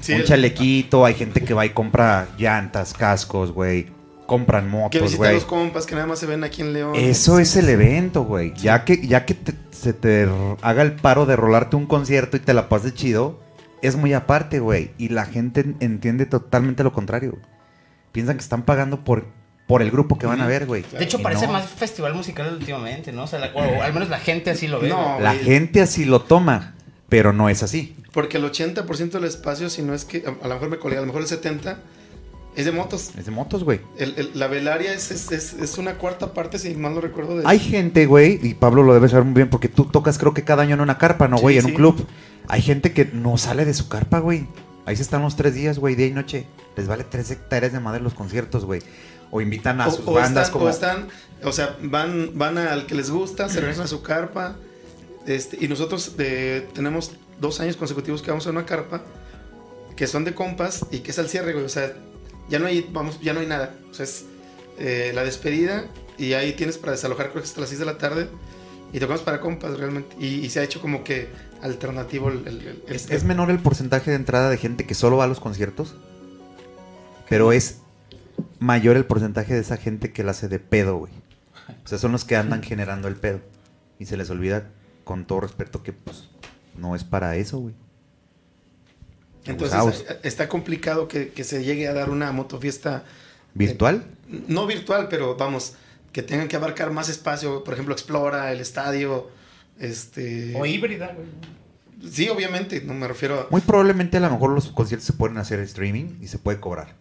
Sí, 0.00 0.12
un 0.12 0.20
el- 0.20 0.26
chalequito. 0.26 1.04
Hay 1.04 1.14
gente 1.14 1.42
que 1.42 1.54
va 1.54 1.64
y 1.64 1.70
compra 1.70 2.28
llantas, 2.38 2.92
cascos, 2.92 3.52
güey. 3.52 3.86
Compran 4.26 4.64
que 4.64 4.70
motos, 4.70 5.16
güey. 5.16 5.32
los 5.34 5.44
compas 5.46 5.86
que 5.86 5.94
nada 5.94 6.06
más 6.06 6.18
se 6.18 6.26
ven 6.26 6.44
aquí 6.44 6.60
en 6.60 6.72
León. 6.74 6.92
Eso 6.96 7.38
es 7.38 7.56
el 7.56 7.68
evento, 7.70 8.24
güey. 8.24 8.52
Ya 8.54 8.84
que, 8.84 9.06
ya 9.06 9.24
que 9.24 9.32
te- 9.34 9.54
se 9.70 9.92
te 9.94 10.28
haga 10.60 10.82
el 10.82 10.92
paro 10.92 11.24
de 11.24 11.36
rolarte 11.36 11.76
un 11.76 11.86
concierto 11.86 12.36
y 12.36 12.40
te 12.40 12.52
la 12.52 12.68
pases 12.68 12.92
chido, 12.94 13.40
es 13.80 13.96
muy 13.96 14.12
aparte, 14.12 14.58
güey. 14.58 14.90
Y 14.98 15.08
la 15.08 15.24
gente 15.24 15.60
en- 15.60 15.76
entiende 15.80 16.26
totalmente 16.26 16.82
lo 16.84 16.92
contrario. 16.92 17.38
Piensan 18.12 18.36
que 18.36 18.42
están 18.42 18.62
pagando 18.64 19.04
por, 19.04 19.26
por 19.68 19.82
el 19.82 19.90
grupo 19.92 20.18
que 20.18 20.26
van 20.26 20.40
a 20.40 20.46
ver, 20.46 20.66
güey. 20.66 20.82
De 20.90 21.04
hecho, 21.04 21.20
Y 21.20 21.22
parece 21.22 21.46
no. 21.46 21.52
más 21.52 21.66
festival 21.68 22.14
musical 22.14 22.52
últimamente, 22.52 23.12
¿no? 23.12 23.22
O 23.24 23.26
sea, 23.28 23.38
la- 23.38 23.52
o 23.54 23.82
al 23.82 23.92
menos 23.92 24.08
la 24.08 24.18
gente 24.18 24.50
así 24.50 24.66
lo 24.66 24.80
ve. 24.80 24.88
No. 24.88 25.20
La 25.20 25.34
güey. 25.34 25.44
gente 25.44 25.80
así 25.82 26.04
lo 26.06 26.22
toma, 26.22 26.74
pero 27.08 27.32
no 27.32 27.48
es 27.48 27.62
así. 27.62 27.94
Porque 28.12 28.38
el 28.38 28.44
80% 28.44 29.10
del 29.10 29.24
espacio, 29.24 29.70
si 29.70 29.82
no 29.82 29.94
es 29.94 30.04
que, 30.04 30.24
a, 30.26 30.44
a 30.44 30.48
lo 30.48 30.54
mejor 30.54 30.70
me 30.70 30.78
colgué, 30.78 30.96
a 30.96 31.00
lo 31.02 31.06
mejor 31.06 31.20
el 31.22 31.28
70% 31.28 31.76
es 32.56 32.64
de 32.64 32.72
motos. 32.72 33.10
Es 33.16 33.26
de 33.26 33.30
motos, 33.30 33.62
güey. 33.62 33.80
El- 33.98 34.14
el- 34.16 34.30
la 34.34 34.48
velaria 34.48 34.92
es, 34.92 35.10
es, 35.10 35.30
es- 35.30 35.52
es 35.52 35.78
una 35.78 35.94
cuarta 35.94 36.32
parte, 36.32 36.58
si 36.58 36.74
mal 36.74 36.94
no 36.94 37.00
recuerdo. 37.02 37.36
De, 37.36 37.44
Hay 37.46 37.58
gente, 37.60 38.06
güey, 38.06 38.40
y 38.42 38.54
Pablo 38.54 38.82
lo 38.82 38.94
debe 38.94 39.08
saber 39.08 39.24
muy 39.26 39.34
bien 39.34 39.50
porque 39.50 39.68
tú 39.68 39.84
tocas 39.84 40.18
creo 40.18 40.32
que 40.34 40.42
cada 40.44 40.62
año 40.62 40.74
en 40.74 40.80
una 40.80 40.96
carpa, 40.98 41.28
¿no, 41.28 41.36
Sí, 41.36 41.42
güey? 41.42 41.56
en 41.58 41.64
sí. 41.64 41.70
un 41.72 41.76
club. 41.76 42.06
Hay 42.48 42.62
gente 42.62 42.92
que 42.94 43.04
no 43.04 43.36
sale 43.36 43.64
de 43.66 43.74
su 43.74 43.88
carpa, 43.88 44.18
güey. 44.20 44.46
Ahí 44.86 44.96
se 44.96 45.02
están 45.02 45.20
los 45.20 45.36
tres 45.36 45.54
días, 45.54 45.78
güey, 45.78 45.94
día 45.94 46.06
y 46.06 46.12
noche. 46.12 46.46
Les 46.74 46.88
vale 46.88 47.04
tres 47.04 47.30
hectáreas 47.30 47.72
de 47.74 47.80
madre 47.80 48.00
los 48.00 48.14
conciertos, 48.14 48.64
güey. 48.64 48.80
O 49.30 49.40
invitan 49.40 49.80
a 49.80 49.88
o, 49.88 49.90
sus 49.90 50.06
o 50.06 50.12
bandas 50.12 50.46
están, 50.46 50.52
como... 50.52 50.64
o 50.64 50.68
están, 50.68 51.08
o 51.44 51.52
sea, 51.52 51.76
van, 51.82 52.32
van 52.38 52.58
al 52.58 52.86
que 52.86 52.94
les 52.94 53.10
gusta, 53.10 53.48
se 53.48 53.60
regresan 53.60 53.84
a 53.84 53.88
su 53.88 54.02
carpa. 54.02 54.56
Este, 55.26 55.58
y 55.62 55.68
nosotros 55.68 56.12
eh, 56.18 56.66
tenemos 56.74 57.12
dos 57.40 57.60
años 57.60 57.76
consecutivos 57.76 58.22
que 58.22 58.30
vamos 58.30 58.46
a 58.46 58.50
una 58.50 58.64
carpa 58.64 59.02
que 59.96 60.06
son 60.06 60.24
de 60.24 60.32
compas 60.34 60.86
y 60.90 61.00
que 61.00 61.10
es 61.10 61.18
al 61.18 61.28
cierre, 61.28 61.52
güey. 61.52 61.64
O 61.64 61.68
sea, 61.68 61.92
ya 62.48 62.58
no 62.58 62.66
hay, 62.66 62.88
vamos, 62.92 63.20
ya 63.20 63.32
no 63.34 63.40
hay 63.40 63.46
nada. 63.46 63.74
O 63.90 63.94
sea, 63.94 64.04
es 64.04 64.24
eh, 64.78 65.12
la 65.14 65.24
despedida 65.24 65.84
y 66.16 66.32
ahí 66.32 66.52
tienes 66.54 66.78
para 66.78 66.92
desalojar, 66.92 67.30
creo 67.30 67.42
que 67.42 67.48
hasta 67.48 67.60
las 67.60 67.68
6 67.68 67.80
de 67.80 67.84
la 67.86 67.98
tarde. 67.98 68.28
Y 68.92 69.00
tocamos 69.00 69.20
para 69.22 69.40
compas 69.40 69.76
realmente. 69.78 70.16
Y, 70.18 70.36
y 70.36 70.48
se 70.48 70.60
ha 70.60 70.62
hecho 70.62 70.80
como 70.80 71.04
que 71.04 71.28
alternativo 71.60 72.28
el. 72.30 72.46
el- 72.48 72.60
el- 72.66 72.82
¿Es, 72.94 73.10
es 73.10 73.24
menor 73.24 73.50
el 73.50 73.58
porcentaje 73.58 74.10
de 74.10 74.16
entrada 74.16 74.48
de 74.48 74.56
gente 74.56 74.86
que 74.86 74.94
solo 74.94 75.18
va 75.18 75.24
a 75.24 75.26
los 75.26 75.40
conciertos, 75.40 75.94
pero 77.28 77.52
es 77.52 77.80
mayor 78.58 78.96
el 78.96 79.04
porcentaje 79.04 79.54
de 79.54 79.60
esa 79.60 79.76
gente 79.76 80.12
que 80.12 80.24
la 80.24 80.32
hace 80.32 80.48
de 80.48 80.58
pedo, 80.58 80.96
güey. 80.96 81.12
O 81.84 81.88
sea, 81.88 81.98
son 81.98 82.12
los 82.12 82.24
que 82.24 82.36
andan 82.36 82.62
generando 82.62 83.08
el 83.08 83.16
pedo. 83.16 83.40
Y 83.98 84.06
se 84.06 84.16
les 84.16 84.30
olvida, 84.30 84.70
con 85.04 85.26
todo 85.26 85.40
respeto, 85.40 85.82
que 85.82 85.92
pues 85.92 86.28
no 86.76 86.94
es 86.94 87.04
para 87.04 87.36
eso, 87.36 87.58
güey. 87.58 87.74
Entonces 89.44 90.04
eh, 90.08 90.20
está 90.22 90.48
complicado 90.48 91.08
que, 91.08 91.30
que 91.30 91.42
se 91.42 91.64
llegue 91.64 91.88
a 91.88 91.94
dar 91.94 92.10
una 92.10 92.32
motofiesta 92.32 93.04
¿Virtual? 93.54 94.04
no 94.46 94.66
virtual, 94.66 95.08
pero 95.08 95.36
vamos, 95.36 95.74
que 96.12 96.22
tengan 96.22 96.48
que 96.48 96.56
abarcar 96.56 96.92
más 96.92 97.08
espacio, 97.08 97.64
por 97.64 97.74
ejemplo, 97.74 97.94
Explora, 97.94 98.52
el 98.52 98.60
estadio, 98.60 99.30
este... 99.78 100.54
O 100.56 100.66
híbrida, 100.66 101.14
güey. 101.14 101.28
Sí, 102.12 102.28
obviamente, 102.28 102.80
no 102.82 102.94
me 102.94 103.08
refiero 103.08 103.40
a... 103.40 103.46
Muy 103.50 103.60
probablemente 103.60 104.18
a 104.18 104.20
lo 104.20 104.30
mejor 104.30 104.50
los 104.50 104.68
conciertos 104.68 105.06
se 105.06 105.12
pueden 105.12 105.38
hacer 105.38 105.58
streaming 105.60 106.18
y 106.20 106.28
se 106.28 106.38
puede 106.38 106.60
cobrar. 106.60 106.94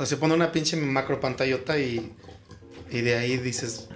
O 0.00 0.06
Se 0.06 0.16
pone 0.16 0.34
una 0.34 0.50
pinche 0.52 0.76
macro 0.76 1.20
pantallota 1.20 1.78
y, 1.78 2.12
y 2.90 3.00
de 3.00 3.16
ahí 3.16 3.36
dices, 3.36 3.88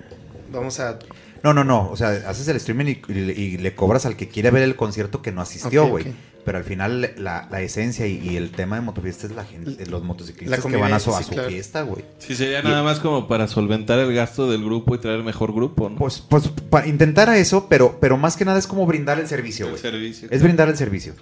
vamos 0.53 0.81
a... 0.81 0.99
No, 1.43 1.53
no, 1.53 1.63
no. 1.65 1.91
O 1.91 1.97
sea, 1.97 2.09
haces 2.29 2.49
el 2.49 2.57
streaming 2.57 2.87
y, 2.87 3.03
y 3.09 3.15
le- 3.15 3.33
y 3.35 3.59
le 3.59 3.75
cobras 3.75 4.07
al 4.07 4.17
que 4.17 4.29
quiere 4.29 4.51
ver 4.51 4.63
el 4.63 4.77
concierto 4.77 5.21
que 5.21 5.31
no 5.33 5.43
asistió, 5.43 5.87
güey. 5.89 6.07
Pero 6.45 6.59
al 6.59 6.65
final 6.65 7.15
la, 7.17 7.49
la 7.51 7.61
esencia 7.63 8.07
y, 8.07 8.19
y 8.19 8.37
el 8.37 8.51
tema 8.51 8.77
de 8.77 8.83
motofiesta 8.83 9.27
es 9.27 9.33
la 9.35 9.45
gente, 9.47 9.87
los 9.87 10.03
motociclistas 10.05 10.63
La 10.63 10.71
que 10.71 10.77
van 10.77 10.93
a 10.93 11.01
su, 11.01 11.15
a 11.15 11.23
su 11.23 11.29
sí, 11.31 11.35
claro. 11.35 11.49
fiesta, 11.49 11.83
güey. 11.83 12.05
Sí, 12.19 12.35
sería 12.35 12.61
nada 12.63 12.83
más 12.83 13.01
como 13.01 13.29
para 13.29 13.49
solventar 13.49 13.99
el 13.99 14.15
gasto 14.15 14.51
del 14.51 14.63
grupo 14.63 14.95
y 14.95 14.99
traer 14.99 15.23
mejor 15.23 15.55
grupo, 15.55 15.89
¿no? 15.89 15.97
Pues, 15.97 16.21
pues 16.21 16.49
para 16.49 16.87
intentar 16.87 17.31
a 17.31 17.39
eso, 17.39 17.67
pero, 17.71 17.99
pero 17.99 18.19
más 18.19 18.37
que 18.37 18.45
nada 18.45 18.59
es 18.59 18.67
como 18.67 18.85
brindar 18.87 19.19
el 19.19 19.27
servicio, 19.27 19.65
el 19.67 19.71
güey. 19.73 19.83
servicio. 19.83 20.29
Es 20.31 20.43
brindar 20.43 20.69
el 20.69 20.77
servicio. 20.77 21.15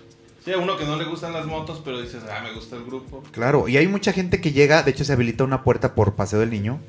Sí, 0.44 0.52
a 0.52 0.58
uno 0.58 0.76
que 0.76 0.84
no 0.84 0.96
le 0.96 1.04
gustan 1.04 1.32
las 1.32 1.46
motos, 1.46 1.80
pero 1.84 2.00
dices, 2.02 2.22
ah, 2.28 2.40
me 2.42 2.52
gusta 2.52 2.74
el 2.76 2.84
grupo. 2.84 3.22
Claro, 3.30 3.68
y 3.68 3.76
hay 3.76 3.86
mucha 3.86 4.12
gente 4.12 4.40
que 4.40 4.50
llega, 4.52 4.82
de 4.82 4.90
hecho 4.90 5.04
se 5.04 5.12
habilita 5.12 5.44
una 5.44 5.62
puerta 5.62 5.94
por 5.94 6.16
Paseo 6.16 6.40
del 6.40 6.50
Niño. 6.50 6.80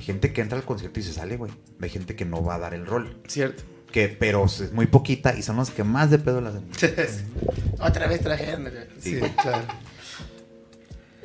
Gente 0.00 0.32
que 0.32 0.42
entra 0.42 0.58
al 0.58 0.64
concierto 0.64 1.00
y 1.00 1.02
se 1.02 1.12
sale, 1.14 1.36
güey. 1.36 1.50
Hay 1.80 1.88
gente 1.88 2.14
que 2.16 2.24
no 2.26 2.42
va 2.44 2.56
a 2.56 2.58
dar 2.58 2.74
el 2.74 2.84
rol. 2.86 3.16
Cierto. 3.26 3.62
Que, 3.90 4.08
pero 4.08 4.44
es 4.44 4.72
muy 4.72 4.86
poquita 4.86 5.34
y 5.34 5.42
son 5.42 5.56
los 5.56 5.70
que 5.70 5.82
más 5.84 6.10
de 6.10 6.18
pedo 6.18 6.42
las 6.42 6.56
hacen. 6.56 6.68
Otra 7.80 8.06
vez 8.08 8.20
trajeron. 8.20 8.70
Sí, 9.00 9.14
Sí. 9.14 9.20
claro. 9.40 9.64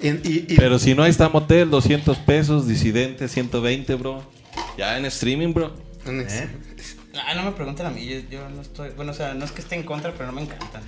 Y, 0.01 0.07
y- 0.09 0.45
y- 0.49 0.55
Pero 0.55 0.79
si 0.79 0.95
no, 0.95 1.03
ahí 1.03 1.11
está 1.11 1.29
Motel, 1.29 1.69
200 1.69 2.17
pesos, 2.19 2.67
Disidente, 2.67 3.27
120, 3.27 3.95
bro. 3.95 4.23
Ya 4.77 4.97
en 4.97 5.05
streaming, 5.05 5.53
bro. 5.53 5.73
¿Eh? 6.05 6.47
Ah, 7.27 7.35
no 7.35 7.43
me 7.43 7.51
pregunten 7.51 7.85
a 7.85 7.89
mí, 7.91 8.05
yo, 8.05 8.19
yo 8.29 8.49
no 8.49 8.61
estoy... 8.61 8.89
Bueno, 8.95 9.11
o 9.11 9.15
sea, 9.15 9.33
no 9.35 9.45
es 9.45 9.51
que 9.51 9.61
esté 9.61 9.75
en 9.75 9.83
contra, 9.83 10.11
pero 10.13 10.25
no 10.25 10.31
me 10.33 10.41
encantan. 10.41 10.81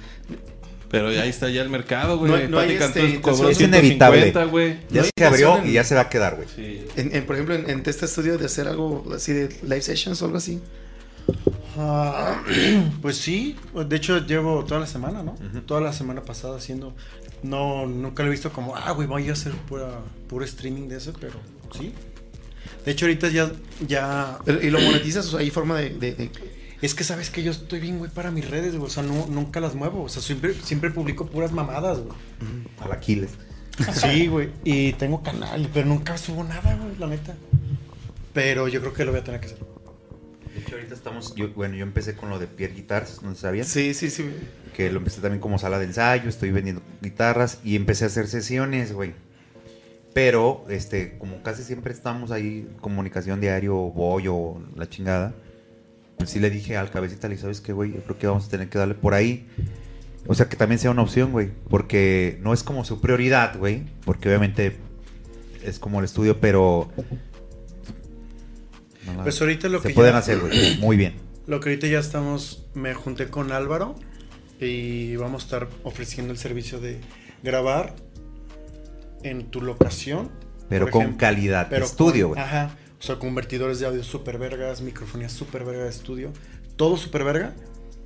Pero 0.97 1.09
ahí 1.09 1.29
está 1.29 1.49
ya 1.49 1.61
el 1.61 1.69
mercado, 1.69 2.17
güey. 2.17 2.31
No 2.31 2.37
hay- 2.37 2.47
no 2.47 2.61
este, 2.61 3.19
cobró 3.21 3.49
es 3.49 3.59
inevitable. 3.59 4.21
150, 4.31 4.45
güey. 4.45 4.77
Ya 4.89 5.01
No 5.01 5.07
se 5.17 5.25
abrió 5.25 5.57
en- 5.57 5.67
y 5.67 5.73
ya 5.73 5.83
se 5.83 5.95
va 5.95 6.01
a 6.01 6.09
quedar, 6.09 6.35
güey. 6.35 6.47
Sí. 6.55 6.85
en, 6.95 7.15
en, 7.15 7.25
por 7.25 7.35
ejemplo, 7.35 7.55
en, 7.55 7.69
en 7.69 7.83
este 7.85 8.05
estudio 8.05 8.37
de 8.37 8.45
hacer 8.45 8.67
algo 8.67 9.03
así 9.13 9.33
de 9.33 9.49
live 9.63 9.81
sessions 9.81 10.21
o 10.21 10.25
algo 10.25 10.37
así. 10.37 10.61
Ah, 11.77 12.41
pues 13.01 13.17
sí, 13.17 13.55
de 13.73 13.95
hecho 13.95 14.19
llevo 14.25 14.63
toda 14.63 14.79
la 14.79 14.87
semana, 14.87 15.23
¿no? 15.23 15.35
Toda 15.65 15.81
la 15.81 15.91
semana 15.93 16.21
pasada 16.23 16.57
haciendo. 16.57 16.93
No, 17.43 17.85
nunca 17.85 18.23
lo 18.23 18.29
he 18.29 18.31
visto 18.31 18.51
como, 18.51 18.75
ah, 18.75 18.91
güey, 18.91 19.07
voy 19.07 19.29
a 19.29 19.33
hacer 19.33 19.51
pura, 19.51 19.99
puro 20.29 20.45
streaming 20.45 20.87
de 20.87 20.97
eso, 20.97 21.13
pero 21.19 21.33
sí. 21.77 21.93
De 22.85 22.91
hecho, 22.91 23.05
ahorita 23.05 23.29
ya. 23.29 23.51
ya 23.85 24.39
Pero- 24.45 24.61
¿Y 24.63 24.69
lo 24.69 24.79
monetizas? 24.79 25.25
O 25.27 25.31
sea, 25.31 25.39
hay 25.41 25.49
forma 25.49 25.77
de... 25.79 25.89
de- 25.89 26.13
de- 26.13 26.29
es 26.81 26.93
que 26.93 27.03
sabes 27.03 27.29
que 27.29 27.43
yo 27.43 27.51
estoy 27.51 27.79
bien, 27.79 27.97
güey, 27.99 28.11
para 28.11 28.31
mis 28.31 28.49
redes, 28.49 28.75
güey. 28.75 28.87
O 28.87 28.89
sea, 28.89 29.03
no, 29.03 29.27
nunca 29.27 29.59
las 29.59 29.75
muevo. 29.75 30.03
O 30.03 30.09
sea, 30.09 30.21
siempre, 30.21 30.53
siempre 30.53 30.91
publico 30.91 31.25
puras 31.25 31.51
mamadas, 31.51 31.99
güey. 31.99 32.15
Al 32.79 32.91
Aquiles. 32.91 33.31
Sí, 33.93 34.27
güey. 34.27 34.51
Y 34.63 34.93
tengo 34.93 35.21
canal, 35.21 35.69
pero 35.73 35.85
nunca 35.85 36.17
subo 36.17 36.45
nada, 36.45 36.75
güey, 36.75 36.95
la 36.97 37.07
neta. 37.07 37.35
Pero 38.33 38.69
yo 38.69 38.79
creo 38.79 38.93
que 38.93 39.03
lo 39.03 39.11
voy 39.11 39.19
a 39.19 39.23
tener 39.23 39.41
que 39.41 39.47
hacer. 39.47 39.59
De 40.53 40.61
hecho, 40.61 40.75
ahorita 40.75 40.93
estamos. 40.93 41.35
Yo, 41.35 41.49
bueno, 41.51 41.75
yo 41.75 41.83
empecé 41.83 42.15
con 42.15 42.29
lo 42.29 42.39
de 42.39 42.47
Pierre 42.47 42.73
Guitars, 42.73 43.21
no 43.21 43.35
sabías. 43.35 43.67
Sí, 43.67 43.93
sí, 43.93 44.09
sí. 44.09 44.29
Que 44.73 44.89
lo 44.91 44.99
empecé 44.99 45.19
también 45.19 45.41
como 45.41 45.59
sala 45.59 45.77
de 45.77 45.85
ensayo, 45.85 46.29
estoy 46.29 46.51
vendiendo 46.51 46.81
guitarras 47.01 47.59
y 47.65 47.75
empecé 47.75 48.05
a 48.05 48.07
hacer 48.07 48.27
sesiones, 48.27 48.93
güey. 48.93 49.13
Pero, 50.13 50.65
este, 50.69 51.17
como 51.17 51.43
casi 51.43 51.63
siempre 51.63 51.91
estamos 51.91 52.31
ahí, 52.31 52.69
comunicación 52.79 53.41
diario, 53.41 53.75
voy 53.75 54.29
o 54.29 54.61
la 54.77 54.87
chingada, 54.87 55.33
pues 56.17 56.29
sí 56.29 56.39
le 56.39 56.49
dije 56.49 56.77
al 56.77 56.89
cabecita, 56.91 57.27
le 57.27 57.33
dije, 57.35 57.41
¿sabes 57.43 57.61
qué, 57.61 57.73
güey? 57.73 57.93
Yo 57.93 58.01
creo 58.03 58.17
que 58.17 58.27
vamos 58.27 58.45
a 58.47 58.49
tener 58.49 58.69
que 58.69 58.77
darle 58.77 58.95
por 58.95 59.13
ahí. 59.13 59.47
O 60.27 60.33
sea, 60.33 60.47
que 60.49 60.55
también 60.55 60.79
sea 60.79 60.91
una 60.91 61.01
opción, 61.03 61.31
güey. 61.31 61.51
Porque 61.69 62.39
no 62.41 62.53
es 62.53 62.63
como 62.63 62.83
su 62.85 62.99
prioridad, 63.01 63.57
güey. 63.57 63.83
Porque 64.05 64.29
obviamente 64.29 64.75
es 65.63 65.77
como 65.79 65.99
el 65.99 66.05
estudio, 66.05 66.39
pero... 66.39 66.89
no 69.05 69.13
la- 69.17 69.23
Pues 69.23 69.39
ahorita 69.41 69.69
lo 69.69 69.81
se 69.81 69.89
que 69.89 69.93
pueden 69.93 70.13
ya- 70.13 70.19
hacer, 70.19 70.39
güey. 70.39 70.77
Muy 70.79 70.97
bien. 70.97 71.15
Lo 71.47 71.59
que 71.59 71.69
ahorita 71.69 71.87
ya 71.87 71.99
estamos, 71.99 72.65
me 72.73 72.93
junté 72.95 73.27
con 73.27 73.51
Álvaro 73.51 73.95
y 74.59 75.15
vamos 75.17 75.43
a 75.43 75.45
estar 75.45 75.67
ofreciendo 75.83 76.31
el 76.33 76.39
servicio 76.39 76.79
de 76.79 76.99
grabar 77.43 77.95
en 79.21 79.45
tu 79.51 79.61
locación. 79.61 80.31
Pero 80.69 80.89
con 80.89 81.01
ejemplo, 81.01 81.19
calidad 81.19 81.67
pero 81.69 81.85
estudio, 81.85 82.29
güey. 82.29 82.41
Ajá. 82.41 82.75
O 82.99 83.03
sea, 83.03 83.19
convertidores 83.19 83.79
de 83.79 83.85
audio 83.87 84.03
super 84.03 84.37
vergas, 84.37 84.81
microfonía 84.81 85.29
super 85.29 85.63
verga 85.65 85.83
de 85.83 85.89
estudio. 85.89 86.31
Todo 86.75 86.97
super 86.97 87.23
verga. 87.23 87.53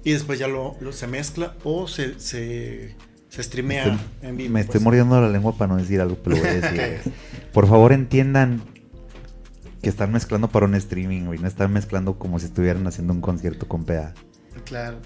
y 0.04 0.12
después 0.14 0.40
ya 0.40 0.48
lo, 0.48 0.76
lo- 0.80 0.94
se 0.94 1.08
mezcla 1.08 1.56
o 1.66 1.88
se, 1.88 2.20
se, 2.20 2.96
se 3.28 3.44
streamea 3.44 3.84
Estoy- 3.86 4.00
en 4.22 4.38
vivo. 4.38 4.54
me 4.54 4.62
estoy 4.62 4.74
pues. 4.74 4.84
mordiendo 4.84 5.20
la 5.20 5.28
lengua 5.30 5.58
para 5.58 5.74
no 5.74 5.78
decir 5.78 6.00
algo, 6.00 6.18
pero 6.24 6.38
voy 6.38 6.48
a 6.48 6.54
decir. 6.54 7.14
Por 7.54 7.68
favor, 7.68 7.92
entiendan 7.92 8.62
que 9.82 9.90
están 9.90 10.12
mezclando 10.12 10.48
para 10.50 10.66
un 10.66 10.76
streaming, 10.76 11.26
güey. 11.26 11.40
No 11.40 11.48
están 11.48 11.72
mezclando 11.74 12.18
como 12.18 12.40
si 12.40 12.46
estuvieran 12.46 12.86
haciendo 12.88 13.14
un 13.14 13.22
concierto 13.22 13.68
con 13.68 13.84
PA. 13.86 14.14
Claro. 14.66 15.00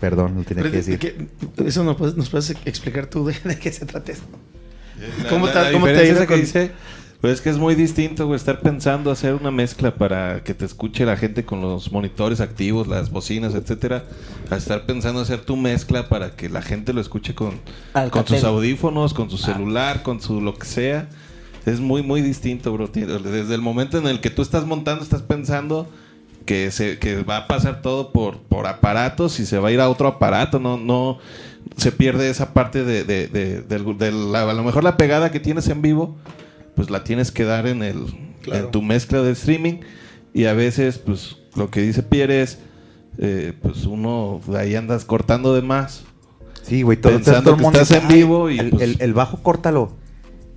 Perdón, 0.00 0.34
lo 0.36 0.42
tenía 0.44 0.62
Pero 0.62 0.70
que 0.72 0.76
decir. 0.78 0.98
que- 0.98 1.28
eso 1.66 1.84
nos 1.84 1.96
puedes, 1.96 2.14
nos 2.16 2.28
puedes 2.28 2.50
explicar 2.64 3.06
tú 3.06 3.26
de, 3.26 3.34
de 3.44 3.58
qué 3.58 3.72
se 3.72 3.86
trata 3.86 4.12
eso. 4.12 4.22
La- 5.22 5.28
¿Cómo 5.30 5.46
la- 5.46 5.52
te- 5.52 5.62
la 5.62 5.72
cómo 5.72 5.86
te 5.86 5.94
que 6.14 6.26
con- 6.26 6.40
dice, 6.40 6.70
pues 7.24 7.36
es 7.36 7.40
que 7.40 7.48
es 7.48 7.56
muy 7.56 7.74
distinto, 7.74 8.26
güey, 8.26 8.36
estar 8.36 8.60
pensando 8.60 9.10
hacer 9.10 9.32
una 9.32 9.50
mezcla 9.50 9.94
para 9.94 10.44
que 10.44 10.52
te 10.52 10.66
escuche 10.66 11.06
la 11.06 11.16
gente 11.16 11.46
con 11.46 11.62
los 11.62 11.90
monitores 11.90 12.42
activos, 12.42 12.86
las 12.86 13.10
bocinas, 13.10 13.54
etcétera, 13.54 14.04
a 14.50 14.56
estar 14.56 14.84
pensando 14.84 15.22
hacer 15.22 15.40
tu 15.40 15.56
mezcla 15.56 16.10
para 16.10 16.36
que 16.36 16.50
la 16.50 16.60
gente 16.60 16.92
lo 16.92 17.00
escuche 17.00 17.34
con, 17.34 17.60
sus 18.26 18.44
audífonos, 18.44 19.14
con 19.14 19.30
su 19.30 19.38
celular, 19.38 20.02
con 20.02 20.20
su 20.20 20.42
lo 20.42 20.54
que 20.54 20.66
sea. 20.66 21.08
Es 21.64 21.80
muy, 21.80 22.02
muy 22.02 22.20
distinto, 22.20 22.70
bro. 22.74 22.88
Desde 22.88 23.54
el 23.54 23.62
momento 23.62 23.96
en 23.96 24.06
el 24.06 24.20
que 24.20 24.28
tú 24.28 24.42
estás 24.42 24.66
montando, 24.66 25.02
estás 25.02 25.22
pensando 25.22 25.88
que 26.44 26.70
se 26.70 26.98
que 26.98 27.22
va 27.22 27.38
a 27.38 27.46
pasar 27.46 27.80
todo 27.80 28.12
por, 28.12 28.36
por 28.36 28.66
aparatos 28.66 29.40
y 29.40 29.46
se 29.46 29.58
va 29.58 29.68
a 29.68 29.72
ir 29.72 29.80
a 29.80 29.88
otro 29.88 30.08
aparato. 30.08 30.60
No, 30.60 30.76
no 30.76 31.16
se 31.78 31.90
pierde 31.90 32.28
esa 32.28 32.52
parte 32.52 32.84
de, 32.84 33.02
de, 33.04 34.12
la- 34.12 34.42
a 34.42 34.52
lo 34.52 34.62
mejor 34.62 34.84
la 34.84 34.98
pegada 34.98 35.30
que 35.30 35.40
tienes 35.40 35.68
en 35.68 35.80
vivo, 35.80 36.16
pues 36.76 36.90
la 36.90 37.04
tienes 37.04 37.30
que 37.32 37.44
dar 37.44 37.66
en 37.66 37.82
el 37.82 38.04
Claro. 38.42 38.66
en 38.66 38.70
tu 38.70 38.82
mezcla 38.82 39.22
de 39.22 39.32
streaming. 39.32 39.80
Y 40.32 40.44
a 40.46 40.52
veces, 40.52 40.98
pues, 40.98 41.36
lo 41.56 41.70
que 41.70 41.80
dice 41.80 42.02
Pierre 42.02 42.42
es, 42.42 42.58
eh, 43.18 43.52
pues 43.62 43.84
uno 43.86 44.40
de 44.46 44.58
ahí 44.58 44.74
andas 44.74 45.04
cortando 45.04 45.54
de 45.54 45.62
más. 45.62 46.04
Sí, 46.62 46.82
güey, 46.82 46.98
todo, 47.00 47.12
Pensando 47.12 47.42
todo 47.42 47.50
el 47.52 47.56
que 47.58 47.62
mundo 47.62 47.80
estás 47.80 48.02
dice, 48.02 48.12
en 48.14 48.20
vivo 48.20 48.46
"Ay, 48.48 48.56
y, 48.56 48.58
el, 48.58 48.70
pues- 48.70 48.82
el- 48.82 48.96
el 49.00 49.14
bajo 49.14 49.42
córtalo. 49.42 49.92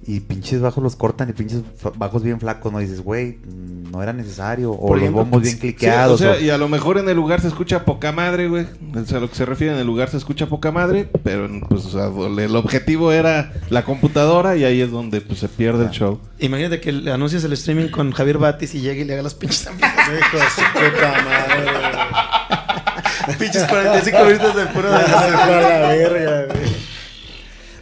Y 0.10 0.22
pinches 0.22 0.62
bajos 0.62 0.82
los 0.82 0.96
cortan 0.96 1.30
y 1.30 1.34
pinches 1.34 1.62
bajos 1.98 2.24
bien 2.24 2.40
flacos, 2.40 2.72
¿no? 2.72 2.80
dices, 2.80 3.02
güey, 3.02 3.40
mm, 3.46 3.92
no 3.92 4.02
era 4.02 4.14
necesario. 4.14 4.72
O 4.72 4.80
Por 4.88 4.92
los 4.92 5.02
ejemplo, 5.04 5.24
bombos 5.24 5.42
bien 5.42 5.58
cliqueados. 5.58 6.20
Sí, 6.20 6.26
o 6.26 6.30
sea, 6.30 6.38
o- 6.38 6.40
y 6.46 6.50
a 6.50 6.58
lo 6.58 6.70
mejor 6.70 6.98
en 6.98 7.10
el 7.10 7.18
lugar 7.18 7.42
se 7.42 7.50
escucha 7.50 7.84
poca 7.84 8.14
madre, 8.14 8.48
güey. 8.48 8.66
O 8.96 9.04
sea, 9.06 9.18
a 9.18 9.22
lo 9.22 9.30
que 9.30 9.36
se 9.36 9.46
refiere 9.46 9.74
en 9.74 9.80
el 9.80 9.86
lugar 9.86 10.10
se 10.10 10.16
escucha 10.16 10.46
poca 10.48 10.72
madre, 10.72 11.10
pero 11.24 11.50
pues 11.68 11.86
o 11.86 11.90
sea, 11.90 12.06
el 12.42 12.56
objetivo 12.56 13.12
era 13.12 13.52
la 13.70 13.84
computadora 13.84 14.56
y 14.56 14.64
ahí 14.64 14.80
es 14.80 14.92
donde 14.92 15.20
pues 15.20 15.40
se 15.40 15.50
pierde 15.50 15.84
el 15.84 15.92
show. 15.92 16.22
Imagínate 16.40 16.80
que 16.80 16.94
le 16.94 17.12
anuncias 17.12 17.44
el 17.44 17.52
streaming 17.52 17.90
con 17.90 18.12
Javier 18.14 18.38
Batis 18.38 18.76
y 18.76 18.80
llegue 18.80 19.02
y 19.02 19.04
le 19.06 19.14
haga 19.14 19.24
las 19.24 19.36
pinches 19.36 19.66
de 19.66 19.72
madre, 19.72 20.22
pinches 23.38 23.64
45 23.66 24.24
minutos 24.26 24.56
de 24.56 24.66
puro 24.68 24.88
a 24.88 25.02
la 25.02 25.90
verga, 25.90 26.46
güey. 26.54 26.67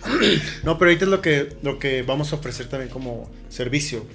No, 0.63 0.77
pero 0.77 0.89
ahorita 0.91 1.05
es 1.05 1.11
lo 1.11 1.21
que, 1.21 1.55
lo 1.61 1.79
que 1.79 2.01
vamos 2.03 2.31
a 2.33 2.35
ofrecer 2.37 2.67
también 2.67 2.89
como 2.91 3.29
servicio. 3.49 4.05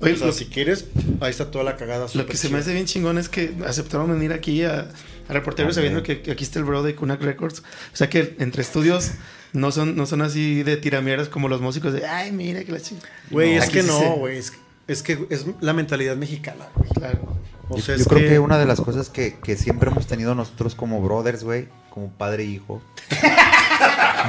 Oye, 0.00 0.12
o 0.12 0.16
sea, 0.16 0.26
lo- 0.28 0.32
si 0.32 0.46
quieres, 0.46 0.86
ahí 1.20 1.30
está 1.30 1.50
toda 1.50 1.64
la 1.64 1.76
cagada. 1.76 2.06
Lo 2.14 2.26
que 2.26 2.36
se 2.36 2.48
me 2.50 2.58
hace 2.58 2.72
bien 2.72 2.86
chingón 2.86 3.18
es 3.18 3.28
que 3.28 3.54
aceptaron 3.66 4.10
venir 4.12 4.32
aquí 4.32 4.62
a, 4.62 4.88
a 5.28 5.32
reporteros 5.32 5.72
Ok. 5.72 5.74
sabiendo 5.76 6.02
que, 6.02 6.20
que 6.20 6.30
aquí 6.32 6.44
está 6.44 6.58
el 6.58 6.64
bro 6.66 6.82
de 6.82 6.94
Kunak 6.94 7.22
Records. 7.22 7.60
O 7.92 7.96
sea 7.96 8.10
que 8.10 8.36
entre 8.38 8.62
estudios 8.62 9.12
no 9.52 9.72
son, 9.72 9.96
no 9.96 10.04
son 10.06 10.20
así 10.22 10.62
de 10.62 10.76
tiramieras 10.76 11.28
como 11.30 11.48
los 11.48 11.60
músicos 11.62 11.92
de 11.94 12.06
ay, 12.06 12.30
mira 12.32 12.62
que 12.64 12.72
la 12.72 12.80
chingada. 12.80 13.08
Güey, 13.30 13.56
No, 13.56 13.62
es 13.62 13.70
que 13.70 13.82
sí 13.82 13.88
no, 13.88 14.16
güey. 14.16 14.36
Es, 14.38 14.52
es 14.86 15.02
que 15.02 15.26
es 15.30 15.46
la 15.60 15.72
mentalidad 15.72 16.16
mexicana, 16.16 16.66
güey. 16.74 16.90
Claro. 16.90 17.36
O 17.70 17.76
yo 17.78 17.82
sea, 17.82 17.96
yo 17.96 18.02
es 18.02 18.08
creo 18.08 18.28
que... 18.28 18.38
una 18.38 18.58
de 18.58 18.66
las 18.66 18.80
cosas 18.80 19.08
que, 19.08 19.36
que 19.42 19.56
siempre 19.56 19.90
hemos 19.90 20.06
tenido 20.06 20.34
nosotros 20.34 20.74
como 20.74 21.00
brothers, 21.00 21.42
güey, 21.42 21.68
como 21.90 22.10
padre 22.12 22.44
e 22.44 22.46
hijo, 22.46 22.82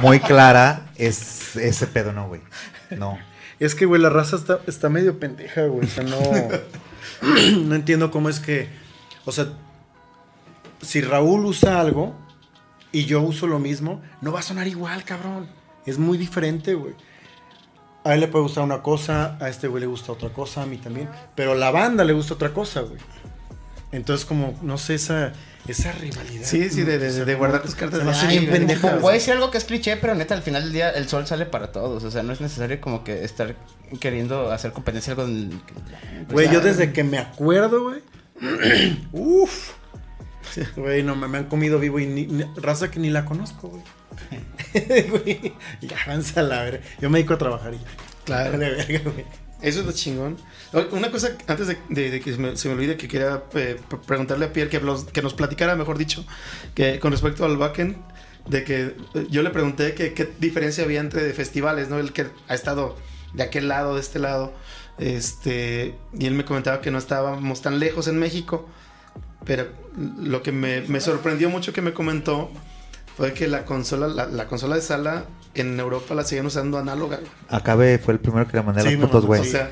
muy 0.02 0.20
clara, 0.20 0.86
es 0.96 1.56
ese 1.56 1.86
pedo, 1.86 2.12
¿no, 2.12 2.28
güey? 2.28 2.40
No. 2.90 3.18
Es 3.60 3.74
que, 3.74 3.86
güey, 3.86 4.00
la 4.00 4.10
raza 4.10 4.36
está, 4.36 4.60
está 4.66 4.88
medio 4.88 5.18
pendeja, 5.18 5.66
güey. 5.66 5.86
O 5.86 5.90
sea, 5.90 6.04
no. 6.04 6.18
no 7.64 7.74
entiendo 7.74 8.10
cómo 8.10 8.28
es 8.28 8.40
que. 8.40 8.68
O 9.24 9.32
sea, 9.32 9.48
si 10.80 11.00
Raúl 11.00 11.44
usa 11.44 11.80
algo 11.80 12.14
y 12.92 13.04
yo 13.04 13.20
uso 13.20 13.46
lo 13.46 13.58
mismo, 13.58 14.00
no 14.20 14.32
va 14.32 14.40
a 14.40 14.42
sonar 14.42 14.66
igual, 14.66 15.04
cabrón. 15.04 15.48
Es 15.86 15.98
muy 15.98 16.18
diferente, 16.18 16.74
güey. 16.74 16.94
A 18.04 18.14
él 18.14 18.20
le 18.20 18.28
puede 18.28 18.44
gustar 18.44 18.64
una 18.64 18.82
cosa, 18.82 19.36
a 19.40 19.48
este 19.48 19.68
güey 19.68 19.80
le 19.80 19.86
gusta 19.86 20.12
otra 20.12 20.30
cosa, 20.30 20.62
a 20.62 20.66
mí 20.66 20.78
también. 20.78 21.08
Pero 21.34 21.52
a 21.52 21.56
la 21.56 21.70
banda 21.70 22.04
le 22.04 22.12
gusta 22.12 22.34
otra 22.34 22.54
cosa, 22.54 22.80
güey. 22.82 22.98
Entonces, 23.92 24.26
como, 24.26 24.58
no 24.62 24.76
sé, 24.76 24.94
esa, 24.96 25.32
esa 25.66 25.92
rivalidad. 25.92 26.44
Sí, 26.44 26.68
sí, 26.70 26.82
de- 26.82 26.98
de- 26.98 27.24
de 27.24 27.34
guardar 27.34 27.62
tus 27.62 27.74
cartas 27.74 28.04
de, 28.04 28.10
hace 28.10 28.26
"Ay, 28.26 28.38
bien 28.38 28.50
güey, 28.50 28.58
pendejo. 28.58 28.88
güey". 28.88 29.00
Voy 29.00 29.10
a 29.12 29.14
decir 29.14 29.32
algo 29.32 29.50
que 29.50 29.56
es 29.58 29.64
cliché, 29.64 29.96
pero 29.96 30.14
neta, 30.14 30.34
al 30.34 30.42
final 30.42 30.64
del 30.64 30.72
día 30.72 30.90
el 30.90 31.08
sol 31.08 31.26
sale 31.26 31.46
para 31.46 31.72
todos. 31.72 32.04
O 32.04 32.10
sea, 32.10 32.22
no 32.22 32.32
es 32.34 32.40
necesario 32.42 32.80
como 32.82 33.02
que 33.02 33.24
estar 33.24 33.54
queriendo 34.00 34.52
hacer 34.52 34.72
competencia 34.72 35.12
algo. 35.14 35.24
en- 35.24 35.48
Güey, 35.48 36.48
pues, 36.48 36.50
yo 36.50 36.60
desde 36.60 36.92
que 36.92 37.02
me 37.04 37.18
acuerdo, 37.18 37.82
güey. 37.84 38.02
Uf. 39.12 39.70
Güey, 40.76 41.02
no, 41.02 41.14
me, 41.16 41.28
me 41.28 41.38
han 41.38 41.44
comido 41.44 41.78
vivo 41.78 41.98
y 42.00 42.06
ni, 42.06 42.26
ni- 42.26 42.44
raza 42.56 42.90
que 42.90 43.00
ni 43.00 43.10
la 43.10 43.24
conozco, 43.24 43.68
güey. 43.68 43.82
Güey, 45.10 45.54
ya 45.80 45.96
avanza 46.04 46.42
la 46.42 46.62
verga. 46.62 46.80
Yo 47.00 47.08
me 47.10 47.18
dedico 47.18 47.34
a 47.34 47.38
trabajar 47.38 47.72
y 47.74 47.78
ya. 47.78 47.84
Claro. 48.24 48.50
Vale, 48.58 48.70
verga, 48.70 49.00
güey. 49.10 49.24
Eso 49.60 49.80
es 49.80 49.86
lo 49.86 49.92
chingón. 49.92 50.36
Una 50.92 51.10
cosa, 51.10 51.36
antes 51.46 51.66
de, 51.66 52.20
que 52.20 52.32
se 52.56 52.68
me, 52.68 52.74
olvide, 52.74 52.96
que 52.96 53.08
quería 53.08 53.42
eh, 53.54 53.76
pre- 53.88 53.98
preguntarle 54.06 54.46
a 54.46 54.52
Pierre 54.52 54.70
que, 54.70 54.80
nos 55.22 55.34
platicara, 55.34 55.74
mejor 55.74 55.98
dicho, 55.98 56.24
que 56.74 57.00
con 57.00 57.10
respecto 57.10 57.44
al 57.44 57.56
backend, 57.56 57.96
de 58.48 58.64
que 58.64 58.94
eh, 59.14 59.26
yo 59.30 59.42
le 59.42 59.50
pregunté 59.50 59.94
qué 59.94 60.32
diferencia 60.38 60.84
había 60.84 61.00
entre 61.00 61.32
festivales, 61.32 61.88
¿no? 61.88 61.98
El 61.98 62.12
que 62.12 62.26
ha 62.46 62.54
estado 62.54 62.96
de 63.34 63.42
aquel 63.42 63.68
lado, 63.68 63.94
de 63.94 64.00
este 64.00 64.18
lado, 64.18 64.52
este, 64.98 65.94
y 66.18 66.26
él 66.26 66.34
me 66.34 66.44
comentaba 66.44 66.80
que 66.80 66.90
no 66.90 66.98
estábamos 66.98 67.60
tan 67.62 67.78
lejos 67.78 68.08
en 68.08 68.18
México, 68.18 68.68
pero 69.44 69.68
lo 69.96 70.42
que 70.42 70.52
me, 70.52 70.82
me 70.82 71.00
sorprendió 71.00 71.50
mucho 71.50 71.72
que 71.72 71.82
me 71.82 71.92
comentó 71.92 72.50
fue 73.18 73.34
que 73.34 73.48
la 73.48 73.64
consola, 73.64 74.06
la, 74.06 74.26
la 74.26 74.46
consola 74.46 74.76
de 74.76 74.80
sala 74.80 75.24
en 75.54 75.78
Europa 75.80 76.14
la 76.14 76.22
siguen 76.22 76.46
usando 76.46 76.78
análoga. 76.78 77.18
Acabe 77.48 77.98
fue 77.98 78.14
el 78.14 78.20
primero 78.20 78.46
que 78.46 78.56
le 78.56 78.62
mandé 78.62 78.82
Sí, 78.82 78.92
las 78.92 79.00
fotos, 79.00 79.26
güey. 79.26 79.40
O 79.40 79.44
sea, 79.44 79.70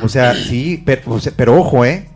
O 0.00 0.08
sea, 0.08 0.32
sí, 0.36 0.80
pero, 0.86 1.02
o 1.10 1.18
sea, 1.18 1.32
pero 1.34 1.56
ojo, 1.58 1.84
¿eh? 1.84 2.08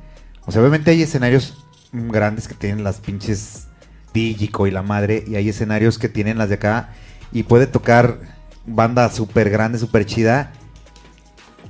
O 0.47 0.53
sea, 0.53 0.61
obviamente 0.61 0.93
hay 0.93 1.03
escenarios 1.03 1.65
grandes 1.93 2.47
que 2.47 2.55
tienen 2.55 2.85
las 2.85 3.01
pinches 3.01 3.67
Digico 4.15 4.69
y 4.69 4.71
la 4.71 4.83
madre, 4.83 5.25
y 5.27 5.35
hay 5.35 5.49
escenarios 5.49 5.99
que 5.99 6.09
tienen 6.09 6.39
las 6.39 6.49
de 6.49 6.55
acá, 6.55 6.91
y 7.33 7.43
puede 7.43 7.67
tocar 7.67 8.21
banda 8.65 9.11
súper 9.11 9.51
grande, 9.51 9.81
súper 9.81 10.07
chida, 10.07 10.53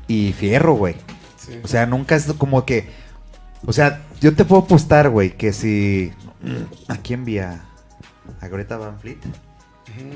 y 0.06 0.35
fierro, 0.35 0.74
güey. 0.74 0.97
sí. 1.39 1.59
O 1.64 1.69
sea, 1.69 1.86
nunca 1.86 2.14
es 2.14 2.31
como 2.35 2.66
que... 2.66 2.90
O 3.64 3.73
sea, 3.73 4.02
yo 4.20 4.35
te 4.35 4.44
puedo 4.44 4.62
apostar, 4.62 5.09
güey, 5.09 5.35
que 5.35 5.55
si... 5.55 6.12
¿A 6.89 6.97
quién 6.97 7.20
envía? 7.20 7.62
A 8.40 8.49
Greta 8.49 8.77
Van 8.77 8.99
Fleet. 9.01 9.19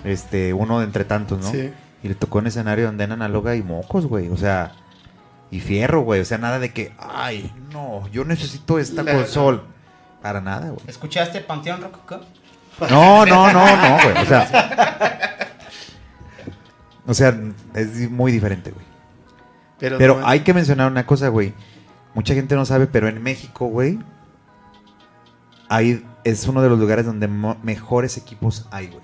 Este, 0.05 0.53
uno 0.55 0.78
de 0.81 0.85
entre 0.87 1.05
tantos, 1.05 1.41
¿no? 1.43 1.51
Sí. 1.51 1.73
Y 2.03 2.09
le 2.09 2.15
tocó 2.15 2.39
un 2.39 2.47
escenario 2.47 2.87
donde 2.87 3.05
en 3.05 3.12
análoga 3.12 3.57
y 3.57 3.62
mocos, 3.62 4.07
güey. 4.07 4.28
O 4.28 4.37
sea, 4.37 4.73
y 5.51 5.61
fierro, 5.61 6.03
güey. 6.03 6.20
O 6.20 6.24
sea, 6.24 6.39
nada 6.39 6.59
de 6.59 6.73
que, 6.73 6.93
ay, 6.99 7.53
no, 7.73 8.07
yo 8.09 8.24
necesito 8.24 8.78
esta 8.78 9.03
La- 9.03 9.12
consola. 9.12 9.62
Para 10.23 10.41
nada, 10.41 10.69
güey. 10.70 10.81
¿Escuchaste 10.87 11.41
Panteón 11.41 11.83
Rococó? 11.83 12.20
No, 12.91 13.24
no, 13.27 13.53
no, 13.53 13.77
no, 13.77 13.99
güey. 14.03 14.16
O 14.23 14.27
sea, 14.27 14.49
o 17.07 17.15
sea, 17.15 17.39
es 17.74 18.11
muy 18.11 18.33
diferente, 18.33 18.70
güey. 18.70 18.85
Pero, 19.78 19.99
Pero 19.99 20.20
no- 20.20 20.27
hay 20.27 20.41
que 20.41 20.53
mencionar 20.55 20.91
una 20.91 21.07
cosa, 21.07 21.28
güey. 21.28 21.55
Mucha 22.15 22.35
gente 22.35 22.55
no 22.55 22.65
sabe, 22.65 22.87
pero 22.87 23.09
en 23.09 23.23
México, 23.23 23.66
güey, 23.66 23.99
ahí 25.69 26.05
es 26.31 26.47
uno 26.47 26.62
de 26.62 26.69
los 26.69 26.78
lugares 26.78 27.07
donde 27.07 27.28
mejores 27.28 28.16
equipos 28.16 28.66
hay, 28.70 28.89
güey. 28.89 29.03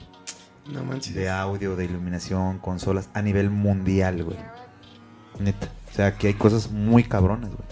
No 0.73 0.85
manches. 0.85 1.15
De 1.15 1.29
audio, 1.31 1.75
de 1.77 1.85
iluminación, 1.87 2.59
consolas, 2.59 3.09
a 3.15 3.23
nivel 3.23 3.51
mundial, 3.51 4.23
güey. 4.25 4.37
Neta. 5.39 5.69
O 5.91 5.95
sea, 5.95 6.15
que 6.17 6.29
hay 6.29 6.35
cosas 6.35 6.71
muy 6.71 7.05
cabronas, 7.05 7.51
güey. 7.51 7.69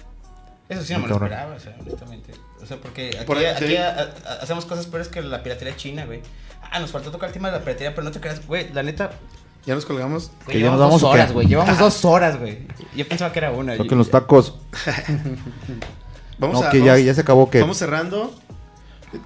Eso 0.68 0.82
sí 0.84 0.92
no 0.92 1.00
me 1.00 1.08
lo 1.08 1.14
esperaba, 1.14 1.54
o 1.54 1.60
sea, 1.60 1.76
honestamente. 1.80 2.32
O 2.62 2.66
sea, 2.66 2.76
porque 2.76 3.08
aquí, 3.16 3.24
Por 3.26 3.38
ahí, 3.38 3.46
aquí 3.46 3.66
sí. 3.68 3.76
a- 3.76 3.90
a- 3.90 4.42
hacemos 4.42 4.64
cosas 4.66 4.86
peores 4.86 5.08
que 5.08 5.22
la 5.22 5.42
piratería 5.42 5.76
china, 5.76 6.04
güey. 6.04 6.22
Ah, 6.70 6.78
nos 6.80 6.90
faltó 6.90 7.10
tocar 7.10 7.28
el 7.28 7.32
tema 7.32 7.48
de 7.50 7.58
la 7.58 7.64
piratería, 7.64 7.94
pero 7.94 8.04
no 8.04 8.10
te 8.12 8.20
creas, 8.20 8.46
güey, 8.46 8.72
la 8.72 8.82
neta, 8.82 9.10
Ya 9.66 9.74
nos 9.74 9.84
colgamos. 9.86 10.30
güey, 10.44 10.56
¿Que 10.58 10.60
ya 10.62 10.66
nos 10.70 10.76
llevamos 10.76 10.80
vamos 10.80 11.00
dos 11.02 11.10
horas, 11.14 11.32
güey. 11.32 11.46
Llevamos 11.48 11.78
dos 11.78 12.04
horas, 12.04 12.38
güey. 12.38 12.66
Yo 12.94 13.08
pensaba 13.08 13.32
que 13.32 13.38
era 13.40 13.50
una. 13.52 13.72
Creo 13.74 13.86
y- 13.86 13.88
que 13.88 13.96
los 13.96 14.10
tacos. 14.10 14.58
Vamos 16.38 16.60
no, 16.62 16.66
a, 16.66 16.70
que 16.70 16.78
vamos, 16.78 16.98
ya, 16.98 17.04
ya 17.04 17.14
se 17.14 17.20
acabó 17.20 17.50
que. 17.50 17.60
vamos 17.60 17.76
cerrando 17.76 18.34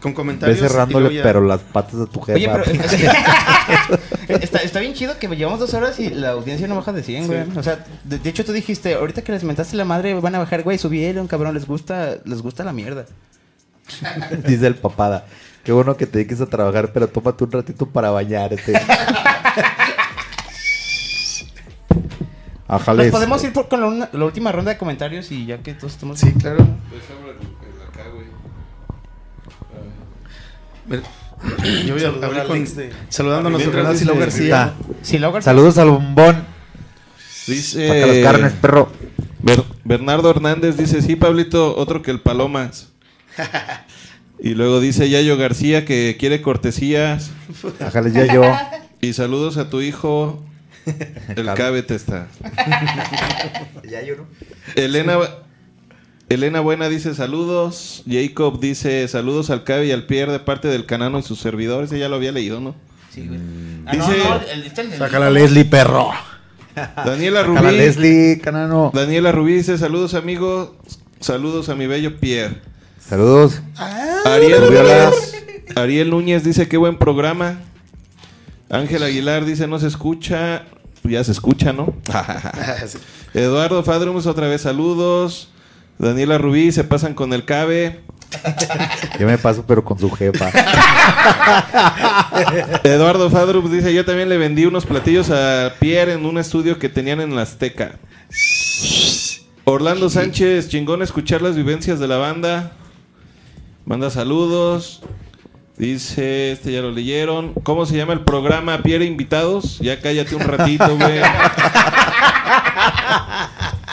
con 0.01 0.13
comentarios. 0.15 0.59
cerrándole, 0.59 1.21
pero 1.23 1.41
las 1.43 1.61
patas 1.61 1.99
de 2.01 2.07
tu 2.07 2.21
jefa. 2.21 2.37
Oye, 2.37 2.49
pero 4.27 4.39
está, 4.43 4.59
está 4.59 4.81
bien 4.81 4.95
chido 4.95 5.19
que 5.19 5.29
llevamos 5.29 5.61
dos 5.61 5.75
horas 5.75 6.01
y 6.01 6.11
la 6.11 6.31
audiencia 6.31 6.67
no 6.69 6.77
baja 6.77 6.93
de 6.93 7.03
100, 7.03 7.27
güey. 7.27 7.43
O 7.57 7.63
sea, 7.63 7.85
de, 8.05 8.19
de 8.19 8.31
hecho 8.31 8.45
tú 8.45 8.53
dijiste, 8.53 8.95
ahorita 8.95 9.23
que 9.23 9.33
les 9.33 9.45
mentaste 9.45 9.77
la 9.77 9.85
madre 9.85 10.15
van 10.15 10.35
a 10.35 10.39
bajar, 10.39 10.63
güey, 10.63 10.79
subieron, 10.79 11.27
cabrón, 11.29 11.55
les 11.55 11.67
gusta, 11.67 12.17
les 12.25 12.41
gusta 12.43 12.65
la 12.65 12.73
mierda. 12.73 13.05
Dice 14.47 14.67
el 14.67 14.77
papada. 14.77 15.27
Qué 15.63 15.73
bueno 15.73 15.97
que 15.97 16.07
te 16.07 16.19
dediques 16.19 16.41
a 16.41 16.47
trabajar, 16.47 16.91
pero 16.93 17.09
tómate 17.09 17.45
un 17.45 17.53
ratito 17.53 17.87
para 17.87 18.11
bañarte. 18.11 18.73
Ajales. 22.67 23.07
Nos 23.07 23.13
podemos 23.15 23.45
ir 23.45 23.53
por- 23.53 23.69
con 23.69 23.81
la, 23.81 23.87
una- 23.87 24.09
la 24.13 24.25
última 24.25 24.51
ronda 24.51 24.71
de 24.73 24.79
comentarios 24.79 25.31
y 25.31 25.47
ya 25.47 25.59
que 25.59 25.75
todos 25.75 25.93
estamos. 25.93 26.19
Sí, 26.19 26.33
claro. 26.33 26.67
Yo 30.89 31.95
voy 31.95 32.05
a 32.05 32.09
a 32.09 32.45
con- 32.45 32.65
de- 32.65 32.91
saludando 33.09 33.49
a 33.49 33.53
nuestro 33.53 33.73
canal 33.73 33.97
Silo 33.97 34.13
dice- 34.15 34.49
García. 34.49 34.75
Saludos 35.43 35.79
al 35.79 35.91
bombón. 35.91 36.45
Dice. 37.47 37.89
Saca 37.89 38.07
las 38.07 38.19
carnes, 38.19 38.53
perro. 38.61 38.91
Ber- 39.41 39.65
Bernardo 39.85 40.31
Hernández 40.31 40.77
dice: 40.77 41.03
Sí, 41.03 41.17
Pablito, 41.17 41.77
otro 41.77 42.01
que 42.03 42.11
el 42.11 42.21
Palomas. 42.21 42.89
y 44.41 44.55
luego 44.55 44.81
dice 44.81 45.11
Yayo 45.11 45.37
García 45.37 45.85
que 45.85 46.17
quiere 46.19 46.41
cortesías. 46.41 47.31
Ajales 47.81 48.15
ya 48.15 48.33
yo. 48.33 48.43
Y 49.01 49.13
saludos 49.13 49.59
a 49.59 49.69
tu 49.69 49.81
hijo. 49.83 50.43
El 51.37 51.47
Cabe. 51.55 51.83
Te 51.83 51.95
está. 51.95 52.29
Ya 53.91 54.03
yo 54.03 54.17
no. 54.17 54.27
Elena, 54.77 55.19
Elena 56.29 56.61
Buena 56.61 56.89
dice 56.89 57.15
saludos. 57.15 58.03
Jacob 58.09 58.59
dice 58.61 59.07
saludos 59.09 59.51
al 59.51 59.65
Cabe 59.65 59.87
y 59.87 59.93
al 59.93 60.07
Pierre 60.07 60.33
de 60.33 60.41
parte 60.41 60.69
del 60.69 60.87
Canano 60.87 61.19
y 61.19 61.23
sus 61.23 61.39
servidores. 61.41 61.91
Ya 61.91 62.09
lo 62.09 62.17
había 62.17 62.33
leído, 62.33 62.61
¿no? 62.61 62.75
Sí, 63.11 63.27
güey. 63.27 63.39
Mm. 63.39 63.85
Ah, 63.87 63.93
no, 63.95 64.07
Dice- 64.07 64.19
no, 64.19 64.41
el- 64.41 65.27
el 65.29 65.35
Leslie, 65.35 65.65
perro. 65.65 66.11
Daniela 67.05 67.43
Saca 67.43 67.53
la 67.53 67.61
Rubí. 67.71 67.77
Leslie, 67.77 68.41
canano. 68.43 68.91
Daniela 68.93 69.31
Rubí 69.33 69.53
dice 69.55 69.79
saludos 69.79 70.15
amigos. 70.15 70.71
Saludos 71.21 71.69
a 71.69 71.75
mi 71.77 71.87
bello 71.87 72.17
Pierre. 72.19 72.61
Saludos. 72.99 73.61
Ariel. 74.25 74.61
Núñez, 74.63 75.35
Ariel 75.77 76.11
Núñez 76.11 76.43
dice 76.43 76.67
qué 76.69 76.77
buen 76.77 76.99
programa. 76.99 77.61
Ángel 78.71 79.03
Aguilar 79.03 79.45
dice 79.45 79.67
no 79.69 79.79
se 79.79 79.87
escucha. 79.87 80.65
Ya 81.05 81.23
se 81.23 81.33
escucha, 81.33 81.73
¿no? 81.75 81.95
Eduardo 83.35 83.83
Fadrums 83.85 84.27
otra 84.27 84.49
vez 84.49 84.63
saludos. 84.63 85.51
Daniela 85.99 86.39
Rubí 86.39 86.73
se 86.73 86.85
pasan 86.85 87.15
con 87.15 87.33
el 87.33 87.45
Cabe. 87.45 88.01
Yo 89.19 89.27
me 89.27 89.39
paso, 89.39 89.65
pero 89.67 89.85
con 89.85 89.99
su 89.99 90.11
jefa. 90.11 90.51
Eduardo 92.85 93.31
Fadrums 93.31 93.71
dice 93.71 93.95
yo 93.95 94.05
también 94.05 94.29
le 94.29 94.37
vendí 94.37 94.67
unos 94.67 94.87
platillos 94.87 95.31
a 95.31 95.75
Pierre 95.79 96.15
en 96.15 96.27
un 96.27 96.39
estudio 96.39 96.79
que 96.79 96.89
tenían 96.89 97.21
en 97.21 97.37
la 97.37 97.43
Azteca. 97.43 97.99
Orlando 99.65 100.11
Sánchez, 100.11 100.69
chingón 100.69 101.03
escuchar 101.03 101.43
las 101.43 101.57
vivencias 101.57 102.01
de 102.01 102.09
la 102.09 102.17
banda. 102.17 102.73
Manda 103.85 104.11
saludos. 104.11 105.03
Dice, 105.77 106.53
este 106.53 106.73
ya 106.73 106.81
lo 106.81 106.93
leyeron. 106.93 107.53
¿Cómo 107.63 107.87
se 107.87 107.97
llama 107.97 108.13
el 108.13 108.21
programa? 108.21 108.83
Pierre 108.83 109.05
Invitados. 109.05 109.79
Ya 109.81 110.01
cállate 110.01 110.35
un 110.35 110.43
ratito, 110.43 110.97
güey. 110.97 111.21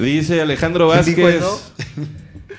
Dice 0.00 0.40
Alejandro 0.40 0.90
¿Quién 0.90 1.04
dijo 1.04 1.22
Vázquez. 1.22 1.44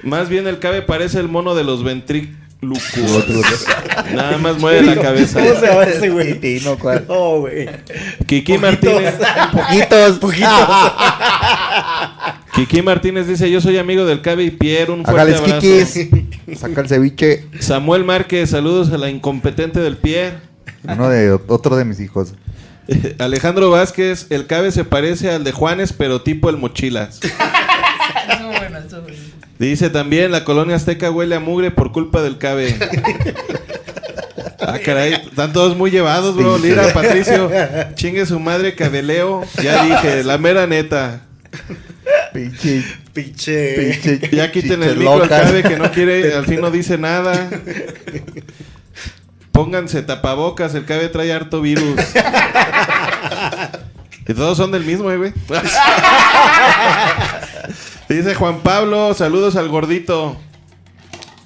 Más 0.04 0.30
bien 0.30 0.48
el 0.48 0.60
cabe 0.60 0.82
parece 0.82 1.20
el 1.20 1.28
mono 1.28 1.56
de 1.56 1.64
los 1.64 1.84
ventrículos. 1.84 2.38
Nada 4.14 4.38
más 4.38 4.58
mueve 4.60 4.82
la 4.82 5.00
cabeza. 5.02 5.40
¿Cómo 5.40 5.60
se 5.60 5.68
llama 5.68 5.84
ese 5.84 6.10
güey? 6.10 6.40
Tino, 6.40 6.78
¿cuál? 6.78 7.06
No, 7.08 7.42
güey. 7.42 7.70
Kiki 8.26 8.58
Martínez. 8.58 9.16
Poquitos, 9.52 10.20
poquitos. 10.20 10.52
Kiki 12.56 12.82
Martínez 12.82 13.28
dice, 13.28 13.52
yo 13.52 13.62
soy 13.62 13.78
amigo 13.78 14.06
del 14.06 14.22
Cabe 14.22 14.44
y 14.44 14.52
Pierre, 14.52 14.92
un 14.92 15.06
fuerte 15.06 15.22
Hágales 15.22 15.40
abrazo. 15.42 15.60
kikis. 15.62 16.60
Saca 16.60 16.82
el 16.82 16.90
ceviche. 16.90 17.46
Samuel 17.60 18.04
Márquez, 18.04 18.50
saludos 18.50 18.92
a 18.92 18.98
la 18.98 19.10
incompetente 19.10 19.80
del 19.80 19.98
Pierre. 19.98 20.38
Uno 20.84 21.10
de 21.10 21.32
otro 21.48 21.76
de 21.76 21.86
mis 21.86 22.00
hijos. 22.00 22.34
Alejandro 23.20 23.70
Vázquez, 23.70 24.28
el 24.30 24.48
Cabe 24.48 24.72
se 24.72 24.84
parece 24.84 25.32
al 25.32 25.44
de 25.44 25.52
Juanes, 25.52 25.94
pero 25.94 26.22
tipo 26.22 26.50
el 26.50 26.58
Mochilas. 26.58 27.20
Bueno. 28.58 28.80
Dice 29.60 29.90
también, 29.90 30.32
la 30.32 30.44
colonia 30.44 30.76
azteca 30.76 31.12
huele 31.12 31.36
a 31.36 31.40
mugre 31.40 31.72
por 31.72 31.92
culpa 31.92 32.22
del 32.22 32.38
Cabe. 32.38 32.76
Ah, 34.60 34.80
caray, 34.84 35.14
están 35.14 35.54
todos 35.54 35.78
muy 35.78 35.92
llevados, 35.92 36.36
bro. 36.36 36.58
Lira, 36.58 36.92
Patricio, 36.92 37.50
chingue 37.94 38.26
su 38.26 38.38
madre, 38.40 38.76
cabeleo. 38.76 39.44
Ya 39.64 39.86
dije, 39.86 40.24
la 40.24 40.38
mera 40.38 40.68
neta. 40.68 41.22
Pinche. 42.34 42.84
Pinche. 43.14 44.20
Ya 44.32 44.52
quiten 44.52 44.84
el 44.84 44.98
micro 44.98 45.24
al. 45.24 45.30
Cabe 45.30 45.64
que 45.64 45.78
no 45.78 45.90
quiere, 45.92 46.34
al 46.34 46.46
fin 46.46 46.60
no 46.60 46.70
dice 46.70 46.98
nada. 46.98 47.50
Pónganse 49.58 50.04
tapabocas, 50.04 50.76
el 50.76 50.86
Cabe 50.86 51.10
trae 51.10 51.34
harto 51.34 51.62
virus. 51.62 52.00
Y 54.30 54.34
todos 54.34 54.58
son 54.58 54.74
del 54.74 54.84
mismo, 54.84 55.10
eh, 55.10 55.18
güey. 55.18 55.34
Dice 58.10 58.36
Juan 58.36 58.60
Pablo, 58.60 59.14
saludos 59.14 59.56
al 59.56 59.70
gordito. 59.70 60.36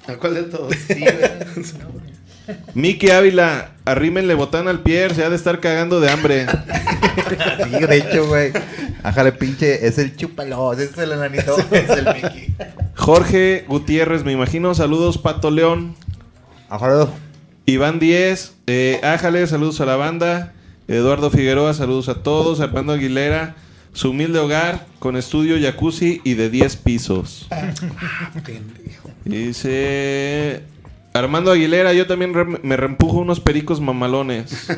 ¿A 0.08 0.14
cuál 0.14 0.34
de 0.34 0.42
todos? 0.42 0.74
Miki 2.74 3.12
Ávila, 3.12 3.70
arrímenle 3.84 4.34
botán 4.34 4.66
al 4.66 4.80
Pierre, 4.80 5.14
se 5.14 5.24
ha 5.24 5.30
de 5.30 5.36
estar 5.36 5.60
cagando 5.60 6.00
de 6.00 6.10
hambre. 6.10 6.46
Sí, 7.64 7.86
de 7.86 7.96
hecho, 7.96 8.26
güey. 8.26 8.52
Ájale, 9.04 9.30
pinche. 9.30 9.86
Es 9.86 9.98
el 9.98 10.16
chúpalo. 10.16 10.72
Ese 10.72 10.86
es 10.86 10.98
el 10.98 11.12
enanito. 11.12 11.56
es 11.70 11.88
el 11.88 12.06
Mickey. 12.12 12.52
Jorge 12.96 13.64
Gutiérrez, 13.68 14.24
me 14.24 14.32
imagino, 14.32 14.74
saludos 14.74 15.18
Pato 15.18 15.52
León. 15.52 15.94
Ájale. 16.68 17.06
Iván 17.66 17.98
Díez, 17.98 18.54
eh, 18.66 19.00
Ájale, 19.02 19.46
saludos 19.46 19.80
a 19.80 19.86
la 19.86 19.96
banda. 19.96 20.52
Eduardo 20.88 21.30
Figueroa, 21.30 21.74
saludos 21.74 22.08
a 22.08 22.22
todos. 22.22 22.60
Armando 22.60 22.92
Aguilera, 22.92 23.54
su 23.92 24.10
humilde 24.10 24.38
hogar 24.40 24.86
con 24.98 25.16
estudio 25.16 25.56
jacuzzi 25.60 26.20
y 26.24 26.34
de 26.34 26.50
10 26.50 26.76
pisos. 26.76 27.48
Dice 29.24 30.62
Armando 31.14 31.52
Aguilera, 31.52 31.92
yo 31.92 32.06
también 32.06 32.34
re- 32.34 32.58
me 32.62 32.76
reempujo 32.76 33.18
unos 33.18 33.38
pericos 33.40 33.80
mamalones. 33.80 34.68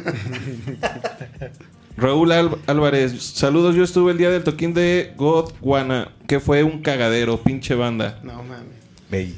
Raúl 1.96 2.32
Al- 2.32 2.58
Álvarez, 2.66 3.22
saludos, 3.22 3.76
yo 3.76 3.84
estuve 3.84 4.10
el 4.12 4.18
día 4.18 4.28
del 4.30 4.42
toquín 4.42 4.74
de 4.74 5.12
Godwana, 5.16 6.08
que 6.26 6.40
fue 6.40 6.64
un 6.64 6.82
cagadero, 6.82 7.38
pinche 7.40 7.76
banda. 7.76 8.18
No, 8.24 8.42
mames. 8.42 8.83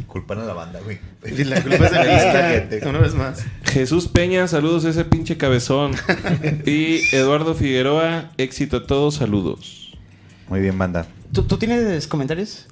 Culpan 0.07 0.41
a 0.41 0.45
la 0.45 0.55
banda, 0.55 0.81
güey. 0.81 0.99
Y 1.25 1.45
la 1.45 1.63
culpa 1.63 1.87
es 1.87 1.91
de 1.91 2.05
la 2.05 2.65
lista. 2.71 2.89
Una 2.89 2.99
vez 2.99 3.15
más. 3.15 3.45
Jesús 3.65 4.09
Peña, 4.09 4.47
saludos 4.49 4.85
a 4.85 4.91
ese 4.91 5.05
pinche 5.05 5.37
cabezón. 5.37 5.93
y 6.67 7.03
Eduardo 7.15 7.55
Figueroa, 7.55 8.31
éxito 8.39 8.79
a 8.79 8.87
todos, 8.87 9.17
saludos. 9.17 9.97
Muy 10.49 10.61
bien, 10.61 10.79
banda. 10.79 11.07
¿Tú, 11.33 11.43
tú 11.43 11.59
tienes 11.59 12.07
comentarios? 12.07 12.67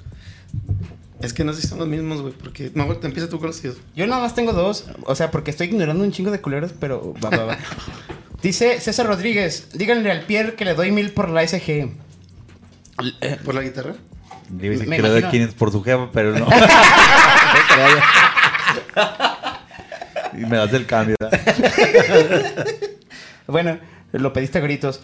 Es 1.20 1.32
que 1.32 1.44
no 1.44 1.52
sé 1.52 1.62
si 1.62 1.68
son 1.68 1.78
los 1.78 1.88
mismos, 1.88 2.22
güey. 2.22 2.34
Porque. 2.34 2.70
No, 2.74 2.86
te 2.96 3.06
empieza 3.06 3.28
tú 3.28 3.38
con 3.38 3.48
los 3.48 3.60
tíos. 3.60 3.76
Yo 3.96 4.06
nada 4.06 4.22
más 4.22 4.34
tengo 4.34 4.52
dos. 4.52 4.86
O 5.04 5.14
sea, 5.14 5.30
porque 5.30 5.50
estoy 5.50 5.68
ignorando 5.68 6.04
un 6.04 6.12
chingo 6.12 6.30
de 6.30 6.40
culeros, 6.40 6.72
pero 6.78 7.14
va, 7.24 7.30
va, 7.30 7.44
va. 7.44 7.58
Dice 8.42 8.78
César 8.78 9.06
Rodríguez, 9.06 9.68
díganle 9.72 10.10
al 10.10 10.26
Pierre 10.26 10.54
que 10.54 10.66
le 10.66 10.74
doy 10.74 10.92
mil 10.92 11.12
por 11.12 11.30
la 11.30 11.46
SG. 11.46 11.90
¿Por 13.42 13.54
la 13.54 13.62
guitarra? 13.62 13.94
Le 14.58 14.70
dicen 14.70 14.88
Me 14.88 14.96
imagino. 14.98 15.30
500 15.30 15.56
por 15.56 15.72
su 15.72 15.82
jefa, 15.82 16.08
pero 16.12 16.38
no. 16.38 16.46
y 20.34 20.46
me 20.46 20.56
das 20.56 20.72
el 20.72 20.86
cambio. 20.86 21.16
Bueno, 23.46 23.76
lo 24.12 24.32
pediste 24.32 24.56
a 24.56 24.62
gritos. 24.62 25.00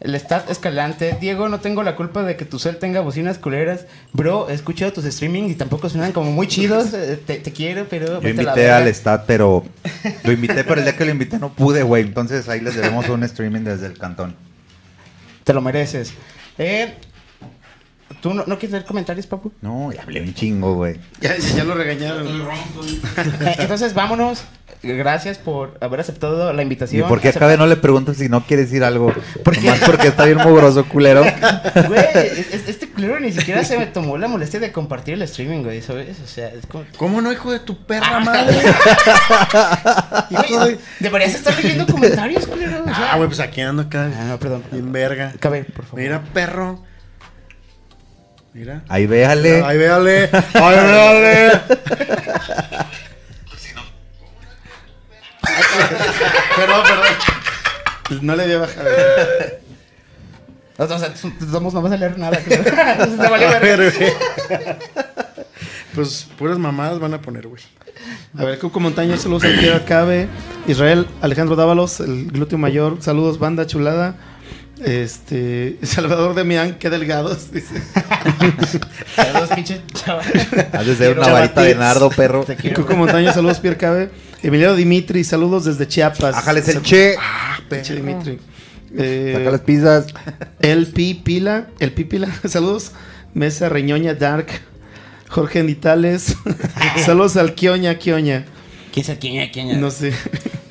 El 0.00 0.16
Stat 0.16 0.50
Escalante. 0.50 1.16
Diego, 1.20 1.48
no 1.48 1.60
tengo 1.60 1.84
la 1.84 1.94
culpa 1.94 2.24
de 2.24 2.36
que 2.36 2.44
tu 2.44 2.58
cel 2.58 2.78
tenga 2.78 3.00
bocinas 3.02 3.38
culeras. 3.38 3.86
Bro, 4.12 4.50
he 4.50 4.54
escuchado 4.54 4.92
tus 4.92 5.04
streaming 5.04 5.44
y 5.44 5.54
tampoco 5.54 5.88
suenan 5.88 6.10
como 6.10 6.32
muy 6.32 6.48
chidos. 6.48 6.88
Eh, 6.94 7.20
Te, 7.24 7.36
te 7.36 7.52
quiero, 7.52 7.86
pero. 7.88 8.20
Yo 8.20 8.20
vete 8.20 8.40
a 8.40 8.42
la 8.42 8.50
invité 8.50 8.60
verga. 8.62 8.76
al 8.78 8.88
stat, 8.94 9.24
pero 9.28 9.64
lo 10.24 10.32
invité, 10.32 10.64
pero 10.64 10.80
el 10.80 10.84
día 10.84 10.96
que 10.96 11.04
lo 11.04 11.12
invité 11.12 11.38
no 11.38 11.52
pude, 11.52 11.84
güey. 11.84 12.02
Entonces 12.02 12.48
ahí 12.48 12.60
les 12.60 12.74
debemos 12.74 13.08
un 13.08 13.22
streaming 13.22 13.60
desde 13.60 13.86
el 13.86 13.96
cantón. 13.96 14.34
Te 15.44 15.52
lo 15.54 15.60
mereces. 15.60 16.12
Eh, 16.58 16.94
¿Tú 18.24 18.32
no, 18.32 18.42
no 18.46 18.58
quieres 18.58 18.70
leer 18.72 18.84
comentarios, 18.86 19.26
papu? 19.26 19.52
No, 19.60 19.92
ya 19.92 20.00
hablé 20.00 20.22
un 20.22 20.32
chingo, 20.32 20.76
güey. 20.76 20.98
Ya, 21.20 21.36
ya 21.36 21.62
lo 21.62 21.74
regañaron. 21.74 22.26
Eh, 23.44 23.56
Entonces, 23.58 23.92
vámonos. 23.92 24.44
Gracias 24.82 25.36
por 25.36 25.76
haber 25.82 26.00
aceptado 26.00 26.50
la 26.54 26.62
¿Y 26.62 26.64
invitación. 26.64 27.06
por 27.08 27.20
qué 27.20 27.28
acabe 27.28 27.56
no 27.58 27.66
le 27.66 27.76
pregunto 27.76 28.12
si 28.14 28.28
no 28.30 28.42
quiere 28.46 28.62
decir 28.64 28.82
algo? 28.82 29.12
¿Por 29.42 29.54
qué? 29.54 29.66
Nomás 29.66 29.80
porque 29.80 30.08
está 30.08 30.24
bien 30.24 30.38
mugroso, 30.38 30.86
culero. 30.86 31.22
Güey, 31.88 32.04
es- 32.14 32.54
es- 32.54 32.68
este 32.68 32.88
culero 32.88 33.20
ni 33.20 33.30
siquiera 33.32 33.62
se 33.62 33.76
me 33.78 33.86
tomó 33.86 34.16
la 34.16 34.26
molestia 34.28 34.58
de 34.60 34.72
compartir 34.72 35.14
el 35.14 35.22
streaming, 35.22 35.62
güey, 35.62 35.82
¿sabes? 35.82 36.16
O 36.22 36.26
sea, 36.26 36.48
es 36.48 36.64
como... 36.66 36.84
¿Cómo 36.96 37.20
no, 37.20 37.30
hijo 37.30 37.52
de 37.52 37.60
tu 37.60 37.76
perra 37.84 38.20
madre? 38.20 38.56
Güey, 40.30 40.78
deberías 41.00 41.34
estar 41.34 41.54
leyendo 41.56 41.86
comentarios, 41.86 42.46
culero. 42.46 42.82
o 42.82 42.86
sea. 42.86 43.12
Ah, 43.12 43.16
güey, 43.16 43.28
pues 43.28 43.40
aquí 43.40 43.60
ando 43.60 43.82
acá. 43.82 44.10
Ah, 44.18 44.24
no, 44.28 44.38
perdón. 44.38 44.62
Bien 44.72 44.92
verga. 44.92 45.32
Cabe, 45.40 45.64
por 45.64 45.84
favor. 45.84 46.00
Mira, 46.00 46.22
perro. 46.32 46.82
Mira. 48.54 48.84
Ahí 48.88 49.06
véale. 49.06 49.62
Ahí 49.64 49.76
véale. 49.76 50.30
Ahí 50.54 50.76
véale. 50.76 51.60
perdón, 56.56 56.82
perdón. 56.86 57.14
Pues 58.08 58.22
no 58.22 58.36
le 58.36 58.46
dio 58.46 58.60
bajar. 58.60 58.84
Nosotros 60.78 61.24
no 61.40 61.70
vamos 61.70 61.92
a 61.92 61.96
leer 61.96 62.16
nada. 62.16 62.36
a 62.38 63.58
ver, 63.58 63.92
pues 65.94 66.28
puras 66.38 66.58
mamadas 66.58 67.00
van 67.00 67.14
a 67.14 67.20
poner, 67.20 67.48
güey. 67.48 67.62
A 68.36 68.44
ver, 68.44 68.58
Cuco 68.60 68.78
Montaño, 68.78 69.16
saludos 69.16 69.44
al 69.44 69.58
que 69.58 69.72
acabe. 69.72 70.28
Israel, 70.68 71.08
Alejandro 71.22 71.56
Dávalos, 71.56 71.98
el 72.00 72.30
glúteo 72.30 72.58
mayor, 72.58 72.98
saludos, 73.00 73.40
banda 73.40 73.66
chulada. 73.66 74.14
Este. 74.82 75.78
Salvador 75.82 76.34
Demián, 76.34 76.74
qué 76.78 76.90
delgados. 76.90 77.52
Dice. 77.52 77.74
Saludos, 79.16 79.50
pinche 79.54 79.80
chaval. 79.92 80.24
Has 80.72 80.86
de 80.86 80.96
ser 80.96 81.18
una 81.18 81.28
varita 81.28 81.62
de 81.62 81.74
nardo, 81.74 82.10
perro. 82.10 82.44
Te 82.44 82.56
quiero. 82.56 82.82
Cuco 82.82 82.96
Montaño, 82.96 83.32
saludos, 83.32 83.60
Pierre 83.60 83.76
Cabe. 83.78 84.10
Emiliano 84.42 84.74
Dimitri, 84.74 85.24
saludos 85.24 85.64
desde 85.64 85.86
Chiapas. 85.86 86.34
Ájales 86.36 86.68
el 86.68 86.82
che. 86.82 87.16
Pinche 87.68 87.94
Dimitri. 87.94 88.38
Eh, 88.96 89.34
Saca 89.38 89.50
las 89.50 89.60
pizzas. 89.62 90.06
El 90.60 90.86
Pipila, 90.88 91.68
el 91.78 91.92
Pipila, 91.92 92.28
saludos. 92.48 92.92
Mesa 93.32 93.68
Reñoña 93.68 94.14
Dark, 94.14 94.46
Jorge 95.28 95.64
Nitales, 95.64 96.36
saludos 97.04 97.36
al 97.36 97.54
Quioña 97.54 97.96
Quioña, 97.96 98.44
¿Quién 98.92 99.02
es 99.02 99.08
el 99.08 99.18
quiña, 99.18 99.50
quiña? 99.50 99.76
no 99.76 99.90
sé, 99.90 100.12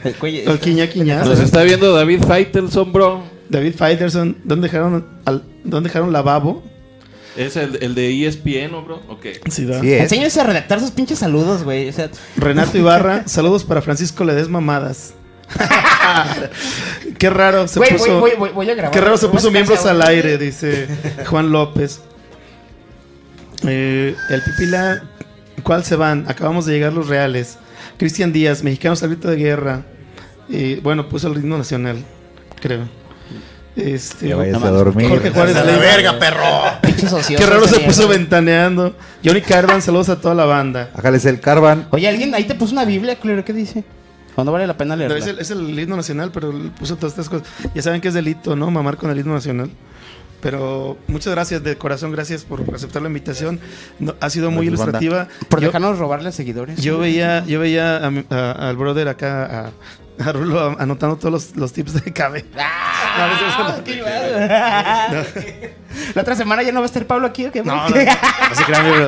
El 0.05 0.15
cuello- 0.15 0.49
al 0.49 0.59
Quiña 0.61 0.87
Quiña. 0.87 1.25
Nos 1.25 1.41
está 1.41 1.63
viendo 1.63 1.93
David 1.93 2.21
Faitelson, 2.25 2.93
bro. 2.93 3.21
David 3.53 3.75
Fighterson, 3.75 4.35
¿dónde 4.43 4.67
dejaron, 4.67 5.05
al, 5.25 5.43
¿dónde 5.63 5.89
dejaron 5.89 6.11
lavabo? 6.11 6.63
Es 7.37 7.55
el, 7.55 7.77
el 7.81 7.93
de 7.93 8.27
ESPN, 8.27 8.71
¿no, 8.71 8.83
bro? 8.83 9.01
Ok. 9.07 9.27
Sí. 9.49 9.67
Sí. 9.79 9.93
Enséñense 9.93 10.41
a 10.41 10.43
redactar 10.43 10.79
sus 10.79 10.89
pinches 10.89 11.19
saludos, 11.19 11.63
güey. 11.63 11.87
O 11.87 11.93
sea, 11.93 12.09
Renato 12.35 12.77
Ibarra, 12.79 13.23
saludos 13.27 13.63
para 13.63 13.83
Francisco 13.83 14.23
Ledes 14.23 14.49
Mamadas. 14.49 15.13
Qué 17.19 17.29
raro 17.29 17.67
se 17.67 17.79
puso. 17.79 18.19
voy, 18.19 18.31
voy, 18.35 18.69
a 18.71 18.73
grabar. 18.73 18.91
Qué 18.91 18.99
raro 18.99 19.17
se 19.17 19.27
puso 19.27 19.51
miembros 19.51 19.85
al 19.85 20.01
aire, 20.01 20.39
dice 20.39 20.87
Juan 21.27 21.51
López. 21.51 22.01
Eh, 23.67 24.15
el 24.29 24.41
Pipila, 24.41 25.03
¿cuál 25.61 25.83
se 25.83 25.95
van? 25.95 26.25
Acabamos 26.27 26.65
de 26.65 26.73
llegar 26.73 26.91
los 26.91 27.07
reales. 27.07 27.59
Cristian 27.97 28.33
Díaz, 28.33 28.63
mexicanos 28.63 29.03
al 29.03 29.09
grito 29.09 29.29
de 29.29 29.35
guerra. 29.35 29.85
Eh, 30.49 30.79
bueno, 30.81 31.07
puso 31.07 31.27
el 31.27 31.35
ritmo 31.35 31.55
nacional, 31.55 32.03
creo. 32.59 33.02
Este, 33.75 34.27
Ya 34.29 34.35
vayas 34.35 34.59
No 34.59 34.67
a 34.67 34.69
dormir. 34.71 35.09
Jorge 35.09 35.31
Juárez 35.31 35.55
A 35.55 35.63
la 35.63 35.77
verga, 35.77 36.19
perro. 36.19 36.43
Qué 37.27 37.45
raro 37.45 37.67
se 37.67 37.79
puso 37.79 38.07
ventaneando. 38.07 38.95
Johnny 39.25 39.41
Carvan, 39.41 39.81
saludos 39.81 40.09
a 40.09 40.21
toda 40.21 40.35
la 40.35 40.45
banda. 40.45 40.91
Ájales 40.95 41.25
el 41.25 41.39
carvan. 41.39 41.87
Oye, 41.91 42.07
alguien 42.07 42.33
ahí 42.35 42.43
te 42.43 42.55
puso 42.55 42.73
una 42.73 42.85
Biblia, 42.85 43.17
culero. 43.19 43.43
¿Qué 43.43 43.53
dice? 43.53 43.83
¿O 44.35 44.43
no 44.43 44.51
vale 44.51 44.67
la 44.67 44.77
pena 44.77 44.95
No, 44.95 44.99
leerla? 44.99 45.17
es, 45.17 45.27
el, 45.27 45.39
es 45.39 45.51
el 45.51 45.79
himno 45.79 45.95
nacional, 45.95 46.31
pero 46.33 46.53
puso 46.79 46.95
todas 46.97 47.13
estas 47.13 47.29
cosas. 47.29 47.47
Ya 47.73 47.81
saben 47.81 47.99
que 48.01 48.07
es 48.09 48.13
delito, 48.13 48.55
¿no? 48.55 48.69
Mamar 48.71 48.97
con 48.97 49.09
el 49.09 49.19
himno 49.19 49.33
nacional. 49.33 49.69
Pero 50.41 50.97
muchas 51.07 51.33
gracias 51.33 51.63
de 51.63 51.77
corazón, 51.77 52.11
gracias 52.11 52.43
por 52.43 52.61
aceptar 52.75 53.01
la 53.01 53.07
invitación. 53.07 53.59
No, 53.99 54.13
ha 54.19 54.29
sido 54.29 54.51
muy 54.51 54.67
banda. 54.67 54.81
ilustrativa. 54.83 55.27
Por 55.47 55.61
yo, 55.61 55.67
dejarnos 55.67 55.97
robarle 55.97 56.31
seguidores. 56.33 56.81
yo 56.81 56.99
veía, 56.99 57.45
yo 57.45 57.59
veía 57.61 58.05
a 58.05 58.11
mi- 58.11 58.25
a- 58.29 58.51
al 58.69 58.75
brother 58.75 59.07
acá, 59.07 59.67
a, 59.67 59.71
a 60.19 60.31
Rulo, 60.31 60.75
anotando 60.79 61.17
todos 61.17 61.31
los, 61.31 61.55
los 61.55 61.73
tips 61.73 62.03
de 62.03 62.13
Cabe. 62.13 62.45
¡Ah! 62.57 63.23
La 66.15 66.21
otra 66.21 66.35
semana 66.35 66.63
ya 66.63 66.71
no 66.71 66.79
va 66.79 66.85
a 66.85 66.87
estar 66.87 67.05
Pablo 67.05 67.27
aquí, 67.27 67.45
¿o 67.45 67.51
qué? 67.51 67.63
No, 67.63 67.75
no, 67.89 67.89
no 67.89 68.55
se 68.55 68.63
crean, 68.65 69.07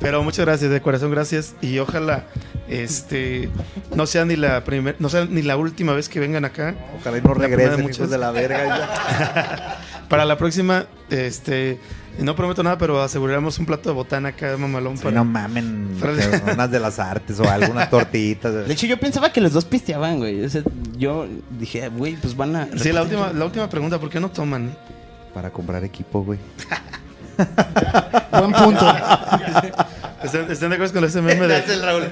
Pero 0.00 0.22
muchas 0.22 0.44
gracias, 0.44 0.70
de 0.70 0.80
corazón, 0.80 1.10
gracias. 1.10 1.54
Y 1.60 1.78
ojalá 1.78 2.24
este 2.68 3.48
no 3.94 4.06
sea 4.06 4.24
ni 4.24 4.36
la 4.36 4.64
primer, 4.64 4.96
no 4.98 5.08
sea 5.08 5.24
ni 5.24 5.42
la 5.42 5.56
última 5.56 5.92
vez 5.92 6.08
que 6.08 6.20
vengan 6.20 6.44
acá. 6.44 6.74
Ojalá 7.00 7.18
y 7.18 7.22
no 7.22 7.34
regresen, 7.34 7.82
muchos. 7.82 8.10
de 8.10 8.18
la 8.18 8.30
verga. 8.30 9.78
Para 10.08 10.24
la 10.24 10.36
próxima, 10.36 10.86
este, 11.10 11.80
no 12.18 12.34
prometo 12.36 12.62
nada, 12.62 12.78
pero 12.78 13.02
aseguraremos 13.02 13.58
un 13.58 13.66
plato 13.66 13.88
de 13.90 13.94
botana 13.94 14.30
acá, 14.30 14.56
mamalón. 14.56 14.96
Sí, 14.96 15.04
para- 15.04 15.16
no 15.16 15.24
mamen. 15.24 15.96
para- 16.00 16.12
unas 16.54 16.70
de 16.70 16.80
las 16.80 16.98
artes 16.98 17.38
o 17.40 17.48
algunas 17.50 17.90
tortitas. 17.90 18.66
De 18.66 18.72
hecho, 18.72 18.86
yo 18.86 18.98
pensaba 18.98 19.32
que 19.32 19.40
los 19.40 19.52
dos 19.52 19.64
pisteaban, 19.64 20.18
güey. 20.18 20.44
O 20.44 20.48
sea, 20.48 20.62
yo 20.96 21.26
dije, 21.58 21.88
güey, 21.88 22.16
pues 22.16 22.36
van 22.36 22.56
a. 22.56 22.68
Sí, 22.76 22.92
la 22.92 23.02
última, 23.02 23.32
la 23.32 23.44
última 23.44 23.68
pregunta, 23.68 23.98
¿por 23.98 24.10
qué 24.10 24.20
no 24.20 24.30
toman? 24.30 24.74
Para 25.34 25.50
comprar 25.50 25.84
equipo, 25.84 26.22
güey. 26.24 26.38
Buen 28.32 28.52
punto. 28.52 28.94
¿Están, 30.22 30.50
están 30.50 30.70
de 30.70 30.74
acuerdo 30.76 30.94
con 30.94 31.04
ese 31.04 31.20
meme 31.20 31.46
de... 31.46 31.76
Raúl. 31.82 32.08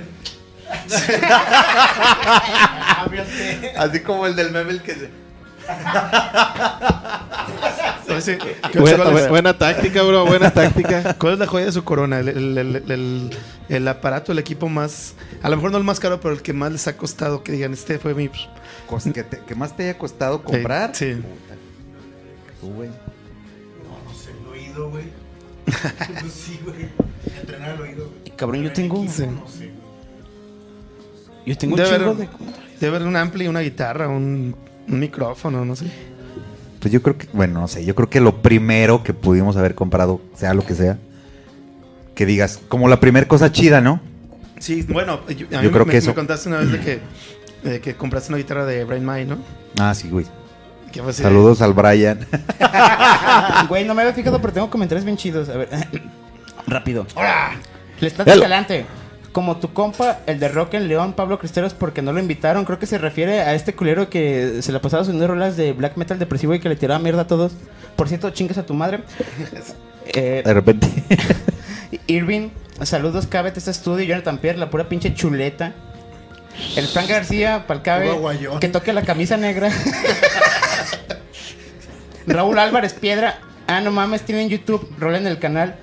Así 3.79 4.01
como 4.01 4.27
el 4.27 4.37
del 4.37 4.51
meme 4.51 4.73
el 4.73 4.83
que 4.83 4.95
se... 4.95 5.24
Oye, 8.09 8.21
sí, 8.21 8.33
¿qué- 8.73 8.79
Buena, 9.29 9.57
táctica, 9.57 10.03
bro. 10.03 10.27
Buena 10.27 10.51
táctica. 10.53 11.15
cuál 11.19 11.35
es 11.35 11.39
la 11.39 11.47
joya 11.47 11.67
de 11.67 11.73
su 11.73 11.85
corona? 11.85 12.21
El, 12.21 12.29
el- 12.29 12.59
el- 12.59 12.91
el- 12.91 13.31
el 13.69 13.89
aparato, 13.89 14.33
el 14.33 14.39
equipo 14.39 14.69
más... 14.69 15.15
A 15.43 15.49
lo 15.49 15.57
mejor 15.57 15.73
no 15.73 15.79
el 15.79 15.85
más 15.85 16.01
caro, 16.01 16.21
pero 16.21 16.35
el 16.35 16.43
que 16.43 16.53
más 16.53 16.71
les 16.71 16.87
ha 16.87 16.97
costado 16.97 17.43
que 17.43 17.53
digan, 17.53 17.73
este 17.73 17.99
fue 17.99 18.15
mi... 18.15 18.29
Que, 19.13 19.23
te- 19.25 19.41
que 19.41 19.55
más 19.55 19.75
te 19.77 19.85
haya 19.85 19.99
costado 19.99 20.43
comprar. 20.43 20.95
Sí. 20.95 21.17
Tú, 22.61 22.69
güey. 22.75 22.91
El 22.91 24.47
oído, 24.53 24.91
güey. 24.91 25.05
sí, 26.33 26.61
güey. 26.63 26.89
Entrenar 27.41 27.75
el 27.77 27.81
oído, 27.81 28.11
güey. 28.23 28.37
Cabrón, 28.37 28.63
yo 28.63 28.73
tengo. 28.73 29.05
Sí. 29.09 29.27
No 29.27 29.49
sé. 29.49 29.73
Yo 31.47 31.59
tengo 31.59 31.75
un 31.75 31.81
Debe 31.83 31.97
chingo 31.97 32.11
haber, 32.13 32.29
de. 32.29 32.77
debe 32.81 32.97
haber 32.97 33.09
un 33.09 33.17
ampli, 33.17 33.49
una 33.49 33.61
guitarra, 33.61 34.09
un, 34.09 34.55
un 34.89 34.99
micrófono, 35.01 35.65
no 35.65 35.77
sé. 35.77 35.87
Pues 36.81 36.93
yo 36.93 37.03
creo 37.03 37.17
que, 37.17 37.27
bueno, 37.33 37.61
no 37.61 37.69
sé, 37.69 37.85
yo 37.85 37.95
creo 37.95 38.11
que 38.11 38.21
lo 38.21 38.43
primero 38.43 39.03
que 39.03 39.15
pudimos 39.15 39.57
haber 39.57 39.75
comprado, 39.75 40.21
sea 40.37 40.53
lo 40.55 40.65
que 40.67 40.75
sea, 40.75 40.99
que 42.15 42.27
digas, 42.27 42.61
como 42.69 42.89
la 42.89 43.01
primera 43.01 43.27
cosa 43.27 43.51
chida, 43.51 43.81
¿no? 43.81 44.01
Sí, 44.59 44.83
bueno, 44.89 45.21
yo, 45.29 45.47
a 45.49 45.51
Yo 45.51 45.63
mí 45.63 45.69
creo 45.71 45.85
me, 45.87 45.91
que 45.93 45.97
me 45.97 45.99
eso- 45.99 46.15
contaste 46.15 46.49
una 46.49 46.59
vez 46.59 46.73
de 46.73 46.81
que, 46.81 47.01
de 47.69 47.81
que 47.81 47.95
compraste 47.95 48.29
una 48.31 48.39
guitarra 48.39 48.65
de 48.67 48.85
Brain 48.85 49.05
Mind, 49.05 49.31
¿no? 49.31 49.39
Ah, 49.81 49.95
sí, 49.95 50.09
güey. 50.11 50.27
De- 50.93 51.13
Saludos 51.13 51.61
al 51.61 51.73
Brian. 51.73 52.25
Güey, 53.69 53.85
no 53.85 53.95
me 53.95 54.03
había 54.03 54.15
fijado, 54.15 54.41
pero 54.41 54.53
tengo 54.53 54.71
comentarios 54.71 55.05
bien 55.05 55.17
chidos. 55.17 55.49
A 55.49 55.57
ver, 55.57 55.69
rápido. 56.69 57.05
Les 58.01 58.13
está 58.13 58.23
Hello. 58.25 58.43
adelante. 58.43 58.87
Como 59.35 59.57
tu 59.57 59.73
compa, 59.73 60.21
el 60.27 60.39
de 60.39 60.47
Rock 60.47 60.75
en 60.75 60.87
León, 60.87 61.13
Pablo 61.13 61.41
Cristeros, 61.41 61.75
porque 61.75 62.03
no 62.03 62.13
lo 62.13 62.21
invitaron. 62.21 62.65
Creo 62.65 62.79
que 62.79 62.87
se 62.87 62.99
refiere 62.99 63.41
a 63.41 63.55
este 63.55 63.75
culero 63.75 64.09
que 64.09 64.61
se 64.63 64.71
la 64.71 64.81
pasaba 64.81 65.03
subiendo 65.03 65.27
rolas 65.27 65.57
de 65.57 65.73
black 65.73 65.97
metal 65.97 66.21
depresivo 66.21 66.55
y 66.55 66.61
que 66.61 66.69
le 66.69 66.77
tiraba 66.77 67.01
mierda 67.01 67.23
a 67.23 67.27
todos. 67.27 67.51
Por 67.97 68.07
cierto, 68.09 68.31
chingas 68.31 68.59
a 68.59 68.65
tu 68.65 68.75
madre. 68.75 69.01
Eh, 70.07 70.43
De 70.45 70.53
repente. 70.55 70.87
Irving, 72.07 72.51
saludos, 72.83 73.27
Cabet, 73.27 73.57
este 73.57 73.71
estudio. 73.71 74.05
Jonathan 74.05 74.37
Pierre, 74.39 74.59
la 74.59 74.69
pura 74.71 74.87
pinche 74.89 75.15
chuleta. 75.15 75.73
El 76.77 76.87
Frank 76.87 77.09
García, 77.09 77.65
pa'l 77.67 77.81
Cabe, 77.83 78.07
Puro 78.09 78.21
guayón. 78.21 78.61
que 78.61 78.69
toque 78.69 78.93
la 78.93 79.03
camisa 79.03 79.37
negra. 79.39 79.71
Raúl 82.27 82.59
Álvarez 82.59 82.93
Piedra. 82.93 83.39
Ah, 83.67 83.81
no 83.81 83.91
mames, 83.91 84.23
tienen 84.23 84.51
YouTube, 84.51 84.87
rolen 84.99 85.27
el 85.27 85.39
canal. 85.39 85.77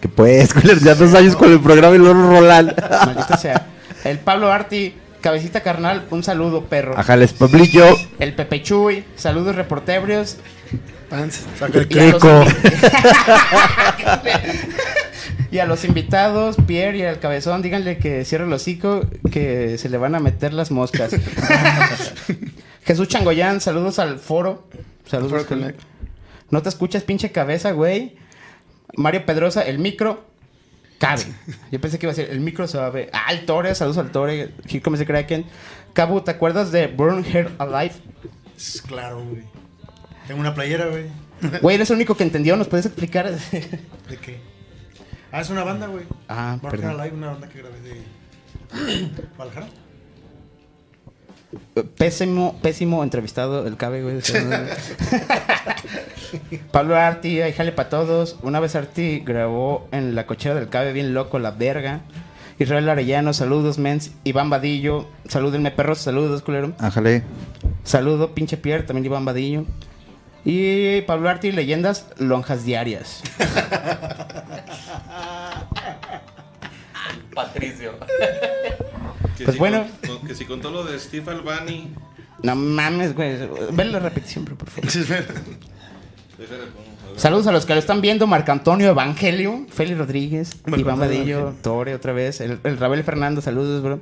Que 0.00 0.08
pues, 0.08 0.54
culeros, 0.54 0.82
ya 0.82 0.94
dos 0.94 1.14
años 1.14 1.36
con 1.36 1.52
el 1.52 1.60
programa 1.60 1.96
y 1.96 1.98
luego 1.98 2.14
rolan. 2.14 2.74
Maldita 3.06 3.36
sea. 3.36 3.66
El 4.04 4.18
Pablo 4.18 4.52
Arti, 4.52 4.94
cabecita 5.20 5.62
carnal, 5.62 6.06
un 6.10 6.22
saludo, 6.22 6.64
perro. 6.64 6.96
Ajales 6.96 7.32
Pablillo. 7.32 7.86
El 8.18 8.34
Pepe 8.34 8.62
Chuy, 8.62 9.04
saludos 9.16 9.56
reportebrios. 9.56 10.36
Pants. 11.08 11.44
Saca 11.58 11.78
el 11.78 11.88
Y 11.90 11.98
a, 11.98 12.12
los 12.12 12.22
Crico. 12.22 12.44
y 15.50 15.58
a 15.58 15.66
los 15.66 15.84
invitados, 15.84 16.56
Pierre 16.66 16.98
y 16.98 17.02
al 17.02 17.18
cabezón, 17.18 17.62
díganle 17.62 17.98
que 17.98 18.24
cierre 18.24 18.44
el 18.44 18.52
hocico, 18.52 19.06
que 19.30 19.78
se 19.78 19.88
le 19.88 19.96
van 19.96 20.14
a 20.14 20.20
meter 20.20 20.52
las 20.52 20.70
moscas. 20.70 21.12
Jesús 22.84 23.08
Changoyán, 23.08 23.60
saludos 23.60 23.98
al 23.98 24.18
foro. 24.18 24.68
Saludos. 25.06 25.32
Foro 25.32 25.46
Connect. 25.46 25.80
No 26.50 26.62
te 26.62 26.68
escuchas, 26.68 27.02
pinche 27.02 27.32
cabeza, 27.32 27.72
güey. 27.72 28.16
Mario 28.96 29.24
Pedrosa, 29.26 29.62
el 29.62 29.78
micro. 29.78 30.24
Cabe. 30.98 31.22
Yo 31.70 31.80
pensé 31.80 31.98
que 31.98 32.06
iba 32.06 32.12
a 32.12 32.16
ser 32.16 32.30
el 32.30 32.40
micro 32.40 32.66
suave. 32.66 33.08
Ah, 33.12 33.32
el 33.32 33.46
Tore, 33.46 33.72
saludos 33.74 33.98
al 33.98 34.10
Tore. 34.10 34.50
Comes 34.82 34.98
the 34.98 35.06
Kraken. 35.06 35.44
Cabu, 35.92 36.20
¿te 36.22 36.32
acuerdas 36.32 36.72
de 36.72 36.88
Burn 36.88 37.24
Her 37.24 37.52
Alive? 37.58 37.94
Claro, 38.86 39.22
güey. 39.24 39.44
Tengo 40.26 40.40
una 40.40 40.54
playera, 40.54 40.86
güey. 40.86 41.04
Güey, 41.62 41.76
eres 41.76 41.88
el 41.90 41.96
único 41.96 42.16
que 42.16 42.24
entendió. 42.24 42.56
¿Nos 42.56 42.66
puedes 42.66 42.84
explicar? 42.84 43.30
¿De 43.30 44.16
qué? 44.20 44.40
Ah, 45.30 45.40
es 45.40 45.50
una 45.50 45.62
banda, 45.62 45.86
güey. 45.86 46.04
ah, 46.28 46.58
Marca 46.60 46.70
perdón. 46.70 46.96
Live, 46.96 47.14
una 47.14 47.28
banda 47.28 47.48
que 47.48 47.58
grabé 47.60 47.80
de. 47.80 48.02
Guadalajara. 49.36 49.68
Pésimo, 51.96 52.58
pésimo 52.60 53.02
entrevistado 53.02 53.66
el 53.66 53.76
Cabe, 53.76 54.02
güey. 54.02 54.18
Pablo 56.72 56.96
Arti, 56.96 57.40
ahí 57.40 57.52
jale 57.52 57.72
para 57.72 57.88
todos. 57.88 58.36
Una 58.42 58.60
vez 58.60 58.74
Arti 58.74 59.20
grabó 59.20 59.88
en 59.90 60.14
la 60.14 60.26
cochera 60.26 60.54
del 60.54 60.68
Cabe 60.68 60.92
bien 60.92 61.14
loco, 61.14 61.38
la 61.38 61.52
verga. 61.52 62.02
Israel 62.58 62.88
Arellano, 62.88 63.32
saludos, 63.32 63.78
mens. 63.78 64.12
Iván 64.24 64.50
Vadillo, 64.50 65.06
salúdenme, 65.26 65.70
perros, 65.70 65.98
saludos, 65.98 66.42
culero. 66.42 66.72
Ájale. 66.78 67.22
Saludo, 67.82 68.34
pinche 68.34 68.58
Pierre, 68.58 68.82
también 68.82 69.06
Iván 69.06 69.24
Vadillo. 69.24 69.64
Y 70.44 71.00
Pablo 71.02 71.30
Arti, 71.30 71.52
leyendas, 71.52 72.06
lonjas 72.18 72.64
diarias. 72.64 73.22
Patricio. 77.34 77.92
Que 79.38 79.44
Pues 79.44 79.54
si 79.54 79.58
bueno. 79.58 79.86
con- 80.06 80.18
con- 80.18 80.26
que 80.28 80.34
si 80.34 80.44
contó 80.44 80.70
lo 80.70 80.84
de 80.84 80.98
Steve 80.98 81.30
Albani. 81.30 81.88
No 82.42 82.54
mames, 82.54 83.14
güey. 83.14 83.36
Ven 83.72 83.92
la 83.92 83.98
repetición, 84.00 84.44
pero 84.44 84.56
por 84.58 84.68
favor. 84.68 84.90
Saludos 87.16 87.48
a 87.48 87.52
los 87.52 87.66
que 87.66 87.72
lo 87.72 87.80
están 87.80 88.00
viendo, 88.00 88.28
Marco 88.28 88.52
Antonio 88.52 88.88
Evangelio, 88.90 89.66
Félix 89.70 89.98
Rodríguez, 89.98 90.56
Marco 90.66 90.78
Iván 90.80 90.96
Evangelio. 91.02 91.54
Tore 91.62 91.94
otra 91.96 92.12
vez, 92.12 92.40
el, 92.40 92.60
el 92.62 92.76
Rabel 92.78 93.02
Fernando, 93.02 93.40
saludos, 93.40 93.82
bro. 93.82 93.98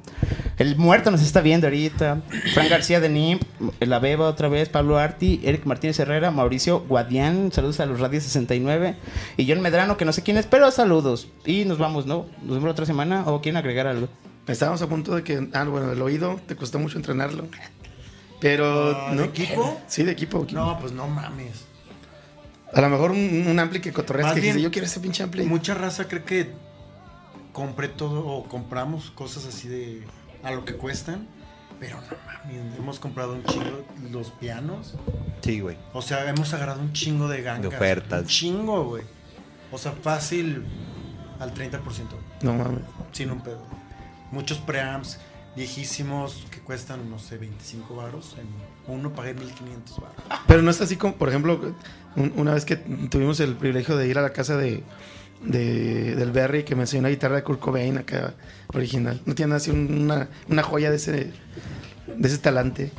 El 0.59 0.77
muerto 0.77 1.11
nos 1.11 1.23
está 1.23 1.41
viendo 1.41 1.67
ahorita, 1.67 2.21
Fran 2.53 2.69
García 2.69 3.01
de 3.01 3.09
NIMP, 3.09 3.41
La 3.81 4.01
Beba 4.01 4.29
otra 4.29 4.49
vez, 4.49 4.69
Pablo 4.69 4.99
Arti, 4.99 5.41
Eric 5.45 5.65
Martínez 5.65 5.99
Herrera, 5.99 6.31
Mauricio 6.31 6.81
Guadián, 6.81 7.53
saludos 7.53 7.81
a 7.81 7.87
los 7.87 8.01
Radio 8.01 8.21
69, 8.21 8.97
y 9.39 9.49
John 9.51 9.63
Medrano, 9.63 9.97
que 9.97 10.05
no 10.05 10.13
sé 10.13 10.23
quién 10.23 10.37
es, 10.37 10.45
pero 10.47 10.71
saludos. 10.71 11.29
Y 11.47 11.65
nos 11.65 11.79
vamos, 11.79 12.05
¿no? 12.05 12.27
Nos 12.43 12.51
vemos 12.57 12.65
la 12.65 12.71
otra 12.73 12.85
semana, 12.87 13.23
o 13.27 13.41
quieren 13.41 13.57
agregar 13.57 13.87
algo. 13.87 14.09
Estábamos 14.47 14.81
a 14.83 14.89
punto 14.89 15.15
de 15.15 15.23
que, 15.25 15.49
ah, 15.53 15.65
bueno, 15.65 15.91
el 15.93 16.01
oído 16.03 16.41
te 16.47 16.55
costó 16.57 16.79
mucho 16.79 16.97
entrenarlo. 16.99 17.49
Pero, 18.41 18.97
Ah, 18.97 19.11
¿de 19.11 19.17
¿no? 19.17 19.23
equipo? 19.25 19.81
Sí, 19.87 20.05
de 20.05 20.13
equipo. 20.13 20.43
equipo. 20.45 20.61
No, 20.61 20.79
pues 20.79 20.93
no 20.93 21.09
mames. 21.09 21.65
A 22.73 22.81
lo 22.81 22.89
mejor 22.91 23.11
un, 23.13 23.47
un 23.49 23.59
ampli 23.59 23.81
que 23.81 23.93
cotorreas 23.93 24.27
Más 24.29 24.35
que 24.35 24.41
dice, 24.41 24.61
yo 24.61 24.71
quiero 24.71 24.87
ese 24.87 25.01
pinche 25.01 25.23
ampli. 25.23 25.45
Mucha 25.47 25.75
raza 25.75 26.07
cree 26.09 26.25
que 26.25 26.51
compré 27.53 27.89
todo 27.89 28.27
o 28.27 28.45
compramos 28.49 29.11
cosas 29.13 29.47
así 29.47 29.69
de 29.69 30.05
a 30.43 30.51
lo 30.53 30.65
que 30.65 30.75
cuestan. 30.77 31.27
Pero 31.81 31.97
no 32.01 32.17
mames, 32.27 32.79
hemos 32.79 32.99
comprado 32.99 33.35
un 33.35 33.45
chingo 33.45 33.85
los 34.11 34.31
pianos. 34.31 34.95
Sí, 35.43 35.61
güey. 35.61 35.77
O 35.93 36.01
sea, 36.03 36.29
hemos 36.29 36.53
agarrado 36.55 36.81
un 36.81 36.93
chingo 36.93 37.29
de 37.29 37.43
gangas. 37.43 37.71
De 37.71 37.77
ofertas. 37.77 38.23
Un 38.23 38.27
chingo, 38.29 38.85
güey. 38.85 39.03
O 39.71 39.79
sea, 39.79 39.93
fácil 39.93 40.65
al 41.39 41.53
30%. 41.55 41.81
No 42.43 42.55
mames. 42.55 42.83
Sin 43.13 43.31
un 43.31 43.41
pedo. 43.43 43.63
Muchos 44.37 44.59
preamps 44.59 45.19
viejísimos 45.57 46.45
que 46.51 46.61
cuestan, 46.61 47.09
no 47.11 47.19
sé, 47.19 47.39
25 47.39 47.97
varos. 47.97 48.37
En 48.39 48.95
uno 48.95 49.15
pagué 49.15 49.33
1500 49.33 49.99
varos. 49.99 50.17
Pero 50.47 50.61
no 50.61 50.71
es 50.71 50.81
así 50.83 50.97
como, 50.97 51.15
por 51.15 51.31
ejemplo, 51.31 51.59
un- 52.17 52.33
una 52.37 52.53
vez 52.53 52.67
que 52.67 52.77
tuvimos 52.77 53.41
el 53.41 53.55
privilegio 53.57 53.97
de 53.97 54.07
ir 54.09 54.19
a 54.19 54.23
la 54.23 54.31
casa 54.35 54.59
de, 54.59 54.83
de- 55.43 56.15
del 56.15 56.33
Berry 56.33 56.65
que 56.65 56.75
me 56.77 56.83
enseñó 56.83 57.01
una 57.01 57.09
guitarra 57.09 57.37
de 57.37 57.43
Kurt 57.45 57.61
Cobain 57.61 57.97
acá 57.97 58.35
original. 58.75 59.23
No 59.25 59.35
tiene 59.35 59.55
así 59.55 59.71
un- 59.71 60.03
una, 60.03 60.29
una 60.51 60.63
joya 60.63 60.91
de 60.91 60.97
ese 60.97 61.13
de 61.13 62.29
ese 62.29 62.37
talante. 62.39 62.93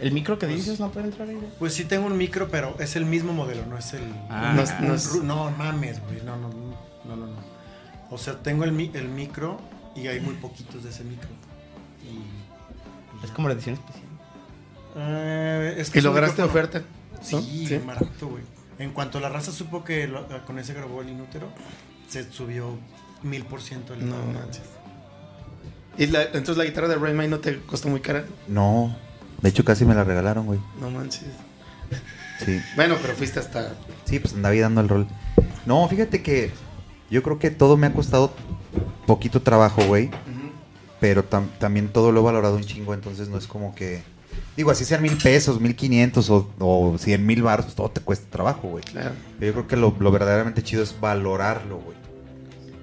El 0.00 0.12
micro 0.12 0.38
que 0.38 0.46
dices 0.46 0.78
no 0.78 0.90
puede 0.92 1.06
entrar 1.08 1.28
ahí. 1.28 1.38
Pues 1.58 1.74
sí 1.74 1.84
tengo 1.86 2.06
un 2.06 2.16
micro, 2.16 2.48
pero 2.50 2.76
es 2.78 2.94
el 2.94 3.04
mismo 3.06 3.32
modelo, 3.32 3.66
no 3.66 3.76
es 3.76 3.92
el... 3.94 4.02
Ah. 4.30 4.52
No 4.54 4.62
es- 4.62 4.80
no 4.80 4.94
es- 4.94 5.12
Ru- 5.12 5.22
No, 5.24 5.50
mames, 5.50 6.00
güey. 6.04 6.22
No, 6.24 6.36
no, 6.36 6.48
no, 6.48 7.16
no, 7.16 7.26
no. 7.26 7.58
O 8.10 8.18
sea, 8.18 8.40
tengo 8.40 8.62
el, 8.64 8.70
el 8.94 9.08
micro 9.08 9.60
y 10.02 10.08
hay 10.08 10.20
muy 10.20 10.34
poquitos 10.34 10.84
de 10.84 10.90
ese 10.90 11.04
micro. 11.04 11.28
Y, 12.04 13.24
Es 13.24 13.30
como 13.32 13.48
la 13.48 13.54
edición 13.54 13.74
especial. 13.74 14.04
Eh, 14.96 15.74
es 15.78 15.90
que 15.90 15.98
Y 15.98 16.02
lograste 16.02 16.42
oferta. 16.42 16.82
Sí, 17.22 17.66
bien 17.68 17.86
barato, 17.86 18.28
güey. 18.28 18.42
En 18.78 18.92
cuanto 18.92 19.18
la 19.20 19.28
raza 19.28 19.50
supo 19.50 19.82
que 19.84 20.06
lo- 20.06 20.26
con 20.46 20.58
ese 20.58 20.72
grabó 20.72 21.02
el 21.02 21.08
inútero, 21.10 21.48
se 22.08 22.30
subió 22.32 22.78
mil 23.22 23.44
por 23.44 23.60
ciento 23.60 23.92
el 23.94 24.08
No 24.08 24.16
manches. 24.32 24.62
Y 25.96 26.06
la- 26.06 26.22
entonces 26.22 26.56
la 26.56 26.64
guitarra 26.64 26.86
de 26.88 26.94
Rain 26.94 27.16
Man 27.16 27.28
no 27.30 27.40
te 27.40 27.58
costó 27.62 27.88
muy 27.88 28.00
cara. 28.00 28.24
No. 28.46 28.96
De 29.42 29.48
hecho, 29.48 29.64
casi 29.64 29.84
me 29.84 29.94
la 29.94 30.04
regalaron, 30.04 30.46
güey. 30.46 30.60
No 30.80 30.90
manches. 30.90 31.24
Sí. 32.44 32.60
Bueno, 32.76 32.96
pero 33.02 33.14
fuiste 33.14 33.40
hasta. 33.40 33.74
Sí, 34.04 34.20
pues 34.20 34.32
andaba 34.34 34.52
ahí 34.52 34.60
dando 34.60 34.80
el 34.80 34.88
rol. 34.88 35.08
No, 35.66 35.88
fíjate 35.88 36.22
que 36.22 36.52
yo 37.10 37.22
creo 37.24 37.40
que 37.40 37.50
todo 37.50 37.76
me 37.76 37.88
ha 37.88 37.92
costado 37.92 38.32
poquito 39.08 39.42
trabajo, 39.42 39.82
güey. 39.84 40.10
Pero 41.00 41.24
tam- 41.28 41.48
también 41.58 41.88
todo 41.88 42.12
lo 42.12 42.20
he 42.20 42.24
valorado 42.24 42.56
un 42.56 42.62
chingo, 42.62 42.94
entonces 42.94 43.28
no 43.28 43.38
es 43.38 43.46
como 43.48 43.74
que... 43.74 44.02
Digo, 44.56 44.70
así 44.70 44.84
sean 44.84 45.02
mil 45.02 45.16
pesos, 45.16 45.60
mil 45.60 45.74
quinientos 45.76 46.28
o, 46.30 46.48
o 46.58 46.96
cien 46.98 47.24
mil 47.24 47.42
baros, 47.42 47.66
pues 47.66 47.76
todo 47.76 47.88
te 47.90 48.00
cuesta 48.00 48.28
trabajo, 48.30 48.68
güey. 48.68 48.82
Claro. 48.84 49.12
Yo 49.40 49.52
creo 49.52 49.66
que 49.68 49.76
lo, 49.76 49.94
lo 49.98 50.10
verdaderamente 50.10 50.62
chido 50.62 50.82
es 50.82 50.94
valorarlo, 51.00 51.78
güey. 51.78 51.96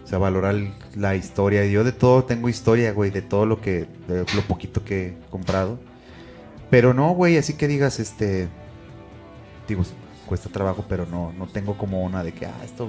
O 0.04 0.08
sea, 0.08 0.18
valorar 0.18 0.56
la 0.96 1.16
historia. 1.16 1.66
Yo 1.66 1.84
de 1.84 1.92
todo 1.92 2.24
tengo 2.24 2.48
historia, 2.48 2.94
güey, 2.94 3.12
de 3.12 3.22
todo 3.22 3.46
lo 3.46 3.60
que, 3.60 3.88
de 4.08 4.26
lo 4.36 4.42
poquito 4.48 4.84
que 4.86 5.08
he 5.08 5.18
comprado. 5.30 5.78
Pero 6.70 6.94
no, 6.94 7.12
güey, 7.14 7.38
así 7.38 7.54
que 7.54 7.68
digas, 7.68 8.00
este, 8.00 8.48
digo, 9.68 9.84
cuesta 10.28 10.50
trabajo, 10.50 10.86
pero 10.88 11.06
no, 11.06 11.34
no 11.38 11.48
tengo 11.48 11.78
como 11.78 12.04
una 12.04 12.24
de 12.24 12.34
que, 12.34 12.46
ah, 12.46 12.62
esto 12.64 12.88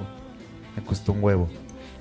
me 0.75 0.83
costó 0.83 1.11
un 1.11 1.23
huevo. 1.23 1.49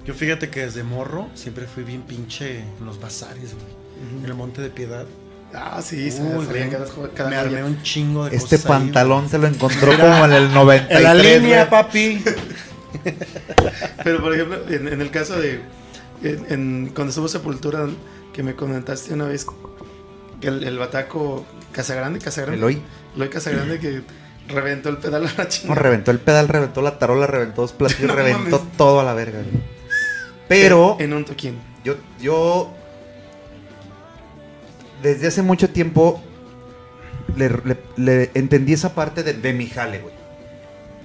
Yo 0.07 0.15
fíjate 0.15 0.49
que 0.51 0.61
desde 0.61 0.83
morro 0.85 1.29
siempre 1.35 1.67
fui 1.67 1.83
bien 1.83 2.03
pinche 2.03 2.61
en 2.61 2.87
los 2.87 3.01
bazares, 3.01 3.55
güey. 3.55 4.19
En 4.21 4.25
el 4.25 4.35
Monte 4.35 4.63
de 4.63 4.71
Piedad. 4.71 5.05
Ah, 5.55 5.81
sí, 5.83 6.11
se 6.11 6.21
Uy, 6.23 6.45
salían 6.47 6.69
güey, 6.71 6.71
cada, 6.71 7.09
cada 7.15 7.31
me 7.31 7.37
armé 7.37 7.65
un 7.65 7.83
chingo 7.83 8.25
de 8.29 8.37
Este 8.37 8.57
cosas 8.57 8.71
ahí, 8.71 8.79
pantalón 8.85 9.29
se 9.29 9.39
lo 9.39 9.47
encontró 9.47 9.97
como 9.99 10.25
en 10.27 10.33
el 10.33 10.53
93. 10.53 10.97
En 10.99 11.03
la 11.05 11.15
línea, 11.15 11.65
güey. 11.65 11.71
papi. 11.71 12.25
Pero 14.05 14.21
por 14.21 14.35
ejemplo, 14.35 14.59
en, 14.69 14.89
en 14.89 15.01
el 15.01 15.11
caso 15.11 15.39
de. 15.41 15.61
en- 16.23 16.47
en- 16.51 16.93
cuando 16.95 17.11
estuvo 17.11 17.29
Sepultura, 17.29 17.87
que 18.33 18.43
me 18.43 18.55
comentaste 18.55 19.15
una 19.15 19.27
vez 19.27 19.47
que 20.41 20.49
el, 20.49 20.65
el 20.65 20.79
bataco 20.79 21.47
Casagrande, 21.73 22.19
Casagrande. 22.19 22.59
Eloy. 22.59 22.83
Eloy 23.15 23.29
Casagrande 23.29 23.79
que 23.79 24.03
reventó 24.49 24.89
el 24.89 24.99
pedal 24.99 25.27
a 25.27 25.33
la 25.33 25.45
No, 25.45 25.49
chingada. 25.49 25.81
reventó 25.81 26.11
el 26.11 26.19
pedal, 26.21 26.49
reventó 26.49 26.83
la 26.83 26.99
tarola, 26.99 27.27
reventó 27.27 27.63
dos 27.63 27.73
platillos, 27.73 28.09
No 28.09 28.15
reventó 28.15 28.59
mames. 28.59 28.77
todo 28.77 29.01
a 29.01 29.05
la 29.05 29.15
verga, 29.15 29.39
güey. 29.41 29.76
Pero... 30.49 30.97
En 31.01 31.13
un 31.13 31.25
toquín. 31.25 31.59
Yo, 31.85 31.97
yo 32.21 32.73
desde 35.03 35.27
hace 35.29 35.43
mucho 35.43 35.71
tiempo 35.71 36.23
le, 37.37 37.49
le- 37.65 37.83
le 37.97 38.31
entendí 38.35 38.73
esa 38.73 38.95
parte 38.95 39.23
de, 39.23 39.35
de 39.35 39.53
mi 39.53 39.67
jale, 39.69 40.01
güey. 40.01 40.15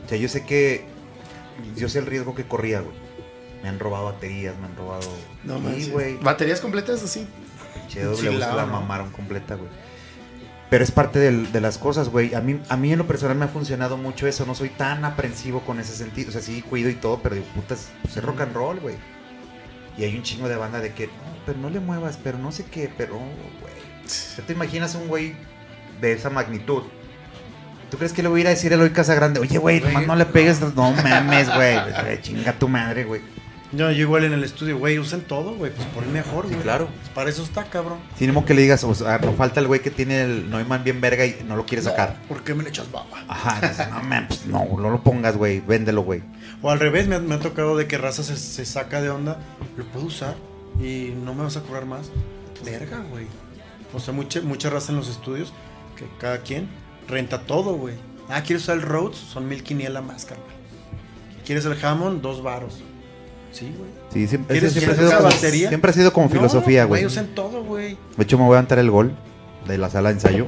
O 0.05 0.09
sea, 0.09 0.17
yo 0.17 0.27
sé 0.27 0.45
que 0.45 0.85
yo 1.75 1.89
sé 1.89 1.99
el 1.99 2.05
riesgo 2.05 2.33
que 2.35 2.45
corría, 2.45 2.81
güey. 2.81 2.95
Me 3.63 3.69
han 3.69 3.79
robado 3.79 4.05
baterías, 4.05 4.57
me 4.59 4.65
han 4.65 4.75
robado. 4.75 5.07
No 5.43 5.59
Sí, 5.75 5.89
güey. 5.91 6.17
¿Baterías 6.17 6.59
completas 6.61 7.03
así? 7.03 7.27
Che, 7.87 8.03
la- 8.31 8.65
mamaron 8.65 9.11
completa, 9.11 9.55
güey. 9.55 9.69
Pero 10.69 10.83
es 10.85 10.91
parte 10.91 11.19
del- 11.19 11.51
de 11.51 11.59
las 11.61 11.77
cosas, 11.77 12.07
güey. 12.09 12.33
A 12.33 12.39
mí, 12.41 12.59
a 12.69 12.77
mí 12.77 12.93
en 12.93 12.97
lo 12.99 13.05
personal 13.07 13.37
me 13.37 13.45
ha 13.45 13.49
funcionado 13.49 13.97
mucho 13.97 14.25
eso. 14.25 14.45
No 14.45 14.55
soy 14.55 14.69
tan 14.69 15.03
aprensivo 15.03 15.61
con 15.61 15.79
ese 15.79 15.93
sentido. 15.93 16.29
O 16.29 16.31
sea, 16.31 16.41
sí 16.41 16.61
cuido 16.61 16.89
y 16.89 16.95
todo, 16.95 17.19
pero 17.21 17.35
digo, 17.35 17.47
putas, 17.53 17.89
pues 18.01 18.15
es 18.17 18.23
rock 18.23 18.41
and 18.41 18.55
roll, 18.55 18.79
güey. 18.79 18.95
Y 20.01 20.03
hay 20.03 20.17
un 20.17 20.23
chingo 20.23 20.49
de 20.49 20.55
banda 20.55 20.79
de 20.79 20.93
que, 20.93 21.05
no, 21.05 21.13
pero 21.45 21.59
no 21.59 21.69
le 21.69 21.79
muevas, 21.79 22.17
pero 22.23 22.39
no 22.39 22.51
sé 22.51 22.65
qué, 22.65 22.91
pero, 22.97 23.19
güey. 23.19 23.73
O 24.03 24.09
sea, 24.09 24.43
te 24.43 24.53
imaginas 24.53 24.95
un 24.95 25.07
güey 25.07 25.35
de 26.01 26.13
esa 26.13 26.31
magnitud. 26.31 26.81
¿Tú 27.91 27.97
crees 27.97 28.11
que 28.11 28.23
le 28.23 28.29
voy 28.29 28.39
a 28.39 28.41
ir 28.41 28.47
a 28.47 28.49
decir 28.49 28.71
a 28.71 28.75
Eloy 28.75 28.89
Casagrande? 28.89 29.39
Oye, 29.39 29.59
güey, 29.59 29.79
nomás 29.79 30.07
no 30.07 30.15
le 30.15 30.25
pegues. 30.25 30.59
No 30.59 30.91
mames, 30.91 31.53
güey. 31.53 31.77
Chinga 32.23 32.53
tu 32.53 32.67
madre, 32.67 33.03
güey. 33.03 33.21
No, 33.71 33.89
yo 33.91 33.99
igual 34.01 34.25
en 34.25 34.33
el 34.33 34.43
estudio, 34.43 34.77
güey, 34.77 34.99
usen 34.99 35.21
todo, 35.21 35.53
güey, 35.55 35.71
pues 35.73 35.87
por 35.87 36.03
el 36.03 36.09
mejor, 36.09 36.43
Sí, 36.45 36.51
güey. 36.51 36.63
claro. 36.63 36.87
Pues 36.87 37.09
para 37.09 37.29
eso 37.29 37.41
está, 37.41 37.63
cabrón. 37.65 37.99
Sin 38.17 38.33
que 38.43 38.53
le 38.53 38.63
digas, 38.63 38.83
o 38.83 38.93
sea, 38.93 39.17
no 39.19 39.31
falta 39.33 39.61
el 39.61 39.67
güey 39.67 39.81
que 39.81 39.89
tiene 39.91 40.21
el 40.23 40.49
Neumann 40.49 40.83
bien 40.83 40.99
verga 40.99 41.25
y 41.25 41.41
no 41.47 41.55
lo 41.55 41.65
quiere 41.65 41.81
sacar. 41.81 42.17
¿Por 42.27 42.43
qué 42.43 42.53
me 42.53 42.63
le 42.63 42.69
echas 42.69 42.91
baba? 42.91 43.07
Ajá, 43.29 43.89
no, 43.91 44.03
man, 44.03 44.25
pues 44.27 44.45
no, 44.45 44.65
no 44.77 44.89
lo 44.89 45.01
pongas, 45.01 45.37
güey, 45.37 45.61
véndelo, 45.61 46.01
güey. 46.03 46.21
O 46.61 46.69
al 46.69 46.79
revés, 46.79 47.07
me 47.07 47.15
ha, 47.15 47.19
me 47.19 47.35
ha 47.35 47.39
tocado 47.39 47.77
de 47.77 47.87
que 47.87 47.97
raza 47.97 48.23
se, 48.23 48.35
se 48.35 48.65
saca 48.65 49.01
de 49.01 49.09
onda, 49.09 49.37
lo 49.77 49.85
puedo 49.85 50.07
usar 50.07 50.35
y 50.81 51.13
no 51.23 51.33
me 51.33 51.43
vas 51.43 51.55
a 51.55 51.61
cobrar 51.61 51.85
más. 51.85 52.11
Verga, 52.65 52.97
güey. 53.09 53.25
O 53.93 53.99
sea, 53.99 54.13
mucha, 54.13 54.41
mucha 54.41 54.69
raza 54.69 54.91
en 54.91 54.97
los 54.97 55.07
estudios, 55.07 55.53
que 55.95 56.05
cada 56.19 56.39
quien 56.39 56.67
renta 57.07 57.43
todo, 57.43 57.75
güey. 57.75 57.95
Ah, 58.29 58.43
¿quieres 58.43 58.63
usar 58.63 58.75
el 58.77 58.81
Rhodes? 58.83 59.17
Son 59.17 59.47
mil 59.47 59.63
quiniela 59.63 60.01
más, 60.01 60.25
carnal. 60.25 60.45
¿Quieres 61.45 61.65
el 61.65 61.77
Hammond? 61.83 62.21
Dos 62.21 62.43
varos. 62.43 62.81
Sí, 63.51 63.73
güey. 63.77 63.89
Sí, 64.13 64.27
siempre, 64.27 64.53
¿Quieres- 64.59 64.73
siempre, 64.73 64.93
ha 64.93 64.97
sido 64.97 65.11
como, 65.17 65.23
batería? 65.29 65.67
siempre 65.69 65.91
ha 65.91 65.93
sido 65.93 66.13
como 66.13 66.25
No, 66.27 66.31
filosofía, 66.31 66.85
güey. 66.85 67.05
usen 67.05 67.35
todo, 67.35 67.63
güey. 67.63 67.97
De 68.17 68.23
hecho, 68.23 68.37
me 68.37 68.43
voy 68.45 68.53
a 68.53 68.55
levantar 68.57 68.79
el 68.79 68.89
gol 68.91 69.13
de 69.67 69.77
la 69.77 69.89
sala 69.89 70.09
de 70.09 70.15
ensayo. 70.15 70.47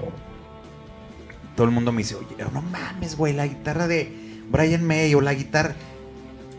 Todo 1.56 1.66
el 1.68 1.72
mundo 1.74 1.92
me 1.92 2.00
dice, 2.00 2.16
oye, 2.16 2.44
no 2.54 2.62
mames, 2.62 3.16
güey, 3.16 3.34
la 3.34 3.46
guitarra 3.46 3.88
de 3.88 4.12
Brian 4.50 4.84
May 4.86 5.14
o 5.14 5.22
la 5.22 5.34
guitarra. 5.34 5.76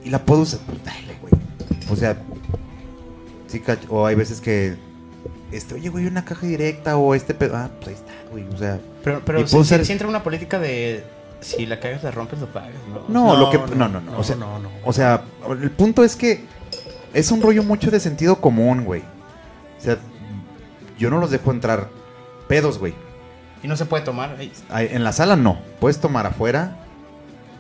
Y 0.05 0.11
la 0.11 0.25
puedo 0.25 0.43
usar. 0.43 0.61
Pues 0.67 0.85
dale, 0.85 1.17
güey. 1.21 1.33
O 1.91 1.97
sea, 1.97 2.17
sí, 3.49 3.61
cach- 3.61 3.87
o 3.89 4.07
hay 4.07 4.15
veces 4.15 4.41
que. 4.41 4.77
Este, 5.51 5.75
oye, 5.75 5.89
güey, 5.89 6.07
una 6.07 6.25
caja 6.25 6.47
directa 6.47 6.97
o 6.97 7.15
este 7.15 7.33
pedo. 7.35 7.57
Ah, 7.57 7.71
pues 7.81 7.89
ahí 7.89 7.95
está, 7.95 8.13
güey. 8.31 8.45
O 8.53 8.57
sea, 8.57 8.81
Pero, 9.03 9.19
Y 9.19 9.23
pero 9.25 9.47
si, 9.47 9.53
puedo 9.53 9.65
si- 9.65 9.71
ser- 9.71 9.85
si 9.87 9.93
entra 9.93 10.09
una 10.09 10.23
política 10.23 10.59
de 10.59 11.05
si 11.45 11.67
la 11.67 11.79
cagas, 11.79 12.03
la 12.03 12.11
rompes, 12.11 12.41
lo 12.41 12.47
pagas, 12.47 12.73
¿no? 12.89 13.05
no, 13.09 13.35
No, 13.35 13.37
lo 13.37 13.51
que. 13.51 13.59
no, 13.59 13.67
No, 13.67 13.89
no, 13.89 14.01
no. 14.01 14.13
no, 14.13 14.19
o 14.19 14.25
sea, 14.25 14.37
no, 14.37 14.59
no. 14.59 14.71
O 14.85 14.93
sea, 14.93 15.23
el 15.51 15.71
punto 15.71 16.03
es 16.03 16.17
que 16.17 16.45
es 17.13 17.31
un 17.31 17.43
rollo 17.43 17.63
mucho 17.63 17.91
de 17.91 18.01
sentido 18.01 18.41
común, 18.41 18.85
güey. 18.85 19.03
O 19.79 19.81
sea, 19.81 19.99
yo 20.99 21.11
no 21.11 21.19
los 21.19 21.31
dejo 21.31 21.51
entrar 21.51 21.91
pedos, 22.49 22.79
güey. 22.79 22.95
Y 23.63 23.69
no 23.69 23.77
se 23.77 23.85
puede 23.87 24.05
tomar. 24.05 24.37
Ay, 24.71 24.89
En 24.91 25.05
la 25.05 25.13
sala 25.13 25.37
no. 25.37 25.59
Puedes 25.81 26.01
tomar 26.01 26.27
afuera. 26.27 26.79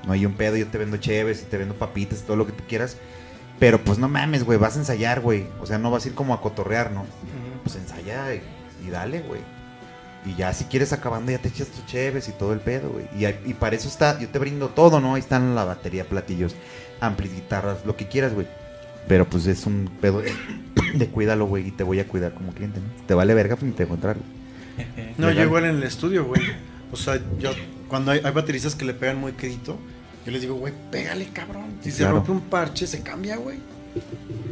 No 0.06 0.12
hay 0.12 0.26
un 0.26 0.34
pedo. 0.34 0.56
Yo 0.56 0.66
te 0.66 0.78
vendo 0.78 0.96
cheves 0.96 1.42
y 1.42 1.44
te 1.46 1.56
vendo 1.56 1.74
papitas 1.74 2.20
y 2.20 2.22
todo 2.22 2.36
lo 2.36 2.46
que 2.46 2.52
tú 2.52 2.64
quieras. 2.68 2.96
Pero 3.58 3.82
pues 3.82 3.98
no 3.98 4.08
mames, 4.08 4.44
güey. 4.44 4.58
Vas 4.58 4.76
a 4.76 4.80
ensayar, 4.80 5.20
güey. 5.20 5.46
O 5.60 5.66
sea, 5.66 5.78
no 5.78 5.90
vas 5.90 6.04
a 6.04 6.08
ir 6.08 6.14
como 6.14 6.34
a 6.34 6.40
cotorrear, 6.40 6.90
¿no? 6.90 7.04
Pues 7.62 7.76
ensaya 7.76 8.34
y, 8.34 8.42
y 8.86 8.90
dale, 8.90 9.20
güey. 9.20 9.40
Y 10.26 10.34
ya 10.36 10.52
si 10.52 10.64
quieres 10.64 10.92
acabando 10.92 11.30
ya 11.32 11.38
te 11.38 11.48
echas 11.48 11.68
tus 11.68 11.84
cheves 11.86 12.28
y 12.28 12.32
todo 12.32 12.52
el 12.52 12.60
pedo, 12.60 12.90
güey. 12.90 13.06
Y, 13.44 13.54
para 13.54 13.76
eso 13.76 13.88
está, 13.88 14.18
yo 14.18 14.28
te 14.28 14.38
brindo 14.38 14.68
todo, 14.68 15.00
¿no? 15.00 15.14
Ahí 15.14 15.20
están 15.20 15.54
la 15.54 15.64
batería, 15.64 16.04
platillos, 16.08 16.54
amplis, 17.00 17.34
guitarras, 17.34 17.84
lo 17.84 17.96
que 17.96 18.08
quieras, 18.08 18.32
güey. 18.32 18.46
Pero 19.06 19.28
pues 19.28 19.46
es 19.46 19.66
un 19.66 19.90
pedo 20.00 20.22
de, 20.22 20.32
de 20.94 21.08
cuídalo, 21.08 21.46
güey, 21.46 21.68
y 21.68 21.70
te 21.70 21.84
voy 21.84 22.00
a 22.00 22.08
cuidar 22.08 22.32
como 22.32 22.52
cliente, 22.52 22.80
¿no? 22.80 23.06
Te 23.06 23.12
vale 23.12 23.34
verga, 23.34 23.56
pues 23.56 23.70
ni 23.70 23.76
te 23.76 23.82
encontrar, 23.82 24.16
güey. 24.16 24.44
No, 25.18 25.28
yo 25.28 25.34
Legal. 25.34 25.46
igual 25.46 25.64
en 25.66 25.76
el 25.76 25.82
estudio, 25.82 26.24
güey. 26.24 26.42
O 26.90 26.96
sea, 26.96 27.20
yo 27.38 27.50
cuando 27.88 28.10
hay, 28.10 28.20
hay 28.24 28.32
bateristas 28.32 28.74
que 28.74 28.84
le 28.84 28.94
pegan 28.94 29.18
muy 29.18 29.32
quedito, 29.32 29.78
yo 30.24 30.32
les 30.32 30.40
digo, 30.40 30.54
güey, 30.54 30.72
pégale, 30.90 31.26
cabrón. 31.28 31.78
Si 31.82 31.90
se 31.90 32.08
rompe 32.08 32.32
un 32.32 32.40
parche, 32.40 32.86
se 32.86 33.02
cambia, 33.02 33.36
güey. 33.36 33.58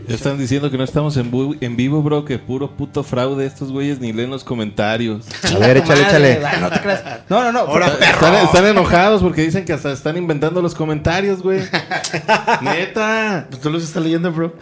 Ya 0.09 0.16
están 0.16 0.36
diciendo 0.36 0.70
que 0.70 0.77
no 0.77 0.85
estamos 0.85 1.16
en, 1.16 1.77
vivo, 1.77 2.02
bro, 2.02 2.24
que 2.24 2.39
puro 2.39 2.70
puto 2.70 3.05
fraude 3.05 3.47
estos 3.47 3.70
güeyes 3.70 4.01
ni 4.01 4.12
leen 4.12 4.31
los 4.31 4.43
comentarios. 4.43 5.24
A 5.44 5.59
ver, 5.59 5.77
échale, 5.77 6.02
échale. 6.02 6.40
No 6.60 6.70
te 6.70 6.81
creas. 6.81 7.02
No, 7.28 7.51
no, 7.51 7.52
no. 7.52 7.78
Están, 7.78 8.35
están 8.44 8.66
enojados 8.66 9.23
porque 9.23 9.43
dicen 9.43 9.64
que 9.64 9.73
hasta 9.73 9.93
están 9.93 10.16
inventando 10.16 10.60
los 10.60 10.74
comentarios, 10.74 11.40
güey. 11.40 11.60
Neta. 12.62 13.47
Pues 13.48 13.62
tú 13.62 13.70
los 13.70 13.85
estás 13.85 14.02
leyendo, 14.02 14.32
bro. 14.32 14.55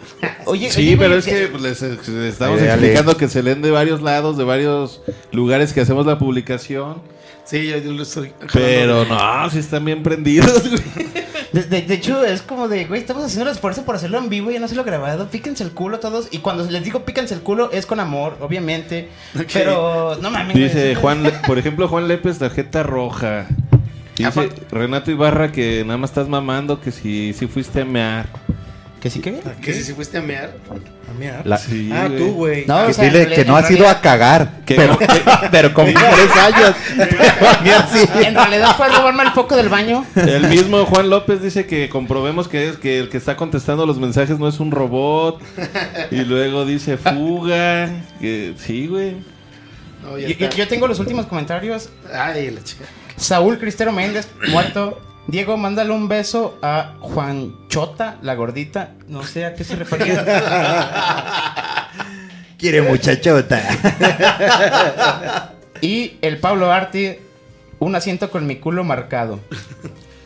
Oye, 0.45 0.69
Sí, 0.71 0.81
oye, 0.81 0.97
pero 0.97 1.09
güey, 1.09 1.19
es 1.19 1.25
que 1.25 1.47
pues, 1.47 1.61
les, 1.63 1.81
les 1.81 2.33
estamos 2.33 2.61
explicando 2.61 3.17
que 3.17 3.27
se 3.27 3.41
leen 3.41 3.61
de 3.61 3.71
varios 3.71 4.01
lados, 4.01 4.37
de 4.37 4.43
varios 4.43 5.01
lugares 5.31 5.73
que 5.73 5.81
hacemos 5.81 6.05
la 6.05 6.19
publicación. 6.19 7.01
Sí, 7.45 7.67
yo, 7.67 7.77
yo 7.77 7.91
lo 7.91 8.03
estoy. 8.03 8.31
Pero 8.53 9.05
no, 9.05 9.49
si 9.49 9.57
están 9.57 9.83
bien 9.83 10.03
prendidos, 10.03 10.69
güey. 10.69 11.30
De, 11.53 11.63
de- 11.63 11.81
de 11.81 11.93
hecho, 11.95 12.23
es 12.23 12.41
como 12.41 12.67
de, 12.67 12.85
güey, 12.85 13.01
estamos 13.01 13.23
haciendo 13.25 13.49
el 13.49 13.55
esfuerzo 13.55 13.83
por 13.83 13.95
hacerlo 13.95 14.17
en 14.19 14.29
vivo 14.29 14.51
y 14.51 14.59
no 14.59 14.65
hacerlo 14.65 14.83
grabado. 14.85 15.27
Píquense 15.27 15.63
el 15.63 15.71
culo 15.71 15.99
todos. 15.99 16.27
Y 16.31 16.37
cuando 16.37 16.63
les 16.63 16.83
digo 16.83 17.03
píquense 17.03 17.33
el 17.33 17.41
culo, 17.41 17.71
es 17.71 17.85
con 17.85 17.99
amor, 17.99 18.37
obviamente. 18.39 19.09
Pero, 19.53 20.17
no 20.21 20.31
mames. 20.31 20.55
Dice 20.55 20.95
Juan, 20.95 21.23
Le- 21.23 21.31
por 21.45 21.57
ejemplo, 21.59 21.87
Juan 21.87 22.07
Lepes, 22.07 22.39
tarjeta 22.39 22.83
roja. 22.83 23.47
Dice 24.17 24.49
Renato 24.71 25.09
Ibarra 25.11 25.51
que 25.51 25.83
nada 25.83 25.97
más 25.97 26.11
estás 26.11 26.27
mamando 26.29 26.79
que 26.79 26.91
si, 26.91 27.33
si 27.33 27.47
fuiste 27.47 27.81
a 27.81 27.85
mear. 27.85 28.27
¿Que 29.01 29.09
sí 29.09 29.19
que? 29.19 29.39
Que 29.61 29.73
si, 29.73 29.93
fuiste 29.93 30.19
a 30.19 30.21
mear. 30.21 30.53
A 31.09 31.13
mí, 31.19 31.25
¿ah? 31.25 31.41
La- 31.43 31.57
Sí, 31.57 31.89
ah, 31.91 32.05
güey. 32.07 32.19
tú, 32.19 32.33
güey. 32.33 32.65
No, 32.67 32.85
Que 32.85 32.91
o 32.91 32.93
sea, 32.93 33.05
dile 33.05 33.19
que 33.29 33.45
no 33.45 33.55
realidad- 33.57 33.57
has 33.65 33.71
ido 33.71 33.89
a 33.89 33.99
cagar. 33.99 34.59
Que 34.63 34.75
pero, 34.75 34.93
no- 34.93 34.99
que- 34.99 35.07
pero 35.51 35.73
como 35.73 35.87
tres 35.93 36.31
años. 36.39 36.75
En 38.25 38.35
realidad 38.35 38.75
fue 38.77 38.85
a 38.85 38.89
robarme 38.89 39.23
el 39.23 39.31
foco 39.31 39.55
del 39.55 39.69
baño. 39.69 40.05
El 40.15 40.47
mismo 40.47 40.85
Juan 40.85 41.09
López 41.09 41.41
dice 41.41 41.65
que 41.65 41.89
comprobemos 41.89 42.47
que 42.47 42.69
es 42.69 42.77
que 42.77 42.99
el 42.99 43.09
que 43.09 43.17
está 43.17 43.35
contestando 43.35 43.85
los 43.85 43.97
mensajes 43.97 44.37
no 44.39 44.47
es 44.47 44.59
un 44.59 44.71
robot. 44.71 45.41
Y 46.11 46.17
luego 46.23 46.65
dice 46.65 46.97
fuga. 46.97 47.89
Que 48.19 48.53
sí, 48.57 48.85
güey. 48.87 49.15
No, 50.03 50.17
Yo, 50.17 50.27
yo 50.49 50.67
tengo 50.67 50.87
los 50.87 50.99
últimos 50.99 51.25
comentarios. 51.25 51.89
Ay, 52.13 52.51
la 52.51 52.63
chica. 52.63 52.85
Saúl 53.17 53.57
Cristero 53.57 53.91
Méndez, 53.91 54.27
muerto. 54.49 54.99
Diego, 55.27 55.57
mándale 55.57 55.91
un 55.91 56.07
beso 56.07 56.57
a 56.61 56.95
Juan 56.99 57.67
Chota, 57.67 58.17
la 58.21 58.35
gordita. 58.35 58.91
No 59.07 59.23
sé 59.23 59.45
a 59.45 59.55
qué 59.55 59.63
se 59.63 59.75
refería. 59.75 60.25
Quiere 62.57 62.81
muchachota. 62.81 63.61
Y 65.81 66.19
el 66.21 66.37
Pablo 66.37 66.71
Arti, 66.71 67.15
un 67.79 67.95
asiento 67.95 68.29
con 68.29 68.45
mi 68.45 68.57
culo 68.57 68.83
marcado. 68.83 69.39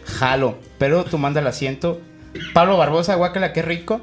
Jalo, 0.05 0.57
pero 0.77 1.05
tú 1.05 1.17
manda 1.17 1.39
el 1.39 1.47
asiento. 1.47 2.01
Pablo 2.53 2.77
Barbosa, 2.77 3.15
guácala, 3.15 3.53
qué 3.53 3.61
rico. 3.61 4.01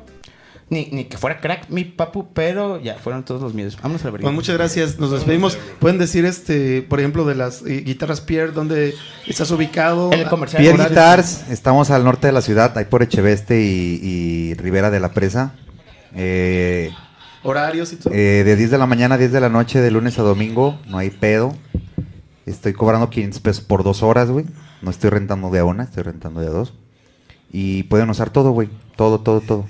Ni, 0.71 0.87
ni 0.91 1.05
que 1.05 1.19
fuera 1.19 1.39
crack 1.41 1.69
mi 1.69 1.85
papu, 1.85 2.29
pero 2.33 2.81
ya, 2.81 2.95
fueron 2.95 3.25
todos 3.25 3.43
los 3.43 3.53
míos. 3.53 3.77
Vámonos 3.83 4.03
a 4.03 4.07
la 4.07 4.11
Pues 4.13 4.23
verga. 4.23 4.35
muchas 4.35 4.57
gracias. 4.57 4.99
Nos 4.99 5.11
despedimos. 5.11 5.59
Pueden 5.81 5.99
decir, 5.99 6.25
este, 6.25 6.81
por 6.83 6.99
ejemplo, 6.99 7.25
de 7.27 7.35
las 7.35 7.63
eh, 7.67 7.83
guitarras 7.83 8.23
Pierre, 8.23 8.53
¿dónde 8.53 8.95
estás 9.27 9.51
ubicado? 9.51 10.11
El 10.13 10.25
comercial. 10.29 10.63
Pierre. 10.63 10.89
Guitars, 10.89 11.51
estamos 11.51 11.91
al 11.91 12.05
norte 12.05 12.27
de 12.29 12.33
la 12.33 12.41
ciudad, 12.41 12.77
ahí 12.79 12.87
por 12.87 13.03
Echeveste 13.03 13.61
y, 13.63 14.01
y 14.03 14.55
Ribera 14.55 14.91
de 14.91 15.01
la 15.01 15.11
Presa. 15.13 15.55
Eh, 16.15 16.91
Horarios 17.43 17.93
y 17.93 17.97
todo. 17.97 18.15
eh, 18.15 18.43
de 18.45 18.57
10 18.57 18.71
de 18.71 18.79
la 18.79 18.87
mañana 18.87 19.17
a 19.17 19.19
10 19.19 19.33
de 19.33 19.41
la 19.41 19.49
noche, 19.49 19.81
de 19.81 19.91
lunes 19.91 20.19
a 20.19 20.23
domingo, 20.23 20.79
no 20.87 20.99
hay 20.99 21.11
pedo. 21.11 21.55
Estoy 22.47 22.73
cobrando 22.73 23.11
500 23.11 23.41
pesos 23.41 23.65
por 23.65 23.85
dos 23.85 24.03
horas, 24.03 24.31
güey. 24.31 24.47
No 24.81 24.91
estoy 24.91 25.11
rentando 25.11 25.51
de 25.51 25.59
a 25.61 25.65
una, 25.65 25.85
estoy 25.85 26.03
rentando 26.03 26.41
de 26.41 26.47
a 26.47 26.51
dos. 26.51 26.75
Y 27.53 27.85
pueden 27.85 28.09
usar 28.11 28.31
todo, 28.31 28.51
güey. 28.53 28.69
Todo, 28.97 29.21
todo, 29.21 29.41
todo. 29.41 29.67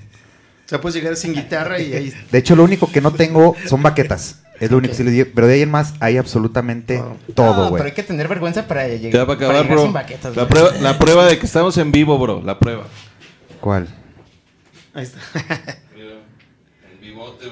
O 0.66 0.68
sea, 0.68 0.81
puedes 0.81 0.94
llegar 0.94 1.16
sin 1.16 1.34
guitarra 1.34 1.81
y 1.81 1.92
ahí. 1.92 2.15
De 2.31 2.39
hecho, 2.39 2.57
lo 2.57 2.65
único 2.65 2.91
que 2.91 3.00
no 3.00 3.12
tengo 3.12 3.55
son 3.68 3.82
baquetas. 3.82 4.39
Es 4.60 4.70
lo 4.70 4.76
único 4.78 4.92
que 4.92 4.97
sí 4.99 5.02
les 5.05 5.12
digo. 5.12 5.28
Pero 5.34 5.47
de 5.49 5.55
ahí 5.55 5.62
en 5.62 5.70
más 5.70 5.94
hay 5.99 6.16
absolutamente 6.18 7.02
todo, 7.34 7.55
No, 7.65 7.68
güey. 7.70 7.73
pero 7.82 7.84
hay 7.86 7.92
que 7.92 8.02
tener 8.05 8.28
vergüenza 8.28 8.66
para 8.68 8.86
llegar, 8.86 9.12
Ya 9.12 9.26
para 9.26 9.36
acabar, 9.36 9.57
llegar 9.62 9.70
bro. 9.73 9.82
sin 9.82 9.92
baquetas, 9.92 10.36
La 10.36 10.47
prueba, 10.49 10.70
la 10.81 10.99
prueba 10.99 11.26
de 11.26 11.39
que 11.39 11.47
estamos 11.47 11.76
en 11.78 11.91
vivo, 11.91 12.16
bro. 12.18 12.41
La 12.44 12.58
prueba. 12.58 12.84
¿Cuál? 13.60 13.89
Ahí 14.94 15.02
está. 15.05 15.18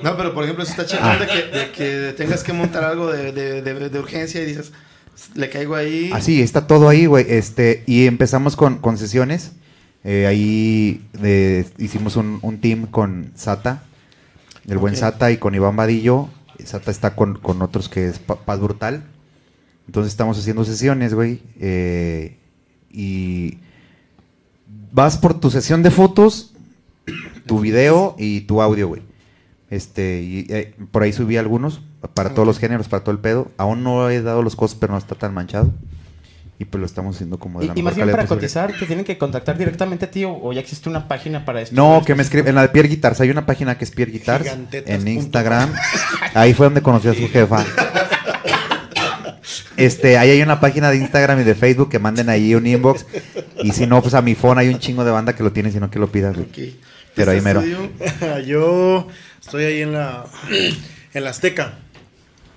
No, 0.02 0.16
pero 0.16 0.32
por 0.34 0.44
ejemplo, 0.44 0.62
eso 0.64 0.72
está 0.72 0.86
chingón 0.86 1.18
de, 1.18 1.26
que, 1.26 1.42
de 1.58 1.70
que 1.72 2.14
tengas 2.16 2.42
que 2.44 2.52
montar 2.52 2.84
algo 2.84 3.10
de, 3.10 3.32
de- 3.32 3.60
de- 3.62 3.88
de 3.90 3.98
urgencia 3.98 4.40
y 4.40 4.46
dices, 4.46 4.72
le 5.34 5.50
caigo 5.50 5.74
ahí. 5.74 6.10
Así, 6.14 6.40
está 6.40 6.66
todo 6.66 6.88
ahí, 6.88 7.06
güey. 7.06 7.26
Este, 7.28 7.82
y 7.86 8.06
empezamos 8.06 8.56
con, 8.56 8.78
con 8.78 8.96
sesiones. 8.96 9.52
Eh, 10.04 10.26
ahí 10.26 11.06
de- 11.12 11.66
hicimos 11.78 12.16
un, 12.16 12.38
un 12.42 12.58
team 12.60 12.86
con 12.86 13.32
Sata, 13.34 13.82
el 14.66 14.78
buen. 14.78 14.96
Sata 14.96 15.30
y 15.30 15.36
con 15.38 15.54
Iván 15.54 15.76
Vadillo. 15.76 16.28
Sata 16.64 16.90
está 16.90 17.14
con, 17.16 17.38
con 17.38 17.62
otros 17.62 17.88
que 17.88 18.08
es 18.08 18.18
Pa- 18.18 18.36
Paz 18.36 18.60
Brutal. 18.60 19.04
Entonces 19.86 20.12
estamos 20.12 20.38
haciendo 20.38 20.64
sesiones, 20.64 21.14
güey. 21.14 21.40
eh, 21.58 22.36
y 22.92 23.58
vas 24.92 25.16
por 25.18 25.38
tu 25.38 25.50
sesión 25.50 25.82
de 25.82 25.90
fotos, 25.90 26.52
tu 27.46 27.60
video 27.60 28.14
y 28.18 28.42
tu 28.42 28.62
audio, 28.62 28.88
güey. 28.88 29.02
Este, 29.70 30.22
y 30.22 30.46
eh, 30.48 30.74
por 30.90 31.02
ahí 31.02 31.12
subí 31.12 31.36
algunos 31.36 31.80
para 32.14 32.34
todos 32.34 32.46
los 32.46 32.58
géneros, 32.58 32.88
para 32.88 33.04
todo 33.04 33.12
el 33.12 33.20
pedo. 33.20 33.50
Aún 33.56 33.84
no 33.84 34.10
he 34.10 34.20
dado 34.22 34.42
los 34.42 34.56
costos, 34.56 34.78
pero 34.80 34.92
no 34.92 34.98
está 34.98 35.14
tan 35.14 35.32
manchado. 35.34 35.72
Y 36.60 36.66
pues 36.66 36.78
lo 36.78 36.84
estamos 36.86 37.16
haciendo 37.16 37.38
como 37.38 37.60
de 37.60 37.64
Y, 37.64 37.68
la 37.68 37.74
y 37.74 37.82
más 37.82 37.94
mejor 37.94 38.04
bien 38.04 38.16
para 38.16 38.28
posible. 38.28 38.40
cotizar, 38.42 38.72
¿te 38.78 38.84
tienen 38.84 39.06
que 39.06 39.16
contactar 39.16 39.56
directamente 39.56 40.04
a 40.04 40.10
ti 40.10 40.26
o, 40.26 40.38
o 40.42 40.52
ya 40.52 40.60
existe 40.60 40.90
una 40.90 41.08
página 41.08 41.46
para 41.46 41.62
esto? 41.62 41.74
No, 41.74 42.02
que 42.04 42.14
me 42.14 42.22
escriben 42.22 42.48
en 42.48 42.54
la 42.54 42.60
de 42.62 42.68
Pierre 42.68 42.86
Guitars. 42.88 43.18
Hay 43.22 43.30
una 43.30 43.46
página 43.46 43.78
que 43.78 43.84
es 43.84 43.90
Pierre 43.90 44.12
Guitars 44.12 44.44
Gigantetas 44.44 44.94
en 44.94 45.08
Instagram. 45.08 45.72
Ahí 46.34 46.52
fue 46.52 46.66
donde 46.66 46.82
conocí 46.82 47.08
a 47.08 47.14
su 47.14 47.26
jefa. 47.30 47.64
Este, 49.78 50.18
ahí 50.18 50.28
hay 50.28 50.42
una 50.42 50.60
página 50.60 50.90
de 50.90 50.98
Instagram 50.98 51.40
y 51.40 51.44
de 51.44 51.54
Facebook 51.54 51.88
que 51.88 51.98
manden 51.98 52.28
ahí 52.28 52.54
un 52.54 52.66
inbox. 52.66 53.06
Y 53.62 53.72
si 53.72 53.86
no, 53.86 54.02
pues 54.02 54.12
a 54.12 54.20
mi 54.20 54.34
phone 54.34 54.58
hay 54.58 54.68
un 54.68 54.78
chingo 54.78 55.02
de 55.02 55.10
banda 55.10 55.34
que 55.34 55.42
lo 55.42 55.52
tiene, 55.52 55.70
sino 55.72 55.90
que 55.90 55.98
lo. 55.98 56.04
Ok. 56.04 56.12
Pero 57.14 57.30
ahí 57.30 57.38
¿Este 57.38 57.40
mero. 57.40 57.62
Yo 58.46 59.08
estoy 59.40 59.64
ahí 59.64 59.80
en 59.80 59.94
la, 59.94 60.26
en 61.14 61.24
la 61.24 61.30
Azteca, 61.30 61.78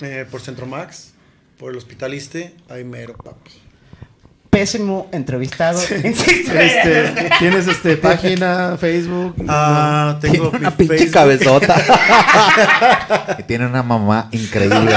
eh, 0.02 0.26
por 0.30 0.42
Centro 0.42 0.66
Max, 0.66 1.14
por 1.58 1.72
el 1.72 1.78
Hospital 1.78 2.14
Iste, 2.14 2.54
ahí 2.70 2.84
mero, 2.84 3.16
papi. 3.16 3.63
Pésimo 4.54 5.10
entrevistado. 5.12 5.82
Este, 5.82 7.30
¿Tienes 7.40 7.68
este, 7.68 7.98
página, 8.10 8.78
Facebook? 8.78 9.36
Ah, 9.48 10.20
tengo 10.22 10.52
mi 10.52 10.60
Una 10.60 10.78
pinche 10.78 10.98
Facebook. 10.98 11.14
cabezota. 11.14 13.36
y 13.40 13.44
tiene 13.44 13.66
una 13.66 13.82
mamá 13.82 14.30
increíble. 14.32 14.94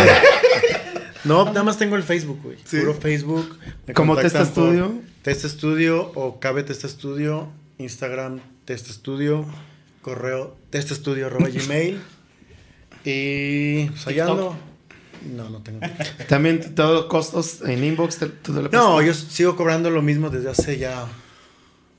No, 1.25 1.47
nada 1.47 1.63
más 1.63 1.79
tengo 1.79 1.97
el 1.97 2.03
Facebook, 2.03 2.41
güey. 2.43 2.59
Sí. 2.65 2.81
Puro 2.81 2.95
Facebook. 2.95 3.59
Me 3.87 3.95
¿Como 3.95 4.15
contactan 4.15 4.45
Testa 4.45 4.55
por 4.55 4.73
Studio? 4.73 4.95
Testa 5.23 5.49
Studio 5.49 6.13
o 6.15 6.39
Cabe 6.39 6.63
Testa 6.63 6.87
Studio, 6.87 7.49
Instagram 7.79 8.41
Testa 8.67 8.93
Studio, 8.93 9.47
correo 10.03 10.57
testastudio 10.71 11.29
arroba 11.29 11.49
gmail. 11.49 11.99
Y 13.05 13.87
pues 13.87 14.07
allá 14.07 14.27
ando. 14.27 14.57
No, 15.23 15.49
no 15.51 15.63
tengo. 15.63 15.81
También 16.29 16.75
todos 16.75 16.95
los 16.95 17.05
costos 17.07 17.61
en 17.63 17.83
inbox. 17.85 18.19
te- 18.19 18.27
te 18.27 18.53
lo 18.53 18.69
No, 18.69 19.01
yo 19.03 19.15
sigo 19.15 19.57
cobrando 19.57 19.91
lo 19.91 20.03
mismo 20.03 20.31
desde 20.31 20.51
hace 20.51 20.79
ya 20.79 21.07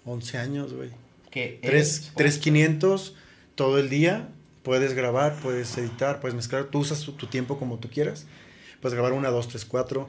11 0.05 0.37
años, 0.37 0.73
güey. 0.73 0.89
Que 1.31 1.59
Tres- 1.63 1.99
es- 2.07 2.11
3,500 2.15 3.15
todo 3.55 3.77
el 3.79 3.89
día. 3.89 4.29
Puedes 4.63 4.93
grabar, 4.93 5.35
puedes 5.41 5.77
editar, 5.77 6.19
puedes 6.19 6.35
mezclar. 6.35 6.65
Tú 6.65 6.79
usas 6.79 7.01
tu, 7.01 7.13
tu 7.13 7.27
tiempo 7.27 7.57
como 7.57 7.77
tú 7.79 7.89
quieras. 7.89 8.25
Puedes 8.81 8.93
grabar 8.95 9.13
una, 9.13 9.29
dos, 9.29 9.47
tres, 9.47 9.65
cuatro. 9.65 10.07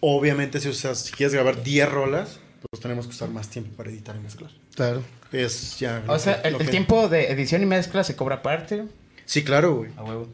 Obviamente, 0.00 0.60
si 0.60 0.68
usas, 0.68 0.98
si 1.00 1.12
quieres 1.12 1.32
grabar 1.32 1.62
10 1.62 1.90
rolas, 1.90 2.38
pues 2.70 2.80
tenemos 2.82 3.06
que 3.06 3.12
usar 3.12 3.30
más 3.30 3.48
tiempo 3.48 3.74
para 3.76 3.90
editar 3.90 4.14
y 4.16 4.20
mezclar. 4.20 4.50
Claro. 4.74 5.02
Es 5.32 5.78
ya. 5.78 6.02
O 6.06 6.12
lo 6.12 6.18
sea, 6.18 6.42
que- 6.42 6.48
el, 6.48 6.52
lo 6.54 6.60
el 6.60 6.66
que- 6.66 6.70
tiempo 6.70 7.08
de 7.08 7.30
edición 7.32 7.62
y 7.62 7.66
mezcla 7.66 8.04
se 8.04 8.14
cobra 8.14 8.36
aparte. 8.36 8.84
Sí, 9.24 9.42
claro, 9.42 9.76
güey. 9.76 9.90
A 9.96 10.04
huevo. 10.04 10.28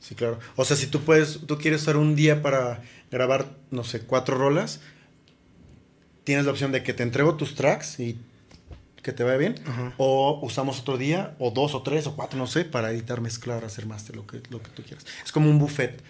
Sí, 0.00 0.14
claro. 0.14 0.38
O 0.56 0.64
sea, 0.64 0.76
si 0.76 0.86
tú 0.86 1.00
puedes, 1.00 1.40
tú 1.46 1.58
quieres 1.58 1.82
usar 1.82 1.96
un 1.96 2.14
día 2.14 2.42
para 2.42 2.82
grabar, 3.10 3.46
no 3.70 3.84
sé, 3.84 4.00
cuatro 4.00 4.38
rolas, 4.38 4.80
tienes 6.24 6.44
la 6.44 6.52
opción 6.52 6.72
de 6.72 6.82
que 6.82 6.92
te 6.92 7.02
entrego 7.02 7.36
tus 7.36 7.54
tracks 7.54 8.00
y 8.00 8.18
que 9.02 9.12
te 9.12 9.24
vaya 9.24 9.36
bien, 9.38 9.54
Ajá. 9.66 9.94
o 9.96 10.40
usamos 10.42 10.80
otro 10.80 10.98
día, 10.98 11.34
o 11.38 11.50
dos, 11.50 11.74
o 11.74 11.82
tres, 11.82 12.06
o 12.06 12.14
cuatro, 12.14 12.38
no 12.38 12.46
sé, 12.46 12.64
para 12.64 12.90
editar, 12.90 13.20
mezclar, 13.20 13.64
hacer 13.64 13.86
máster, 13.86 14.14
lo 14.16 14.26
que, 14.26 14.42
lo 14.50 14.62
que 14.62 14.70
tú 14.70 14.82
quieras. 14.82 15.06
Es 15.24 15.32
como 15.32 15.48
un 15.48 15.58
buffet. 15.58 16.02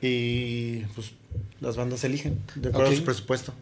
Y 0.00 0.80
pues 0.94 1.12
las 1.60 1.76
bandas 1.76 2.04
eligen 2.04 2.40
de 2.54 2.70
acuerdo 2.70 2.92
a 2.92 2.96
su 2.96 3.04
presupuesto. 3.04 3.52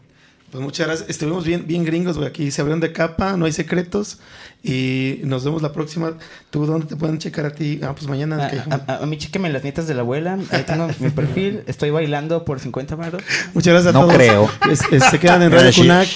Pues 0.50 0.62
muchas 0.62 0.86
gracias. 0.86 1.10
Estuvimos 1.10 1.44
bien, 1.44 1.66
bien 1.66 1.84
gringos, 1.84 2.16
güey. 2.16 2.28
Aquí 2.28 2.50
se 2.50 2.60
abrieron 2.60 2.80
de 2.80 2.92
capa, 2.92 3.36
no 3.36 3.44
hay 3.46 3.52
secretos. 3.52 4.20
Y 4.62 5.20
nos 5.24 5.44
vemos 5.44 5.60
la 5.60 5.72
próxima. 5.72 6.14
¿Tú 6.50 6.66
dónde 6.66 6.86
te 6.86 6.96
pueden 6.96 7.18
checar 7.18 7.46
a 7.46 7.50
ti? 7.52 7.80
Ah, 7.82 7.94
pues 7.94 8.06
mañana. 8.08 8.46
A, 8.46 8.74
a- 8.74 8.94
a- 8.94 9.02
a 9.02 9.06
mí 9.06 9.18
chéqueme 9.18 9.50
las 9.50 9.62
nietas 9.64 9.86
de 9.86 9.94
la 9.94 10.00
abuela. 10.00 10.38
Ahí 10.50 10.62
tengo 10.62 10.88
mi 11.00 11.10
perfil. 11.10 11.62
Estoy 11.66 11.90
bailando 11.90 12.44
por 12.44 12.58
50 12.60 12.94
baros. 12.96 13.22
Muchas 13.54 13.72
gracias 13.74 13.94
a 13.94 13.98
No 13.98 14.04
todos. 14.06 14.14
creo. 14.14 14.50
Es- 14.70 14.80
es- 14.92 15.04
se 15.04 15.18
quedan 15.18 15.42
en 15.42 15.50
Radio. 15.52 15.72
Cunac. 15.74 16.08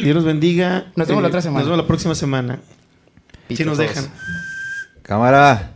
Dios 0.00 0.14
los 0.14 0.24
bendiga. 0.24 0.78
Eh, 0.78 0.92
Nos 0.96 1.08
vemos 1.08 1.22
la 1.22 1.28
otra 1.28 1.42
semana. 1.42 1.60
Nos 1.60 1.68
vemos 1.68 1.84
la 1.84 1.88
próxima 1.88 2.14
semana. 2.14 2.60
Si 3.48 3.64
nos 3.64 3.76
todos. 3.78 3.88
dejan. 3.88 4.06
Cámara. 5.02 5.72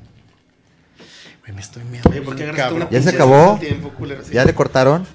Güey, 1.40 1.52
me 1.54 1.60
estoy 1.60 1.82
meando. 1.84 2.08
Oye, 2.10 2.22
¿por 2.22 2.36
qué 2.36 2.44
una. 2.44 2.88
¿Ya 2.90 3.02
se 3.02 3.10
acabó? 3.10 3.54
hace 3.54 3.66
tiempo, 3.66 3.88
culero? 3.90 4.22
Sí. 4.24 4.32
¿Ya 4.32 4.44
le 4.44 4.54
cortaron? 4.54 5.06